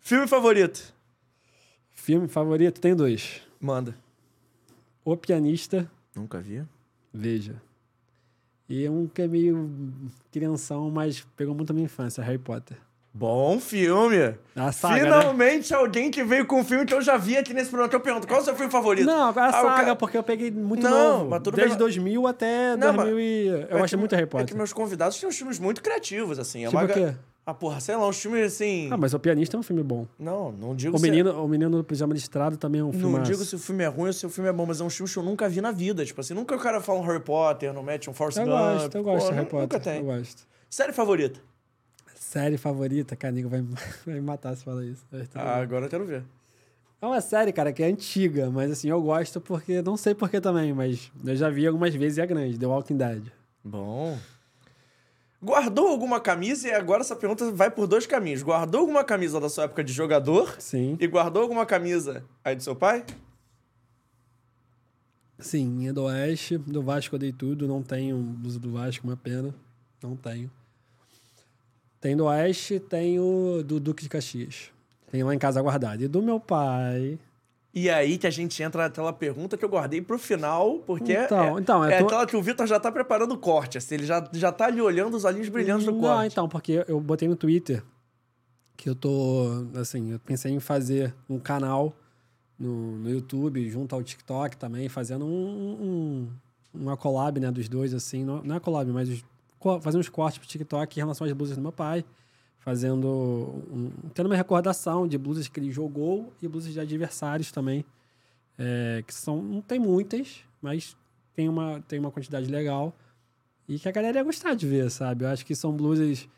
Filme 0.00 0.26
favorito? 0.26 0.92
filme 1.92 2.26
favorito, 2.26 2.80
tem 2.80 2.96
dois. 2.96 3.40
Manda. 3.60 3.94
O 5.04 5.16
Pianista, 5.16 5.88
Nunca 6.16 6.40
vi. 6.40 6.64
veja. 7.14 7.54
E 8.74 8.88
um 8.88 9.06
que 9.06 9.20
é 9.20 9.28
meio 9.28 9.68
crianção, 10.32 10.90
mas 10.90 11.26
pegou 11.36 11.54
muito 11.54 11.70
a 11.70 11.74
minha 11.74 11.84
infância, 11.84 12.22
Harry 12.24 12.38
Potter. 12.38 12.76
Bom 13.14 13.60
filme. 13.60 14.34
Saga, 14.72 14.94
né? 14.94 15.00
Finalmente 15.02 15.74
alguém 15.74 16.10
que 16.10 16.24
veio 16.24 16.46
com 16.46 16.60
um 16.60 16.64
filme 16.64 16.86
que 16.86 16.94
eu 16.94 17.02
já 17.02 17.18
vi 17.18 17.36
aqui 17.36 17.52
nesse 17.52 17.68
programa. 17.68 17.90
Que 17.90 17.96
eu 17.96 18.00
pergunto, 18.00 18.26
qual 18.26 18.38
é 18.38 18.42
o 18.42 18.44
seu 18.46 18.56
filme 18.56 18.72
favorito? 18.72 19.04
Não, 19.04 19.28
agora 19.28 19.46
a 19.46 19.48
Ah, 19.50 19.52
saga, 19.52 19.76
cara- 19.76 19.96
porque 19.96 20.16
eu 20.16 20.22
peguei 20.22 20.50
muito 20.50 20.82
Não, 20.82 21.18
novo. 21.18 21.28
mas 21.30 21.42
tudo 21.42 21.54
Desde 21.56 21.72
bem. 21.74 21.78
2000 21.78 22.26
até 22.26 22.74
Não, 22.76 22.94
2000 22.94 23.20
e... 23.20 23.46
Eu 23.48 23.66
É 23.76 23.78
gosto 23.80 23.98
muito 23.98 24.12
Harry 24.12 24.22
É 24.24 24.26
que 24.26 24.30
Potter. 24.38 24.56
meus 24.56 24.72
convidados 24.72 25.20
têm 25.20 25.28
uns 25.28 25.36
filmes 25.36 25.58
muito 25.58 25.82
criativos, 25.82 26.38
assim. 26.38 26.62
É 26.64 26.68
Tipo 26.68 26.78
uma 26.78 26.86
o 26.86 26.88
quê? 26.88 27.14
Ah, 27.44 27.52
porra, 27.52 27.80
sei 27.80 27.96
lá, 27.96 28.06
uns 28.06 28.20
filmes 28.20 28.52
assim... 28.52 28.88
Ah, 28.92 28.96
mas 28.96 29.12
O 29.14 29.18
Pianista 29.18 29.56
é 29.56 29.60
um 29.60 29.64
filme 29.64 29.82
bom. 29.82 30.06
Não, 30.16 30.52
não 30.52 30.76
digo 30.76 30.94
O 30.96 30.98
se... 30.98 31.02
menino, 31.02 31.42
o 31.44 31.48
menino 31.48 31.78
do 31.78 31.82
Pijama 31.82 32.14
Listrado 32.14 32.56
também 32.56 32.80
é 32.80 32.84
um 32.84 32.92
filme 32.92 33.16
Não 33.16 33.22
digo 33.24 33.44
se 33.44 33.56
o 33.56 33.58
filme 33.58 33.82
é 33.82 33.88
ruim 33.88 34.06
ou 34.06 34.12
se 34.12 34.24
o 34.24 34.30
filme 34.30 34.48
é 34.48 34.52
bom, 34.52 34.64
mas 34.64 34.80
é 34.80 34.84
um 34.84 34.88
filme 34.90 35.10
que 35.10 35.18
eu 35.18 35.22
nunca 35.24 35.48
vi 35.48 35.60
na 35.60 35.72
vida. 35.72 36.04
Tipo 36.06 36.20
assim, 36.20 36.34
nunca 36.34 36.54
o 36.54 36.58
cara 36.58 36.80
fala 36.80 37.00
um 37.00 37.02
Harry 37.04 37.18
Potter, 37.20 37.72
não 37.72 37.82
mete 37.82 38.08
um 38.08 38.12
Force 38.14 38.38
Eu 38.38 38.46
Gump. 38.46 38.54
gosto, 38.56 38.94
eu 38.96 39.02
gosto 39.02 39.24
Pô, 39.24 39.30
de 39.30 39.34
Harry 39.36 39.52
nu- 39.52 39.60
Nunca 39.60 39.74
Potter. 39.80 39.80
tem. 39.92 39.98
Eu 39.98 40.04
gosto. 40.16 40.46
Série 40.70 40.92
favorita? 40.92 41.40
Série 42.14 42.56
favorita, 42.56 43.16
cara, 43.16 43.32
nego 43.32 43.48
vai, 43.48 43.60
vai 44.06 44.14
me 44.14 44.20
matar 44.20 44.56
se 44.56 44.62
falar 44.64 44.84
isso. 44.84 45.04
Ah, 45.34 45.56
agora 45.58 45.86
eu 45.86 45.90
quero 45.90 46.06
ver. 46.06 46.22
É 47.00 47.06
uma 47.06 47.20
série, 47.20 47.52
cara, 47.52 47.72
que 47.72 47.82
é 47.82 47.86
antiga, 47.86 48.48
mas 48.50 48.70
assim, 48.70 48.88
eu 48.88 49.02
gosto 49.02 49.40
porque. 49.40 49.82
Não 49.82 49.96
sei 49.96 50.14
porquê 50.14 50.40
também, 50.40 50.72
mas 50.72 51.10
eu 51.24 51.34
já 51.34 51.50
vi 51.50 51.66
algumas 51.66 51.92
vezes 51.92 52.18
e 52.18 52.20
é 52.20 52.26
grande, 52.26 52.56
The 52.56 52.66
Walking 52.66 52.96
Dead. 52.96 53.24
Bom. 53.64 54.16
Guardou 55.42 55.88
alguma 55.88 56.20
camisa? 56.20 56.68
E 56.68 56.72
agora 56.72 57.00
essa 57.00 57.16
pergunta 57.16 57.50
vai 57.50 57.68
por 57.68 57.88
dois 57.88 58.06
caminhos. 58.06 58.42
Guardou 58.42 58.82
alguma 58.82 59.02
camisa 59.02 59.40
da 59.40 59.48
sua 59.48 59.64
época 59.64 59.82
de 59.82 59.92
jogador? 59.92 60.54
Sim. 60.60 60.96
E 61.00 61.06
guardou 61.08 61.42
alguma 61.42 61.66
camisa 61.66 62.24
aí 62.44 62.54
do 62.54 62.62
seu 62.62 62.76
pai? 62.76 63.04
Sim, 65.40 65.88
é 65.88 65.92
do 65.92 66.04
Oeste. 66.04 66.56
Do 66.58 66.80
Vasco 66.80 67.16
eu 67.16 67.18
dei 67.18 67.32
tudo. 67.32 67.66
Não 67.66 67.82
tenho 67.82 68.16
blusa 68.16 68.60
do 68.60 68.70
Vasco, 68.70 69.04
uma 69.04 69.16
pena. 69.16 69.52
Não 70.00 70.14
tenho. 70.14 70.48
Tem 72.00 72.16
do 72.16 72.26
Oeste, 72.26 72.78
tenho 72.78 73.64
do 73.64 73.80
Duque 73.80 74.04
de 74.04 74.08
Caxias. 74.08 74.70
Tem 75.10 75.24
lá 75.24 75.34
em 75.34 75.38
casa 75.40 75.60
guardado. 75.60 76.02
E 76.02 76.08
do 76.08 76.22
meu 76.22 76.38
pai. 76.38 77.18
E 77.74 77.88
aí 77.88 78.18
que 78.18 78.26
a 78.26 78.30
gente 78.30 78.62
entra 78.62 78.82
naquela 78.82 79.12
pergunta 79.14 79.56
que 79.56 79.64
eu 79.64 79.68
guardei 79.68 80.02
pro 80.02 80.18
final, 80.18 80.80
porque 80.80 81.14
Então, 81.14 81.56
é, 81.56 81.60
então, 81.60 81.84
é 81.84 81.94
eu 81.94 81.98
tô- 82.00 82.06
aquela 82.06 82.26
que 82.26 82.36
o 82.36 82.42
Vitor 82.42 82.66
já 82.66 82.78
tá 82.78 82.92
preparando 82.92 83.32
o 83.32 83.38
corte, 83.38 83.78
assim, 83.78 83.94
ele 83.94 84.04
já, 84.04 84.28
já 84.34 84.52
tá 84.52 84.66
ali 84.66 84.80
olhando 84.80 85.16
os 85.16 85.24
olhinhos 85.24 85.48
brilhantes 85.48 85.86
do 85.86 85.92
Não, 85.92 86.00
corte. 86.00 86.32
então, 86.32 86.48
porque 86.48 86.84
eu 86.86 87.00
botei 87.00 87.26
no 87.28 87.34
Twitter 87.36 87.82
que 88.76 88.88
eu 88.90 88.94
tô, 88.94 89.46
assim, 89.80 90.12
eu 90.12 90.18
pensei 90.20 90.52
em 90.52 90.60
fazer 90.60 91.14
um 91.30 91.38
canal 91.38 91.94
no, 92.58 92.98
no 92.98 93.10
YouTube, 93.10 93.68
junto 93.70 93.94
ao 93.94 94.02
TikTok 94.02 94.56
também, 94.56 94.88
fazendo 94.88 95.24
um, 95.24 95.28
um- 95.28 96.28
uma 96.74 96.96
collab, 96.96 97.38
né, 97.40 97.50
dos 97.50 97.68
dois, 97.68 97.94
assim, 97.94 98.22
não, 98.24 98.42
não 98.42 98.56
é 98.56 98.60
collab, 98.60 98.90
mas 98.92 99.08
os- 99.08 99.24
uns 99.94 100.08
cortes 100.08 100.38
pro 100.38 100.46
TikTok 100.48 100.98
em 100.98 101.02
relação 101.02 101.26
às 101.26 101.32
blusas 101.32 101.56
do 101.56 101.62
meu 101.62 101.72
pai, 101.72 102.04
fazendo, 102.64 103.08
um, 103.70 103.90
tendo 104.14 104.26
uma 104.26 104.36
recordação 104.36 105.06
de 105.06 105.18
blusas 105.18 105.48
que 105.48 105.58
ele 105.58 105.70
jogou 105.70 106.32
e 106.40 106.46
blusas 106.46 106.72
de 106.72 106.78
adversários 106.80 107.50
também, 107.50 107.84
é, 108.58 109.02
que 109.04 109.12
são, 109.12 109.42
não 109.42 109.60
tem 109.60 109.80
muitas, 109.80 110.44
mas 110.60 110.96
tem 111.34 111.48
uma, 111.48 111.80
tem 111.82 111.98
uma 111.98 112.10
quantidade 112.10 112.48
legal 112.48 112.94
e 113.68 113.78
que 113.78 113.88
a 113.88 113.92
galera 113.92 114.18
ia 114.18 114.24
gostar 114.24 114.54
de 114.54 114.66
ver, 114.66 114.90
sabe? 114.90 115.24
Eu 115.24 115.28
acho 115.28 115.44
que 115.44 115.56
são 115.56 115.72
blusas 115.72 116.28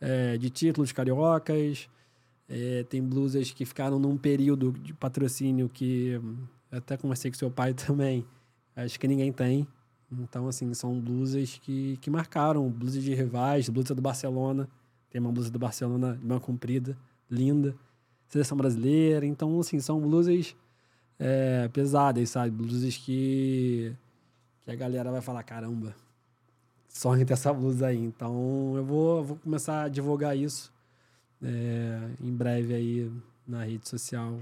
é, 0.00 0.36
de 0.36 0.50
títulos 0.50 0.90
cariocas, 0.90 1.88
é, 2.48 2.82
tem 2.84 3.00
blusas 3.00 3.52
que 3.52 3.64
ficaram 3.64 4.00
num 4.00 4.16
período 4.16 4.72
de 4.72 4.92
patrocínio 4.92 5.68
que 5.68 6.18
hum, 6.22 6.38
até 6.72 6.96
conversei 6.96 7.30
com 7.30 7.36
seu 7.36 7.50
pai 7.52 7.72
também, 7.74 8.26
acho 8.74 8.98
que 8.98 9.06
ninguém 9.06 9.32
tem. 9.32 9.66
Então, 10.10 10.48
assim, 10.48 10.72
são 10.74 10.98
blusas 10.98 11.58
que, 11.58 11.98
que 11.98 12.10
marcaram, 12.10 12.68
blusas 12.68 13.04
de 13.04 13.14
rivais, 13.14 13.68
blusa 13.68 13.94
do 13.94 14.00
Barcelona, 14.00 14.68
tem 15.10 15.20
uma 15.20 15.32
blusa 15.32 15.50
do 15.50 15.58
Barcelona 15.58 16.16
de 16.16 16.24
manga 16.26 16.40
comprida, 16.40 16.96
linda, 17.30 17.74
seleção 18.28 18.56
brasileira, 18.56 19.24
então, 19.26 19.58
assim, 19.60 19.80
são 19.80 20.00
blusas 20.00 20.54
é, 21.18 21.68
pesadas, 21.72 22.28
sabe? 22.30 22.50
Blusas 22.50 22.96
que, 22.96 23.94
que 24.64 24.70
a 24.70 24.74
galera 24.76 25.10
vai 25.10 25.20
falar, 25.20 25.42
caramba, 25.42 25.94
sonho 26.88 27.24
ter 27.24 27.32
essa 27.32 27.52
blusa 27.52 27.86
aí. 27.88 27.98
Então 27.98 28.74
eu 28.76 28.84
vou, 28.84 29.24
vou 29.24 29.36
começar 29.36 29.82
a 29.84 29.88
divulgar 29.88 30.36
isso 30.36 30.72
é, 31.42 32.00
em 32.22 32.32
breve 32.32 32.74
aí 32.74 33.12
na 33.46 33.64
rede 33.64 33.88
social. 33.88 34.38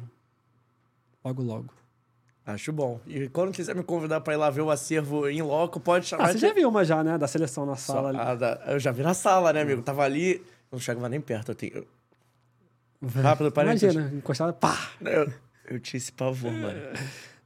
Logo, 1.25 1.43
logo. 1.43 1.75
Acho 2.45 2.73
bom. 2.73 3.01
E 3.07 3.29
quando 3.29 3.53
quiser 3.53 3.75
me 3.75 3.83
convidar 3.83 4.21
pra 4.21 4.33
ir 4.35 4.37
lá 4.37 4.49
ver 4.51 4.61
o 4.61 4.71
acervo 4.71 5.29
em 5.29 5.43
loco, 5.43 5.81
pode 5.81 6.07
chamar 6.07 6.25
Ah, 6.25 6.29
você 6.29 6.35
de- 6.35 6.41
já 6.43 6.53
viu 6.53 6.69
uma 6.69 6.85
já, 6.85 7.03
né? 7.03 7.19
Da 7.19 7.27
seleção 7.27 7.67
na 7.67 7.75
Só- 7.75 7.95
sala 7.95 8.09
ali. 8.11 8.19
a 8.19 8.35
da- 8.37 8.63
eu 8.69 8.79
já 8.79 8.93
vi 8.93 9.03
na 9.03 9.15
sala, 9.15 9.53
né, 9.53 9.63
amigo? 9.63 9.83
Tava 9.83 10.05
ali. 10.05 10.41
Não 10.71 10.79
chegava 10.79 11.09
nem 11.09 11.21
perto. 11.21 11.51
Eu, 11.51 11.55
tenho, 11.55 11.87
rápido, 13.23 13.53
parênteses. 13.53 13.95
Imagina, 13.95 14.17
encostada, 14.19 14.53
pá! 14.53 14.91
eu, 15.01 15.33
eu 15.69 15.81
tinha 15.81 15.99
esse 15.99 16.13
pavor, 16.13 16.53
mano. 16.53 16.79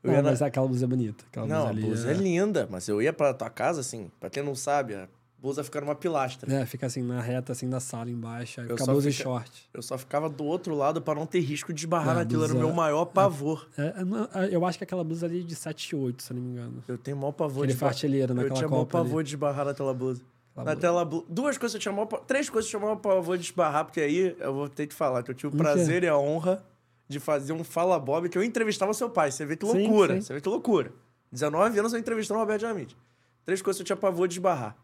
Eu 0.03 0.09
Não, 0.09 0.15
ia 0.15 0.23
na- 0.23 0.31
mas 0.31 0.41
aquela 0.43 0.67
blusa 0.67 0.85
é 0.85 0.89
bonita. 0.89 1.25
Aquela 1.31 1.47
Não, 1.47 1.57
a 1.57 1.73
blusa 1.73 1.73
ali. 1.79 1.83
blusa 1.87 2.11
é 2.11 2.15
linda, 2.15 2.69
mas 2.71 2.89
eu 2.89 3.03
ia 3.03 3.13
pra 3.13 3.35
tua 3.35 3.51
casa, 3.51 3.81
assim, 3.81 4.11
pra 4.19 4.31
quem 4.31 4.43
não 4.43 4.55
sabe, 4.55 4.95
a 4.95 5.07
blusa 5.39 5.63
fica 5.63 5.79
numa 5.81 5.95
pilastra. 5.95 6.51
É, 6.55 6.65
fica 6.65 6.87
assim, 6.87 7.03
na 7.03 7.21
reta 7.21 7.53
assim 7.53 7.69
da 7.69 7.81
sala 7.81 8.11
embaixo. 8.11 8.61
Aí 8.63 8.67
Eu 8.69 8.79
fica 8.79 8.91
a 8.91 8.93
blusa 8.95 9.11
e 9.11 9.13
fica- 9.13 9.25
short. 9.25 9.69
Eu 9.75 9.83
só 9.83 9.99
ficava 9.99 10.31
do 10.31 10.45
outro 10.45 10.75
lado 10.75 11.03
pra 11.03 11.15
não 11.15 11.27
ter 11.27 11.41
risco 11.41 11.71
de 11.75 11.81
esbarrar 11.83 12.09
É, 12.09 12.11
a 12.13 12.15
naquilo. 12.25 12.45
Era 12.45 12.53
o 12.53 12.57
blusa- 12.57 12.67
meu 12.69 12.75
maior 12.75 13.05
pavor. 13.05 13.69
É, 13.77 14.01
é, 14.01 14.05
não, 14.05 14.25
é, 14.35 14.49
eu 14.55 14.65
acho 14.65 14.79
que 14.79 14.85
aquela 14.85 15.05
blusa 15.05 15.27
ali 15.27 15.41
é 15.41 15.45
de 15.45 15.55
7 15.55 15.95
8, 15.95 16.23
se 16.23 16.33
eu 16.33 16.37
não 16.37 16.43
me 16.43 16.51
engano. 16.53 16.83
Eu 16.89 16.97
tenho 16.97 17.17
maior 17.19 17.33
pavor 17.33 17.65
Aquele 17.65 17.67
de 17.67 17.73
esbarrar. 17.75 17.93
fartilheiro 17.95 18.33
Eu 18.33 18.37
naquela 18.37 18.55
tinha 18.55 18.69
maior 18.69 18.81
Copa 18.85 18.99
ali. 19.01 19.07
pavor 19.07 19.23
de 19.23 19.29
esbarrar 19.35 19.67
naquela 19.67 19.93
blusa. 19.93 20.23
Aquela 20.57 20.75
Naquela 20.75 21.05
blu... 21.05 21.25
Duas 21.29 21.57
coisas 21.57 21.85
eu 21.85 22.07
pa- 22.07 22.19
Três 22.19 22.51
coisas 22.51 22.71
eu 22.73 22.79
tinha 22.79 22.87
maior 22.87 22.97
pavor 23.01 23.39
de 23.39 23.45
esbarrar, 23.45 23.85
porque 23.85 24.01
aí 24.01 24.37
eu 24.39 24.53
vou 24.53 24.69
ter 24.69 24.87
que 24.87 24.95
falar 24.95 25.23
que 25.23 25.31
eu 25.31 25.35
tive 25.35 25.55
o 25.55 25.57
prazer 25.57 26.03
e 26.05 26.09
a 26.09 26.17
honra 26.19 26.63
de 27.09 27.19
fazer 27.19 27.53
um 27.53 27.65
Fala 27.65 27.99
Bob 27.99 28.29
que 28.29 28.37
eu 28.37 28.43
entrevistava 28.45 28.93
seu 28.95 29.09
pai. 29.09 29.31
Você 29.31 29.45
vê 29.47 29.57
que 29.57 29.67
Sim, 29.67 29.83
loucura. 29.85 30.15
sim. 30.17 30.21
Você 30.23 30.35
vê 30.35 30.41
que 30.41 30.49
loucura. 30.49 30.93
19 31.33 31.79
anos 31.79 31.93
eu 31.93 31.99
entrevistando 31.99 32.39
o 32.39 32.43
Roberto 32.43 32.61
Jamit. 32.63 32.97
Três 33.45 33.63
coisas 33.63 33.79
que 33.79 33.83
eu 33.83 33.87
tinha 33.87 33.97
pavor 33.97 34.29
de 34.29 34.35
esbarrar. 34.35 34.77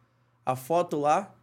A 0.44 0.54
foto 0.56 0.98
lá, 0.98 1.34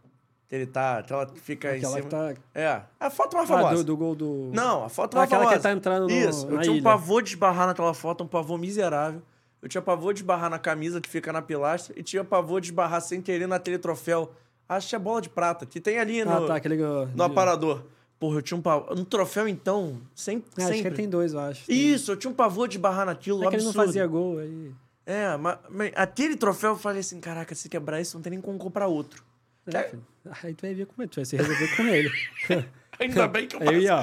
que 0.48 0.54
ele 0.54 0.66
tá... 0.66 1.02
Que 1.02 1.12
ela 1.12 1.26
fica 1.36 1.70
Aquela 1.72 1.98
em 1.98 2.02
que 2.02 2.08
cima... 2.08 2.34
tá. 2.34 2.40
É, 2.54 2.82
a 2.98 3.10
foto 3.10 3.36
mais 3.36 3.50
Ah, 3.50 3.54
famosa. 3.58 3.76
do, 3.76 3.84
do 3.84 3.96
gol 3.96 4.14
do. 4.14 4.50
Não, 4.52 4.84
a 4.84 4.88
foto 4.88 5.14
Ah, 5.14 5.18
mais 5.18 5.28
aquela 5.32 5.44
que 5.44 5.50
famosa. 5.50 5.54
ele 5.56 5.62
tá 5.62 5.72
entrando 5.72 6.08
no- 6.08 6.10
Isso, 6.10 6.46
eu 6.46 6.56
na 6.56 6.62
tinha 6.62 6.72
um 6.72 6.76
ilha. 6.76 6.82
pavor 6.84 7.22
de 7.22 7.28
esbarrar 7.30 7.66
naquela 7.66 7.94
foto, 7.94 8.24
um 8.24 8.26
pavor 8.26 8.58
miserável. 8.58 9.22
Eu 9.64 9.68
tinha 9.68 9.80
pavor 9.80 10.12
de 10.12 10.20
esbarrar 10.20 10.50
na 10.50 10.58
camisa 10.58 11.00
que 11.00 11.08
fica 11.08 11.32
na 11.32 11.40
pilastra 11.40 11.98
e 11.98 12.02
tinha 12.02 12.22
pavor 12.22 12.60
de 12.60 12.66
esbarrar 12.66 13.00
sem 13.00 13.22
querer 13.22 13.46
naquele 13.46 13.78
troféu. 13.78 14.30
Acho 14.68 14.90
que 14.90 14.94
é 14.94 14.98
bola 14.98 15.22
de 15.22 15.30
prata, 15.30 15.64
que 15.64 15.80
tem 15.80 15.98
ali 15.98 16.22
no, 16.22 16.30
Ah, 16.30 16.46
tá, 16.60 16.68
no 17.14 17.24
aparador. 17.24 17.82
Porra, 18.20 18.36
eu 18.36 18.42
tinha 18.42 18.58
um 18.58 18.60
pavor. 18.60 18.92
Um 18.92 19.06
troféu, 19.06 19.48
então, 19.48 20.02
sem, 20.14 20.36
É, 20.36 20.40
acho 20.40 20.68
que 20.68 20.74
sempre. 20.74 20.88
ele 20.88 20.96
tem 20.96 21.08
dois, 21.08 21.32
eu 21.32 21.40
acho. 21.40 21.72
Isso, 21.72 22.12
eu 22.12 22.16
tinha 22.18 22.30
um 22.30 22.34
pavor 22.34 22.68
de 22.68 22.76
esbarrar 22.76 23.06
naquilo. 23.06 23.42
É 23.42 23.48
que 23.48 23.56
ele 23.56 23.64
não 23.64 23.72
fazia 23.72 24.06
gol 24.06 24.38
aí. 24.38 24.70
É, 25.06 25.34
mas, 25.38 25.58
mas 25.70 25.92
aquele 25.96 26.36
troféu 26.36 26.72
eu 26.72 26.76
falei 26.76 27.00
assim: 27.00 27.18
caraca, 27.18 27.54
se 27.54 27.66
quebrar 27.66 28.02
isso, 28.02 28.18
não 28.18 28.22
tem 28.22 28.32
nem 28.32 28.42
como 28.42 28.58
comprar 28.58 28.86
outro. 28.86 29.24
É, 29.66 29.82
filho. 29.84 30.06
Aí 30.42 30.52
tu 30.52 30.60
vai 30.60 30.74
ver 30.74 30.84
como 30.84 31.02
é, 31.02 31.06
tu 31.06 31.16
vai 31.16 31.24
se 31.24 31.36
resolver 31.36 31.74
com 31.74 31.82
ele. 31.84 32.10
Ainda 32.98 33.26
bem 33.28 33.46
que 33.48 33.56
o 33.56 33.60
máximo, 33.60 33.98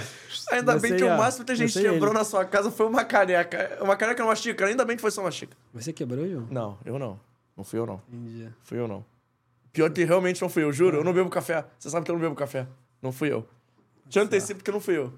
ainda 0.51 0.79
bem 0.79 0.95
que 0.95 1.03
ia- 1.03 1.13
o 1.13 1.17
máximo 1.17 1.45
que 1.45 1.51
a 1.51 1.55
gente 1.55 1.73
quebrou 1.73 2.09
ele. 2.09 2.13
na 2.19 2.23
sua 2.23 2.45
casa 2.45 2.69
foi 2.71 2.85
uma 2.87 3.03
caneca. 3.05 3.77
Uma 3.81 3.95
caneca 3.95 4.23
numa 4.23 4.35
xícara, 4.35 4.69
ainda 4.69 4.83
bem 4.85 4.95
que 4.95 5.01
foi 5.01 5.11
só 5.11 5.21
uma 5.21 5.31
xícara. 5.31 5.57
Você 5.73 5.93
quebrou, 5.93 6.27
João? 6.27 6.47
Não, 6.51 6.77
eu 6.85 6.99
não. 6.99 7.19
Não 7.55 7.63
fui 7.63 7.79
eu, 7.79 7.85
não. 7.85 8.01
Entendi. 8.11 8.49
Fui 8.63 8.77
eu, 8.79 8.87
não. 8.87 9.05
Pior 9.73 9.89
que 9.91 10.03
realmente 10.03 10.41
não 10.41 10.49
fui 10.49 10.63
eu, 10.63 10.71
juro. 10.73 10.97
Eu 10.97 11.03
não 11.03 11.13
bebo 11.13 11.29
café. 11.29 11.65
Você 11.79 11.89
sabe 11.89 12.05
que 12.05 12.11
eu 12.11 12.15
não 12.15 12.21
bebo 12.21 12.35
café. 12.35 12.67
Não 13.01 13.11
fui 13.11 13.31
eu. 13.31 13.47
Te 14.09 14.19
antecipo 14.19 14.63
que 14.63 14.71
não 14.71 14.79
fui 14.81 14.97
eu. 14.97 15.13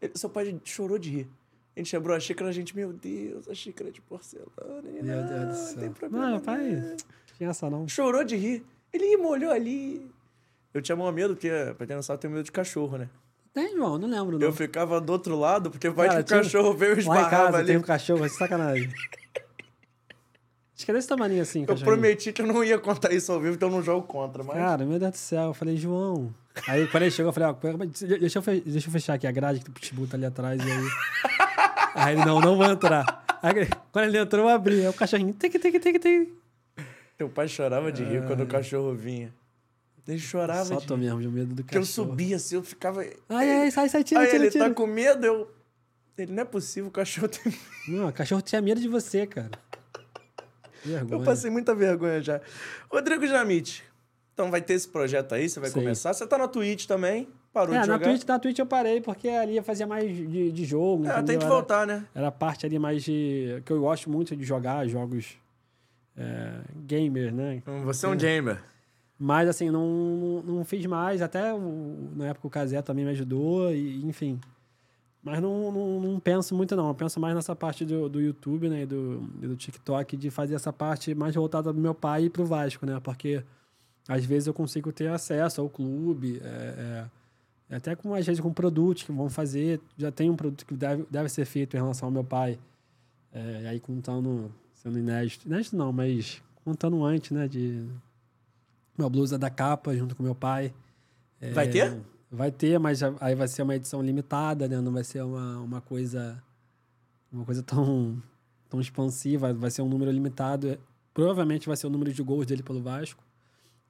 Ele- 0.00 0.12
seu 0.14 0.30
pai 0.30 0.56
chorou 0.64 0.98
de 0.98 1.10
rir. 1.10 1.28
A 1.76 1.80
gente 1.80 1.90
quebrou 1.90 2.16
a 2.16 2.20
xícara, 2.20 2.50
a 2.50 2.52
gente, 2.52 2.74
meu 2.74 2.92
Deus, 2.92 3.48
a 3.48 3.54
xícara 3.54 3.90
de 3.90 4.00
porcelana. 4.00 4.48
Meu 4.82 5.02
"Não, 5.04 5.26
Deus 5.26 5.48
do 5.48 5.54
céu. 5.66 5.78
Tem 5.80 5.90
problema, 5.92 6.30
Não, 6.30 6.40
pai. 6.40 6.58
não." 6.70 6.96
Tinha 7.36 7.50
essa 7.50 7.68
não. 7.70 7.86
Chorou 7.88 8.24
de 8.24 8.36
rir. 8.36 8.64
Ele 8.92 9.16
molhou 9.16 9.50
ali. 9.52 10.10
Eu 10.72 10.82
tinha 10.82 10.94
maior 10.96 11.12
medo, 11.12 11.34
porque, 11.34 11.50
pra 11.76 11.86
quem 11.86 11.96
não 11.96 12.02
sabe, 12.02 12.16
eu 12.18 12.20
tenho 12.20 12.32
medo 12.34 12.44
de 12.44 12.52
cachorro, 12.52 12.98
né? 12.98 13.08
Tem, 13.52 13.74
João, 13.74 13.98
não 13.98 14.08
lembro. 14.08 14.38
Não. 14.38 14.46
Eu 14.46 14.52
ficava 14.52 15.00
do 15.00 15.10
outro 15.12 15.36
lado, 15.38 15.70
porque 15.70 15.88
vai 15.88 16.08
Cara, 16.08 16.22
que 16.22 16.32
o 16.32 16.36
cachorro 16.36 16.74
veio 16.74 16.96
e 16.96 16.98
esbarrava 17.00 17.28
casa 17.28 17.58
ali. 17.58 17.66
tem 17.66 17.76
um 17.76 17.82
cachorro, 17.82 18.24
é 18.24 18.28
sacanagem. 18.28 18.92
Acho 20.76 20.84
que 20.84 20.92
é 20.92 20.94
desse 20.94 21.08
tamanho 21.08 21.42
assim, 21.42 21.64
Eu 21.66 21.76
prometi 21.76 22.32
que 22.32 22.40
eu 22.40 22.46
não 22.46 22.62
ia 22.62 22.78
contar 22.78 23.12
isso 23.12 23.32
ao 23.32 23.40
vivo, 23.40 23.56
então 23.56 23.68
eu 23.68 23.74
não 23.74 23.82
jogo 23.82 24.06
contra, 24.06 24.44
mas... 24.44 24.56
Cara, 24.56 24.84
meu 24.86 24.96
Deus 24.96 25.10
do 25.10 25.16
céu. 25.16 25.46
Eu 25.46 25.54
falei, 25.54 25.76
João. 25.76 26.32
Aí 26.68 26.86
quando 26.86 27.02
ele 27.02 27.10
chegou, 27.10 27.30
eu 27.30 27.32
falei, 27.32 27.48
ó, 27.48 27.86
deixa 28.20 28.38
eu, 28.38 28.42
fe- 28.42 28.60
deixa 28.64 28.86
eu 28.86 28.92
fechar 28.92 29.14
aqui 29.14 29.26
a 29.26 29.32
grade 29.32 29.58
que 29.58 29.70
o 29.70 29.72
pitbull 29.72 30.06
tá 30.06 30.16
ali 30.16 30.26
atrás. 30.26 30.60
E 30.64 30.70
aí... 30.70 30.88
aí 31.96 32.14
ele, 32.14 32.24
não, 32.24 32.40
não 32.40 32.56
vou 32.56 32.64
entrar. 32.66 33.24
Aí, 33.42 33.68
quando 33.90 34.04
ele 34.04 34.18
entrou, 34.18 34.48
eu 34.48 34.54
abri. 34.54 34.80
Aí 34.80 34.88
o 34.88 34.92
cachorrinho, 34.92 35.32
tic, 35.32 35.50
tic, 35.60 35.80
tic, 35.82 36.00
tic. 36.00 36.28
Teu 37.16 37.28
pai 37.28 37.48
chorava 37.48 37.90
de 37.90 38.04
rir 38.04 38.24
quando 38.24 38.42
o 38.42 38.46
cachorro 38.46 38.94
vinha. 38.94 39.34
Ele 40.08 40.18
chorava 40.18 40.64
Só 40.64 40.76
de 40.76 40.86
tô 40.86 40.96
mesmo 40.96 41.20
de 41.20 41.28
medo 41.28 41.54
do 41.54 41.62
Porque 41.62 41.76
eu 41.76 41.82
cachorro. 41.82 42.08
subia 42.08 42.36
assim, 42.36 42.54
eu 42.54 42.62
ficava... 42.64 43.04
Ai, 43.28 43.50
ai, 43.50 43.70
sai, 43.70 43.88
sai, 43.90 44.02
tira, 44.02 44.20
Aí 44.22 44.26
tira, 44.28 44.42
ele 44.44 44.50
tira. 44.50 44.68
tá 44.68 44.74
com 44.74 44.86
medo, 44.86 45.24
eu... 45.26 45.54
Ele, 46.16 46.32
não 46.32 46.42
é 46.42 46.46
possível, 46.46 46.88
o 46.88 46.90
cachorro 46.90 47.28
tem... 47.28 47.52
Não, 47.88 48.08
o 48.08 48.12
cachorro 48.12 48.40
tinha 48.40 48.60
medo 48.62 48.80
de 48.80 48.88
você, 48.88 49.26
cara. 49.26 49.50
Vergonha. 50.84 51.20
Eu 51.20 51.24
passei 51.24 51.50
muita 51.50 51.74
vergonha 51.74 52.22
já. 52.22 52.40
Rodrigo 52.90 53.26
Jamite, 53.26 53.84
então 54.32 54.50
vai 54.50 54.62
ter 54.62 54.74
esse 54.74 54.88
projeto 54.88 55.34
aí, 55.34 55.48
você 55.48 55.60
vai 55.60 55.68
Sim. 55.68 55.80
começar. 55.80 56.12
Você 56.14 56.26
tá 56.26 56.38
na 56.38 56.48
Twitch 56.48 56.86
também, 56.86 57.28
parou 57.52 57.74
É, 57.74 57.80
de 57.82 57.86
na 57.88 57.94
jogar. 57.94 58.08
Twitch, 58.08 58.24
na 58.26 58.38
Twitch 58.38 58.58
eu 58.58 58.66
parei, 58.66 59.00
porque 59.02 59.28
ali 59.28 59.56
eu 59.58 59.62
fazia 59.62 59.86
mais 59.86 60.08
de, 60.16 60.50
de 60.50 60.64
jogo, 60.64 61.06
É, 61.06 61.22
tem 61.22 61.36
que 61.38 61.44
Era- 61.44 61.54
voltar, 61.54 61.86
né? 61.86 62.04
Era 62.14 62.28
a 62.28 62.32
parte 62.32 62.64
ali 62.64 62.78
mais 62.78 63.02
de... 63.04 63.60
Que 63.66 63.72
eu 63.72 63.80
gosto 63.80 64.08
muito 64.08 64.34
de 64.34 64.42
jogar 64.44 64.86
jogos 64.88 65.36
é, 66.16 66.60
gamer, 66.86 67.32
né? 67.34 67.62
Você 67.84 68.06
é 68.06 68.08
um 68.08 68.16
gamer. 68.16 68.62
Mas, 69.18 69.48
assim, 69.48 69.70
não, 69.70 70.42
não 70.42 70.64
fiz 70.64 70.86
mais. 70.86 71.20
Até 71.20 71.52
na 72.14 72.28
época 72.28 72.46
o 72.46 72.50
Casé 72.50 72.80
também 72.82 73.04
me 73.04 73.10
ajudou, 73.10 73.72
e, 73.74 74.04
enfim. 74.06 74.38
Mas 75.22 75.42
não, 75.42 75.72
não, 75.72 76.00
não 76.00 76.20
penso 76.20 76.54
muito, 76.54 76.76
não. 76.76 76.88
Eu 76.88 76.94
penso 76.94 77.18
mais 77.18 77.34
nessa 77.34 77.54
parte 77.56 77.84
do, 77.84 78.08
do 78.08 78.20
YouTube, 78.20 78.68
né? 78.68 78.82
E 78.82 78.86
do, 78.86 79.20
do 79.20 79.56
TikTok, 79.56 80.16
de 80.16 80.30
fazer 80.30 80.54
essa 80.54 80.72
parte 80.72 81.14
mais 81.14 81.34
voltada 81.34 81.72
do 81.72 81.80
meu 81.80 81.94
pai 81.94 82.24
e 82.24 82.30
pro 82.30 82.46
Vasco, 82.46 82.86
né? 82.86 83.00
Porque 83.00 83.42
às 84.06 84.24
vezes 84.24 84.46
eu 84.46 84.54
consigo 84.54 84.92
ter 84.92 85.08
acesso 85.08 85.60
ao 85.60 85.68
clube, 85.68 86.40
é, 86.42 87.08
é, 87.68 87.76
até 87.76 87.94
com, 87.94 88.14
às 88.14 88.24
vezes 88.24 88.40
com 88.40 88.52
produtos 88.52 89.02
que 89.02 89.12
vão 89.12 89.28
fazer. 89.28 89.80
Já 89.96 90.12
tem 90.12 90.30
um 90.30 90.36
produto 90.36 90.64
que 90.64 90.74
deve, 90.74 91.04
deve 91.10 91.28
ser 91.28 91.44
feito 91.44 91.76
em 91.76 91.80
relação 91.80 92.06
ao 92.06 92.12
meu 92.12 92.24
pai. 92.24 92.58
É, 93.32 93.68
aí 93.68 93.80
contando, 93.80 94.50
sendo 94.74 94.98
inédito. 94.98 95.46
Inédito 95.46 95.76
não, 95.76 95.92
mas 95.92 96.40
contando 96.64 97.04
antes, 97.04 97.32
né? 97.32 97.48
De 97.48 97.84
uma 99.02 99.10
blusa 99.10 99.38
da 99.38 99.50
capa 99.50 99.96
junto 99.96 100.14
com 100.14 100.22
meu 100.22 100.34
pai. 100.34 100.74
É, 101.40 101.50
Vai 101.52 101.68
ter? 101.68 102.00
Vai 102.30 102.50
ter, 102.50 102.78
mas 102.78 103.00
aí 103.20 103.34
vai 103.34 103.48
ser 103.48 103.62
uma 103.62 103.74
edição 103.74 104.02
limitada, 104.02 104.68
né? 104.68 104.80
Não 104.80 104.92
vai 104.92 105.04
ser 105.04 105.22
uma, 105.22 105.60
uma 105.60 105.80
coisa 105.80 106.42
uma 107.32 107.44
coisa 107.44 107.62
tão 107.62 108.22
tão 108.68 108.80
expansiva, 108.80 109.52
vai 109.54 109.70
ser 109.70 109.82
um 109.82 109.88
número 109.88 110.10
limitado. 110.10 110.68
É, 110.68 110.78
Provavelmente 111.14 111.66
vai 111.66 111.76
ser 111.76 111.86
o 111.86 111.90
número 111.90 112.12
de 112.12 112.22
gols 112.22 112.46
dele 112.46 112.62
pelo 112.62 112.80
Vasco. 112.80 113.24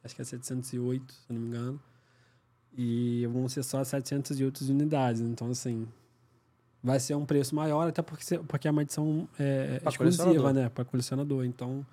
Acho 0.02 0.14
que 0.14 0.22
é 0.22 0.24
708, 0.24 1.12
se 1.12 1.32
não 1.32 1.38
me 1.38 1.48
engano. 1.48 1.80
E 2.74 3.26
vão 3.26 3.46
ser 3.48 3.62
só 3.62 3.84
708 3.84 4.64
unidades. 4.70 5.20
Então, 5.20 5.50
assim, 5.50 5.86
vai 6.82 6.98
ser 6.98 7.14
um 7.16 7.26
preço 7.26 7.54
maior, 7.54 7.88
até 7.88 8.00
porque, 8.00 8.38
porque 8.38 8.66
é 8.66 8.70
uma 8.70 8.82
edição 8.82 9.28
é, 9.38 9.82
exclusiva, 9.86 10.54
né? 10.54 10.68
Para 10.70 10.86
colecionador. 10.86 11.44
Então, 11.44 11.84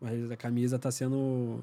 mas 0.00 0.30
a 0.30 0.36
camisa 0.36 0.76
está 0.76 0.92
sendo 0.92 1.58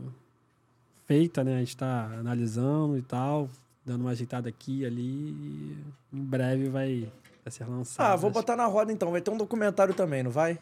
feita, 1.13 1.43
né? 1.43 1.55
A 1.57 1.59
gente 1.59 1.69
está 1.69 2.05
analisando 2.05 2.97
e 2.97 3.01
tal, 3.03 3.47
dando 3.85 4.01
uma 4.01 4.09
ajeitada 4.11 4.49
aqui 4.49 4.79
e 4.79 4.85
ali. 4.85 5.29
E 5.29 5.77
em 6.11 6.23
breve 6.23 6.69
vai, 6.69 7.11
vai 7.43 7.51
ser 7.51 7.65
lançado. 7.65 8.05
Ah, 8.05 8.15
vou 8.15 8.29
Acho- 8.31 8.39
botar 8.39 8.55
na 8.55 8.65
roda 8.65 8.91
então. 8.91 9.11
Vai 9.11 9.21
ter 9.21 9.29
um 9.29 9.37
documentário 9.37 9.93
também, 9.93 10.23
não 10.23 10.31
vai? 10.31 10.57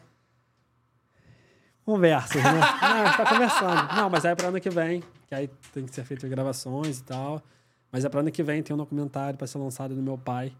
Conversas, 1.84 2.42
né? 2.42 2.50
Não, 2.80 3.02
a 3.02 3.06
gente 3.06 3.16
tá 3.16 3.28
conversando. 3.28 3.96
Não, 3.96 4.08
mas 4.10 4.24
aí 4.24 4.30
é 4.32 4.34
para 4.36 4.48
ano 4.48 4.60
que 4.60 4.70
vem, 4.70 5.02
que 5.26 5.34
aí 5.34 5.48
tem 5.72 5.84
que 5.84 5.92
ser 5.92 6.04
feito 6.04 6.28
gravações 6.28 7.00
e 7.00 7.02
tal. 7.02 7.42
Mas 7.90 8.04
é 8.04 8.08
para 8.08 8.20
ano 8.20 8.30
que 8.30 8.42
vem, 8.42 8.62
tem 8.62 8.72
um 8.72 8.76
documentário 8.76 9.36
para 9.36 9.46
ser 9.48 9.58
lançado 9.58 9.92
do 9.94 10.00
meu 10.02 10.16
pai. 10.16 10.52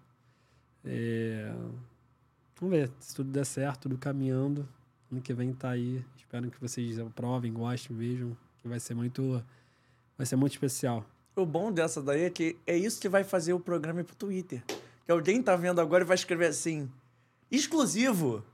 É, 0.85 1.53
Vamos 2.59 2.77
ver, 2.77 2.91
se 2.99 3.15
tudo 3.15 3.31
der 3.31 3.45
certo, 3.47 3.83
tudo 3.83 3.99
caminhando. 3.99 4.67
Ano 5.13 5.21
que 5.21 5.33
vem 5.33 5.53
tá 5.53 5.71
aí. 5.71 6.05
Espero 6.17 6.51
que 6.51 6.61
vocês 6.61 6.99
aprovem, 6.99 7.53
gostem, 7.53 7.97
vejam. 7.97 8.37
Que 8.59 8.67
vai 8.67 8.81
ser 8.81 8.95
muito. 8.95 9.41
Vai 10.23 10.27
ser 10.29 10.37
muito 10.37 10.53
especial. 10.53 11.05
O 11.35 11.45
bom 11.45 11.73
dessa 11.73 12.01
daí 12.01 12.23
é 12.23 12.31
que 12.31 12.57
é 12.65 12.77
isso 12.77 13.01
que 13.01 13.09
vai 13.09 13.25
fazer 13.25 13.53
o 13.55 13.59
programa 13.59 14.03
ir 14.03 14.05
pro 14.05 14.15
Twitter. 14.15 14.63
Que 15.05 15.11
alguém 15.11 15.43
tá 15.43 15.57
vendo 15.57 15.81
agora 15.81 16.05
e 16.05 16.07
vai 16.07 16.15
escrever 16.15 16.47
assim: 16.47 16.89
exclusivo. 17.51 18.45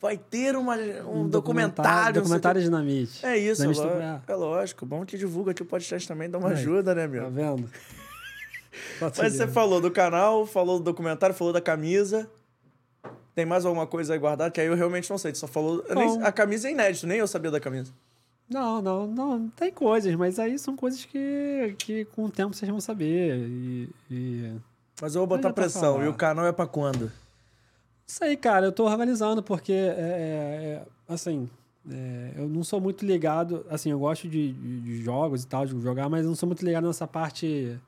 Vai 0.00 0.16
ter 0.16 0.54
uma, 0.54 0.76
um, 0.76 1.28
documentário. 1.28 1.90
não 1.90 2.02
sei 2.04 2.10
o 2.10 2.14
Documentário 2.22 2.60
quê. 2.60 2.64
Dinamite. 2.66 3.26
É 3.26 3.36
isso, 3.36 3.64
é, 3.64 3.66
Dinamite 3.66 4.22
do- 4.26 4.32
é 4.32 4.36
lógico. 4.36 4.86
Bom 4.86 5.04
que 5.04 5.18
divulga 5.18 5.50
aqui 5.50 5.60
o 5.62 5.66
podcast 5.66 6.06
também, 6.06 6.30
dá 6.30 6.38
uma 6.38 6.50
Aí. 6.50 6.54
ajuda, 6.54 6.94
né, 6.94 7.02
Tá 7.02 7.08
meu? 7.08 7.30
vendo? 7.32 7.68
Só 9.00 9.06
Mas 9.18 9.32
você 9.32 9.38
vendo. 9.44 9.52
falou 9.52 9.80
do 9.80 9.90
canal, 9.90 10.46
falou 10.46 10.78
do 10.78 10.84
documentário, 10.84 11.34
falou 11.34 11.52
da 11.52 11.60
camisa. 11.60 12.30
Tem 13.34 13.44
mais 13.44 13.64
alguma 13.66 13.88
coisa 13.88 14.12
aí 14.12 14.18
guardada? 14.20 14.52
Que 14.52 14.60
aí 14.60 14.68
eu 14.68 14.76
realmente 14.76 15.10
não 15.10 15.18
sei. 15.18 15.32
Tu 15.32 15.38
só 15.38 15.48
falou. 15.48 15.84
nem- 15.92 16.22
a 16.22 16.30
camisa 16.30 16.68
é 16.68 16.70
inédito, 16.70 17.08
nem 17.08 17.18
eu 17.18 17.26
sabia 17.26 17.50
da 17.50 17.58
camisa. 17.58 17.92
Não, 18.48 18.80
não, 18.80 19.06
não. 19.06 19.48
Tem 19.50 19.70
coisas, 19.70 20.14
mas 20.14 20.38
aí 20.38 20.58
são 20.58 20.74
coisas 20.76 21.04
que, 21.04 21.74
que 21.78 22.04
com 22.06 22.24
o 22.24 22.30
tempo 22.30 22.54
vocês 22.54 22.70
vão 22.70 22.80
saber. 22.80 23.36
E. 23.46 23.88
e... 24.10 24.52
Mas 25.00 25.14
eu 25.14 25.20
vou 25.20 25.26
botar 25.28 25.48
tá 25.48 25.54
pressão. 25.54 26.02
E 26.04 26.08
o 26.08 26.14
canal 26.14 26.46
é 26.46 26.52
pra 26.52 26.66
quando? 26.66 27.12
Isso 28.06 28.24
aí, 28.24 28.36
cara, 28.36 28.66
eu 28.66 28.72
tô 28.72 28.84
organizando 28.86 29.42
porque, 29.42 29.72
é, 29.72 29.76
é, 29.76 30.82
é, 30.82 30.86
assim, 31.06 31.48
é, 31.90 32.32
eu 32.38 32.48
não 32.48 32.64
sou 32.64 32.80
muito 32.80 33.04
ligado, 33.04 33.66
assim, 33.68 33.90
eu 33.90 33.98
gosto 33.98 34.26
de, 34.26 34.52
de- 34.54 34.80
de 34.80 35.02
jogos 35.02 35.42
e 35.44 35.46
tal, 35.46 35.66
de 35.66 35.78
jogar, 35.80 36.08
mas 36.08 36.22
eu 36.24 36.28
não 36.30 36.34
sou 36.34 36.46
muito 36.46 36.64
ligado 36.64 36.86
nessa 36.86 37.06
parte 37.06 37.78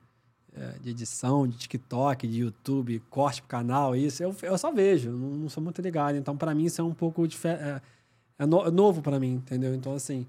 é, 0.55 0.75
de 0.83 0.91
edição, 0.91 1.49
de 1.49 1.57
TikTok, 1.57 2.29
de 2.29 2.41
YouTube, 2.41 3.03
corte 3.09 3.41
pro 3.41 3.49
canal, 3.49 3.97
isso, 3.97 4.23
eu, 4.23 4.37
eu 4.43 4.59
só 4.59 4.71
vejo, 4.71 5.11
não, 5.11 5.31
não 5.31 5.49
sou 5.49 5.63
muito 5.63 5.81
ligado. 5.81 6.17
Então, 6.17 6.37
pra 6.37 6.55
mim, 6.55 6.65
isso 6.67 6.83
é 6.83 6.85
um 6.85 6.93
pouco 6.95 7.27
diferente, 7.27 7.63
é, 7.63 7.81
é 8.41 8.47
no- 8.47 8.67
é 8.67 8.71
novo 8.71 9.01
pra 9.01 9.19
mim, 9.19 9.33
entendeu? 9.37 9.75
Então, 9.75 9.95
assim, 9.95 10.27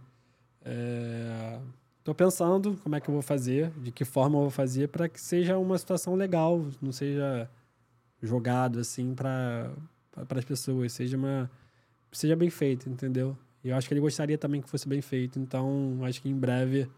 é, 0.64 1.60
tô 2.04 2.14
pensando 2.14 2.78
como 2.84 2.96
é 2.96 3.00
que 3.02 3.10
eu 3.10 3.14
vou 3.14 3.22
fazer, 3.22 3.72
de 3.78 3.92
que 3.92 4.06
forma 4.06 4.38
eu 4.38 4.42
vou 4.42 4.50
fazer 4.50 4.88
para 4.90 5.08
que 5.10 5.20
seja 5.20 5.58
uma 5.58 5.78
situação 5.78 6.16
legal, 6.16 6.66
não 6.82 6.92
seja 6.92 7.50
jogado 8.22 8.80
assim 8.80 9.14
para 9.14 9.72
para 10.28 10.40
as 10.40 10.46
pessoas, 10.46 10.92
seja 10.92 11.16
uma 11.18 11.50
seja 12.12 12.36
bem 12.36 12.50
feito, 12.50 12.90
entendeu? 12.90 13.36
E 13.64 13.70
eu 13.70 13.76
acho 13.78 13.88
que 13.88 13.94
ele 13.94 14.02
gostaria 14.02 14.38
também 14.38 14.62
que 14.62 14.70
fosse 14.70 14.88
bem 14.88 15.02
feito, 15.02 15.40
então 15.40 16.00
acho 16.04 16.22
que 16.22 16.30
em 16.30 16.36
breve 16.36 16.90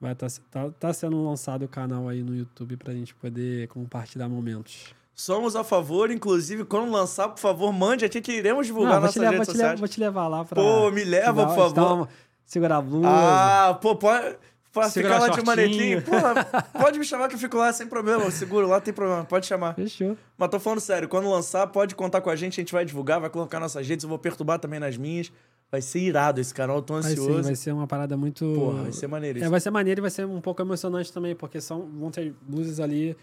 vai 0.00 0.12
estar 0.12 0.28
tá, 0.50 0.70
tá 0.70 0.92
sendo 0.92 1.24
lançado 1.24 1.64
o 1.64 1.68
canal 1.68 2.08
aí 2.08 2.22
no 2.22 2.34
YouTube 2.34 2.76
pra 2.76 2.92
gente 2.92 3.14
poder 3.14 3.68
compartilhar 3.68 4.28
momentos. 4.28 4.94
Somos 5.14 5.56
a 5.56 5.64
favor, 5.64 6.10
inclusive, 6.10 6.64
quando 6.66 6.90
lançar, 6.92 7.30
por 7.30 7.38
favor, 7.38 7.72
mande 7.72 8.04
aqui 8.04 8.20
que 8.20 8.32
iremos 8.32 8.66
divulgar 8.66 8.94
Não, 8.94 9.00
vou, 9.00 9.06
nossas 9.06 9.22
vou, 9.22 9.24
redes 9.24 9.38
levar, 9.48 9.52
sociais. 9.52 9.80
vou 9.80 9.88
te 9.88 9.98
levar 10.00 10.28
lá 10.28 10.44
pra. 10.44 10.60
Pô, 10.62 10.90
me 10.90 11.04
leva, 11.04 11.46
por 11.46 11.54
favor. 11.56 11.92
uma- 11.92 12.08
segurar 12.46 12.78
a 12.78 12.80
blusa. 12.82 13.08
Ah, 13.08 13.74
pô, 13.80 13.94
pode. 13.96 14.36
Pra 14.72 14.90
ficar 14.90 15.18
lá 15.18 15.28
de 15.30 15.42
manequim. 15.42 16.00
Porra, 16.02 16.44
pode 16.78 16.98
me 16.98 17.04
chamar 17.04 17.28
que 17.28 17.34
eu 17.34 17.38
fico 17.38 17.56
lá 17.56 17.72
sem 17.72 17.86
problema. 17.86 18.22
Eu 18.24 18.30
seguro 18.30 18.66
lá, 18.66 18.78
tem 18.78 18.92
problema. 18.92 19.24
Pode 19.24 19.46
chamar. 19.46 19.74
Fechou. 19.74 20.18
Mas 20.36 20.50
tô 20.50 20.60
falando 20.60 20.80
sério, 20.80 21.08
quando 21.08 21.30
lançar, 21.30 21.66
pode 21.68 21.94
contar 21.94 22.20
com 22.20 22.28
a 22.28 22.36
gente, 22.36 22.60
a 22.60 22.62
gente 22.62 22.72
vai 22.74 22.84
divulgar, 22.84 23.18
vai 23.18 23.30
colocar 23.30 23.58
nossas 23.58 23.86
redes, 23.88 24.04
eu 24.04 24.08
vou 24.08 24.18
perturbar 24.18 24.58
também 24.58 24.78
nas 24.78 24.96
minhas. 24.98 25.32
Vai 25.70 25.80
ser 25.80 26.00
irado 26.00 26.40
esse 26.40 26.52
canal, 26.54 26.76
eu 26.76 26.82
tô 26.82 26.92
Vai 26.94 27.02
ser, 27.04 27.08
ansioso. 27.12 27.42
vai 27.42 27.54
ser 27.56 27.72
uma 27.72 27.86
parada 27.86 28.16
muito. 28.18 28.44
Porra, 28.54 28.82
vai 28.82 28.92
ser 28.92 29.06
maneiro 29.08 29.38
É, 29.38 29.42
isso. 29.42 29.50
vai 29.50 29.60
ser 29.60 29.70
maneiro 29.70 30.00
e 30.00 30.02
vai 30.02 30.10
ser 30.10 30.26
um 30.26 30.40
pouco 30.42 30.60
emocionante 30.62 31.10
também, 31.12 31.34
porque 31.34 31.58
são, 31.60 31.88
vão 31.98 32.10
ter 32.10 32.34
luzes 32.48 32.78
ali, 32.78 33.16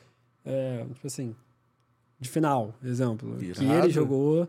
é, 0.43 0.83
tipo 0.91 1.05
assim, 1.07 1.35
de 2.19 2.27
final, 2.29 2.73
exemplo. 2.83 3.37
Que 3.37 3.45
Irado. 3.63 3.85
ele 3.85 3.91
jogou, 3.93 4.47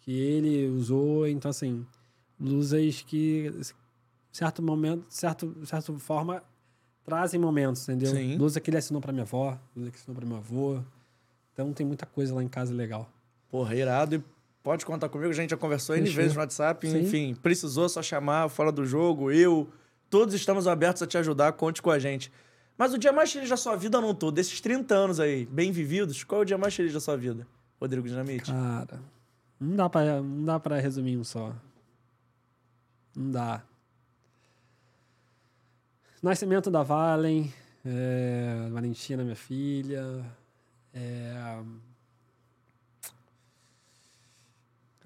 que 0.00 0.10
ele 0.18 0.68
usou, 0.68 1.28
então 1.28 1.50
assim, 1.50 1.84
luzes 2.40 3.02
que, 3.02 3.52
certo 4.36 4.62
momento, 4.62 5.06
certo, 5.08 5.56
certa 5.64 5.90
forma, 5.94 6.42
trazem 7.02 7.40
momentos, 7.40 7.88
entendeu? 7.88 8.14
Sim. 8.14 8.36
Blusa 8.36 8.60
que 8.60 8.68
ele 8.68 8.76
assinou 8.76 9.00
pra 9.00 9.10
minha 9.10 9.22
avó, 9.22 9.58
blusa 9.74 9.90
que 9.90 9.96
assinou 9.96 10.14
pra 10.14 10.26
meu 10.26 10.36
avô. 10.36 10.82
Então 11.54 11.72
tem 11.72 11.86
muita 11.86 12.04
coisa 12.04 12.34
lá 12.34 12.42
em 12.42 12.48
casa 12.48 12.74
legal. 12.74 13.10
Porra, 13.48 13.74
irado. 13.74 14.16
E 14.16 14.24
pode 14.62 14.84
contar 14.84 15.08
comigo, 15.08 15.30
a 15.30 15.34
gente 15.34 15.50
já 15.50 15.56
conversou 15.56 15.96
N 15.96 16.06
vezes 16.10 16.34
no 16.34 16.40
WhatsApp. 16.40 16.86
Sim. 16.86 16.98
Enfim, 17.00 17.34
precisou 17.34 17.88
só 17.88 18.02
chamar, 18.02 18.50
fora 18.50 18.70
do 18.70 18.84
jogo, 18.84 19.32
eu. 19.32 19.70
Todos 20.10 20.34
estamos 20.34 20.68
abertos 20.68 21.02
a 21.02 21.06
te 21.06 21.16
ajudar, 21.16 21.52
conte 21.54 21.80
com 21.80 21.90
a 21.90 21.98
gente. 21.98 22.30
Mas 22.76 22.92
o 22.92 22.98
dia 22.98 23.12
mais 23.12 23.32
feliz 23.32 23.48
da 23.48 23.56
sua 23.56 23.74
vida 23.74 24.02
não 24.02 24.14
tô. 24.14 24.30
Desses 24.30 24.60
30 24.60 24.94
anos 24.94 25.18
aí, 25.18 25.46
bem 25.46 25.72
vividos, 25.72 26.22
qual 26.24 26.42
é 26.42 26.42
o 26.42 26.44
dia 26.44 26.58
mais 26.58 26.74
feliz 26.74 26.92
da 26.92 27.00
sua 27.00 27.16
vida, 27.16 27.46
Rodrigo 27.80 28.06
Dinamite? 28.06 28.52
Cara, 28.52 29.00
não 29.58 29.76
dá 29.76 29.88
pra, 29.88 30.20
não 30.20 30.44
dá 30.44 30.60
pra 30.60 30.78
resumir 30.78 31.16
um 31.16 31.24
só. 31.24 31.54
Não 33.16 33.30
dá. 33.30 33.62
Nascimento 36.22 36.70
da 36.70 36.82
Valen, 36.82 37.52
é, 37.84 38.68
Valentina, 38.70 39.22
minha 39.22 39.36
filha. 39.36 40.24
é, 40.92 41.62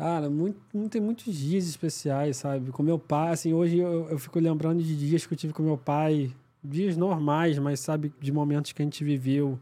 Cara, 0.01 0.31
muito, 0.31 0.59
não 0.73 0.89
tem 0.89 0.99
muitos 0.99 1.35
dias 1.35 1.69
especiais, 1.69 2.39
sabe? 2.39 2.73
Com 2.73 2.83
meu 2.83 2.99
pai, 2.99 3.33
assim, 3.33 3.53
hoje 3.53 3.77
eu, 3.77 4.09
eu 4.09 4.19
fico 4.19 4.41
lembrando 4.41 4.83
de 4.83 4.97
dias 4.97 5.27
que 5.27 5.35
eu 5.35 5.37
tive 5.37 5.53
com 5.53 5.63
meu 5.63 5.77
pai, 5.77 6.35
dias 6.65 6.97
normais, 6.97 7.59
mas 7.59 7.81
sabe, 7.81 8.11
de 8.19 8.33
momentos 8.33 8.73
que 8.73 8.81
a 8.81 8.85
gente 8.85 9.05
viveu, 9.05 9.61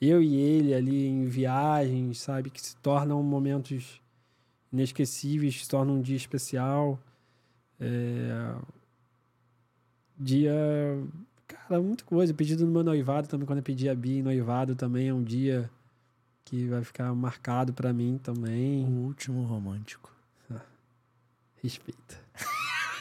eu 0.00 0.22
e 0.22 0.36
ele 0.36 0.72
ali 0.72 1.08
em 1.08 1.24
viagens, 1.26 2.20
sabe, 2.20 2.48
que 2.48 2.60
se 2.60 2.76
tornam 2.76 3.20
momentos 3.24 4.00
inesquecíveis, 4.72 5.62
se 5.62 5.68
tornam 5.68 5.96
um 5.96 6.00
dia 6.00 6.16
especial. 6.16 6.96
É... 7.80 8.54
Dia. 10.22 10.52
Cara, 11.46 11.80
muita 11.82 12.04
coisa. 12.04 12.32
Pedido 12.32 12.64
no 12.64 12.72
meu 12.72 12.84
noivado 12.84 13.28
também, 13.28 13.46
quando 13.46 13.58
eu 13.58 13.62
pedi 13.64 13.88
a 13.88 13.94
Bia 13.94 14.18
em 14.20 14.22
noivado 14.22 14.74
também, 14.74 15.08
é 15.08 15.14
um 15.14 15.22
dia 15.22 15.70
que 16.44 16.66
vai 16.68 16.82
ficar 16.84 17.12
marcado 17.14 17.72
pra 17.72 17.92
mim 17.92 18.18
também. 18.22 18.84
O 18.84 19.06
último 19.06 19.42
romântico. 19.44 20.12
Respeita. 21.62 22.20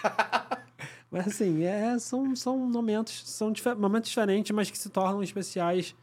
mas 1.09 1.27
assim, 1.27 1.63
é, 1.63 1.97
são, 1.97 2.35
são 2.35 2.57
momentos, 2.57 3.23
são 3.27 3.51
dife- 3.51 3.73
momentos 3.73 4.09
diferentes, 4.09 4.51
mas 4.51 4.69
que 4.69 4.77
se 4.77 4.89
tornam 4.89 5.23
especiais 5.23 5.95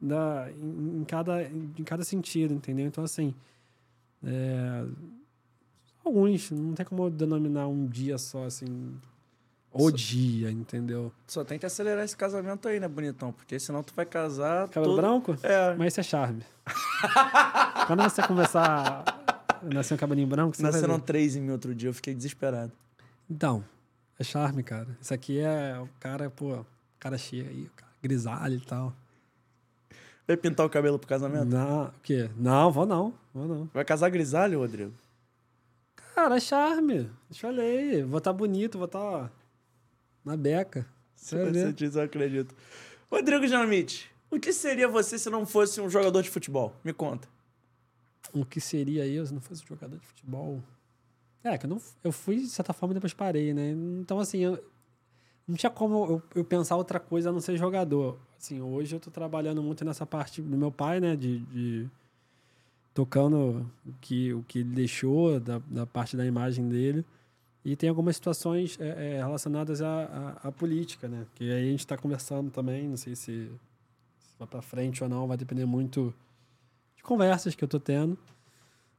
da, 0.00 0.50
em, 0.50 1.00
em 1.00 1.04
cada, 1.04 1.42
em 1.44 1.84
cada 1.84 2.02
sentido, 2.02 2.52
entendeu? 2.52 2.86
Então, 2.86 3.04
assim, 3.04 3.32
é, 4.24 4.84
alguns, 6.04 6.50
não 6.50 6.74
tem 6.74 6.84
como 6.84 7.08
denominar 7.10 7.68
um 7.68 7.86
dia 7.86 8.18
só, 8.18 8.44
assim, 8.44 8.66
o 9.72 9.90
Só- 9.90 9.96
dia, 9.96 10.50
entendeu? 10.50 11.12
Só 11.26 11.44
tem 11.44 11.58
que 11.58 11.66
acelerar 11.66 12.04
esse 12.04 12.16
casamento 12.16 12.68
aí, 12.68 12.80
né, 12.80 12.88
bonitão? 12.88 13.32
Porque 13.32 13.58
senão 13.58 13.82
tu 13.82 13.94
vai 13.94 14.04
casar. 14.04 14.68
Cabelo 14.68 14.94
todo... 14.94 15.00
branco? 15.00 15.36
É. 15.42 15.74
Mas 15.76 15.92
isso 15.92 16.00
é 16.00 16.02
charme. 16.02 16.42
Quando 17.86 18.02
você 18.02 18.22
começar 18.22 19.04
a 19.62 19.74
nascer 19.74 19.94
um 19.94 19.96
cabelinho 19.96 20.26
branco, 20.26 20.56
você 20.56 20.62
Nasceram 20.62 20.98
três 20.98 21.36
em 21.36 21.40
mim 21.40 21.50
outro 21.50 21.74
dia, 21.74 21.88
eu 21.88 21.94
fiquei 21.94 22.14
desesperado. 22.14 22.72
Então, 23.28 23.64
é 24.18 24.24
charme, 24.24 24.62
cara. 24.62 24.88
Isso 25.00 25.14
aqui 25.14 25.38
é 25.38 25.78
o 25.78 25.88
cara, 26.00 26.28
pô, 26.30 26.64
cara 26.98 27.16
cheio 27.16 27.46
aí, 27.48 27.70
cara 27.76 27.90
grisalho 28.02 28.56
e 28.56 28.60
tal. 28.60 28.92
Vai 30.26 30.36
pintar 30.36 30.64
o 30.64 30.70
cabelo 30.70 30.98
pro 30.98 31.08
casamento? 31.08 31.46
Não, 31.46 31.86
o 31.86 31.92
quê? 32.02 32.30
Não, 32.36 32.70
vou 32.70 32.86
não, 32.86 33.12
vou 33.34 33.46
não. 33.46 33.70
Vai 33.74 33.84
casar 33.84 34.10
grisalho, 34.10 34.60
Rodrigo? 34.60 34.92
Cara, 36.14 36.36
é 36.36 36.40
charme. 36.40 37.10
Eu 37.28 37.34
te 37.34 37.40
falei, 37.40 38.02
vou 38.04 38.18
estar 38.18 38.32
bonito, 38.32 38.78
vou 38.78 38.86
estar 38.86 39.30
na 40.24 40.36
beca. 40.36 40.86
Se 41.14 41.36
Você 41.36 41.50
ver. 41.50 41.72
diz, 41.72 41.96
eu 41.96 42.02
acredito. 42.02 42.54
Rodrigo 43.10 43.46
Dinamite, 43.46 44.10
o 44.30 44.38
que 44.38 44.52
seria 44.52 44.88
você 44.88 45.18
se 45.18 45.28
não 45.28 45.44
fosse 45.44 45.80
um 45.80 45.90
jogador 45.90 46.22
de 46.22 46.30
futebol? 46.30 46.74
Me 46.84 46.92
conta. 46.92 47.28
O 48.32 48.44
que 48.44 48.60
seria 48.60 49.06
eu 49.06 49.26
se 49.26 49.34
não 49.34 49.40
fosse 49.40 49.64
jogador 49.66 49.98
de 49.98 50.06
futebol? 50.06 50.62
É, 51.42 51.56
que 51.58 51.66
eu, 51.66 51.70
não, 51.70 51.80
eu 52.04 52.12
fui, 52.12 52.36
de 52.36 52.48
certa 52.48 52.72
forma, 52.72 52.94
depois 52.94 53.12
parei, 53.14 53.52
né? 53.52 53.70
Então, 54.00 54.18
assim, 54.20 54.38
eu, 54.38 54.62
não 55.48 55.56
tinha 55.56 55.70
como 55.70 56.04
eu, 56.04 56.22
eu 56.36 56.44
pensar 56.44 56.76
outra 56.76 57.00
coisa 57.00 57.30
a 57.30 57.32
não 57.32 57.40
ser 57.40 57.56
jogador. 57.56 58.18
Assim, 58.38 58.60
hoje 58.60 58.94
eu 58.94 59.00
tô 59.00 59.10
trabalhando 59.10 59.62
muito 59.62 59.84
nessa 59.84 60.06
parte 60.06 60.40
do 60.40 60.56
meu 60.56 60.70
pai, 60.70 61.00
né? 61.00 61.16
De, 61.16 61.38
de 61.40 61.90
tocando 62.94 63.70
o 63.84 63.92
que, 64.00 64.32
o 64.32 64.42
que 64.42 64.60
ele 64.60 64.74
deixou, 64.74 65.40
da, 65.40 65.58
da 65.66 65.86
parte 65.86 66.16
da 66.16 66.24
imagem 66.24 66.68
dele. 66.68 67.04
E 67.64 67.76
tem 67.76 67.88
algumas 67.88 68.16
situações 68.16 68.78
é, 68.80 69.16
é, 69.16 69.16
relacionadas 69.18 69.82
à, 69.82 70.38
à, 70.42 70.48
à 70.48 70.52
política, 70.52 71.08
né? 71.08 71.26
Que 71.34 71.50
aí 71.50 71.68
a 71.68 71.70
gente 71.70 71.80
está 71.80 71.96
conversando 71.96 72.50
também, 72.50 72.88
não 72.88 72.96
sei 72.96 73.14
se, 73.14 73.50
se 74.18 74.38
vai 74.38 74.48
para 74.48 74.62
frente 74.62 75.02
ou 75.02 75.10
não, 75.10 75.26
vai 75.26 75.36
depender 75.36 75.66
muito 75.66 76.14
de 76.96 77.02
conversas 77.02 77.54
que 77.54 77.62
eu 77.62 77.68
tô 77.68 77.78
tendo. 77.78 78.18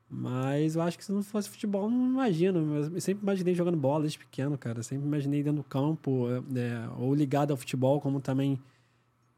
Mas 0.07 0.75
eu 0.75 0.81
acho 0.81 0.97
que 0.97 1.05
se 1.05 1.11
não 1.11 1.23
fosse 1.23 1.49
futebol, 1.49 1.89
não 1.89 2.05
imagino. 2.05 2.75
Eu 2.75 3.01
sempre 3.01 3.23
imaginei 3.23 3.55
jogando 3.55 3.77
bola 3.77 4.01
desde 4.01 4.19
pequeno, 4.19 4.57
cara. 4.57 4.83
Sempre 4.83 5.07
imaginei 5.07 5.41
dentro 5.41 5.63
do 5.63 5.67
campo, 5.67 6.27
é, 6.29 6.89
ou 6.99 7.15
ligado 7.15 7.51
ao 7.51 7.57
futebol, 7.57 8.01
como 8.01 8.19
também 8.19 8.59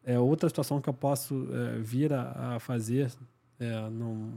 é 0.03 0.19
outra 0.19 0.49
situação 0.49 0.81
que 0.81 0.89
eu 0.89 0.93
posso 0.93 1.47
é, 1.51 1.79
vir 1.79 2.11
a, 2.11 2.55
a 2.55 2.59
fazer. 2.59 3.11
É, 3.59 3.87
não, 3.89 4.31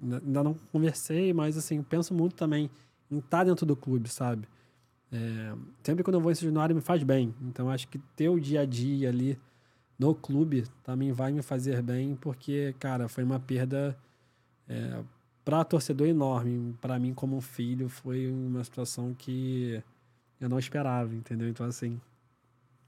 ainda 0.00 0.44
não 0.44 0.54
conversei, 0.70 1.32
mas 1.32 1.58
assim, 1.58 1.82
penso 1.82 2.14
muito 2.14 2.36
também 2.36 2.70
em 3.12 3.18
estar 3.18 3.44
dentro 3.44 3.66
do 3.66 3.76
clube, 3.76 4.08
sabe? 4.08 4.48
É, 5.12 5.54
sempre 5.82 6.02
quando 6.02 6.14
eu 6.14 6.20
vou 6.20 6.32
em 6.32 6.34
São 6.34 6.50
me 6.50 6.80
faz 6.80 7.02
bem. 7.02 7.34
Então 7.42 7.70
acho 7.70 7.86
que 7.86 7.98
ter 8.16 8.30
o 8.30 8.40
dia 8.40 8.62
a 8.62 8.64
dia 8.64 9.10
ali 9.10 9.38
no 9.98 10.14
clube 10.14 10.64
também 10.82 11.12
vai 11.12 11.30
me 11.30 11.42
fazer 11.42 11.82
bem, 11.82 12.16
porque, 12.16 12.74
cara, 12.80 13.08
foi 13.08 13.22
uma 13.22 13.38
perda 13.38 13.96
é, 14.66 15.04
para 15.44 15.62
torcedor 15.64 16.08
enorme. 16.08 16.74
Para 16.80 16.98
mim, 16.98 17.12
como 17.12 17.36
um 17.36 17.40
filho, 17.40 17.88
foi 17.88 18.30
uma 18.30 18.64
situação 18.64 19.14
que 19.14 19.82
eu 20.40 20.48
não 20.48 20.58
esperava, 20.58 21.14
entendeu? 21.14 21.48
Então, 21.48 21.66
assim, 21.66 22.00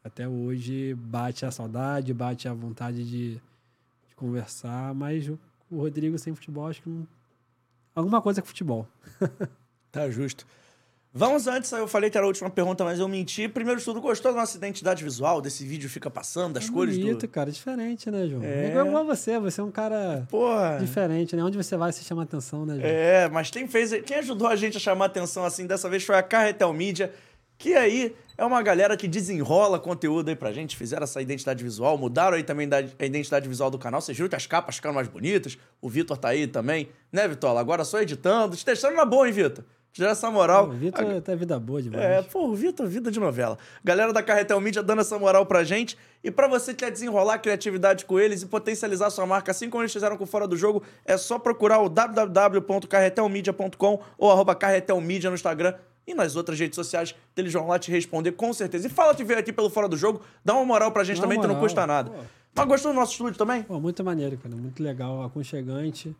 até 0.02 0.26
hoje 0.26 0.94
bate 0.94 1.44
a 1.44 1.50
saudade, 1.50 2.14
bate 2.14 2.48
a 2.48 2.54
vontade 2.54 3.04
de, 3.04 3.34
de 4.08 4.14
conversar, 4.16 4.94
mas 4.94 5.28
o, 5.28 5.38
o 5.70 5.76
Rodrigo 5.78 6.18
sem 6.18 6.34
futebol, 6.34 6.66
acho 6.66 6.82
que 6.82 6.88
não. 6.88 7.06
Alguma 7.94 8.20
coisa 8.20 8.40
com 8.40 8.48
futebol. 8.48 8.88
tá 9.94 10.10
justo. 10.10 10.44
Vamos 11.16 11.46
antes, 11.46 11.70
eu 11.70 11.86
falei 11.86 12.10
que 12.10 12.18
era 12.18 12.26
a 12.26 12.26
última 12.26 12.50
pergunta, 12.50 12.82
mas 12.82 12.98
eu 12.98 13.06
menti. 13.06 13.46
Primeiro 13.46 13.78
de 13.78 13.84
tudo, 13.84 14.00
gostou 14.00 14.32
da 14.32 14.40
nossa 14.40 14.56
identidade 14.56 15.04
visual, 15.04 15.40
desse 15.40 15.64
vídeo 15.64 15.88
fica 15.88 16.10
passando, 16.10 16.54
das 16.54 16.68
é 16.68 16.72
cores 16.72 16.98
bonito, 16.98 17.20
do... 17.20 17.28
cara, 17.28 17.52
diferente, 17.52 18.10
né, 18.10 18.26
João? 18.26 18.42
É... 18.42 18.76
igual 18.84 19.04
você, 19.04 19.38
você 19.38 19.60
é 19.60 19.64
um 19.64 19.70
cara 19.70 20.26
Porra. 20.28 20.78
diferente, 20.80 21.36
né? 21.36 21.44
Onde 21.44 21.56
você 21.56 21.76
vai, 21.76 21.92
você 21.92 22.02
chama 22.02 22.24
atenção, 22.24 22.66
né, 22.66 22.74
João? 22.74 22.86
É, 22.86 23.28
mas 23.28 23.48
quem 23.48 23.68
fez, 23.68 23.92
quem 24.04 24.16
ajudou 24.16 24.48
a 24.48 24.56
gente 24.56 24.76
a 24.76 24.80
chamar 24.80 25.04
atenção 25.04 25.44
assim 25.44 25.68
dessa 25.68 25.88
vez 25.88 26.02
foi 26.02 26.16
a 26.16 26.22
Carretel 26.22 26.72
Media, 26.72 27.12
que 27.56 27.74
aí 27.74 28.12
é 28.36 28.44
uma 28.44 28.60
galera 28.60 28.96
que 28.96 29.06
desenrola 29.06 29.78
conteúdo 29.78 30.30
aí 30.30 30.34
pra 30.34 30.52
gente, 30.52 30.76
fizeram 30.76 31.04
essa 31.04 31.22
identidade 31.22 31.62
visual, 31.62 31.96
mudaram 31.96 32.36
aí 32.36 32.42
também 32.42 32.68
a 32.98 33.06
identidade 33.06 33.48
visual 33.48 33.70
do 33.70 33.78
canal. 33.78 34.00
Vocês 34.00 34.16
viram 34.16 34.28
que 34.28 34.34
as 34.34 34.48
capas 34.48 34.74
ficaram 34.74 34.96
mais 34.96 35.06
bonitas, 35.06 35.56
o 35.80 35.88
Vitor 35.88 36.18
tá 36.18 36.30
aí 36.30 36.48
também, 36.48 36.88
né, 37.12 37.28
Vitor? 37.28 37.56
Agora 37.56 37.84
só 37.84 38.00
editando, 38.00 38.56
te 38.56 38.66
deixando 38.66 38.96
na 38.96 39.04
boa, 39.04 39.28
hein, 39.28 39.32
Vitor? 39.32 39.64
Tirar 39.94 40.10
essa 40.10 40.30
moral. 40.30 40.68
O 40.68 40.72
Vitor 40.72 41.16
a... 41.16 41.20
tá 41.20 41.36
vida 41.36 41.58
boa 41.58 41.80
demais. 41.80 42.04
É, 42.04 42.20
pô, 42.20 42.48
o 42.48 42.54
Vitor, 42.54 42.86
vida 42.86 43.10
de 43.10 43.18
novela. 43.18 43.56
Galera 43.82 44.12
da 44.12 44.22
Carretel 44.22 44.60
Mídia 44.60 44.82
dando 44.82 45.00
essa 45.00 45.18
moral 45.18 45.46
pra 45.46 45.64
gente. 45.64 45.96
E 46.22 46.30
para 46.30 46.46
você 46.48 46.74
que 46.74 46.84
quer 46.84 46.90
desenrolar 46.90 47.38
criatividade 47.38 48.04
com 48.04 48.20
eles 48.20 48.42
e 48.42 48.46
potencializar 48.46 49.08
sua 49.10 49.24
marca, 49.24 49.52
assim 49.52 49.70
como 49.70 49.82
eles 49.82 49.92
fizeram 49.92 50.18
com 50.18 50.26
Fora 50.26 50.48
do 50.48 50.56
Jogo, 50.56 50.82
é 51.06 51.16
só 51.16 51.38
procurar 51.38 51.78
o 51.78 51.88
www.carretelmedia.com 51.88 54.02
ou 54.18 54.30
arroba 54.30 54.54
carretelmedia 54.54 55.30
no 55.30 55.36
Instagram 55.36 55.72
e 56.06 56.12
nas 56.12 56.36
outras 56.36 56.58
redes 56.58 56.76
sociais, 56.76 57.14
eles 57.36 57.52
vão 57.52 57.68
lá 57.68 57.78
te 57.78 57.90
responder 57.90 58.32
com 58.32 58.52
certeza. 58.52 58.88
E 58.88 58.90
fala 58.90 59.14
que 59.14 59.24
veio 59.24 59.38
aqui 59.38 59.50
pelo 59.52 59.70
Fora 59.70 59.88
do 59.88 59.96
Jogo, 59.96 60.20
dá 60.44 60.52
uma 60.54 60.64
moral 60.64 60.90
pra 60.92 61.04
gente 61.04 61.20
também, 61.20 61.40
que 61.40 61.46
não 61.46 61.60
custa 61.60 61.86
nada. 61.86 62.10
Pô. 62.10 62.18
Mas 62.56 62.66
gostou 62.66 62.92
do 62.92 62.98
nosso 62.98 63.12
estúdio 63.12 63.38
também? 63.38 63.62
Pô, 63.62 63.78
muito 63.80 64.04
maneiro, 64.04 64.36
cara. 64.38 64.54
Muito 64.54 64.82
legal, 64.82 65.22
aconchegante. 65.22 66.14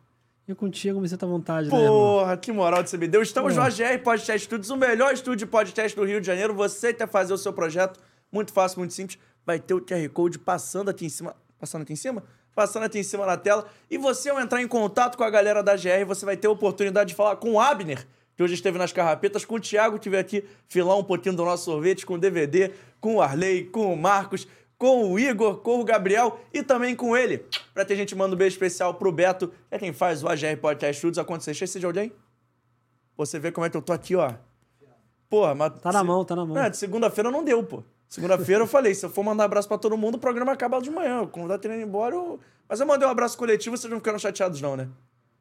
E 0.47 0.55
contigo, 0.55 1.01
me 1.01 1.09
sinta 1.09 1.25
à 1.25 1.29
vontade, 1.29 1.71
né, 1.71 1.71
Porra, 1.71 2.33
né, 2.33 2.37
que 2.37 2.53
moral 2.53 2.85
que 2.85 2.91
você 2.91 2.99
me 2.99 3.09
deu. 3.09 3.23
Estamos 3.23 3.57
no 3.57 3.62
AGR 3.62 3.99
Podcast 4.03 4.45
Studios, 4.45 4.69
o 4.69 4.77
melhor 4.77 5.15
estúdio 5.15 5.39
de 5.39 5.47
podcast 5.47 5.97
do 5.97 6.05
Rio 6.05 6.21
de 6.21 6.27
Janeiro. 6.27 6.53
Você 6.55 6.93
quer 6.93 7.09
fazer 7.09 7.33
o 7.33 7.39
seu 7.39 7.51
projeto, 7.51 7.99
muito 8.31 8.53
fácil, 8.53 8.81
muito 8.81 8.93
simples. 8.93 9.19
Vai 9.47 9.59
ter 9.59 9.73
o 9.73 9.81
QR 9.81 10.07
Code 10.11 10.39
passando 10.39 10.91
aqui 10.91 11.07
em 11.07 11.09
cima. 11.09 11.35
Passando 11.59 11.81
aqui 11.81 11.95
em 11.95 11.97
cima? 11.97 12.23
Passando 12.55 12.83
aqui 12.83 12.99
em 12.99 13.03
cima 13.03 13.25
na 13.25 13.39
tela. 13.39 13.66
E 13.91 13.97
você, 13.97 14.29
ao 14.29 14.39
entrar 14.39 14.61
em 14.61 14.69
contato 14.69 15.16
com 15.16 15.25
a 15.25 15.31
galera 15.31 15.62
da 15.62 15.73
AGR, 15.73 16.05
você 16.07 16.27
vai 16.27 16.37
ter 16.37 16.47
a 16.47 16.51
oportunidade 16.51 17.09
de 17.09 17.15
falar 17.15 17.37
com 17.37 17.53
o 17.53 17.61
Abner, 17.61 18.07
que 18.37 18.43
hoje 18.43 18.53
esteve 18.53 18.77
nas 18.77 18.93
carrapetas, 18.93 19.47
com 19.47 19.55
o 19.55 19.61
Thiago, 19.61 19.99
que 19.99 20.11
veio 20.11 20.21
aqui 20.21 20.45
filar 20.69 20.99
um 20.99 21.05
pouquinho 21.05 21.35
do 21.35 21.43
nosso 21.43 21.65
sorvete, 21.65 22.05
com 22.05 22.15
o 22.15 22.19
DVD, 22.19 22.71
com 23.01 23.16
o 23.16 23.23
Arley, 23.23 23.65
com 23.65 23.91
o 23.91 23.97
Marcos 23.97 24.47
com 24.79 25.13
o 25.13 25.19
Igor, 25.19 25.59
com 25.59 25.81
o 25.81 25.85
Gabriel 25.85 26.41
e 26.53 26.63
também 26.63 26.95
com 26.95 27.17
ele. 27.17 27.45
Pra 27.73 27.85
ter 27.85 27.97
gente 27.97 28.15
manda 28.15 28.35
um 28.35 28.39
beijo 28.39 28.55
especial 28.55 28.95
pro 28.95 29.13
Beto, 29.13 29.49
que 29.49 29.55
é 29.71 29.79
quem 29.79 29.93
faz 29.93 30.23
o 30.23 30.29
AGR 30.29 30.57
Podcast 30.61 30.99
Studios 30.99 31.19
acontecer. 31.19 31.53
Esse 31.63 31.81
de 31.81 31.87
alguém? 31.87 32.13
Você 33.17 33.39
vê 33.39 33.53
como 33.53 33.67
é 33.67 33.71
que 33.71 33.77
eu 33.77 33.83
tô 33.83 33.93
aqui, 33.93 34.17
ó. 34.17 34.35
Porra, 35.29 35.55
mas. 35.55 35.73
Tá 35.81 35.93
na 35.93 36.01
se... 36.01 36.05
mão, 36.05 36.25
tá 36.25 36.37
na 36.37 36.45
mão. 36.45 36.57
É, 36.59 36.71
de 36.71 36.77
segunda-feira 36.77 37.31
não 37.31 37.45
deu, 37.45 37.63
pô. 37.63 37.83
Segunda-feira 38.09 38.63
eu 38.63 38.67
falei, 38.67 38.95
se 38.95 39.05
eu 39.05 39.11
for 39.11 39.25
mandar 39.25 39.45
abraço 39.45 39.67
pra 39.67 39.79
todo 39.79 39.97
mundo, 39.97 40.17
o 40.17 40.19
programa 40.19 40.53
acaba 40.53 40.81
de 40.81 40.91
manhã. 40.91 41.23
O 41.23 41.29
convidado 41.29 41.63
tá 41.63 41.75
indo 41.75 41.83
embora, 41.83 42.15
eu... 42.15 42.39
Mas 42.69 42.79
eu 42.79 42.87
mandei 42.87 43.07
um 43.07 43.11
abraço 43.11 43.37
coletivo, 43.37 43.77
vocês 43.77 43.91
não 43.91 43.99
ficaram 43.99 44.19
chateados, 44.19 44.61
não, 44.61 44.77
né? 44.77 44.89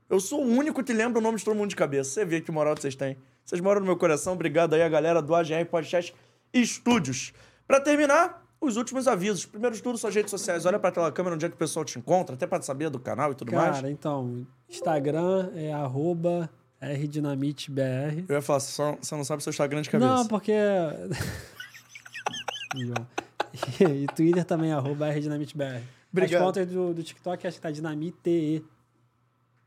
Eu 0.10 0.20
sou 0.20 0.44
o 0.44 0.48
único 0.48 0.84
que 0.84 0.92
lembra 0.92 1.20
o 1.20 1.22
nome 1.22 1.38
de 1.38 1.46
todo 1.46 1.56
mundo 1.56 1.70
de 1.70 1.76
cabeça. 1.76 2.10
Você 2.10 2.26
vê 2.26 2.42
que 2.42 2.52
moral 2.52 2.76
vocês 2.76 2.96
têm. 2.96 3.18
Vocês 3.46 3.62
moram 3.62 3.82
no 3.82 3.86
meu 3.86 3.98
coração. 3.98 4.34
Obrigado 4.34 4.74
aí 4.74 4.82
a 4.82 4.90
galera 4.90 5.22
do 5.22 5.34
AGR 5.36 5.66
Podcast 5.70 6.14
Estúdios. 6.54 7.34
Pra 7.68 7.80
terminar, 7.80 8.43
os 8.66 8.78
últimos 8.78 9.08
avisos. 9.08 9.46
Primeiro 9.46 9.76
de 9.76 9.84
tudo, 9.84 9.98
suas 9.98 10.16
redes 10.16 10.32
sociais. 10.32 10.66
Olha 10.66 10.80
para 10.80 10.90
aquela 10.90 11.12
câmera 11.12 11.36
onde 11.36 11.46
é 11.46 11.50
que 11.50 11.56
o 11.56 11.58
pessoal 11.58 11.84
te 11.84 12.00
encontra, 12.00 12.36
até 12.36 12.48
para 12.48 12.62
saber 12.62 12.90
do 12.90 13.00
canal 13.00 13.32
e 13.32 13.36
tudo 13.36 13.52
Cara, 13.52 13.64
mais. 13.64 13.76
Cara, 13.78 13.92
então, 13.92 14.46
Instagram 14.70 15.52
é 15.56 15.74
arroba 15.74 16.50
rdinamitebr. 16.82 18.26
Eu 18.28 18.36
ia 18.36 18.42
falar, 18.42 18.60
você, 18.60 18.98
você 19.02 19.16
não 19.16 19.24
sabe 19.24 19.40
o 19.40 19.44
seu 19.44 19.52
Instagram 19.52 19.82
de 19.82 19.90
cabeça. 19.90 20.14
Não, 20.14 20.28
porque... 20.28 20.54
e, 23.80 24.08
Twitter 24.16 24.44
também 24.46 24.72
é 24.72 24.74
arroba 24.74 25.10
rdinamitebr. 25.10 25.82
Obrigado. 26.12 26.42
As 26.42 26.46
contas 26.48 26.68
do, 26.68 26.94
do 26.94 27.04
TikTok 27.04 27.48
acho 27.48 27.58
que 27.58 27.62
tá 27.62 27.72
dinamite 27.72 28.64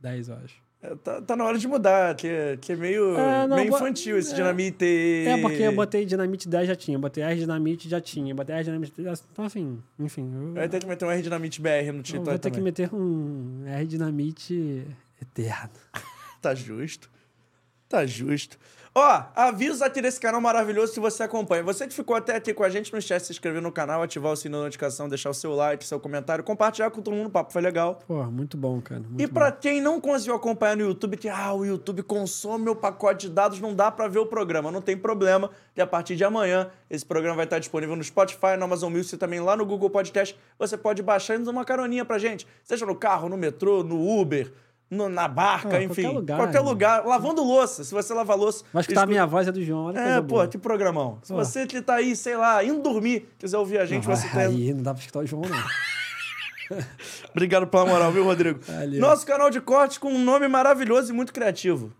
10, 0.00 0.28
eu 0.28 0.36
acho. 0.36 0.54
É, 0.54 0.65
tá, 1.02 1.20
tá 1.22 1.36
na 1.36 1.44
hora 1.44 1.58
de 1.58 1.66
mudar, 1.66 2.14
que, 2.14 2.28
é, 2.28 2.56
que 2.56 2.72
é 2.72 2.76
meio, 2.76 3.16
é, 3.16 3.46
não, 3.46 3.56
meio 3.56 3.74
infantil 3.74 4.18
esse 4.18 4.32
é, 4.32 4.36
Dinamite. 4.36 5.24
É, 5.26 5.40
porque 5.40 5.62
eu 5.62 5.72
botei 5.72 6.04
Dinamite 6.04 6.48
10 6.48 6.68
já 6.68 6.76
tinha, 6.76 6.98
botei 6.98 7.24
R 7.24 7.34
Dinamite 7.40 7.88
já 7.88 8.00
tinha, 8.00 8.34
botei 8.34 8.54
R 8.54 8.64
Dinamite. 8.64 8.92
Então, 8.98 9.44
assim, 9.44 9.82
enfim. 9.98 10.30
Eu, 10.34 10.54
vai 10.54 10.68
ter 10.68 10.80
que 10.80 10.86
meter 10.86 11.04
um 11.04 11.10
R 11.10 11.22
Dinamite 11.22 11.60
BR 11.60 11.92
no 11.92 12.02
título. 12.02 12.24
Vou 12.26 12.34
ter 12.34 12.50
também. 12.50 12.58
que 12.58 12.64
meter 12.64 12.94
um 12.94 13.64
R 13.66 13.86
Dinamite 13.86 14.86
eterno. 15.20 15.70
tá 16.40 16.54
justo. 16.54 17.10
Tá 17.88 18.04
justo. 18.04 18.58
Ó, 18.98 19.24
aviso 19.36 19.84
aqui 19.84 20.00
desse 20.00 20.18
canal 20.18 20.40
maravilhoso 20.40 20.94
se 20.94 20.98
você 20.98 21.22
acompanha. 21.22 21.62
Você 21.62 21.86
que 21.86 21.92
ficou 21.92 22.16
até 22.16 22.34
aqui 22.34 22.54
com 22.54 22.64
a 22.64 22.70
gente, 22.70 22.90
não 22.90 22.98
esquece 22.98 23.24
de 23.24 23.26
se 23.26 23.32
inscrever 23.34 23.60
no 23.60 23.70
canal, 23.70 24.02
ativar 24.02 24.32
o 24.32 24.36
sininho 24.36 24.56
da 24.56 24.64
notificação, 24.64 25.06
deixar 25.06 25.28
o 25.28 25.34
seu 25.34 25.54
like, 25.54 25.84
seu 25.84 26.00
comentário, 26.00 26.42
compartilhar 26.42 26.90
com 26.90 27.02
todo 27.02 27.14
mundo, 27.14 27.26
o 27.26 27.30
papo 27.30 27.52
foi 27.52 27.60
legal. 27.60 27.98
Pô, 28.08 28.24
muito 28.24 28.56
bom, 28.56 28.80
cara. 28.80 29.02
Muito 29.02 29.20
e 29.20 29.26
para 29.26 29.52
quem 29.52 29.82
não 29.82 30.00
conseguiu 30.00 30.34
acompanhar 30.34 30.78
no 30.78 30.84
YouTube, 30.84 31.18
que 31.18 31.28
ah, 31.28 31.52
o 31.52 31.62
YouTube 31.62 32.02
consome 32.04 32.64
meu 32.64 32.74
pacote 32.74 33.28
de 33.28 33.34
dados, 33.34 33.60
não 33.60 33.74
dá 33.74 33.90
para 33.90 34.08
ver 34.08 34.20
o 34.20 34.24
programa. 34.24 34.72
Não 34.72 34.80
tem 34.80 34.96
problema, 34.96 35.50
que 35.74 35.80
a 35.82 35.86
partir 35.86 36.16
de 36.16 36.24
amanhã 36.24 36.70
esse 36.88 37.04
programa 37.04 37.36
vai 37.36 37.44
estar 37.44 37.58
disponível 37.58 37.96
no 37.96 38.02
Spotify, 38.02 38.56
no 38.58 38.64
Amazon 38.64 38.90
Music 38.90 39.14
e 39.14 39.18
também 39.18 39.40
lá 39.40 39.54
no 39.54 39.66
Google 39.66 39.90
Podcast. 39.90 40.34
Você 40.58 40.78
pode 40.78 41.02
baixar 41.02 41.34
e 41.34 41.36
nos 41.36 41.44
dar 41.44 41.52
uma 41.52 41.66
caroninha 41.66 42.06
pra 42.06 42.18
gente, 42.18 42.46
seja 42.64 42.86
no 42.86 42.94
carro, 42.94 43.28
no 43.28 43.36
metrô, 43.36 43.82
no 43.82 44.18
Uber 44.18 44.50
no, 44.90 45.08
na 45.08 45.26
barca, 45.26 45.76
ah, 45.76 45.82
enfim. 45.82 46.02
Qualquer 46.02 46.18
lugar. 46.18 46.38
Qualquer 46.38 46.60
lugar. 46.60 47.06
Lavando 47.06 47.42
louça. 47.42 47.82
Se 47.82 47.92
você 47.92 48.14
lavar 48.14 48.36
louça. 48.36 48.64
Mas 48.72 48.86
que 48.86 48.94
tá 48.94 49.02
a 49.02 49.06
minha 49.06 49.26
voz 49.26 49.48
é 49.48 49.52
do 49.52 49.62
João. 49.62 49.86
Olha 49.86 49.98
é, 49.98 50.20
pô, 50.20 50.28
boa. 50.28 50.48
que 50.48 50.56
programão. 50.56 51.18
Se 51.22 51.32
você 51.32 51.66
que 51.66 51.80
tá 51.82 51.96
aí, 51.96 52.14
sei 52.14 52.36
lá, 52.36 52.62
indo 52.62 52.80
dormir, 52.80 53.28
quiser 53.38 53.58
ouvir 53.58 53.78
a 53.78 53.86
gente, 53.86 54.06
não, 54.06 54.14
você 54.14 54.28
tá. 54.28 54.40
Aí 54.40 54.72
não 54.72 54.82
dá 54.82 54.94
pra 54.94 55.00
escutar 55.00 55.20
o 55.20 55.26
João, 55.26 55.42
não. 55.42 56.78
Obrigado 57.30 57.66
pela 57.66 57.86
moral, 57.86 58.12
viu, 58.12 58.24
Rodrigo? 58.24 58.60
Valeu. 58.62 59.00
Nosso 59.00 59.26
canal 59.26 59.50
de 59.50 59.60
corte 59.60 59.98
com 59.98 60.08
um 60.08 60.22
nome 60.22 60.48
maravilhoso 60.48 61.12
e 61.12 61.14
muito 61.14 61.32
criativo. 61.32 61.92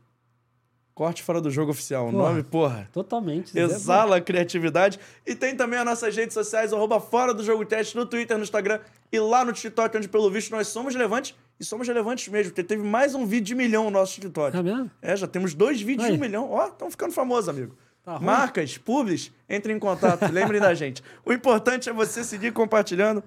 Corte 0.95 1.23
fora 1.23 1.43
do 1.43 1.51
jogo 1.51 1.73
oficial. 1.73 2.09
O 2.09 2.13
nome, 2.13 2.43
porra. 2.43 2.89
Totalmente. 2.91 3.57
Exala 3.59 4.17
a 4.17 4.21
criatividade. 4.21 4.99
E 5.27 5.35
tem 5.35 5.55
também 5.55 5.79
as 5.79 5.85
nossas 5.85 6.17
redes 6.17 6.33
sociais, 6.33 6.73
arroba 6.73 6.99
fora 6.99 7.35
do 7.35 7.45
jogo 7.45 7.67
teste, 7.67 7.95
no 7.95 8.07
Twitter, 8.07 8.37
no 8.39 8.43
Instagram 8.43 8.81
e 9.13 9.21
lá 9.21 9.45
no 9.45 9.53
TikTok, 9.53 9.95
onde, 9.95 10.09
pelo 10.09 10.31
visto, 10.31 10.53
nós 10.53 10.69
somos 10.69 10.95
relevantes 10.95 11.35
e 11.59 11.65
somos 11.65 11.89
relevantes 11.89 12.29
mesmo, 12.29 12.51
porque 12.53 12.63
teve 12.63 12.83
mais 12.83 13.15
um 13.15 13.25
vídeo 13.25 13.47
de 13.47 13.55
milhão 13.55 13.85
no 13.85 13.91
nosso 13.91 14.15
TikTok. 14.15 14.57
É 14.57 14.63
mesmo? 14.63 14.91
É, 15.01 15.17
já 15.17 15.27
temos 15.27 15.55
dois 15.55 15.81
vídeos 15.81 16.07
Aí. 16.07 16.13
de 16.13 16.19
um 16.19 16.21
milhão. 16.21 16.51
Ó, 16.51 16.67
estão 16.67 16.91
ficando 16.91 17.13
famosos, 17.13 17.49
amigo. 17.49 17.75
Tá 18.05 18.21
Marcas, 18.21 18.79
publis, 18.79 19.33
entrem 19.49 19.77
em 19.77 19.81
contato, 19.81 20.31
lembrem 20.31 20.61
da 20.61 20.73
gente. 20.75 21.03
O 21.25 21.33
importante 21.33 21.89
é 21.89 21.93
você 21.93 22.23
seguir 22.23 22.53
compartilhando, 22.53 23.21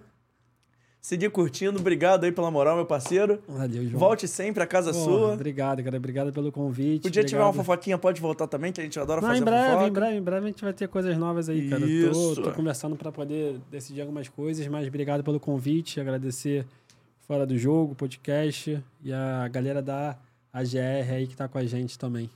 seguir 1.01 1.29
curtindo. 1.31 1.79
Obrigado 1.79 2.23
aí 2.23 2.31
pela 2.31 2.49
moral, 2.49 2.77
meu 2.77 2.85
parceiro. 2.85 3.41
Valeu, 3.45 3.83
João. 3.85 3.99
Volte 3.99 4.25
sempre, 4.25 4.63
a 4.63 4.65
casa 4.67 4.93
Pô, 4.93 4.99
sua. 4.99 5.33
Obrigado, 5.33 5.83
cara. 5.83 5.97
Obrigado 5.97 6.31
pelo 6.31 6.49
convite. 6.49 7.07
O 7.07 7.11
dia 7.11 7.25
tiver 7.25 7.41
uma 7.41 7.49
obrigado. 7.49 7.65
fofoquinha, 7.65 7.97
pode 7.97 8.21
voltar 8.21 8.47
também, 8.47 8.71
que 8.71 8.79
a 8.79 8.83
gente 8.83 8.97
adora 8.97 9.19
Não, 9.19 9.27
fazer 9.27 9.41
em 9.41 9.43
breve, 9.43 9.67
fofoca. 9.67 9.87
em 9.87 9.91
breve, 9.91 10.15
em 10.17 10.21
breve 10.21 10.45
a 10.45 10.49
gente 10.49 10.63
vai 10.63 10.73
ter 10.73 10.87
coisas 10.87 11.17
novas 11.17 11.49
aí, 11.49 11.69
cara. 11.69 11.85
Isso. 11.85 12.35
Tô, 12.35 12.43
tô 12.43 12.51
conversando 12.53 12.95
pra 12.95 13.11
poder 13.11 13.59
decidir 13.69 13.99
algumas 13.99 14.29
coisas, 14.29 14.65
mas 14.67 14.87
obrigado 14.87 15.23
pelo 15.25 15.41
convite, 15.41 15.99
agradecer 15.99 16.65
Fora 17.29 17.45
do 17.45 17.55
Jogo, 17.59 17.93
podcast 17.93 18.83
e 19.03 19.13
a 19.13 19.47
galera 19.49 19.83
da 19.83 20.17
AGR 20.51 21.13
aí 21.13 21.27
que 21.27 21.35
tá 21.35 21.47
com 21.47 21.59
a 21.59 21.63
gente 21.63 21.95
também. 21.95 22.27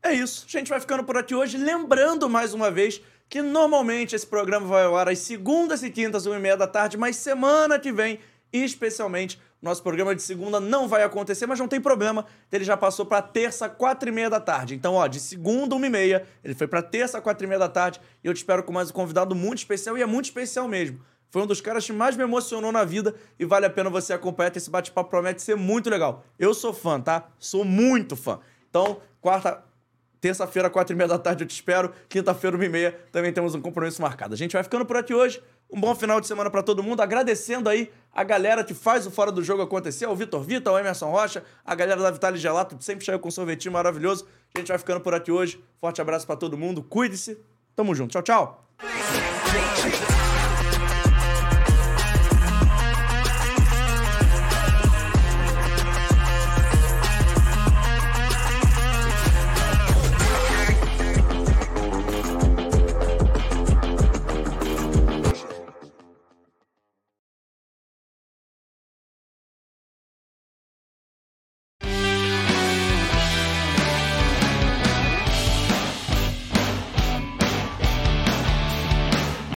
É 0.00 0.12
isso. 0.12 0.46
A 0.46 0.48
gente 0.48 0.68
vai 0.68 0.78
ficando 0.78 1.02
por 1.02 1.16
aqui 1.16 1.34
hoje. 1.34 1.58
Lembrando 1.58 2.30
mais 2.30 2.54
uma 2.54 2.70
vez 2.70 3.02
que 3.28 3.42
normalmente 3.42 4.14
esse 4.14 4.24
programa 4.24 4.64
vai 4.64 4.84
ao 4.84 4.96
ar 4.96 5.08
às 5.08 5.18
segundas 5.18 5.82
e 5.82 5.90
quintas, 5.90 6.26
uma 6.26 6.36
e 6.36 6.38
meia 6.38 6.56
da 6.56 6.68
tarde, 6.68 6.96
mas 6.96 7.16
semana 7.16 7.76
que 7.76 7.90
vem, 7.90 8.20
especialmente, 8.52 9.36
nosso 9.60 9.82
programa 9.82 10.14
de 10.14 10.22
segunda 10.22 10.60
não 10.60 10.86
vai 10.86 11.02
acontecer, 11.02 11.44
mas 11.46 11.58
não 11.58 11.66
tem 11.66 11.80
problema. 11.80 12.24
Ele 12.52 12.62
já 12.62 12.76
passou 12.76 13.04
para 13.04 13.20
terça, 13.20 13.68
quatro 13.68 14.08
e 14.08 14.12
meia 14.12 14.30
da 14.30 14.38
tarde. 14.38 14.76
Então, 14.76 14.94
ó, 14.94 15.08
de 15.08 15.18
segunda, 15.18 15.74
uma 15.74 15.88
e 15.88 15.90
meia, 15.90 16.24
ele 16.44 16.54
foi 16.54 16.68
para 16.68 16.82
terça, 16.82 17.20
quatro 17.20 17.44
e 17.44 17.48
meia 17.48 17.58
da 17.58 17.68
tarde. 17.68 18.00
E 18.22 18.28
eu 18.28 18.32
te 18.32 18.36
espero 18.36 18.62
com 18.62 18.72
mais 18.72 18.90
um 18.90 18.92
convidado 18.92 19.34
muito 19.34 19.58
especial, 19.58 19.98
e 19.98 20.02
é 20.02 20.06
muito 20.06 20.26
especial 20.26 20.68
mesmo. 20.68 21.00
Foi 21.30 21.42
um 21.42 21.46
dos 21.46 21.60
caras 21.60 21.84
que 21.84 21.92
mais 21.92 22.16
me 22.16 22.22
emocionou 22.22 22.72
na 22.72 22.84
vida 22.84 23.14
e 23.38 23.44
vale 23.44 23.66
a 23.66 23.70
pena 23.70 23.90
você 23.90 24.12
acompanhar. 24.12 24.56
Esse 24.56 24.70
bate-papo 24.70 25.10
promete 25.10 25.42
ser 25.42 25.56
muito 25.56 25.90
legal. 25.90 26.24
Eu 26.38 26.54
sou 26.54 26.72
fã, 26.72 27.00
tá? 27.00 27.28
Sou 27.38 27.64
muito 27.64 28.16
fã. 28.16 28.40
Então, 28.68 29.00
quarta, 29.20 29.62
Terça-feira, 30.20 30.70
quatro 30.70 30.94
e 30.94 30.96
meia 30.96 31.06
da 31.06 31.18
tarde, 31.18 31.44
eu 31.44 31.46
te 31.46 31.54
espero. 31.54 31.92
Quinta-feira, 32.08 32.56
uma 32.56 32.64
e 32.64 32.68
meia, 32.68 32.98
também 33.12 33.32
temos 33.32 33.54
um 33.54 33.60
compromisso 33.60 34.00
marcado. 34.00 34.34
A 34.34 34.36
gente 34.36 34.54
vai 34.54 34.62
ficando 34.62 34.84
por 34.84 34.96
aqui 34.96 35.14
hoje. 35.14 35.42
Um 35.70 35.80
bom 35.80 35.94
final 35.94 36.20
de 36.20 36.26
semana 36.26 36.50
pra 36.50 36.62
todo 36.62 36.82
mundo. 36.82 37.00
Agradecendo 37.00 37.68
aí 37.68 37.90
a 38.12 38.24
galera 38.24 38.64
que 38.64 38.72
faz 38.72 39.06
o 39.06 39.10
Fora 39.10 39.30
do 39.30 39.42
Jogo 39.42 39.62
acontecer. 39.62 40.06
O 40.06 40.16
Vitor 40.16 40.42
Vitor, 40.42 40.74
o 40.74 40.78
Emerson 40.78 41.10
Rocha, 41.10 41.44
a 41.64 41.74
galera 41.74 42.00
da 42.00 42.10
Vitale 42.10 42.38
Gelato, 42.38 42.76
sempre 42.80 43.04
chega 43.04 43.18
com 43.18 43.28
um 43.28 43.30
sorvetinho 43.30 43.72
maravilhoso. 43.72 44.26
A 44.54 44.58
gente 44.58 44.68
vai 44.68 44.78
ficando 44.78 45.00
por 45.00 45.14
aqui 45.14 45.30
hoje. 45.30 45.62
Forte 45.80 46.00
abraço 46.00 46.26
pra 46.26 46.36
todo 46.36 46.56
mundo. 46.56 46.82
Cuide-se. 46.82 47.38
Tamo 47.74 47.94
junto. 47.94 48.10
Tchau, 48.10 48.22
tchau. 48.22 50.05